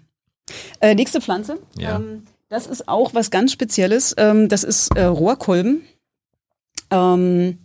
Äh, 0.80 0.94
nächste 0.94 1.20
Pflanze. 1.20 1.58
Ja. 1.76 1.96
Ähm, 1.96 2.24
das 2.48 2.66
ist 2.66 2.88
auch 2.88 3.14
was 3.14 3.30
ganz 3.30 3.52
Spezielles. 3.52 4.14
Ähm, 4.16 4.48
das 4.48 4.64
ist 4.64 4.96
äh, 4.96 5.04
Rohrkolben. 5.04 5.82
Ähm, 6.90 7.58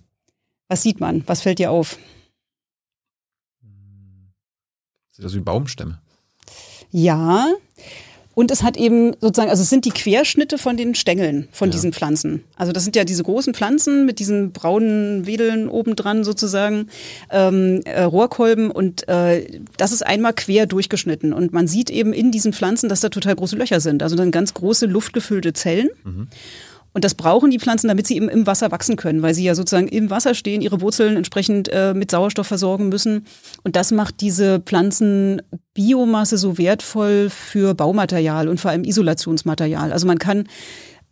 was 0.67 0.83
sieht 0.83 0.99
man? 0.99 1.23
Was 1.27 1.41
fällt 1.41 1.59
dir 1.59 1.71
auf? 1.71 1.97
Sieht 5.11 5.25
aus 5.25 5.35
wie 5.35 5.39
Baumstämme. 5.39 6.01
Ja. 6.89 7.47
Und 8.35 8.49
es 8.51 8.63
hat 8.63 8.77
eben 8.77 9.13
sozusagen, 9.21 9.49
also 9.51 9.61
es 9.61 9.69
sind 9.69 9.85
die 9.85 9.91
Querschnitte 9.91 10.57
von 10.57 10.75
den 10.75 10.95
Stängeln 10.95 11.47
von 11.51 11.69
Ja. 11.69 11.73
diesen 11.73 11.93
Pflanzen. 11.93 12.43
Also 12.55 12.71
das 12.71 12.83
sind 12.83 12.95
ja 12.95 13.03
diese 13.03 13.23
großen 13.23 13.53
Pflanzen 13.53 14.05
mit 14.05 14.19
diesen 14.19 14.51
braunen 14.51 15.27
Wedeln 15.27 15.69
obendran 15.69 16.23
sozusagen, 16.23 16.87
ähm, 17.29 17.81
äh, 17.85 18.01
Rohrkolben 18.03 18.71
und 18.71 19.07
äh, 19.07 19.45
das 19.77 19.91
ist 19.91 20.05
einmal 20.05 20.33
quer 20.33 20.65
durchgeschnitten. 20.65 21.31
Und 21.33 21.53
man 21.53 21.67
sieht 21.67 21.89
eben 21.89 22.11
in 22.13 22.31
diesen 22.31 22.53
Pflanzen, 22.53 22.89
dass 22.89 23.01
da 23.01 23.09
total 23.09 23.35
große 23.35 23.55
Löcher 23.55 23.79
sind. 23.79 24.01
Also 24.01 24.15
dann 24.15 24.31
ganz 24.31 24.53
große 24.53 24.87
luftgefüllte 24.87 25.53
Zellen. 25.53 25.89
Und 26.93 27.03
das 27.03 27.15
brauchen 27.15 27.49
die 27.51 27.59
Pflanzen, 27.59 27.87
damit 27.87 28.07
sie 28.07 28.15
eben 28.15 28.29
im 28.29 28.45
Wasser 28.45 28.71
wachsen 28.71 28.95
können, 28.95 29.21
weil 29.21 29.33
sie 29.33 29.43
ja 29.43 29.55
sozusagen 29.55 29.87
im 29.87 30.09
Wasser 30.09 30.35
stehen, 30.35 30.61
ihre 30.61 30.81
Wurzeln 30.81 31.17
entsprechend 31.17 31.69
äh, 31.69 31.93
mit 31.93 32.11
Sauerstoff 32.11 32.47
versorgen 32.47 32.89
müssen. 32.89 33.25
Und 33.63 33.75
das 33.75 33.91
macht 33.91 34.21
diese 34.21 34.59
Pflanzenbiomasse 34.59 36.37
so 36.37 36.57
wertvoll 36.57 37.29
für 37.29 37.73
Baumaterial 37.73 38.47
und 38.47 38.59
vor 38.59 38.71
allem 38.71 38.83
Isolationsmaterial. 38.83 39.91
Also 39.91 40.05
man 40.05 40.19
kann 40.19 40.45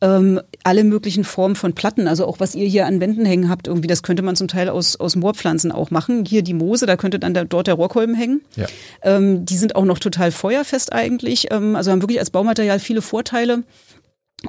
ähm, 0.02 0.42
alle 0.64 0.84
möglichen 0.84 1.24
Formen 1.24 1.56
von 1.56 1.74
Platten, 1.74 2.08
also 2.08 2.26
auch 2.26 2.40
was 2.40 2.56
ihr 2.56 2.68
hier 2.68 2.88
an 2.88 3.00
Wänden 3.00 3.26
hängen 3.26 3.50
habt, 3.50 3.68
irgendwie, 3.68 3.88
das 3.88 4.02
könnte 4.02 4.24
man 4.24 4.36
zum 4.36 4.48
Teil 4.48 4.68
aus, 4.68 5.00
aus 5.00 5.16
Moorpflanzen 5.16 5.72
auch 5.72 5.92
machen. 5.92 6.26
Hier 6.26 6.42
die 6.42 6.56
Moose, 6.56 6.88
da 6.88 6.98
könnte 6.98 7.20
dann 7.20 7.36
der, 7.36 7.46
dort 7.46 7.68
der 7.68 7.76
Rohrkolben 7.76 8.16
hängen. 8.16 8.42
Ja. 8.56 8.66
Ähm, 9.04 9.46
die 9.46 9.58
sind 9.58 9.76
auch 9.76 9.86
noch 9.86 10.00
total 10.00 10.32
feuerfest 10.32 10.92
eigentlich, 10.92 11.52
ähm, 11.52 11.76
also 11.76 11.92
haben 11.92 12.02
wirklich 12.02 12.20
als 12.20 12.32
Baumaterial 12.32 12.80
viele 12.80 13.02
Vorteile. 13.02 13.64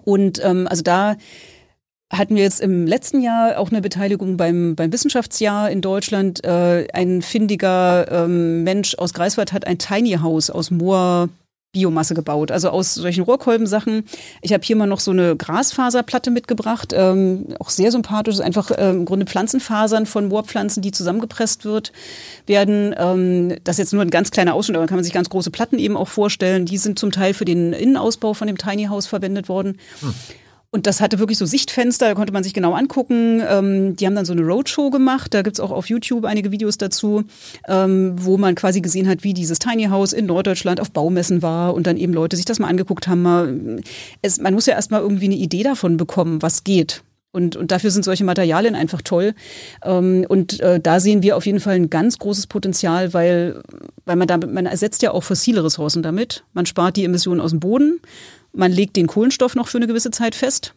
Und 0.04 0.42
ähm, 0.44 0.66
also 0.68 0.82
da 0.82 1.16
hatten 2.10 2.36
wir 2.36 2.42
jetzt 2.42 2.60
im 2.60 2.86
letzten 2.86 3.22
Jahr 3.22 3.58
auch 3.58 3.70
eine 3.70 3.80
Beteiligung 3.80 4.36
beim, 4.36 4.76
beim 4.76 4.92
Wissenschaftsjahr 4.92 5.70
in 5.70 5.80
Deutschland. 5.80 6.44
Äh, 6.44 6.88
ein 6.92 7.22
findiger 7.22 8.10
ähm, 8.10 8.64
Mensch 8.64 8.94
aus 8.96 9.14
Greifswald 9.14 9.52
hat 9.52 9.66
ein 9.66 9.78
Tiny 9.78 10.18
House 10.20 10.50
aus 10.50 10.70
Moor 10.70 11.30
Biomasse 11.72 12.12
gebaut, 12.12 12.50
also 12.50 12.68
aus 12.68 12.94
solchen 12.94 13.24
Rohrkolbensachen. 13.24 14.04
Ich 14.42 14.52
habe 14.52 14.62
hier 14.62 14.76
mal 14.76 14.86
noch 14.86 15.00
so 15.00 15.10
eine 15.10 15.36
Grasfaserplatte 15.36 16.30
mitgebracht, 16.30 16.92
ähm, 16.94 17.46
auch 17.58 17.70
sehr 17.70 17.90
sympathisch. 17.90 18.40
einfach 18.40 18.70
ähm, 18.76 18.98
im 18.98 19.04
Grunde 19.06 19.24
Pflanzenfasern 19.24 20.04
von 20.04 20.28
Moorpflanzen, 20.28 20.82
die 20.82 20.92
zusammengepresst 20.92 21.64
wird, 21.64 21.92
werden. 22.46 22.94
Ähm, 22.98 23.56
das 23.64 23.76
ist 23.76 23.78
jetzt 23.78 23.92
nur 23.94 24.02
ein 24.02 24.10
ganz 24.10 24.30
kleiner 24.30 24.52
Ausschnitt, 24.52 24.76
aber 24.76 24.86
kann 24.86 24.98
man 24.98 25.04
sich 25.04 25.14
ganz 25.14 25.30
große 25.30 25.50
Platten 25.50 25.78
eben 25.78 25.96
auch 25.96 26.08
vorstellen. 26.08 26.66
Die 26.66 26.76
sind 26.76 26.98
zum 26.98 27.10
Teil 27.10 27.32
für 27.32 27.46
den 27.46 27.72
Innenausbau 27.72 28.34
von 28.34 28.48
dem 28.48 28.58
Tiny 28.58 28.84
House 28.84 29.06
verwendet 29.06 29.48
worden. 29.48 29.78
Hm. 30.00 30.14
Und 30.74 30.86
das 30.86 31.02
hatte 31.02 31.18
wirklich 31.18 31.36
so 31.36 31.44
Sichtfenster, 31.44 32.08
da 32.08 32.14
konnte 32.14 32.32
man 32.32 32.42
sich 32.42 32.54
genau 32.54 32.72
angucken. 32.72 33.42
Ähm, 33.46 33.94
die 33.94 34.06
haben 34.06 34.14
dann 34.14 34.24
so 34.24 34.32
eine 34.32 34.40
Roadshow 34.40 34.88
gemacht, 34.88 35.34
da 35.34 35.42
gibt's 35.42 35.60
auch 35.60 35.70
auf 35.70 35.90
YouTube 35.90 36.24
einige 36.24 36.50
Videos 36.50 36.78
dazu, 36.78 37.24
ähm, 37.68 38.14
wo 38.16 38.38
man 38.38 38.54
quasi 38.54 38.80
gesehen 38.80 39.06
hat, 39.06 39.22
wie 39.22 39.34
dieses 39.34 39.58
Tiny 39.58 39.84
House 39.84 40.14
in 40.14 40.24
Norddeutschland 40.24 40.80
auf 40.80 40.90
Baumessen 40.90 41.42
war 41.42 41.74
und 41.74 41.86
dann 41.86 41.98
eben 41.98 42.14
Leute 42.14 42.36
sich 42.36 42.46
das 42.46 42.58
mal 42.58 42.68
angeguckt 42.68 43.06
haben. 43.06 43.82
Es, 44.22 44.40
man 44.40 44.54
muss 44.54 44.64
ja 44.64 44.72
erstmal 44.72 45.02
irgendwie 45.02 45.26
eine 45.26 45.34
Idee 45.34 45.62
davon 45.62 45.98
bekommen, 45.98 46.40
was 46.40 46.64
geht. 46.64 47.02
Und, 47.32 47.54
und 47.56 47.70
dafür 47.70 47.90
sind 47.90 48.04
solche 48.04 48.24
Materialien 48.24 48.74
einfach 48.74 49.02
toll. 49.02 49.34
Ähm, 49.84 50.24
und 50.26 50.58
äh, 50.60 50.80
da 50.80 51.00
sehen 51.00 51.22
wir 51.22 51.36
auf 51.36 51.44
jeden 51.44 51.60
Fall 51.60 51.74
ein 51.74 51.90
ganz 51.90 52.18
großes 52.18 52.46
Potenzial, 52.46 53.12
weil, 53.12 53.60
weil 54.06 54.16
man 54.16 54.26
damit, 54.26 54.50
man 54.50 54.64
ersetzt 54.64 55.02
ja 55.02 55.10
auch 55.10 55.22
fossile 55.22 55.64
Ressourcen 55.64 56.02
damit. 56.02 56.44
Man 56.54 56.64
spart 56.64 56.96
die 56.96 57.04
Emissionen 57.04 57.42
aus 57.42 57.50
dem 57.50 57.60
Boden 57.60 58.00
man 58.52 58.72
legt 58.72 58.96
den 58.96 59.06
Kohlenstoff 59.06 59.54
noch 59.54 59.68
für 59.68 59.78
eine 59.78 59.86
gewisse 59.86 60.10
Zeit 60.10 60.34
fest. 60.34 60.74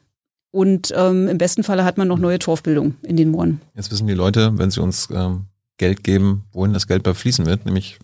Und 0.51 0.93
ähm, 0.95 1.27
im 1.27 1.37
besten 1.37 1.63
Falle 1.63 1.83
hat 1.83 1.97
man 1.97 2.07
noch 2.07 2.17
neue 2.17 2.39
Torfbildung 2.39 2.95
in 3.01 3.17
den 3.17 3.29
Mooren. 3.29 3.59
Jetzt 3.75 3.91
wissen 3.91 4.07
die 4.07 4.13
Leute, 4.13 4.57
wenn 4.57 4.71
sie 4.71 4.81
uns 4.81 5.09
ähm, 5.11 5.47
Geld 5.77 6.03
geben, 6.03 6.45
wohin 6.53 6.71
das 6.71 6.87
Geld 6.87 7.03
bei 7.03 7.13
fließen 7.13 7.45
wird, 7.45 7.65
nämlich 7.65 7.99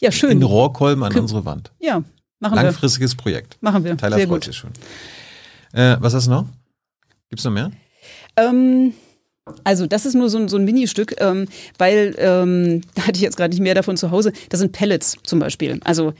ja, 0.00 0.10
schön. 0.10 0.30
in 0.30 0.42
Rohrkolben 0.42 1.04
an 1.04 1.12
K 1.12 1.20
unsere 1.20 1.44
Wand. 1.44 1.70
Ja, 1.78 2.02
machen 2.38 2.56
wir. 2.56 2.62
Langfristiges 2.62 3.14
Projekt. 3.14 3.58
Machen 3.60 3.84
wir. 3.84 3.96
Tyler 3.98 4.16
Sehr 4.16 4.26
freut 4.26 4.36
gut. 4.36 4.44
sich 4.44 4.56
schon. 4.56 4.70
Äh, 5.72 5.98
was 6.00 6.14
hast 6.14 6.28
du 6.28 6.30
noch? 6.30 6.46
Gibt's 7.28 7.44
noch 7.44 7.52
mehr? 7.52 7.70
Ähm, 8.36 8.94
also 9.64 9.86
das 9.86 10.06
ist 10.06 10.14
nur 10.14 10.30
so 10.30 10.38
ein, 10.38 10.48
so 10.48 10.56
ein 10.56 10.64
Ministück, 10.64 11.20
ähm, 11.20 11.46
weil 11.76 12.14
ähm, 12.18 12.80
da 12.94 13.02
hatte 13.02 13.16
ich 13.16 13.22
jetzt 13.22 13.36
gerade 13.36 13.50
nicht 13.50 13.62
mehr 13.62 13.74
davon 13.74 13.98
zu 13.98 14.10
Hause. 14.10 14.32
Das 14.48 14.60
sind 14.60 14.72
Pellets 14.72 15.16
zum 15.22 15.38
Beispiel. 15.38 15.78
Also 15.84 16.14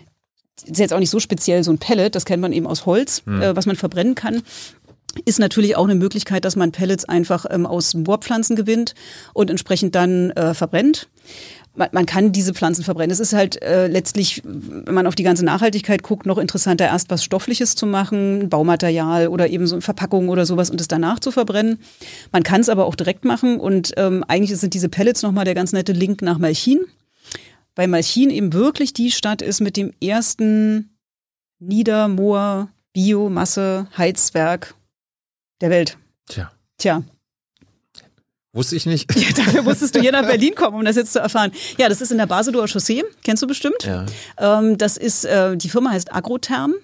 ist 0.65 0.79
jetzt 0.79 0.93
auch 0.93 0.99
nicht 0.99 1.11
so 1.11 1.21
speziell 1.21 1.65
so 1.65 1.71
ein 1.71 1.79
Pellet, 1.79 2.15
das 2.15 2.25
kennt 2.25 2.43
man 2.43 2.53
eben 2.53 2.67
aus 2.67 2.87
Holz, 2.87 3.23
mhm. 3.25 3.43
äh, 3.43 3.57
was 3.57 3.67
man 3.67 3.77
verbrennen 3.77 4.15
kann 4.15 4.43
ist 5.25 5.39
natürlich 5.39 5.77
auch 5.77 5.85
eine 5.85 5.95
Möglichkeit, 5.95 6.45
dass 6.45 6.57
man 6.57 6.73
Pellets 6.73 7.05
einfach 7.05 7.47
ähm, 7.51 7.67
aus 7.67 7.95
Moorpflanzen 7.95 8.57
gewinnt 8.57 8.95
und 9.35 9.51
entsprechend 9.51 9.95
dann 9.95 10.31
äh, 10.31 10.55
verbrennt. 10.55 11.09
Man, 11.75 11.89
man 11.93 12.07
kann 12.07 12.33
diese 12.33 12.53
Pflanzen 12.53 12.85
verbrennen. 12.85 13.11
Es 13.11 13.21
ist 13.21 13.33
halt 13.33 13.63
äh, 13.63 13.87
letztlich, 13.87 14.43
wenn 14.45 14.95
man 14.95 15.07
auf 15.07 15.15
die 15.15 15.23
ganze 15.23 15.45
Nachhaltigkeit 15.45 16.03
guckt, 16.03 16.27
noch 16.27 16.39
interessanter, 16.39 16.87
erst 16.87 17.11
was 17.11 17.25
Stoffliches 17.25 17.75
zu 17.77 17.87
machen, 17.87 18.49
Baumaterial 18.49 19.29
oder 19.29 19.49
eben 19.49 19.67
so 19.67 19.81
Verpackungen 19.81 20.31
oder 20.31 20.47
sowas 20.47 20.71
und 20.71 20.81
es 20.81 20.89
danach 20.89 21.21
zu 21.21 21.31
verbrennen. 21.31 21.79
Man 22.33 22.43
kann 22.43 22.61
es 22.61 22.69
aber 22.69 22.87
auch 22.87 22.95
direkt 22.95 23.25
machen 23.25 23.61
und 23.61 23.93
ähm, 23.97 24.25
eigentlich 24.27 24.59
sind 24.59 24.75
diese 24.75 24.89
Pellets 24.89 25.23
nochmal 25.23 25.45
der 25.45 25.55
ganz 25.55 25.73
nette 25.73 25.93
Link 25.93 26.23
nach 26.23 26.39
Malchin 26.39 26.81
weil 27.77 27.89
Malchin 27.89 28.31
eben 28.31 28.53
wirklich 28.53 28.93
die 28.93 29.11
Stadt 29.11 29.43
ist 29.43 29.61
mit 29.61 29.77
dem 29.77 29.93
ersten 30.03 30.97
Niedermoor 31.59 32.69
Biomasse 32.93 33.87
Heizwerk 33.97 34.75
der 35.61 35.71
Welt. 35.71 35.97
Tja. 36.29 36.51
Tja. 36.79 37.03
Wusste 38.53 38.75
ich 38.75 38.85
nicht. 38.85 39.15
Ja, 39.15 39.29
dafür 39.33 39.63
musstest 39.63 39.95
du 39.95 40.01
hier 40.01 40.11
nach 40.11 40.27
Berlin 40.27 40.55
kommen, 40.57 40.77
um 40.77 40.85
das 40.85 40.97
jetzt 40.97 41.13
zu 41.13 41.21
erfahren. 41.21 41.53
Ja, 41.79 41.89
das 41.89 42.01
ist 42.01 42.11
in 42.11 42.19
der 42.19 42.27
Basedower 42.27 42.67
Chaussee, 42.67 43.05
kennst 43.23 43.43
du 43.43 43.47
bestimmt. 43.47 43.85
Ja. 43.85 44.07
Ähm, 44.39 44.77
das 44.77 44.97
ist, 44.97 45.25
äh, 45.25 45.57
die 45.57 45.69
Firma 45.69 45.91
heißt 45.91 46.13
Agrotherm. 46.13 46.75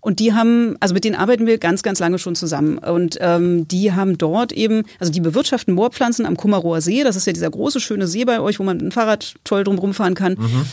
Und 0.00 0.20
die 0.20 0.32
haben, 0.32 0.76
also 0.80 0.94
mit 0.94 1.04
denen 1.04 1.16
arbeiten 1.16 1.46
wir 1.46 1.58
ganz, 1.58 1.82
ganz 1.82 1.98
lange 1.98 2.18
schon 2.18 2.34
zusammen. 2.34 2.78
Und 2.78 3.18
ähm, 3.20 3.66
die 3.66 3.92
haben 3.92 4.16
dort 4.16 4.52
eben, 4.52 4.84
also 4.98 5.12
die 5.12 5.20
bewirtschaften 5.20 5.74
Moorpflanzen 5.74 6.24
am 6.24 6.36
Kummerower 6.36 6.80
See. 6.80 7.02
Das 7.02 7.16
ist 7.16 7.26
ja 7.26 7.32
dieser 7.32 7.50
große, 7.50 7.80
schöne 7.80 8.06
See 8.06 8.24
bei 8.24 8.40
euch, 8.40 8.58
wo 8.58 8.64
man 8.64 8.76
mit 8.76 8.84
dem 8.84 8.92
Fahrrad 8.92 9.34
toll 9.44 9.64
drum 9.64 9.78
rumfahren 9.78 10.14
kann. 10.14 10.34
Mhm. 10.34 10.66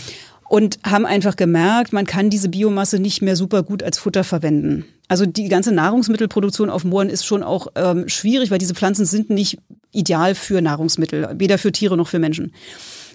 Und 0.47 0.77
haben 0.85 1.07
einfach 1.07 1.35
gemerkt, 1.35 1.91
man 1.91 2.05
kann 2.05 2.29
diese 2.29 2.49
Biomasse 2.49 2.99
nicht 2.99 3.23
mehr 3.23 3.35
super 3.35 3.63
gut 3.63 3.81
als 3.81 3.97
Futter 3.97 4.23
verwenden. 4.23 4.85
Also 5.07 5.25
die 5.25 5.47
ganze 5.47 5.71
Nahrungsmittelproduktion 5.71 6.69
auf 6.69 6.83
Mooren 6.83 7.09
ist 7.09 7.25
schon 7.25 7.41
auch 7.41 7.67
ähm, 7.75 8.07
schwierig, 8.07 8.51
weil 8.51 8.59
diese 8.59 8.75
Pflanzen 8.75 9.07
sind 9.07 9.31
nicht 9.31 9.57
ideal 9.91 10.35
für 10.35 10.61
Nahrungsmittel, 10.61 11.29
weder 11.37 11.57
für 11.57 11.71
Tiere 11.71 11.97
noch 11.97 12.07
für 12.07 12.19
Menschen. 12.19 12.53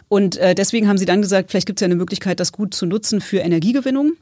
Und 0.09 0.39
äh, 0.39 0.57
deswegen 0.57 0.89
haben 0.89 0.99
sie 0.99 1.05
dann 1.05 1.23
gesagt, 1.23 1.51
vielleicht 1.51 1.69
gibt 1.69 1.79
es 1.79 1.83
ja 1.83 1.87
eine 1.87 1.95
Möglichkeit, 1.95 2.41
das 2.41 2.51
gut 2.51 2.75
zu 2.75 2.85
nutzen 2.85 3.21
für 3.21 3.39
Energiegewinnung. 3.39 4.15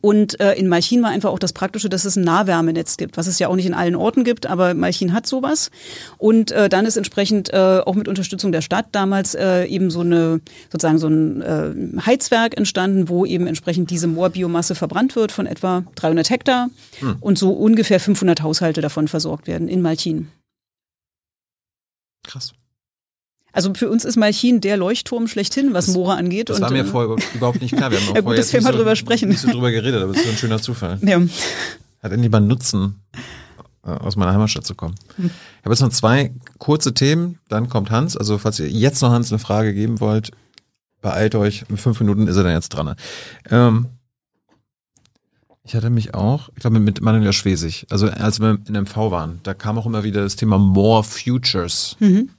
Und 0.00 0.40
äh, 0.40 0.54
in 0.54 0.68
Malchin 0.68 1.02
war 1.02 1.10
einfach 1.10 1.30
auch 1.30 1.38
das 1.38 1.52
Praktische, 1.52 1.88
dass 1.88 2.04
es 2.04 2.16
ein 2.16 2.24
Nahwärmenetz 2.24 2.96
gibt, 2.96 3.16
was 3.16 3.26
es 3.26 3.38
ja 3.38 3.48
auch 3.48 3.56
nicht 3.56 3.66
in 3.66 3.74
allen 3.74 3.96
Orten 3.96 4.24
gibt, 4.24 4.46
aber 4.46 4.74
Malchin 4.74 5.12
hat 5.12 5.26
sowas. 5.26 5.70
Und 6.18 6.50
äh, 6.50 6.68
dann 6.68 6.86
ist 6.86 6.96
entsprechend 6.96 7.52
äh, 7.52 7.80
auch 7.84 7.94
mit 7.94 8.08
Unterstützung 8.08 8.52
der 8.52 8.60
Stadt 8.60 8.86
damals 8.92 9.34
äh, 9.34 9.64
eben 9.66 9.90
so 9.90 10.00
eine 10.00 10.40
sozusagen 10.70 10.98
so 10.98 11.08
ein 11.08 11.42
äh, 11.42 12.00
Heizwerk 12.06 12.56
entstanden, 12.56 13.08
wo 13.08 13.24
eben 13.24 13.46
entsprechend 13.46 13.90
diese 13.90 14.06
Moorbiomasse 14.06 14.74
verbrannt 14.74 15.16
wird 15.16 15.32
von 15.32 15.46
etwa 15.46 15.84
300 15.96 16.30
Hektar 16.30 16.70
hm. 17.00 17.16
und 17.20 17.38
so 17.38 17.52
ungefähr 17.52 18.00
500 18.00 18.42
Haushalte 18.42 18.80
davon 18.80 19.08
versorgt 19.08 19.46
werden 19.46 19.68
in 19.68 19.82
Malchin. 19.82 20.28
Krass. 22.26 22.54
Also 23.54 23.72
für 23.72 23.88
uns 23.88 24.04
ist 24.04 24.16
Malchin 24.16 24.60
der 24.60 24.76
Leuchtturm 24.76 25.28
schlechthin, 25.28 25.72
was 25.72 25.86
das, 25.86 25.94
Moore 25.94 26.16
angeht. 26.16 26.50
Das 26.50 26.60
war 26.60 26.72
mir 26.72 26.80
äh, 26.80 26.84
vorher 26.84 27.16
überhaupt 27.34 27.62
nicht 27.62 27.76
klar. 27.76 27.90
Wir 27.92 27.98
haben 28.00 28.08
auch 28.10 28.14
ja, 28.16 28.20
gut, 28.20 28.36
dass 28.36 28.52
wir 28.52 28.60
mal 28.60 28.72
so, 28.72 28.78
drüber 28.78 28.96
sprechen. 28.96 29.28
Nicht 29.28 29.40
so 29.40 29.50
drüber 29.50 29.70
geredet, 29.70 30.02
aber 30.02 30.10
es 30.10 30.18
ist 30.18 30.24
so 30.24 30.30
ein 30.30 30.36
schöner 30.36 30.60
Zufall. 30.60 30.98
Ja. 31.02 31.20
Hat 32.02 32.12
endlich 32.12 32.32
mal 32.32 32.40
Nutzen, 32.40 33.00
äh, 33.86 33.90
aus 33.90 34.16
meiner 34.16 34.32
Heimatstadt 34.32 34.66
zu 34.66 34.74
kommen. 34.74 34.96
Hm. 35.16 35.26
Ich 35.26 35.64
habe 35.64 35.70
jetzt 35.70 35.80
noch 35.80 35.90
zwei 35.90 36.32
kurze 36.58 36.94
Themen, 36.94 37.38
dann 37.48 37.68
kommt 37.68 37.92
Hans. 37.92 38.16
Also 38.16 38.38
falls 38.38 38.58
ihr 38.58 38.68
jetzt 38.68 39.00
noch 39.02 39.10
Hans 39.10 39.30
eine 39.30 39.38
Frage 39.38 39.72
geben 39.72 40.00
wollt, 40.00 40.32
beeilt 41.00 41.36
euch. 41.36 41.64
In 41.68 41.76
fünf 41.76 42.00
Minuten 42.00 42.26
ist 42.26 42.36
er 42.36 42.42
dann 42.42 42.54
jetzt 42.54 42.70
dran. 42.70 42.96
Ähm, 43.50 43.86
ich 45.62 45.76
hatte 45.76 45.90
mich 45.90 46.12
auch, 46.12 46.48
ich 46.56 46.60
glaube 46.60 46.80
mit 46.80 47.00
Manuel 47.00 47.32
Schwesig, 47.32 47.86
also 47.88 48.08
als 48.08 48.40
wir 48.40 48.58
in 48.66 48.74
MV 48.74 48.96
waren, 48.96 49.38
da 49.44 49.54
kam 49.54 49.78
auch 49.78 49.86
immer 49.86 50.02
wieder 50.02 50.22
das 50.22 50.34
Thema 50.34 50.58
More 50.58 51.04
Futures. 51.04 51.96
Mhm. 52.00 52.30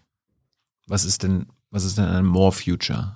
Was 0.87 1.05
ist 1.05 1.23
denn, 1.23 1.47
was 1.71 1.83
ist 1.83 1.97
denn 1.97 2.05
ein 2.05 2.25
More 2.25 2.51
Future? 2.51 3.15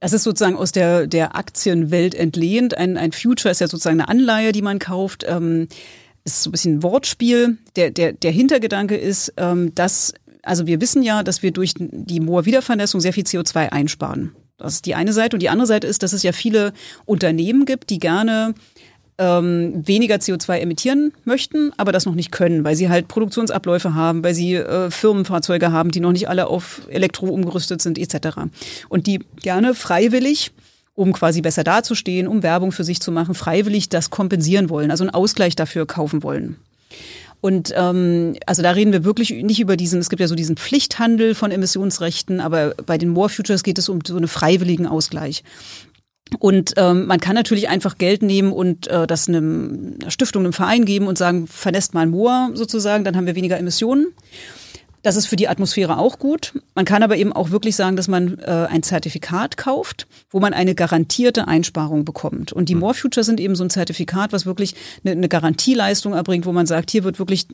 Das 0.00 0.12
ist 0.12 0.22
sozusagen 0.22 0.56
aus 0.56 0.72
der, 0.72 1.06
der 1.06 1.34
Aktienwelt 1.34 2.14
entlehnt. 2.14 2.76
Ein, 2.76 2.96
ein 2.96 3.12
Future 3.12 3.50
ist 3.50 3.60
ja 3.60 3.66
sozusagen 3.66 4.00
eine 4.00 4.08
Anleihe, 4.08 4.52
die 4.52 4.62
man 4.62 4.78
kauft. 4.78 5.24
Ähm, 5.26 5.68
ist 6.24 6.42
so 6.42 6.50
ein 6.50 6.52
bisschen 6.52 6.76
ein 6.76 6.82
Wortspiel. 6.82 7.58
Der, 7.74 7.90
der, 7.90 8.12
der 8.12 8.30
Hintergedanke 8.30 8.96
ist, 8.96 9.32
ähm, 9.36 9.74
dass, 9.74 10.14
also 10.42 10.66
wir 10.66 10.80
wissen 10.80 11.02
ja, 11.02 11.22
dass 11.22 11.42
wir 11.42 11.50
durch 11.50 11.74
die 11.78 12.20
Moor-Wiedervernässung 12.20 13.00
sehr 13.00 13.12
viel 13.12 13.24
CO2 13.24 13.70
einsparen. 13.70 14.36
Das 14.56 14.74
ist 14.74 14.86
die 14.86 14.94
eine 14.94 15.12
Seite. 15.12 15.36
Und 15.36 15.40
die 15.40 15.48
andere 15.48 15.66
Seite 15.66 15.86
ist, 15.86 16.02
dass 16.02 16.12
es 16.12 16.22
ja 16.22 16.32
viele 16.32 16.72
Unternehmen 17.06 17.64
gibt, 17.64 17.90
die 17.90 17.98
gerne 17.98 18.54
ähm, 19.18 19.82
weniger 19.86 20.16
CO2 20.16 20.58
emittieren 20.58 21.12
möchten, 21.24 21.72
aber 21.76 21.92
das 21.92 22.06
noch 22.06 22.14
nicht 22.14 22.30
können, 22.30 22.64
weil 22.64 22.76
sie 22.76 22.88
halt 22.88 23.08
Produktionsabläufe 23.08 23.94
haben, 23.94 24.22
weil 24.22 24.34
sie 24.34 24.54
äh, 24.54 24.90
Firmenfahrzeuge 24.90 25.72
haben, 25.72 25.90
die 25.90 26.00
noch 26.00 26.12
nicht 26.12 26.28
alle 26.28 26.46
auf 26.46 26.82
Elektro 26.88 27.26
umgerüstet 27.26 27.82
sind 27.82 27.98
etc. 27.98 28.38
Und 28.88 29.06
die 29.06 29.20
gerne 29.42 29.74
freiwillig 29.74 30.52
um 30.98 31.12
quasi 31.12 31.42
besser 31.42 31.62
dazustehen, 31.62 32.26
um 32.26 32.42
Werbung 32.42 32.72
für 32.72 32.82
sich 32.82 32.98
zu 32.98 33.12
machen, 33.12 33.36
freiwillig 33.36 33.88
das 33.88 34.10
kompensieren 34.10 34.68
wollen, 34.68 34.90
also 34.90 35.04
einen 35.04 35.14
Ausgleich 35.14 35.54
dafür 35.54 35.86
kaufen 35.86 36.24
wollen. 36.24 36.56
Und 37.40 37.72
ähm, 37.76 38.34
also 38.46 38.62
da 38.62 38.72
reden 38.72 38.92
wir 38.92 39.04
wirklich 39.04 39.30
nicht 39.30 39.60
über 39.60 39.76
diesen, 39.76 40.00
es 40.00 40.10
gibt 40.10 40.18
ja 40.18 40.26
so 40.26 40.34
diesen 40.34 40.56
Pflichthandel 40.56 41.36
von 41.36 41.52
Emissionsrechten, 41.52 42.40
aber 42.40 42.74
bei 42.84 42.98
den 42.98 43.10
More 43.10 43.28
Futures 43.28 43.62
geht 43.62 43.78
es 43.78 43.88
um 43.88 44.00
so 44.04 44.16
einen 44.16 44.26
freiwilligen 44.26 44.88
Ausgleich. 44.88 45.44
Und 46.38 46.74
ähm, 46.76 47.06
man 47.06 47.20
kann 47.20 47.34
natürlich 47.34 47.68
einfach 47.68 47.98
Geld 47.98 48.22
nehmen 48.22 48.52
und 48.52 48.86
äh, 48.88 49.06
das 49.06 49.28
einem, 49.28 49.96
einer 50.00 50.10
Stiftung, 50.10 50.44
einem 50.44 50.52
Verein 50.52 50.84
geben 50.84 51.06
und 51.06 51.18
sagen, 51.18 51.46
vernässt 51.46 51.94
mal 51.94 52.02
ein 52.02 52.10
Moor 52.10 52.50
sozusagen, 52.54 53.04
dann 53.04 53.16
haben 53.16 53.26
wir 53.26 53.34
weniger 53.34 53.58
Emissionen. 53.58 54.08
Das 55.02 55.16
ist 55.16 55.26
für 55.26 55.36
die 55.36 55.48
Atmosphäre 55.48 55.96
auch 55.96 56.18
gut. 56.18 56.54
Man 56.74 56.84
kann 56.84 57.02
aber 57.02 57.16
eben 57.16 57.32
auch 57.32 57.50
wirklich 57.50 57.76
sagen, 57.76 57.96
dass 57.96 58.08
man 58.08 58.38
äh, 58.40 58.66
ein 58.68 58.82
Zertifikat 58.82 59.56
kauft, 59.56 60.06
wo 60.30 60.40
man 60.40 60.52
eine 60.52 60.74
garantierte 60.74 61.46
Einsparung 61.46 62.04
bekommt. 62.04 62.52
Und 62.52 62.68
die 62.68 62.74
More 62.74 62.94
Future 62.94 63.24
sind 63.24 63.38
eben 63.38 63.54
so 63.54 63.64
ein 63.64 63.70
Zertifikat, 63.70 64.32
was 64.32 64.44
wirklich 64.44 64.74
eine, 65.04 65.12
eine 65.12 65.28
Garantieleistung 65.28 66.14
erbringt, 66.14 66.46
wo 66.46 66.52
man 66.52 66.66
sagt, 66.66 66.90
hier 66.90 67.04
wird 67.04 67.18
wirklich 67.20 67.46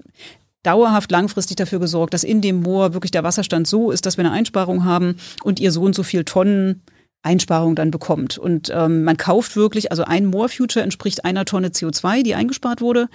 dauerhaft 0.62 1.10
langfristig 1.10 1.56
dafür 1.56 1.78
gesorgt, 1.78 2.14
dass 2.14 2.24
in 2.24 2.40
dem 2.40 2.62
Moor 2.62 2.94
wirklich 2.94 3.10
der 3.10 3.22
Wasserstand 3.22 3.66
so 3.66 3.90
ist, 3.90 4.06
dass 4.06 4.16
wir 4.16 4.24
eine 4.24 4.32
Einsparung 4.32 4.84
haben 4.84 5.16
und 5.42 5.60
ihr 5.60 5.70
so 5.70 5.82
und 5.82 5.94
so 5.94 6.02
viel 6.02 6.24
Tonnen 6.24 6.82
Einsparung 7.24 7.74
dann 7.74 7.90
bekommt. 7.90 8.38
Und 8.38 8.70
ähm, 8.72 9.02
man 9.04 9.16
kauft 9.16 9.56
wirklich, 9.56 9.90
also 9.90 10.04
ein 10.04 10.26
More 10.26 10.48
Future 10.48 10.84
entspricht 10.84 11.24
einer 11.24 11.44
Tonne 11.44 11.68
CO2, 11.68 12.22
die 12.22 12.34
eingespart 12.34 12.80
wurde. 12.80 13.08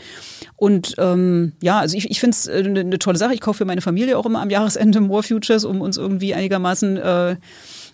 Und 0.55 0.95
ähm, 0.97 1.53
ja, 1.61 1.79
also 1.79 1.95
ich, 1.95 2.09
ich 2.09 2.19
finde 2.19 2.35
es 2.35 2.49
eine, 2.49 2.79
eine 2.79 2.99
tolle 2.99 3.17
Sache. 3.17 3.33
Ich 3.33 3.41
kaufe 3.41 3.59
für 3.59 3.65
meine 3.65 3.81
Familie 3.81 4.17
auch 4.17 4.25
immer 4.25 4.41
am 4.41 4.49
Jahresende 4.49 4.99
More 4.99 5.23
Futures, 5.23 5.63
um 5.63 5.81
uns 5.81 5.97
irgendwie 5.97 6.33
einigermaßen 6.33 6.97
äh, 6.97 7.35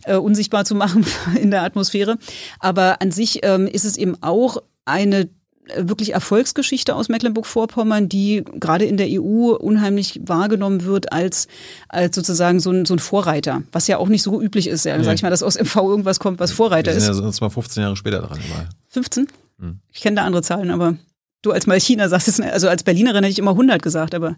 äh, 0.05 0.15
unsichtbar 0.15 0.65
zu 0.65 0.73
machen 0.73 1.05
in 1.39 1.51
der 1.51 1.63
Atmosphäre. 1.63 2.17
Aber 2.59 3.01
an 3.01 3.11
sich 3.11 3.41
ähm, 3.43 3.67
ist 3.67 3.85
es 3.85 3.97
eben 3.97 4.15
auch 4.21 4.57
eine 4.85 5.29
wirklich 5.75 6.13
Erfolgsgeschichte 6.13 6.95
aus 6.95 7.09
Mecklenburg-Vorpommern, 7.09 8.09
die 8.09 8.43
gerade 8.59 8.85
in 8.85 8.97
der 8.97 9.07
EU 9.09 9.53
unheimlich 9.53 10.21
wahrgenommen 10.23 10.83
wird 10.83 11.11
als, 11.11 11.47
als 11.89 12.15
sozusagen 12.15 12.59
so 12.59 12.71
ein, 12.71 12.85
so 12.85 12.95
ein 12.95 12.99
Vorreiter, 12.99 13.63
was 13.71 13.87
ja 13.87 13.97
auch 13.97 14.07
nicht 14.07 14.23
so 14.23 14.41
üblich 14.41 14.67
ist. 14.67 14.85
Ja, 14.85 14.97
nee. 14.97 15.03
sag 15.03 15.15
ich 15.15 15.23
mal, 15.23 15.29
dass 15.29 15.43
aus 15.43 15.59
MV 15.59 15.75
irgendwas 15.75 16.19
kommt, 16.19 16.39
was 16.39 16.51
Vorreiter 16.51 16.91
ist. 16.91 16.97
Wir 16.97 17.01
sind 17.01 17.15
ja 17.15 17.21
sonst 17.23 17.41
mal 17.41 17.49
15 17.49 17.83
Jahre 17.83 17.95
später 17.95 18.21
dran. 18.21 18.39
Mal. 18.49 18.69
15? 18.89 19.27
Hm. 19.59 19.79
Ich 19.91 20.01
kenne 20.01 20.17
da 20.17 20.23
andere 20.23 20.43
Zahlen, 20.43 20.71
aber 20.71 20.97
du 21.41 21.51
als 21.51 21.67
Malchiner 21.67 22.09
sagst 22.09 22.27
es, 22.27 22.39
also 22.39 22.67
als 22.67 22.83
Berlinerin 22.83 23.23
hätte 23.23 23.31
ich 23.31 23.39
immer 23.39 23.51
100 23.51 23.81
gesagt, 23.81 24.13
aber 24.15 24.35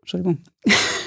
Entschuldigung. 0.00 0.38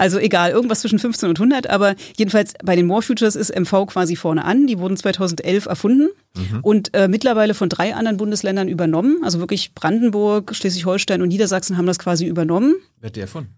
Also 0.00 0.18
egal, 0.18 0.50
irgendwas 0.50 0.80
zwischen 0.80 0.98
15 0.98 1.28
und 1.28 1.38
100, 1.38 1.68
aber 1.68 1.94
jedenfalls 2.16 2.54
bei 2.64 2.74
den 2.74 2.86
More 2.86 3.02
Futures 3.02 3.36
ist 3.36 3.54
MV 3.54 3.84
quasi 3.86 4.16
vorne 4.16 4.46
an. 4.46 4.66
Die 4.66 4.78
wurden 4.78 4.96
2011 4.96 5.66
erfunden 5.66 6.08
mhm. 6.34 6.60
und 6.62 6.94
äh, 6.94 7.06
mittlerweile 7.06 7.52
von 7.52 7.68
drei 7.68 7.94
anderen 7.94 8.16
Bundesländern 8.16 8.66
übernommen. 8.68 9.18
Also 9.22 9.40
wirklich 9.40 9.74
Brandenburg, 9.74 10.56
Schleswig-Holstein 10.56 11.20
und 11.20 11.28
Niedersachsen 11.28 11.76
haben 11.76 11.84
das 11.84 11.98
quasi 11.98 12.24
übernommen. 12.24 12.76
Wer 12.98 13.08
hat 13.08 13.16
die 13.16 13.20
erfunden? 13.20 13.54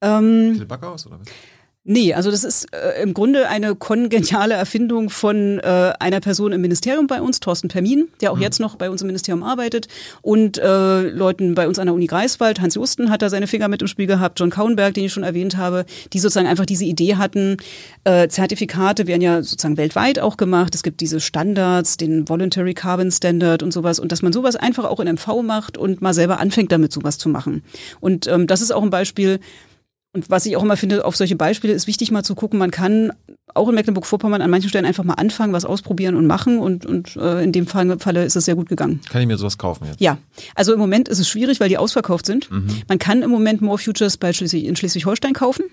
Ähm, 0.00 0.54
Till 0.56 0.66
Backhaus 0.66 1.06
oder 1.06 1.20
was? 1.20 1.28
Nee, 1.88 2.14
also 2.14 2.32
das 2.32 2.42
ist 2.42 2.66
äh, 2.74 3.00
im 3.00 3.14
Grunde 3.14 3.48
eine 3.48 3.76
kongeniale 3.76 4.54
Erfindung 4.54 5.08
von 5.08 5.60
äh, 5.60 5.92
einer 6.00 6.18
Person 6.18 6.50
im 6.50 6.60
Ministerium 6.60 7.06
bei 7.06 7.22
uns, 7.22 7.38
Thorsten 7.38 7.68
Permin, 7.68 8.08
der 8.20 8.32
auch 8.32 8.36
mhm. 8.36 8.42
jetzt 8.42 8.58
noch 8.58 8.74
bei 8.74 8.90
uns 8.90 9.02
im 9.02 9.06
Ministerium 9.06 9.44
arbeitet, 9.44 9.86
und 10.20 10.58
äh, 10.58 11.02
Leuten 11.02 11.54
bei 11.54 11.68
uns 11.68 11.78
an 11.78 11.86
der 11.86 11.94
Uni 11.94 12.06
Greifswald, 12.06 12.60
Hans 12.60 12.74
Justen 12.74 13.08
hat 13.08 13.22
da 13.22 13.30
seine 13.30 13.46
Finger 13.46 13.68
mit 13.68 13.82
im 13.82 13.86
Spiel 13.86 14.08
gehabt, 14.08 14.40
John 14.40 14.50
Kauenberg, 14.50 14.94
den 14.94 15.04
ich 15.04 15.12
schon 15.12 15.22
erwähnt 15.22 15.56
habe, 15.56 15.86
die 16.12 16.18
sozusagen 16.18 16.48
einfach 16.48 16.66
diese 16.66 16.84
Idee 16.84 17.14
hatten, 17.14 17.56
äh, 18.02 18.26
Zertifikate 18.26 19.06
werden 19.06 19.22
ja 19.22 19.44
sozusagen 19.44 19.76
weltweit 19.76 20.18
auch 20.18 20.36
gemacht, 20.36 20.74
es 20.74 20.82
gibt 20.82 21.00
diese 21.00 21.20
Standards, 21.20 21.98
den 21.98 22.28
Voluntary 22.28 22.74
Carbon 22.74 23.12
Standard 23.12 23.62
und 23.62 23.72
sowas, 23.72 24.00
und 24.00 24.10
dass 24.10 24.22
man 24.22 24.32
sowas 24.32 24.56
einfach 24.56 24.86
auch 24.86 24.98
in 24.98 25.06
MV 25.06 25.42
macht 25.44 25.78
und 25.78 26.02
mal 26.02 26.14
selber 26.14 26.40
anfängt 26.40 26.72
damit 26.72 26.92
sowas 26.92 27.16
zu 27.16 27.28
machen. 27.28 27.62
Und 28.00 28.26
ähm, 28.26 28.48
das 28.48 28.60
ist 28.60 28.72
auch 28.72 28.82
ein 28.82 28.90
Beispiel, 28.90 29.38
und 30.16 30.30
was 30.30 30.46
ich 30.46 30.56
auch 30.56 30.62
immer 30.62 30.78
finde, 30.78 31.04
auf 31.04 31.14
solche 31.14 31.36
Beispiele 31.36 31.74
ist 31.74 31.86
wichtig 31.86 32.10
mal 32.10 32.22
zu 32.22 32.34
gucken, 32.34 32.58
man 32.58 32.70
kann 32.70 33.12
auch 33.54 33.68
in 33.68 33.74
Mecklenburg-Vorpommern 33.74 34.40
an 34.40 34.50
manchen 34.50 34.70
Stellen 34.70 34.86
einfach 34.86 35.04
mal 35.04 35.14
anfangen, 35.14 35.52
was 35.52 35.66
ausprobieren 35.66 36.16
und 36.16 36.26
machen 36.26 36.58
und, 36.58 36.86
und 36.86 37.16
äh, 37.16 37.42
in 37.44 37.52
dem 37.52 37.66
Fall, 37.66 37.98
Falle 37.98 38.24
ist 38.24 38.34
es 38.34 38.46
sehr 38.46 38.54
gut 38.54 38.68
gegangen. 38.68 39.00
Kann 39.10 39.20
ich 39.20 39.26
mir 39.26 39.36
sowas 39.36 39.58
kaufen 39.58 39.86
jetzt? 39.86 40.00
Ja, 40.00 40.16
also 40.54 40.72
im 40.72 40.78
Moment 40.78 41.08
ist 41.08 41.18
es 41.18 41.28
schwierig, 41.28 41.60
weil 41.60 41.68
die 41.68 41.76
ausverkauft 41.76 42.24
sind. 42.24 42.50
Mhm. 42.50 42.82
Man 42.88 42.98
kann 42.98 43.20
im 43.20 43.30
Moment 43.30 43.60
More 43.60 43.76
Futures 43.76 44.16
bei 44.16 44.32
Schleswig, 44.32 44.64
in 44.64 44.74
Schleswig-Holstein 44.74 45.34
kaufen. 45.34 45.64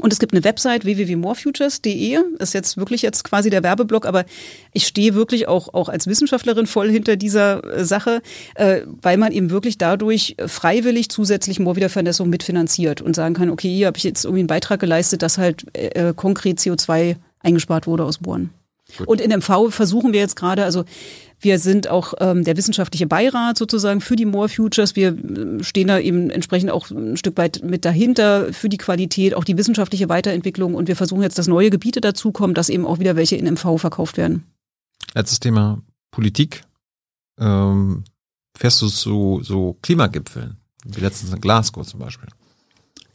Und 0.00 0.12
es 0.12 0.18
gibt 0.18 0.32
eine 0.32 0.44
Website 0.44 0.84
www.morefutures.de, 0.84 2.18
ist 2.38 2.54
jetzt 2.54 2.76
wirklich 2.76 3.02
jetzt 3.02 3.22
quasi 3.24 3.50
der 3.50 3.62
Werbeblock, 3.62 4.06
aber 4.06 4.24
ich 4.72 4.86
stehe 4.86 5.14
wirklich 5.14 5.46
auch, 5.46 5.72
auch 5.72 5.88
als 5.88 6.06
Wissenschaftlerin 6.06 6.66
voll 6.66 6.90
hinter 6.90 7.16
dieser 7.16 7.64
äh, 7.64 7.84
Sache, 7.84 8.20
äh, 8.56 8.82
weil 9.02 9.16
man 9.18 9.32
eben 9.32 9.50
wirklich 9.50 9.78
dadurch 9.78 10.36
freiwillig 10.46 11.10
zusätzlich 11.10 11.60
Moorwiedervernässung 11.60 12.28
mitfinanziert 12.28 13.02
und 13.02 13.14
sagen 13.14 13.34
kann, 13.34 13.50
okay, 13.50 13.72
hier 13.72 13.86
habe 13.86 13.96
ich 13.96 14.04
jetzt 14.04 14.24
irgendwie 14.24 14.40
einen 14.40 14.48
Beitrag 14.48 14.80
geleistet, 14.80 15.22
dass 15.22 15.38
halt 15.38 15.64
äh, 15.74 16.12
konkret 16.14 16.58
CO2 16.58 17.16
eingespart 17.40 17.86
wurde 17.86 18.04
aus 18.04 18.18
Bohren. 18.18 18.50
Gut. 18.98 19.08
Und 19.08 19.20
in 19.20 19.30
MV 19.30 19.70
versuchen 19.70 20.12
wir 20.12 20.20
jetzt 20.20 20.36
gerade, 20.36 20.64
also 20.64 20.84
wir 21.40 21.58
sind 21.58 21.88
auch 21.88 22.14
ähm, 22.20 22.44
der 22.44 22.56
wissenschaftliche 22.56 23.06
Beirat 23.06 23.58
sozusagen 23.58 24.00
für 24.00 24.16
die 24.16 24.24
More 24.24 24.48
Futures. 24.48 24.96
Wir 24.96 25.08
äh, 25.08 25.62
stehen 25.62 25.88
da 25.88 25.98
eben 25.98 26.30
entsprechend 26.30 26.70
auch 26.70 26.90
ein 26.90 27.16
Stück 27.16 27.36
weit 27.36 27.62
mit 27.62 27.84
dahinter 27.84 28.52
für 28.52 28.68
die 28.68 28.78
Qualität, 28.78 29.34
auch 29.34 29.44
die 29.44 29.56
wissenschaftliche 29.56 30.08
Weiterentwicklung. 30.08 30.74
Und 30.74 30.88
wir 30.88 30.96
versuchen 30.96 31.22
jetzt, 31.22 31.38
dass 31.38 31.46
neue 31.46 31.70
Gebiete 31.70 32.00
dazukommen, 32.00 32.54
dass 32.54 32.68
eben 32.68 32.86
auch 32.86 32.98
wieder 32.98 33.16
welche 33.16 33.36
in 33.36 33.46
MV 33.52 33.78
verkauft 33.78 34.16
werden. 34.16 34.44
Letztes 35.14 35.40
Thema 35.40 35.82
Politik. 36.10 36.64
Ähm, 37.38 38.04
fährst 38.56 38.80
du 38.82 38.88
zu 38.88 39.40
so 39.42 39.76
Klimagipfeln? 39.82 40.58
Wie 40.84 41.00
letztens 41.00 41.32
in 41.32 41.40
Glasgow 41.40 41.86
zum 41.86 42.00
Beispiel. 42.00 42.28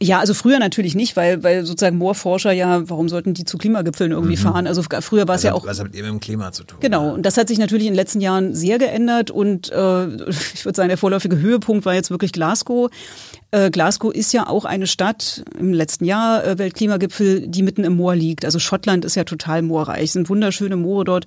Ja, 0.02 0.18
also 0.18 0.32
früher 0.32 0.58
natürlich 0.58 0.94
nicht, 0.94 1.14
weil, 1.14 1.42
weil 1.42 1.66
sozusagen 1.66 1.98
Moorforscher 1.98 2.52
ja, 2.52 2.88
warum 2.88 3.10
sollten 3.10 3.34
die 3.34 3.44
zu 3.44 3.58
Klimagipfeln 3.58 4.12
irgendwie 4.12 4.36
mhm. 4.36 4.40
fahren? 4.40 4.66
Also 4.66 4.82
früher 4.82 5.28
war 5.28 5.34
es 5.34 5.42
ja 5.42 5.52
auch. 5.52 5.66
Was 5.66 5.78
hat 5.78 5.88
eben 5.94 6.06
mit 6.06 6.06
dem 6.06 6.20
Klima 6.20 6.52
zu 6.52 6.64
tun? 6.64 6.78
Genau, 6.80 7.12
und 7.12 7.26
das 7.26 7.36
hat 7.36 7.48
sich 7.48 7.58
natürlich 7.58 7.86
in 7.86 7.92
den 7.92 7.96
letzten 7.96 8.22
Jahren 8.22 8.54
sehr 8.54 8.78
geändert 8.78 9.30
und 9.30 9.70
äh, 9.70 10.06
ich 10.54 10.64
würde 10.64 10.76
sagen, 10.76 10.88
der 10.88 10.96
vorläufige 10.96 11.38
Höhepunkt 11.38 11.84
war 11.84 11.94
jetzt 11.94 12.10
wirklich 12.10 12.32
Glasgow. 12.32 12.90
Äh, 13.52 13.70
Glasgow 13.70 14.12
ist 14.12 14.32
ja 14.32 14.46
auch 14.46 14.64
eine 14.64 14.86
Stadt 14.86 15.44
im 15.58 15.72
letzten 15.72 16.04
Jahr 16.04 16.44
äh, 16.44 16.58
Weltklimagipfel, 16.58 17.48
die 17.48 17.62
mitten 17.62 17.84
im 17.84 17.96
Moor 17.96 18.14
liegt. 18.14 18.44
Also 18.44 18.58
Schottland 18.58 19.04
ist 19.04 19.16
ja 19.16 19.24
total 19.24 19.62
moorreich, 19.62 20.04
es 20.04 20.12
sind 20.12 20.28
wunderschöne 20.28 20.76
Moore 20.76 21.04
dort 21.04 21.26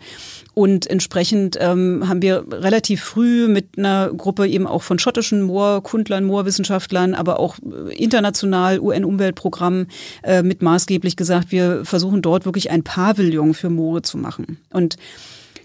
und 0.53 0.87
entsprechend 0.87 1.57
ähm, 1.59 2.07
haben 2.07 2.21
wir 2.21 2.45
relativ 2.49 3.03
früh 3.03 3.47
mit 3.47 3.77
einer 3.77 4.11
Gruppe 4.15 4.47
eben 4.47 4.67
auch 4.67 4.83
von 4.83 4.99
schottischen 4.99 5.41
Moorkundlern, 5.41 6.23
Moorwissenschaftlern, 6.23 7.13
aber 7.13 7.39
auch 7.39 7.57
äh, 7.59 7.93
international 7.95 8.79
UN-Umweltprogramm 8.79 9.87
äh, 10.23 10.43
mit 10.43 10.61
maßgeblich 10.61 11.17
gesagt, 11.17 11.51
wir 11.51 11.83
versuchen 11.83 12.21
dort 12.21 12.45
wirklich 12.45 12.71
ein 12.71 12.83
Pavillon 12.83 13.53
für 13.53 13.69
Moore 13.69 14.01
zu 14.01 14.17
machen. 14.17 14.59
Und 14.71 14.95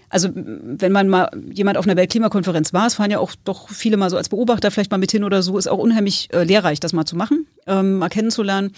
also 0.09 0.29
wenn 0.33 0.91
man 0.91 1.07
mal 1.07 1.29
jemand 1.51 1.77
auf 1.77 1.85
einer 1.85 1.95
Weltklimakonferenz 1.95 2.73
war, 2.73 2.87
es 2.87 2.95
fahren 2.95 3.11
ja 3.11 3.19
auch 3.19 3.33
doch 3.45 3.69
viele 3.69 3.97
mal 3.97 4.09
so 4.09 4.17
als 4.17 4.29
Beobachter 4.29 4.71
vielleicht 4.71 4.91
mal 4.91 4.97
mit 4.97 5.11
hin 5.11 5.23
oder 5.23 5.41
so, 5.43 5.57
ist 5.57 5.67
auch 5.67 5.77
unheimlich 5.77 6.29
äh, 6.33 6.43
lehrreich, 6.43 6.79
das 6.79 6.93
mal 6.93 7.05
zu 7.05 7.15
machen, 7.15 7.45
ähm, 7.67 7.97
mal 7.99 8.09
kennenzulernen. 8.09 8.71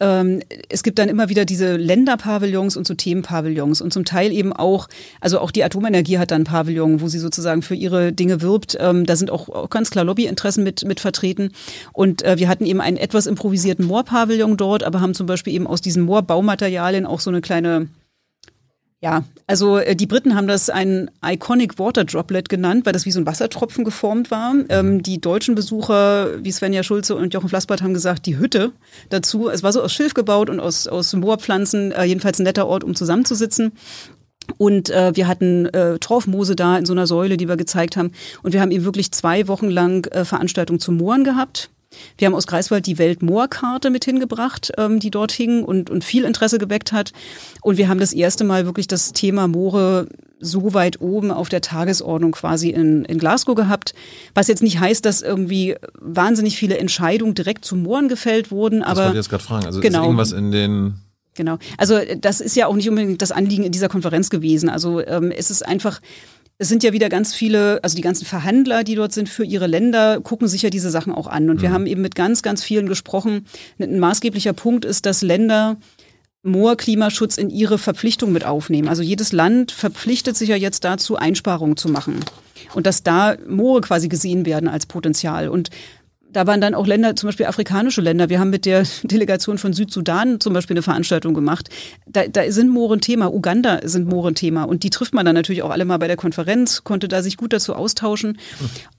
Ähm, 0.00 0.40
es 0.70 0.82
gibt 0.82 0.98
dann 0.98 1.10
immer 1.10 1.28
wieder 1.28 1.44
diese 1.44 1.76
Länderpavillons 1.76 2.76
und 2.76 2.86
so 2.86 2.94
Themenpavillons 2.94 3.82
und 3.82 3.92
zum 3.92 4.06
Teil 4.06 4.32
eben 4.32 4.52
auch, 4.54 4.88
also 5.20 5.38
auch 5.38 5.50
die 5.50 5.62
Atomenergie 5.62 6.18
hat 6.18 6.30
dann 6.30 6.44
Pavillon, 6.44 7.02
wo 7.02 7.08
sie 7.08 7.18
sozusagen 7.18 7.60
für 7.60 7.74
ihre 7.74 8.12
Dinge 8.12 8.40
wirbt. 8.40 8.78
Ähm, 8.80 9.04
da 9.04 9.16
sind 9.16 9.30
auch, 9.30 9.50
auch 9.50 9.68
ganz 9.68 9.90
klar 9.90 10.04
Lobbyinteressen 10.04 10.64
mit, 10.64 10.84
mit 10.84 11.00
vertreten. 11.00 11.52
Und 11.92 12.22
äh, 12.22 12.38
wir 12.38 12.48
hatten 12.48 12.64
eben 12.64 12.80
einen 12.80 12.96
etwas 12.96 13.26
improvisierten 13.26 13.84
Moorpavillon 13.84 14.56
dort, 14.56 14.82
aber 14.82 15.02
haben 15.02 15.14
zum 15.14 15.26
Beispiel 15.26 15.52
eben 15.52 15.66
aus 15.66 15.82
diesen 15.82 16.02
Moorbaumaterialien 16.04 17.04
auch 17.04 17.20
so 17.20 17.28
eine 17.28 17.42
kleine 17.42 17.88
ja, 19.02 19.24
also 19.46 19.78
äh, 19.78 19.96
die 19.96 20.06
Briten 20.06 20.34
haben 20.34 20.46
das 20.46 20.68
ein 20.68 21.10
Iconic 21.24 21.78
Water 21.78 22.04
Droplet 22.04 22.50
genannt, 22.50 22.84
weil 22.84 22.92
das 22.92 23.06
wie 23.06 23.10
so 23.10 23.18
ein 23.18 23.26
Wassertropfen 23.26 23.82
geformt 23.82 24.30
war. 24.30 24.54
Ähm, 24.68 25.02
die 25.02 25.20
deutschen 25.20 25.54
Besucher, 25.54 26.44
wie 26.44 26.52
Svenja 26.52 26.82
Schulze 26.82 27.16
und 27.16 27.32
Jochen 27.32 27.48
Flassbart, 27.48 27.80
haben 27.82 27.94
gesagt, 27.94 28.26
die 28.26 28.38
Hütte 28.38 28.72
dazu. 29.08 29.48
Es 29.48 29.62
war 29.62 29.72
so 29.72 29.82
aus 29.82 29.92
Schilf 29.92 30.12
gebaut 30.12 30.50
und 30.50 30.60
aus, 30.60 30.86
aus 30.86 31.14
Moorpflanzen, 31.14 31.92
äh, 31.92 32.04
jedenfalls 32.04 32.40
ein 32.40 32.42
netter 32.42 32.66
Ort, 32.66 32.84
um 32.84 32.94
zusammenzusitzen. 32.94 33.72
Und 34.58 34.90
äh, 34.90 35.12
wir 35.14 35.28
hatten 35.28 35.66
äh, 35.66 35.98
Torfmoose 35.98 36.54
da 36.54 36.76
in 36.76 36.84
so 36.84 36.92
einer 36.92 37.06
Säule, 37.06 37.38
die 37.38 37.48
wir 37.48 37.56
gezeigt 37.56 37.96
haben. 37.96 38.12
Und 38.42 38.52
wir 38.52 38.60
haben 38.60 38.70
eben 38.70 38.84
wirklich 38.84 39.12
zwei 39.12 39.48
Wochen 39.48 39.70
lang 39.70 40.06
äh, 40.12 40.26
Veranstaltungen 40.26 40.80
zu 40.80 40.92
Mooren 40.92 41.24
gehabt. 41.24 41.70
Wir 42.18 42.26
haben 42.26 42.34
aus 42.34 42.46
Greifswald 42.46 42.86
die 42.86 42.98
Weltmoorkarte 42.98 43.90
mit 43.90 44.04
hingebracht, 44.04 44.72
ähm, 44.78 45.00
die 45.00 45.10
dort 45.10 45.32
hing 45.32 45.64
und, 45.64 45.90
und 45.90 46.04
viel 46.04 46.24
Interesse 46.24 46.58
geweckt 46.58 46.92
hat. 46.92 47.12
Und 47.62 47.78
wir 47.78 47.88
haben 47.88 48.00
das 48.00 48.12
erste 48.12 48.44
Mal 48.44 48.66
wirklich 48.66 48.88
das 48.88 49.12
Thema 49.12 49.48
Moore 49.48 50.08
so 50.38 50.72
weit 50.72 51.00
oben 51.00 51.30
auf 51.30 51.48
der 51.48 51.60
Tagesordnung 51.60 52.32
quasi 52.32 52.70
in, 52.70 53.04
in 53.04 53.18
Glasgow 53.18 53.54
gehabt. 53.54 53.94
Was 54.34 54.48
jetzt 54.48 54.62
nicht 54.62 54.80
heißt, 54.80 55.04
dass 55.04 55.20
irgendwie 55.20 55.76
wahnsinnig 56.00 56.56
viele 56.56 56.78
Entscheidungen 56.78 57.34
direkt 57.34 57.64
zu 57.64 57.76
Mooren 57.76 58.08
gefällt 58.08 58.50
wurden. 58.50 58.82
Aber 58.82 58.94
das 58.94 58.98
wollte 58.98 59.10
ich 59.10 59.16
jetzt 59.16 59.30
gerade 59.30 59.44
fragen. 59.44 59.66
Also 59.66 59.80
genau. 59.80 60.00
ist 60.00 60.04
irgendwas 60.04 60.32
in 60.32 60.52
den 60.52 60.94
Genau. 61.34 61.58
Also 61.78 61.98
das 62.18 62.40
ist 62.40 62.56
ja 62.56 62.66
auch 62.66 62.74
nicht 62.74 62.88
unbedingt 62.88 63.22
das 63.22 63.30
Anliegen 63.30 63.64
in 63.64 63.72
dieser 63.72 63.88
Konferenz 63.88 64.30
gewesen. 64.30 64.68
Also 64.68 65.00
ähm, 65.06 65.30
es 65.30 65.50
ist 65.50 65.66
einfach 65.66 66.00
es 66.60 66.68
sind 66.68 66.82
ja 66.82 66.92
wieder 66.92 67.08
ganz 67.08 67.32
viele, 67.32 67.82
also 67.82 67.96
die 67.96 68.02
ganzen 68.02 68.26
Verhandler, 68.26 68.84
die 68.84 68.94
dort 68.94 69.12
sind 69.12 69.30
für 69.30 69.44
ihre 69.44 69.66
Länder, 69.66 70.20
gucken 70.20 70.46
sich 70.46 70.60
ja 70.60 70.68
diese 70.68 70.90
Sachen 70.90 71.10
auch 71.10 71.26
an. 71.26 71.48
Und 71.48 71.56
mhm. 71.56 71.62
wir 71.62 71.72
haben 71.72 71.86
eben 71.86 72.02
mit 72.02 72.14
ganz, 72.14 72.42
ganz 72.42 72.62
vielen 72.62 72.86
gesprochen. 72.86 73.46
Ein 73.78 73.98
maßgeblicher 73.98 74.52
Punkt 74.52 74.84
ist, 74.84 75.06
dass 75.06 75.22
Länder 75.22 75.78
Moorklimaschutz 76.42 77.38
in 77.38 77.48
ihre 77.48 77.78
Verpflichtung 77.78 78.30
mit 78.32 78.44
aufnehmen. 78.44 78.88
Also 78.88 79.02
jedes 79.02 79.32
Land 79.32 79.72
verpflichtet 79.72 80.36
sich 80.36 80.50
ja 80.50 80.56
jetzt 80.56 80.84
dazu, 80.84 81.16
Einsparungen 81.16 81.78
zu 81.78 81.88
machen. 81.88 82.20
Und 82.74 82.86
dass 82.86 83.02
da 83.02 83.36
Moore 83.48 83.80
quasi 83.80 84.08
gesehen 84.08 84.44
werden 84.44 84.68
als 84.68 84.84
Potenzial. 84.84 85.48
Und 85.48 85.70
da 86.32 86.46
waren 86.46 86.60
dann 86.60 86.74
auch 86.74 86.86
Länder, 86.86 87.16
zum 87.16 87.28
Beispiel 87.28 87.46
afrikanische 87.46 88.00
Länder. 88.00 88.28
Wir 88.28 88.40
haben 88.40 88.50
mit 88.50 88.66
der 88.66 88.84
Delegation 89.02 89.58
von 89.58 89.72
Südsudan 89.72 90.40
zum 90.40 90.52
Beispiel 90.52 90.74
eine 90.74 90.82
Veranstaltung 90.82 91.34
gemacht. 91.34 91.68
Da, 92.06 92.26
da 92.26 92.50
sind 92.50 92.70
Moore 92.70 92.96
ein 92.96 93.00
Thema, 93.00 93.32
Uganda 93.32 93.80
sind 93.84 94.08
Moore 94.08 94.28
ein 94.28 94.34
Thema. 94.34 94.64
Und 94.64 94.82
die 94.82 94.90
trifft 94.90 95.14
man 95.14 95.26
dann 95.26 95.34
natürlich 95.34 95.62
auch 95.62 95.70
alle 95.70 95.84
mal 95.84 95.98
bei 95.98 96.06
der 96.06 96.16
Konferenz, 96.16 96.84
konnte 96.84 97.08
da 97.08 97.22
sich 97.22 97.36
gut 97.36 97.52
dazu 97.52 97.74
austauschen. 97.74 98.38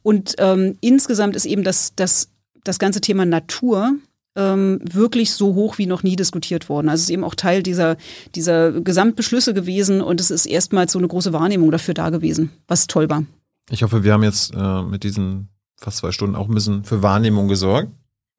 Und 0.04 0.36
ähm, 0.40 0.78
insgesamt 0.82 1.36
ist 1.36 1.46
eben 1.46 1.64
das, 1.64 1.94
das, 1.96 2.30
das 2.64 2.80
ganze 2.80 3.02
Thema 3.02 3.26
Natur 3.26 3.94
ähm, 4.36 4.80
wirklich 4.84 5.32
so 5.34 5.56
hoch 5.56 5.78
wie 5.78 5.86
noch 5.86 6.04
nie 6.04 6.16
diskutiert 6.16 6.70
worden. 6.70 6.90
Also 6.90 7.02
es 7.02 7.10
ist 7.10 7.14
eben 7.14 7.24
auch 7.24 7.36
Teil 7.36 7.64
dieser, 7.64 7.98
dieser 8.36 8.72
Gesamtbeschlüsse 8.72 9.54
gewesen 9.54 10.02
und 10.02 10.20
es 10.22 10.32
ist 10.32 10.46
erstmals 10.46 10.94
so 10.94 11.00
eine 11.00 11.08
große 11.08 11.34
Wahrnehmung 11.34 11.72
dafür 11.72 11.94
da 11.94 12.10
gewesen, 12.10 12.52
was 12.68 12.88
toll 12.88 13.10
war. 13.10 13.24
Ich 13.70 13.84
hoffe, 13.84 14.04
wir 14.04 14.14
haben 14.14 14.24
jetzt 14.24 14.54
äh, 14.56 14.82
mit 14.84 15.04
diesen 15.04 15.51
fast 15.82 15.98
zwei 15.98 16.12
Stunden 16.12 16.36
auch 16.36 16.48
ein 16.48 16.54
bisschen 16.54 16.84
für 16.84 17.02
Wahrnehmung 17.02 17.48
gesorgt. 17.48 17.90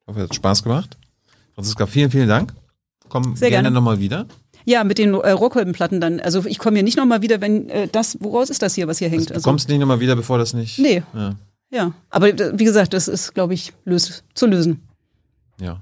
Ich 0.01 0.07
hoffe, 0.07 0.21
es 0.21 0.29
hat 0.29 0.35
Spaß 0.35 0.63
gemacht. 0.63 0.97
Franziska, 1.55 1.85
vielen, 1.85 2.09
vielen 2.09 2.27
Dank. 2.29 2.53
Komm 3.09 3.35
Sehr 3.35 3.49
gerne, 3.49 3.65
gerne. 3.67 3.75
nochmal 3.75 3.99
wieder. 3.99 4.25
Ja, 4.65 4.83
mit 4.83 4.97
den 4.97 5.13
äh, 5.13 5.31
Rohrkolbenplatten 5.31 5.99
dann. 6.01 6.19
Also 6.21 6.45
ich 6.45 6.57
komme 6.57 6.77
hier 6.77 6.83
nicht 6.83 6.97
nochmal 6.97 7.21
wieder, 7.21 7.41
wenn 7.41 7.69
äh, 7.69 7.87
das, 7.89 8.17
woraus 8.21 8.49
ist 8.49 8.61
das 8.61 8.73
hier, 8.75 8.87
was 8.87 8.97
hier 8.97 9.09
hängt? 9.09 9.29
Du 9.29 9.33
Also, 9.35 9.43
kommst 9.47 9.67
nicht 9.69 9.79
nochmal 9.79 9.99
wieder, 9.99 10.15
bevor 10.15 10.37
das 10.37 10.53
nicht. 10.53 10.79
Nee. 10.79 11.03
Ja. 11.13 11.35
ja, 11.69 11.91
aber 12.09 12.29
äh, 12.29 12.57
wie 12.57 12.63
gesagt, 12.63 12.93
das 12.93 13.07
ist, 13.07 13.33
glaube 13.35 13.53
ich, 13.53 13.73
lös 13.85 14.23
zu 14.33 14.47
lösen. 14.47 14.81
ja. 15.59 15.81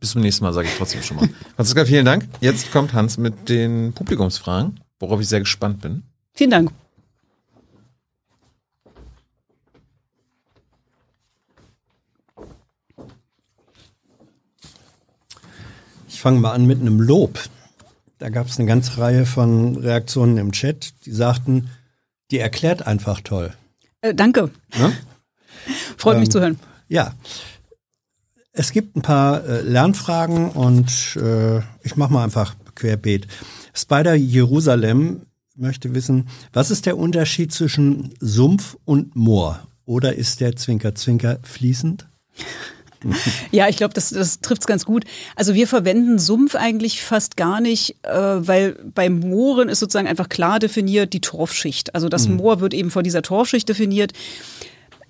Bis 0.00 0.10
zum 0.10 0.22
nächsten 0.22 0.42
Mal, 0.44 0.52
sage 0.52 0.66
ich 0.66 0.74
trotzdem 0.76 1.00
schon 1.00 1.16
mal. 1.16 1.28
Franziska, 1.54 1.84
vielen 1.84 2.04
Dank. 2.04 2.26
Jetzt 2.40 2.72
kommt 2.72 2.92
Hans 2.92 3.18
mit 3.18 3.48
den 3.48 3.92
Publikumsfragen, 3.92 4.80
worauf 4.98 5.20
ich 5.20 5.28
sehr 5.28 5.38
gespannt 5.38 5.80
bin. 5.80 6.02
Vielen 6.34 6.50
Dank. 6.50 6.72
Fange 16.22 16.38
mal 16.38 16.52
an 16.52 16.66
mit 16.66 16.80
einem 16.80 17.00
Lob. 17.00 17.40
Da 18.18 18.28
gab 18.28 18.46
es 18.46 18.56
eine 18.56 18.68
ganze 18.68 18.98
Reihe 18.98 19.26
von 19.26 19.76
Reaktionen 19.76 20.38
im 20.38 20.52
Chat, 20.52 20.94
die 21.04 21.10
sagten, 21.10 21.68
die 22.30 22.38
erklärt 22.38 22.86
einfach 22.86 23.20
toll. 23.22 23.52
Äh, 24.02 24.14
danke. 24.14 24.50
Ne? 24.78 24.92
Freut 25.96 26.18
mich 26.18 26.28
Ähm, 26.28 26.30
zu 26.30 26.40
hören. 26.40 26.60
Ja. 26.88 27.14
Es 28.52 28.70
gibt 28.70 28.94
ein 28.96 29.02
paar 29.02 29.44
äh, 29.44 29.62
Lernfragen 29.62 30.50
und 30.50 31.16
äh, 31.16 31.58
ich 31.82 31.96
mache 31.96 32.12
mal 32.12 32.22
einfach 32.22 32.54
querbeet. 32.76 33.26
Spider 33.74 34.14
Jerusalem 34.14 35.22
möchte 35.56 35.92
wissen, 35.92 36.28
was 36.52 36.70
ist 36.70 36.86
der 36.86 36.98
Unterschied 36.98 37.52
zwischen 37.52 38.14
Sumpf 38.20 38.76
und 38.84 39.16
Moor? 39.16 39.66
Oder 39.86 40.14
ist 40.14 40.40
der 40.40 40.54
Zwinker 40.54 40.94
Zwinker 40.94 41.40
fließend? 41.42 42.06
Ja, 43.50 43.68
ich 43.68 43.76
glaube, 43.76 43.94
das, 43.94 44.10
das 44.10 44.40
trifft 44.40 44.62
es 44.62 44.66
ganz 44.66 44.84
gut. 44.84 45.04
Also 45.36 45.54
wir 45.54 45.66
verwenden 45.66 46.18
Sumpf 46.18 46.54
eigentlich 46.54 47.02
fast 47.02 47.36
gar 47.36 47.60
nicht, 47.60 47.96
äh, 48.02 48.10
weil 48.12 48.76
bei 48.94 49.10
Mooren 49.10 49.68
ist 49.68 49.80
sozusagen 49.80 50.08
einfach 50.08 50.28
klar 50.28 50.58
definiert 50.58 51.12
die 51.12 51.20
Torfschicht. 51.20 51.94
Also 51.94 52.08
das 52.08 52.28
Moor 52.28 52.60
wird 52.60 52.74
eben 52.74 52.90
von 52.90 53.04
dieser 53.04 53.22
Torfschicht 53.22 53.68
definiert. 53.68 54.12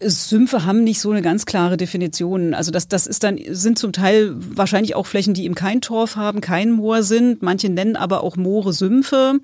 Sümpfe 0.05 0.65
haben 0.65 0.85
nicht 0.85 1.01
so 1.01 1.11
eine 1.11 1.23
ganz 1.23 1.47
klare 1.47 1.77
Definition. 1.77 2.55
Also 2.55 2.71
das, 2.71 2.89
das 2.89 3.07
ist 3.07 3.25
dann, 3.25 3.39
sind 3.49 3.79
zum 3.79 3.93
Teil 3.93 4.35
wahrscheinlich 4.37 4.95
auch 4.95 5.07
Flächen, 5.07 5.35
die 5.35 5.45
eben 5.45 5.55
kein 5.55 5.81
Torf 5.81 6.17
haben, 6.17 6.41
kein 6.41 6.71
Moor 6.71 7.03
sind. 7.03 7.43
Manche 7.43 7.69
nennen 7.69 7.97
aber 7.97 8.23
auch 8.23 8.37
Moore 8.37 8.73
Sümpfe, 8.73 9.41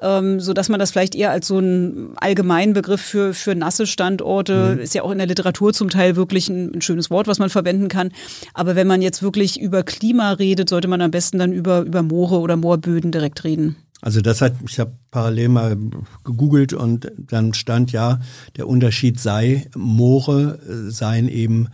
ähm, 0.00 0.40
so 0.40 0.52
dass 0.52 0.68
man 0.68 0.80
das 0.80 0.90
vielleicht 0.90 1.14
eher 1.14 1.30
als 1.30 1.46
so 1.46 1.58
einen 1.58 2.12
allgemeinen 2.16 2.72
Begriff 2.72 3.00
für, 3.00 3.34
für 3.34 3.54
nasse 3.54 3.86
Standorte, 3.86 4.78
ist 4.82 4.94
ja 4.94 5.02
auch 5.02 5.10
in 5.10 5.18
der 5.18 5.26
Literatur 5.26 5.72
zum 5.72 5.90
Teil 5.90 6.16
wirklich 6.16 6.48
ein, 6.48 6.74
ein 6.74 6.82
schönes 6.82 7.10
Wort, 7.10 7.26
was 7.26 7.38
man 7.38 7.50
verwenden 7.50 7.88
kann. 7.88 8.12
Aber 8.54 8.76
wenn 8.76 8.86
man 8.86 9.02
jetzt 9.02 9.22
wirklich 9.22 9.60
über 9.60 9.82
Klima 9.82 10.32
redet, 10.32 10.68
sollte 10.68 10.88
man 10.88 11.00
am 11.00 11.10
besten 11.10 11.38
dann 11.38 11.52
über, 11.52 11.82
über 11.82 12.02
Moore 12.02 12.40
oder 12.40 12.56
Moorböden 12.56 13.12
direkt 13.12 13.44
reden. 13.44 13.76
Also 14.02 14.20
das 14.20 14.40
hat, 14.40 14.54
ich 14.68 14.80
habe 14.80 14.98
parallel 15.12 15.48
mal 15.48 15.76
gegoogelt 16.24 16.72
und 16.72 17.10
dann 17.16 17.54
stand 17.54 17.92
ja, 17.92 18.20
der 18.56 18.66
Unterschied 18.68 19.20
sei, 19.20 19.70
Moore 19.76 20.58
äh, 20.68 20.90
seien 20.90 21.28
eben 21.28 21.68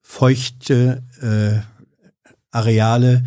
feuchte 0.00 1.02
äh, 1.20 1.60
Areale, 2.50 3.24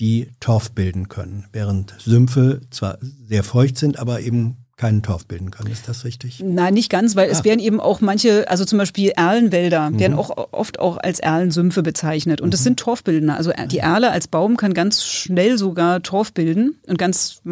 die 0.00 0.28
Torf 0.40 0.72
bilden 0.72 1.08
können, 1.08 1.46
während 1.52 1.94
Sümpfe 1.98 2.62
zwar 2.70 2.98
sehr 3.00 3.44
feucht 3.44 3.78
sind, 3.78 3.98
aber 3.98 4.20
eben 4.20 4.59
keinen 4.80 5.02
Torf 5.02 5.26
bilden 5.26 5.50
können. 5.50 5.70
Ist 5.70 5.88
das 5.88 6.04
richtig? 6.04 6.42
Nein, 6.42 6.72
nicht 6.72 6.88
ganz, 6.90 7.14
weil 7.14 7.28
es 7.28 7.40
Ah. 7.40 7.44
werden 7.44 7.60
eben 7.60 7.80
auch 7.80 8.00
manche, 8.00 8.48
also 8.48 8.64
zum 8.64 8.78
Beispiel 8.78 9.10
Erlenwälder, 9.10 9.90
werden 9.92 10.16
auch 10.16 10.30
oft 10.52 10.80
auch 10.80 10.96
als 10.96 11.20
Erlensümpfe 11.20 11.82
bezeichnet. 11.82 12.40
Und 12.40 12.54
das 12.54 12.64
sind 12.64 12.80
Torfbildner. 12.80 13.36
Also 13.36 13.52
die 13.70 13.78
Erle 13.78 14.10
als 14.10 14.26
Baum 14.26 14.56
kann 14.56 14.72
ganz 14.72 15.04
schnell 15.04 15.58
sogar 15.58 16.02
Torf 16.02 16.32
bilden 16.32 16.76
und 16.86 16.96
ganz 16.96 17.42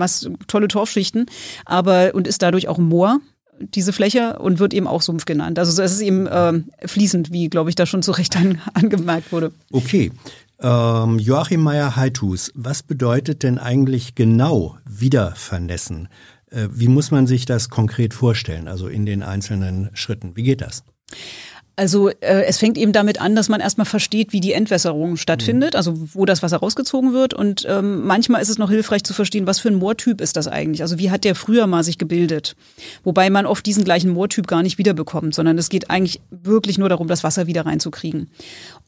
tolle 0.46 0.68
Torfschichten, 0.68 1.26
aber 1.66 2.14
und 2.14 2.26
ist 2.26 2.40
dadurch 2.40 2.66
auch 2.68 2.78
Moor 2.78 3.20
diese 3.60 3.92
Fläche 3.92 4.38
und 4.38 4.58
wird 4.60 4.72
eben 4.72 4.86
auch 4.86 5.02
Sumpf 5.02 5.24
genannt. 5.26 5.58
Also 5.58 5.82
es 5.82 5.92
ist 5.92 6.00
eben 6.00 6.28
ähm, 6.32 6.70
fließend, 6.86 7.32
wie 7.32 7.48
glaube 7.50 7.68
ich 7.70 7.76
da 7.76 7.86
schon 7.86 8.02
zu 8.02 8.12
Recht 8.12 8.36
an, 8.36 8.58
angemerkt 8.74 9.32
wurde. 9.32 9.52
Okay. 9.70 10.12
Ähm, 10.60 11.18
Joachim 11.20 11.60
Meyer-Heithus, 11.62 12.52
was 12.54 12.82
bedeutet 12.82 13.42
denn 13.44 13.58
eigentlich 13.58 14.14
genau 14.16 14.76
wiedervernässen? 14.88 16.06
Äh, 16.06 16.08
wie 16.50 16.88
muss 16.88 17.10
man 17.10 17.26
sich 17.26 17.44
das 17.46 17.68
konkret 17.68 18.14
vorstellen, 18.14 18.68
also 18.68 18.88
in 18.88 19.06
den 19.06 19.22
einzelnen 19.22 19.90
Schritten? 19.94 20.36
Wie 20.36 20.42
geht 20.42 20.60
das? 20.60 20.84
Also 21.78 22.08
äh, 22.08 22.42
es 22.44 22.58
fängt 22.58 22.76
eben 22.76 22.92
damit 22.92 23.20
an, 23.20 23.36
dass 23.36 23.48
man 23.48 23.60
erstmal 23.60 23.84
versteht, 23.84 24.32
wie 24.32 24.40
die 24.40 24.52
Entwässerung 24.52 25.16
stattfindet, 25.16 25.76
also 25.76 25.94
wo 26.12 26.24
das 26.24 26.42
Wasser 26.42 26.56
rausgezogen 26.56 27.12
wird. 27.12 27.34
Und 27.34 27.64
ähm, 27.68 28.04
manchmal 28.04 28.42
ist 28.42 28.48
es 28.48 28.58
noch 28.58 28.68
hilfreich 28.68 29.04
zu 29.04 29.14
verstehen, 29.14 29.46
was 29.46 29.60
für 29.60 29.68
ein 29.68 29.76
Moortyp 29.76 30.20
ist 30.20 30.36
das 30.36 30.48
eigentlich? 30.48 30.82
Also 30.82 30.98
wie 30.98 31.12
hat 31.12 31.22
der 31.22 31.36
früher 31.36 31.68
mal 31.68 31.84
sich 31.84 31.96
gebildet? 31.96 32.56
Wobei 33.04 33.30
man 33.30 33.46
oft 33.46 33.64
diesen 33.64 33.84
gleichen 33.84 34.10
Moortyp 34.10 34.48
gar 34.48 34.64
nicht 34.64 34.78
wiederbekommt, 34.78 35.36
sondern 35.36 35.56
es 35.56 35.68
geht 35.68 35.88
eigentlich 35.88 36.20
wirklich 36.32 36.78
nur 36.78 36.88
darum, 36.88 37.06
das 37.06 37.22
Wasser 37.22 37.46
wieder 37.46 37.64
reinzukriegen. 37.64 38.28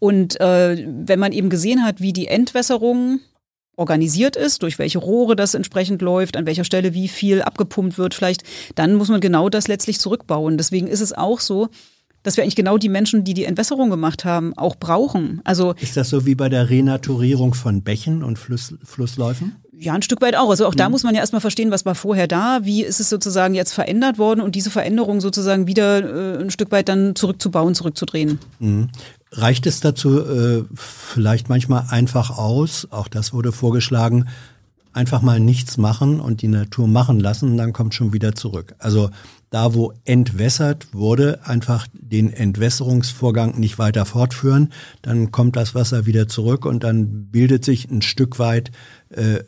Und 0.01 0.41
äh, 0.41 0.85
wenn 0.89 1.21
man 1.21 1.31
eben 1.31 1.49
gesehen 1.49 1.85
hat, 1.85 2.01
wie 2.01 2.13
die 2.13 2.27
Entwässerung 2.27 3.21
organisiert 3.77 4.37
ist, 4.37 4.63
durch 4.63 4.79
welche 4.79 4.99
Rohre 4.99 5.37
das 5.37 5.55
entsprechend 5.55 6.03
läuft, 6.03 6.37
an 6.37 6.47
welcher 6.47 6.65
Stelle 6.65 6.95
wie 6.95 7.09
viel 7.09 7.43
abgepumpt 7.43 7.99
wird 7.99 8.15
vielleicht, 8.15 8.43
dann 8.75 8.95
muss 8.95 9.09
man 9.09 9.21
genau 9.21 9.49
das 9.49 9.69
letztlich 9.69 9.99
zurückbauen. 9.99 10.59
Deswegen 10.59 10.87
ist 10.87 11.01
es 11.01 11.13
auch 11.13 11.41
so, 11.41 11.69
dass 12.23 12.37
wir 12.37 12.45
eigentlich 12.45 12.57
genau 12.57 12.77
die 12.77 12.91
Menschen, 12.91 13.25
die 13.25 13.33
die 13.33 13.45
Entwässerung 13.45 13.89
gemacht 13.89 14.25
haben, 14.27 14.53
auch 14.57 14.77
brauchen. 14.77 15.41
Also 15.45 15.75
Ist 15.81 15.97
das 15.97 16.11
so 16.11 16.27
wie 16.27 16.35
bei 16.35 16.51
der 16.51 16.69
Renaturierung 16.69 17.55
von 17.55 17.83
Bächen 17.83 18.23
und 18.23 18.39
Fluss, 18.39 18.75
Flussläufen? 18.85 19.57
ja, 19.81 19.95
ein 19.95 20.03
Stück 20.03 20.21
weit 20.21 20.37
auch. 20.37 20.51
Also 20.51 20.67
auch 20.67 20.75
da 20.75 20.91
muss 20.91 21.05
man 21.05 21.15
ja 21.15 21.21
erstmal 21.21 21.41
verstehen, 21.41 21.71
was 21.71 21.87
war 21.87 21.95
vorher 21.95 22.29
da, 22.29 22.61
wie 22.63 22.85
ist 22.85 23.01
es 23.01 23.09
sozusagen 23.09 23.55
jetzt 23.55 23.73
verändert 23.73 24.19
worden 24.19 24.43
und 24.43 24.55
diese 24.55 24.71
Veränderung 24.71 25.23
sozusagen 25.23 25.67
wieder 25.67 26.37
äh, 26.39 26.43
ein 26.43 26.51
Stück 26.51 26.71
weit 26.71 26.89
dann 26.91 27.17
zurückzubauen, 27.17 27.75
zurückzudrehen. 27.75 28.39
Reicht 29.33 29.67
es 29.67 29.81
dazu 29.81 30.21
äh, 30.21 30.65
vielleicht 30.75 31.49
manchmal 31.49 31.87
einfach 31.89 32.37
aus, 32.37 32.89
auch 32.91 33.09
das 33.09 33.33
wurde 33.33 33.53
vorgeschlagen, 33.53 34.27
einfach 34.93 35.23
mal 35.23 35.39
nichts 35.39 35.77
machen 35.77 36.21
und 36.21 36.43
die 36.43 36.49
Natur 36.49 36.89
machen 36.89 37.21
lassen 37.21 37.53
und 37.53 37.57
dann 37.57 37.73
kommt 37.73 37.95
schon 37.95 38.13
wieder 38.13 38.35
zurück. 38.35 38.75
Also 38.79 39.11
da, 39.51 39.75
wo 39.75 39.93
entwässert 40.05 40.93
wurde, 40.95 41.41
einfach 41.45 41.87
den 41.93 42.33
Entwässerungsvorgang 42.33 43.59
nicht 43.59 43.79
weiter 43.79 44.05
fortführen, 44.05 44.73
dann 45.03 45.31
kommt 45.31 45.57
das 45.57 45.75
Wasser 45.75 46.07
wieder 46.07 46.29
zurück 46.29 46.67
und 46.67 46.83
dann 46.83 47.27
bildet 47.27 47.65
sich 47.65 47.91
ein 47.91 48.03
Stück 48.03 48.39
weit 48.39 48.71
äh, 49.11 49.41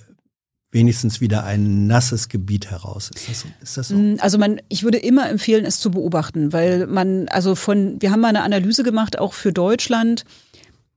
wenigstens 0.73 1.21
wieder 1.21 1.45
ein 1.45 1.87
nasses 1.87 2.29
Gebiet 2.29 2.71
heraus. 2.71 3.11
Ist 3.15 3.29
das, 3.29 3.41
so? 3.41 3.49
ist 3.63 3.77
das 3.77 3.89
so? 3.89 4.17
Also 4.19 4.39
man, 4.39 4.61
ich 4.69 4.83
würde 4.83 4.99
immer 4.99 5.29
empfehlen, 5.29 5.65
es 5.65 5.79
zu 5.79 5.91
beobachten, 5.91 6.53
weil 6.53 6.87
man, 6.87 7.29
also 7.29 7.55
von, 7.55 8.01
wir 8.01 8.11
haben 8.11 8.21
mal 8.21 8.29
eine 8.29 8.43
Analyse 8.43 8.83
gemacht, 8.83 9.19
auch 9.19 9.35
für 9.35 9.53
Deutschland, 9.53 10.25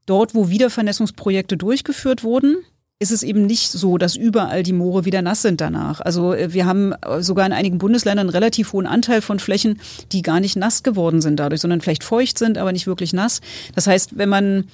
dort, 0.06 0.34
wo 0.34 0.50
Wiedervernässungsprojekte 0.50 1.58
durchgeführt 1.58 2.24
wurden, 2.24 2.58
ist 2.98 3.12
es 3.12 3.24
eben 3.24 3.46
nicht 3.46 3.72
so, 3.72 3.98
dass 3.98 4.16
überall 4.16 4.64
die 4.64 4.72
Moore 4.72 5.04
wieder 5.04 5.22
nass 5.22 5.42
sind 5.42 5.60
danach. 5.60 6.00
Also 6.00 6.34
äh, 6.34 6.54
wir 6.54 6.66
haben 6.66 6.94
äh, 6.94 7.22
sogar 7.22 7.46
in 7.46 7.52
einigen 7.52 7.78
Bundesländern 7.78 8.28
einen 8.28 8.34
relativ 8.34 8.72
hohen 8.72 8.88
Anteil 8.88 9.22
von 9.22 9.40
Flächen, 9.40 9.82
die 10.14 10.22
gar 10.22 10.40
nicht 10.40 10.56
nass 10.56 10.84
geworden 10.84 11.22
sind 11.22 11.38
dadurch, 11.38 11.60
sondern 11.60 11.82
vielleicht 11.82 12.06
feucht 12.06 12.40
sind, 12.40 12.58
aber 12.58 12.72
nicht 12.72 12.88
wirklich 12.88 13.12
nass. 13.12 13.42
Das 13.74 13.88
heißt, 13.88 14.18
wenn 14.18 14.30
man 14.30 14.66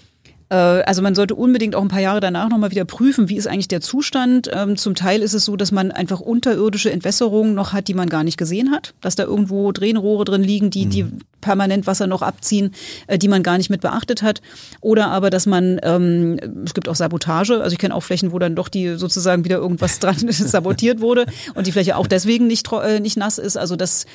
also 0.56 1.02
man 1.02 1.16
sollte 1.16 1.36
unbedingt 1.36 1.76
auch 1.76 1.82
ein 1.82 1.88
paar 1.88 2.02
Jahre 2.02 2.20
danach 2.20 2.50
nochmal 2.50 2.72
wieder 2.72 2.84
prüfen, 2.84 3.30
wie 3.30 3.38
ist 3.38 3.48
eigentlich 3.48 3.70
der 3.70 3.80
Zustand. 3.80 4.50
Ähm, 4.54 4.76
zum 4.76 4.96
Teil 4.96 5.22
ist 5.22 5.34
es 5.34 5.46
so, 5.46 5.56
dass 5.56 5.72
man 5.72 5.92
einfach 5.92 6.20
unterirdische 6.20 6.92
Entwässerungen 6.92 7.54
noch 7.54 7.72
hat, 7.72 7.88
die 7.88 7.94
man 7.94 8.10
gar 8.10 8.24
nicht 8.24 8.38
gesehen 8.38 8.72
hat, 8.72 8.94
dass 9.00 9.16
da 9.16 9.24
irgendwo 9.24 9.72
Drehenrohre 9.72 10.26
drin 10.26 10.44
liegen, 10.44 10.70
die, 10.70 10.88
die 10.88 11.06
permanent 11.40 11.88
Wasser 11.88 12.06
noch 12.06 12.22
abziehen, 12.22 12.74
äh, 13.08 13.18
die 13.18 13.28
man 13.28 13.44
gar 13.44 13.58
nicht 13.58 13.70
mit 13.70 13.82
beachtet 13.82 14.24
hat. 14.24 14.42
Oder 14.82 15.08
aber, 15.08 15.30
dass 15.30 15.46
man, 15.46 15.80
ähm, 15.84 16.38
es 16.66 16.74
gibt 16.74 16.90
auch 16.90 16.96
Sabotage, 16.96 17.62
also 17.62 17.74
ich 17.74 17.80
kenne 17.80 17.96
auch 17.96 18.04
Flächen, 18.04 18.32
wo 18.32 18.40
dann 18.40 18.56
doch 18.56 18.68
die 18.68 18.96
sozusagen 18.96 19.46
wieder 19.46 19.58
irgendwas 19.58 20.00
dran 20.00 20.18
sabotiert 20.30 21.00
wurde 21.02 21.26
und 21.56 21.66
die 21.66 21.72
Fläche 21.72 21.96
auch 21.96 22.08
deswegen 22.08 22.48
nicht, 22.48 22.72
äh, 22.74 23.00
nicht 23.00 23.18
nass 23.18 23.38
ist. 23.38 23.58
Also 23.58 23.76
das 23.76 24.06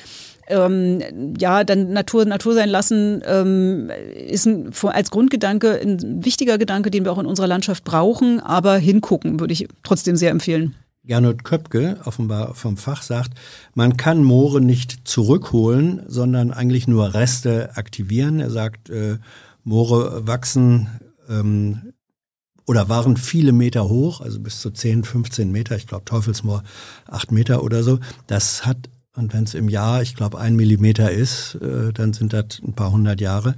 ähm, 0.47 1.33
ja, 1.37 1.63
dann 1.63 1.91
Natur 1.91 2.25
Natur 2.25 2.53
sein 2.53 2.69
lassen 2.69 3.21
ähm, 3.25 3.89
ist 4.15 4.45
ein, 4.45 4.71
als 4.83 5.11
Grundgedanke 5.11 5.79
ein 5.81 6.23
wichtiger 6.23 6.57
Gedanke, 6.57 6.91
den 6.91 7.05
wir 7.05 7.11
auch 7.11 7.19
in 7.19 7.25
unserer 7.25 7.47
Landschaft 7.47 7.83
brauchen, 7.83 8.39
aber 8.39 8.77
hingucken 8.77 9.39
würde 9.39 9.53
ich 9.53 9.67
trotzdem 9.83 10.15
sehr 10.15 10.31
empfehlen. 10.31 10.75
Gernot 11.07 11.45
Köpke, 11.45 11.97
offenbar 12.03 12.53
vom 12.53 12.75
Fach, 12.75 13.01
sagt, 13.01 13.31
man 13.73 13.95
kann 13.95 14.23
Moore 14.23 14.59
nicht 14.59 15.07
zurückholen, 15.07 16.03
sondern 16.07 16.51
eigentlich 16.51 16.87
nur 16.87 17.13
Reste 17.13 17.77
aktivieren. 17.77 18.41
Er 18.41 18.49
sagt, 18.49 18.89
äh, 18.89 19.17
Moore 19.63 20.27
wachsen 20.27 20.89
ähm, 21.29 21.93
oder 22.65 22.89
waren 22.89 23.15
viele 23.15 23.53
Meter 23.53 23.87
hoch, 23.87 24.19
also 24.19 24.39
bis 24.41 24.59
zu 24.59 24.69
10, 24.69 25.05
15 25.05 25.49
Meter, 25.49 25.77
ich 25.77 25.87
glaube 25.87 26.03
Teufelsmoor 26.03 26.63
8 27.07 27.31
Meter 27.31 27.63
oder 27.63 27.83
so. 27.83 27.99
Das 28.27 28.65
hat, 28.65 28.89
und 29.17 29.33
wenn 29.33 29.43
es 29.43 29.55
im 29.55 29.67
Jahr, 29.67 30.01
ich 30.01 30.15
glaube, 30.15 30.39
ein 30.39 30.55
Millimeter 30.55 31.11
ist, 31.11 31.55
äh, 31.55 31.91
dann 31.91 32.13
sind 32.13 32.33
das 32.33 32.61
ein 32.63 32.73
paar 32.73 32.91
hundert 32.91 33.19
Jahre. 33.19 33.55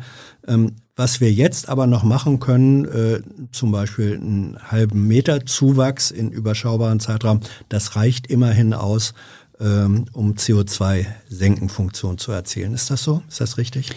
Ähm, 0.48 0.78
was 0.96 1.22
wir 1.22 1.32
jetzt 1.32 1.70
aber 1.70 1.86
noch 1.86 2.04
machen 2.04 2.40
können, 2.40 2.86
äh, 2.86 3.22
zum 3.52 3.72
Beispiel 3.72 4.16
einen 4.16 4.58
halben 4.72 5.08
Meter 5.08 5.46
Zuwachs 5.46 6.12
in 6.12 6.32
überschaubaren 6.32 7.00
Zeitraum, 7.00 7.42
das 7.68 7.96
reicht 7.96 8.28
immerhin 8.28 8.74
aus, 8.74 9.14
ähm, 9.60 10.06
um 10.14 10.36
CO2-Senkenfunktion 10.36 12.18
zu 12.18 12.32
erzielen. 12.32 12.74
Ist 12.74 12.90
das 12.90 13.04
so? 13.04 13.22
Ist 13.28 13.42
das 13.42 13.58
richtig? 13.58 13.92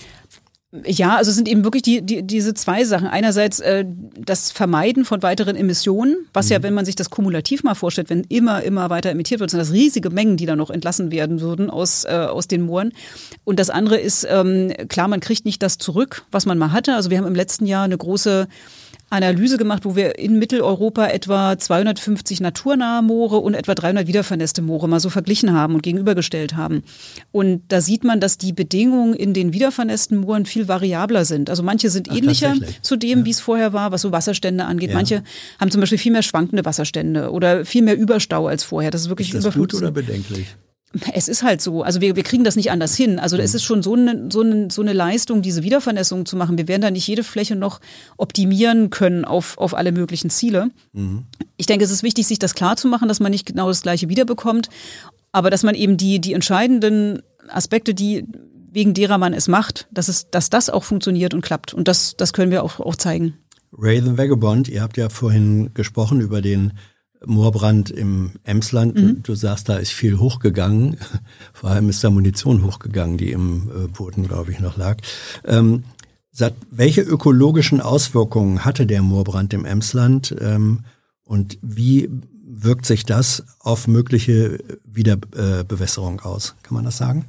Ja, 0.86 1.16
also 1.16 1.28
es 1.28 1.36
sind 1.36 1.48
eben 1.48 1.64
wirklich 1.64 1.82
die, 1.82 2.00
die, 2.00 2.22
diese 2.22 2.54
zwei 2.54 2.84
Sachen. 2.84 3.06
Einerseits 3.06 3.60
äh, 3.60 3.84
das 4.16 4.50
Vermeiden 4.50 5.04
von 5.04 5.22
weiteren 5.22 5.54
Emissionen, 5.54 6.16
was 6.32 6.46
mhm. 6.46 6.52
ja, 6.52 6.62
wenn 6.62 6.72
man 6.72 6.86
sich 6.86 6.96
das 6.96 7.10
kumulativ 7.10 7.62
mal 7.62 7.74
vorstellt, 7.74 8.08
wenn 8.08 8.24
immer, 8.30 8.62
immer 8.62 8.88
weiter 8.88 9.10
emittiert 9.10 9.40
wird, 9.40 9.50
sind 9.50 9.60
das 9.60 9.72
riesige 9.72 10.08
Mengen, 10.08 10.38
die 10.38 10.46
da 10.46 10.56
noch 10.56 10.70
entlassen 10.70 11.10
werden 11.10 11.42
würden 11.42 11.68
aus, 11.68 12.04
äh, 12.04 12.12
aus 12.12 12.48
den 12.48 12.62
Mooren. 12.62 12.92
Und 13.44 13.58
das 13.58 13.68
andere 13.68 13.98
ist, 13.98 14.26
ähm, 14.30 14.72
klar, 14.88 15.08
man 15.08 15.20
kriegt 15.20 15.44
nicht 15.44 15.62
das 15.62 15.76
zurück, 15.76 16.24
was 16.32 16.46
man 16.46 16.56
mal 16.56 16.72
hatte. 16.72 16.94
Also 16.94 17.10
wir 17.10 17.18
haben 17.18 17.26
im 17.26 17.34
letzten 17.34 17.66
Jahr 17.66 17.84
eine 17.84 17.98
große 17.98 18.48
Analyse 19.12 19.58
gemacht, 19.58 19.84
wo 19.84 19.94
wir 19.94 20.18
in 20.18 20.38
Mitteleuropa 20.38 21.06
etwa 21.06 21.58
250 21.58 22.40
naturnahe 22.40 23.02
Moore 23.02 23.36
und 23.38 23.54
etwa 23.54 23.74
300 23.74 24.06
wiedervernässte 24.06 24.62
Moore 24.62 24.88
mal 24.88 25.00
so 25.00 25.10
verglichen 25.10 25.52
haben 25.52 25.74
und 25.74 25.82
gegenübergestellt 25.82 26.56
haben. 26.56 26.82
Und 27.30 27.62
da 27.68 27.80
sieht 27.80 28.04
man, 28.04 28.20
dass 28.20 28.38
die 28.38 28.52
Bedingungen 28.52 29.14
in 29.14 29.34
den 29.34 29.52
wiedervernässten 29.52 30.18
Mooren 30.18 30.46
viel 30.46 30.66
variabler 30.66 31.24
sind. 31.24 31.50
Also 31.50 31.62
manche 31.62 31.90
sind 31.90 32.08
Ach, 32.10 32.16
ähnlicher 32.16 32.54
zu 32.80 32.96
dem, 32.96 33.20
ja. 33.20 33.24
wie 33.26 33.30
es 33.30 33.40
vorher 33.40 33.72
war, 33.72 33.92
was 33.92 34.00
so 34.00 34.12
Wasserstände 34.12 34.64
angeht. 34.64 34.90
Ja. 34.90 34.96
Manche 34.96 35.22
haben 35.60 35.70
zum 35.70 35.80
Beispiel 35.80 35.98
viel 35.98 36.12
mehr 36.12 36.22
schwankende 36.22 36.64
Wasserstände 36.64 37.30
oder 37.30 37.64
viel 37.64 37.82
mehr 37.82 37.98
Überstau 37.98 38.46
als 38.46 38.64
vorher. 38.64 38.90
Das 38.90 39.02
ist 39.02 39.08
wirklich 39.08 39.34
ist 39.34 39.44
das 39.44 39.54
gut 39.54 39.74
oder 39.74 39.90
bedenklich? 39.90 40.46
Es 41.12 41.28
ist 41.28 41.42
halt 41.42 41.60
so. 41.60 41.82
Also 41.82 42.00
wir, 42.00 42.16
wir 42.16 42.22
kriegen 42.22 42.44
das 42.44 42.56
nicht 42.56 42.70
anders 42.70 42.94
hin. 42.94 43.18
Also 43.18 43.36
mhm. 43.36 43.42
es 43.42 43.54
ist 43.54 43.64
schon 43.64 43.82
so 43.82 43.94
eine, 43.94 44.28
so, 44.30 44.42
eine, 44.42 44.70
so 44.70 44.82
eine 44.82 44.92
Leistung, 44.92 45.42
diese 45.42 45.62
Wiedervernässung 45.62 46.26
zu 46.26 46.36
machen. 46.36 46.58
Wir 46.58 46.68
werden 46.68 46.82
da 46.82 46.90
nicht 46.90 47.06
jede 47.06 47.24
Fläche 47.24 47.56
noch 47.56 47.80
optimieren 48.16 48.90
können 48.90 49.24
auf, 49.24 49.56
auf 49.58 49.74
alle 49.74 49.92
möglichen 49.92 50.30
Ziele. 50.30 50.70
Mhm. 50.92 51.24
Ich 51.56 51.66
denke, 51.66 51.84
es 51.84 51.90
ist 51.90 52.02
wichtig, 52.02 52.26
sich 52.26 52.38
das 52.38 52.54
klar 52.54 52.76
zu 52.76 52.88
machen, 52.88 53.08
dass 53.08 53.20
man 53.20 53.30
nicht 53.30 53.46
genau 53.46 53.68
das 53.68 53.82
Gleiche 53.82 54.08
wiederbekommt, 54.08 54.68
aber 55.32 55.50
dass 55.50 55.62
man 55.62 55.74
eben 55.74 55.96
die, 55.96 56.20
die 56.20 56.34
entscheidenden 56.34 57.22
Aspekte, 57.48 57.94
die 57.94 58.26
wegen 58.70 58.94
derer 58.94 59.18
man 59.18 59.34
es 59.34 59.48
macht, 59.48 59.86
dass, 59.90 60.08
es, 60.08 60.30
dass 60.30 60.50
das 60.50 60.70
auch 60.70 60.84
funktioniert 60.84 61.34
und 61.34 61.42
klappt. 61.42 61.74
Und 61.74 61.88
das, 61.88 62.16
das 62.16 62.32
können 62.32 62.50
wir 62.50 62.62
auch, 62.62 62.80
auch 62.80 62.96
zeigen. 62.96 63.34
Ray 63.76 64.00
the 64.02 64.18
Vagabond, 64.18 64.68
ihr 64.68 64.82
habt 64.82 64.96
ja 64.96 65.08
vorhin 65.08 65.72
gesprochen 65.74 66.20
über 66.20 66.42
den 66.42 66.72
Moorbrand 67.26 67.90
im 67.90 68.32
Emsland. 68.44 68.94
Mhm. 68.96 69.22
Du 69.22 69.34
sagst, 69.34 69.68
da 69.68 69.76
ist 69.76 69.92
viel 69.92 70.18
hochgegangen. 70.18 70.96
Vor 71.52 71.70
allem 71.70 71.88
ist 71.88 72.02
da 72.02 72.10
Munition 72.10 72.64
hochgegangen, 72.64 73.18
die 73.18 73.32
im 73.32 73.68
äh, 73.68 73.88
Boden, 73.88 74.26
glaube 74.26 74.52
ich, 74.52 74.60
noch 74.60 74.76
lag. 74.76 74.98
Ähm, 75.44 75.84
sagt, 76.30 76.56
welche 76.70 77.02
ökologischen 77.02 77.80
Auswirkungen 77.80 78.64
hatte 78.64 78.86
der 78.86 79.02
Moorbrand 79.02 79.52
im 79.52 79.64
Emsland 79.64 80.34
ähm, 80.40 80.80
und 81.24 81.58
wie 81.62 82.08
wirkt 82.44 82.86
sich 82.86 83.04
das 83.04 83.44
auf 83.60 83.86
mögliche 83.86 84.58
Wiederbewässerung 84.84 86.20
aus? 86.20 86.54
Kann 86.62 86.74
man 86.74 86.84
das 86.84 86.96
sagen? 86.96 87.26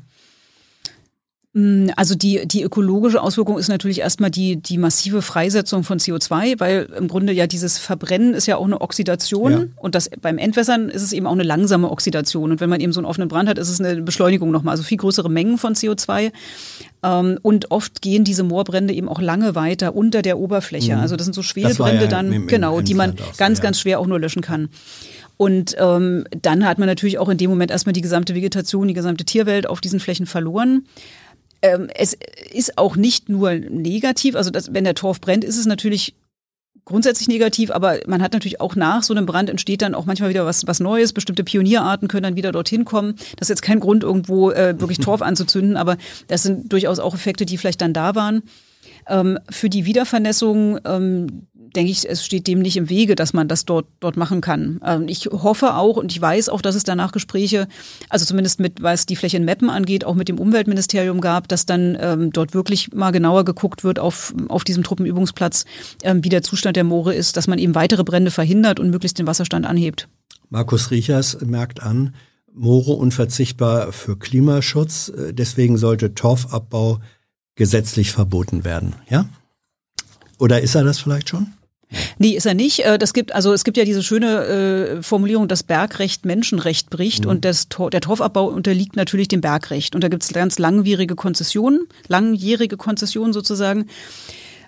Mm, 1.53 1.89
also 1.95 2.15
die, 2.15 2.47
die 2.47 2.63
ökologische 2.63 3.21
Auswirkung 3.21 3.59
ist 3.59 3.67
natürlich 3.67 3.99
erstmal 3.99 4.31
die, 4.31 4.55
die 4.55 4.79
massive 4.79 5.21
Freisetzung 5.21 5.83
von 5.83 5.99
CO2, 5.99 6.59
weil 6.59 6.89
im 6.97 7.07
Grunde 7.07 7.31
ja 7.31 7.45
dieses 7.45 7.77
Verbrennen 7.77 8.33
ist 8.33 8.47
ja 8.47 8.57
auch 8.57 8.65
eine 8.65 8.81
Oxidation 8.81 9.51
ja. 9.51 9.65
und 9.75 9.93
das 9.93 10.09
beim 10.21 10.39
Entwässern 10.39 10.89
ist 10.89 11.03
es 11.03 11.13
eben 11.13 11.27
auch 11.27 11.33
eine 11.33 11.43
langsame 11.43 11.91
Oxidation. 11.91 12.51
Und 12.51 12.59
wenn 12.59 12.69
man 12.69 12.81
eben 12.81 12.91
so 12.91 12.99
einen 12.99 13.05
offenen 13.05 13.29
Brand 13.29 13.47
hat, 13.47 13.59
ist 13.59 13.69
es 13.69 13.79
eine 13.79 14.01
Beschleunigung 14.01 14.49
nochmal, 14.49 14.71
also 14.71 14.83
viel 14.83 14.97
größere 14.97 15.29
Mengen 15.29 15.59
von 15.59 15.75
CO2. 15.75 16.31
Ähm, 17.03 17.37
und 17.43 17.69
oft 17.69 18.01
gehen 18.01 18.23
diese 18.23 18.43
Moorbrände 18.43 18.93
eben 18.93 19.07
auch 19.07 19.21
lange 19.21 19.53
weiter 19.53 19.95
unter 19.95 20.23
der 20.23 20.39
Oberfläche. 20.39 20.95
Mhm. 20.95 21.01
Also 21.01 21.17
das 21.17 21.25
sind 21.25 21.35
so 21.35 21.43
Schwelbrände 21.43 22.05
ja 22.05 22.09
dann, 22.09 22.27
im, 22.27 22.33
im, 22.33 22.47
genau, 22.47 22.79
im 22.79 22.85
die 22.85 22.95
man 22.95 23.13
ganz, 23.37 23.59
ja. 23.59 23.63
ganz 23.63 23.79
schwer 23.79 23.99
auch 23.99 24.07
nur 24.07 24.19
löschen 24.19 24.41
kann. 24.41 24.69
Und 25.37 25.75
ähm, 25.79 26.25
dann 26.41 26.65
hat 26.65 26.79
man 26.79 26.87
natürlich 26.87 27.17
auch 27.17 27.29
in 27.29 27.37
dem 27.37 27.49
Moment 27.49 27.71
erstmal 27.71 27.93
die 27.93 28.01
gesamte 28.01 28.33
Vegetation, 28.33 28.87
die 28.87 28.93
gesamte 28.93 29.25
Tierwelt 29.25 29.67
auf 29.67 29.81
diesen 29.81 29.99
Flächen 29.99 30.25
verloren. 30.25 30.85
Ähm, 31.63 31.89
es 31.95 32.15
ist 32.51 32.77
auch 32.77 32.97
nicht 32.97 33.29
nur 33.29 33.53
negativ, 33.53 34.35
also 34.35 34.51
das, 34.51 34.73
wenn 34.73 34.83
der 34.83 34.95
Torf 34.95 35.21
brennt, 35.21 35.45
ist 35.45 35.57
es 35.57 35.65
natürlich 35.65 36.13
grundsätzlich 36.83 37.29
negativ, 37.29 37.71
aber 37.71 37.99
man 38.05 38.21
hat 38.21 38.33
natürlich 38.33 38.59
auch 38.59 38.75
nach 38.75 39.01
so 39.01 39.13
einem 39.13 39.25
Brand 39.25 39.49
entsteht 39.49 39.81
dann 39.81 39.95
auch 39.95 40.05
manchmal 40.05 40.29
wieder 40.29 40.45
was, 40.45 40.67
was 40.67 40.81
Neues. 40.81 41.13
Bestimmte 41.13 41.45
Pionierarten 41.45 42.09
können 42.09 42.23
dann 42.23 42.35
wieder 42.35 42.51
dorthin 42.51 42.83
kommen. 42.83 43.15
Das 43.37 43.45
ist 43.45 43.49
jetzt 43.49 43.61
kein 43.61 43.79
Grund, 43.79 44.03
irgendwo 44.03 44.51
äh, 44.51 44.77
wirklich 44.77 44.97
Torf 44.99 45.21
anzuzünden, 45.21 45.77
aber 45.77 45.97
das 46.27 46.43
sind 46.43 46.71
durchaus 46.73 46.99
auch 46.99 47.15
Effekte, 47.15 47.45
die 47.45 47.57
vielleicht 47.57 47.79
dann 47.79 47.93
da 47.93 48.13
waren. 48.15 48.43
Ähm, 49.07 49.39
für 49.49 49.69
die 49.69 49.85
Wiedervernässung 49.85 50.79
ähm, 50.83 51.47
denke 51.75 51.91
ich, 51.91 52.07
es 52.09 52.25
steht 52.25 52.47
dem 52.47 52.59
nicht 52.59 52.77
im 52.77 52.89
Wege, 52.89 53.15
dass 53.15 53.33
man 53.33 53.47
das 53.47 53.65
dort, 53.65 53.85
dort 53.99 54.17
machen 54.17 54.41
kann. 54.41 54.79
Ähm, 54.85 55.07
ich 55.07 55.25
hoffe 55.25 55.75
auch 55.75 55.97
und 55.97 56.11
ich 56.11 56.21
weiß 56.21 56.49
auch, 56.49 56.61
dass 56.61 56.75
es 56.75 56.83
danach 56.83 57.11
Gespräche, 57.11 57.67
also 58.09 58.25
zumindest 58.25 58.59
mit, 58.59 58.81
was 58.81 59.05
die 59.05 59.15
Fläche 59.15 59.37
in 59.37 59.45
Meppen 59.45 59.69
angeht, 59.69 60.05
auch 60.05 60.15
mit 60.15 60.29
dem 60.29 60.39
Umweltministerium 60.39 61.21
gab, 61.21 61.47
dass 61.47 61.65
dann 61.65 61.97
ähm, 61.99 62.31
dort 62.31 62.53
wirklich 62.53 62.93
mal 62.93 63.11
genauer 63.11 63.45
geguckt 63.45 63.83
wird 63.83 63.99
auf, 63.99 64.33
auf 64.49 64.63
diesem 64.63 64.83
Truppenübungsplatz, 64.83 65.65
ähm, 66.03 66.23
wie 66.23 66.29
der 66.29 66.43
Zustand 66.43 66.75
der 66.75 66.83
Moore 66.83 67.13
ist, 67.13 67.37
dass 67.37 67.47
man 67.47 67.59
eben 67.59 67.75
weitere 67.75 68.03
Brände 68.03 68.31
verhindert 68.31 68.79
und 68.79 68.89
möglichst 68.89 69.19
den 69.19 69.27
Wasserstand 69.27 69.65
anhebt. 69.65 70.07
Markus 70.49 70.91
Riechers 70.91 71.41
merkt 71.41 71.81
an, 71.81 72.13
Moore 72.53 72.93
unverzichtbar 72.93 73.91
für 73.91 74.17
Klimaschutz. 74.17 75.09
Äh, 75.09 75.33
deswegen 75.33 75.77
sollte 75.77 76.13
Torfabbau 76.13 76.99
gesetzlich 77.55 78.11
verboten 78.11 78.63
werden, 78.63 78.95
ja? 79.09 79.25
Oder 80.39 80.61
ist 80.61 80.75
er 80.75 80.83
das 80.83 80.99
vielleicht 80.99 81.29
schon? 81.29 81.53
Nee, 82.17 82.31
ist 82.31 82.45
er 82.45 82.53
nicht. 82.53 82.85
Äh, 82.85 82.97
das 82.97 83.13
gibt, 83.13 83.33
also 83.33 83.53
es 83.53 83.63
gibt 83.63 83.77
ja 83.77 83.85
diese 83.85 84.03
schöne 84.03 84.45
äh, 84.45 85.03
Formulierung, 85.03 85.47
dass 85.47 85.63
Bergrecht 85.63 86.25
Menschenrecht 86.25 86.89
bricht 86.89 87.25
mhm. 87.25 87.31
und 87.31 87.45
das, 87.45 87.67
der 87.69 88.01
Torfabbau 88.01 88.47
unterliegt 88.47 88.95
natürlich 88.95 89.27
dem 89.27 89.41
Bergrecht. 89.41 89.95
Und 89.95 90.03
da 90.03 90.07
gibt 90.07 90.23
es 90.23 90.33
ganz 90.33 90.59
langwierige 90.59 91.15
Konzessionen, 91.15 91.87
langjährige 92.07 92.77
Konzessionen 92.77 93.33
sozusagen. 93.33 93.87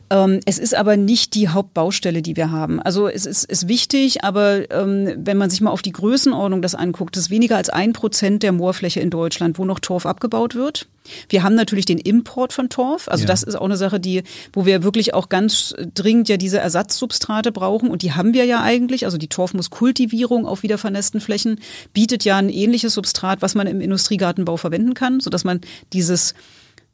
Ähm, 0.09 0.39
es 0.45 0.59
ist 0.59 0.75
aber 0.75 0.97
nicht 0.97 1.33
die 1.33 1.49
Hauptbaustelle, 1.49 2.21
die 2.21 2.35
wir 2.35 2.51
haben. 2.51 2.79
Also 2.79 3.07
es 3.07 3.25
ist, 3.25 3.43
ist 3.45 3.67
wichtig, 3.67 4.23
aber 4.23 4.69
ähm, 4.71 5.13
wenn 5.17 5.37
man 5.37 5.49
sich 5.49 5.61
mal 5.61 5.71
auf 5.71 5.81
die 5.81 5.91
Größenordnung 5.91 6.61
das 6.61 6.75
anguckt, 6.75 7.17
ist 7.17 7.31
weniger 7.31 7.57
als 7.57 7.69
ein 7.69 7.93
Prozent 7.93 8.43
der 8.43 8.51
Moorfläche 8.51 8.99
in 8.99 9.09
Deutschland, 9.09 9.57
wo 9.57 9.65
noch 9.65 9.79
Torf 9.79 10.05
abgebaut 10.05 10.53
wird. 10.53 10.87
Wir 11.29 11.43
haben 11.43 11.55
natürlich 11.55 11.85
den 11.85 11.97
Import 11.97 12.53
von 12.53 12.69
Torf. 12.69 13.07
Also 13.07 13.23
ja. 13.23 13.27
das 13.27 13.43
ist 13.43 13.55
auch 13.55 13.65
eine 13.65 13.77
Sache, 13.77 13.99
die, 13.99 14.23
wo 14.53 14.65
wir 14.65 14.83
wirklich 14.83 15.13
auch 15.13 15.29
ganz 15.29 15.73
dringend 15.93 16.29
ja 16.29 16.37
diese 16.37 16.59
Ersatzsubstrate 16.59 17.51
brauchen. 17.51 17.89
Und 17.89 18.01
die 18.01 18.13
haben 18.13 18.33
wir 18.33 18.45
ja 18.45 18.61
eigentlich. 18.61 19.05
Also 19.05 19.17
die 19.17 19.27
Torfmuskultivierung 19.27 20.45
auf 20.45 20.63
wiedervernässten 20.63 21.19
Flächen 21.19 21.59
bietet 21.93 22.25
ja 22.25 22.37
ein 22.37 22.49
ähnliches 22.49 22.93
Substrat, 22.93 23.41
was 23.41 23.55
man 23.55 23.67
im 23.67 23.81
Industriegartenbau 23.81 24.57
verwenden 24.57 24.93
kann, 24.93 25.19
sodass 25.19 25.43
man 25.43 25.61
dieses 25.93 26.35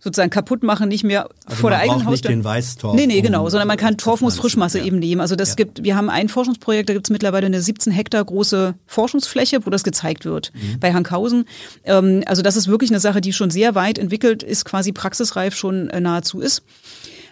sozusagen 0.04 0.32
kaputt 0.32 0.64
machen, 0.64 0.90
nicht 0.90 1.04
mehr 1.04 1.30
also 1.46 1.62
vor 1.62 1.70
der 1.70 1.80
eigenen 1.80 2.06
Haustür. 2.06 2.32
Nicht 2.32 2.40
den 2.40 2.44
Weißtorf. 2.44 2.96
Nee, 2.96 3.06
nee, 3.06 3.22
genau, 3.22 3.48
sondern 3.50 3.68
man 3.68 3.78
kann 3.78 3.98
Torfmoos-Frischmasse 3.98 4.80
ja. 4.80 4.86
eben 4.86 4.98
nehmen. 4.98 5.22
Also 5.22 5.36
das 5.36 5.50
ja. 5.50 5.56
gibt, 5.56 5.84
wir 5.84 5.96
haben 5.96 6.10
ein 6.10 6.28
Forschungsprojekt, 6.28 6.90
da 6.90 6.94
gibt 6.94 7.06
es 7.06 7.12
mittlerweile 7.12 7.46
eine 7.46 7.62
17 7.62 7.94
Hektar 7.94 8.26
große 8.26 8.74
Forschungsfläche, 8.88 9.66
wo 9.66 9.70
das 9.70 9.84
gezeigt 9.84 10.26
wird, 10.26 10.52
mhm. 10.56 10.80
bei 10.80 10.92
Hankhausen. 10.94 11.46
Ähm, 11.84 12.24
also 12.26 12.42
das 12.42 12.56
ist 12.56 12.68
wirklich 12.68 12.90
eine 12.90 13.00
Sache, 13.00 13.22
die 13.22 13.32
schon 13.32 13.52
sehr 13.52 13.76
weit 13.76 14.00
entwickelt 14.00 14.42
ist, 14.42 14.66
quasi 14.66 14.92
praxisreif 14.92 15.56
schon 15.56 15.90
äh, 15.92 16.02
nahezu 16.02 16.40
ist. 16.42 16.64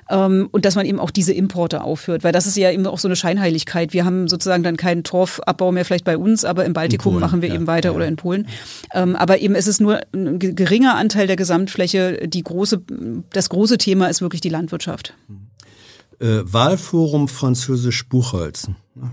Ähm, 0.10 0.50
und 0.52 0.66
dass 0.66 0.76
man 0.76 0.86
eben 0.86 1.00
auch 1.00 1.12
diese 1.12 1.34
Importe 1.34 1.84
aufhört, 1.84 2.24
weil 2.24 2.32
das 2.32 2.48
ist 2.48 2.58
ja 2.58 2.72
eben 2.72 2.86
auch 2.88 2.98
so 2.98 3.08
eine 3.08 3.16
Scheinheiligkeit. 3.16 3.94
Wir 3.94 4.06
haben 4.06 4.28
sozusagen 4.28 4.64
dann 4.64 4.78
keinen 4.78 5.04
Torfabbau 5.04 5.72
mehr 5.72 5.86
vielleicht 5.86 6.06
bei 6.06 6.18
uns, 6.18 6.46
aber 6.46 6.66
im 6.66 6.74
Baltikum 6.74 7.14
Polen, 7.14 7.22
machen 7.22 7.42
wir 7.42 7.50
ja, 7.50 7.56
eben 7.56 7.68
weiter 7.68 7.90
ja. 7.90 7.96
oder 7.96 8.08
in 8.08 8.16
Polen. 8.16 8.48
Ähm, 8.94 9.16
aber 9.16 9.40
eben 9.40 9.56
ist 9.56 9.68
es 9.68 9.80
nur 9.80 10.02
ein 10.14 10.40
geringer 10.40 10.96
Anteil 10.96 11.28
der 11.28 11.36
Gesamtfläche. 11.36 12.28
Die 12.28 12.44
große, 12.44 12.82
das 13.32 13.50
große 13.50 13.78
Thema 13.78 14.08
ist 14.08 14.22
wirklich 14.22 14.42
die 14.42 14.50
Landwirtschaft. 14.50 15.14
Äh, 16.20 16.42
Wahlforum 16.44 17.28
Französisch 17.28 18.08
Buchholz, 18.10 18.70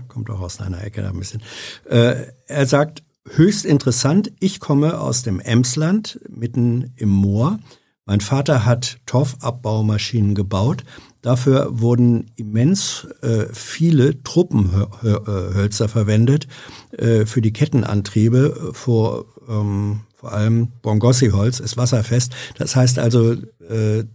kommt 0.07 0.29
auch 0.29 0.41
aus 0.41 0.59
einer 0.59 0.83
Ecke 0.83 1.01
da 1.01 1.09
ein 1.09 1.19
bisschen. 1.19 1.41
Äh, 1.89 2.27
er 2.47 2.65
sagt, 2.65 3.03
höchst 3.29 3.65
interessant. 3.65 4.31
Ich 4.39 4.59
komme 4.59 4.99
aus 4.99 5.23
dem 5.23 5.39
Emsland, 5.39 6.19
mitten 6.29 6.93
im 6.95 7.09
Moor. 7.09 7.59
Mein 8.07 8.21
Vater 8.21 8.63
hat 8.65 8.99
Torfabbaumaschinen 9.05 10.33
gebaut. 10.33 10.85
Dafür 11.21 11.67
wurden 11.81 12.31
immens 12.37 13.05
äh, 13.21 13.47
viele 13.51 14.23
Truppenhölzer 14.23 15.89
verwendet 15.89 16.47
äh, 16.93 17.25
für 17.25 17.41
die 17.41 17.51
Kettenantriebe. 17.51 18.71
Vor, 18.71 19.25
ähm, 19.49 20.01
vor 20.15 20.31
allem 20.31 20.69
Bongossi-Holz 20.81 21.59
ist 21.59 21.75
wasserfest. 21.75 22.33
Das 22.57 22.77
heißt 22.77 22.97
also, 22.97 23.33
äh, 23.33 24.05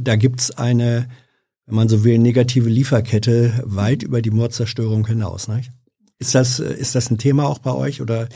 da 0.00 0.14
gibt's 0.14 0.52
eine, 0.52 1.08
wenn 1.66 1.74
man 1.74 1.88
so 1.88 2.04
will, 2.04 2.20
negative 2.20 2.68
Lieferkette 2.68 3.64
weit 3.66 4.04
über 4.04 4.22
die 4.22 4.30
Moorzerstörung 4.30 5.08
hinaus. 5.08 5.48
Nicht? 5.48 5.72
Ist 6.20 6.36
das, 6.36 6.60
ist 6.60 6.94
das 6.94 7.10
ein 7.10 7.18
Thema 7.18 7.48
auch 7.48 7.58
bei 7.58 7.72
euch 7.72 8.00
oder? 8.00 8.28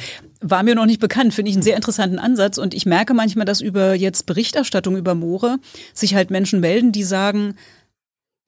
War 0.51 0.62
mir 0.62 0.74
noch 0.74 0.86
nicht 0.86 1.01
bekannt, 1.01 1.35
finde 1.35 1.51
ich 1.51 1.56
einen 1.56 1.62
sehr 1.62 1.77
interessanten 1.77 2.18
Ansatz. 2.18 2.59
Und 2.59 2.74
ich 2.74 2.86
merke 2.86 3.14
manchmal, 3.14 3.44
dass 3.47 3.60
über 3.60 3.94
jetzt 3.94 4.27
Berichterstattung 4.27 4.97
über 4.97 5.14
Moore 5.14 5.59
sich 5.94 6.14
halt 6.14 6.31
Menschen 6.31 6.60
melden, 6.60 6.93
die 6.93 7.02
sagen, 7.02 7.56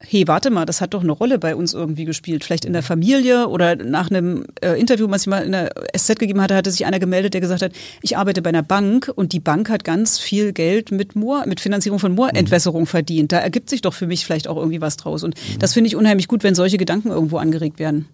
hey, 0.00 0.28
warte 0.28 0.50
mal, 0.50 0.64
das 0.64 0.80
hat 0.80 0.94
doch 0.94 1.02
eine 1.02 1.10
Rolle 1.10 1.38
bei 1.38 1.56
uns 1.56 1.74
irgendwie 1.74 2.04
gespielt. 2.04 2.44
Vielleicht 2.44 2.64
in 2.64 2.72
der 2.72 2.84
Familie 2.84 3.48
oder 3.48 3.74
nach 3.76 4.10
einem 4.10 4.44
äh, 4.60 4.78
Interview, 4.78 5.10
was 5.10 5.22
ich 5.22 5.26
mal 5.26 5.44
in 5.44 5.52
der 5.52 5.72
SZ 5.96 6.20
gegeben 6.20 6.40
hatte, 6.40 6.54
hatte 6.54 6.70
sich 6.70 6.86
einer 6.86 7.00
gemeldet, 7.00 7.34
der 7.34 7.40
gesagt 7.40 7.62
hat, 7.62 7.72
ich 8.00 8.16
arbeite 8.16 8.40
bei 8.40 8.50
einer 8.50 8.62
Bank 8.62 9.10
und 9.14 9.32
die 9.32 9.40
Bank 9.40 9.68
hat 9.68 9.82
ganz 9.82 10.18
viel 10.18 10.52
Geld 10.52 10.92
mit 10.92 11.16
Moor, 11.16 11.46
mit 11.46 11.58
Finanzierung 11.58 11.98
von 11.98 12.14
Moorentwässerung 12.14 12.82
mhm. 12.82 12.86
verdient. 12.86 13.32
Da 13.32 13.38
ergibt 13.38 13.70
sich 13.70 13.82
doch 13.82 13.94
für 13.94 14.06
mich 14.06 14.24
vielleicht 14.24 14.46
auch 14.46 14.56
irgendwie 14.56 14.80
was 14.80 14.96
draus. 14.96 15.24
Und 15.24 15.34
mhm. 15.34 15.58
das 15.58 15.74
finde 15.74 15.88
ich 15.88 15.96
unheimlich 15.96 16.28
gut, 16.28 16.44
wenn 16.44 16.54
solche 16.54 16.78
Gedanken 16.78 17.08
irgendwo 17.08 17.38
angeregt 17.38 17.80
werden. 17.80 18.06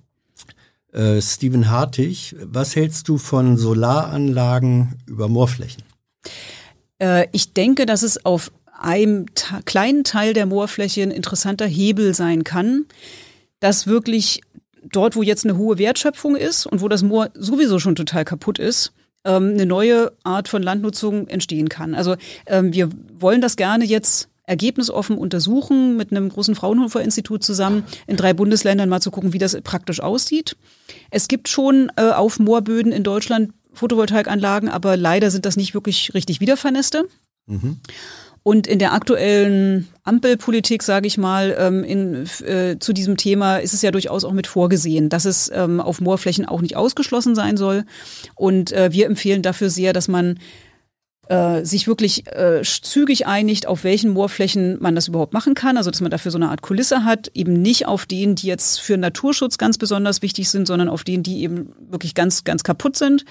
Äh, 0.94 1.20
Steven 1.20 1.68
Hartig, 1.70 2.36
was 2.40 2.76
hältst 2.76 3.08
du 3.08 3.18
von 3.18 3.56
Solaranlagen 3.56 4.94
über 5.06 5.28
Moorflächen? 5.28 5.82
Äh, 7.00 7.26
ich 7.32 7.52
denke, 7.52 7.84
dass 7.84 8.02
es 8.02 8.24
auf 8.24 8.52
einem 8.78 9.26
kleinen 9.64 10.04
Teil 10.04 10.34
der 10.34 10.46
Moorfläche 10.46 11.02
ein 11.02 11.10
interessanter 11.10 11.66
Hebel 11.66 12.14
sein 12.14 12.44
kann, 12.44 12.86
dass 13.58 13.88
wirklich 13.88 14.42
dort, 14.92 15.16
wo 15.16 15.22
jetzt 15.22 15.44
eine 15.44 15.56
hohe 15.56 15.78
Wertschöpfung 15.78 16.36
ist 16.36 16.66
und 16.66 16.80
wo 16.80 16.88
das 16.88 17.02
Moor 17.02 17.30
sowieso 17.34 17.80
schon 17.80 17.96
total 17.96 18.24
kaputt 18.24 18.60
ist, 18.60 18.92
ähm, 19.24 19.50
eine 19.54 19.66
neue 19.66 20.12
Art 20.22 20.48
von 20.48 20.62
Landnutzung 20.62 21.26
entstehen 21.26 21.68
kann. 21.68 21.94
Also 21.94 22.14
ähm, 22.46 22.72
wir 22.72 22.90
wollen 23.18 23.40
das 23.40 23.56
gerne 23.56 23.84
jetzt 23.84 24.28
ergebnisoffen 24.46 25.16
untersuchen, 25.16 25.96
mit 25.96 26.10
einem 26.10 26.28
großen 26.28 26.54
Fraunhofer-Institut 26.54 27.42
zusammen 27.42 27.84
in 28.06 28.16
drei 28.16 28.34
Bundesländern 28.34 28.88
mal 28.88 29.00
zu 29.00 29.10
gucken, 29.10 29.32
wie 29.32 29.38
das 29.38 29.58
praktisch 29.62 30.00
aussieht. 30.00 30.56
Es 31.10 31.28
gibt 31.28 31.48
schon 31.48 31.90
äh, 31.96 32.10
auf 32.10 32.38
Moorböden 32.38 32.92
in 32.92 33.04
Deutschland 33.04 33.52
Photovoltaikanlagen, 33.72 34.68
aber 34.68 34.96
leider 34.96 35.30
sind 35.30 35.46
das 35.46 35.56
nicht 35.56 35.74
wirklich 35.74 36.14
richtig 36.14 36.40
Wiedervernässte. 36.40 37.08
Mhm. 37.46 37.78
Und 38.46 38.66
in 38.66 38.78
der 38.78 38.92
aktuellen 38.92 39.88
Ampelpolitik, 40.02 40.82
sage 40.82 41.06
ich 41.06 41.16
mal, 41.16 41.56
ähm, 41.58 41.82
in, 41.82 42.26
äh, 42.46 42.78
zu 42.78 42.92
diesem 42.92 43.16
Thema 43.16 43.56
ist 43.56 43.72
es 43.72 43.80
ja 43.80 43.90
durchaus 43.90 44.22
auch 44.22 44.34
mit 44.34 44.46
vorgesehen, 44.46 45.08
dass 45.08 45.24
es 45.24 45.50
ähm, 45.52 45.80
auf 45.80 46.02
Moorflächen 46.02 46.44
auch 46.44 46.60
nicht 46.60 46.76
ausgeschlossen 46.76 47.34
sein 47.34 47.56
soll. 47.56 47.84
Und 48.34 48.70
äh, 48.72 48.92
wir 48.92 49.06
empfehlen 49.06 49.40
dafür 49.40 49.70
sehr, 49.70 49.94
dass 49.94 50.08
man 50.08 50.38
äh, 51.28 51.64
sich 51.64 51.86
wirklich 51.86 52.26
äh, 52.26 52.62
zügig 52.62 53.26
einigt, 53.26 53.66
auf 53.66 53.84
welchen 53.84 54.10
Moorflächen 54.10 54.78
man 54.80 54.94
das 54.94 55.08
überhaupt 55.08 55.32
machen 55.32 55.54
kann. 55.54 55.76
Also 55.76 55.90
dass 55.90 56.00
man 56.00 56.10
dafür 56.10 56.30
so 56.30 56.38
eine 56.38 56.50
Art 56.50 56.62
Kulisse 56.62 57.04
hat, 57.04 57.30
eben 57.34 57.54
nicht 57.54 57.86
auf 57.86 58.06
denen, 58.06 58.34
die 58.34 58.46
jetzt 58.46 58.80
für 58.80 58.96
Naturschutz 58.96 59.58
ganz 59.58 59.78
besonders 59.78 60.22
wichtig 60.22 60.50
sind, 60.50 60.66
sondern 60.66 60.88
auf 60.88 61.04
denen, 61.04 61.22
die 61.22 61.42
eben 61.42 61.72
wirklich 61.90 62.14
ganz, 62.14 62.44
ganz 62.44 62.62
kaputt 62.64 62.96
sind. 62.96 63.24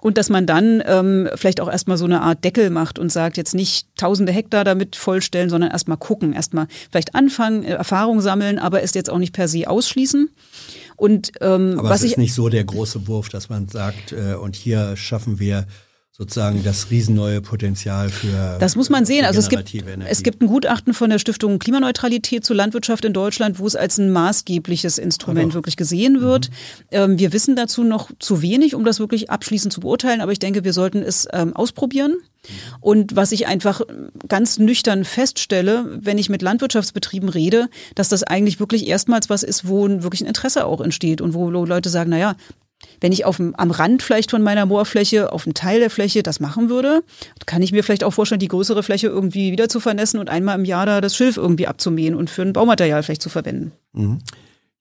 Und 0.00 0.18
dass 0.18 0.28
man 0.28 0.46
dann 0.46 0.82
ähm, 0.86 1.28
vielleicht 1.34 1.60
auch 1.60 1.70
erstmal 1.70 1.96
so 1.96 2.04
eine 2.04 2.22
Art 2.22 2.44
Deckel 2.44 2.70
macht 2.70 2.98
und 2.98 3.12
sagt, 3.12 3.36
jetzt 3.36 3.54
nicht 3.54 3.88
tausende 3.96 4.32
Hektar 4.32 4.64
damit 4.64 4.96
vollstellen, 4.96 5.50
sondern 5.50 5.70
erstmal 5.70 5.98
gucken, 5.98 6.32
erstmal 6.32 6.66
vielleicht 6.90 7.14
anfangen, 7.14 7.64
äh, 7.64 7.72
Erfahrung 7.72 8.20
sammeln, 8.20 8.58
aber 8.58 8.82
es 8.82 8.94
jetzt 8.94 9.10
auch 9.10 9.18
nicht 9.18 9.32
per 9.32 9.48
se 9.48 9.68
ausschließen. 9.68 10.30
Und 10.96 11.32
ähm, 11.40 11.78
aber 11.78 11.90
was 11.90 12.00
es 12.00 12.06
ist 12.06 12.10
ich, 12.12 12.18
nicht 12.18 12.34
so 12.34 12.48
der 12.48 12.64
große 12.64 13.06
Wurf, 13.06 13.28
dass 13.28 13.50
man 13.50 13.68
sagt, 13.68 14.12
äh, 14.12 14.34
und 14.34 14.56
hier 14.56 14.96
schaffen 14.96 15.38
wir 15.38 15.66
sozusagen 16.16 16.64
das 16.64 16.90
riesenneue 16.90 17.42
Potenzial 17.42 18.08
für 18.08 18.56
Das 18.58 18.74
muss 18.74 18.88
man 18.88 19.04
sehen. 19.04 19.26
Also 19.26 19.38
es 19.38 19.50
gibt, 19.50 19.70
es 20.08 20.22
gibt 20.22 20.40
ein 20.40 20.46
Gutachten 20.46 20.94
von 20.94 21.10
der 21.10 21.18
Stiftung 21.18 21.58
Klimaneutralität 21.58 22.42
zur 22.42 22.56
Landwirtschaft 22.56 23.04
in 23.04 23.12
Deutschland, 23.12 23.58
wo 23.58 23.66
es 23.66 23.76
als 23.76 23.98
ein 23.98 24.10
maßgebliches 24.10 24.96
Instrument 24.96 25.48
also. 25.48 25.56
wirklich 25.56 25.76
gesehen 25.76 26.22
wird. 26.22 26.48
Mhm. 26.48 26.54
Ähm, 26.90 27.18
wir 27.18 27.34
wissen 27.34 27.54
dazu 27.54 27.84
noch 27.84 28.10
zu 28.18 28.40
wenig, 28.40 28.74
um 28.74 28.86
das 28.86 28.98
wirklich 28.98 29.28
abschließend 29.28 29.74
zu 29.74 29.80
beurteilen, 29.80 30.22
aber 30.22 30.32
ich 30.32 30.38
denke, 30.38 30.64
wir 30.64 30.72
sollten 30.72 31.02
es 31.02 31.28
ähm, 31.34 31.54
ausprobieren. 31.54 32.16
Und 32.80 33.14
was 33.14 33.32
ich 33.32 33.46
einfach 33.46 33.82
ganz 34.26 34.58
nüchtern 34.58 35.04
feststelle, 35.04 35.98
wenn 36.00 36.16
ich 36.16 36.30
mit 36.30 36.40
Landwirtschaftsbetrieben 36.40 37.28
rede, 37.28 37.68
dass 37.94 38.08
das 38.08 38.22
eigentlich 38.22 38.58
wirklich 38.58 38.86
erstmals 38.86 39.28
was 39.28 39.42
ist, 39.42 39.68
wo 39.68 39.86
wirklich 39.88 40.22
ein 40.22 40.28
Interesse 40.28 40.64
auch 40.64 40.80
entsteht 40.80 41.20
und 41.20 41.34
wo 41.34 41.50
Leute 41.50 41.90
sagen, 41.90 42.10
na 42.10 42.18
ja, 42.18 42.36
wenn 43.00 43.12
ich 43.12 43.24
auf 43.24 43.36
dem, 43.36 43.54
am 43.56 43.70
Rand 43.70 44.02
vielleicht 44.02 44.30
von 44.30 44.42
meiner 44.42 44.66
Moorfläche, 44.66 45.32
auf 45.32 45.46
einem 45.46 45.54
Teil 45.54 45.80
der 45.80 45.90
Fläche 45.90 46.22
das 46.22 46.40
machen 46.40 46.68
würde, 46.68 47.02
kann 47.46 47.62
ich 47.62 47.72
mir 47.72 47.84
vielleicht 47.84 48.04
auch 48.04 48.12
vorstellen, 48.12 48.38
die 48.38 48.48
größere 48.48 48.82
Fläche 48.82 49.08
irgendwie 49.08 49.52
wieder 49.52 49.68
zu 49.68 49.80
vernässen 49.80 50.20
und 50.20 50.28
einmal 50.28 50.58
im 50.58 50.64
Jahr 50.64 50.86
da 50.86 51.00
das 51.00 51.16
Schilf 51.16 51.36
irgendwie 51.36 51.66
abzumähen 51.66 52.14
und 52.14 52.30
für 52.30 52.42
ein 52.42 52.52
Baumaterial 52.52 53.02
vielleicht 53.02 53.22
zu 53.22 53.28
verwenden. 53.28 53.72
Mhm. 53.92 54.18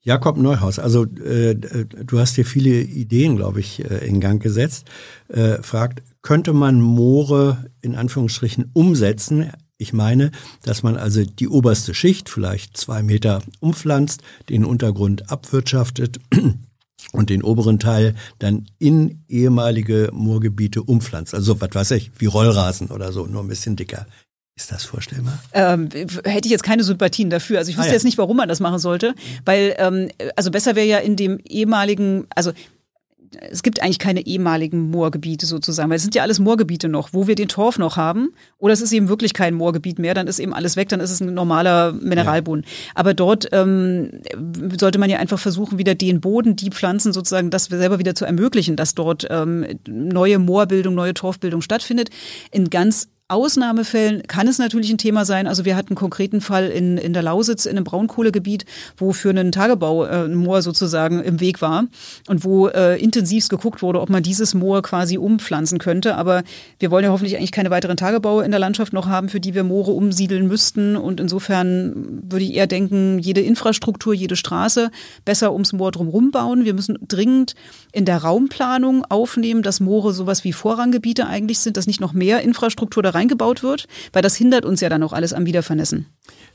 Jakob 0.06 0.38
Neuhaus, 0.38 0.77
also 0.77 1.03
äh, 1.03 1.56
du 1.56 2.19
hast 2.19 2.36
hier 2.36 2.45
viele 2.45 2.82
Ideen, 2.82 3.38
glaube 3.38 3.60
ich, 3.60 3.84
äh, 3.84 4.07
in 4.07 4.19
Gang 4.19 4.41
gesetzt. 4.41 4.86
Äh, 5.30 5.64
fragt, 5.64 6.03
könnte 6.22 6.53
man 6.53 6.80
Moore 6.80 7.65
in 7.82 7.95
Anführungsstrichen 7.95 8.69
umsetzen? 8.73 9.49
Ich 9.77 9.94
meine, 9.94 10.30
dass 10.61 10.84
man 10.84 10.95
also 10.95 11.23
die 11.26 11.48
oberste 11.48 11.95
Schicht 11.95 12.30
vielleicht 12.30 12.77
zwei 12.77 13.02
Meter 13.02 13.41
umpflanzt, 13.60 14.22
den 14.48 14.64
Untergrund 14.64 15.32
abwirtschaftet 15.32 16.19
und 17.11 17.30
den 17.30 17.44
oberen 17.44 17.80
Teil 17.80 18.15
dann 18.40 18.68
in 18.80 19.23
ehemalige 19.27 20.10
Moorgebiete 20.14 20.84
umpflanzt. 20.84 21.34
Also 21.34 21.60
was 21.61 21.69
weiß 21.73 21.91
ich, 21.91 22.11
wie 22.18 22.26
Rollrasen 22.26 22.88
oder 22.90 23.11
so, 23.11 23.26
nur 23.26 23.44
ein 23.44 23.48
bisschen 23.48 23.76
dicker. 23.76 24.06
Ist 24.57 24.72
das 24.72 24.86
vorstellbar? 24.86 25.38
Ähm, 25.52 25.90
hätte 26.23 26.45
ich 26.45 26.52
jetzt 26.52 26.64
keine 26.64 26.86
Sympathien 26.86 27.30
dafür. 27.30 27.57
Also 27.57 27.72
ich 27.72 27.76
wüsste 27.76 27.90
ah, 27.90 27.91
ja. 27.91 27.95
jetzt 27.95 28.06
nicht, 28.06 28.18
warum 28.18 28.38
man 28.38 28.48
das 28.48 28.61
machen 28.61 28.80
sollte, 28.80 29.14
weil 29.44 29.76
ähm, 29.77 30.10
also 30.38 30.49
besser 30.49 30.77
wäre 30.77 30.88
ja 30.88 30.99
in 30.99 31.18
dem 31.18 31.40
ehemaligen, 31.40 32.26
also 32.34 32.53
es 33.49 33.63
gibt 33.63 33.81
eigentlich 33.81 33.99
keine 33.99 34.25
ehemaligen 34.25 34.89
Moorgebiete 34.89 35.45
sozusagen, 35.45 35.89
weil 35.89 35.97
es 35.97 36.03
sind 36.03 36.15
ja 36.15 36.23
alles 36.23 36.39
Moorgebiete 36.39 36.89
noch, 36.89 37.13
wo 37.13 37.27
wir 37.27 37.35
den 37.35 37.47
Torf 37.47 37.77
noch 37.77 37.97
haben. 37.97 38.33
Oder 38.57 38.73
es 38.73 38.81
ist 38.81 38.91
eben 38.91 39.09
wirklich 39.09 39.33
kein 39.33 39.53
Moorgebiet 39.53 39.99
mehr, 39.99 40.13
dann 40.13 40.27
ist 40.27 40.39
eben 40.39 40.53
alles 40.53 40.75
weg, 40.75 40.89
dann 40.89 40.99
ist 40.99 41.11
es 41.11 41.21
ein 41.21 41.33
normaler 41.33 41.91
Mineralboden. 41.93 42.63
Ja. 42.63 42.91
Aber 42.95 43.13
dort 43.13 43.47
ähm, 43.51 44.21
sollte 44.79 44.99
man 44.99 45.09
ja 45.09 45.17
einfach 45.17 45.39
versuchen, 45.39 45.77
wieder 45.77 45.95
den 45.95 46.21
Boden, 46.21 46.55
die 46.55 46.69
Pflanzen 46.69 47.13
sozusagen, 47.13 47.49
das 47.49 47.65
selber 47.65 47.99
wieder 47.99 48.15
zu 48.15 48.25
ermöglichen, 48.25 48.75
dass 48.75 48.95
dort 48.95 49.27
ähm, 49.29 49.65
neue 49.87 50.39
Moorbildung, 50.39 50.95
neue 50.95 51.13
Torfbildung 51.13 51.61
stattfindet. 51.61 52.09
In 52.51 52.69
ganz 52.69 53.09
Ausnahmefällen 53.27 54.22
kann 54.27 54.47
es 54.47 54.60
natürlich 54.60 54.91
ein 54.91 54.99
Thema 54.99 55.26
sein. 55.26 55.47
Also 55.47 55.65
wir 55.65 55.76
hatten 55.76 55.89
einen 55.89 55.95
konkreten 55.95 56.41
Fall 56.41 56.68
in, 56.68 56.99
in 56.99 57.11
der 57.11 57.23
Lausitz 57.23 57.65
in 57.65 57.72
einem 57.72 57.84
Braunkohlegebiet, 57.84 58.65
wo 58.97 59.14
für 59.14 59.31
einen 59.31 59.52
Tagebau 59.52 60.06
äh, 60.06 60.26
ein 60.26 60.35
Moor 60.35 60.61
sozusagen 60.61 61.23
im 61.23 61.39
Weg 61.39 61.60
war 61.60 61.85
und 62.27 62.43
wo 62.43 62.68
äh, 62.68 63.02
intensivst 63.02 63.49
geguckt 63.49 63.81
wurde, 63.81 63.99
ob 63.99 64.11
man 64.11 64.22
dieses 64.22 64.53
Moor 64.53 64.84
quasi 64.84 65.18
umpflanzen 65.18 65.80
könnte. 65.80 66.18
Aber 66.18 66.43
wir 66.77 66.91
wollen 66.91 67.03
ja 67.03 67.10
hoffentlich 67.10 67.35
eigentlich 67.35 67.52
keine 67.52 67.72
weiteren 67.72 67.97
Tagebaue 67.97 68.45
in 68.45 68.52
der 68.52 68.60
Landschaft 68.60 68.93
noch 68.93 69.07
haben, 69.07 69.27
für 69.27 69.39
die 69.39 69.56
wir 69.56 69.64
Moore 69.64 69.93
umsiedeln 69.93 70.47
müssten. 70.47 70.95
Und 70.95 71.19
insofern 71.19 72.22
würde 72.30 72.45
ich 72.45 72.53
eher 72.53 72.68
denken, 72.68 73.18
jede 73.18 73.41
Infrastruktur, 73.41 74.14
jede 74.14 74.35
Straße 74.35 74.91
besser 75.26 75.52
ums 75.52 75.73
Moor 75.73 75.91
drumherum 75.91 76.30
bauen. 76.30 76.64
Wir 76.64 76.76
müssen 76.76 76.99
dringend 77.07 77.56
in 77.91 78.06
der 78.06 78.18
Raumplanung 78.18 79.03
aufnehmen, 79.06 79.64
dass 79.64 79.80
Moore 79.80 80.14
sowas 80.14 80.43
wie 80.43 80.53
Vorranggebiete 80.53 81.26
eigentlich 81.26 81.57
sind, 81.57 81.76
dass 81.76 81.88
nicht 81.88 82.02
noch 82.02 82.14
mehr 82.14 82.41
Infrastruktur 82.41 83.02
da 83.02 83.14
reingebaut 83.15 83.63
wird, 83.63 83.87
weil 84.13 84.21
das 84.21 84.35
hindert 84.35 84.65
uns 84.65 84.81
ja 84.81 84.89
dann 84.89 85.01
auch 85.03 85.13
alles 85.13 85.33
am 85.33 85.45
Wiedervernässen. 85.45 86.05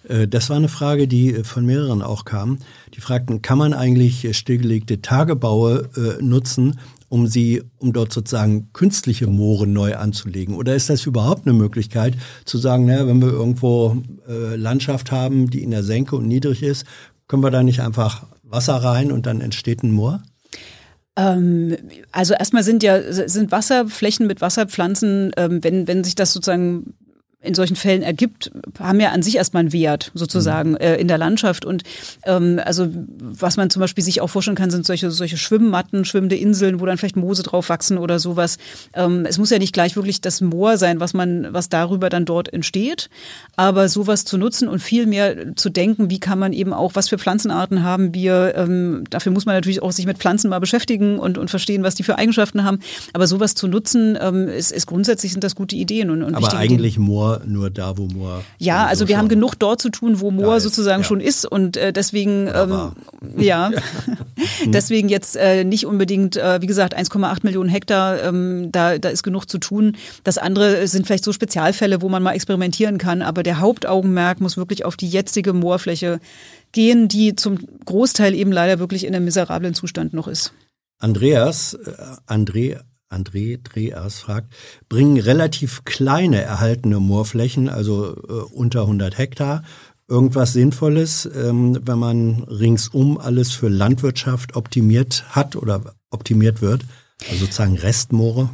Äh, 0.08 0.28
das 0.28 0.50
war 0.50 0.56
eine 0.56 0.68
Frage, 0.68 1.08
die 1.08 1.34
äh, 1.34 1.44
von 1.44 1.66
mehreren 1.66 2.02
auch 2.02 2.24
kam. 2.24 2.58
Die 2.94 3.00
fragten, 3.00 3.42
kann 3.42 3.58
man 3.58 3.72
eigentlich 3.72 4.24
äh, 4.24 4.34
stillgelegte 4.34 5.02
Tagebaue 5.02 5.88
nutzen, 6.20 6.78
um 7.08 7.26
sie, 7.26 7.62
um 7.78 7.92
dort 7.92 8.12
sozusagen 8.12 8.72
künstliche 8.72 9.26
Moore 9.26 9.66
neu 9.66 9.96
anzulegen? 9.96 10.54
Oder 10.54 10.74
ist 10.74 10.90
das 10.90 11.06
überhaupt 11.06 11.46
eine 11.46 11.56
Möglichkeit 11.56 12.16
zu 12.44 12.58
sagen, 12.58 12.86
naja, 12.86 13.06
wenn 13.06 13.20
wir 13.20 13.30
irgendwo 13.30 14.02
Landschaft 14.26 15.10
haben, 15.10 15.50
die 15.50 15.62
in 15.62 15.70
der 15.70 15.82
Senke 15.82 16.16
und 16.16 16.28
niedrig 16.28 16.62
ist, 16.62 16.84
können 17.26 17.42
wir 17.42 17.50
da 17.50 17.62
nicht 17.62 17.80
einfach 17.80 18.26
Wasser 18.42 18.76
rein 18.76 19.10
und 19.10 19.26
dann 19.26 19.40
entsteht 19.40 19.82
ein 19.82 19.92
Moor? 19.92 20.22
Ähm, 21.16 21.76
also 22.12 22.34
erstmal 22.34 22.62
sind 22.62 22.82
ja 22.82 23.00
sind 23.12 23.50
Wasserflächen 23.50 24.26
mit 24.26 24.40
Wasserpflanzen, 24.40 25.32
ähm, 25.36 25.62
wenn 25.64 25.88
wenn 25.88 26.04
sich 26.04 26.14
das 26.14 26.32
sozusagen 26.32 26.94
in 27.42 27.54
solchen 27.54 27.76
Fällen 27.76 28.02
ergibt, 28.02 28.50
haben 28.78 29.00
ja 29.00 29.12
an 29.12 29.22
sich 29.22 29.36
erstmal 29.36 29.60
einen 29.60 29.72
Wert 29.72 30.10
sozusagen 30.14 30.72
mhm. 30.72 30.76
äh, 30.76 30.96
in 30.96 31.08
der 31.08 31.16
Landschaft. 31.16 31.64
Und 31.64 31.84
ähm, 32.26 32.60
also 32.62 32.88
was 32.92 33.56
man 33.56 33.70
zum 33.70 33.80
Beispiel 33.80 34.04
sich 34.04 34.20
auch 34.20 34.26
vorstellen 34.26 34.56
kann, 34.56 34.70
sind 34.70 34.84
solche, 34.84 35.10
solche 35.10 35.38
Schwimmmatten, 35.38 36.04
schwimmende 36.04 36.36
Inseln, 36.36 36.80
wo 36.80 36.86
dann 36.86 36.98
vielleicht 36.98 37.16
Moose 37.16 37.42
drauf 37.42 37.70
wachsen 37.70 37.96
oder 37.96 38.18
sowas. 38.18 38.58
Ähm, 38.92 39.24
es 39.26 39.38
muss 39.38 39.48
ja 39.48 39.58
nicht 39.58 39.72
gleich 39.72 39.96
wirklich 39.96 40.20
das 40.20 40.42
Moor 40.42 40.76
sein, 40.76 41.00
was 41.00 41.14
man, 41.14 41.48
was 41.52 41.70
darüber 41.70 42.10
dann 42.10 42.26
dort 42.26 42.52
entsteht, 42.52 43.08
aber 43.56 43.88
sowas 43.88 44.26
zu 44.26 44.36
nutzen 44.36 44.68
und 44.68 44.80
viel 44.80 45.06
mehr 45.06 45.56
zu 45.56 45.70
denken, 45.70 46.10
wie 46.10 46.20
kann 46.20 46.38
man 46.38 46.52
eben 46.52 46.74
auch, 46.74 46.94
was 46.94 47.08
für 47.08 47.18
Pflanzenarten 47.18 47.82
haben 47.82 48.12
wir. 48.12 48.54
Ähm, 48.54 49.04
dafür 49.08 49.32
muss 49.32 49.46
man 49.46 49.54
natürlich 49.54 49.82
auch 49.82 49.92
sich 49.92 50.04
mit 50.04 50.18
Pflanzen 50.18 50.50
mal 50.50 50.60
beschäftigen 50.60 51.18
und, 51.18 51.38
und 51.38 51.48
verstehen, 51.48 51.84
was 51.84 51.94
die 51.94 52.02
für 52.02 52.18
Eigenschaften 52.18 52.64
haben. 52.64 52.80
Aber 53.14 53.26
sowas 53.26 53.54
zu 53.54 53.66
nutzen, 53.66 54.18
ähm, 54.20 54.46
ist, 54.48 54.72
ist 54.72 54.86
grundsätzlich 54.86 55.32
sind 55.32 55.42
das 55.42 55.54
gute 55.54 55.76
Ideen 55.76 56.10
und, 56.10 56.22
und 56.22 56.34
aber 56.34 56.52
eigentlich 56.52 56.96
Ideen. 56.96 57.06
Moor 57.06 57.29
nur, 57.44 57.70
da, 57.70 57.96
wo 57.96 58.06
Moor. 58.06 58.42
Ja, 58.58 58.86
also 58.86 59.08
wir 59.08 59.16
haben 59.18 59.28
genug 59.28 59.54
dort 59.54 59.80
zu 59.80 59.90
tun, 59.90 60.20
wo 60.20 60.30
Moor 60.30 60.60
sozusagen 60.60 61.02
ja. 61.02 61.08
schon 61.08 61.20
ist 61.20 61.44
und 61.44 61.76
äh, 61.76 61.92
deswegen, 61.92 62.48
ähm, 62.52 62.92
ja, 63.36 63.70
deswegen 64.66 65.08
jetzt 65.08 65.36
äh, 65.36 65.64
nicht 65.64 65.86
unbedingt, 65.86 66.36
äh, 66.36 66.60
wie 66.60 66.66
gesagt, 66.66 66.96
1,8 66.96 67.40
Millionen 67.42 67.70
Hektar, 67.70 68.22
ähm, 68.22 68.72
da, 68.72 68.98
da 68.98 69.08
ist 69.08 69.22
genug 69.22 69.46
zu 69.46 69.58
tun. 69.58 69.96
Das 70.24 70.38
andere 70.38 70.86
sind 70.88 71.06
vielleicht 71.06 71.24
so 71.24 71.32
Spezialfälle, 71.32 72.02
wo 72.02 72.08
man 72.08 72.22
mal 72.22 72.32
experimentieren 72.32 72.98
kann, 72.98 73.22
aber 73.22 73.42
der 73.42 73.60
Hauptaugenmerk 73.60 74.40
muss 74.40 74.56
wirklich 74.56 74.84
auf 74.84 74.96
die 74.96 75.08
jetzige 75.08 75.52
Moorfläche 75.52 76.20
gehen, 76.72 77.08
die 77.08 77.36
zum 77.36 77.58
Großteil 77.84 78.34
eben 78.34 78.52
leider 78.52 78.78
wirklich 78.78 79.04
in 79.04 79.14
einem 79.14 79.24
miserablen 79.24 79.74
Zustand 79.74 80.14
noch 80.14 80.28
ist. 80.28 80.52
Andreas, 80.98 81.74
äh, 81.74 81.92
André 82.32 82.80
André 83.10 83.58
Dreas 83.62 84.20
fragt, 84.20 84.52
bringen 84.88 85.18
relativ 85.18 85.84
kleine 85.84 86.40
erhaltene 86.40 87.00
Moorflächen, 87.00 87.68
also 87.68 88.14
äh, 88.14 88.32
unter 88.52 88.82
100 88.82 89.18
Hektar, 89.18 89.62
irgendwas 90.08 90.52
Sinnvolles, 90.52 91.28
ähm, 91.34 91.78
wenn 91.82 91.98
man 91.98 92.44
ringsum 92.44 93.18
alles 93.18 93.52
für 93.52 93.68
Landwirtschaft 93.68 94.56
optimiert 94.56 95.24
hat 95.30 95.56
oder 95.56 95.94
optimiert 96.10 96.62
wird, 96.62 96.82
also 97.28 97.44
sozusagen 97.44 97.76
Restmoore? 97.76 98.50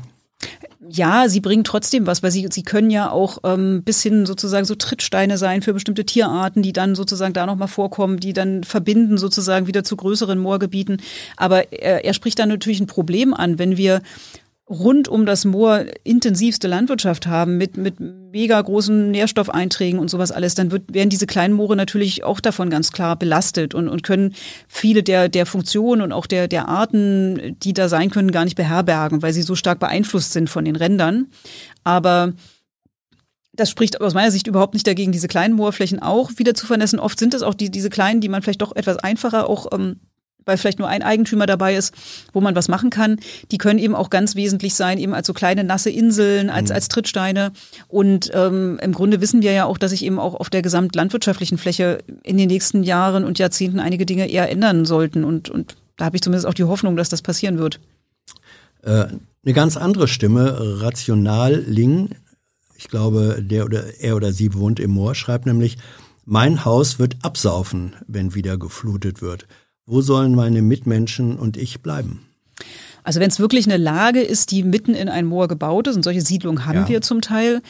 Ja, 0.89 1.29
sie 1.29 1.41
bringen 1.41 1.65
trotzdem 1.65 2.07
was, 2.07 2.23
weil 2.23 2.31
sie, 2.31 2.47
sie 2.51 2.63
können 2.63 2.91
ja 2.91 3.11
auch 3.11 3.39
ähm, 3.43 3.83
bis 3.83 4.03
hin 4.03 4.25
sozusagen 4.25 4.67
so 4.67 4.77
Trittsteine 4.77 5.37
sein 5.37 5.63
für 5.63 5.73
bestimmte 5.73 6.07
Tierarten, 6.07 6.63
die 6.63 6.73
dann 6.73 6.95
sozusagen 6.95 7.33
da 7.33 7.47
nochmal 7.47 7.69
vorkommen, 7.69 8.21
die 8.21 8.33
dann 8.33 8.63
verbinden 8.63 9.19
sozusagen 9.19 9.67
wieder 9.67 9.83
zu 9.83 9.97
größeren 9.97 10.39
Moorgebieten. 10.39 11.03
Aber 11.37 11.73
er, 11.73 12.05
er 12.05 12.15
spricht 12.15 12.39
da 12.39 12.47
natürlich 12.47 12.81
ein 12.81 12.87
Problem 12.87 13.35
an, 13.35 13.59
wenn 13.59 13.77
wir 13.77 14.01
rund 14.69 15.07
um 15.07 15.27
das 15.27 15.45
Moor 15.45 15.85
intensivste 16.03 16.67
Landwirtschaft 16.67 17.29
haben 17.29 17.57
mit, 17.57 17.77
mit 17.77 18.01
mega 18.01 18.61
großen 18.61 19.13
Nährstoffeinträgen 19.13 20.01
und 20.01 20.11
sowas 20.11 20.33
alles, 20.33 20.57
dann 20.57 20.73
wird, 20.73 20.93
werden 20.93 21.09
diese 21.09 21.27
kleinen 21.27 21.55
Moore 21.55 21.77
natürlich 21.77 22.25
auch 22.25 22.41
davon 22.41 22.69
ganz 22.69 22.91
klar 22.91 23.17
belastet 23.17 23.75
und, 23.75 23.89
und 23.89 24.03
können 24.03 24.35
viele 24.67 25.05
der, 25.05 25.29
der 25.29 25.47
Funktionen 25.47 26.03
und 26.03 26.13
auch 26.13 26.27
der, 26.27 26.49
der 26.49 26.69
Arten, 26.69 27.57
die 27.63 27.75
da 27.75 27.89
sein 27.89 28.11
können, 28.11 28.33
gar 28.33 28.45
nicht 28.45 28.57
beherbergen, 28.57 29.23
weil 29.23 29.33
sie 29.33 29.43
so 29.43 29.55
stark 29.55 29.79
beeinflusst 29.79 30.33
sind 30.33 30.51
von 30.51 30.65
den 30.65 30.77
Rändern. 30.77 31.29
Aber 31.85 32.33
das 33.53 33.71
spricht 33.71 34.01
aus 34.01 34.15
meiner 34.15 34.33
Sicht 34.33 34.49
überhaupt 34.49 34.75
nicht 34.75 34.87
dagegen, 34.87 35.13
diese 35.13 35.29
kleinen 35.29 35.55
Moorflächen 35.55 36.01
auch 36.01 36.33
wieder 36.37 36.55
zu 36.55 36.67
vernässen. 36.67 36.99
Oft 36.99 37.21
sind 37.21 37.35
es 37.35 37.43
auch 37.43 37.55
die, 37.55 37.71
diese 37.71 37.89
kleinen, 37.89 38.21
die 38.21 38.29
man 38.29 38.43
vielleicht 38.43 38.63
doch 38.63 38.75
etwas 38.75 38.99
einfacher 38.99 39.49
auch 39.49 39.69
ähm, 39.73 40.01
weil 40.47 40.57
vielleicht 40.57 40.79
nur 40.79 40.89
ein 40.89 41.03
Eigentümer 41.03 41.45
dabei 41.45 41.77
ist, 41.77 41.93
wo 42.33 42.41
man 42.41 42.55
was 42.55 42.69
machen 42.69 42.89
kann. 42.89 43.19
Die 43.51 43.59
können 43.59 43.79
eben 43.79 43.95
auch 43.95 44.09
ganz 44.09 44.37
wesentlich 44.37 44.75
sein, 44.75 44.99
eben 44.99 45.13
als 45.13 45.27
so 45.27 45.35
kleine 45.35 45.65
nasse 45.65 45.91
Inseln, 45.91 46.49
als, 46.49 46.71
mhm. 46.71 46.77
als 46.77 46.89
Trittsteine. 46.89 47.53
Und 47.89 48.31
ähm, 48.33 48.79
im 48.81 48.93
Grunde 48.93 49.21
wissen 49.21 49.43
wir 49.43 49.53
ja 49.53 49.67
auch, 49.67 49.77
dass 49.77 49.91
sich 49.91 50.05
eben 50.05 50.19
auch 50.19 50.35
auf 50.35 50.49
der 50.49 50.63
gesamtlandwirtschaftlichen 50.63 51.59
Fläche 51.59 51.99
in 52.23 52.39
den 52.39 52.49
nächsten 52.49 52.83
Jahren 52.83 53.25
und 53.25 53.39
Jahrzehnten 53.39 53.81
einige 53.81 54.07
Dinge 54.07 54.29
eher 54.29 54.51
ändern 54.51 54.87
sollten. 54.87 55.25
Und, 55.25 55.51
und 55.51 55.77
da 55.97 56.07
habe 56.07 56.17
ich 56.17 56.23
zumindest 56.23 56.47
auch 56.47 56.55
die 56.55 56.65
Hoffnung, 56.65 56.97
dass 56.97 57.09
das 57.09 57.23
passieren 57.23 57.59
wird. 57.59 57.81
Äh, 58.83 59.07
eine 59.45 59.53
ganz 59.53 59.77
andere 59.77 60.09
Stimme, 60.09 60.81
Rational 60.81 61.55
Ling, 61.67 62.11
ich 62.79 62.89
glaube, 62.89 63.43
der 63.43 63.65
oder 63.65 63.85
er 64.01 64.17
oder 64.17 64.33
sie 64.33 64.55
wohnt 64.55 64.79
im 64.79 64.93
Moor, 64.93 65.15
schreibt 65.15 65.47
nämlich, 65.47 65.79
mein 66.25 66.65
Haus 66.65 66.99
wird 66.99 67.17
absaufen, 67.23 67.95
wenn 68.07 68.35
wieder 68.35 68.59
geflutet 68.59 69.23
wird. 69.23 69.47
Wo 69.87 70.01
sollen 70.01 70.35
meine 70.35 70.63
Mitmenschen 70.63 71.37
und 71.37 71.57
ich 71.57 71.81
bleiben? 71.81 72.27
Also 73.05 73.21
wenn 73.21 73.31
es 73.31 73.39
wirklich 73.39 73.67
eine 73.67 73.77
Lage 73.77 74.21
ist, 74.21 74.51
die 74.51 74.65
mitten 74.65 74.95
in 74.95 75.09
ein 75.09 75.27
Moor 75.27 75.47
gebaut 75.47 75.87
ist, 75.87 75.95
und 75.95 76.03
solche 76.03 76.23
Siedlungen 76.23 76.67
haben 76.67 76.81
ja. 76.81 76.89
wir 76.89 77.03
zum 77.03 77.21
Teil, 77.21 77.63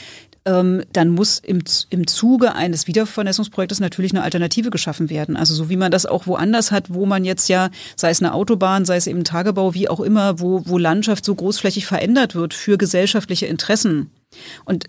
ähm, 0.46 0.82
dann 0.94 1.10
muss 1.10 1.38
im, 1.40 1.62
im 1.90 2.06
Zuge 2.06 2.54
eines 2.54 2.86
Wiedervernässungsprojektes 2.86 3.80
natürlich 3.80 4.12
eine 4.12 4.22
Alternative 4.22 4.70
geschaffen 4.70 5.10
werden. 5.10 5.36
Also 5.36 5.54
so 5.54 5.68
wie 5.68 5.76
man 5.76 5.92
das 5.92 6.06
auch 6.06 6.26
woanders 6.26 6.70
hat, 6.70 6.94
wo 6.94 7.04
man 7.04 7.26
jetzt 7.26 7.48
ja, 7.48 7.68
sei 7.96 8.08
es 8.08 8.22
eine 8.22 8.32
Autobahn, 8.32 8.86
sei 8.86 8.96
es 8.96 9.06
eben 9.06 9.24
Tagebau, 9.24 9.74
wie 9.74 9.90
auch 9.90 10.00
immer, 10.00 10.40
wo, 10.40 10.62
wo 10.64 10.78
Landschaft 10.78 11.24
so 11.24 11.34
großflächig 11.34 11.84
verändert 11.84 12.34
wird 12.34 12.54
für 12.54 12.78
gesellschaftliche 12.78 13.44
Interessen. 13.44 14.10
Und 14.64 14.86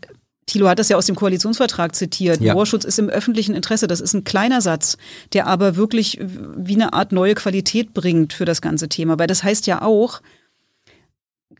Thilo 0.48 0.68
hat 0.68 0.80
das 0.80 0.90
ja 0.90 0.98
aus 0.98 1.06
dem 1.06 1.16
Koalitionsvertrag 1.16 1.94
zitiert. 1.94 2.42
Ja. 2.42 2.54
Moorschutz 2.54 2.86
ist 2.86 2.98
im 2.98 3.10
öffentlichen 3.10 3.54
Interesse. 3.54 3.88
Das 3.88 4.02
ist 4.02 4.14
ein 4.14 4.24
kleiner 4.24 4.62
Satz, 4.62 4.98
der 5.34 5.46
aber 5.46 5.76
wirklich 5.76 6.20
wie 6.22 6.76
eine 6.76 6.94
Art 6.94 7.12
neue 7.12 7.36
Qualität 7.36 7.94
bringt 7.94 8.34
für 8.34 8.46
das 8.46 8.62
ganze 8.62 8.90
Thema. 8.90 9.20
Weil 9.20 9.28
das 9.28 9.44
heißt 9.44 9.68
ja 9.68 9.82
auch, 9.82 10.22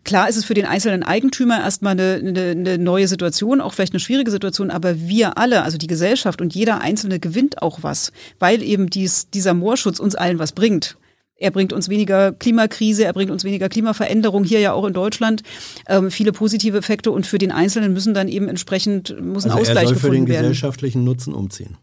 Klar 0.04 0.30
ist 0.30 0.38
es 0.38 0.46
für 0.46 0.54
den 0.54 0.66
einzelnen 0.66 1.04
Eigentümer 1.04 1.60
erstmal 1.60 1.92
eine, 1.92 2.22
eine, 2.26 2.52
eine 2.52 2.78
neue 2.78 3.10
Situation, 3.10 3.60
auch 3.60 3.74
vielleicht 3.74 3.92
eine 3.92 4.00
schwierige 4.00 4.32
Situation, 4.32 4.72
aber 4.72 5.02
wir 5.02 5.38
alle, 5.38 5.64
also 5.64 5.78
die 5.78 5.88
Gesellschaft 5.88 6.40
und 6.40 6.56
jeder 6.56 6.80
Einzelne 6.80 7.20
gewinnt 7.20 7.62
auch 7.62 7.80
was, 7.84 8.14
weil 8.40 8.64
eben 8.64 8.90
dies, 8.90 9.30
dieser 9.30 9.54
Moorschutz 9.54 10.00
uns 10.00 10.16
allen 10.16 10.40
was 10.40 10.54
bringt. 10.54 10.96
Er 11.38 11.52
bringt 11.52 11.72
uns 11.72 11.88
weniger 11.90 12.32
Klimakrise, 12.32 13.06
er 13.06 13.14
bringt 13.14 13.32
uns 13.32 13.44
weniger 13.44 13.70
Klimaveränderung, 13.70 14.44
hier 14.44 14.60
ja 14.60 14.74
auch 14.74 14.86
in 14.86 14.94
Deutschland. 14.94 15.44
Ähm, 15.88 16.10
viele 16.10 16.32
positive 16.32 16.78
Effekte 16.78 17.12
und 17.12 17.28
für 17.28 17.38
den 17.38 17.52
Einzelnen 17.52 17.94
müssen 17.94 18.14
dann 18.14 18.28
eben 18.28 18.48
entsprechend, 18.48 19.16
muss 19.22 19.46
ein 19.46 19.52
also 19.52 19.62
Ausgleich 19.62 19.84
er 19.84 19.90
soll 19.90 19.98
für 19.98 20.10
den 20.10 20.28
werden. 20.28 20.42
gesellschaftlichen 20.42 21.04
Nutzen 21.04 21.34
umziehen. 21.34 21.78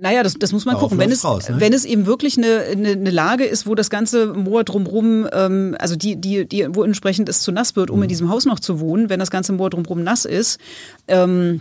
Naja, 0.00 0.22
das, 0.22 0.34
das 0.34 0.52
muss 0.52 0.64
man 0.64 0.74
Darauf 0.74 0.90
gucken. 0.90 1.04
Wenn 1.04 1.12
es, 1.12 1.24
raus, 1.24 1.48
ne? 1.48 1.56
wenn 1.58 1.72
es 1.72 1.84
eben 1.84 2.06
wirklich 2.06 2.38
eine, 2.38 2.60
eine, 2.60 2.90
eine 2.90 3.10
Lage 3.10 3.44
ist, 3.44 3.66
wo 3.66 3.74
das 3.74 3.90
ganze 3.90 4.32
Moor 4.32 4.64
drumrum, 4.64 5.28
ähm, 5.32 5.76
also 5.78 5.96
die, 5.96 6.16
die, 6.16 6.46
die, 6.46 6.66
wo 6.70 6.82
entsprechend 6.82 7.28
es 7.28 7.40
zu 7.40 7.52
nass 7.52 7.76
wird, 7.76 7.90
um 7.90 7.98
mhm. 7.98 8.04
in 8.04 8.08
diesem 8.08 8.28
Haus 8.28 8.44
noch 8.44 8.60
zu 8.60 8.80
wohnen, 8.80 9.10
wenn 9.10 9.20
das 9.20 9.30
ganze 9.30 9.52
Moor 9.52 9.70
drumrum 9.70 10.02
nass 10.02 10.24
ist, 10.24 10.58
ähm, 11.08 11.60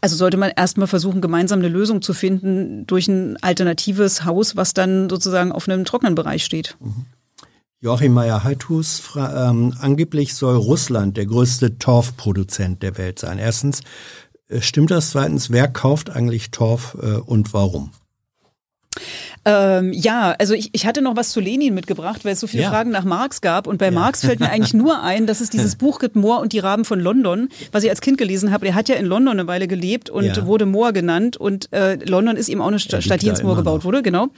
also 0.00 0.16
sollte 0.16 0.36
man 0.36 0.52
erstmal 0.54 0.86
versuchen, 0.86 1.20
gemeinsam 1.20 1.58
eine 1.58 1.68
Lösung 1.68 2.02
zu 2.02 2.14
finden 2.14 2.86
durch 2.86 3.08
ein 3.08 3.36
alternatives 3.42 4.24
Haus, 4.24 4.56
was 4.56 4.74
dann 4.74 5.08
sozusagen 5.08 5.52
auf 5.52 5.68
einem 5.68 5.84
trockenen 5.84 6.14
Bereich 6.14 6.44
steht. 6.44 6.76
Mhm. 6.80 7.06
Joachim 7.82 8.12
Meyer-Heithus, 8.12 9.02
ähm, 9.16 9.74
angeblich 9.80 10.34
soll 10.34 10.54
Russland 10.54 11.16
der 11.16 11.24
größte 11.24 11.78
Torfproduzent 11.78 12.82
der 12.82 12.98
Welt 12.98 13.18
sein. 13.18 13.38
Erstens, 13.38 13.80
äh, 14.48 14.60
stimmt 14.60 14.90
das? 14.90 15.10
Zweitens, 15.10 15.50
wer 15.50 15.66
kauft 15.66 16.10
eigentlich 16.10 16.50
Torf 16.50 16.96
äh, 17.00 17.14
und 17.14 17.54
warum? 17.54 17.92
Ähm, 19.44 19.92
ja, 19.92 20.34
also 20.38 20.52
ich, 20.52 20.70
ich 20.72 20.84
hatte 20.84 21.00
noch 21.00 21.16
was 21.16 21.30
zu 21.30 21.40
Lenin 21.40 21.74
mitgebracht, 21.74 22.24
weil 22.24 22.32
es 22.32 22.40
so 22.40 22.46
viele 22.46 22.64
ja. 22.64 22.70
Fragen 22.70 22.90
nach 22.90 23.04
Marx 23.04 23.40
gab. 23.40 23.66
Und 23.66 23.78
bei 23.78 23.86
ja. 23.86 23.90
Marx 23.90 24.20
fällt 24.24 24.40
mir 24.40 24.50
eigentlich 24.50 24.74
nur 24.74 25.02
ein, 25.02 25.26
dass 25.26 25.40
es 25.40 25.48
dieses 25.48 25.76
Buch 25.76 25.98
gibt, 25.98 26.16
Moor 26.16 26.40
und 26.40 26.52
die 26.52 26.58
Raben 26.58 26.84
von 26.84 27.00
London, 27.00 27.48
was 27.72 27.84
ich 27.84 27.90
als 27.90 28.00
Kind 28.00 28.18
gelesen 28.18 28.50
habe. 28.50 28.66
Der 28.66 28.74
hat 28.74 28.88
ja 28.88 28.96
in 28.96 29.06
London 29.06 29.38
eine 29.38 29.46
Weile 29.46 29.68
gelebt 29.68 30.10
und 30.10 30.24
ja. 30.24 30.46
wurde 30.46 30.66
Moor 30.66 30.92
genannt. 30.92 31.36
Und 31.36 31.72
äh, 31.72 31.94
London 32.04 32.36
ist 32.36 32.48
eben 32.48 32.60
auch 32.60 32.68
eine 32.68 32.78
Stadt, 32.78 33.22
die 33.22 33.28
ins 33.28 33.42
Moor 33.42 33.56
gebaut 33.56 33.84
wurde, 33.84 34.02
genau. 34.02 34.28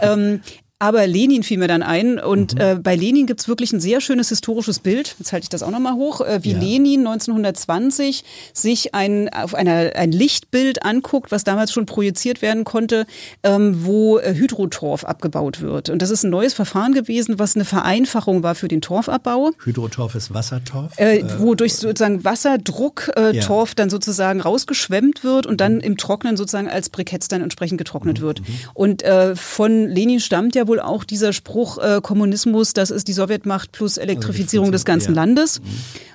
Ähm, 0.00 0.40
aber 0.78 1.06
Lenin 1.06 1.42
fiel 1.42 1.58
mir 1.58 1.66
dann 1.66 1.82
ein 1.82 2.20
und 2.20 2.54
mhm. 2.54 2.60
äh, 2.60 2.74
bei 2.76 2.94
Lenin 2.94 3.26
gibt's 3.26 3.48
wirklich 3.48 3.72
ein 3.72 3.80
sehr 3.80 4.00
schönes 4.00 4.28
historisches 4.28 4.78
Bild, 4.78 5.16
jetzt 5.18 5.32
halte 5.32 5.44
ich 5.44 5.48
das 5.48 5.64
auch 5.64 5.70
nochmal 5.70 5.94
hoch, 5.94 6.20
äh, 6.20 6.40
wie 6.42 6.52
ja. 6.52 6.58
Lenin 6.58 7.00
1920 7.00 8.24
sich 8.52 8.94
ein, 8.94 9.28
auf 9.28 9.54
einer, 9.54 9.96
ein 9.96 10.12
Lichtbild 10.12 10.84
anguckt, 10.84 11.32
was 11.32 11.42
damals 11.42 11.72
schon 11.72 11.84
projiziert 11.86 12.42
werden 12.42 12.62
konnte, 12.62 13.06
ähm, 13.42 13.84
wo 13.84 14.18
äh, 14.18 14.34
Hydrotorf 14.34 15.04
abgebaut 15.04 15.60
wird. 15.60 15.90
Und 15.90 16.00
das 16.00 16.10
ist 16.10 16.22
ein 16.22 16.30
neues 16.30 16.54
Verfahren 16.54 16.92
gewesen, 16.92 17.40
was 17.40 17.56
eine 17.56 17.64
Vereinfachung 17.64 18.44
war 18.44 18.54
für 18.54 18.68
den 18.68 18.80
Torfabbau. 18.80 19.50
Hydrotorf 19.64 20.14
ist 20.14 20.32
Wassertorf? 20.32 20.92
Äh, 20.96 21.24
wo 21.38 21.56
durch 21.56 21.74
sozusagen 21.74 22.24
Wasserdruck 22.24 23.10
äh, 23.16 23.34
ja. 23.34 23.42
Torf 23.42 23.74
dann 23.74 23.90
sozusagen 23.90 24.40
rausgeschwemmt 24.40 25.24
wird 25.24 25.46
und 25.46 25.60
dann 25.60 25.76
mhm. 25.76 25.80
im 25.80 25.96
Trocknen 25.96 26.36
sozusagen 26.36 26.68
als 26.68 26.88
Briketts 26.88 27.26
dann 27.26 27.42
entsprechend 27.42 27.78
getrocknet 27.78 28.20
mhm. 28.20 28.22
wird. 28.22 28.40
Mhm. 28.40 28.54
Und 28.74 29.02
äh, 29.02 29.34
von 29.34 29.88
Lenin 29.88 30.20
stammt 30.20 30.54
ja 30.54 30.67
wohl 30.68 30.80
auch 30.80 31.04
dieser 31.04 31.32
Spruch 31.32 31.78
äh, 31.78 32.00
Kommunismus, 32.02 32.72
das 32.72 32.90
ist 32.90 33.08
die 33.08 33.12
Sowjetmacht 33.12 33.72
plus 33.72 33.96
Elektrifizierung 33.96 34.70
des 34.70 34.84
ganzen 34.84 35.14
ja. 35.14 35.22
Landes. 35.22 35.60
Mhm. 35.60 35.64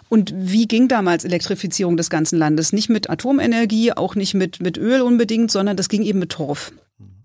Und 0.09 0.33
wie 0.35 0.67
ging 0.67 0.88
damals 0.88 1.25
Elektrifizierung 1.25 1.98
des 1.98 2.09
ganzen 2.09 2.38
Landes? 2.38 2.72
Nicht 2.72 2.88
mit 2.88 3.09
Atomenergie, 3.09 3.93
auch 3.93 4.15
nicht 4.15 4.35
mit, 4.35 4.61
mit 4.61 4.77
Öl 4.77 5.01
unbedingt, 5.01 5.51
sondern 5.51 5.75
das 5.75 5.90
ging 5.90 6.03
eben 6.03 6.19
mit 6.19 6.30
Torf. 6.30 6.72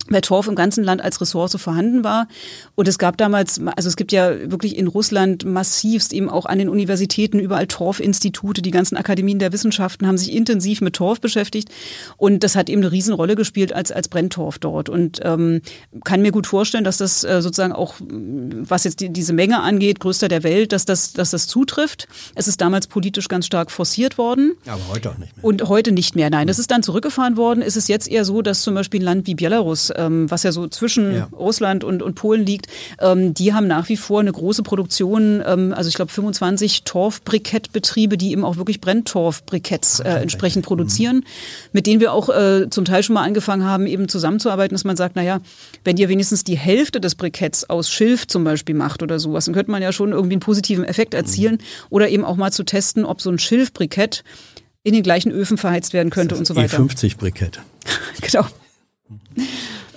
Weil 0.08 0.20
Torf 0.20 0.48
im 0.48 0.54
ganzen 0.54 0.84
Land 0.84 1.02
als 1.02 1.20
Ressource 1.20 1.56
vorhanden 1.56 2.04
war. 2.04 2.28
Und 2.74 2.88
es 2.88 2.98
gab 2.98 3.16
damals, 3.16 3.60
also 3.76 3.88
es 3.88 3.96
gibt 3.96 4.12
ja 4.12 4.50
wirklich 4.50 4.76
in 4.76 4.86
Russland 4.86 5.44
massivst 5.44 6.12
eben 6.12 6.28
auch 6.28 6.46
an 6.46 6.58
den 6.58 6.68
Universitäten 6.68 7.38
überall 7.38 7.66
Torfinstitute, 7.66 8.62
die 8.62 8.70
ganzen 8.70 8.96
Akademien 8.96 9.38
der 9.38 9.52
Wissenschaften 9.52 10.06
haben 10.06 10.18
sich 10.18 10.32
intensiv 10.32 10.80
mit 10.80 10.94
Torf 10.94 11.20
beschäftigt. 11.20 11.70
Und 12.16 12.44
das 12.44 12.56
hat 12.56 12.68
eben 12.68 12.82
eine 12.82 12.92
Riesenrolle 12.92 13.36
gespielt 13.36 13.72
als, 13.72 13.92
als 13.92 14.08
Brenntorf 14.08 14.58
dort. 14.58 14.88
Und 14.88 15.20
ähm, 15.22 15.60
kann 16.04 16.22
mir 16.22 16.32
gut 16.32 16.46
vorstellen, 16.46 16.84
dass 16.84 16.98
das 16.98 17.24
äh, 17.24 17.42
sozusagen 17.42 17.72
auch, 17.72 17.94
was 18.00 18.84
jetzt 18.84 19.00
die, 19.00 19.10
diese 19.10 19.32
Menge 19.32 19.60
angeht, 19.60 20.00
größter 20.00 20.28
der 20.28 20.42
Welt, 20.42 20.72
dass 20.72 20.84
das, 20.84 21.12
dass 21.12 21.30
das 21.30 21.46
zutrifft. 21.46 22.08
Es 22.34 22.48
ist 22.48 22.60
damals 22.60 22.86
politisch 22.86 23.28
ganz 23.28 23.46
stark 23.46 23.70
forciert 23.70 24.18
worden. 24.18 24.54
Aber 24.66 24.80
heute 24.90 25.10
auch 25.10 25.18
nicht 25.18 25.36
mehr. 25.36 25.44
Und 25.44 25.68
heute 25.68 25.92
nicht 25.92 26.16
mehr, 26.16 26.30
nein. 26.30 26.46
Das 26.46 26.58
ist 26.58 26.70
dann 26.70 26.82
zurückgefahren 26.82 27.36
worden. 27.36 27.62
Es 27.62 27.76
ist 27.76 27.88
jetzt 27.88 28.08
eher 28.08 28.24
so, 28.24 28.42
dass 28.42 28.62
zum 28.62 28.74
Beispiel 28.74 29.00
ein 29.00 29.04
Land 29.04 29.26
wie 29.26 29.34
Belarus 29.34 29.90
ähm, 29.98 30.30
was 30.30 30.42
ja 30.42 30.52
so 30.52 30.68
zwischen 30.68 31.14
ja. 31.14 31.28
Russland 31.32 31.84
und, 31.84 32.02
und 32.02 32.14
Polen 32.14 32.44
liegt, 32.44 32.68
ähm, 33.00 33.34
die 33.34 33.52
haben 33.52 33.66
nach 33.66 33.88
wie 33.88 33.96
vor 33.96 34.20
eine 34.20 34.32
große 34.32 34.62
Produktion, 34.62 35.42
ähm, 35.44 35.74
also 35.74 35.88
ich 35.88 35.94
glaube 35.94 36.10
25 36.10 36.84
Torfbrikettbetriebe, 36.84 38.16
die 38.16 38.32
eben 38.32 38.44
auch 38.44 38.56
wirklich 38.56 38.80
Brenntorfbriketts 38.80 40.00
äh, 40.00 40.08
entsprechend 40.10 40.64
produzieren, 40.64 41.16
mhm. 41.16 41.24
mit 41.72 41.86
denen 41.86 42.00
wir 42.00 42.12
auch 42.12 42.28
äh, 42.28 42.70
zum 42.70 42.84
Teil 42.84 43.02
schon 43.02 43.14
mal 43.14 43.24
angefangen 43.24 43.64
haben, 43.64 43.86
eben 43.86 44.08
zusammenzuarbeiten, 44.08 44.74
dass 44.74 44.84
man 44.84 44.96
sagt, 44.96 45.16
naja, 45.16 45.40
wenn 45.84 45.96
ihr 45.96 46.08
wenigstens 46.08 46.44
die 46.44 46.56
Hälfte 46.56 47.00
des 47.00 47.14
Briketts 47.14 47.68
aus 47.68 47.90
Schilf 47.90 48.26
zum 48.26 48.44
Beispiel 48.44 48.74
macht 48.74 49.02
oder 49.02 49.18
sowas, 49.18 49.46
dann 49.46 49.54
könnte 49.54 49.70
man 49.70 49.82
ja 49.82 49.92
schon 49.92 50.12
irgendwie 50.12 50.34
einen 50.34 50.40
positiven 50.40 50.84
Effekt 50.84 51.14
erzielen 51.14 51.54
mhm. 51.54 51.86
oder 51.90 52.08
eben 52.08 52.24
auch 52.24 52.36
mal 52.36 52.52
zu 52.52 52.62
testen, 52.62 53.04
ob 53.04 53.20
so 53.20 53.30
ein 53.30 53.38
Schilfbrikett 53.38 54.24
in 54.82 54.94
den 54.94 55.02
gleichen 55.02 55.30
Öfen 55.30 55.58
verheizt 55.58 55.92
werden 55.92 56.10
könnte 56.10 56.36
und 56.36 56.46
so 56.46 56.56
weiter. 56.56 56.78
E50-Brikett. 56.78 57.60
genau. 58.20 58.46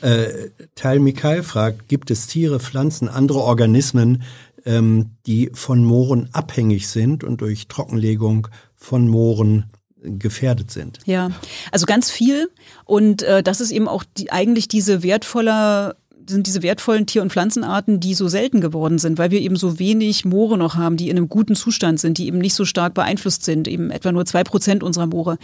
Äh, 0.02 0.50
Teil 0.76 1.00
Mikhail 1.00 1.44
fragt, 1.44 1.88
gibt 1.88 2.12
es 2.12 2.28
Tiere, 2.28 2.60
Pflanzen, 2.60 3.08
andere 3.08 3.40
Organismen, 3.40 4.24
ähm, 4.66 5.12
die 5.26 5.52
von 5.54 5.84
Mooren 5.84 6.30
abhängig 6.34 6.88
sind 6.88 7.24
und 7.24 7.42
durch 7.42 7.68
Trockenlegung 7.68 8.48
von 8.76 9.08
Mooren 9.08 9.72
gefährdet 10.02 10.72
sind. 10.72 11.00
Ja, 11.06 11.32
also 11.72 11.86
ganz 11.86 12.10
viel. 12.10 12.50
Und 12.86 13.22
äh, 13.22 13.44
das 13.44 13.62
ist 13.62 13.72
eben 13.72 13.88
auch 13.88 14.04
die, 14.18 14.32
eigentlich 14.32 14.68
diese 14.68 15.04
wertvolle 15.04 15.96
sind 16.28 16.48
diese 16.48 16.64
wertvollen 16.64 17.06
Tier- 17.06 17.22
und 17.22 17.32
Pflanzenarten, 17.32 18.00
die 18.00 18.14
so 18.14 18.28
selten 18.28 18.62
geworden 18.62 19.00
sind, 19.00 19.18
weil 19.18 19.32
wir 19.32 19.42
eben 19.42 19.56
so 19.56 19.80
wenig 19.80 20.26
Moore 20.26 20.58
noch 20.58 20.76
haben, 20.76 20.98
die 20.98 21.10
in 21.10 21.18
einem 21.18 21.30
guten 21.30 21.56
Zustand 21.56 22.00
sind, 22.00 22.18
die 22.18 22.28
eben 22.28 22.38
nicht 22.38 22.54
so 22.54 22.66
stark 22.66 22.94
beeinflusst 22.94 23.44
sind, 23.44 23.68
eben 23.68 23.92
etwa 23.92 24.12
nur 24.12 24.26
zwei 24.26 24.44
Prozent 24.44 24.84
unserer 24.84 25.08
Moore. 25.08 25.38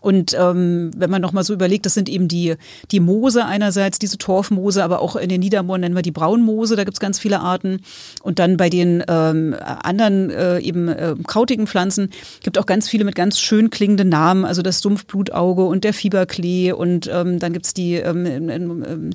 Und 0.00 0.36
ähm, 0.38 0.90
wenn 0.96 1.10
man 1.10 1.22
nochmal 1.22 1.44
so 1.44 1.52
überlegt, 1.52 1.86
das 1.86 1.94
sind 1.94 2.08
eben 2.08 2.28
die, 2.28 2.54
die 2.90 3.00
Moose 3.00 3.44
einerseits, 3.44 3.98
diese 3.98 4.18
Torfmoose, 4.18 4.82
aber 4.82 5.00
auch 5.00 5.16
in 5.16 5.28
den 5.28 5.40
Niedermooren 5.40 5.80
nennen 5.80 5.96
wir 5.96 6.02
die 6.02 6.12
Braunmoose, 6.12 6.76
da 6.76 6.84
gibt's 6.84 7.00
ganz 7.00 7.18
viele 7.18 7.40
Arten. 7.40 7.80
Und 8.22 8.38
dann 8.38 8.56
bei 8.56 8.70
den 8.70 9.02
ähm, 9.08 9.54
anderen 9.60 10.30
äh, 10.30 10.58
eben 10.60 10.88
äh, 10.88 11.14
krautigen 11.26 11.66
Pflanzen 11.66 12.10
gibt 12.42 12.58
auch 12.58 12.66
ganz 12.66 12.88
viele 12.88 13.04
mit 13.04 13.14
ganz 13.14 13.38
schön 13.40 13.70
klingenden 13.70 14.08
Namen, 14.08 14.44
also 14.44 14.62
das 14.62 14.80
Sumpfblutauge 14.80 15.64
und 15.64 15.84
der 15.84 15.92
Fieberklee 15.92 16.72
und 16.72 17.10
ähm, 17.12 17.38
dann 17.38 17.52
gibt's 17.52 17.74
die 17.74 17.94
ähm, 17.94 18.26
ähm, 18.26 19.10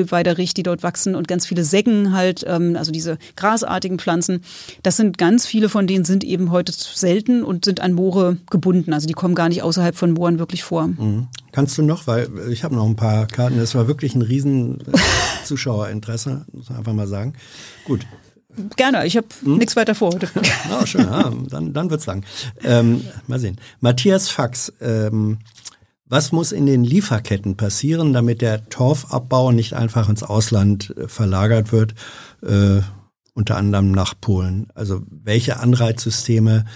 Blutwalderich, 0.00 0.30
Wildweiderich, 0.30 0.54
die 0.54 0.62
dort 0.62 0.82
wachsen 0.82 1.14
und 1.14 1.28
ganz 1.28 1.46
viele 1.46 1.64
Seggen 1.64 2.12
halt, 2.12 2.44
ähm, 2.46 2.76
also 2.76 2.92
diese 2.92 3.18
grasartigen 3.36 3.98
Pflanzen. 3.98 4.42
Das 4.82 4.96
sind 4.96 5.18
ganz 5.18 5.46
viele 5.46 5.68
von 5.68 5.86
denen 5.86 6.04
sind 6.04 6.24
eben 6.24 6.50
heute 6.50 6.72
selten 6.72 7.42
und 7.42 7.64
sind 7.64 7.80
an 7.80 7.92
Moore 7.92 8.38
gebunden. 8.50 8.92
Also 8.92 9.06
die 9.06 9.14
kommen 9.14 9.34
gar 9.34 9.48
nicht 9.48 9.62
außerhalb 9.62 9.96
von 9.96 10.12
Mooren 10.12 10.38
wirklich 10.38 10.62
vor. 10.62 10.88
Mhm. 10.88 11.28
Kannst 11.52 11.76
du 11.78 11.82
noch, 11.82 12.06
weil 12.06 12.28
ich 12.50 12.64
habe 12.64 12.74
noch 12.74 12.86
ein 12.86 12.96
paar 12.96 13.26
Karten, 13.26 13.58
das 13.58 13.74
war 13.74 13.88
wirklich 13.88 14.14
ein 14.14 14.22
riesen 14.22 14.80
äh, 14.80 14.98
Zuschauerinteresse, 15.44 16.46
muss 16.52 16.68
man 16.68 16.78
einfach 16.78 16.92
mal 16.92 17.08
sagen. 17.08 17.34
Gut, 17.84 18.06
Gerne, 18.76 19.06
ich 19.06 19.16
habe 19.16 19.28
hm? 19.44 19.58
nichts 19.58 19.76
weiter 19.76 19.94
vor 19.94 20.12
heute. 20.12 20.28
Oh, 20.72 20.84
schön, 20.84 21.02
ja, 21.02 21.32
dann, 21.48 21.72
dann 21.72 21.88
wird's 21.88 22.06
lang. 22.06 22.24
Ähm, 22.64 23.04
mal 23.28 23.38
sehen. 23.38 23.58
Matthias 23.80 24.28
Fax, 24.28 24.72
ähm, 24.80 25.38
was 26.10 26.32
muss 26.32 26.50
in 26.50 26.66
den 26.66 26.82
Lieferketten 26.82 27.56
passieren, 27.56 28.12
damit 28.12 28.42
der 28.42 28.68
Torfabbau 28.68 29.52
nicht 29.52 29.74
einfach 29.74 30.08
ins 30.08 30.24
Ausland 30.24 30.94
äh, 30.96 31.08
verlagert 31.08 31.72
wird, 31.72 31.94
äh, 32.42 32.82
unter 33.32 33.56
anderem 33.56 33.92
nach 33.92 34.14
Polen? 34.20 34.66
Also 34.74 35.02
welche 35.08 35.60
Anreizsysteme 35.60 36.66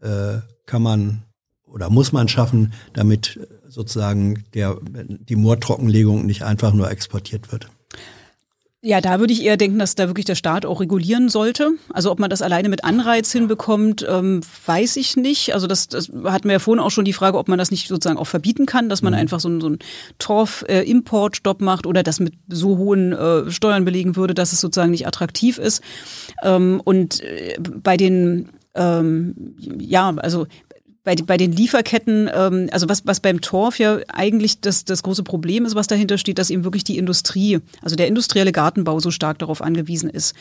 äh, 0.00 0.38
kann 0.64 0.82
man 0.82 1.24
oder 1.66 1.90
muss 1.90 2.12
man 2.12 2.28
schaffen, 2.28 2.72
damit 2.92 3.40
sozusagen 3.68 4.44
der, 4.54 4.78
die 4.84 5.34
Moortrockenlegung 5.34 6.24
nicht 6.24 6.44
einfach 6.44 6.72
nur 6.72 6.88
exportiert 6.88 7.50
wird? 7.50 7.68
Ja, 8.86 9.00
da 9.00 9.18
würde 9.18 9.32
ich 9.32 9.42
eher 9.42 9.56
denken, 9.56 9.78
dass 9.78 9.94
da 9.94 10.08
wirklich 10.08 10.26
der 10.26 10.34
Staat 10.34 10.66
auch 10.66 10.78
regulieren 10.78 11.30
sollte. 11.30 11.70
Also 11.94 12.10
ob 12.10 12.18
man 12.18 12.28
das 12.28 12.42
alleine 12.42 12.68
mit 12.68 12.84
Anreiz 12.84 13.32
hinbekommt, 13.32 14.04
ähm, 14.06 14.42
weiß 14.66 14.96
ich 14.96 15.16
nicht. 15.16 15.54
Also 15.54 15.66
das, 15.66 15.88
das 15.88 16.12
hatten 16.24 16.44
wir 16.48 16.52
ja 16.52 16.58
vorhin 16.58 16.84
auch 16.84 16.90
schon 16.90 17.06
die 17.06 17.14
Frage, 17.14 17.38
ob 17.38 17.48
man 17.48 17.58
das 17.58 17.70
nicht 17.70 17.88
sozusagen 17.88 18.18
auch 18.18 18.26
verbieten 18.26 18.66
kann, 18.66 18.90
dass 18.90 19.00
man 19.00 19.14
mhm. 19.14 19.20
einfach 19.20 19.40
so, 19.40 19.48
einen, 19.48 19.62
so 19.62 19.68
einen 19.68 19.78
Torf-Import-Stopp 20.18 21.62
äh, 21.62 21.64
macht 21.64 21.86
oder 21.86 22.02
das 22.02 22.20
mit 22.20 22.34
so 22.48 22.76
hohen 22.76 23.14
äh, 23.14 23.50
Steuern 23.50 23.86
belegen 23.86 24.16
würde, 24.16 24.34
dass 24.34 24.52
es 24.52 24.60
sozusagen 24.60 24.90
nicht 24.90 25.06
attraktiv 25.06 25.56
ist. 25.56 25.82
Ähm, 26.42 26.82
und 26.84 27.22
äh, 27.22 27.56
bei 27.58 27.96
den 27.96 28.50
ähm, 28.74 29.54
ja, 29.78 30.12
also 30.16 30.46
bei, 31.04 31.14
bei 31.14 31.36
den 31.36 31.52
Lieferketten, 31.52 32.30
ähm, 32.34 32.68
also 32.72 32.88
was, 32.88 33.06
was 33.06 33.20
beim 33.20 33.40
Torf 33.40 33.78
ja 33.78 33.98
eigentlich 34.08 34.60
das, 34.60 34.84
das 34.84 35.02
große 35.02 35.22
Problem 35.22 35.66
ist, 35.66 35.74
was 35.74 35.86
dahinter 35.86 36.18
steht, 36.18 36.38
dass 36.38 36.50
eben 36.50 36.64
wirklich 36.64 36.84
die 36.84 36.98
Industrie, 36.98 37.60
also 37.82 37.94
der 37.94 38.08
industrielle 38.08 38.52
Gartenbau 38.52 38.98
so 39.00 39.10
stark 39.10 39.38
darauf 39.38 39.62
angewiesen 39.62 40.08
ist. 40.08 40.34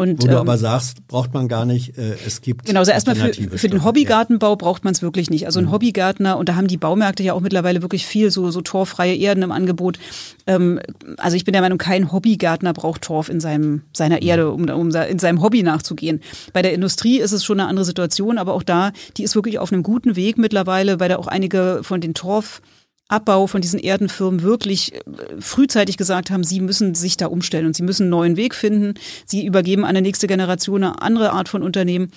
Und, 0.00 0.22
Wo 0.22 0.28
du 0.28 0.32
ähm, 0.34 0.38
aber 0.38 0.56
sagst, 0.58 1.08
braucht 1.08 1.34
man 1.34 1.48
gar 1.48 1.64
nicht, 1.64 1.98
äh, 1.98 2.14
es 2.24 2.40
gibt. 2.40 2.66
Genau, 2.66 2.78
also 2.78 2.92
erstmal 2.92 3.16
für, 3.16 3.58
für 3.58 3.68
den 3.68 3.82
Hobbygartenbau 3.82 4.50
ja. 4.50 4.54
braucht 4.54 4.84
man 4.84 4.92
es 4.92 5.02
wirklich 5.02 5.28
nicht. 5.28 5.46
Also 5.46 5.58
ein 5.58 5.66
mhm. 5.66 5.72
Hobbygärtner, 5.72 6.38
und 6.38 6.48
da 6.48 6.54
haben 6.54 6.68
die 6.68 6.76
Baumärkte 6.76 7.24
ja 7.24 7.32
auch 7.32 7.40
mittlerweile 7.40 7.82
wirklich 7.82 8.06
viel 8.06 8.30
so, 8.30 8.52
so 8.52 8.60
torfreie 8.60 9.16
Erden 9.16 9.42
im 9.42 9.50
Angebot. 9.50 9.98
Ähm, 10.46 10.78
also 11.16 11.36
ich 11.36 11.44
bin 11.44 11.52
der 11.52 11.62
Meinung, 11.62 11.78
kein 11.78 12.12
Hobbygärtner 12.12 12.74
braucht 12.74 13.02
Torf 13.02 13.28
in 13.28 13.40
seinem, 13.40 13.82
seiner. 13.92 14.22
Erde, 14.22 14.52
um, 14.52 14.68
um 14.68 14.90
in 14.94 15.18
seinem 15.18 15.42
Hobby 15.42 15.64
nachzugehen. 15.64 16.20
Bei 16.52 16.62
der 16.62 16.74
Industrie 16.74 17.18
ist 17.18 17.32
es 17.32 17.44
schon 17.44 17.58
eine 17.58 17.68
andere 17.68 17.84
Situation, 17.84 18.38
aber 18.38 18.54
auch 18.54 18.62
da, 18.62 18.92
die 19.16 19.24
ist 19.24 19.34
wirklich 19.34 19.58
auf 19.58 19.72
einem 19.72 19.82
guten 19.82 20.14
Weg 20.14 20.38
mittlerweile, 20.38 21.00
weil 21.00 21.08
da 21.08 21.16
auch 21.16 21.26
einige 21.26 21.80
von 21.82 22.00
den 22.00 22.14
Torf 22.14 22.62
Abbau 23.08 23.46
von 23.46 23.60
diesen 23.60 23.80
Erdenfirmen 23.80 24.42
wirklich 24.42 24.94
äh, 24.94 25.00
frühzeitig 25.40 25.96
gesagt 25.96 26.30
haben, 26.30 26.44
sie 26.44 26.60
müssen 26.60 26.94
sich 26.94 27.16
da 27.16 27.26
umstellen 27.26 27.66
und 27.66 27.74
sie 27.74 27.82
müssen 27.82 28.04
einen 28.04 28.10
neuen 28.10 28.36
Weg 28.36 28.54
finden. 28.54 28.94
Sie 29.26 29.44
übergeben 29.44 29.84
an 29.84 29.94
die 29.94 30.02
nächste 30.02 30.26
Generation 30.26 30.84
eine 30.84 31.02
andere 31.02 31.32
Art 31.32 31.48
von 31.48 31.62
Unternehmen 31.62 32.12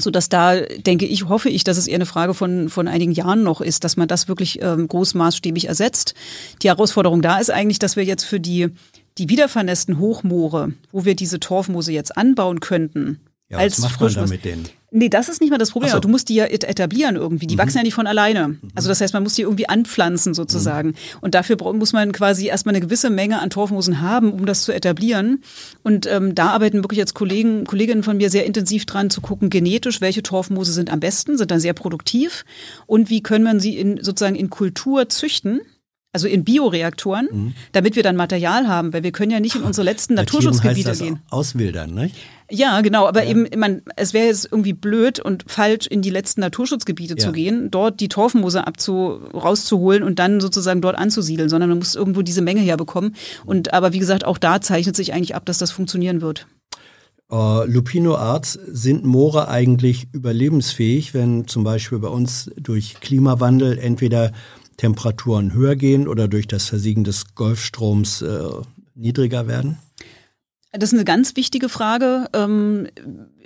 so 0.00 0.10
dass 0.10 0.28
da 0.28 0.60
denke 0.60 1.06
ich, 1.06 1.28
hoffe 1.28 1.48
ich, 1.48 1.64
dass 1.64 1.76
es 1.76 1.88
eher 1.88 1.96
eine 1.96 2.06
Frage 2.06 2.34
von, 2.34 2.68
von 2.68 2.88
einigen 2.88 3.12
Jahren 3.12 3.42
noch 3.42 3.60
ist, 3.60 3.84
dass 3.84 3.96
man 3.96 4.08
das 4.08 4.28
wirklich 4.28 4.62
ähm, 4.62 4.86
großmaßstäbig 4.88 5.66
ersetzt. 5.66 6.14
Die 6.62 6.68
Herausforderung 6.68 7.22
da 7.22 7.38
ist 7.38 7.50
eigentlich, 7.50 7.78
dass 7.78 7.96
wir 7.96 8.04
jetzt 8.04 8.24
für 8.24 8.40
die, 8.40 8.68
die 9.18 9.28
wiedervernässten 9.28 9.98
Hochmoore, 9.98 10.72
wo 10.92 11.04
wir 11.04 11.16
diese 11.16 11.40
Torfmoose 11.40 11.92
jetzt 11.92 12.16
anbauen 12.16 12.60
könnten, 12.60 13.18
ja, 13.50 13.58
als 13.58 13.82
was 13.82 13.90
macht 13.90 14.00
man 14.00 14.14
da 14.14 14.26
mit 14.26 14.44
denen? 14.44 14.68
Nee, 14.90 15.08
das 15.08 15.28
ist 15.28 15.40
nicht 15.40 15.50
mal 15.50 15.58
das 15.58 15.70
Problem. 15.70 15.90
So. 15.90 16.00
Du 16.00 16.08
musst 16.08 16.28
die 16.28 16.34
ja 16.34 16.44
etablieren 16.44 17.16
irgendwie. 17.16 17.46
Die 17.46 17.56
mhm. 17.56 17.58
wachsen 17.58 17.78
ja 17.78 17.82
nicht 17.82 17.94
von 17.94 18.06
alleine. 18.06 18.48
Mhm. 18.48 18.60
Also 18.74 18.88
das 18.88 19.00
heißt, 19.00 19.12
man 19.14 19.22
muss 19.22 19.34
die 19.34 19.42
irgendwie 19.42 19.68
anpflanzen 19.68 20.34
sozusagen. 20.34 20.88
Mhm. 20.88 20.94
Und 21.22 21.34
dafür 21.34 21.56
muss 21.74 21.92
man 21.92 22.12
quasi 22.12 22.46
erstmal 22.46 22.74
eine 22.74 22.84
gewisse 22.84 23.08
Menge 23.10 23.40
an 23.40 23.50
Torfmoosen 23.50 24.00
haben, 24.00 24.32
um 24.32 24.44
das 24.46 24.62
zu 24.62 24.72
etablieren. 24.72 25.42
Und 25.82 26.06
ähm, 26.06 26.34
da 26.34 26.50
arbeiten 26.50 26.82
wirklich 26.84 26.98
jetzt 26.98 27.14
Kollegen, 27.14 27.64
Kolleginnen 27.64 28.02
von 28.02 28.18
mir 28.18 28.30
sehr 28.30 28.46
intensiv 28.46 28.86
dran 28.86 29.10
zu 29.10 29.20
gucken, 29.22 29.50
genetisch, 29.50 30.00
welche 30.00 30.22
Torfmoose 30.22 30.72
sind 30.72 30.90
am 30.90 31.00
besten, 31.00 31.38
sind 31.38 31.50
dann 31.50 31.60
sehr 31.60 31.74
produktiv 31.74 32.44
und 32.86 33.10
wie 33.10 33.22
können 33.22 33.44
man 33.44 33.60
sie 33.60 33.78
in, 33.78 34.02
sozusagen 34.02 34.36
in 34.36 34.50
Kultur 34.50 35.08
züchten 35.08 35.60
also 36.12 36.26
in 36.26 36.44
Bioreaktoren, 36.44 37.28
mhm. 37.30 37.54
damit 37.72 37.94
wir 37.96 38.02
dann 38.02 38.16
Material 38.16 38.66
haben, 38.66 38.92
weil 38.92 39.02
wir 39.02 39.12
können 39.12 39.30
ja 39.30 39.40
nicht 39.40 39.56
in 39.56 39.62
unsere 39.62 39.84
letzten 39.84 40.14
Naturschutzgebiete 40.14 40.92
gehen. 40.92 41.20
Auswildern, 41.30 41.92
ne? 41.92 42.10
Ja, 42.50 42.80
genau, 42.80 43.06
aber 43.06 43.24
ja. 43.24 43.30
eben, 43.30 43.46
man, 43.58 43.82
es 43.96 44.14
wäre 44.14 44.26
jetzt 44.26 44.48
irgendwie 44.50 44.72
blöd 44.72 45.20
und 45.20 45.44
falsch, 45.46 45.86
in 45.86 46.00
die 46.00 46.08
letzten 46.08 46.40
Naturschutzgebiete 46.40 47.14
ja. 47.18 47.24
zu 47.24 47.32
gehen, 47.32 47.70
dort 47.70 48.00
die 48.00 48.08
Torfmoose 48.08 48.66
abzu, 48.66 49.20
rauszuholen 49.34 50.02
und 50.02 50.18
dann 50.18 50.40
sozusagen 50.40 50.80
dort 50.80 50.96
anzusiedeln, 50.96 51.50
sondern 51.50 51.68
man 51.68 51.78
muss 51.78 51.94
irgendwo 51.94 52.22
diese 52.22 52.40
Menge 52.40 52.60
herbekommen. 52.60 53.14
Und 53.44 53.74
aber 53.74 53.92
wie 53.92 53.98
gesagt, 53.98 54.24
auch 54.24 54.38
da 54.38 54.62
zeichnet 54.62 54.96
sich 54.96 55.12
eigentlich 55.12 55.34
ab, 55.34 55.44
dass 55.44 55.58
das 55.58 55.70
funktionieren 55.70 56.22
wird. 56.22 56.46
Uh, 57.30 57.64
Lupino 57.66 58.16
Arts 58.16 58.58
sind 58.66 59.04
Moore 59.04 59.48
eigentlich 59.48 60.08
überlebensfähig, 60.12 61.12
wenn 61.12 61.46
zum 61.46 61.62
Beispiel 61.62 61.98
bei 61.98 62.08
uns 62.08 62.50
durch 62.56 63.00
Klimawandel 63.00 63.78
entweder 63.78 64.32
Temperaturen 64.78 65.52
höher 65.52 65.76
gehen 65.76 66.08
oder 66.08 66.26
durch 66.26 66.48
das 66.48 66.66
Versiegen 66.66 67.04
des 67.04 67.34
Golfstroms 67.34 68.22
äh, 68.22 68.48
niedriger 68.94 69.46
werden? 69.46 69.76
Das 70.72 70.92
ist 70.92 70.94
eine 70.94 71.04
ganz 71.04 71.34
wichtige 71.34 71.68
Frage. 71.68 72.26
Ähm, 72.34 72.88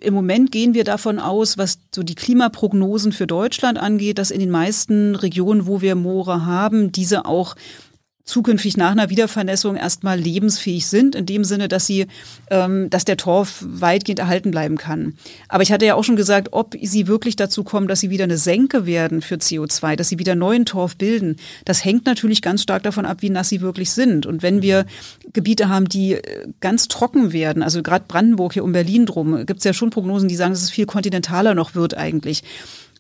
Im 0.01 0.15
Moment 0.15 0.53
gehen 0.53 0.75
wir 0.75 0.85
davon 0.85 1.19
aus, 1.19 1.57
was 1.57 1.79
so 1.95 2.03
die 2.03 2.15
Klimaprognosen 2.15 3.13
für 3.13 3.27
Deutschland 3.27 3.79
angeht, 3.79 4.19
dass 4.19 4.31
in 4.31 4.41
den 4.41 4.51
meisten 4.51 5.15
Regionen, 5.15 5.67
wo 5.67 5.81
wir 5.81 5.95
Moore 5.95 6.45
haben, 6.47 6.93
diese 6.93 7.25
auch 7.25 7.55
zukünftig 8.25 8.77
nach 8.77 8.93
einer 8.93 9.11
Wiedervernässung 9.11 9.77
erstmal 9.77 10.19
lebensfähig 10.19 10.87
sind, 10.87 11.15
in 11.15 11.27
dem 11.27 11.45
Sinne, 11.45 11.69
dass 11.69 11.87
sie, 11.87 12.07
ähm, 12.51 12.89
dass 12.89 13.05
der 13.05 13.17
Torf 13.17 13.65
weitgehend 13.67 14.21
erhalten 14.21 14.51
bleiben 14.51 14.77
kann. 14.77 15.15
Aber 15.49 15.63
ich 15.63 15.73
hatte 15.73 15.87
ja 15.87 15.95
auch 15.95 16.05
schon 16.05 16.17
gesagt, 16.17 16.49
ob 16.53 16.77
sie 16.81 17.09
wirklich 17.09 17.37
dazu 17.37 17.65
kommen, 17.65 17.89
dass 17.89 18.01
sie 18.01 18.11
wieder 18.11 18.25
eine 18.25 18.39
Senke 18.39 18.87
werden 18.87 19.23
für 19.23 19.37
CO2, 19.37 19.97
dass 19.97 20.09
sie 20.09 20.19
wieder 20.19 20.35
neuen 20.35 20.67
Torf 20.67 20.97
bilden, 20.97 21.37
das 21.65 21.85
hängt 21.85 22.07
natürlich 22.07 22.43
ganz 22.43 22.63
stark 22.63 22.83
davon 22.85 23.07
ab, 23.07 23.19
wie 23.21 23.31
nass 23.31 23.49
sie 23.49 23.61
wirklich 23.61 23.91
sind. 23.91 24.27
Und 24.27 24.43
wenn 24.43 24.63
wir 24.63 24.87
Gebiete 25.33 25.69
haben, 25.69 25.89
die 25.89 26.15
äh, 26.15 26.49
ganz 26.61 26.89
trocken 26.89 27.33
werden, 27.33 27.63
also 27.63 27.83
gerade 27.83 28.05
Brandenburg 28.07 28.53
hier 28.53 28.65
um 28.65 28.73
Berlin 28.73 29.07
drum, 29.07 29.47
gibt 29.47 29.59
es 29.59 29.65
ja 29.65 29.73
schon 29.73 29.91
Prognosen, 29.91 30.29
die 30.29 30.37
sagen, 30.37 30.53
dass 30.53 30.63
es 30.63 30.71
viel 30.71 30.87
kontinentaler 30.87 31.55
noch 31.55 31.75
wird 31.75 31.97
eigentlich 31.97 32.43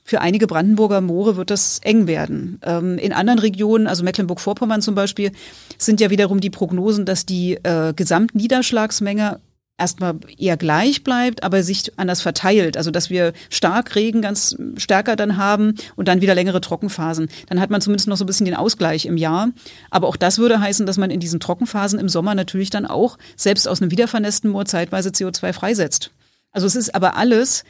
für 0.04 0.20
einige 0.20 0.46
Brandenburger 0.46 1.00
Moore 1.00 1.36
wird 1.36 1.50
das 1.50 1.78
eng 1.82 2.06
werden. 2.06 2.60
Ähm, 2.64 2.98
in 2.98 3.12
anderen 3.12 3.38
Regionen, 3.38 3.86
also 3.86 4.04
Mecklenburg-Vorpommern 4.04 4.82
zum 4.82 4.94
Beispiel, 4.94 5.32
sind 5.78 6.00
ja 6.00 6.10
wiederum 6.10 6.40
die 6.40 6.50
Prognosen, 6.50 7.06
dass 7.06 7.24
die 7.24 7.54
äh, 7.62 7.92
Gesamtniederschlagsmenge 7.94 9.40
erstmal 9.78 10.14
eher 10.38 10.56
gleich 10.56 11.02
bleibt, 11.02 11.42
aber 11.42 11.62
sich 11.62 11.98
anders 11.98 12.22
verteilt. 12.22 12.76
Also 12.76 12.90
dass 12.90 13.10
wir 13.10 13.32
Starkregen 13.50 14.22
ganz 14.22 14.56
stärker 14.76 15.16
dann 15.16 15.36
haben 15.36 15.74
und 15.96 16.08
dann 16.08 16.20
wieder 16.20 16.34
längere 16.34 16.60
Trockenphasen. 16.60 17.28
Dann 17.48 17.60
hat 17.60 17.70
man 17.70 17.80
zumindest 17.80 18.08
noch 18.08 18.16
so 18.16 18.24
ein 18.24 18.26
bisschen 18.26 18.46
den 18.46 18.54
Ausgleich 18.54 19.06
im 19.06 19.16
Jahr. 19.16 19.48
Aber 19.90 20.08
auch 20.08 20.16
das 20.16 20.38
würde 20.38 20.60
heißen, 20.60 20.86
dass 20.86 20.98
man 20.98 21.10
in 21.10 21.20
diesen 21.20 21.40
Trockenphasen 21.40 21.98
im 21.98 22.08
Sommer 22.08 22.34
natürlich 22.34 22.70
dann 22.70 22.86
auch 22.86 23.18
selbst 23.36 23.66
aus 23.66 23.82
einem 23.82 23.90
wiedervernässten 23.90 24.50
Moor 24.50 24.66
zeitweise 24.66 25.10
CO2 25.10 25.52
freisetzt. 25.52 26.10
Also 26.52 26.66
es 26.66 26.76
ist 26.76 26.94
aber 26.94 27.16
alles 27.16 27.64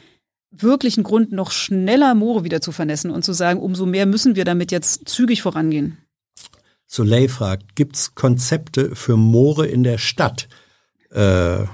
wirklich 0.52 0.96
ein 0.96 1.02
Grund, 1.02 1.32
noch 1.32 1.50
schneller 1.50 2.14
Moore 2.14 2.44
wieder 2.44 2.60
zu 2.60 2.72
vernässen 2.72 3.10
und 3.10 3.24
zu 3.24 3.32
sagen, 3.32 3.60
umso 3.60 3.86
mehr 3.86 4.06
müssen 4.06 4.36
wir 4.36 4.44
damit 4.44 4.70
jetzt 4.70 5.08
zügig 5.08 5.42
vorangehen. 5.42 5.98
Soleil 6.86 7.28
fragt, 7.28 7.74
gibt 7.74 7.96
es 7.96 8.14
Konzepte 8.14 8.94
für 8.94 9.16
Moore 9.16 9.66
in 9.66 9.82
der 9.82 9.98
Stadt? 9.98 10.48
Äh, 11.10 11.64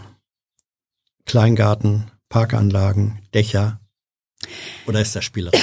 Kleingarten, 1.25 2.11
Parkanlagen, 2.29 3.19
Dächer? 3.35 3.81
Oder 4.87 5.01
ist 5.01 5.17
das 5.17 5.25
Spielerei? 5.25 5.59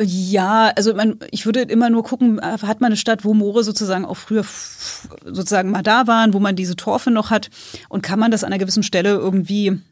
Ja, 0.00 0.72
also 0.76 0.94
man, 0.94 1.18
ich 1.30 1.44
würde 1.44 1.60
immer 1.62 1.90
nur 1.90 2.04
gucken, 2.04 2.40
hat 2.40 2.80
man 2.80 2.86
eine 2.86 2.96
Stadt, 2.96 3.24
wo 3.24 3.34
Moore 3.34 3.64
sozusagen 3.64 4.06
auch 4.06 4.16
früher 4.16 4.44
sozusagen 5.24 5.70
mal 5.70 5.82
da 5.82 6.06
waren, 6.06 6.32
wo 6.32 6.40
man 6.40 6.56
diese 6.56 6.74
Torfe 6.74 7.10
noch 7.10 7.30
hat 7.30 7.50
und 7.90 8.02
kann 8.02 8.18
man 8.18 8.30
das 8.30 8.44
an 8.44 8.52
einer 8.52 8.58
gewissen 8.58 8.82
Stelle 8.82 9.10
irgendwie 9.10 9.82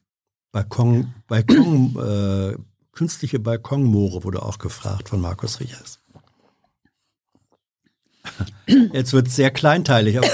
Balkon, 0.53 1.15
Balkon, 1.27 1.97
äh, 1.97 2.57
künstliche 2.93 3.39
Balkonmoore 3.39 4.23
wurde 4.23 4.43
auch 4.43 4.59
gefragt 4.59 5.09
von 5.09 5.21
Markus 5.21 5.61
Richers. 5.61 5.99
Jetzt 8.67 9.13
wird 9.13 9.29
es 9.29 9.37
sehr 9.37 9.51
kleinteilig, 9.51 10.19
aber 10.19 10.29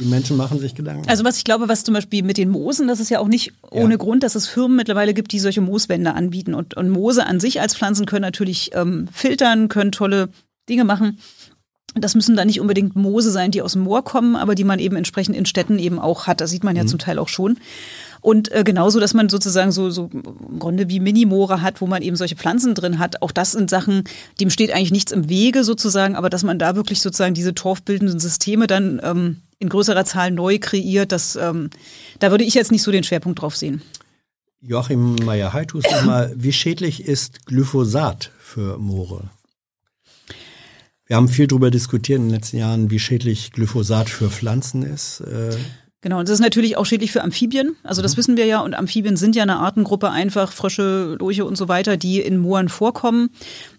die 0.00 0.06
Menschen 0.06 0.36
machen 0.36 0.58
sich 0.58 0.74
Gedanken. 0.74 1.08
Also 1.08 1.24
was 1.24 1.36
ich 1.36 1.44
glaube, 1.44 1.68
was 1.68 1.84
zum 1.84 1.94
Beispiel 1.94 2.22
mit 2.22 2.38
den 2.38 2.48
Moosen, 2.48 2.88
das 2.88 2.98
ist 2.98 3.10
ja 3.10 3.20
auch 3.20 3.28
nicht 3.28 3.52
ohne 3.70 3.94
ja. 3.94 3.96
Grund, 3.98 4.22
dass 4.22 4.34
es 4.34 4.48
Firmen 4.48 4.76
mittlerweile 4.76 5.14
gibt, 5.14 5.32
die 5.32 5.38
solche 5.38 5.60
Mooswände 5.60 6.14
anbieten. 6.14 6.54
Und, 6.54 6.74
und 6.76 6.88
Moose 6.88 7.26
an 7.26 7.38
sich 7.38 7.60
als 7.60 7.76
Pflanzen 7.76 8.06
können 8.06 8.22
natürlich 8.22 8.70
ähm, 8.74 9.06
filtern, 9.12 9.68
können 9.68 9.92
tolle 9.92 10.30
Dinge 10.68 10.84
machen. 10.84 11.18
Das 11.94 12.14
müssen 12.14 12.36
dann 12.36 12.46
nicht 12.46 12.60
unbedingt 12.60 12.96
Moose 12.96 13.30
sein, 13.30 13.50
die 13.50 13.60
aus 13.60 13.74
dem 13.74 13.82
Moor 13.82 14.02
kommen, 14.02 14.34
aber 14.34 14.54
die 14.54 14.64
man 14.64 14.78
eben 14.78 14.96
entsprechend 14.96 15.36
in 15.36 15.44
Städten 15.44 15.78
eben 15.78 15.98
auch 15.98 16.26
hat. 16.26 16.40
Das 16.40 16.50
sieht 16.50 16.64
man 16.64 16.74
ja 16.74 16.84
mhm. 16.84 16.88
zum 16.88 16.98
Teil 16.98 17.18
auch 17.18 17.28
schon. 17.28 17.58
Und 18.22 18.52
äh, 18.52 18.62
genauso, 18.64 19.00
dass 19.00 19.14
man 19.14 19.28
sozusagen 19.28 19.72
so, 19.72 19.90
so 19.90 20.08
im 20.12 20.60
Grunde 20.60 20.88
wie 20.88 21.00
Minimore 21.00 21.60
hat, 21.60 21.80
wo 21.80 21.88
man 21.88 22.02
eben 22.02 22.14
solche 22.14 22.36
Pflanzen 22.36 22.74
drin 22.74 23.00
hat. 23.00 23.20
Auch 23.20 23.32
das 23.32 23.52
sind 23.52 23.68
Sachen, 23.68 24.04
dem 24.40 24.48
steht 24.48 24.72
eigentlich 24.72 24.92
nichts 24.92 25.10
im 25.10 25.28
Wege 25.28 25.64
sozusagen, 25.64 26.14
aber 26.14 26.30
dass 26.30 26.44
man 26.44 26.58
da 26.58 26.76
wirklich 26.76 27.02
sozusagen 27.02 27.34
diese 27.34 27.52
torfbildenden 27.52 28.20
Systeme 28.20 28.68
dann 28.68 29.00
ähm, 29.02 29.38
in 29.58 29.68
größerer 29.68 30.04
Zahl 30.04 30.30
neu 30.30 30.60
kreiert, 30.60 31.10
das, 31.10 31.34
ähm, 31.34 31.70
da 32.20 32.30
würde 32.30 32.44
ich 32.44 32.54
jetzt 32.54 32.70
nicht 32.70 32.82
so 32.82 32.92
den 32.92 33.02
Schwerpunkt 33.02 33.42
drauf 33.42 33.56
sehen. 33.56 33.82
Joachim 34.60 35.16
Meyer-Heitus 35.16 35.82
nochmal, 35.90 36.32
wie 36.36 36.52
schädlich 36.52 37.04
ist 37.04 37.46
Glyphosat 37.46 38.30
für 38.38 38.78
Moore? 38.78 39.30
Wir 41.06 41.16
haben 41.16 41.28
viel 41.28 41.48
darüber 41.48 41.72
diskutiert 41.72 42.20
in 42.20 42.26
den 42.26 42.34
letzten 42.34 42.58
Jahren, 42.58 42.90
wie 42.90 43.00
schädlich 43.00 43.50
Glyphosat 43.50 44.08
für 44.08 44.30
Pflanzen 44.30 44.84
ist. 44.84 45.20
Äh, 45.20 45.56
Genau, 46.02 46.18
und 46.18 46.28
das 46.28 46.34
ist 46.34 46.40
natürlich 46.40 46.76
auch 46.76 46.84
schädlich 46.84 47.12
für 47.12 47.22
Amphibien. 47.22 47.76
Also 47.84 48.02
das 48.02 48.14
mhm. 48.14 48.18
wissen 48.18 48.36
wir 48.36 48.44
ja. 48.44 48.60
Und 48.60 48.74
Amphibien 48.74 49.16
sind 49.16 49.36
ja 49.36 49.44
eine 49.44 49.58
Artengruppe, 49.58 50.10
einfach 50.10 50.50
Frösche, 50.52 51.16
Lurche 51.18 51.44
und 51.44 51.56
so 51.56 51.68
weiter, 51.68 51.96
die 51.96 52.20
in 52.20 52.38
Mooren 52.38 52.68
vorkommen. 52.68 53.30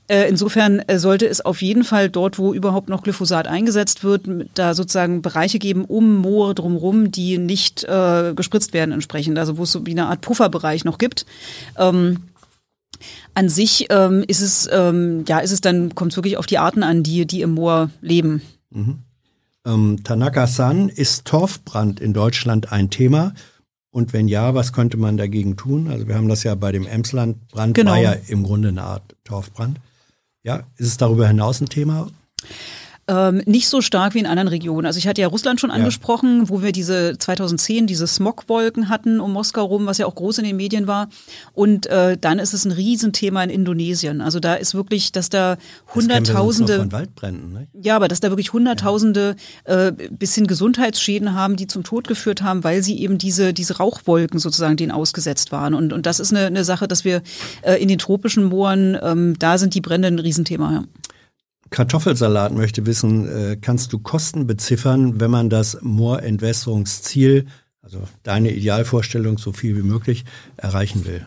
Äh, 0.08 0.30
insofern 0.30 0.80
äh, 0.80 1.00
sollte 1.00 1.28
es 1.28 1.42
auf 1.42 1.62
jeden 1.62 1.84
Fall 1.84 2.10
dort, 2.10 2.40
wo 2.40 2.54
überhaupt 2.54 2.88
noch 2.88 3.04
Glyphosat 3.04 3.48
eingesetzt 3.48 4.06
wird, 4.06 4.22
da 4.54 4.74
sozusagen 4.74 5.22
Bereiche 5.22 5.60
geben 5.60 5.84
um 5.84 6.16
Moore 6.16 6.56
drumherum, 6.56 7.12
die 7.12 7.38
nicht 7.38 7.84
äh, 7.84 8.34
gespritzt 8.34 8.74
werden 8.74 8.94
entsprechend. 8.94 9.38
Also 9.38 9.58
wo 9.58 9.64
es 9.64 9.74
so 9.74 9.86
wie 9.86 9.92
eine 9.92 10.08
Art 10.08 10.22
Pufferbereich 10.22 10.86
noch 10.86 11.00
gibt. 11.00 11.26
Ähm, 11.78 12.24
an 13.34 13.50
sich 13.50 13.88
ähm, 13.90 14.24
ist 14.26 14.40
es 14.40 14.70
ähm, 14.72 15.26
ja 15.28 15.40
ist 15.40 15.52
es 15.52 15.60
dann 15.60 15.94
kommt 15.94 16.14
es 16.14 16.18
wirklich 16.18 16.38
auf 16.38 16.46
die 16.46 16.58
Arten 16.58 16.84
an, 16.84 17.04
die 17.04 17.26
die 17.26 17.42
im 17.42 17.56
Moor 17.56 17.90
leben. 18.02 18.42
Mhm. 18.70 19.00
Ähm, 19.66 20.04
Tanaka-san, 20.04 20.90
ist 20.90 21.26
Torfbrand 21.26 22.00
in 22.00 22.14
Deutschland 22.14 22.72
ein 22.72 22.90
Thema? 22.90 23.34
Und 23.92 24.12
wenn 24.12 24.28
ja, 24.28 24.56
was 24.56 24.74
könnte 24.74 24.98
man 24.98 25.18
dagegen 25.18 25.56
tun? 25.56 25.88
Also 25.88 26.08
wir 26.08 26.16
haben 26.16 26.28
das 26.28 26.44
ja 26.44 26.56
bei 26.56 26.72
dem 26.72 26.88
Emslandbrand, 26.88 27.76
genau. 27.76 27.92
war 27.92 28.00
ja 28.00 28.16
im 28.28 28.44
Grunde 28.44 28.70
eine 28.70 28.84
Art 28.84 29.16
Torfbrand. 29.24 29.80
Ja, 30.44 30.64
ist 30.78 30.88
es 30.88 30.98
darüber 30.98 31.28
hinaus 31.28 31.62
ein 31.62 31.70
Thema? 31.70 32.10
Ähm, 33.06 33.42
nicht 33.46 33.68
so 33.68 33.82
stark 33.82 34.14
wie 34.14 34.20
in 34.20 34.26
anderen 34.26 34.48
Regionen. 34.48 34.86
Also 34.86 34.98
ich 34.98 35.08
hatte 35.08 35.20
ja 35.20 35.28
Russland 35.28 35.60
schon 35.60 35.72
angesprochen, 35.72 36.44
ja. 36.44 36.50
wo 36.50 36.62
wir 36.62 36.72
diese 36.72 37.18
2010 37.18 37.86
diese 37.86 38.08
Smogwolken 38.08 38.88
hatten 38.88 39.20
um 39.20 39.34
Moskau 39.34 39.66
rum, 39.66 39.88
was 39.88 39.98
ja 39.98 40.06
auch 40.06 40.16
groß 40.16 40.38
in 40.38 40.46
den 40.46 40.56
Medien 40.56 40.88
war. 40.88 41.10
Und 41.54 41.86
äh, 41.88 42.18
dann 42.18 42.40
ist 42.40 42.54
es 42.54 42.64
ein 42.64 42.72
Riesenthema 42.72 43.44
in 43.44 43.50
Indonesien. 43.50 44.22
Also 44.22 44.40
da 44.40 44.54
ist 44.54 44.74
wirklich, 44.74 45.12
dass 45.12 45.28
da 45.28 45.58
Hunderttausende 45.94 46.78
von 46.78 46.92
Waldbränden, 46.94 47.52
ne? 47.52 47.68
ja, 47.74 47.98
aber 47.98 48.08
dass 48.08 48.22
da 48.22 48.30
wirklich 48.30 48.54
Hunderttausende 48.54 49.36
äh, 49.66 49.92
bisschen 49.92 50.48
Gesundheitsschäden 50.48 51.34
haben, 51.34 51.58
die 51.58 51.68
zum 51.68 51.84
Tod 51.84 52.08
geführt 52.08 52.42
haben, 52.42 52.64
weil 52.64 52.84
sie 52.84 53.00
eben 53.00 53.18
diese 53.18 53.54
diese 53.54 53.78
Rauchwolken 53.78 54.40
sozusagen 54.40 54.78
denen 54.78 54.94
ausgesetzt 54.94 55.52
waren. 55.52 55.74
Und 55.74 55.92
und 55.92 56.06
das 56.06 56.22
ist 56.22 56.32
eine, 56.32 56.46
eine 56.46 56.64
Sache, 56.64 56.88
dass 56.88 57.04
wir 57.04 57.22
äh, 57.64 57.82
in 57.82 57.90
den 57.90 57.98
tropischen 57.98 58.46
Mooren 58.46 58.98
ähm, 59.02 59.36
da 59.40 59.58
sind 59.58 59.76
die 59.76 59.82
Brände 59.82 60.08
ein 60.08 60.20
Riesenthema. 60.20 60.72
Ja. 60.72 60.84
Kartoffelsalat 61.74 62.54
möchte 62.54 62.86
wissen, 62.86 63.28
äh, 63.28 63.58
kannst 63.60 63.92
du 63.92 64.00
Kosten 64.00 64.46
beziffern, 64.46 65.20
wenn 65.20 65.32
man 65.32 65.50
das 65.50 65.80
Moorentwässerungsziel, 65.82 67.48
also 67.82 68.00
deine 68.22 68.52
Idealvorstellung 68.52 69.40
so 69.40 69.52
viel 69.54 69.76
wie 69.76 69.82
möglich, 69.82 70.24
erreichen 70.56 71.06
will? 71.06 71.26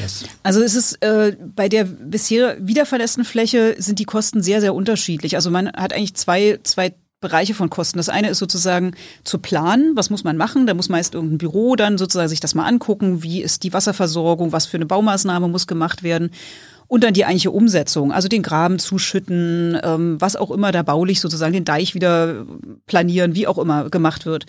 Das 0.00 0.24
also 0.42 0.62
es 0.62 0.74
ist 0.74 1.02
äh, 1.02 1.36
bei 1.54 1.68
der 1.68 1.84
bisher 1.84 2.56
wiederverlässenen 2.66 3.26
Fläche 3.26 3.76
sind 3.78 3.98
die 3.98 4.04
Kosten 4.04 4.42
sehr, 4.42 4.62
sehr 4.62 4.74
unterschiedlich. 4.74 5.36
Also 5.36 5.50
man 5.50 5.68
hat 5.68 5.92
eigentlich 5.92 6.14
zwei, 6.14 6.60
zwei 6.62 6.94
Bereiche 7.20 7.54
von 7.54 7.70
Kosten. 7.70 7.98
Das 7.98 8.08
eine 8.08 8.30
ist 8.30 8.38
sozusagen 8.38 8.94
zu 9.22 9.38
planen, 9.38 9.92
was 9.96 10.10
muss 10.10 10.24
man 10.24 10.36
machen. 10.36 10.66
Da 10.66 10.74
muss 10.74 10.88
meist 10.88 11.14
irgendein 11.14 11.38
Büro 11.38 11.76
dann 11.76 11.98
sozusagen 11.98 12.28
sich 12.28 12.40
das 12.40 12.54
mal 12.54 12.66
angucken, 12.66 13.22
wie 13.22 13.42
ist 13.42 13.62
die 13.62 13.72
Wasserversorgung, 13.72 14.52
was 14.52 14.66
für 14.66 14.76
eine 14.78 14.86
Baumaßnahme 14.86 15.48
muss 15.48 15.66
gemacht 15.66 16.02
werden 16.02 16.30
und 16.94 17.02
dann 17.02 17.12
die 17.12 17.24
eigentliche 17.24 17.50
Umsetzung, 17.50 18.12
also 18.12 18.28
den 18.28 18.44
Graben 18.44 18.78
zuschütten, 18.78 19.76
ähm, 19.82 20.20
was 20.20 20.36
auch 20.36 20.52
immer 20.52 20.70
da 20.70 20.84
baulich 20.84 21.20
sozusagen 21.20 21.52
den 21.52 21.64
Deich 21.64 21.96
wieder 21.96 22.46
planieren, 22.86 23.34
wie 23.34 23.48
auch 23.48 23.58
immer 23.58 23.90
gemacht 23.90 24.26
wird. 24.26 24.46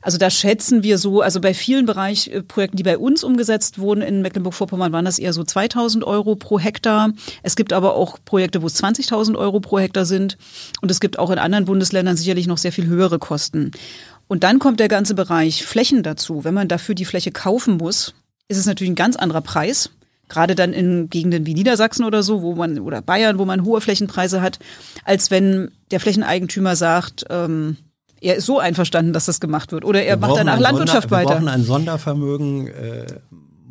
Also 0.00 0.16
da 0.16 0.30
schätzen 0.30 0.84
wir 0.84 0.96
so, 0.96 1.22
also 1.22 1.40
bei 1.40 1.54
vielen 1.54 1.86
Bereichprojekten, 1.86 2.76
die 2.76 2.84
bei 2.84 2.98
uns 2.98 3.24
umgesetzt 3.24 3.80
wurden 3.80 4.02
in 4.02 4.22
Mecklenburg-Vorpommern, 4.22 4.92
waren 4.92 5.06
das 5.06 5.18
eher 5.18 5.32
so 5.32 5.42
2000 5.42 6.04
Euro 6.04 6.36
pro 6.36 6.60
Hektar. 6.60 7.14
Es 7.42 7.56
gibt 7.56 7.72
aber 7.72 7.96
auch 7.96 8.18
Projekte, 8.24 8.62
wo 8.62 8.68
es 8.68 8.80
20.000 8.80 9.34
Euro 9.34 9.58
pro 9.58 9.80
Hektar 9.80 10.04
sind. 10.04 10.38
Und 10.80 10.92
es 10.92 11.00
gibt 11.00 11.18
auch 11.18 11.32
in 11.32 11.38
anderen 11.38 11.64
Bundesländern 11.64 12.16
sicherlich 12.16 12.46
noch 12.46 12.58
sehr 12.58 12.70
viel 12.70 12.86
höhere 12.86 13.18
Kosten. 13.18 13.72
Und 14.28 14.44
dann 14.44 14.60
kommt 14.60 14.78
der 14.78 14.86
ganze 14.86 15.16
Bereich 15.16 15.66
Flächen 15.66 16.04
dazu. 16.04 16.44
Wenn 16.44 16.54
man 16.54 16.68
dafür 16.68 16.94
die 16.94 17.06
Fläche 17.06 17.32
kaufen 17.32 17.76
muss, 17.76 18.14
ist 18.46 18.58
es 18.58 18.66
natürlich 18.66 18.92
ein 18.92 18.94
ganz 18.94 19.16
anderer 19.16 19.40
Preis 19.40 19.90
gerade 20.28 20.54
dann 20.54 20.72
in 20.72 21.10
Gegenden 21.10 21.46
wie 21.46 21.54
Niedersachsen 21.54 22.04
oder 22.04 22.22
so, 22.22 22.42
wo 22.42 22.54
man 22.54 22.78
oder 22.78 23.02
Bayern, 23.02 23.38
wo 23.38 23.44
man 23.44 23.64
hohe 23.64 23.80
Flächenpreise 23.80 24.40
hat, 24.40 24.58
als 25.04 25.30
wenn 25.30 25.70
der 25.90 26.00
Flächeneigentümer 26.00 26.76
sagt, 26.76 27.24
ähm, 27.30 27.76
er 28.20 28.36
ist 28.36 28.46
so 28.46 28.58
einverstanden, 28.58 29.12
dass 29.12 29.26
das 29.26 29.40
gemacht 29.40 29.72
wird. 29.72 29.84
Oder 29.84 30.02
er 30.02 30.20
wir 30.20 30.26
macht 30.26 30.38
danach 30.38 30.58
Landwirtschaft 30.58 31.08
Sonder, 31.08 31.16
weiter. 31.16 31.28
Wir 31.30 31.34
brauchen 31.36 31.48
ein 31.48 31.62
Sondervermögen. 31.62 32.66
Äh, 32.68 33.06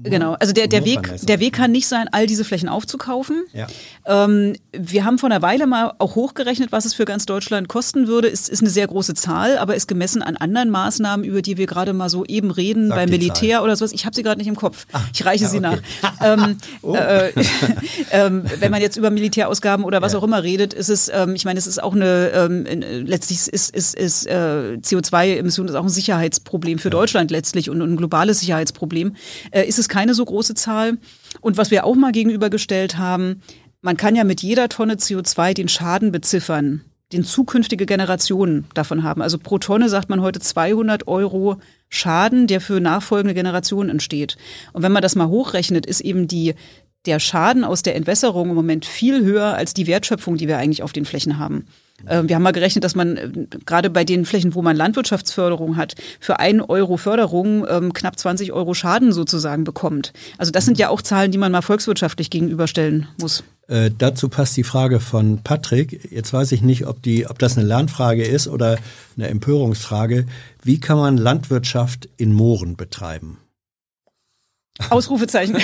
Genau, 0.04 0.34
also 0.34 0.54
der, 0.54 0.68
der 0.68 0.86
Weg, 0.86 1.00
der 1.24 1.40
Weg 1.40 1.54
kann 1.54 1.72
nicht 1.72 1.88
sein, 1.88 2.08
all 2.12 2.28
diese 2.28 2.46
Flächen 2.46 2.70
aufzukaufen. 2.70 3.46
Ja. 3.54 3.68
Ähm, 4.08 4.56
wir 4.72 5.04
haben 5.06 5.18
vor 5.18 5.30
einer 5.30 5.42
Weile 5.42 5.68
mal 5.68 5.94
auch 6.00 6.16
hochgerechnet, 6.16 6.72
was 6.72 6.86
es 6.86 6.94
für 6.94 7.04
ganz 7.06 7.26
Deutschland 7.26 7.68
kosten 7.68 8.08
würde. 8.08 8.28
Ist, 8.30 8.48
ist 8.48 8.62
eine 8.62 8.70
sehr 8.70 8.88
große 8.88 9.14
Zahl, 9.16 9.58
aber 9.58 9.76
ist 9.76 9.88
gemessen 9.88 10.22
an 10.22 10.38
anderen 10.38 10.70
Maßnahmen, 10.70 11.26
über 11.26 11.42
die 11.42 11.58
wir 11.58 11.68
gerade 11.68 11.92
mal 11.94 12.10
so 12.10 12.24
eben 12.26 12.50
reden, 12.52 12.88
Sag 12.88 12.98
beim 12.98 13.10
Militär 13.10 13.64
oder 13.64 13.76
sowas. 13.76 13.92
Ich 13.92 14.06
habe 14.06 14.16
sie 14.16 14.24
gerade 14.24 14.38
nicht 14.38 14.48
im 14.48 14.56
Kopf. 14.56 14.86
ich 15.14 15.26
reiche 15.26 15.44
ja, 15.44 15.50
sie 15.50 15.58
okay. 15.60 15.78
nach. 16.02 16.14
Ähm, 16.24 16.58
Oh. 16.82 16.96
äh, 16.96 17.32
ähm, 18.12 18.44
wenn 18.60 18.72
man 18.72 18.82
jetzt 18.82 18.98
über 18.98 19.10
Militärausgaben 19.12 19.86
oder 19.86 20.02
was 20.02 20.14
Ja. 20.14 20.20
auch 20.20 20.24
immer 20.24 20.42
redet, 20.42 20.74
ist 20.74 20.90
es, 20.90 21.10
ähm, 21.14 21.36
ich 21.36 21.46
meine, 21.46 21.60
es 21.60 21.68
ist 21.68 21.82
auch 21.84 21.94
eine, 21.94 22.32
ähm, 22.34 22.66
äh, 22.66 23.00
letztlich 23.00 23.48
ist, 23.48 23.70
ist, 23.76 23.96
ist 23.96 24.26
äh, 24.26 24.78
CO2-Emission 24.82 25.68
ist 25.68 25.76
auch 25.76 25.84
ein 25.84 25.90
Sicherheitsproblem 25.90 26.80
für 26.80 26.90
Deutschland 26.90 27.30
letztlich 27.32 27.70
und, 27.70 27.82
und 27.82 27.92
ein 27.94 27.98
globales 27.98 28.40
Sicherheitsproblem. 28.40 29.16
Äh, 29.52 29.66
ist 29.68 29.80
es 29.80 29.90
keine 29.90 30.14
so 30.14 30.24
große 30.26 30.56
Zahl? 30.56 30.98
Und 31.42 31.58
was 31.58 31.72
wir 31.72 31.86
auch 31.86 31.96
mal 31.96 32.12
gegenübergestellt 32.12 32.98
haben, 32.98 33.42
man 33.82 33.98
kann 33.98 34.16
ja 34.16 34.24
mit 34.24 34.42
jeder 34.42 34.70
Tonne 34.70 34.96
CO2 34.96 35.54
den 35.54 35.68
Schaden 35.68 36.12
beziffern, 36.12 36.82
den 37.14 37.24
zukünftige 37.24 37.86
Generationen 37.86 38.66
davon 38.74 39.04
haben. 39.04 39.22
Also 39.22 39.38
pro 39.38 39.58
Tonne 39.60 39.90
sagt 39.90 40.10
man 40.10 40.22
heute 40.22 40.40
200 40.40 41.08
Euro 41.08 41.58
Schaden, 41.90 42.48
der 42.48 42.60
für 42.60 42.80
nachfolgende 42.82 43.34
Generationen 43.34 43.90
entsteht. 43.90 44.38
Und 44.74 44.84
wenn 44.84 44.92
man 44.92 45.02
das 45.02 45.16
mal 45.16 45.28
hochrechnet, 45.28 45.86
ist 45.86 46.02
eben 46.02 46.28
die, 46.28 46.56
der 47.06 47.20
Schaden 47.20 47.64
aus 47.64 47.84
der 47.84 47.96
Entwässerung 47.96 48.50
im 48.50 48.56
Moment 48.56 48.86
viel 48.86 49.24
höher 49.24 49.56
als 49.56 49.74
die 49.74 49.88
Wertschöpfung, 49.88 50.38
die 50.38 50.48
wir 50.48 50.58
eigentlich 50.58 50.84
auf 50.84 50.92
den 50.92 51.06
Flächen 51.06 51.40
haben. 51.40 51.66
Äh, 52.06 52.24
Wir 52.26 52.36
haben 52.36 52.44
mal 52.44 52.52
gerechnet, 52.52 52.84
dass 52.84 52.96
man 52.96 53.18
äh, 53.18 53.30
gerade 53.66 53.90
bei 53.90 54.04
den 54.04 54.26
Flächen, 54.26 54.56
wo 54.56 54.62
man 54.62 54.76
Landwirtschaftsförderung 54.76 55.78
hat, 55.78 55.96
für 56.20 56.40
einen 56.40 56.62
Euro 56.62 56.98
Förderung 56.98 57.66
ähm, 57.70 57.94
knapp 57.94 58.20
20 58.20 58.54
Euro 58.54 58.74
Schaden 58.74 59.12
sozusagen 59.12 59.64
bekommt. 59.64 60.14
Also 60.38 60.52
das 60.52 60.66
sind 60.66 60.78
ja 60.78 60.90
auch 60.90 61.02
Zahlen, 61.02 61.32
die 61.32 61.38
man 61.38 61.52
mal 61.52 61.62
volkswirtschaftlich 61.62 62.30
gegenüberstellen 62.30 63.08
muss. 63.20 63.44
Äh, 63.68 63.92
dazu 63.98 64.30
passt 64.30 64.56
die 64.56 64.64
Frage 64.64 65.00
von 65.00 65.44
Patrick. 65.44 66.12
Jetzt 66.12 66.32
weiß 66.32 66.52
ich 66.54 66.62
nicht, 66.62 66.88
ob, 66.88 67.02
die, 67.02 67.28
ob 67.28 67.40
das 67.40 67.58
eine 67.58 67.68
Lernfrage 67.68 68.24
ist 68.24 68.48
oder 68.48 68.78
eine 69.18 69.28
Empörungsfrage. 69.28 70.26
Wie 70.64 70.80
kann 70.80 70.98
man 70.98 71.18
Landwirtschaft 71.18 72.08
in 72.18 72.34
Mooren 72.34 72.78
betreiben? 72.78 73.40
Ausrufezeichen. 74.90 75.56
ähm, 75.56 75.64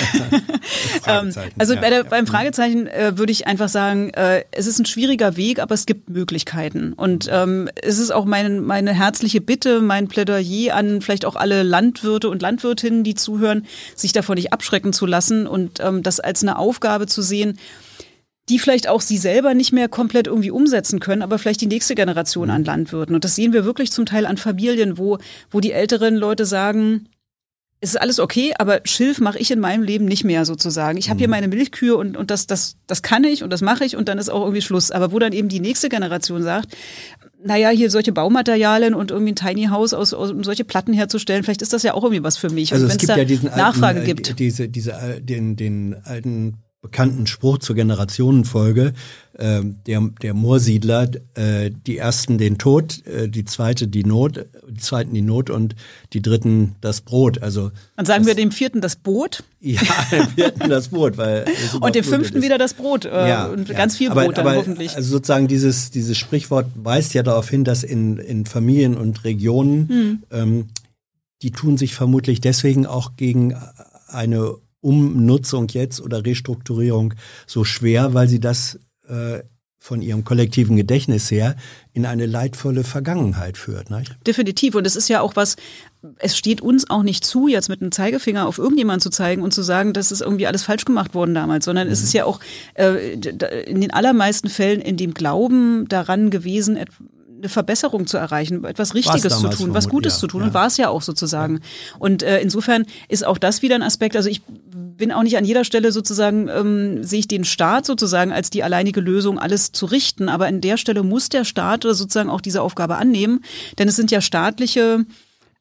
Fragezeichen, 1.06 1.52
also 1.58 1.76
bei 1.76 1.90
der, 1.90 2.04
beim 2.04 2.26
Fragezeichen 2.26 2.86
äh, 2.86 3.16
würde 3.16 3.32
ich 3.32 3.46
einfach 3.46 3.68
sagen, 3.68 4.10
äh, 4.10 4.44
es 4.50 4.66
ist 4.66 4.78
ein 4.78 4.86
schwieriger 4.86 5.36
Weg, 5.36 5.60
aber 5.60 5.74
es 5.74 5.86
gibt 5.86 6.10
Möglichkeiten. 6.10 6.92
Und 6.92 7.28
ähm, 7.30 7.68
es 7.80 7.98
ist 7.98 8.12
auch 8.12 8.24
mein, 8.24 8.64
meine 8.64 8.92
herzliche 8.92 9.40
Bitte, 9.40 9.80
mein 9.80 10.08
Plädoyer 10.08 10.74
an 10.74 11.00
vielleicht 11.00 11.24
auch 11.24 11.36
alle 11.36 11.62
Landwirte 11.62 12.28
und 12.28 12.42
Landwirtinnen, 12.42 13.04
die 13.04 13.14
zuhören, 13.14 13.66
sich 13.94 14.12
davon 14.12 14.34
nicht 14.34 14.52
abschrecken 14.52 14.92
zu 14.92 15.06
lassen 15.06 15.46
und 15.46 15.80
ähm, 15.80 16.02
das 16.02 16.20
als 16.20 16.42
eine 16.42 16.58
Aufgabe 16.58 17.06
zu 17.06 17.22
sehen, 17.22 17.58
die 18.48 18.58
vielleicht 18.58 18.88
auch 18.88 19.00
sie 19.00 19.16
selber 19.16 19.54
nicht 19.54 19.72
mehr 19.72 19.88
komplett 19.88 20.26
irgendwie 20.26 20.50
umsetzen 20.50 21.00
können, 21.00 21.22
aber 21.22 21.38
vielleicht 21.38 21.62
die 21.62 21.66
nächste 21.66 21.94
Generation 21.94 22.50
an 22.50 22.64
Landwirten. 22.64 23.14
Und 23.14 23.24
das 23.24 23.36
sehen 23.36 23.52
wir 23.52 23.64
wirklich 23.64 23.90
zum 23.90 24.04
Teil 24.04 24.26
an 24.26 24.36
Familien, 24.36 24.98
wo, 24.98 25.18
wo 25.50 25.60
die 25.60 25.72
älteren 25.72 26.14
Leute 26.14 26.44
sagen, 26.44 27.08
es 27.84 27.90
ist 27.90 28.00
alles 28.00 28.18
okay, 28.18 28.54
aber 28.58 28.80
Schilf 28.84 29.20
mache 29.20 29.38
ich 29.38 29.50
in 29.50 29.60
meinem 29.60 29.82
Leben 29.82 30.06
nicht 30.06 30.24
mehr 30.24 30.46
sozusagen. 30.46 30.96
Ich 30.96 31.10
habe 31.10 31.18
hier 31.18 31.28
meine 31.28 31.48
Milchkühe 31.48 31.94
und, 31.96 32.16
und 32.16 32.30
das, 32.30 32.46
das, 32.46 32.76
das 32.86 33.02
kann 33.02 33.24
ich 33.24 33.44
und 33.44 33.50
das 33.50 33.60
mache 33.60 33.84
ich 33.84 33.94
und 33.94 34.08
dann 34.08 34.16
ist 34.18 34.30
auch 34.30 34.40
irgendwie 34.40 34.62
Schluss. 34.62 34.90
Aber 34.90 35.12
wo 35.12 35.18
dann 35.18 35.34
eben 35.34 35.50
die 35.50 35.60
nächste 35.60 35.90
Generation 35.90 36.42
sagt, 36.42 36.74
naja, 37.44 37.68
hier 37.68 37.90
solche 37.90 38.10
Baumaterialien 38.10 38.94
und 38.94 39.10
irgendwie 39.10 39.32
ein 39.32 39.36
Tiny 39.36 39.66
House 39.66 39.92
aus, 39.92 40.14
aus 40.14 40.30
um 40.30 40.42
solche 40.44 40.64
Platten 40.64 40.94
herzustellen, 40.94 41.44
vielleicht 41.44 41.60
ist 41.60 41.74
das 41.74 41.82
ja 41.82 41.92
auch 41.92 42.02
irgendwie 42.02 42.22
was 42.22 42.38
für 42.38 42.48
mich. 42.48 42.72
Also 42.72 42.86
es 42.86 42.96
gibt 42.96 43.14
ja 43.14 43.24
diesen 43.24 43.50
Nachfrage 43.50 44.00
alten, 44.00 44.10
äh, 44.10 44.14
gibt. 44.14 44.38
diese, 44.38 44.68
diese, 44.68 44.96
al- 44.96 45.20
den, 45.20 45.54
den 45.56 45.94
alten 46.04 46.54
bekannten 46.84 47.26
Spruch 47.26 47.58
zur 47.58 47.74
Generationenfolge, 47.74 48.92
äh, 49.32 49.62
der, 49.86 50.02
der 50.20 50.34
Moorsiedler, 50.34 51.08
äh, 51.32 51.70
die 51.70 51.96
ersten 51.96 52.36
den 52.36 52.58
Tod, 52.58 53.04
äh, 53.06 53.26
die 53.26 53.46
zweite 53.46 53.88
die 53.88 54.04
Not, 54.04 54.44
die 54.68 54.80
zweiten 54.80 55.14
die 55.14 55.22
Not 55.22 55.48
und 55.48 55.74
die 56.12 56.20
dritten 56.20 56.76
das 56.82 57.00
Brot. 57.00 57.42
Also 57.42 57.70
Dann 57.96 58.04
sagen 58.04 58.26
wir 58.26 58.34
dem 58.34 58.52
vierten 58.52 58.82
das 58.82 58.96
Boot 58.96 59.44
ja, 59.60 59.80
wir 60.36 60.46
hatten 60.46 60.68
das 60.68 60.88
Brot, 60.88 61.16
weil 61.16 61.46
und 61.80 61.94
dem 61.94 62.04
fünften 62.04 62.36
ist. 62.36 62.44
wieder 62.44 62.58
das 62.58 62.74
Brot 62.74 63.06
äh, 63.06 63.46
und 63.50 63.74
ganz 63.74 63.96
viel 63.96 64.10
aber, 64.10 64.24
Brot 64.24 64.36
dann 64.36 64.46
aber, 64.46 64.56
hoffentlich. 64.56 64.94
Also 64.94 65.08
sozusagen 65.08 65.48
dieses, 65.48 65.90
dieses 65.90 66.18
Sprichwort 66.18 66.66
weist 66.74 67.14
ja 67.14 67.22
darauf 67.22 67.48
hin, 67.48 67.64
dass 67.64 67.82
in, 67.82 68.18
in 68.18 68.44
Familien 68.44 68.94
und 68.94 69.24
Regionen, 69.24 69.88
Hm. 69.88 70.22
ähm, 70.30 70.66
die 71.40 71.50
tun 71.50 71.78
sich 71.78 71.94
vermutlich 71.94 72.42
deswegen 72.42 72.86
auch 72.86 73.16
gegen 73.16 73.54
eine 74.08 74.56
Umnutzung 74.84 75.68
jetzt 75.68 76.00
oder 76.00 76.24
Restrukturierung 76.24 77.14
so 77.46 77.64
schwer, 77.64 78.14
weil 78.14 78.28
sie 78.28 78.40
das 78.40 78.78
äh, 79.08 79.40
von 79.84 80.00
ihrem 80.00 80.24
kollektiven 80.24 80.76
Gedächtnis 80.76 81.30
her 81.30 81.56
in 81.92 82.06
eine 82.06 82.24
leidvolle 82.24 82.84
Vergangenheit 82.84 83.58
führt. 83.58 83.90
Nicht? 83.90 84.16
Definitiv. 84.26 84.76
Und 84.76 84.86
es 84.86 84.96
ist 84.96 85.08
ja 85.08 85.20
auch 85.20 85.36
was, 85.36 85.56
es 86.18 86.38
steht 86.38 86.62
uns 86.62 86.88
auch 86.88 87.02
nicht 87.02 87.22
zu, 87.22 87.48
jetzt 87.48 87.68
mit 87.68 87.82
einem 87.82 87.92
Zeigefinger 87.92 88.46
auf 88.46 88.56
irgendjemanden 88.56 89.02
zu 89.02 89.10
zeigen 89.10 89.42
und 89.42 89.52
zu 89.52 89.62
sagen, 89.62 89.92
das 89.92 90.10
ist 90.10 90.22
irgendwie 90.22 90.46
alles 90.46 90.62
falsch 90.62 90.86
gemacht 90.86 91.14
worden 91.14 91.34
damals, 91.34 91.66
sondern 91.66 91.88
es 91.88 92.02
ist 92.02 92.14
ja 92.14 92.24
auch 92.24 92.40
äh, 92.74 93.12
in 93.12 93.82
den 93.82 93.90
allermeisten 93.90 94.48
Fällen 94.48 94.80
in 94.80 94.96
dem 94.96 95.12
Glauben 95.12 95.86
daran 95.88 96.30
gewesen, 96.30 96.78
eine 97.44 97.50
Verbesserung 97.50 98.06
zu 98.06 98.16
erreichen, 98.16 98.64
etwas 98.64 98.94
Richtiges 98.94 99.38
zu 99.38 99.48
tun, 99.48 99.74
was 99.74 99.88
Gutes 99.88 100.14
ja, 100.14 100.18
zu 100.20 100.26
tun. 100.26 100.40
ja. 100.40 100.46
Und 100.48 100.54
war 100.54 100.66
es 100.66 100.76
ja 100.78 100.88
auch 100.88 101.02
sozusagen. 101.02 101.60
Und 101.98 102.22
äh, 102.22 102.40
insofern 102.40 102.86
ist 103.08 103.24
auch 103.24 103.36
das 103.36 103.60
wieder 103.60 103.74
ein 103.74 103.82
Aspekt. 103.82 104.16
Also 104.16 104.30
ich 104.30 104.40
bin 104.46 105.12
auch 105.12 105.22
nicht 105.22 105.36
an 105.36 105.44
jeder 105.44 105.64
Stelle 105.64 105.92
sozusagen, 105.92 106.48
ähm, 106.48 107.04
sehe 107.04 107.18
ich 107.18 107.28
den 107.28 107.44
Staat 107.44 107.84
sozusagen 107.84 108.32
als 108.32 108.48
die 108.48 108.62
alleinige 108.62 109.00
Lösung, 109.00 109.38
alles 109.38 109.72
zu 109.72 109.84
richten. 109.86 110.28
Aber 110.30 110.46
an 110.46 110.62
der 110.62 110.78
Stelle 110.78 111.02
muss 111.02 111.28
der 111.28 111.44
Staat 111.44 111.82
sozusagen 111.82 112.30
auch 112.30 112.40
diese 112.40 112.62
Aufgabe 112.62 112.96
annehmen. 112.96 113.40
Denn 113.78 113.88
es 113.88 113.96
sind 113.96 114.10
ja 114.10 114.22
staatliche 114.22 115.04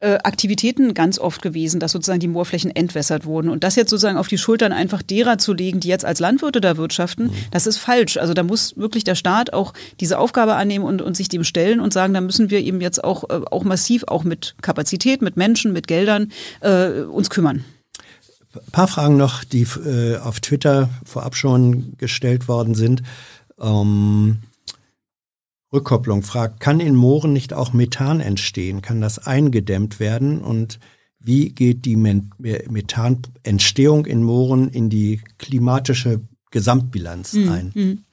äh, 0.03 0.19
Aktivitäten 0.23 0.93
ganz 0.93 1.17
oft 1.17 1.41
gewesen, 1.41 1.79
dass 1.79 1.93
sozusagen 1.93 2.19
die 2.19 2.27
Moorflächen 2.27 2.75
entwässert 2.75 3.25
wurden. 3.25 3.49
Und 3.49 3.63
das 3.63 3.77
jetzt 3.77 3.89
sozusagen 3.89 4.17
auf 4.17 4.27
die 4.27 4.37
Schultern 4.37 4.73
einfach 4.73 5.01
derer 5.01 5.37
zu 5.37 5.53
legen, 5.53 5.79
die 5.79 5.87
jetzt 5.87 6.03
als 6.03 6.19
Landwirte 6.19 6.59
da 6.59 6.75
wirtschaften, 6.75 7.31
das 7.51 7.67
ist 7.67 7.77
falsch. 7.77 8.17
Also 8.17 8.33
da 8.33 8.43
muss 8.43 8.75
wirklich 8.75 9.05
der 9.05 9.15
Staat 9.15 9.53
auch 9.53 9.73
diese 10.01 10.19
Aufgabe 10.19 10.55
annehmen 10.55 10.83
und, 10.83 11.01
und 11.01 11.15
sich 11.15 11.29
dem 11.29 11.45
stellen 11.45 11.79
und 11.79 11.93
sagen, 11.93 12.13
da 12.13 12.19
müssen 12.19 12.49
wir 12.49 12.59
eben 12.59 12.81
jetzt 12.81 13.01
auch, 13.01 13.29
äh, 13.29 13.41
auch 13.49 13.63
massiv, 13.63 14.03
auch 14.07 14.25
mit 14.25 14.55
Kapazität, 14.61 15.21
mit 15.21 15.37
Menschen, 15.37 15.71
mit 15.71 15.87
Geldern 15.87 16.33
äh, 16.59 17.03
uns 17.03 17.29
kümmern. 17.29 17.63
Ein 18.53 18.71
paar 18.73 18.89
Fragen 18.89 19.15
noch, 19.15 19.45
die 19.45 19.65
äh, 19.85 20.17
auf 20.17 20.41
Twitter 20.41 20.89
vorab 21.05 21.35
schon 21.35 21.93
gestellt 21.97 22.49
worden 22.49 22.75
sind. 22.75 23.03
Ähm, 23.57 24.39
Rückkopplung 25.73 26.21
fragt, 26.21 26.59
kann 26.59 26.79
in 26.79 26.95
Mooren 26.95 27.33
nicht 27.33 27.53
auch 27.53 27.73
Methan 27.73 28.19
entstehen? 28.19 28.81
Kann 28.81 29.01
das 29.01 29.19
eingedämmt 29.19 29.99
werden? 29.99 30.41
Und 30.41 30.79
wie 31.19 31.49
geht 31.49 31.85
die 31.85 31.95
Methanentstehung 31.95 34.05
in 34.05 34.23
Mooren 34.23 34.69
in 34.69 34.89
die 34.89 35.21
klimatische 35.39 36.21
Gesamtbilanz 36.51 37.33
ein? 37.33 38.05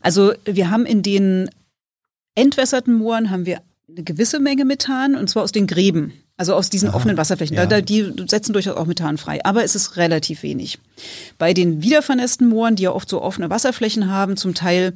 Also 0.00 0.32
wir 0.44 0.70
haben 0.70 0.86
in 0.86 1.02
den 1.02 1.50
entwässerten 2.34 2.94
Mooren 2.94 3.30
haben 3.30 3.46
wir 3.46 3.60
eine 3.88 4.04
gewisse 4.04 4.38
Menge 4.38 4.64
Methan 4.64 5.16
und 5.16 5.28
zwar 5.28 5.42
aus 5.42 5.52
den 5.52 5.66
Gräben. 5.66 6.12
Also 6.36 6.54
aus 6.54 6.70
diesen 6.70 6.88
offenen 6.88 7.18
Wasserflächen. 7.18 7.56
ja. 7.56 7.66
Da, 7.66 7.82
die 7.82 8.14
setzen 8.26 8.54
durchaus 8.54 8.76
auch 8.76 8.86
Methan 8.86 9.18
frei. 9.18 9.44
Aber 9.44 9.62
es 9.62 9.74
ist 9.74 9.98
relativ 9.98 10.42
wenig. 10.42 10.78
Bei 11.36 11.52
den 11.52 11.82
wiedervernässten 11.82 12.48
Mooren, 12.48 12.76
die 12.76 12.84
ja 12.84 12.92
oft 12.92 13.10
so 13.10 13.20
offene 13.20 13.50
Wasserflächen 13.50 14.10
haben, 14.10 14.38
zum 14.38 14.54
Teil 14.54 14.94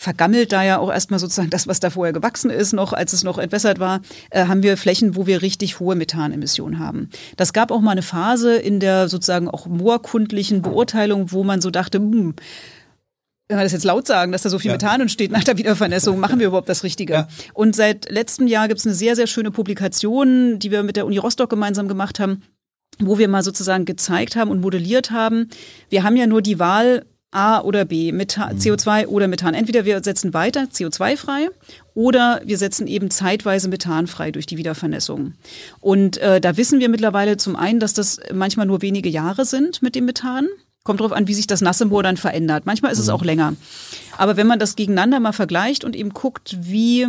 vergammelt 0.00 0.52
da 0.52 0.62
ja 0.62 0.78
auch 0.78 0.92
erstmal 0.92 1.18
sozusagen 1.18 1.50
das, 1.50 1.66
was 1.66 1.80
da 1.80 1.90
vorher 1.90 2.12
gewachsen 2.12 2.50
ist, 2.50 2.72
noch 2.72 2.92
als 2.92 3.12
es 3.12 3.24
noch 3.24 3.36
entwässert 3.36 3.80
war, 3.80 4.00
äh, 4.30 4.46
haben 4.46 4.62
wir 4.62 4.76
Flächen, 4.76 5.16
wo 5.16 5.26
wir 5.26 5.42
richtig 5.42 5.80
hohe 5.80 5.96
Methanemissionen 5.96 6.78
haben. 6.78 7.10
Das 7.36 7.52
gab 7.52 7.72
auch 7.72 7.80
mal 7.80 7.90
eine 7.90 8.02
Phase 8.02 8.54
in 8.54 8.78
der 8.78 9.08
sozusagen 9.08 9.48
auch 9.48 9.66
moorkundlichen 9.66 10.62
Beurteilung, 10.62 11.32
wo 11.32 11.42
man 11.42 11.60
so 11.60 11.72
dachte, 11.72 11.98
hm, 11.98 12.36
wenn 13.48 13.58
wir 13.58 13.64
das 13.64 13.72
jetzt 13.72 13.84
laut 13.84 14.06
sagen, 14.06 14.30
dass 14.30 14.42
da 14.42 14.50
so 14.50 14.60
viel 14.60 14.68
Ja. 14.68 14.74
Methan 14.74 15.00
entsteht 15.00 15.32
nach 15.32 15.42
der 15.42 15.58
Wiedervernässung, 15.58 16.20
machen 16.20 16.38
wir 16.38 16.46
überhaupt 16.46 16.68
das 16.68 16.84
Richtige? 16.84 17.12
Ja. 17.12 17.28
Und 17.52 17.74
seit 17.74 18.08
letztem 18.08 18.46
Jahr 18.46 18.68
gibt 18.68 18.78
es 18.78 18.86
eine 18.86 18.94
sehr, 18.94 19.16
sehr 19.16 19.26
schöne 19.26 19.50
Publikation, 19.50 20.60
die 20.60 20.70
wir 20.70 20.84
mit 20.84 20.94
der 20.94 21.06
Uni 21.06 21.18
Rostock 21.18 21.50
gemeinsam 21.50 21.88
gemacht 21.88 22.20
haben, 22.20 22.42
wo 23.00 23.18
wir 23.18 23.26
mal 23.26 23.42
sozusagen 23.42 23.84
gezeigt 23.84 24.36
haben 24.36 24.52
und 24.52 24.60
modelliert 24.60 25.10
haben. 25.10 25.48
Wir 25.88 26.04
haben 26.04 26.16
ja 26.16 26.28
nur 26.28 26.40
die 26.40 26.60
Wahl 26.60 27.04
A 27.30 27.60
oder 27.60 27.84
B, 27.84 28.10
Methan, 28.12 28.58
CO2 28.58 29.06
oder 29.06 29.28
Methan. 29.28 29.54
Entweder 29.54 29.84
wir 29.84 30.02
setzen 30.02 30.32
weiter 30.32 30.62
CO2 30.62 31.16
frei 31.16 31.48
oder 31.94 32.40
wir 32.44 32.56
setzen 32.56 32.86
eben 32.86 33.10
zeitweise 33.10 33.68
Methan 33.68 34.06
frei 34.06 34.30
durch 34.30 34.46
die 34.46 34.56
Wiedervernässung. 34.56 35.34
Und 35.80 36.16
äh, 36.18 36.40
da 36.40 36.56
wissen 36.56 36.80
wir 36.80 36.88
mittlerweile 36.88 37.36
zum 37.36 37.54
einen, 37.54 37.80
dass 37.80 37.92
das 37.92 38.18
manchmal 38.32 38.66
nur 38.66 38.80
wenige 38.80 39.10
Jahre 39.10 39.44
sind 39.44 39.82
mit 39.82 39.94
dem 39.94 40.06
Methan. 40.06 40.48
Kommt 40.84 41.00
drauf 41.00 41.12
an, 41.12 41.28
wie 41.28 41.34
sich 41.34 41.46
das 41.46 41.60
nasse 41.60 41.84
Moor 41.84 42.02
dann 42.02 42.16
verändert. 42.16 42.64
Manchmal 42.64 42.92
ist 42.92 42.98
es 42.98 43.10
auch 43.10 43.22
länger. 43.22 43.54
Aber 44.16 44.38
wenn 44.38 44.46
man 44.46 44.58
das 44.58 44.74
gegeneinander 44.74 45.20
mal 45.20 45.32
vergleicht 45.32 45.84
und 45.84 45.94
eben 45.94 46.10
guckt, 46.10 46.56
wie 46.60 47.08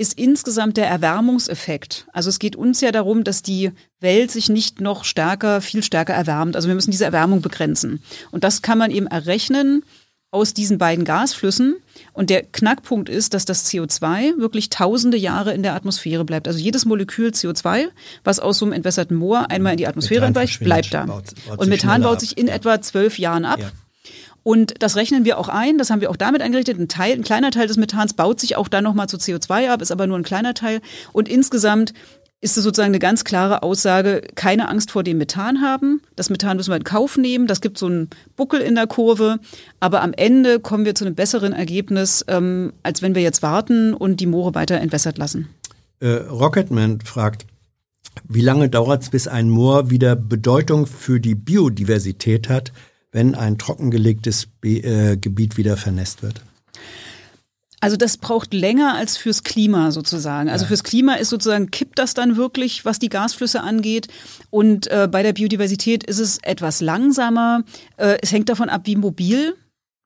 ist 0.00 0.18
insgesamt 0.18 0.78
der 0.78 0.88
Erwärmungseffekt. 0.88 2.06
Also 2.14 2.30
es 2.30 2.38
geht 2.38 2.56
uns 2.56 2.80
ja 2.80 2.90
darum, 2.90 3.22
dass 3.22 3.42
die 3.42 3.70
Welt 4.00 4.30
sich 4.30 4.48
nicht 4.48 4.80
noch 4.80 5.04
stärker, 5.04 5.60
viel 5.60 5.82
stärker 5.82 6.14
erwärmt. 6.14 6.56
Also 6.56 6.68
wir 6.68 6.74
müssen 6.74 6.90
diese 6.90 7.04
Erwärmung 7.04 7.42
begrenzen. 7.42 8.02
Und 8.30 8.42
das 8.42 8.62
kann 8.62 8.78
man 8.78 8.90
eben 8.90 9.06
errechnen 9.06 9.84
aus 10.30 10.54
diesen 10.54 10.78
beiden 10.78 11.04
Gasflüssen. 11.04 11.76
Und 12.14 12.30
der 12.30 12.44
Knackpunkt 12.44 13.10
ist, 13.10 13.34
dass 13.34 13.44
das 13.44 13.70
CO2 13.70 14.38
wirklich 14.38 14.70
tausende 14.70 15.18
Jahre 15.18 15.52
in 15.52 15.62
der 15.62 15.74
Atmosphäre 15.74 16.24
bleibt. 16.24 16.48
Also 16.48 16.60
jedes 16.60 16.86
Molekül 16.86 17.28
CO2, 17.28 17.88
was 18.24 18.40
aus 18.40 18.56
so 18.56 18.64
einem 18.64 18.72
entwässerten 18.72 19.18
Moor 19.18 19.50
einmal 19.50 19.72
in 19.72 19.78
die 19.78 19.86
Atmosphäre 19.86 20.24
entweicht, 20.24 20.60
bleibt 20.60 20.94
da. 20.94 21.04
Baut, 21.04 21.24
baut 21.46 21.58
und 21.58 21.68
Methan 21.68 22.00
baut 22.00 22.20
sich 22.20 22.38
in 22.38 22.48
ab. 22.48 22.56
etwa 22.56 22.80
zwölf 22.80 23.18
Jahren 23.18 23.44
ab. 23.44 23.60
Ja. 23.60 23.70
Und 24.42 24.74
das 24.78 24.96
rechnen 24.96 25.24
wir 25.24 25.38
auch 25.38 25.48
ein, 25.48 25.78
das 25.78 25.90
haben 25.90 26.00
wir 26.00 26.10
auch 26.10 26.16
damit 26.16 26.42
eingerichtet. 26.42 26.78
Ein 26.78 26.88
Teil, 26.88 27.12
ein 27.12 27.22
kleiner 27.22 27.50
Teil 27.50 27.66
des 27.66 27.76
Methans 27.76 28.14
baut 28.14 28.40
sich 28.40 28.56
auch 28.56 28.68
dann 28.68 28.84
nochmal 28.84 29.08
zu 29.08 29.16
CO2 29.16 29.68
ab, 29.68 29.82
ist 29.82 29.92
aber 29.92 30.06
nur 30.06 30.18
ein 30.18 30.22
kleiner 30.22 30.54
Teil. 30.54 30.80
Und 31.12 31.28
insgesamt 31.28 31.92
ist 32.42 32.56
es 32.56 32.64
sozusagen 32.64 32.90
eine 32.90 32.98
ganz 32.98 33.24
klare 33.24 33.62
Aussage, 33.62 34.22
keine 34.34 34.68
Angst 34.68 34.90
vor 34.90 35.02
dem 35.02 35.18
Methan 35.18 35.60
haben. 35.60 36.00
Das 36.16 36.30
Methan 36.30 36.56
müssen 36.56 36.70
wir 36.70 36.76
in 36.76 36.84
Kauf 36.84 37.18
nehmen. 37.18 37.46
Das 37.46 37.60
gibt 37.60 37.76
so 37.76 37.86
einen 37.86 38.08
Buckel 38.36 38.60
in 38.60 38.76
der 38.76 38.86
Kurve. 38.86 39.40
Aber 39.78 40.00
am 40.00 40.14
Ende 40.14 40.58
kommen 40.58 40.86
wir 40.86 40.94
zu 40.94 41.04
einem 41.04 41.14
besseren 41.14 41.52
Ergebnis, 41.52 42.24
ähm, 42.28 42.72
als 42.82 43.02
wenn 43.02 43.14
wir 43.14 43.22
jetzt 43.22 43.42
warten 43.42 43.92
und 43.92 44.20
die 44.20 44.26
Moore 44.26 44.54
weiter 44.54 44.76
entwässert 44.76 45.18
lassen. 45.18 45.50
Äh, 46.00 46.08
Rocketman 46.08 47.02
fragt, 47.02 47.46
wie 48.26 48.40
lange 48.40 48.70
dauert 48.70 49.02
es, 49.02 49.10
bis 49.10 49.28
ein 49.28 49.50
Moor 49.50 49.90
wieder 49.90 50.16
Bedeutung 50.16 50.86
für 50.86 51.20
die 51.20 51.34
Biodiversität 51.34 52.48
hat, 52.48 52.72
wenn 53.12 53.34
ein 53.34 53.58
trockengelegtes 53.58 54.46
Be 54.60 54.78
äh, 54.78 55.16
Gebiet 55.16 55.56
wieder 55.56 55.76
vernässt 55.76 56.22
wird? 56.22 56.42
Also 57.80 57.96
das 57.96 58.18
braucht 58.18 58.52
länger 58.52 58.94
als 58.94 59.16
fürs 59.16 59.42
Klima 59.42 59.90
sozusagen. 59.90 60.50
Also 60.50 60.66
fürs 60.66 60.84
Klima 60.84 61.14
ist 61.14 61.30
sozusagen, 61.30 61.70
kippt 61.70 61.98
das 61.98 62.12
dann 62.12 62.36
wirklich, 62.36 62.84
was 62.84 62.98
die 62.98 63.08
Gasflüsse 63.08 63.62
angeht. 63.62 64.08
Und 64.50 64.86
äh, 64.88 65.08
bei 65.10 65.22
der 65.22 65.32
Biodiversität 65.32 66.04
ist 66.04 66.18
es 66.18 66.38
etwas 66.42 66.82
langsamer. 66.82 67.64
Äh, 67.96 68.18
es 68.20 68.32
hängt 68.32 68.50
davon 68.50 68.68
ab, 68.68 68.82
wie 68.84 68.96
mobil 68.96 69.54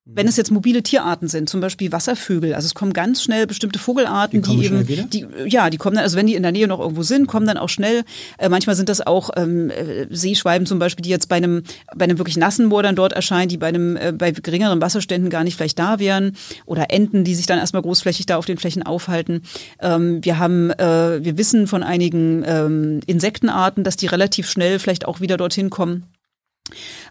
wenn 0.07 0.28
es 0.28 0.36
jetzt 0.36 0.50
mobile 0.50 0.83
Tierarten 0.83 1.28
sind, 1.28 1.49
zum 1.49 1.62
Beispiel 1.62 1.91
Wasservögel, 1.91 2.52
also 2.55 2.66
es 2.66 2.74
kommen 2.74 2.92
ganz 2.92 3.23
schnell 3.23 3.47
bestimmte 3.47 3.78
Vogelarten, 3.78 4.42
die, 4.42 4.57
die 4.57 4.66
eben, 4.66 5.08
die, 5.08 5.26
ja, 5.47 5.70
die 5.70 5.78
kommen 5.78 5.97
dann, 5.97 6.02
also 6.02 6.18
wenn 6.18 6.26
die 6.26 6.34
in 6.34 6.42
der 6.42 6.52
Nähe 6.52 6.68
noch 6.68 6.78
irgendwo 6.78 7.02
sind, 7.02 7.26
kommen 7.26 7.47
dann 7.47 7.57
auch 7.57 7.70
schnell. 7.70 8.05
Äh, 8.36 8.50
manchmal 8.50 8.76
sind 8.76 8.91
das 8.91 9.00
auch 9.00 9.31
ähm, 9.36 9.70
äh, 9.70 10.07
Seeschwalben 10.10 10.66
zum 10.66 10.78
Beispiel, 10.78 11.02
die 11.02 11.08
jetzt 11.08 11.31
bei 11.31 11.36
einem, 11.36 11.62
bei 11.97 12.05
einem 12.05 12.18
wirklich 12.18 12.36
nassen 12.36 12.66
Moor 12.66 12.83
dann 12.83 12.97
dort 12.97 13.15
erscheinen, 13.15 13.49
die 13.49 13.57
bei 13.57 13.68
einem, 13.68 13.97
äh, 13.97 14.12
bei 14.12 14.31
geringeren 14.33 14.83
Wasserständen 14.83 15.31
gar 15.31 15.42
nicht 15.42 15.57
vielleicht 15.57 15.78
da 15.78 15.99
wären. 15.99 16.36
Oder 16.66 16.91
Enten, 16.91 17.24
die 17.24 17.34
sich 17.34 17.47
dann 17.47 17.58
erstmal 17.58 17.83
großflächig 17.83 18.26
da 18.26 18.36
auf 18.36 18.44
den 18.44 18.58
Flächen 18.58 18.83
aufhalten. 18.83 19.41
Ähm, 19.81 20.23
wir 20.23 20.39
haben, 20.39 20.70
äh, 20.70 21.24
wir 21.24 21.39
wissen 21.39 21.66
von 21.66 21.83
einigen 21.83 22.44
ähm, 22.47 23.00
Insektenarten, 23.07 23.84
dass 23.84 23.97
die 23.97 24.07
relativ 24.07 24.50
schnell 24.50 24.78
vielleicht 24.78 25.07
auch 25.07 25.23
wieder 25.23 25.39
dorthin 25.39 25.70
kommen. 25.70 26.05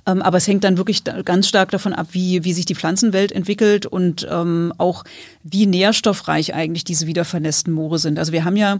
Ähm, 0.06 0.22
aber 0.22 0.38
es 0.38 0.48
hängt 0.48 0.64
dann 0.64 0.78
wirklich 0.78 1.04
ganz 1.04 1.48
stark 1.48 1.72
davon 1.72 1.94
ab, 1.94 2.08
wie, 2.12 2.44
wie 2.44 2.54
sich 2.54 2.66
die 2.66 2.76
Pflanzenwelt 2.76 3.32
entwickelt 3.32 3.86
und 3.86 4.28
ähm, 4.30 4.74
auch 4.78 5.04
wie 5.44 5.66
nährstoffreich 5.66 6.54
eigentlich 6.54 6.84
diese 6.84 7.08
wiedervernässten 7.08 7.74
Moore 7.74 8.00
sind. 8.00 8.20
Also 8.20 8.32
wir 8.32 8.46
haben 8.46 8.58
ja 8.58 8.80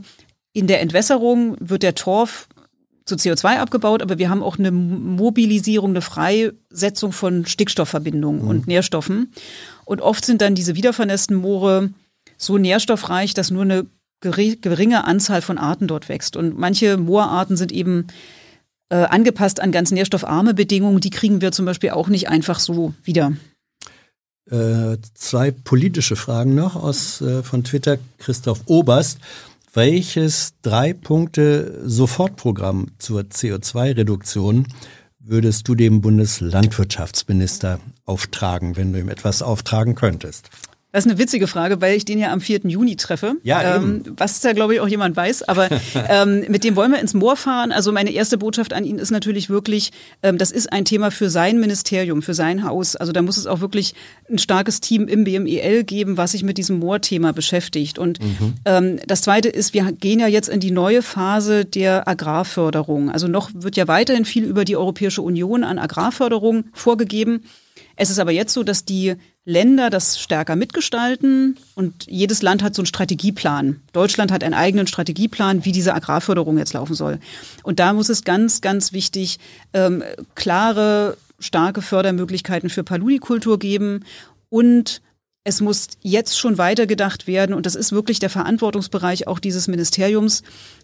in 0.54 0.68
der 0.68 0.82
Entwässerung 0.82 1.58
wird 1.60 1.84
der 1.84 1.96
Torf 1.96 2.48
zu 3.06 3.16
CO2 3.16 3.58
abgebaut, 3.58 4.02
aber 4.02 4.18
wir 4.18 4.30
haben 4.30 4.44
auch 4.44 4.58
eine 4.58 4.72
Mobilisierung, 4.72 5.92
eine 5.92 6.02
Freisetzung 6.02 7.12
von 7.12 7.46
Stickstoffverbindungen 7.46 8.44
mhm. 8.44 8.48
und 8.48 8.68
Nährstoffen. 8.68 9.34
Und 9.84 10.02
oft 10.02 10.24
sind 10.26 10.42
dann 10.42 10.56
diese 10.56 10.76
wiedervernässten 10.76 11.36
Moore 11.36 11.90
so 12.38 12.58
nährstoffreich, 12.58 13.34
dass 13.34 13.52
nur 13.52 13.64
eine 13.64 13.86
geringe 14.22 15.04
Anzahl 15.04 15.42
von 15.42 15.58
Arten 15.58 15.88
dort 15.88 16.08
wächst. 16.08 16.38
Und 16.38 16.58
manche 16.58 16.96
Moorarten 16.96 17.58
sind 17.58 17.74
eben 17.74 18.08
äh, 18.94 19.08
angepasst 19.10 19.60
an 19.60 19.72
ganz 19.72 19.90
nährstoffarme 19.90 20.54
Bedingungen, 20.54 21.00
die 21.00 21.10
kriegen 21.10 21.42
wir 21.42 21.52
zum 21.52 21.66
Beispiel 21.66 21.90
auch 21.90 22.10
nicht 22.10 22.30
einfach 22.30 22.60
so 22.60 22.94
wieder. 23.04 23.34
Äh, 24.52 24.98
zwei 25.16 25.50
politische 25.50 26.16
Fragen 26.16 26.54
noch 26.54 26.76
aus 26.76 27.20
äh, 27.22 27.42
von 27.42 27.64
Twitter 27.64 27.98
Christoph 28.20 28.62
Oberst. 28.68 29.18
Welches 29.74 30.54
drei 30.62 30.94
Punkte 30.94 31.82
Sofortprogramm 31.84 32.90
zur 33.00 33.22
CO2-Reduktion 33.22 34.68
würdest 35.18 35.68
du 35.68 35.74
dem 35.74 36.02
Bundeslandwirtschaftsminister 36.02 37.80
auftragen, 38.06 38.76
wenn 38.76 38.94
du 38.94 39.00
ihm 39.00 39.10
etwas 39.10 39.42
auftragen 39.42 39.96
könntest? 39.96 40.52
Das 40.94 41.08
ist 41.08 41.12
eine 41.12 41.20
witzige 41.20 41.48
Frage, 41.48 41.82
weil 41.82 41.98
ich 41.98 42.06
den 42.06 42.20
ja 42.20 42.32
am 42.32 42.40
4. 42.40 42.62
Juni 42.66 42.96
treffe. 42.98 43.38
Ja, 43.42 43.78
ähm, 43.78 44.04
was 44.16 44.42
da, 44.42 44.54
glaube 44.54 44.76
ich, 44.76 44.80
auch 44.80 44.88
jemand 44.88 45.16
weiß. 45.18 45.42
Aber 45.42 45.68
ähm, 46.08 46.46
mit 46.50 46.64
dem 46.64 46.76
wollen 46.76 46.92
wir 46.92 47.00
ins 47.00 47.16
Moor 47.16 47.36
fahren. 47.36 47.72
Also 47.72 47.92
meine 47.92 48.12
erste 48.12 48.38
Botschaft 48.38 48.74
an 48.74 48.86
ihn 48.86 49.00
ist 49.00 49.10
natürlich 49.10 49.50
wirklich, 49.50 49.92
ähm, 50.22 50.38
das 50.38 50.52
ist 50.52 50.72
ein 50.72 50.86
Thema 50.86 51.10
für 51.10 51.32
sein 51.32 51.60
Ministerium, 51.60 52.22
für 52.22 52.36
sein 52.36 52.64
Haus. 52.64 52.96
Also 52.96 53.12
da 53.12 53.24
muss 53.24 53.38
es 53.38 53.48
auch 53.48 53.60
wirklich 53.60 53.96
ein 54.30 54.38
starkes 54.38 54.82
Team 54.82 55.08
im 55.08 55.24
BMEL 55.24 55.84
geben, 55.84 56.18
was 56.18 56.34
sich 56.34 56.44
mit 56.44 56.60
diesem 56.60 56.78
Moorthema 56.78 57.32
beschäftigt. 57.32 57.98
Und 57.98 58.22
mhm. 58.22 58.54
ähm, 58.66 59.00
das 59.08 59.24
Zweite 59.24 59.50
ist, 59.50 59.74
wir 59.74 59.92
gehen 59.94 60.20
ja 60.20 60.28
jetzt 60.28 60.48
in 60.48 60.60
die 60.60 60.70
neue 60.70 61.02
Phase 61.02 61.66
der 61.66 62.08
Agrarförderung. 62.08 63.10
Also 63.10 63.28
noch 63.28 63.50
wird 63.56 63.78
ja 63.78 63.88
weiterhin 63.88 64.26
viel 64.26 64.44
über 64.44 64.64
die 64.64 64.78
Europäische 64.78 65.24
Union 65.24 65.64
an 65.64 65.80
Agrarförderung 65.80 66.66
vorgegeben. 66.72 67.42
Es 67.96 68.12
ist 68.12 68.20
aber 68.20 68.32
jetzt 68.32 68.54
so, 68.54 68.62
dass 68.64 68.86
die 68.86 69.16
Länder 69.46 69.90
das 69.90 70.20
stärker 70.20 70.56
mitgestalten 70.56 71.58
und 71.76 72.06
jedes 72.08 72.42
Land 72.42 72.64
hat 72.64 72.76
so 72.76 72.82
einen 72.82 72.88
Strategieplan. 72.88 73.82
Deutschland 73.92 74.32
hat 74.32 74.44
einen 74.44 74.54
eigenen 74.54 74.88
Strategieplan, 74.88 75.66
wie 75.66 75.74
diese 75.74 75.94
Agrarförderung 75.94 76.58
jetzt 76.58 76.74
laufen 76.74 76.96
soll. 76.96 77.20
Und 77.64 77.80
da 77.80 77.92
muss 77.92 78.08
es 78.08 78.24
ganz, 78.24 78.62
ganz 78.62 78.94
wichtig 78.94 79.40
ähm, 79.74 80.02
klare, 80.36 81.18
starke 81.40 81.82
Fördermöglichkeiten 81.82 82.70
für 82.70 82.86
Paludikultur 82.86 83.60
geben 83.60 84.06
und 84.50 85.02
es 85.46 85.60
muss 85.60 85.88
jetzt 86.02 86.40
schon 86.40 86.58
weitergedacht 86.58 87.28
werden, 87.28 87.54
und 87.54 87.66
das 87.66 87.76
ist 87.76 87.92
wirklich 87.92 88.20
der 88.20 88.30
Verantwortungsbereich 88.30 89.28
auch 89.28 89.40
dieses 89.40 89.68
Ministeriums, 89.68 90.42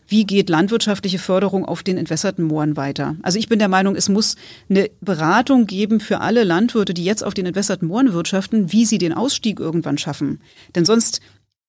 wie 0.08 0.26
geht 0.26 0.50
landwirtschaftliche 0.50 1.20
Förderung 1.20 1.66
auf 1.66 1.82
den 1.82 1.98
entwässerten 1.98 2.44
Mooren 2.44 2.76
weiter. 2.76 3.16
Also 3.22 3.40
ich 3.40 3.48
bin 3.48 3.60
der 3.60 3.70
Meinung, 3.70 3.96
es 3.96 4.10
muss 4.10 4.36
eine 4.70 4.90
Beratung 5.00 5.66
geben 5.66 6.00
für 6.00 6.20
alle 6.20 6.44
Landwirte, 6.44 6.94
die 6.94 7.06
jetzt 7.06 7.24
auf 7.24 7.34
den 7.34 7.46
entwässerten 7.46 7.88
Mooren 7.88 8.12
wirtschaften, 8.12 8.72
wie 8.72 8.86
sie 8.86 8.98
den 8.98 9.14
Ausstieg 9.14 9.60
irgendwann 9.60 9.98
schaffen. 9.98 10.42
Denn 10.76 10.84
sonst, 10.84 11.22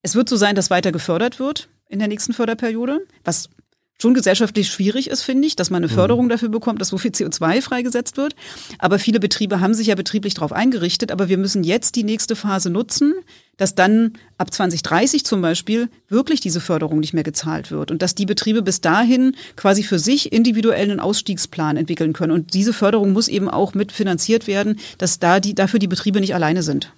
es 0.03 0.17
wird 0.17 0.29
so 0.29 0.37
sein, 0.37 0.57
dass 0.57 0.71
weiter 0.71 0.91
gefördert 0.91 1.39
wird 1.39 1.69
in 1.89 2.01
der 2.01 2.09
nächsten 2.09 2.33
Förderperiode, 2.33 3.01
was 3.25 3.51
schon 4.01 4.15
gesellschaftlich 4.15 4.69
schwierig 4.69 5.11
ist, 5.11 5.23
finde 5.23 5.47
ich, 5.47 5.57
dass 5.57 5.71
man 5.71 5.83
eine 5.83 5.93
mhm. 5.93 5.97
Förderung 5.97 6.29
dafür 6.29 6.49
bekommt, 6.49 6.81
dass 6.81 6.89
so 6.89 6.99
viel 6.99 7.11
CO2 7.11 7.61
freigesetzt 7.61 8.17
wird. 8.17 8.35
Aber 8.79 8.99
viele 8.99 9.21
Betriebe 9.21 9.61
haben 9.61 9.75
sich 9.75 9.89
ja 9.89 9.95
betrieblich 9.95 10.35
darauf 10.35 10.53
eingerichtet. 10.53 11.13
Aber 11.13 11.29
wir 11.29 11.39
müssen 11.39 11.65
jetzt 11.65 11.97
die 11.97 12.05
nächste 12.05 12.35
Phase 12.37 12.71
nutzen, 12.71 13.15
dass 13.59 13.75
dann 13.75 14.15
ab 14.39 14.53
2030 14.53 15.25
zum 15.25 15.43
Beispiel 15.43 15.89
wirklich 16.09 16.41
diese 16.41 16.61
Förderung 16.61 17.01
nicht 17.01 17.13
mehr 17.13 17.25
gezahlt 17.25 17.71
wird 17.71 17.91
und 17.91 18.01
dass 18.01 18.15
die 18.15 18.25
Betriebe 18.25 18.63
bis 18.63 18.81
dahin 18.81 19.37
quasi 19.57 19.83
für 19.83 19.99
sich 19.99 20.33
individuell 20.33 20.91
einen 20.91 21.01
Ausstiegsplan 21.01 21.77
entwickeln 21.77 22.15
können. 22.15 22.33
Und 22.33 22.55
diese 22.55 22.73
Förderung 22.73 23.13
muss 23.13 23.29
eben 23.29 23.51
auch 23.51 23.75
mitfinanziert 23.75 24.47
werden, 24.47 24.79
dass 24.97 25.19
da 25.19 25.41
die, 25.41 25.55
dafür 25.55 25.79
die 25.79 25.89
Betriebe 25.89 26.21
nicht 26.21 26.35
alleine 26.35 26.63
sind. 26.63 26.93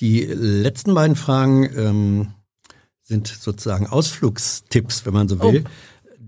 Die 0.00 0.20
letzten 0.22 0.94
beiden 0.94 1.16
Fragen 1.16 1.68
ähm, 1.76 2.28
sind 3.02 3.26
sozusagen 3.26 3.86
Ausflugstipps, 3.86 5.04
wenn 5.04 5.12
man 5.12 5.28
so 5.28 5.40
will. 5.40 5.64
Oh. 5.66 5.70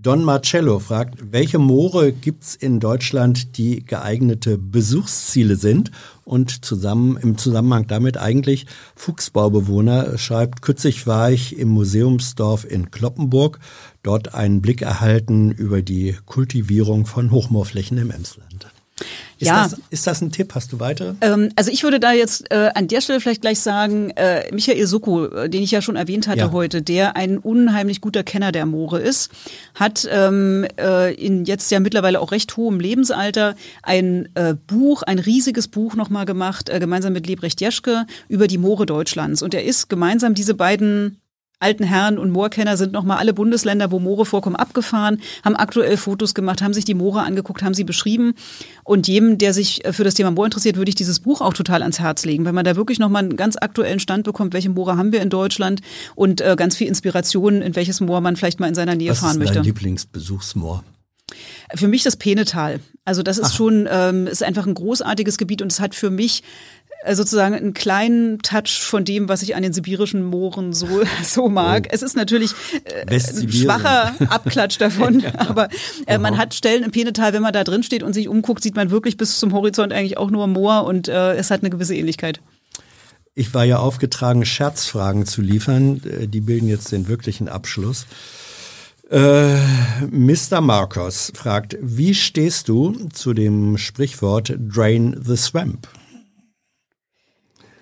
Don 0.05 0.23
Marcello 0.23 0.77
fragt, 0.77 1.31
welche 1.31 1.57
Moore 1.57 2.11
gibt's 2.11 2.53
in 2.53 2.79
Deutschland, 2.79 3.57
die 3.57 3.83
geeignete 3.83 4.59
Besuchsziele 4.59 5.55
sind? 5.55 5.89
Und 6.23 6.63
zusammen 6.63 7.17
im 7.17 7.39
Zusammenhang 7.39 7.87
damit 7.87 8.15
eigentlich 8.15 8.67
Fuchsbaubewohner 8.95 10.19
schreibt, 10.19 10.61
kürzlich 10.61 11.07
war 11.07 11.31
ich 11.31 11.57
im 11.57 11.69
Museumsdorf 11.69 12.69
in 12.69 12.91
Kloppenburg, 12.91 13.57
dort 14.03 14.35
einen 14.35 14.61
Blick 14.61 14.83
erhalten 14.83 15.49
über 15.49 15.81
die 15.81 16.15
Kultivierung 16.27 17.07
von 17.07 17.31
Hochmoorflächen 17.31 17.97
im 17.97 18.11
Emsland. 18.11 18.74
Ist, 19.37 19.47
ja. 19.47 19.63
das, 19.63 19.81
ist 19.89 20.07
das 20.07 20.21
ein 20.21 20.31
Tipp? 20.31 20.55
Hast 20.55 20.71
du 20.71 20.79
weitere? 20.79 21.15
Ähm, 21.19 21.49
also 21.57 21.69
ich 21.69 21.83
würde 21.83 21.99
da 21.99 22.13
jetzt 22.13 22.49
äh, 22.51 22.71
an 22.73 22.87
der 22.87 23.01
Stelle 23.01 23.19
vielleicht 23.19 23.41
gleich 23.41 23.59
sagen, 23.59 24.11
äh, 24.11 24.49
Michael 24.53 24.87
Soko, 24.87 25.25
äh, 25.25 25.49
den 25.49 25.63
ich 25.63 25.71
ja 25.71 25.81
schon 25.81 25.97
erwähnt 25.97 26.27
hatte 26.29 26.39
ja. 26.39 26.51
heute, 26.53 26.81
der 26.81 27.17
ein 27.17 27.37
unheimlich 27.37 27.99
guter 27.99 28.23
Kenner 28.23 28.53
der 28.53 28.65
Moore 28.65 29.01
ist, 29.01 29.31
hat 29.73 30.07
ähm, 30.09 30.65
äh, 30.79 31.13
in 31.13 31.43
jetzt 31.43 31.69
ja 31.71 31.81
mittlerweile 31.81 32.21
auch 32.21 32.31
recht 32.31 32.55
hohem 32.55 32.79
Lebensalter 32.79 33.55
ein 33.83 34.29
äh, 34.35 34.53
Buch, 34.53 35.03
ein 35.03 35.19
riesiges 35.19 35.67
Buch 35.67 35.95
nochmal 35.95 36.25
gemacht, 36.25 36.69
äh, 36.69 36.79
gemeinsam 36.79 37.11
mit 37.11 37.27
Lebrecht 37.27 37.59
Jeschke, 37.59 38.05
über 38.29 38.47
die 38.47 38.57
Moore 38.57 38.85
Deutschlands. 38.85 39.41
Und 39.41 39.53
er 39.53 39.65
ist 39.65 39.89
gemeinsam 39.89 40.35
diese 40.35 40.53
beiden 40.53 41.19
alten 41.59 41.83
Herren 41.83 42.17
und 42.17 42.31
Moorkenner 42.31 42.77
sind 42.77 42.91
nochmal 42.91 43.17
alle 43.17 43.33
Bundesländer, 43.33 43.91
wo 43.91 43.99
Moore 43.99 44.25
vorkommen, 44.25 44.55
abgefahren, 44.55 45.21
haben 45.43 45.55
aktuell 45.55 45.97
Fotos 45.97 46.33
gemacht, 46.33 46.61
haben 46.61 46.73
sich 46.73 46.85
die 46.85 46.93
Moore 46.93 47.21
angeguckt, 47.21 47.63
haben 47.63 47.73
sie 47.73 47.83
beschrieben. 47.83 48.33
Und 48.83 49.07
jedem, 49.07 49.37
der 49.37 49.53
sich 49.53 49.85
äh, 49.85 49.93
für 49.93 50.03
das 50.03 50.13
Thema 50.13 50.31
Moor 50.31 50.45
interessiert, 50.45 50.77
würde 50.77 50.89
ich 50.89 50.95
dieses 50.95 51.19
Buch 51.19 51.41
auch 51.41 51.53
total 51.53 51.81
ans 51.81 51.99
Herz 51.99 52.25
legen, 52.25 52.45
weil 52.45 52.53
man 52.53 52.65
da 52.65 52.75
wirklich 52.75 52.99
nochmal 52.99 53.23
einen 53.23 53.37
ganz 53.37 53.55
aktuellen 53.57 53.99
Stand 53.99 54.23
bekommt, 54.23 54.53
welche 54.53 54.69
Moore 54.69 54.97
haben 54.97 55.11
wir 55.11 55.21
in 55.21 55.29
Deutschland 55.29 55.81
und 56.15 56.41
äh, 56.41 56.55
ganz 56.57 56.75
viel 56.75 56.87
Inspiration, 56.87 57.61
in 57.61 57.75
welches 57.75 58.01
Moor 58.01 58.21
man 58.21 58.35
vielleicht 58.35 58.59
mal 58.59 58.67
in 58.67 58.75
seiner 58.75 58.95
Nähe 58.95 59.11
Was 59.11 59.19
fahren 59.19 59.31
ist 59.31 59.39
möchte. 59.39 59.55
Dein 59.55 59.63
Lieblingsbesuchsmoor? 59.63 60.83
Für 61.73 61.87
mich 61.87 62.03
das 62.03 62.17
Penetal. 62.17 62.79
Also 63.03 63.23
das 63.23 63.37
ist 63.37 63.51
Ach. 63.51 63.55
schon, 63.55 63.87
ähm, 63.89 64.27
ist 64.27 64.43
einfach 64.43 64.67
ein 64.67 64.75
großartiges 64.75 65.37
Gebiet 65.37 65.61
und 65.61 65.71
es 65.71 65.79
hat 65.79 65.95
für 65.95 66.09
mich 66.11 66.43
sozusagen 67.13 67.53
einen 67.53 67.73
kleinen 67.73 68.39
Touch 68.39 68.81
von 68.81 69.05
dem, 69.05 69.29
was 69.29 69.43
ich 69.43 69.55
an 69.55 69.63
den 69.63 69.73
sibirischen 69.73 70.23
Mooren 70.23 70.73
so, 70.73 70.87
so 71.23 71.49
mag. 71.49 71.85
Oh. 71.87 71.89
Es 71.91 72.01
ist 72.01 72.15
natürlich 72.15 72.51
äh, 72.85 73.05
ein 73.13 73.51
schwacher 73.51 74.15
Abklatsch 74.29 74.79
davon, 74.79 75.19
ja. 75.21 75.33
aber 75.37 75.69
äh, 76.07 76.17
man 76.17 76.37
hat 76.37 76.53
Stellen 76.53 76.83
im 76.83 76.91
Penetal, 76.91 77.33
wenn 77.33 77.41
man 77.41 77.53
da 77.53 77.63
drin 77.63 77.83
steht 77.83 78.01
und 78.01 78.13
sich 78.13 78.27
umguckt, 78.27 78.63
sieht 78.63 78.75
man 78.75 78.89
wirklich 78.89 79.17
bis 79.17 79.39
zum 79.39 79.53
Horizont 79.53 79.93
eigentlich 79.93 80.17
auch 80.17 80.31
nur 80.31 80.47
Moor 80.47 80.85
und 80.85 81.07
äh, 81.07 81.35
es 81.35 81.51
hat 81.51 81.61
eine 81.61 81.69
gewisse 81.69 81.95
Ähnlichkeit. 81.95 82.39
Ich 83.37 83.53
war 83.53 83.65
ja 83.65 83.79
aufgetragen, 83.79 84.45
Scherzfragen 84.45 85.25
zu 85.25 85.41
liefern. 85.41 86.01
Äh, 86.05 86.27
die 86.27 86.41
bilden 86.41 86.69
jetzt 86.69 86.91
den 86.91 87.07
wirklichen 87.07 87.49
Abschluss. 87.49 88.07
Äh, 89.11 89.57
Mr. 90.09 90.61
Marcos 90.61 91.31
fragt, 91.35 91.77
wie 91.81 92.15
stehst 92.15 92.69
du 92.69 93.07
zu 93.13 93.33
dem 93.33 93.77
Sprichwort 93.77 94.55
Drain 94.57 95.15
the 95.21 95.35
Swamp? 95.35 95.87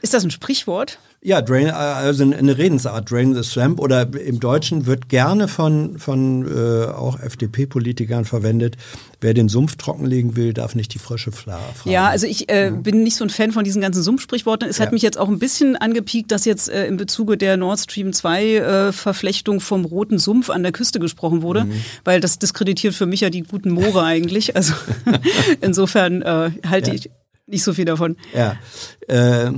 Ist 0.04 0.14
das 0.14 0.26
ein 0.26 0.32
Sprichwort? 0.32 1.00
Ja, 1.22 1.42
drain, 1.42 1.70
also 1.70 2.24
eine 2.24 2.58
Redensart, 2.58 3.10
Drain 3.10 3.34
the 3.34 3.42
Swamp 3.42 3.80
oder 3.80 4.02
im 4.20 4.42
Deutschen 4.42 4.86
wird 4.86 5.08
gerne 5.08 5.48
von, 5.48 5.98
von 5.98 6.46
äh, 6.46 6.88
auch 6.88 7.22
FDP-Politikern 7.22 8.26
verwendet. 8.26 8.76
Wer 9.22 9.34
den 9.34 9.48
Sumpf 9.48 9.78
trockenlegen 9.78 10.36
will, 10.36 10.52
darf 10.52 10.76
nicht 10.76 10.94
die 10.94 11.00
Frösche 11.00 11.32
fragen. 11.32 11.64
Ja, 11.86 12.10
also 12.10 12.28
ich 12.28 12.50
äh, 12.50 12.72
mhm. 12.72 12.84
bin 12.84 13.04
nicht 13.04 13.16
so 13.16 13.24
ein 13.24 13.30
Fan 13.30 13.54
von 13.54 13.64
diesen 13.64 13.82
ganzen 13.82 14.04
Sumpfsprichworten. 14.04 14.68
Es 14.68 14.80
ja. 14.80 14.86
hat 14.86 14.92
mich 14.92 15.04
jetzt 15.04 15.18
auch 15.18 15.30
ein 15.30 15.40
bisschen 15.40 15.78
angepiekt, 15.78 16.34
dass 16.34 16.44
jetzt 16.44 16.68
äh, 16.68 16.86
in 16.86 16.98
Bezuge 16.98 17.38
der 17.38 17.56
Nord 17.56 17.80
Stream 17.80 18.12
2 18.12 18.56
äh, 18.56 18.92
Verflechtung 18.92 19.62
vom 19.62 19.86
roten 19.86 20.20
Sumpf 20.20 20.50
an 20.50 20.64
der 20.64 20.74
Küste 20.74 21.00
gesprochen 21.00 21.44
wurde, 21.44 21.64
mhm. 21.64 21.82
weil 22.04 22.20
das 22.20 22.40
diskreditiert 22.40 22.94
für 22.94 23.06
mich 23.06 23.22
ja 23.22 23.30
die 23.30 23.44
guten 23.44 23.72
Moore 23.72 24.04
eigentlich. 24.04 24.58
Also 24.58 24.74
insofern 25.62 26.22
äh, 26.24 26.52
halte 26.68 26.90
ja. 26.90 26.96
ich 26.96 27.10
nicht 27.48 27.64
so 27.64 27.74
viel 27.74 27.86
davon. 27.86 28.18
Ja. 28.34 28.58
Äh, 29.08 29.52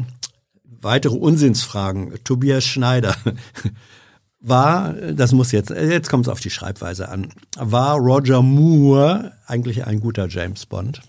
weitere 0.82 1.16
Unsinnsfragen. 1.16 2.20
Tobias 2.24 2.66
Schneider. 2.66 3.16
War, 4.40 4.94
das 4.94 5.32
muss 5.32 5.52
jetzt, 5.52 5.72
jetzt 5.72 6.10
kommt 6.10 6.28
es 6.28 6.32
auf 6.32 6.40
die 6.40 6.52
Schreibweise 6.52 7.10
an. 7.10 7.34
War 7.58 7.98
Roger 7.98 8.44
Moore 8.44 9.34
eigentlich 9.48 9.88
ein 9.88 10.00
guter 10.00 10.28
James 10.28 10.68
Bond? 10.68 11.02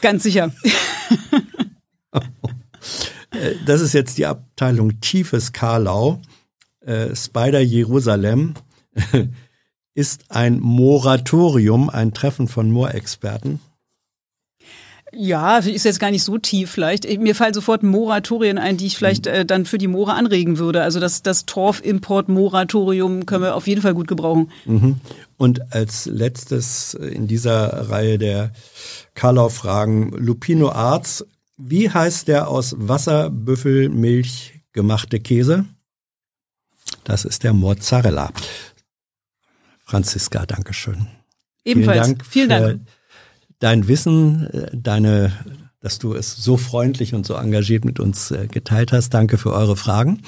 Ganz 0.00 0.24
sicher. 0.24 0.52
das 3.66 3.80
ist 3.80 3.92
jetzt 3.92 4.18
die 4.18 4.26
Abteilung 4.26 5.00
Tiefes 5.00 5.52
Karlau. 5.52 6.20
Äh, 6.80 7.14
Spider 7.14 7.60
Jerusalem 7.60 8.54
ist 9.94 10.30
ein 10.30 10.60
Moratorium, 10.60 11.90
ein 11.90 12.12
Treffen 12.12 12.48
von 12.48 12.70
Moorexperten. 12.70 13.60
Ja, 15.12 15.58
ist 15.58 15.84
jetzt 15.84 15.98
gar 15.98 16.10
nicht 16.10 16.22
so 16.22 16.38
tief 16.38 16.70
vielleicht. 16.70 17.04
Mir 17.18 17.34
fallen 17.34 17.54
sofort 17.54 17.82
Moratorien 17.82 18.58
ein, 18.58 18.76
die 18.76 18.86
ich 18.86 18.96
vielleicht 18.96 19.26
mhm. 19.26 19.32
äh, 19.32 19.44
dann 19.44 19.64
für 19.66 19.78
die 19.78 19.88
Moore 19.88 20.14
anregen 20.14 20.58
würde. 20.58 20.82
Also 20.82 21.00
das, 21.00 21.22
das 21.22 21.46
Torf-Import-Moratorium 21.46 23.26
können 23.26 23.42
wir 23.42 23.56
auf 23.56 23.66
jeden 23.66 23.82
Fall 23.82 23.94
gut 23.94 24.06
gebrauchen. 24.06 24.52
Mhm. 24.66 25.00
Und 25.36 25.72
als 25.72 26.06
letztes 26.06 26.94
in 26.94 27.26
dieser 27.26 27.90
Reihe 27.90 28.18
der 28.18 28.52
Karlau-Fragen 29.14 30.10
Lupino 30.16 30.70
Arts. 30.70 31.26
Wie 31.56 31.90
heißt 31.90 32.28
der 32.28 32.48
aus 32.48 32.74
Wasserbüffelmilch 32.78 34.60
gemachte 34.72 35.20
Käse? 35.20 35.66
Das 37.04 37.24
ist 37.24 37.42
der 37.42 37.52
Mozzarella. 37.52 38.30
Franziska, 39.84 40.46
Dankeschön. 40.46 41.08
Ebenfalls. 41.64 42.06
Vielen 42.06 42.18
Dank. 42.18 42.26
Vielen 42.26 42.48
Dank 42.48 42.80
dein 43.60 43.86
Wissen, 43.86 44.48
äh, 44.50 44.70
deine, 44.72 45.32
dass 45.80 46.00
du 46.00 46.14
es 46.14 46.34
so 46.36 46.56
freundlich 46.56 47.14
und 47.14 47.24
so 47.24 47.34
engagiert 47.34 47.84
mit 47.84 48.00
uns 48.00 48.32
äh, 48.32 48.48
geteilt 48.48 48.92
hast. 48.92 49.14
Danke 49.14 49.38
für 49.38 49.52
eure 49.52 49.76
Fragen, 49.76 50.22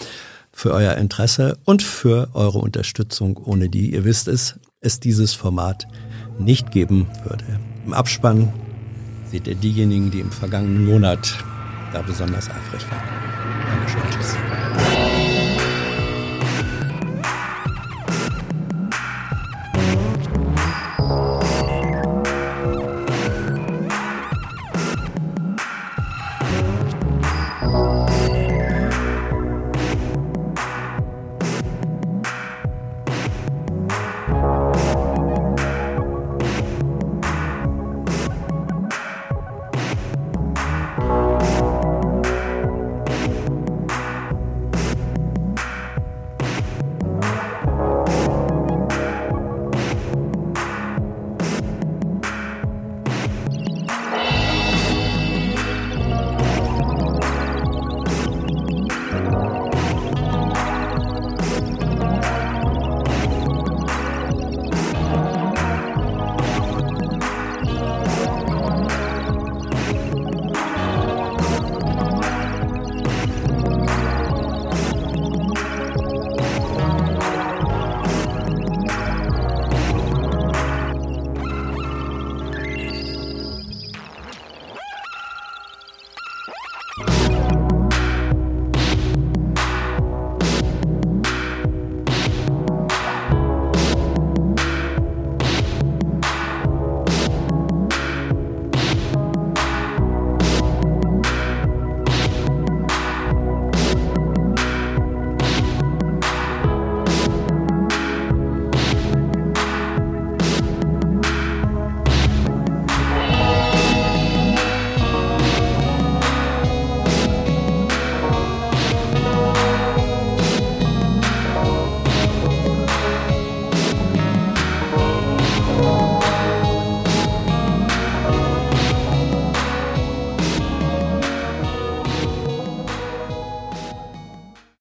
für 0.53 0.73
euer 0.73 0.95
Interesse 0.95 1.59
und 1.65 1.83
für 1.83 2.29
eure 2.35 2.59
Unterstützung, 2.59 3.37
ohne 3.37 3.69
die, 3.69 3.93
ihr 3.93 4.05
wisst 4.05 4.29
es, 4.29 4.61
es 4.81 5.01
dieses 5.01 5.35
Format 5.35 5.89
nicht 6.39 6.71
geben 6.71 7.09
würde. 7.27 7.45
Im 7.85 7.93
Abspann 7.93 8.53
seht 9.31 9.47
ihr 9.47 9.55
diejenigen, 9.55 10.11
die 10.11 10.21
im 10.21 10.31
vergangenen 10.31 10.85
Monat 10.85 11.37
da 11.93 12.03
besonders 12.03 12.49
eifrig 12.49 12.83
waren. 12.91 13.23
Dankeschön. 13.67 14.03
Tschüss. 14.11 15.12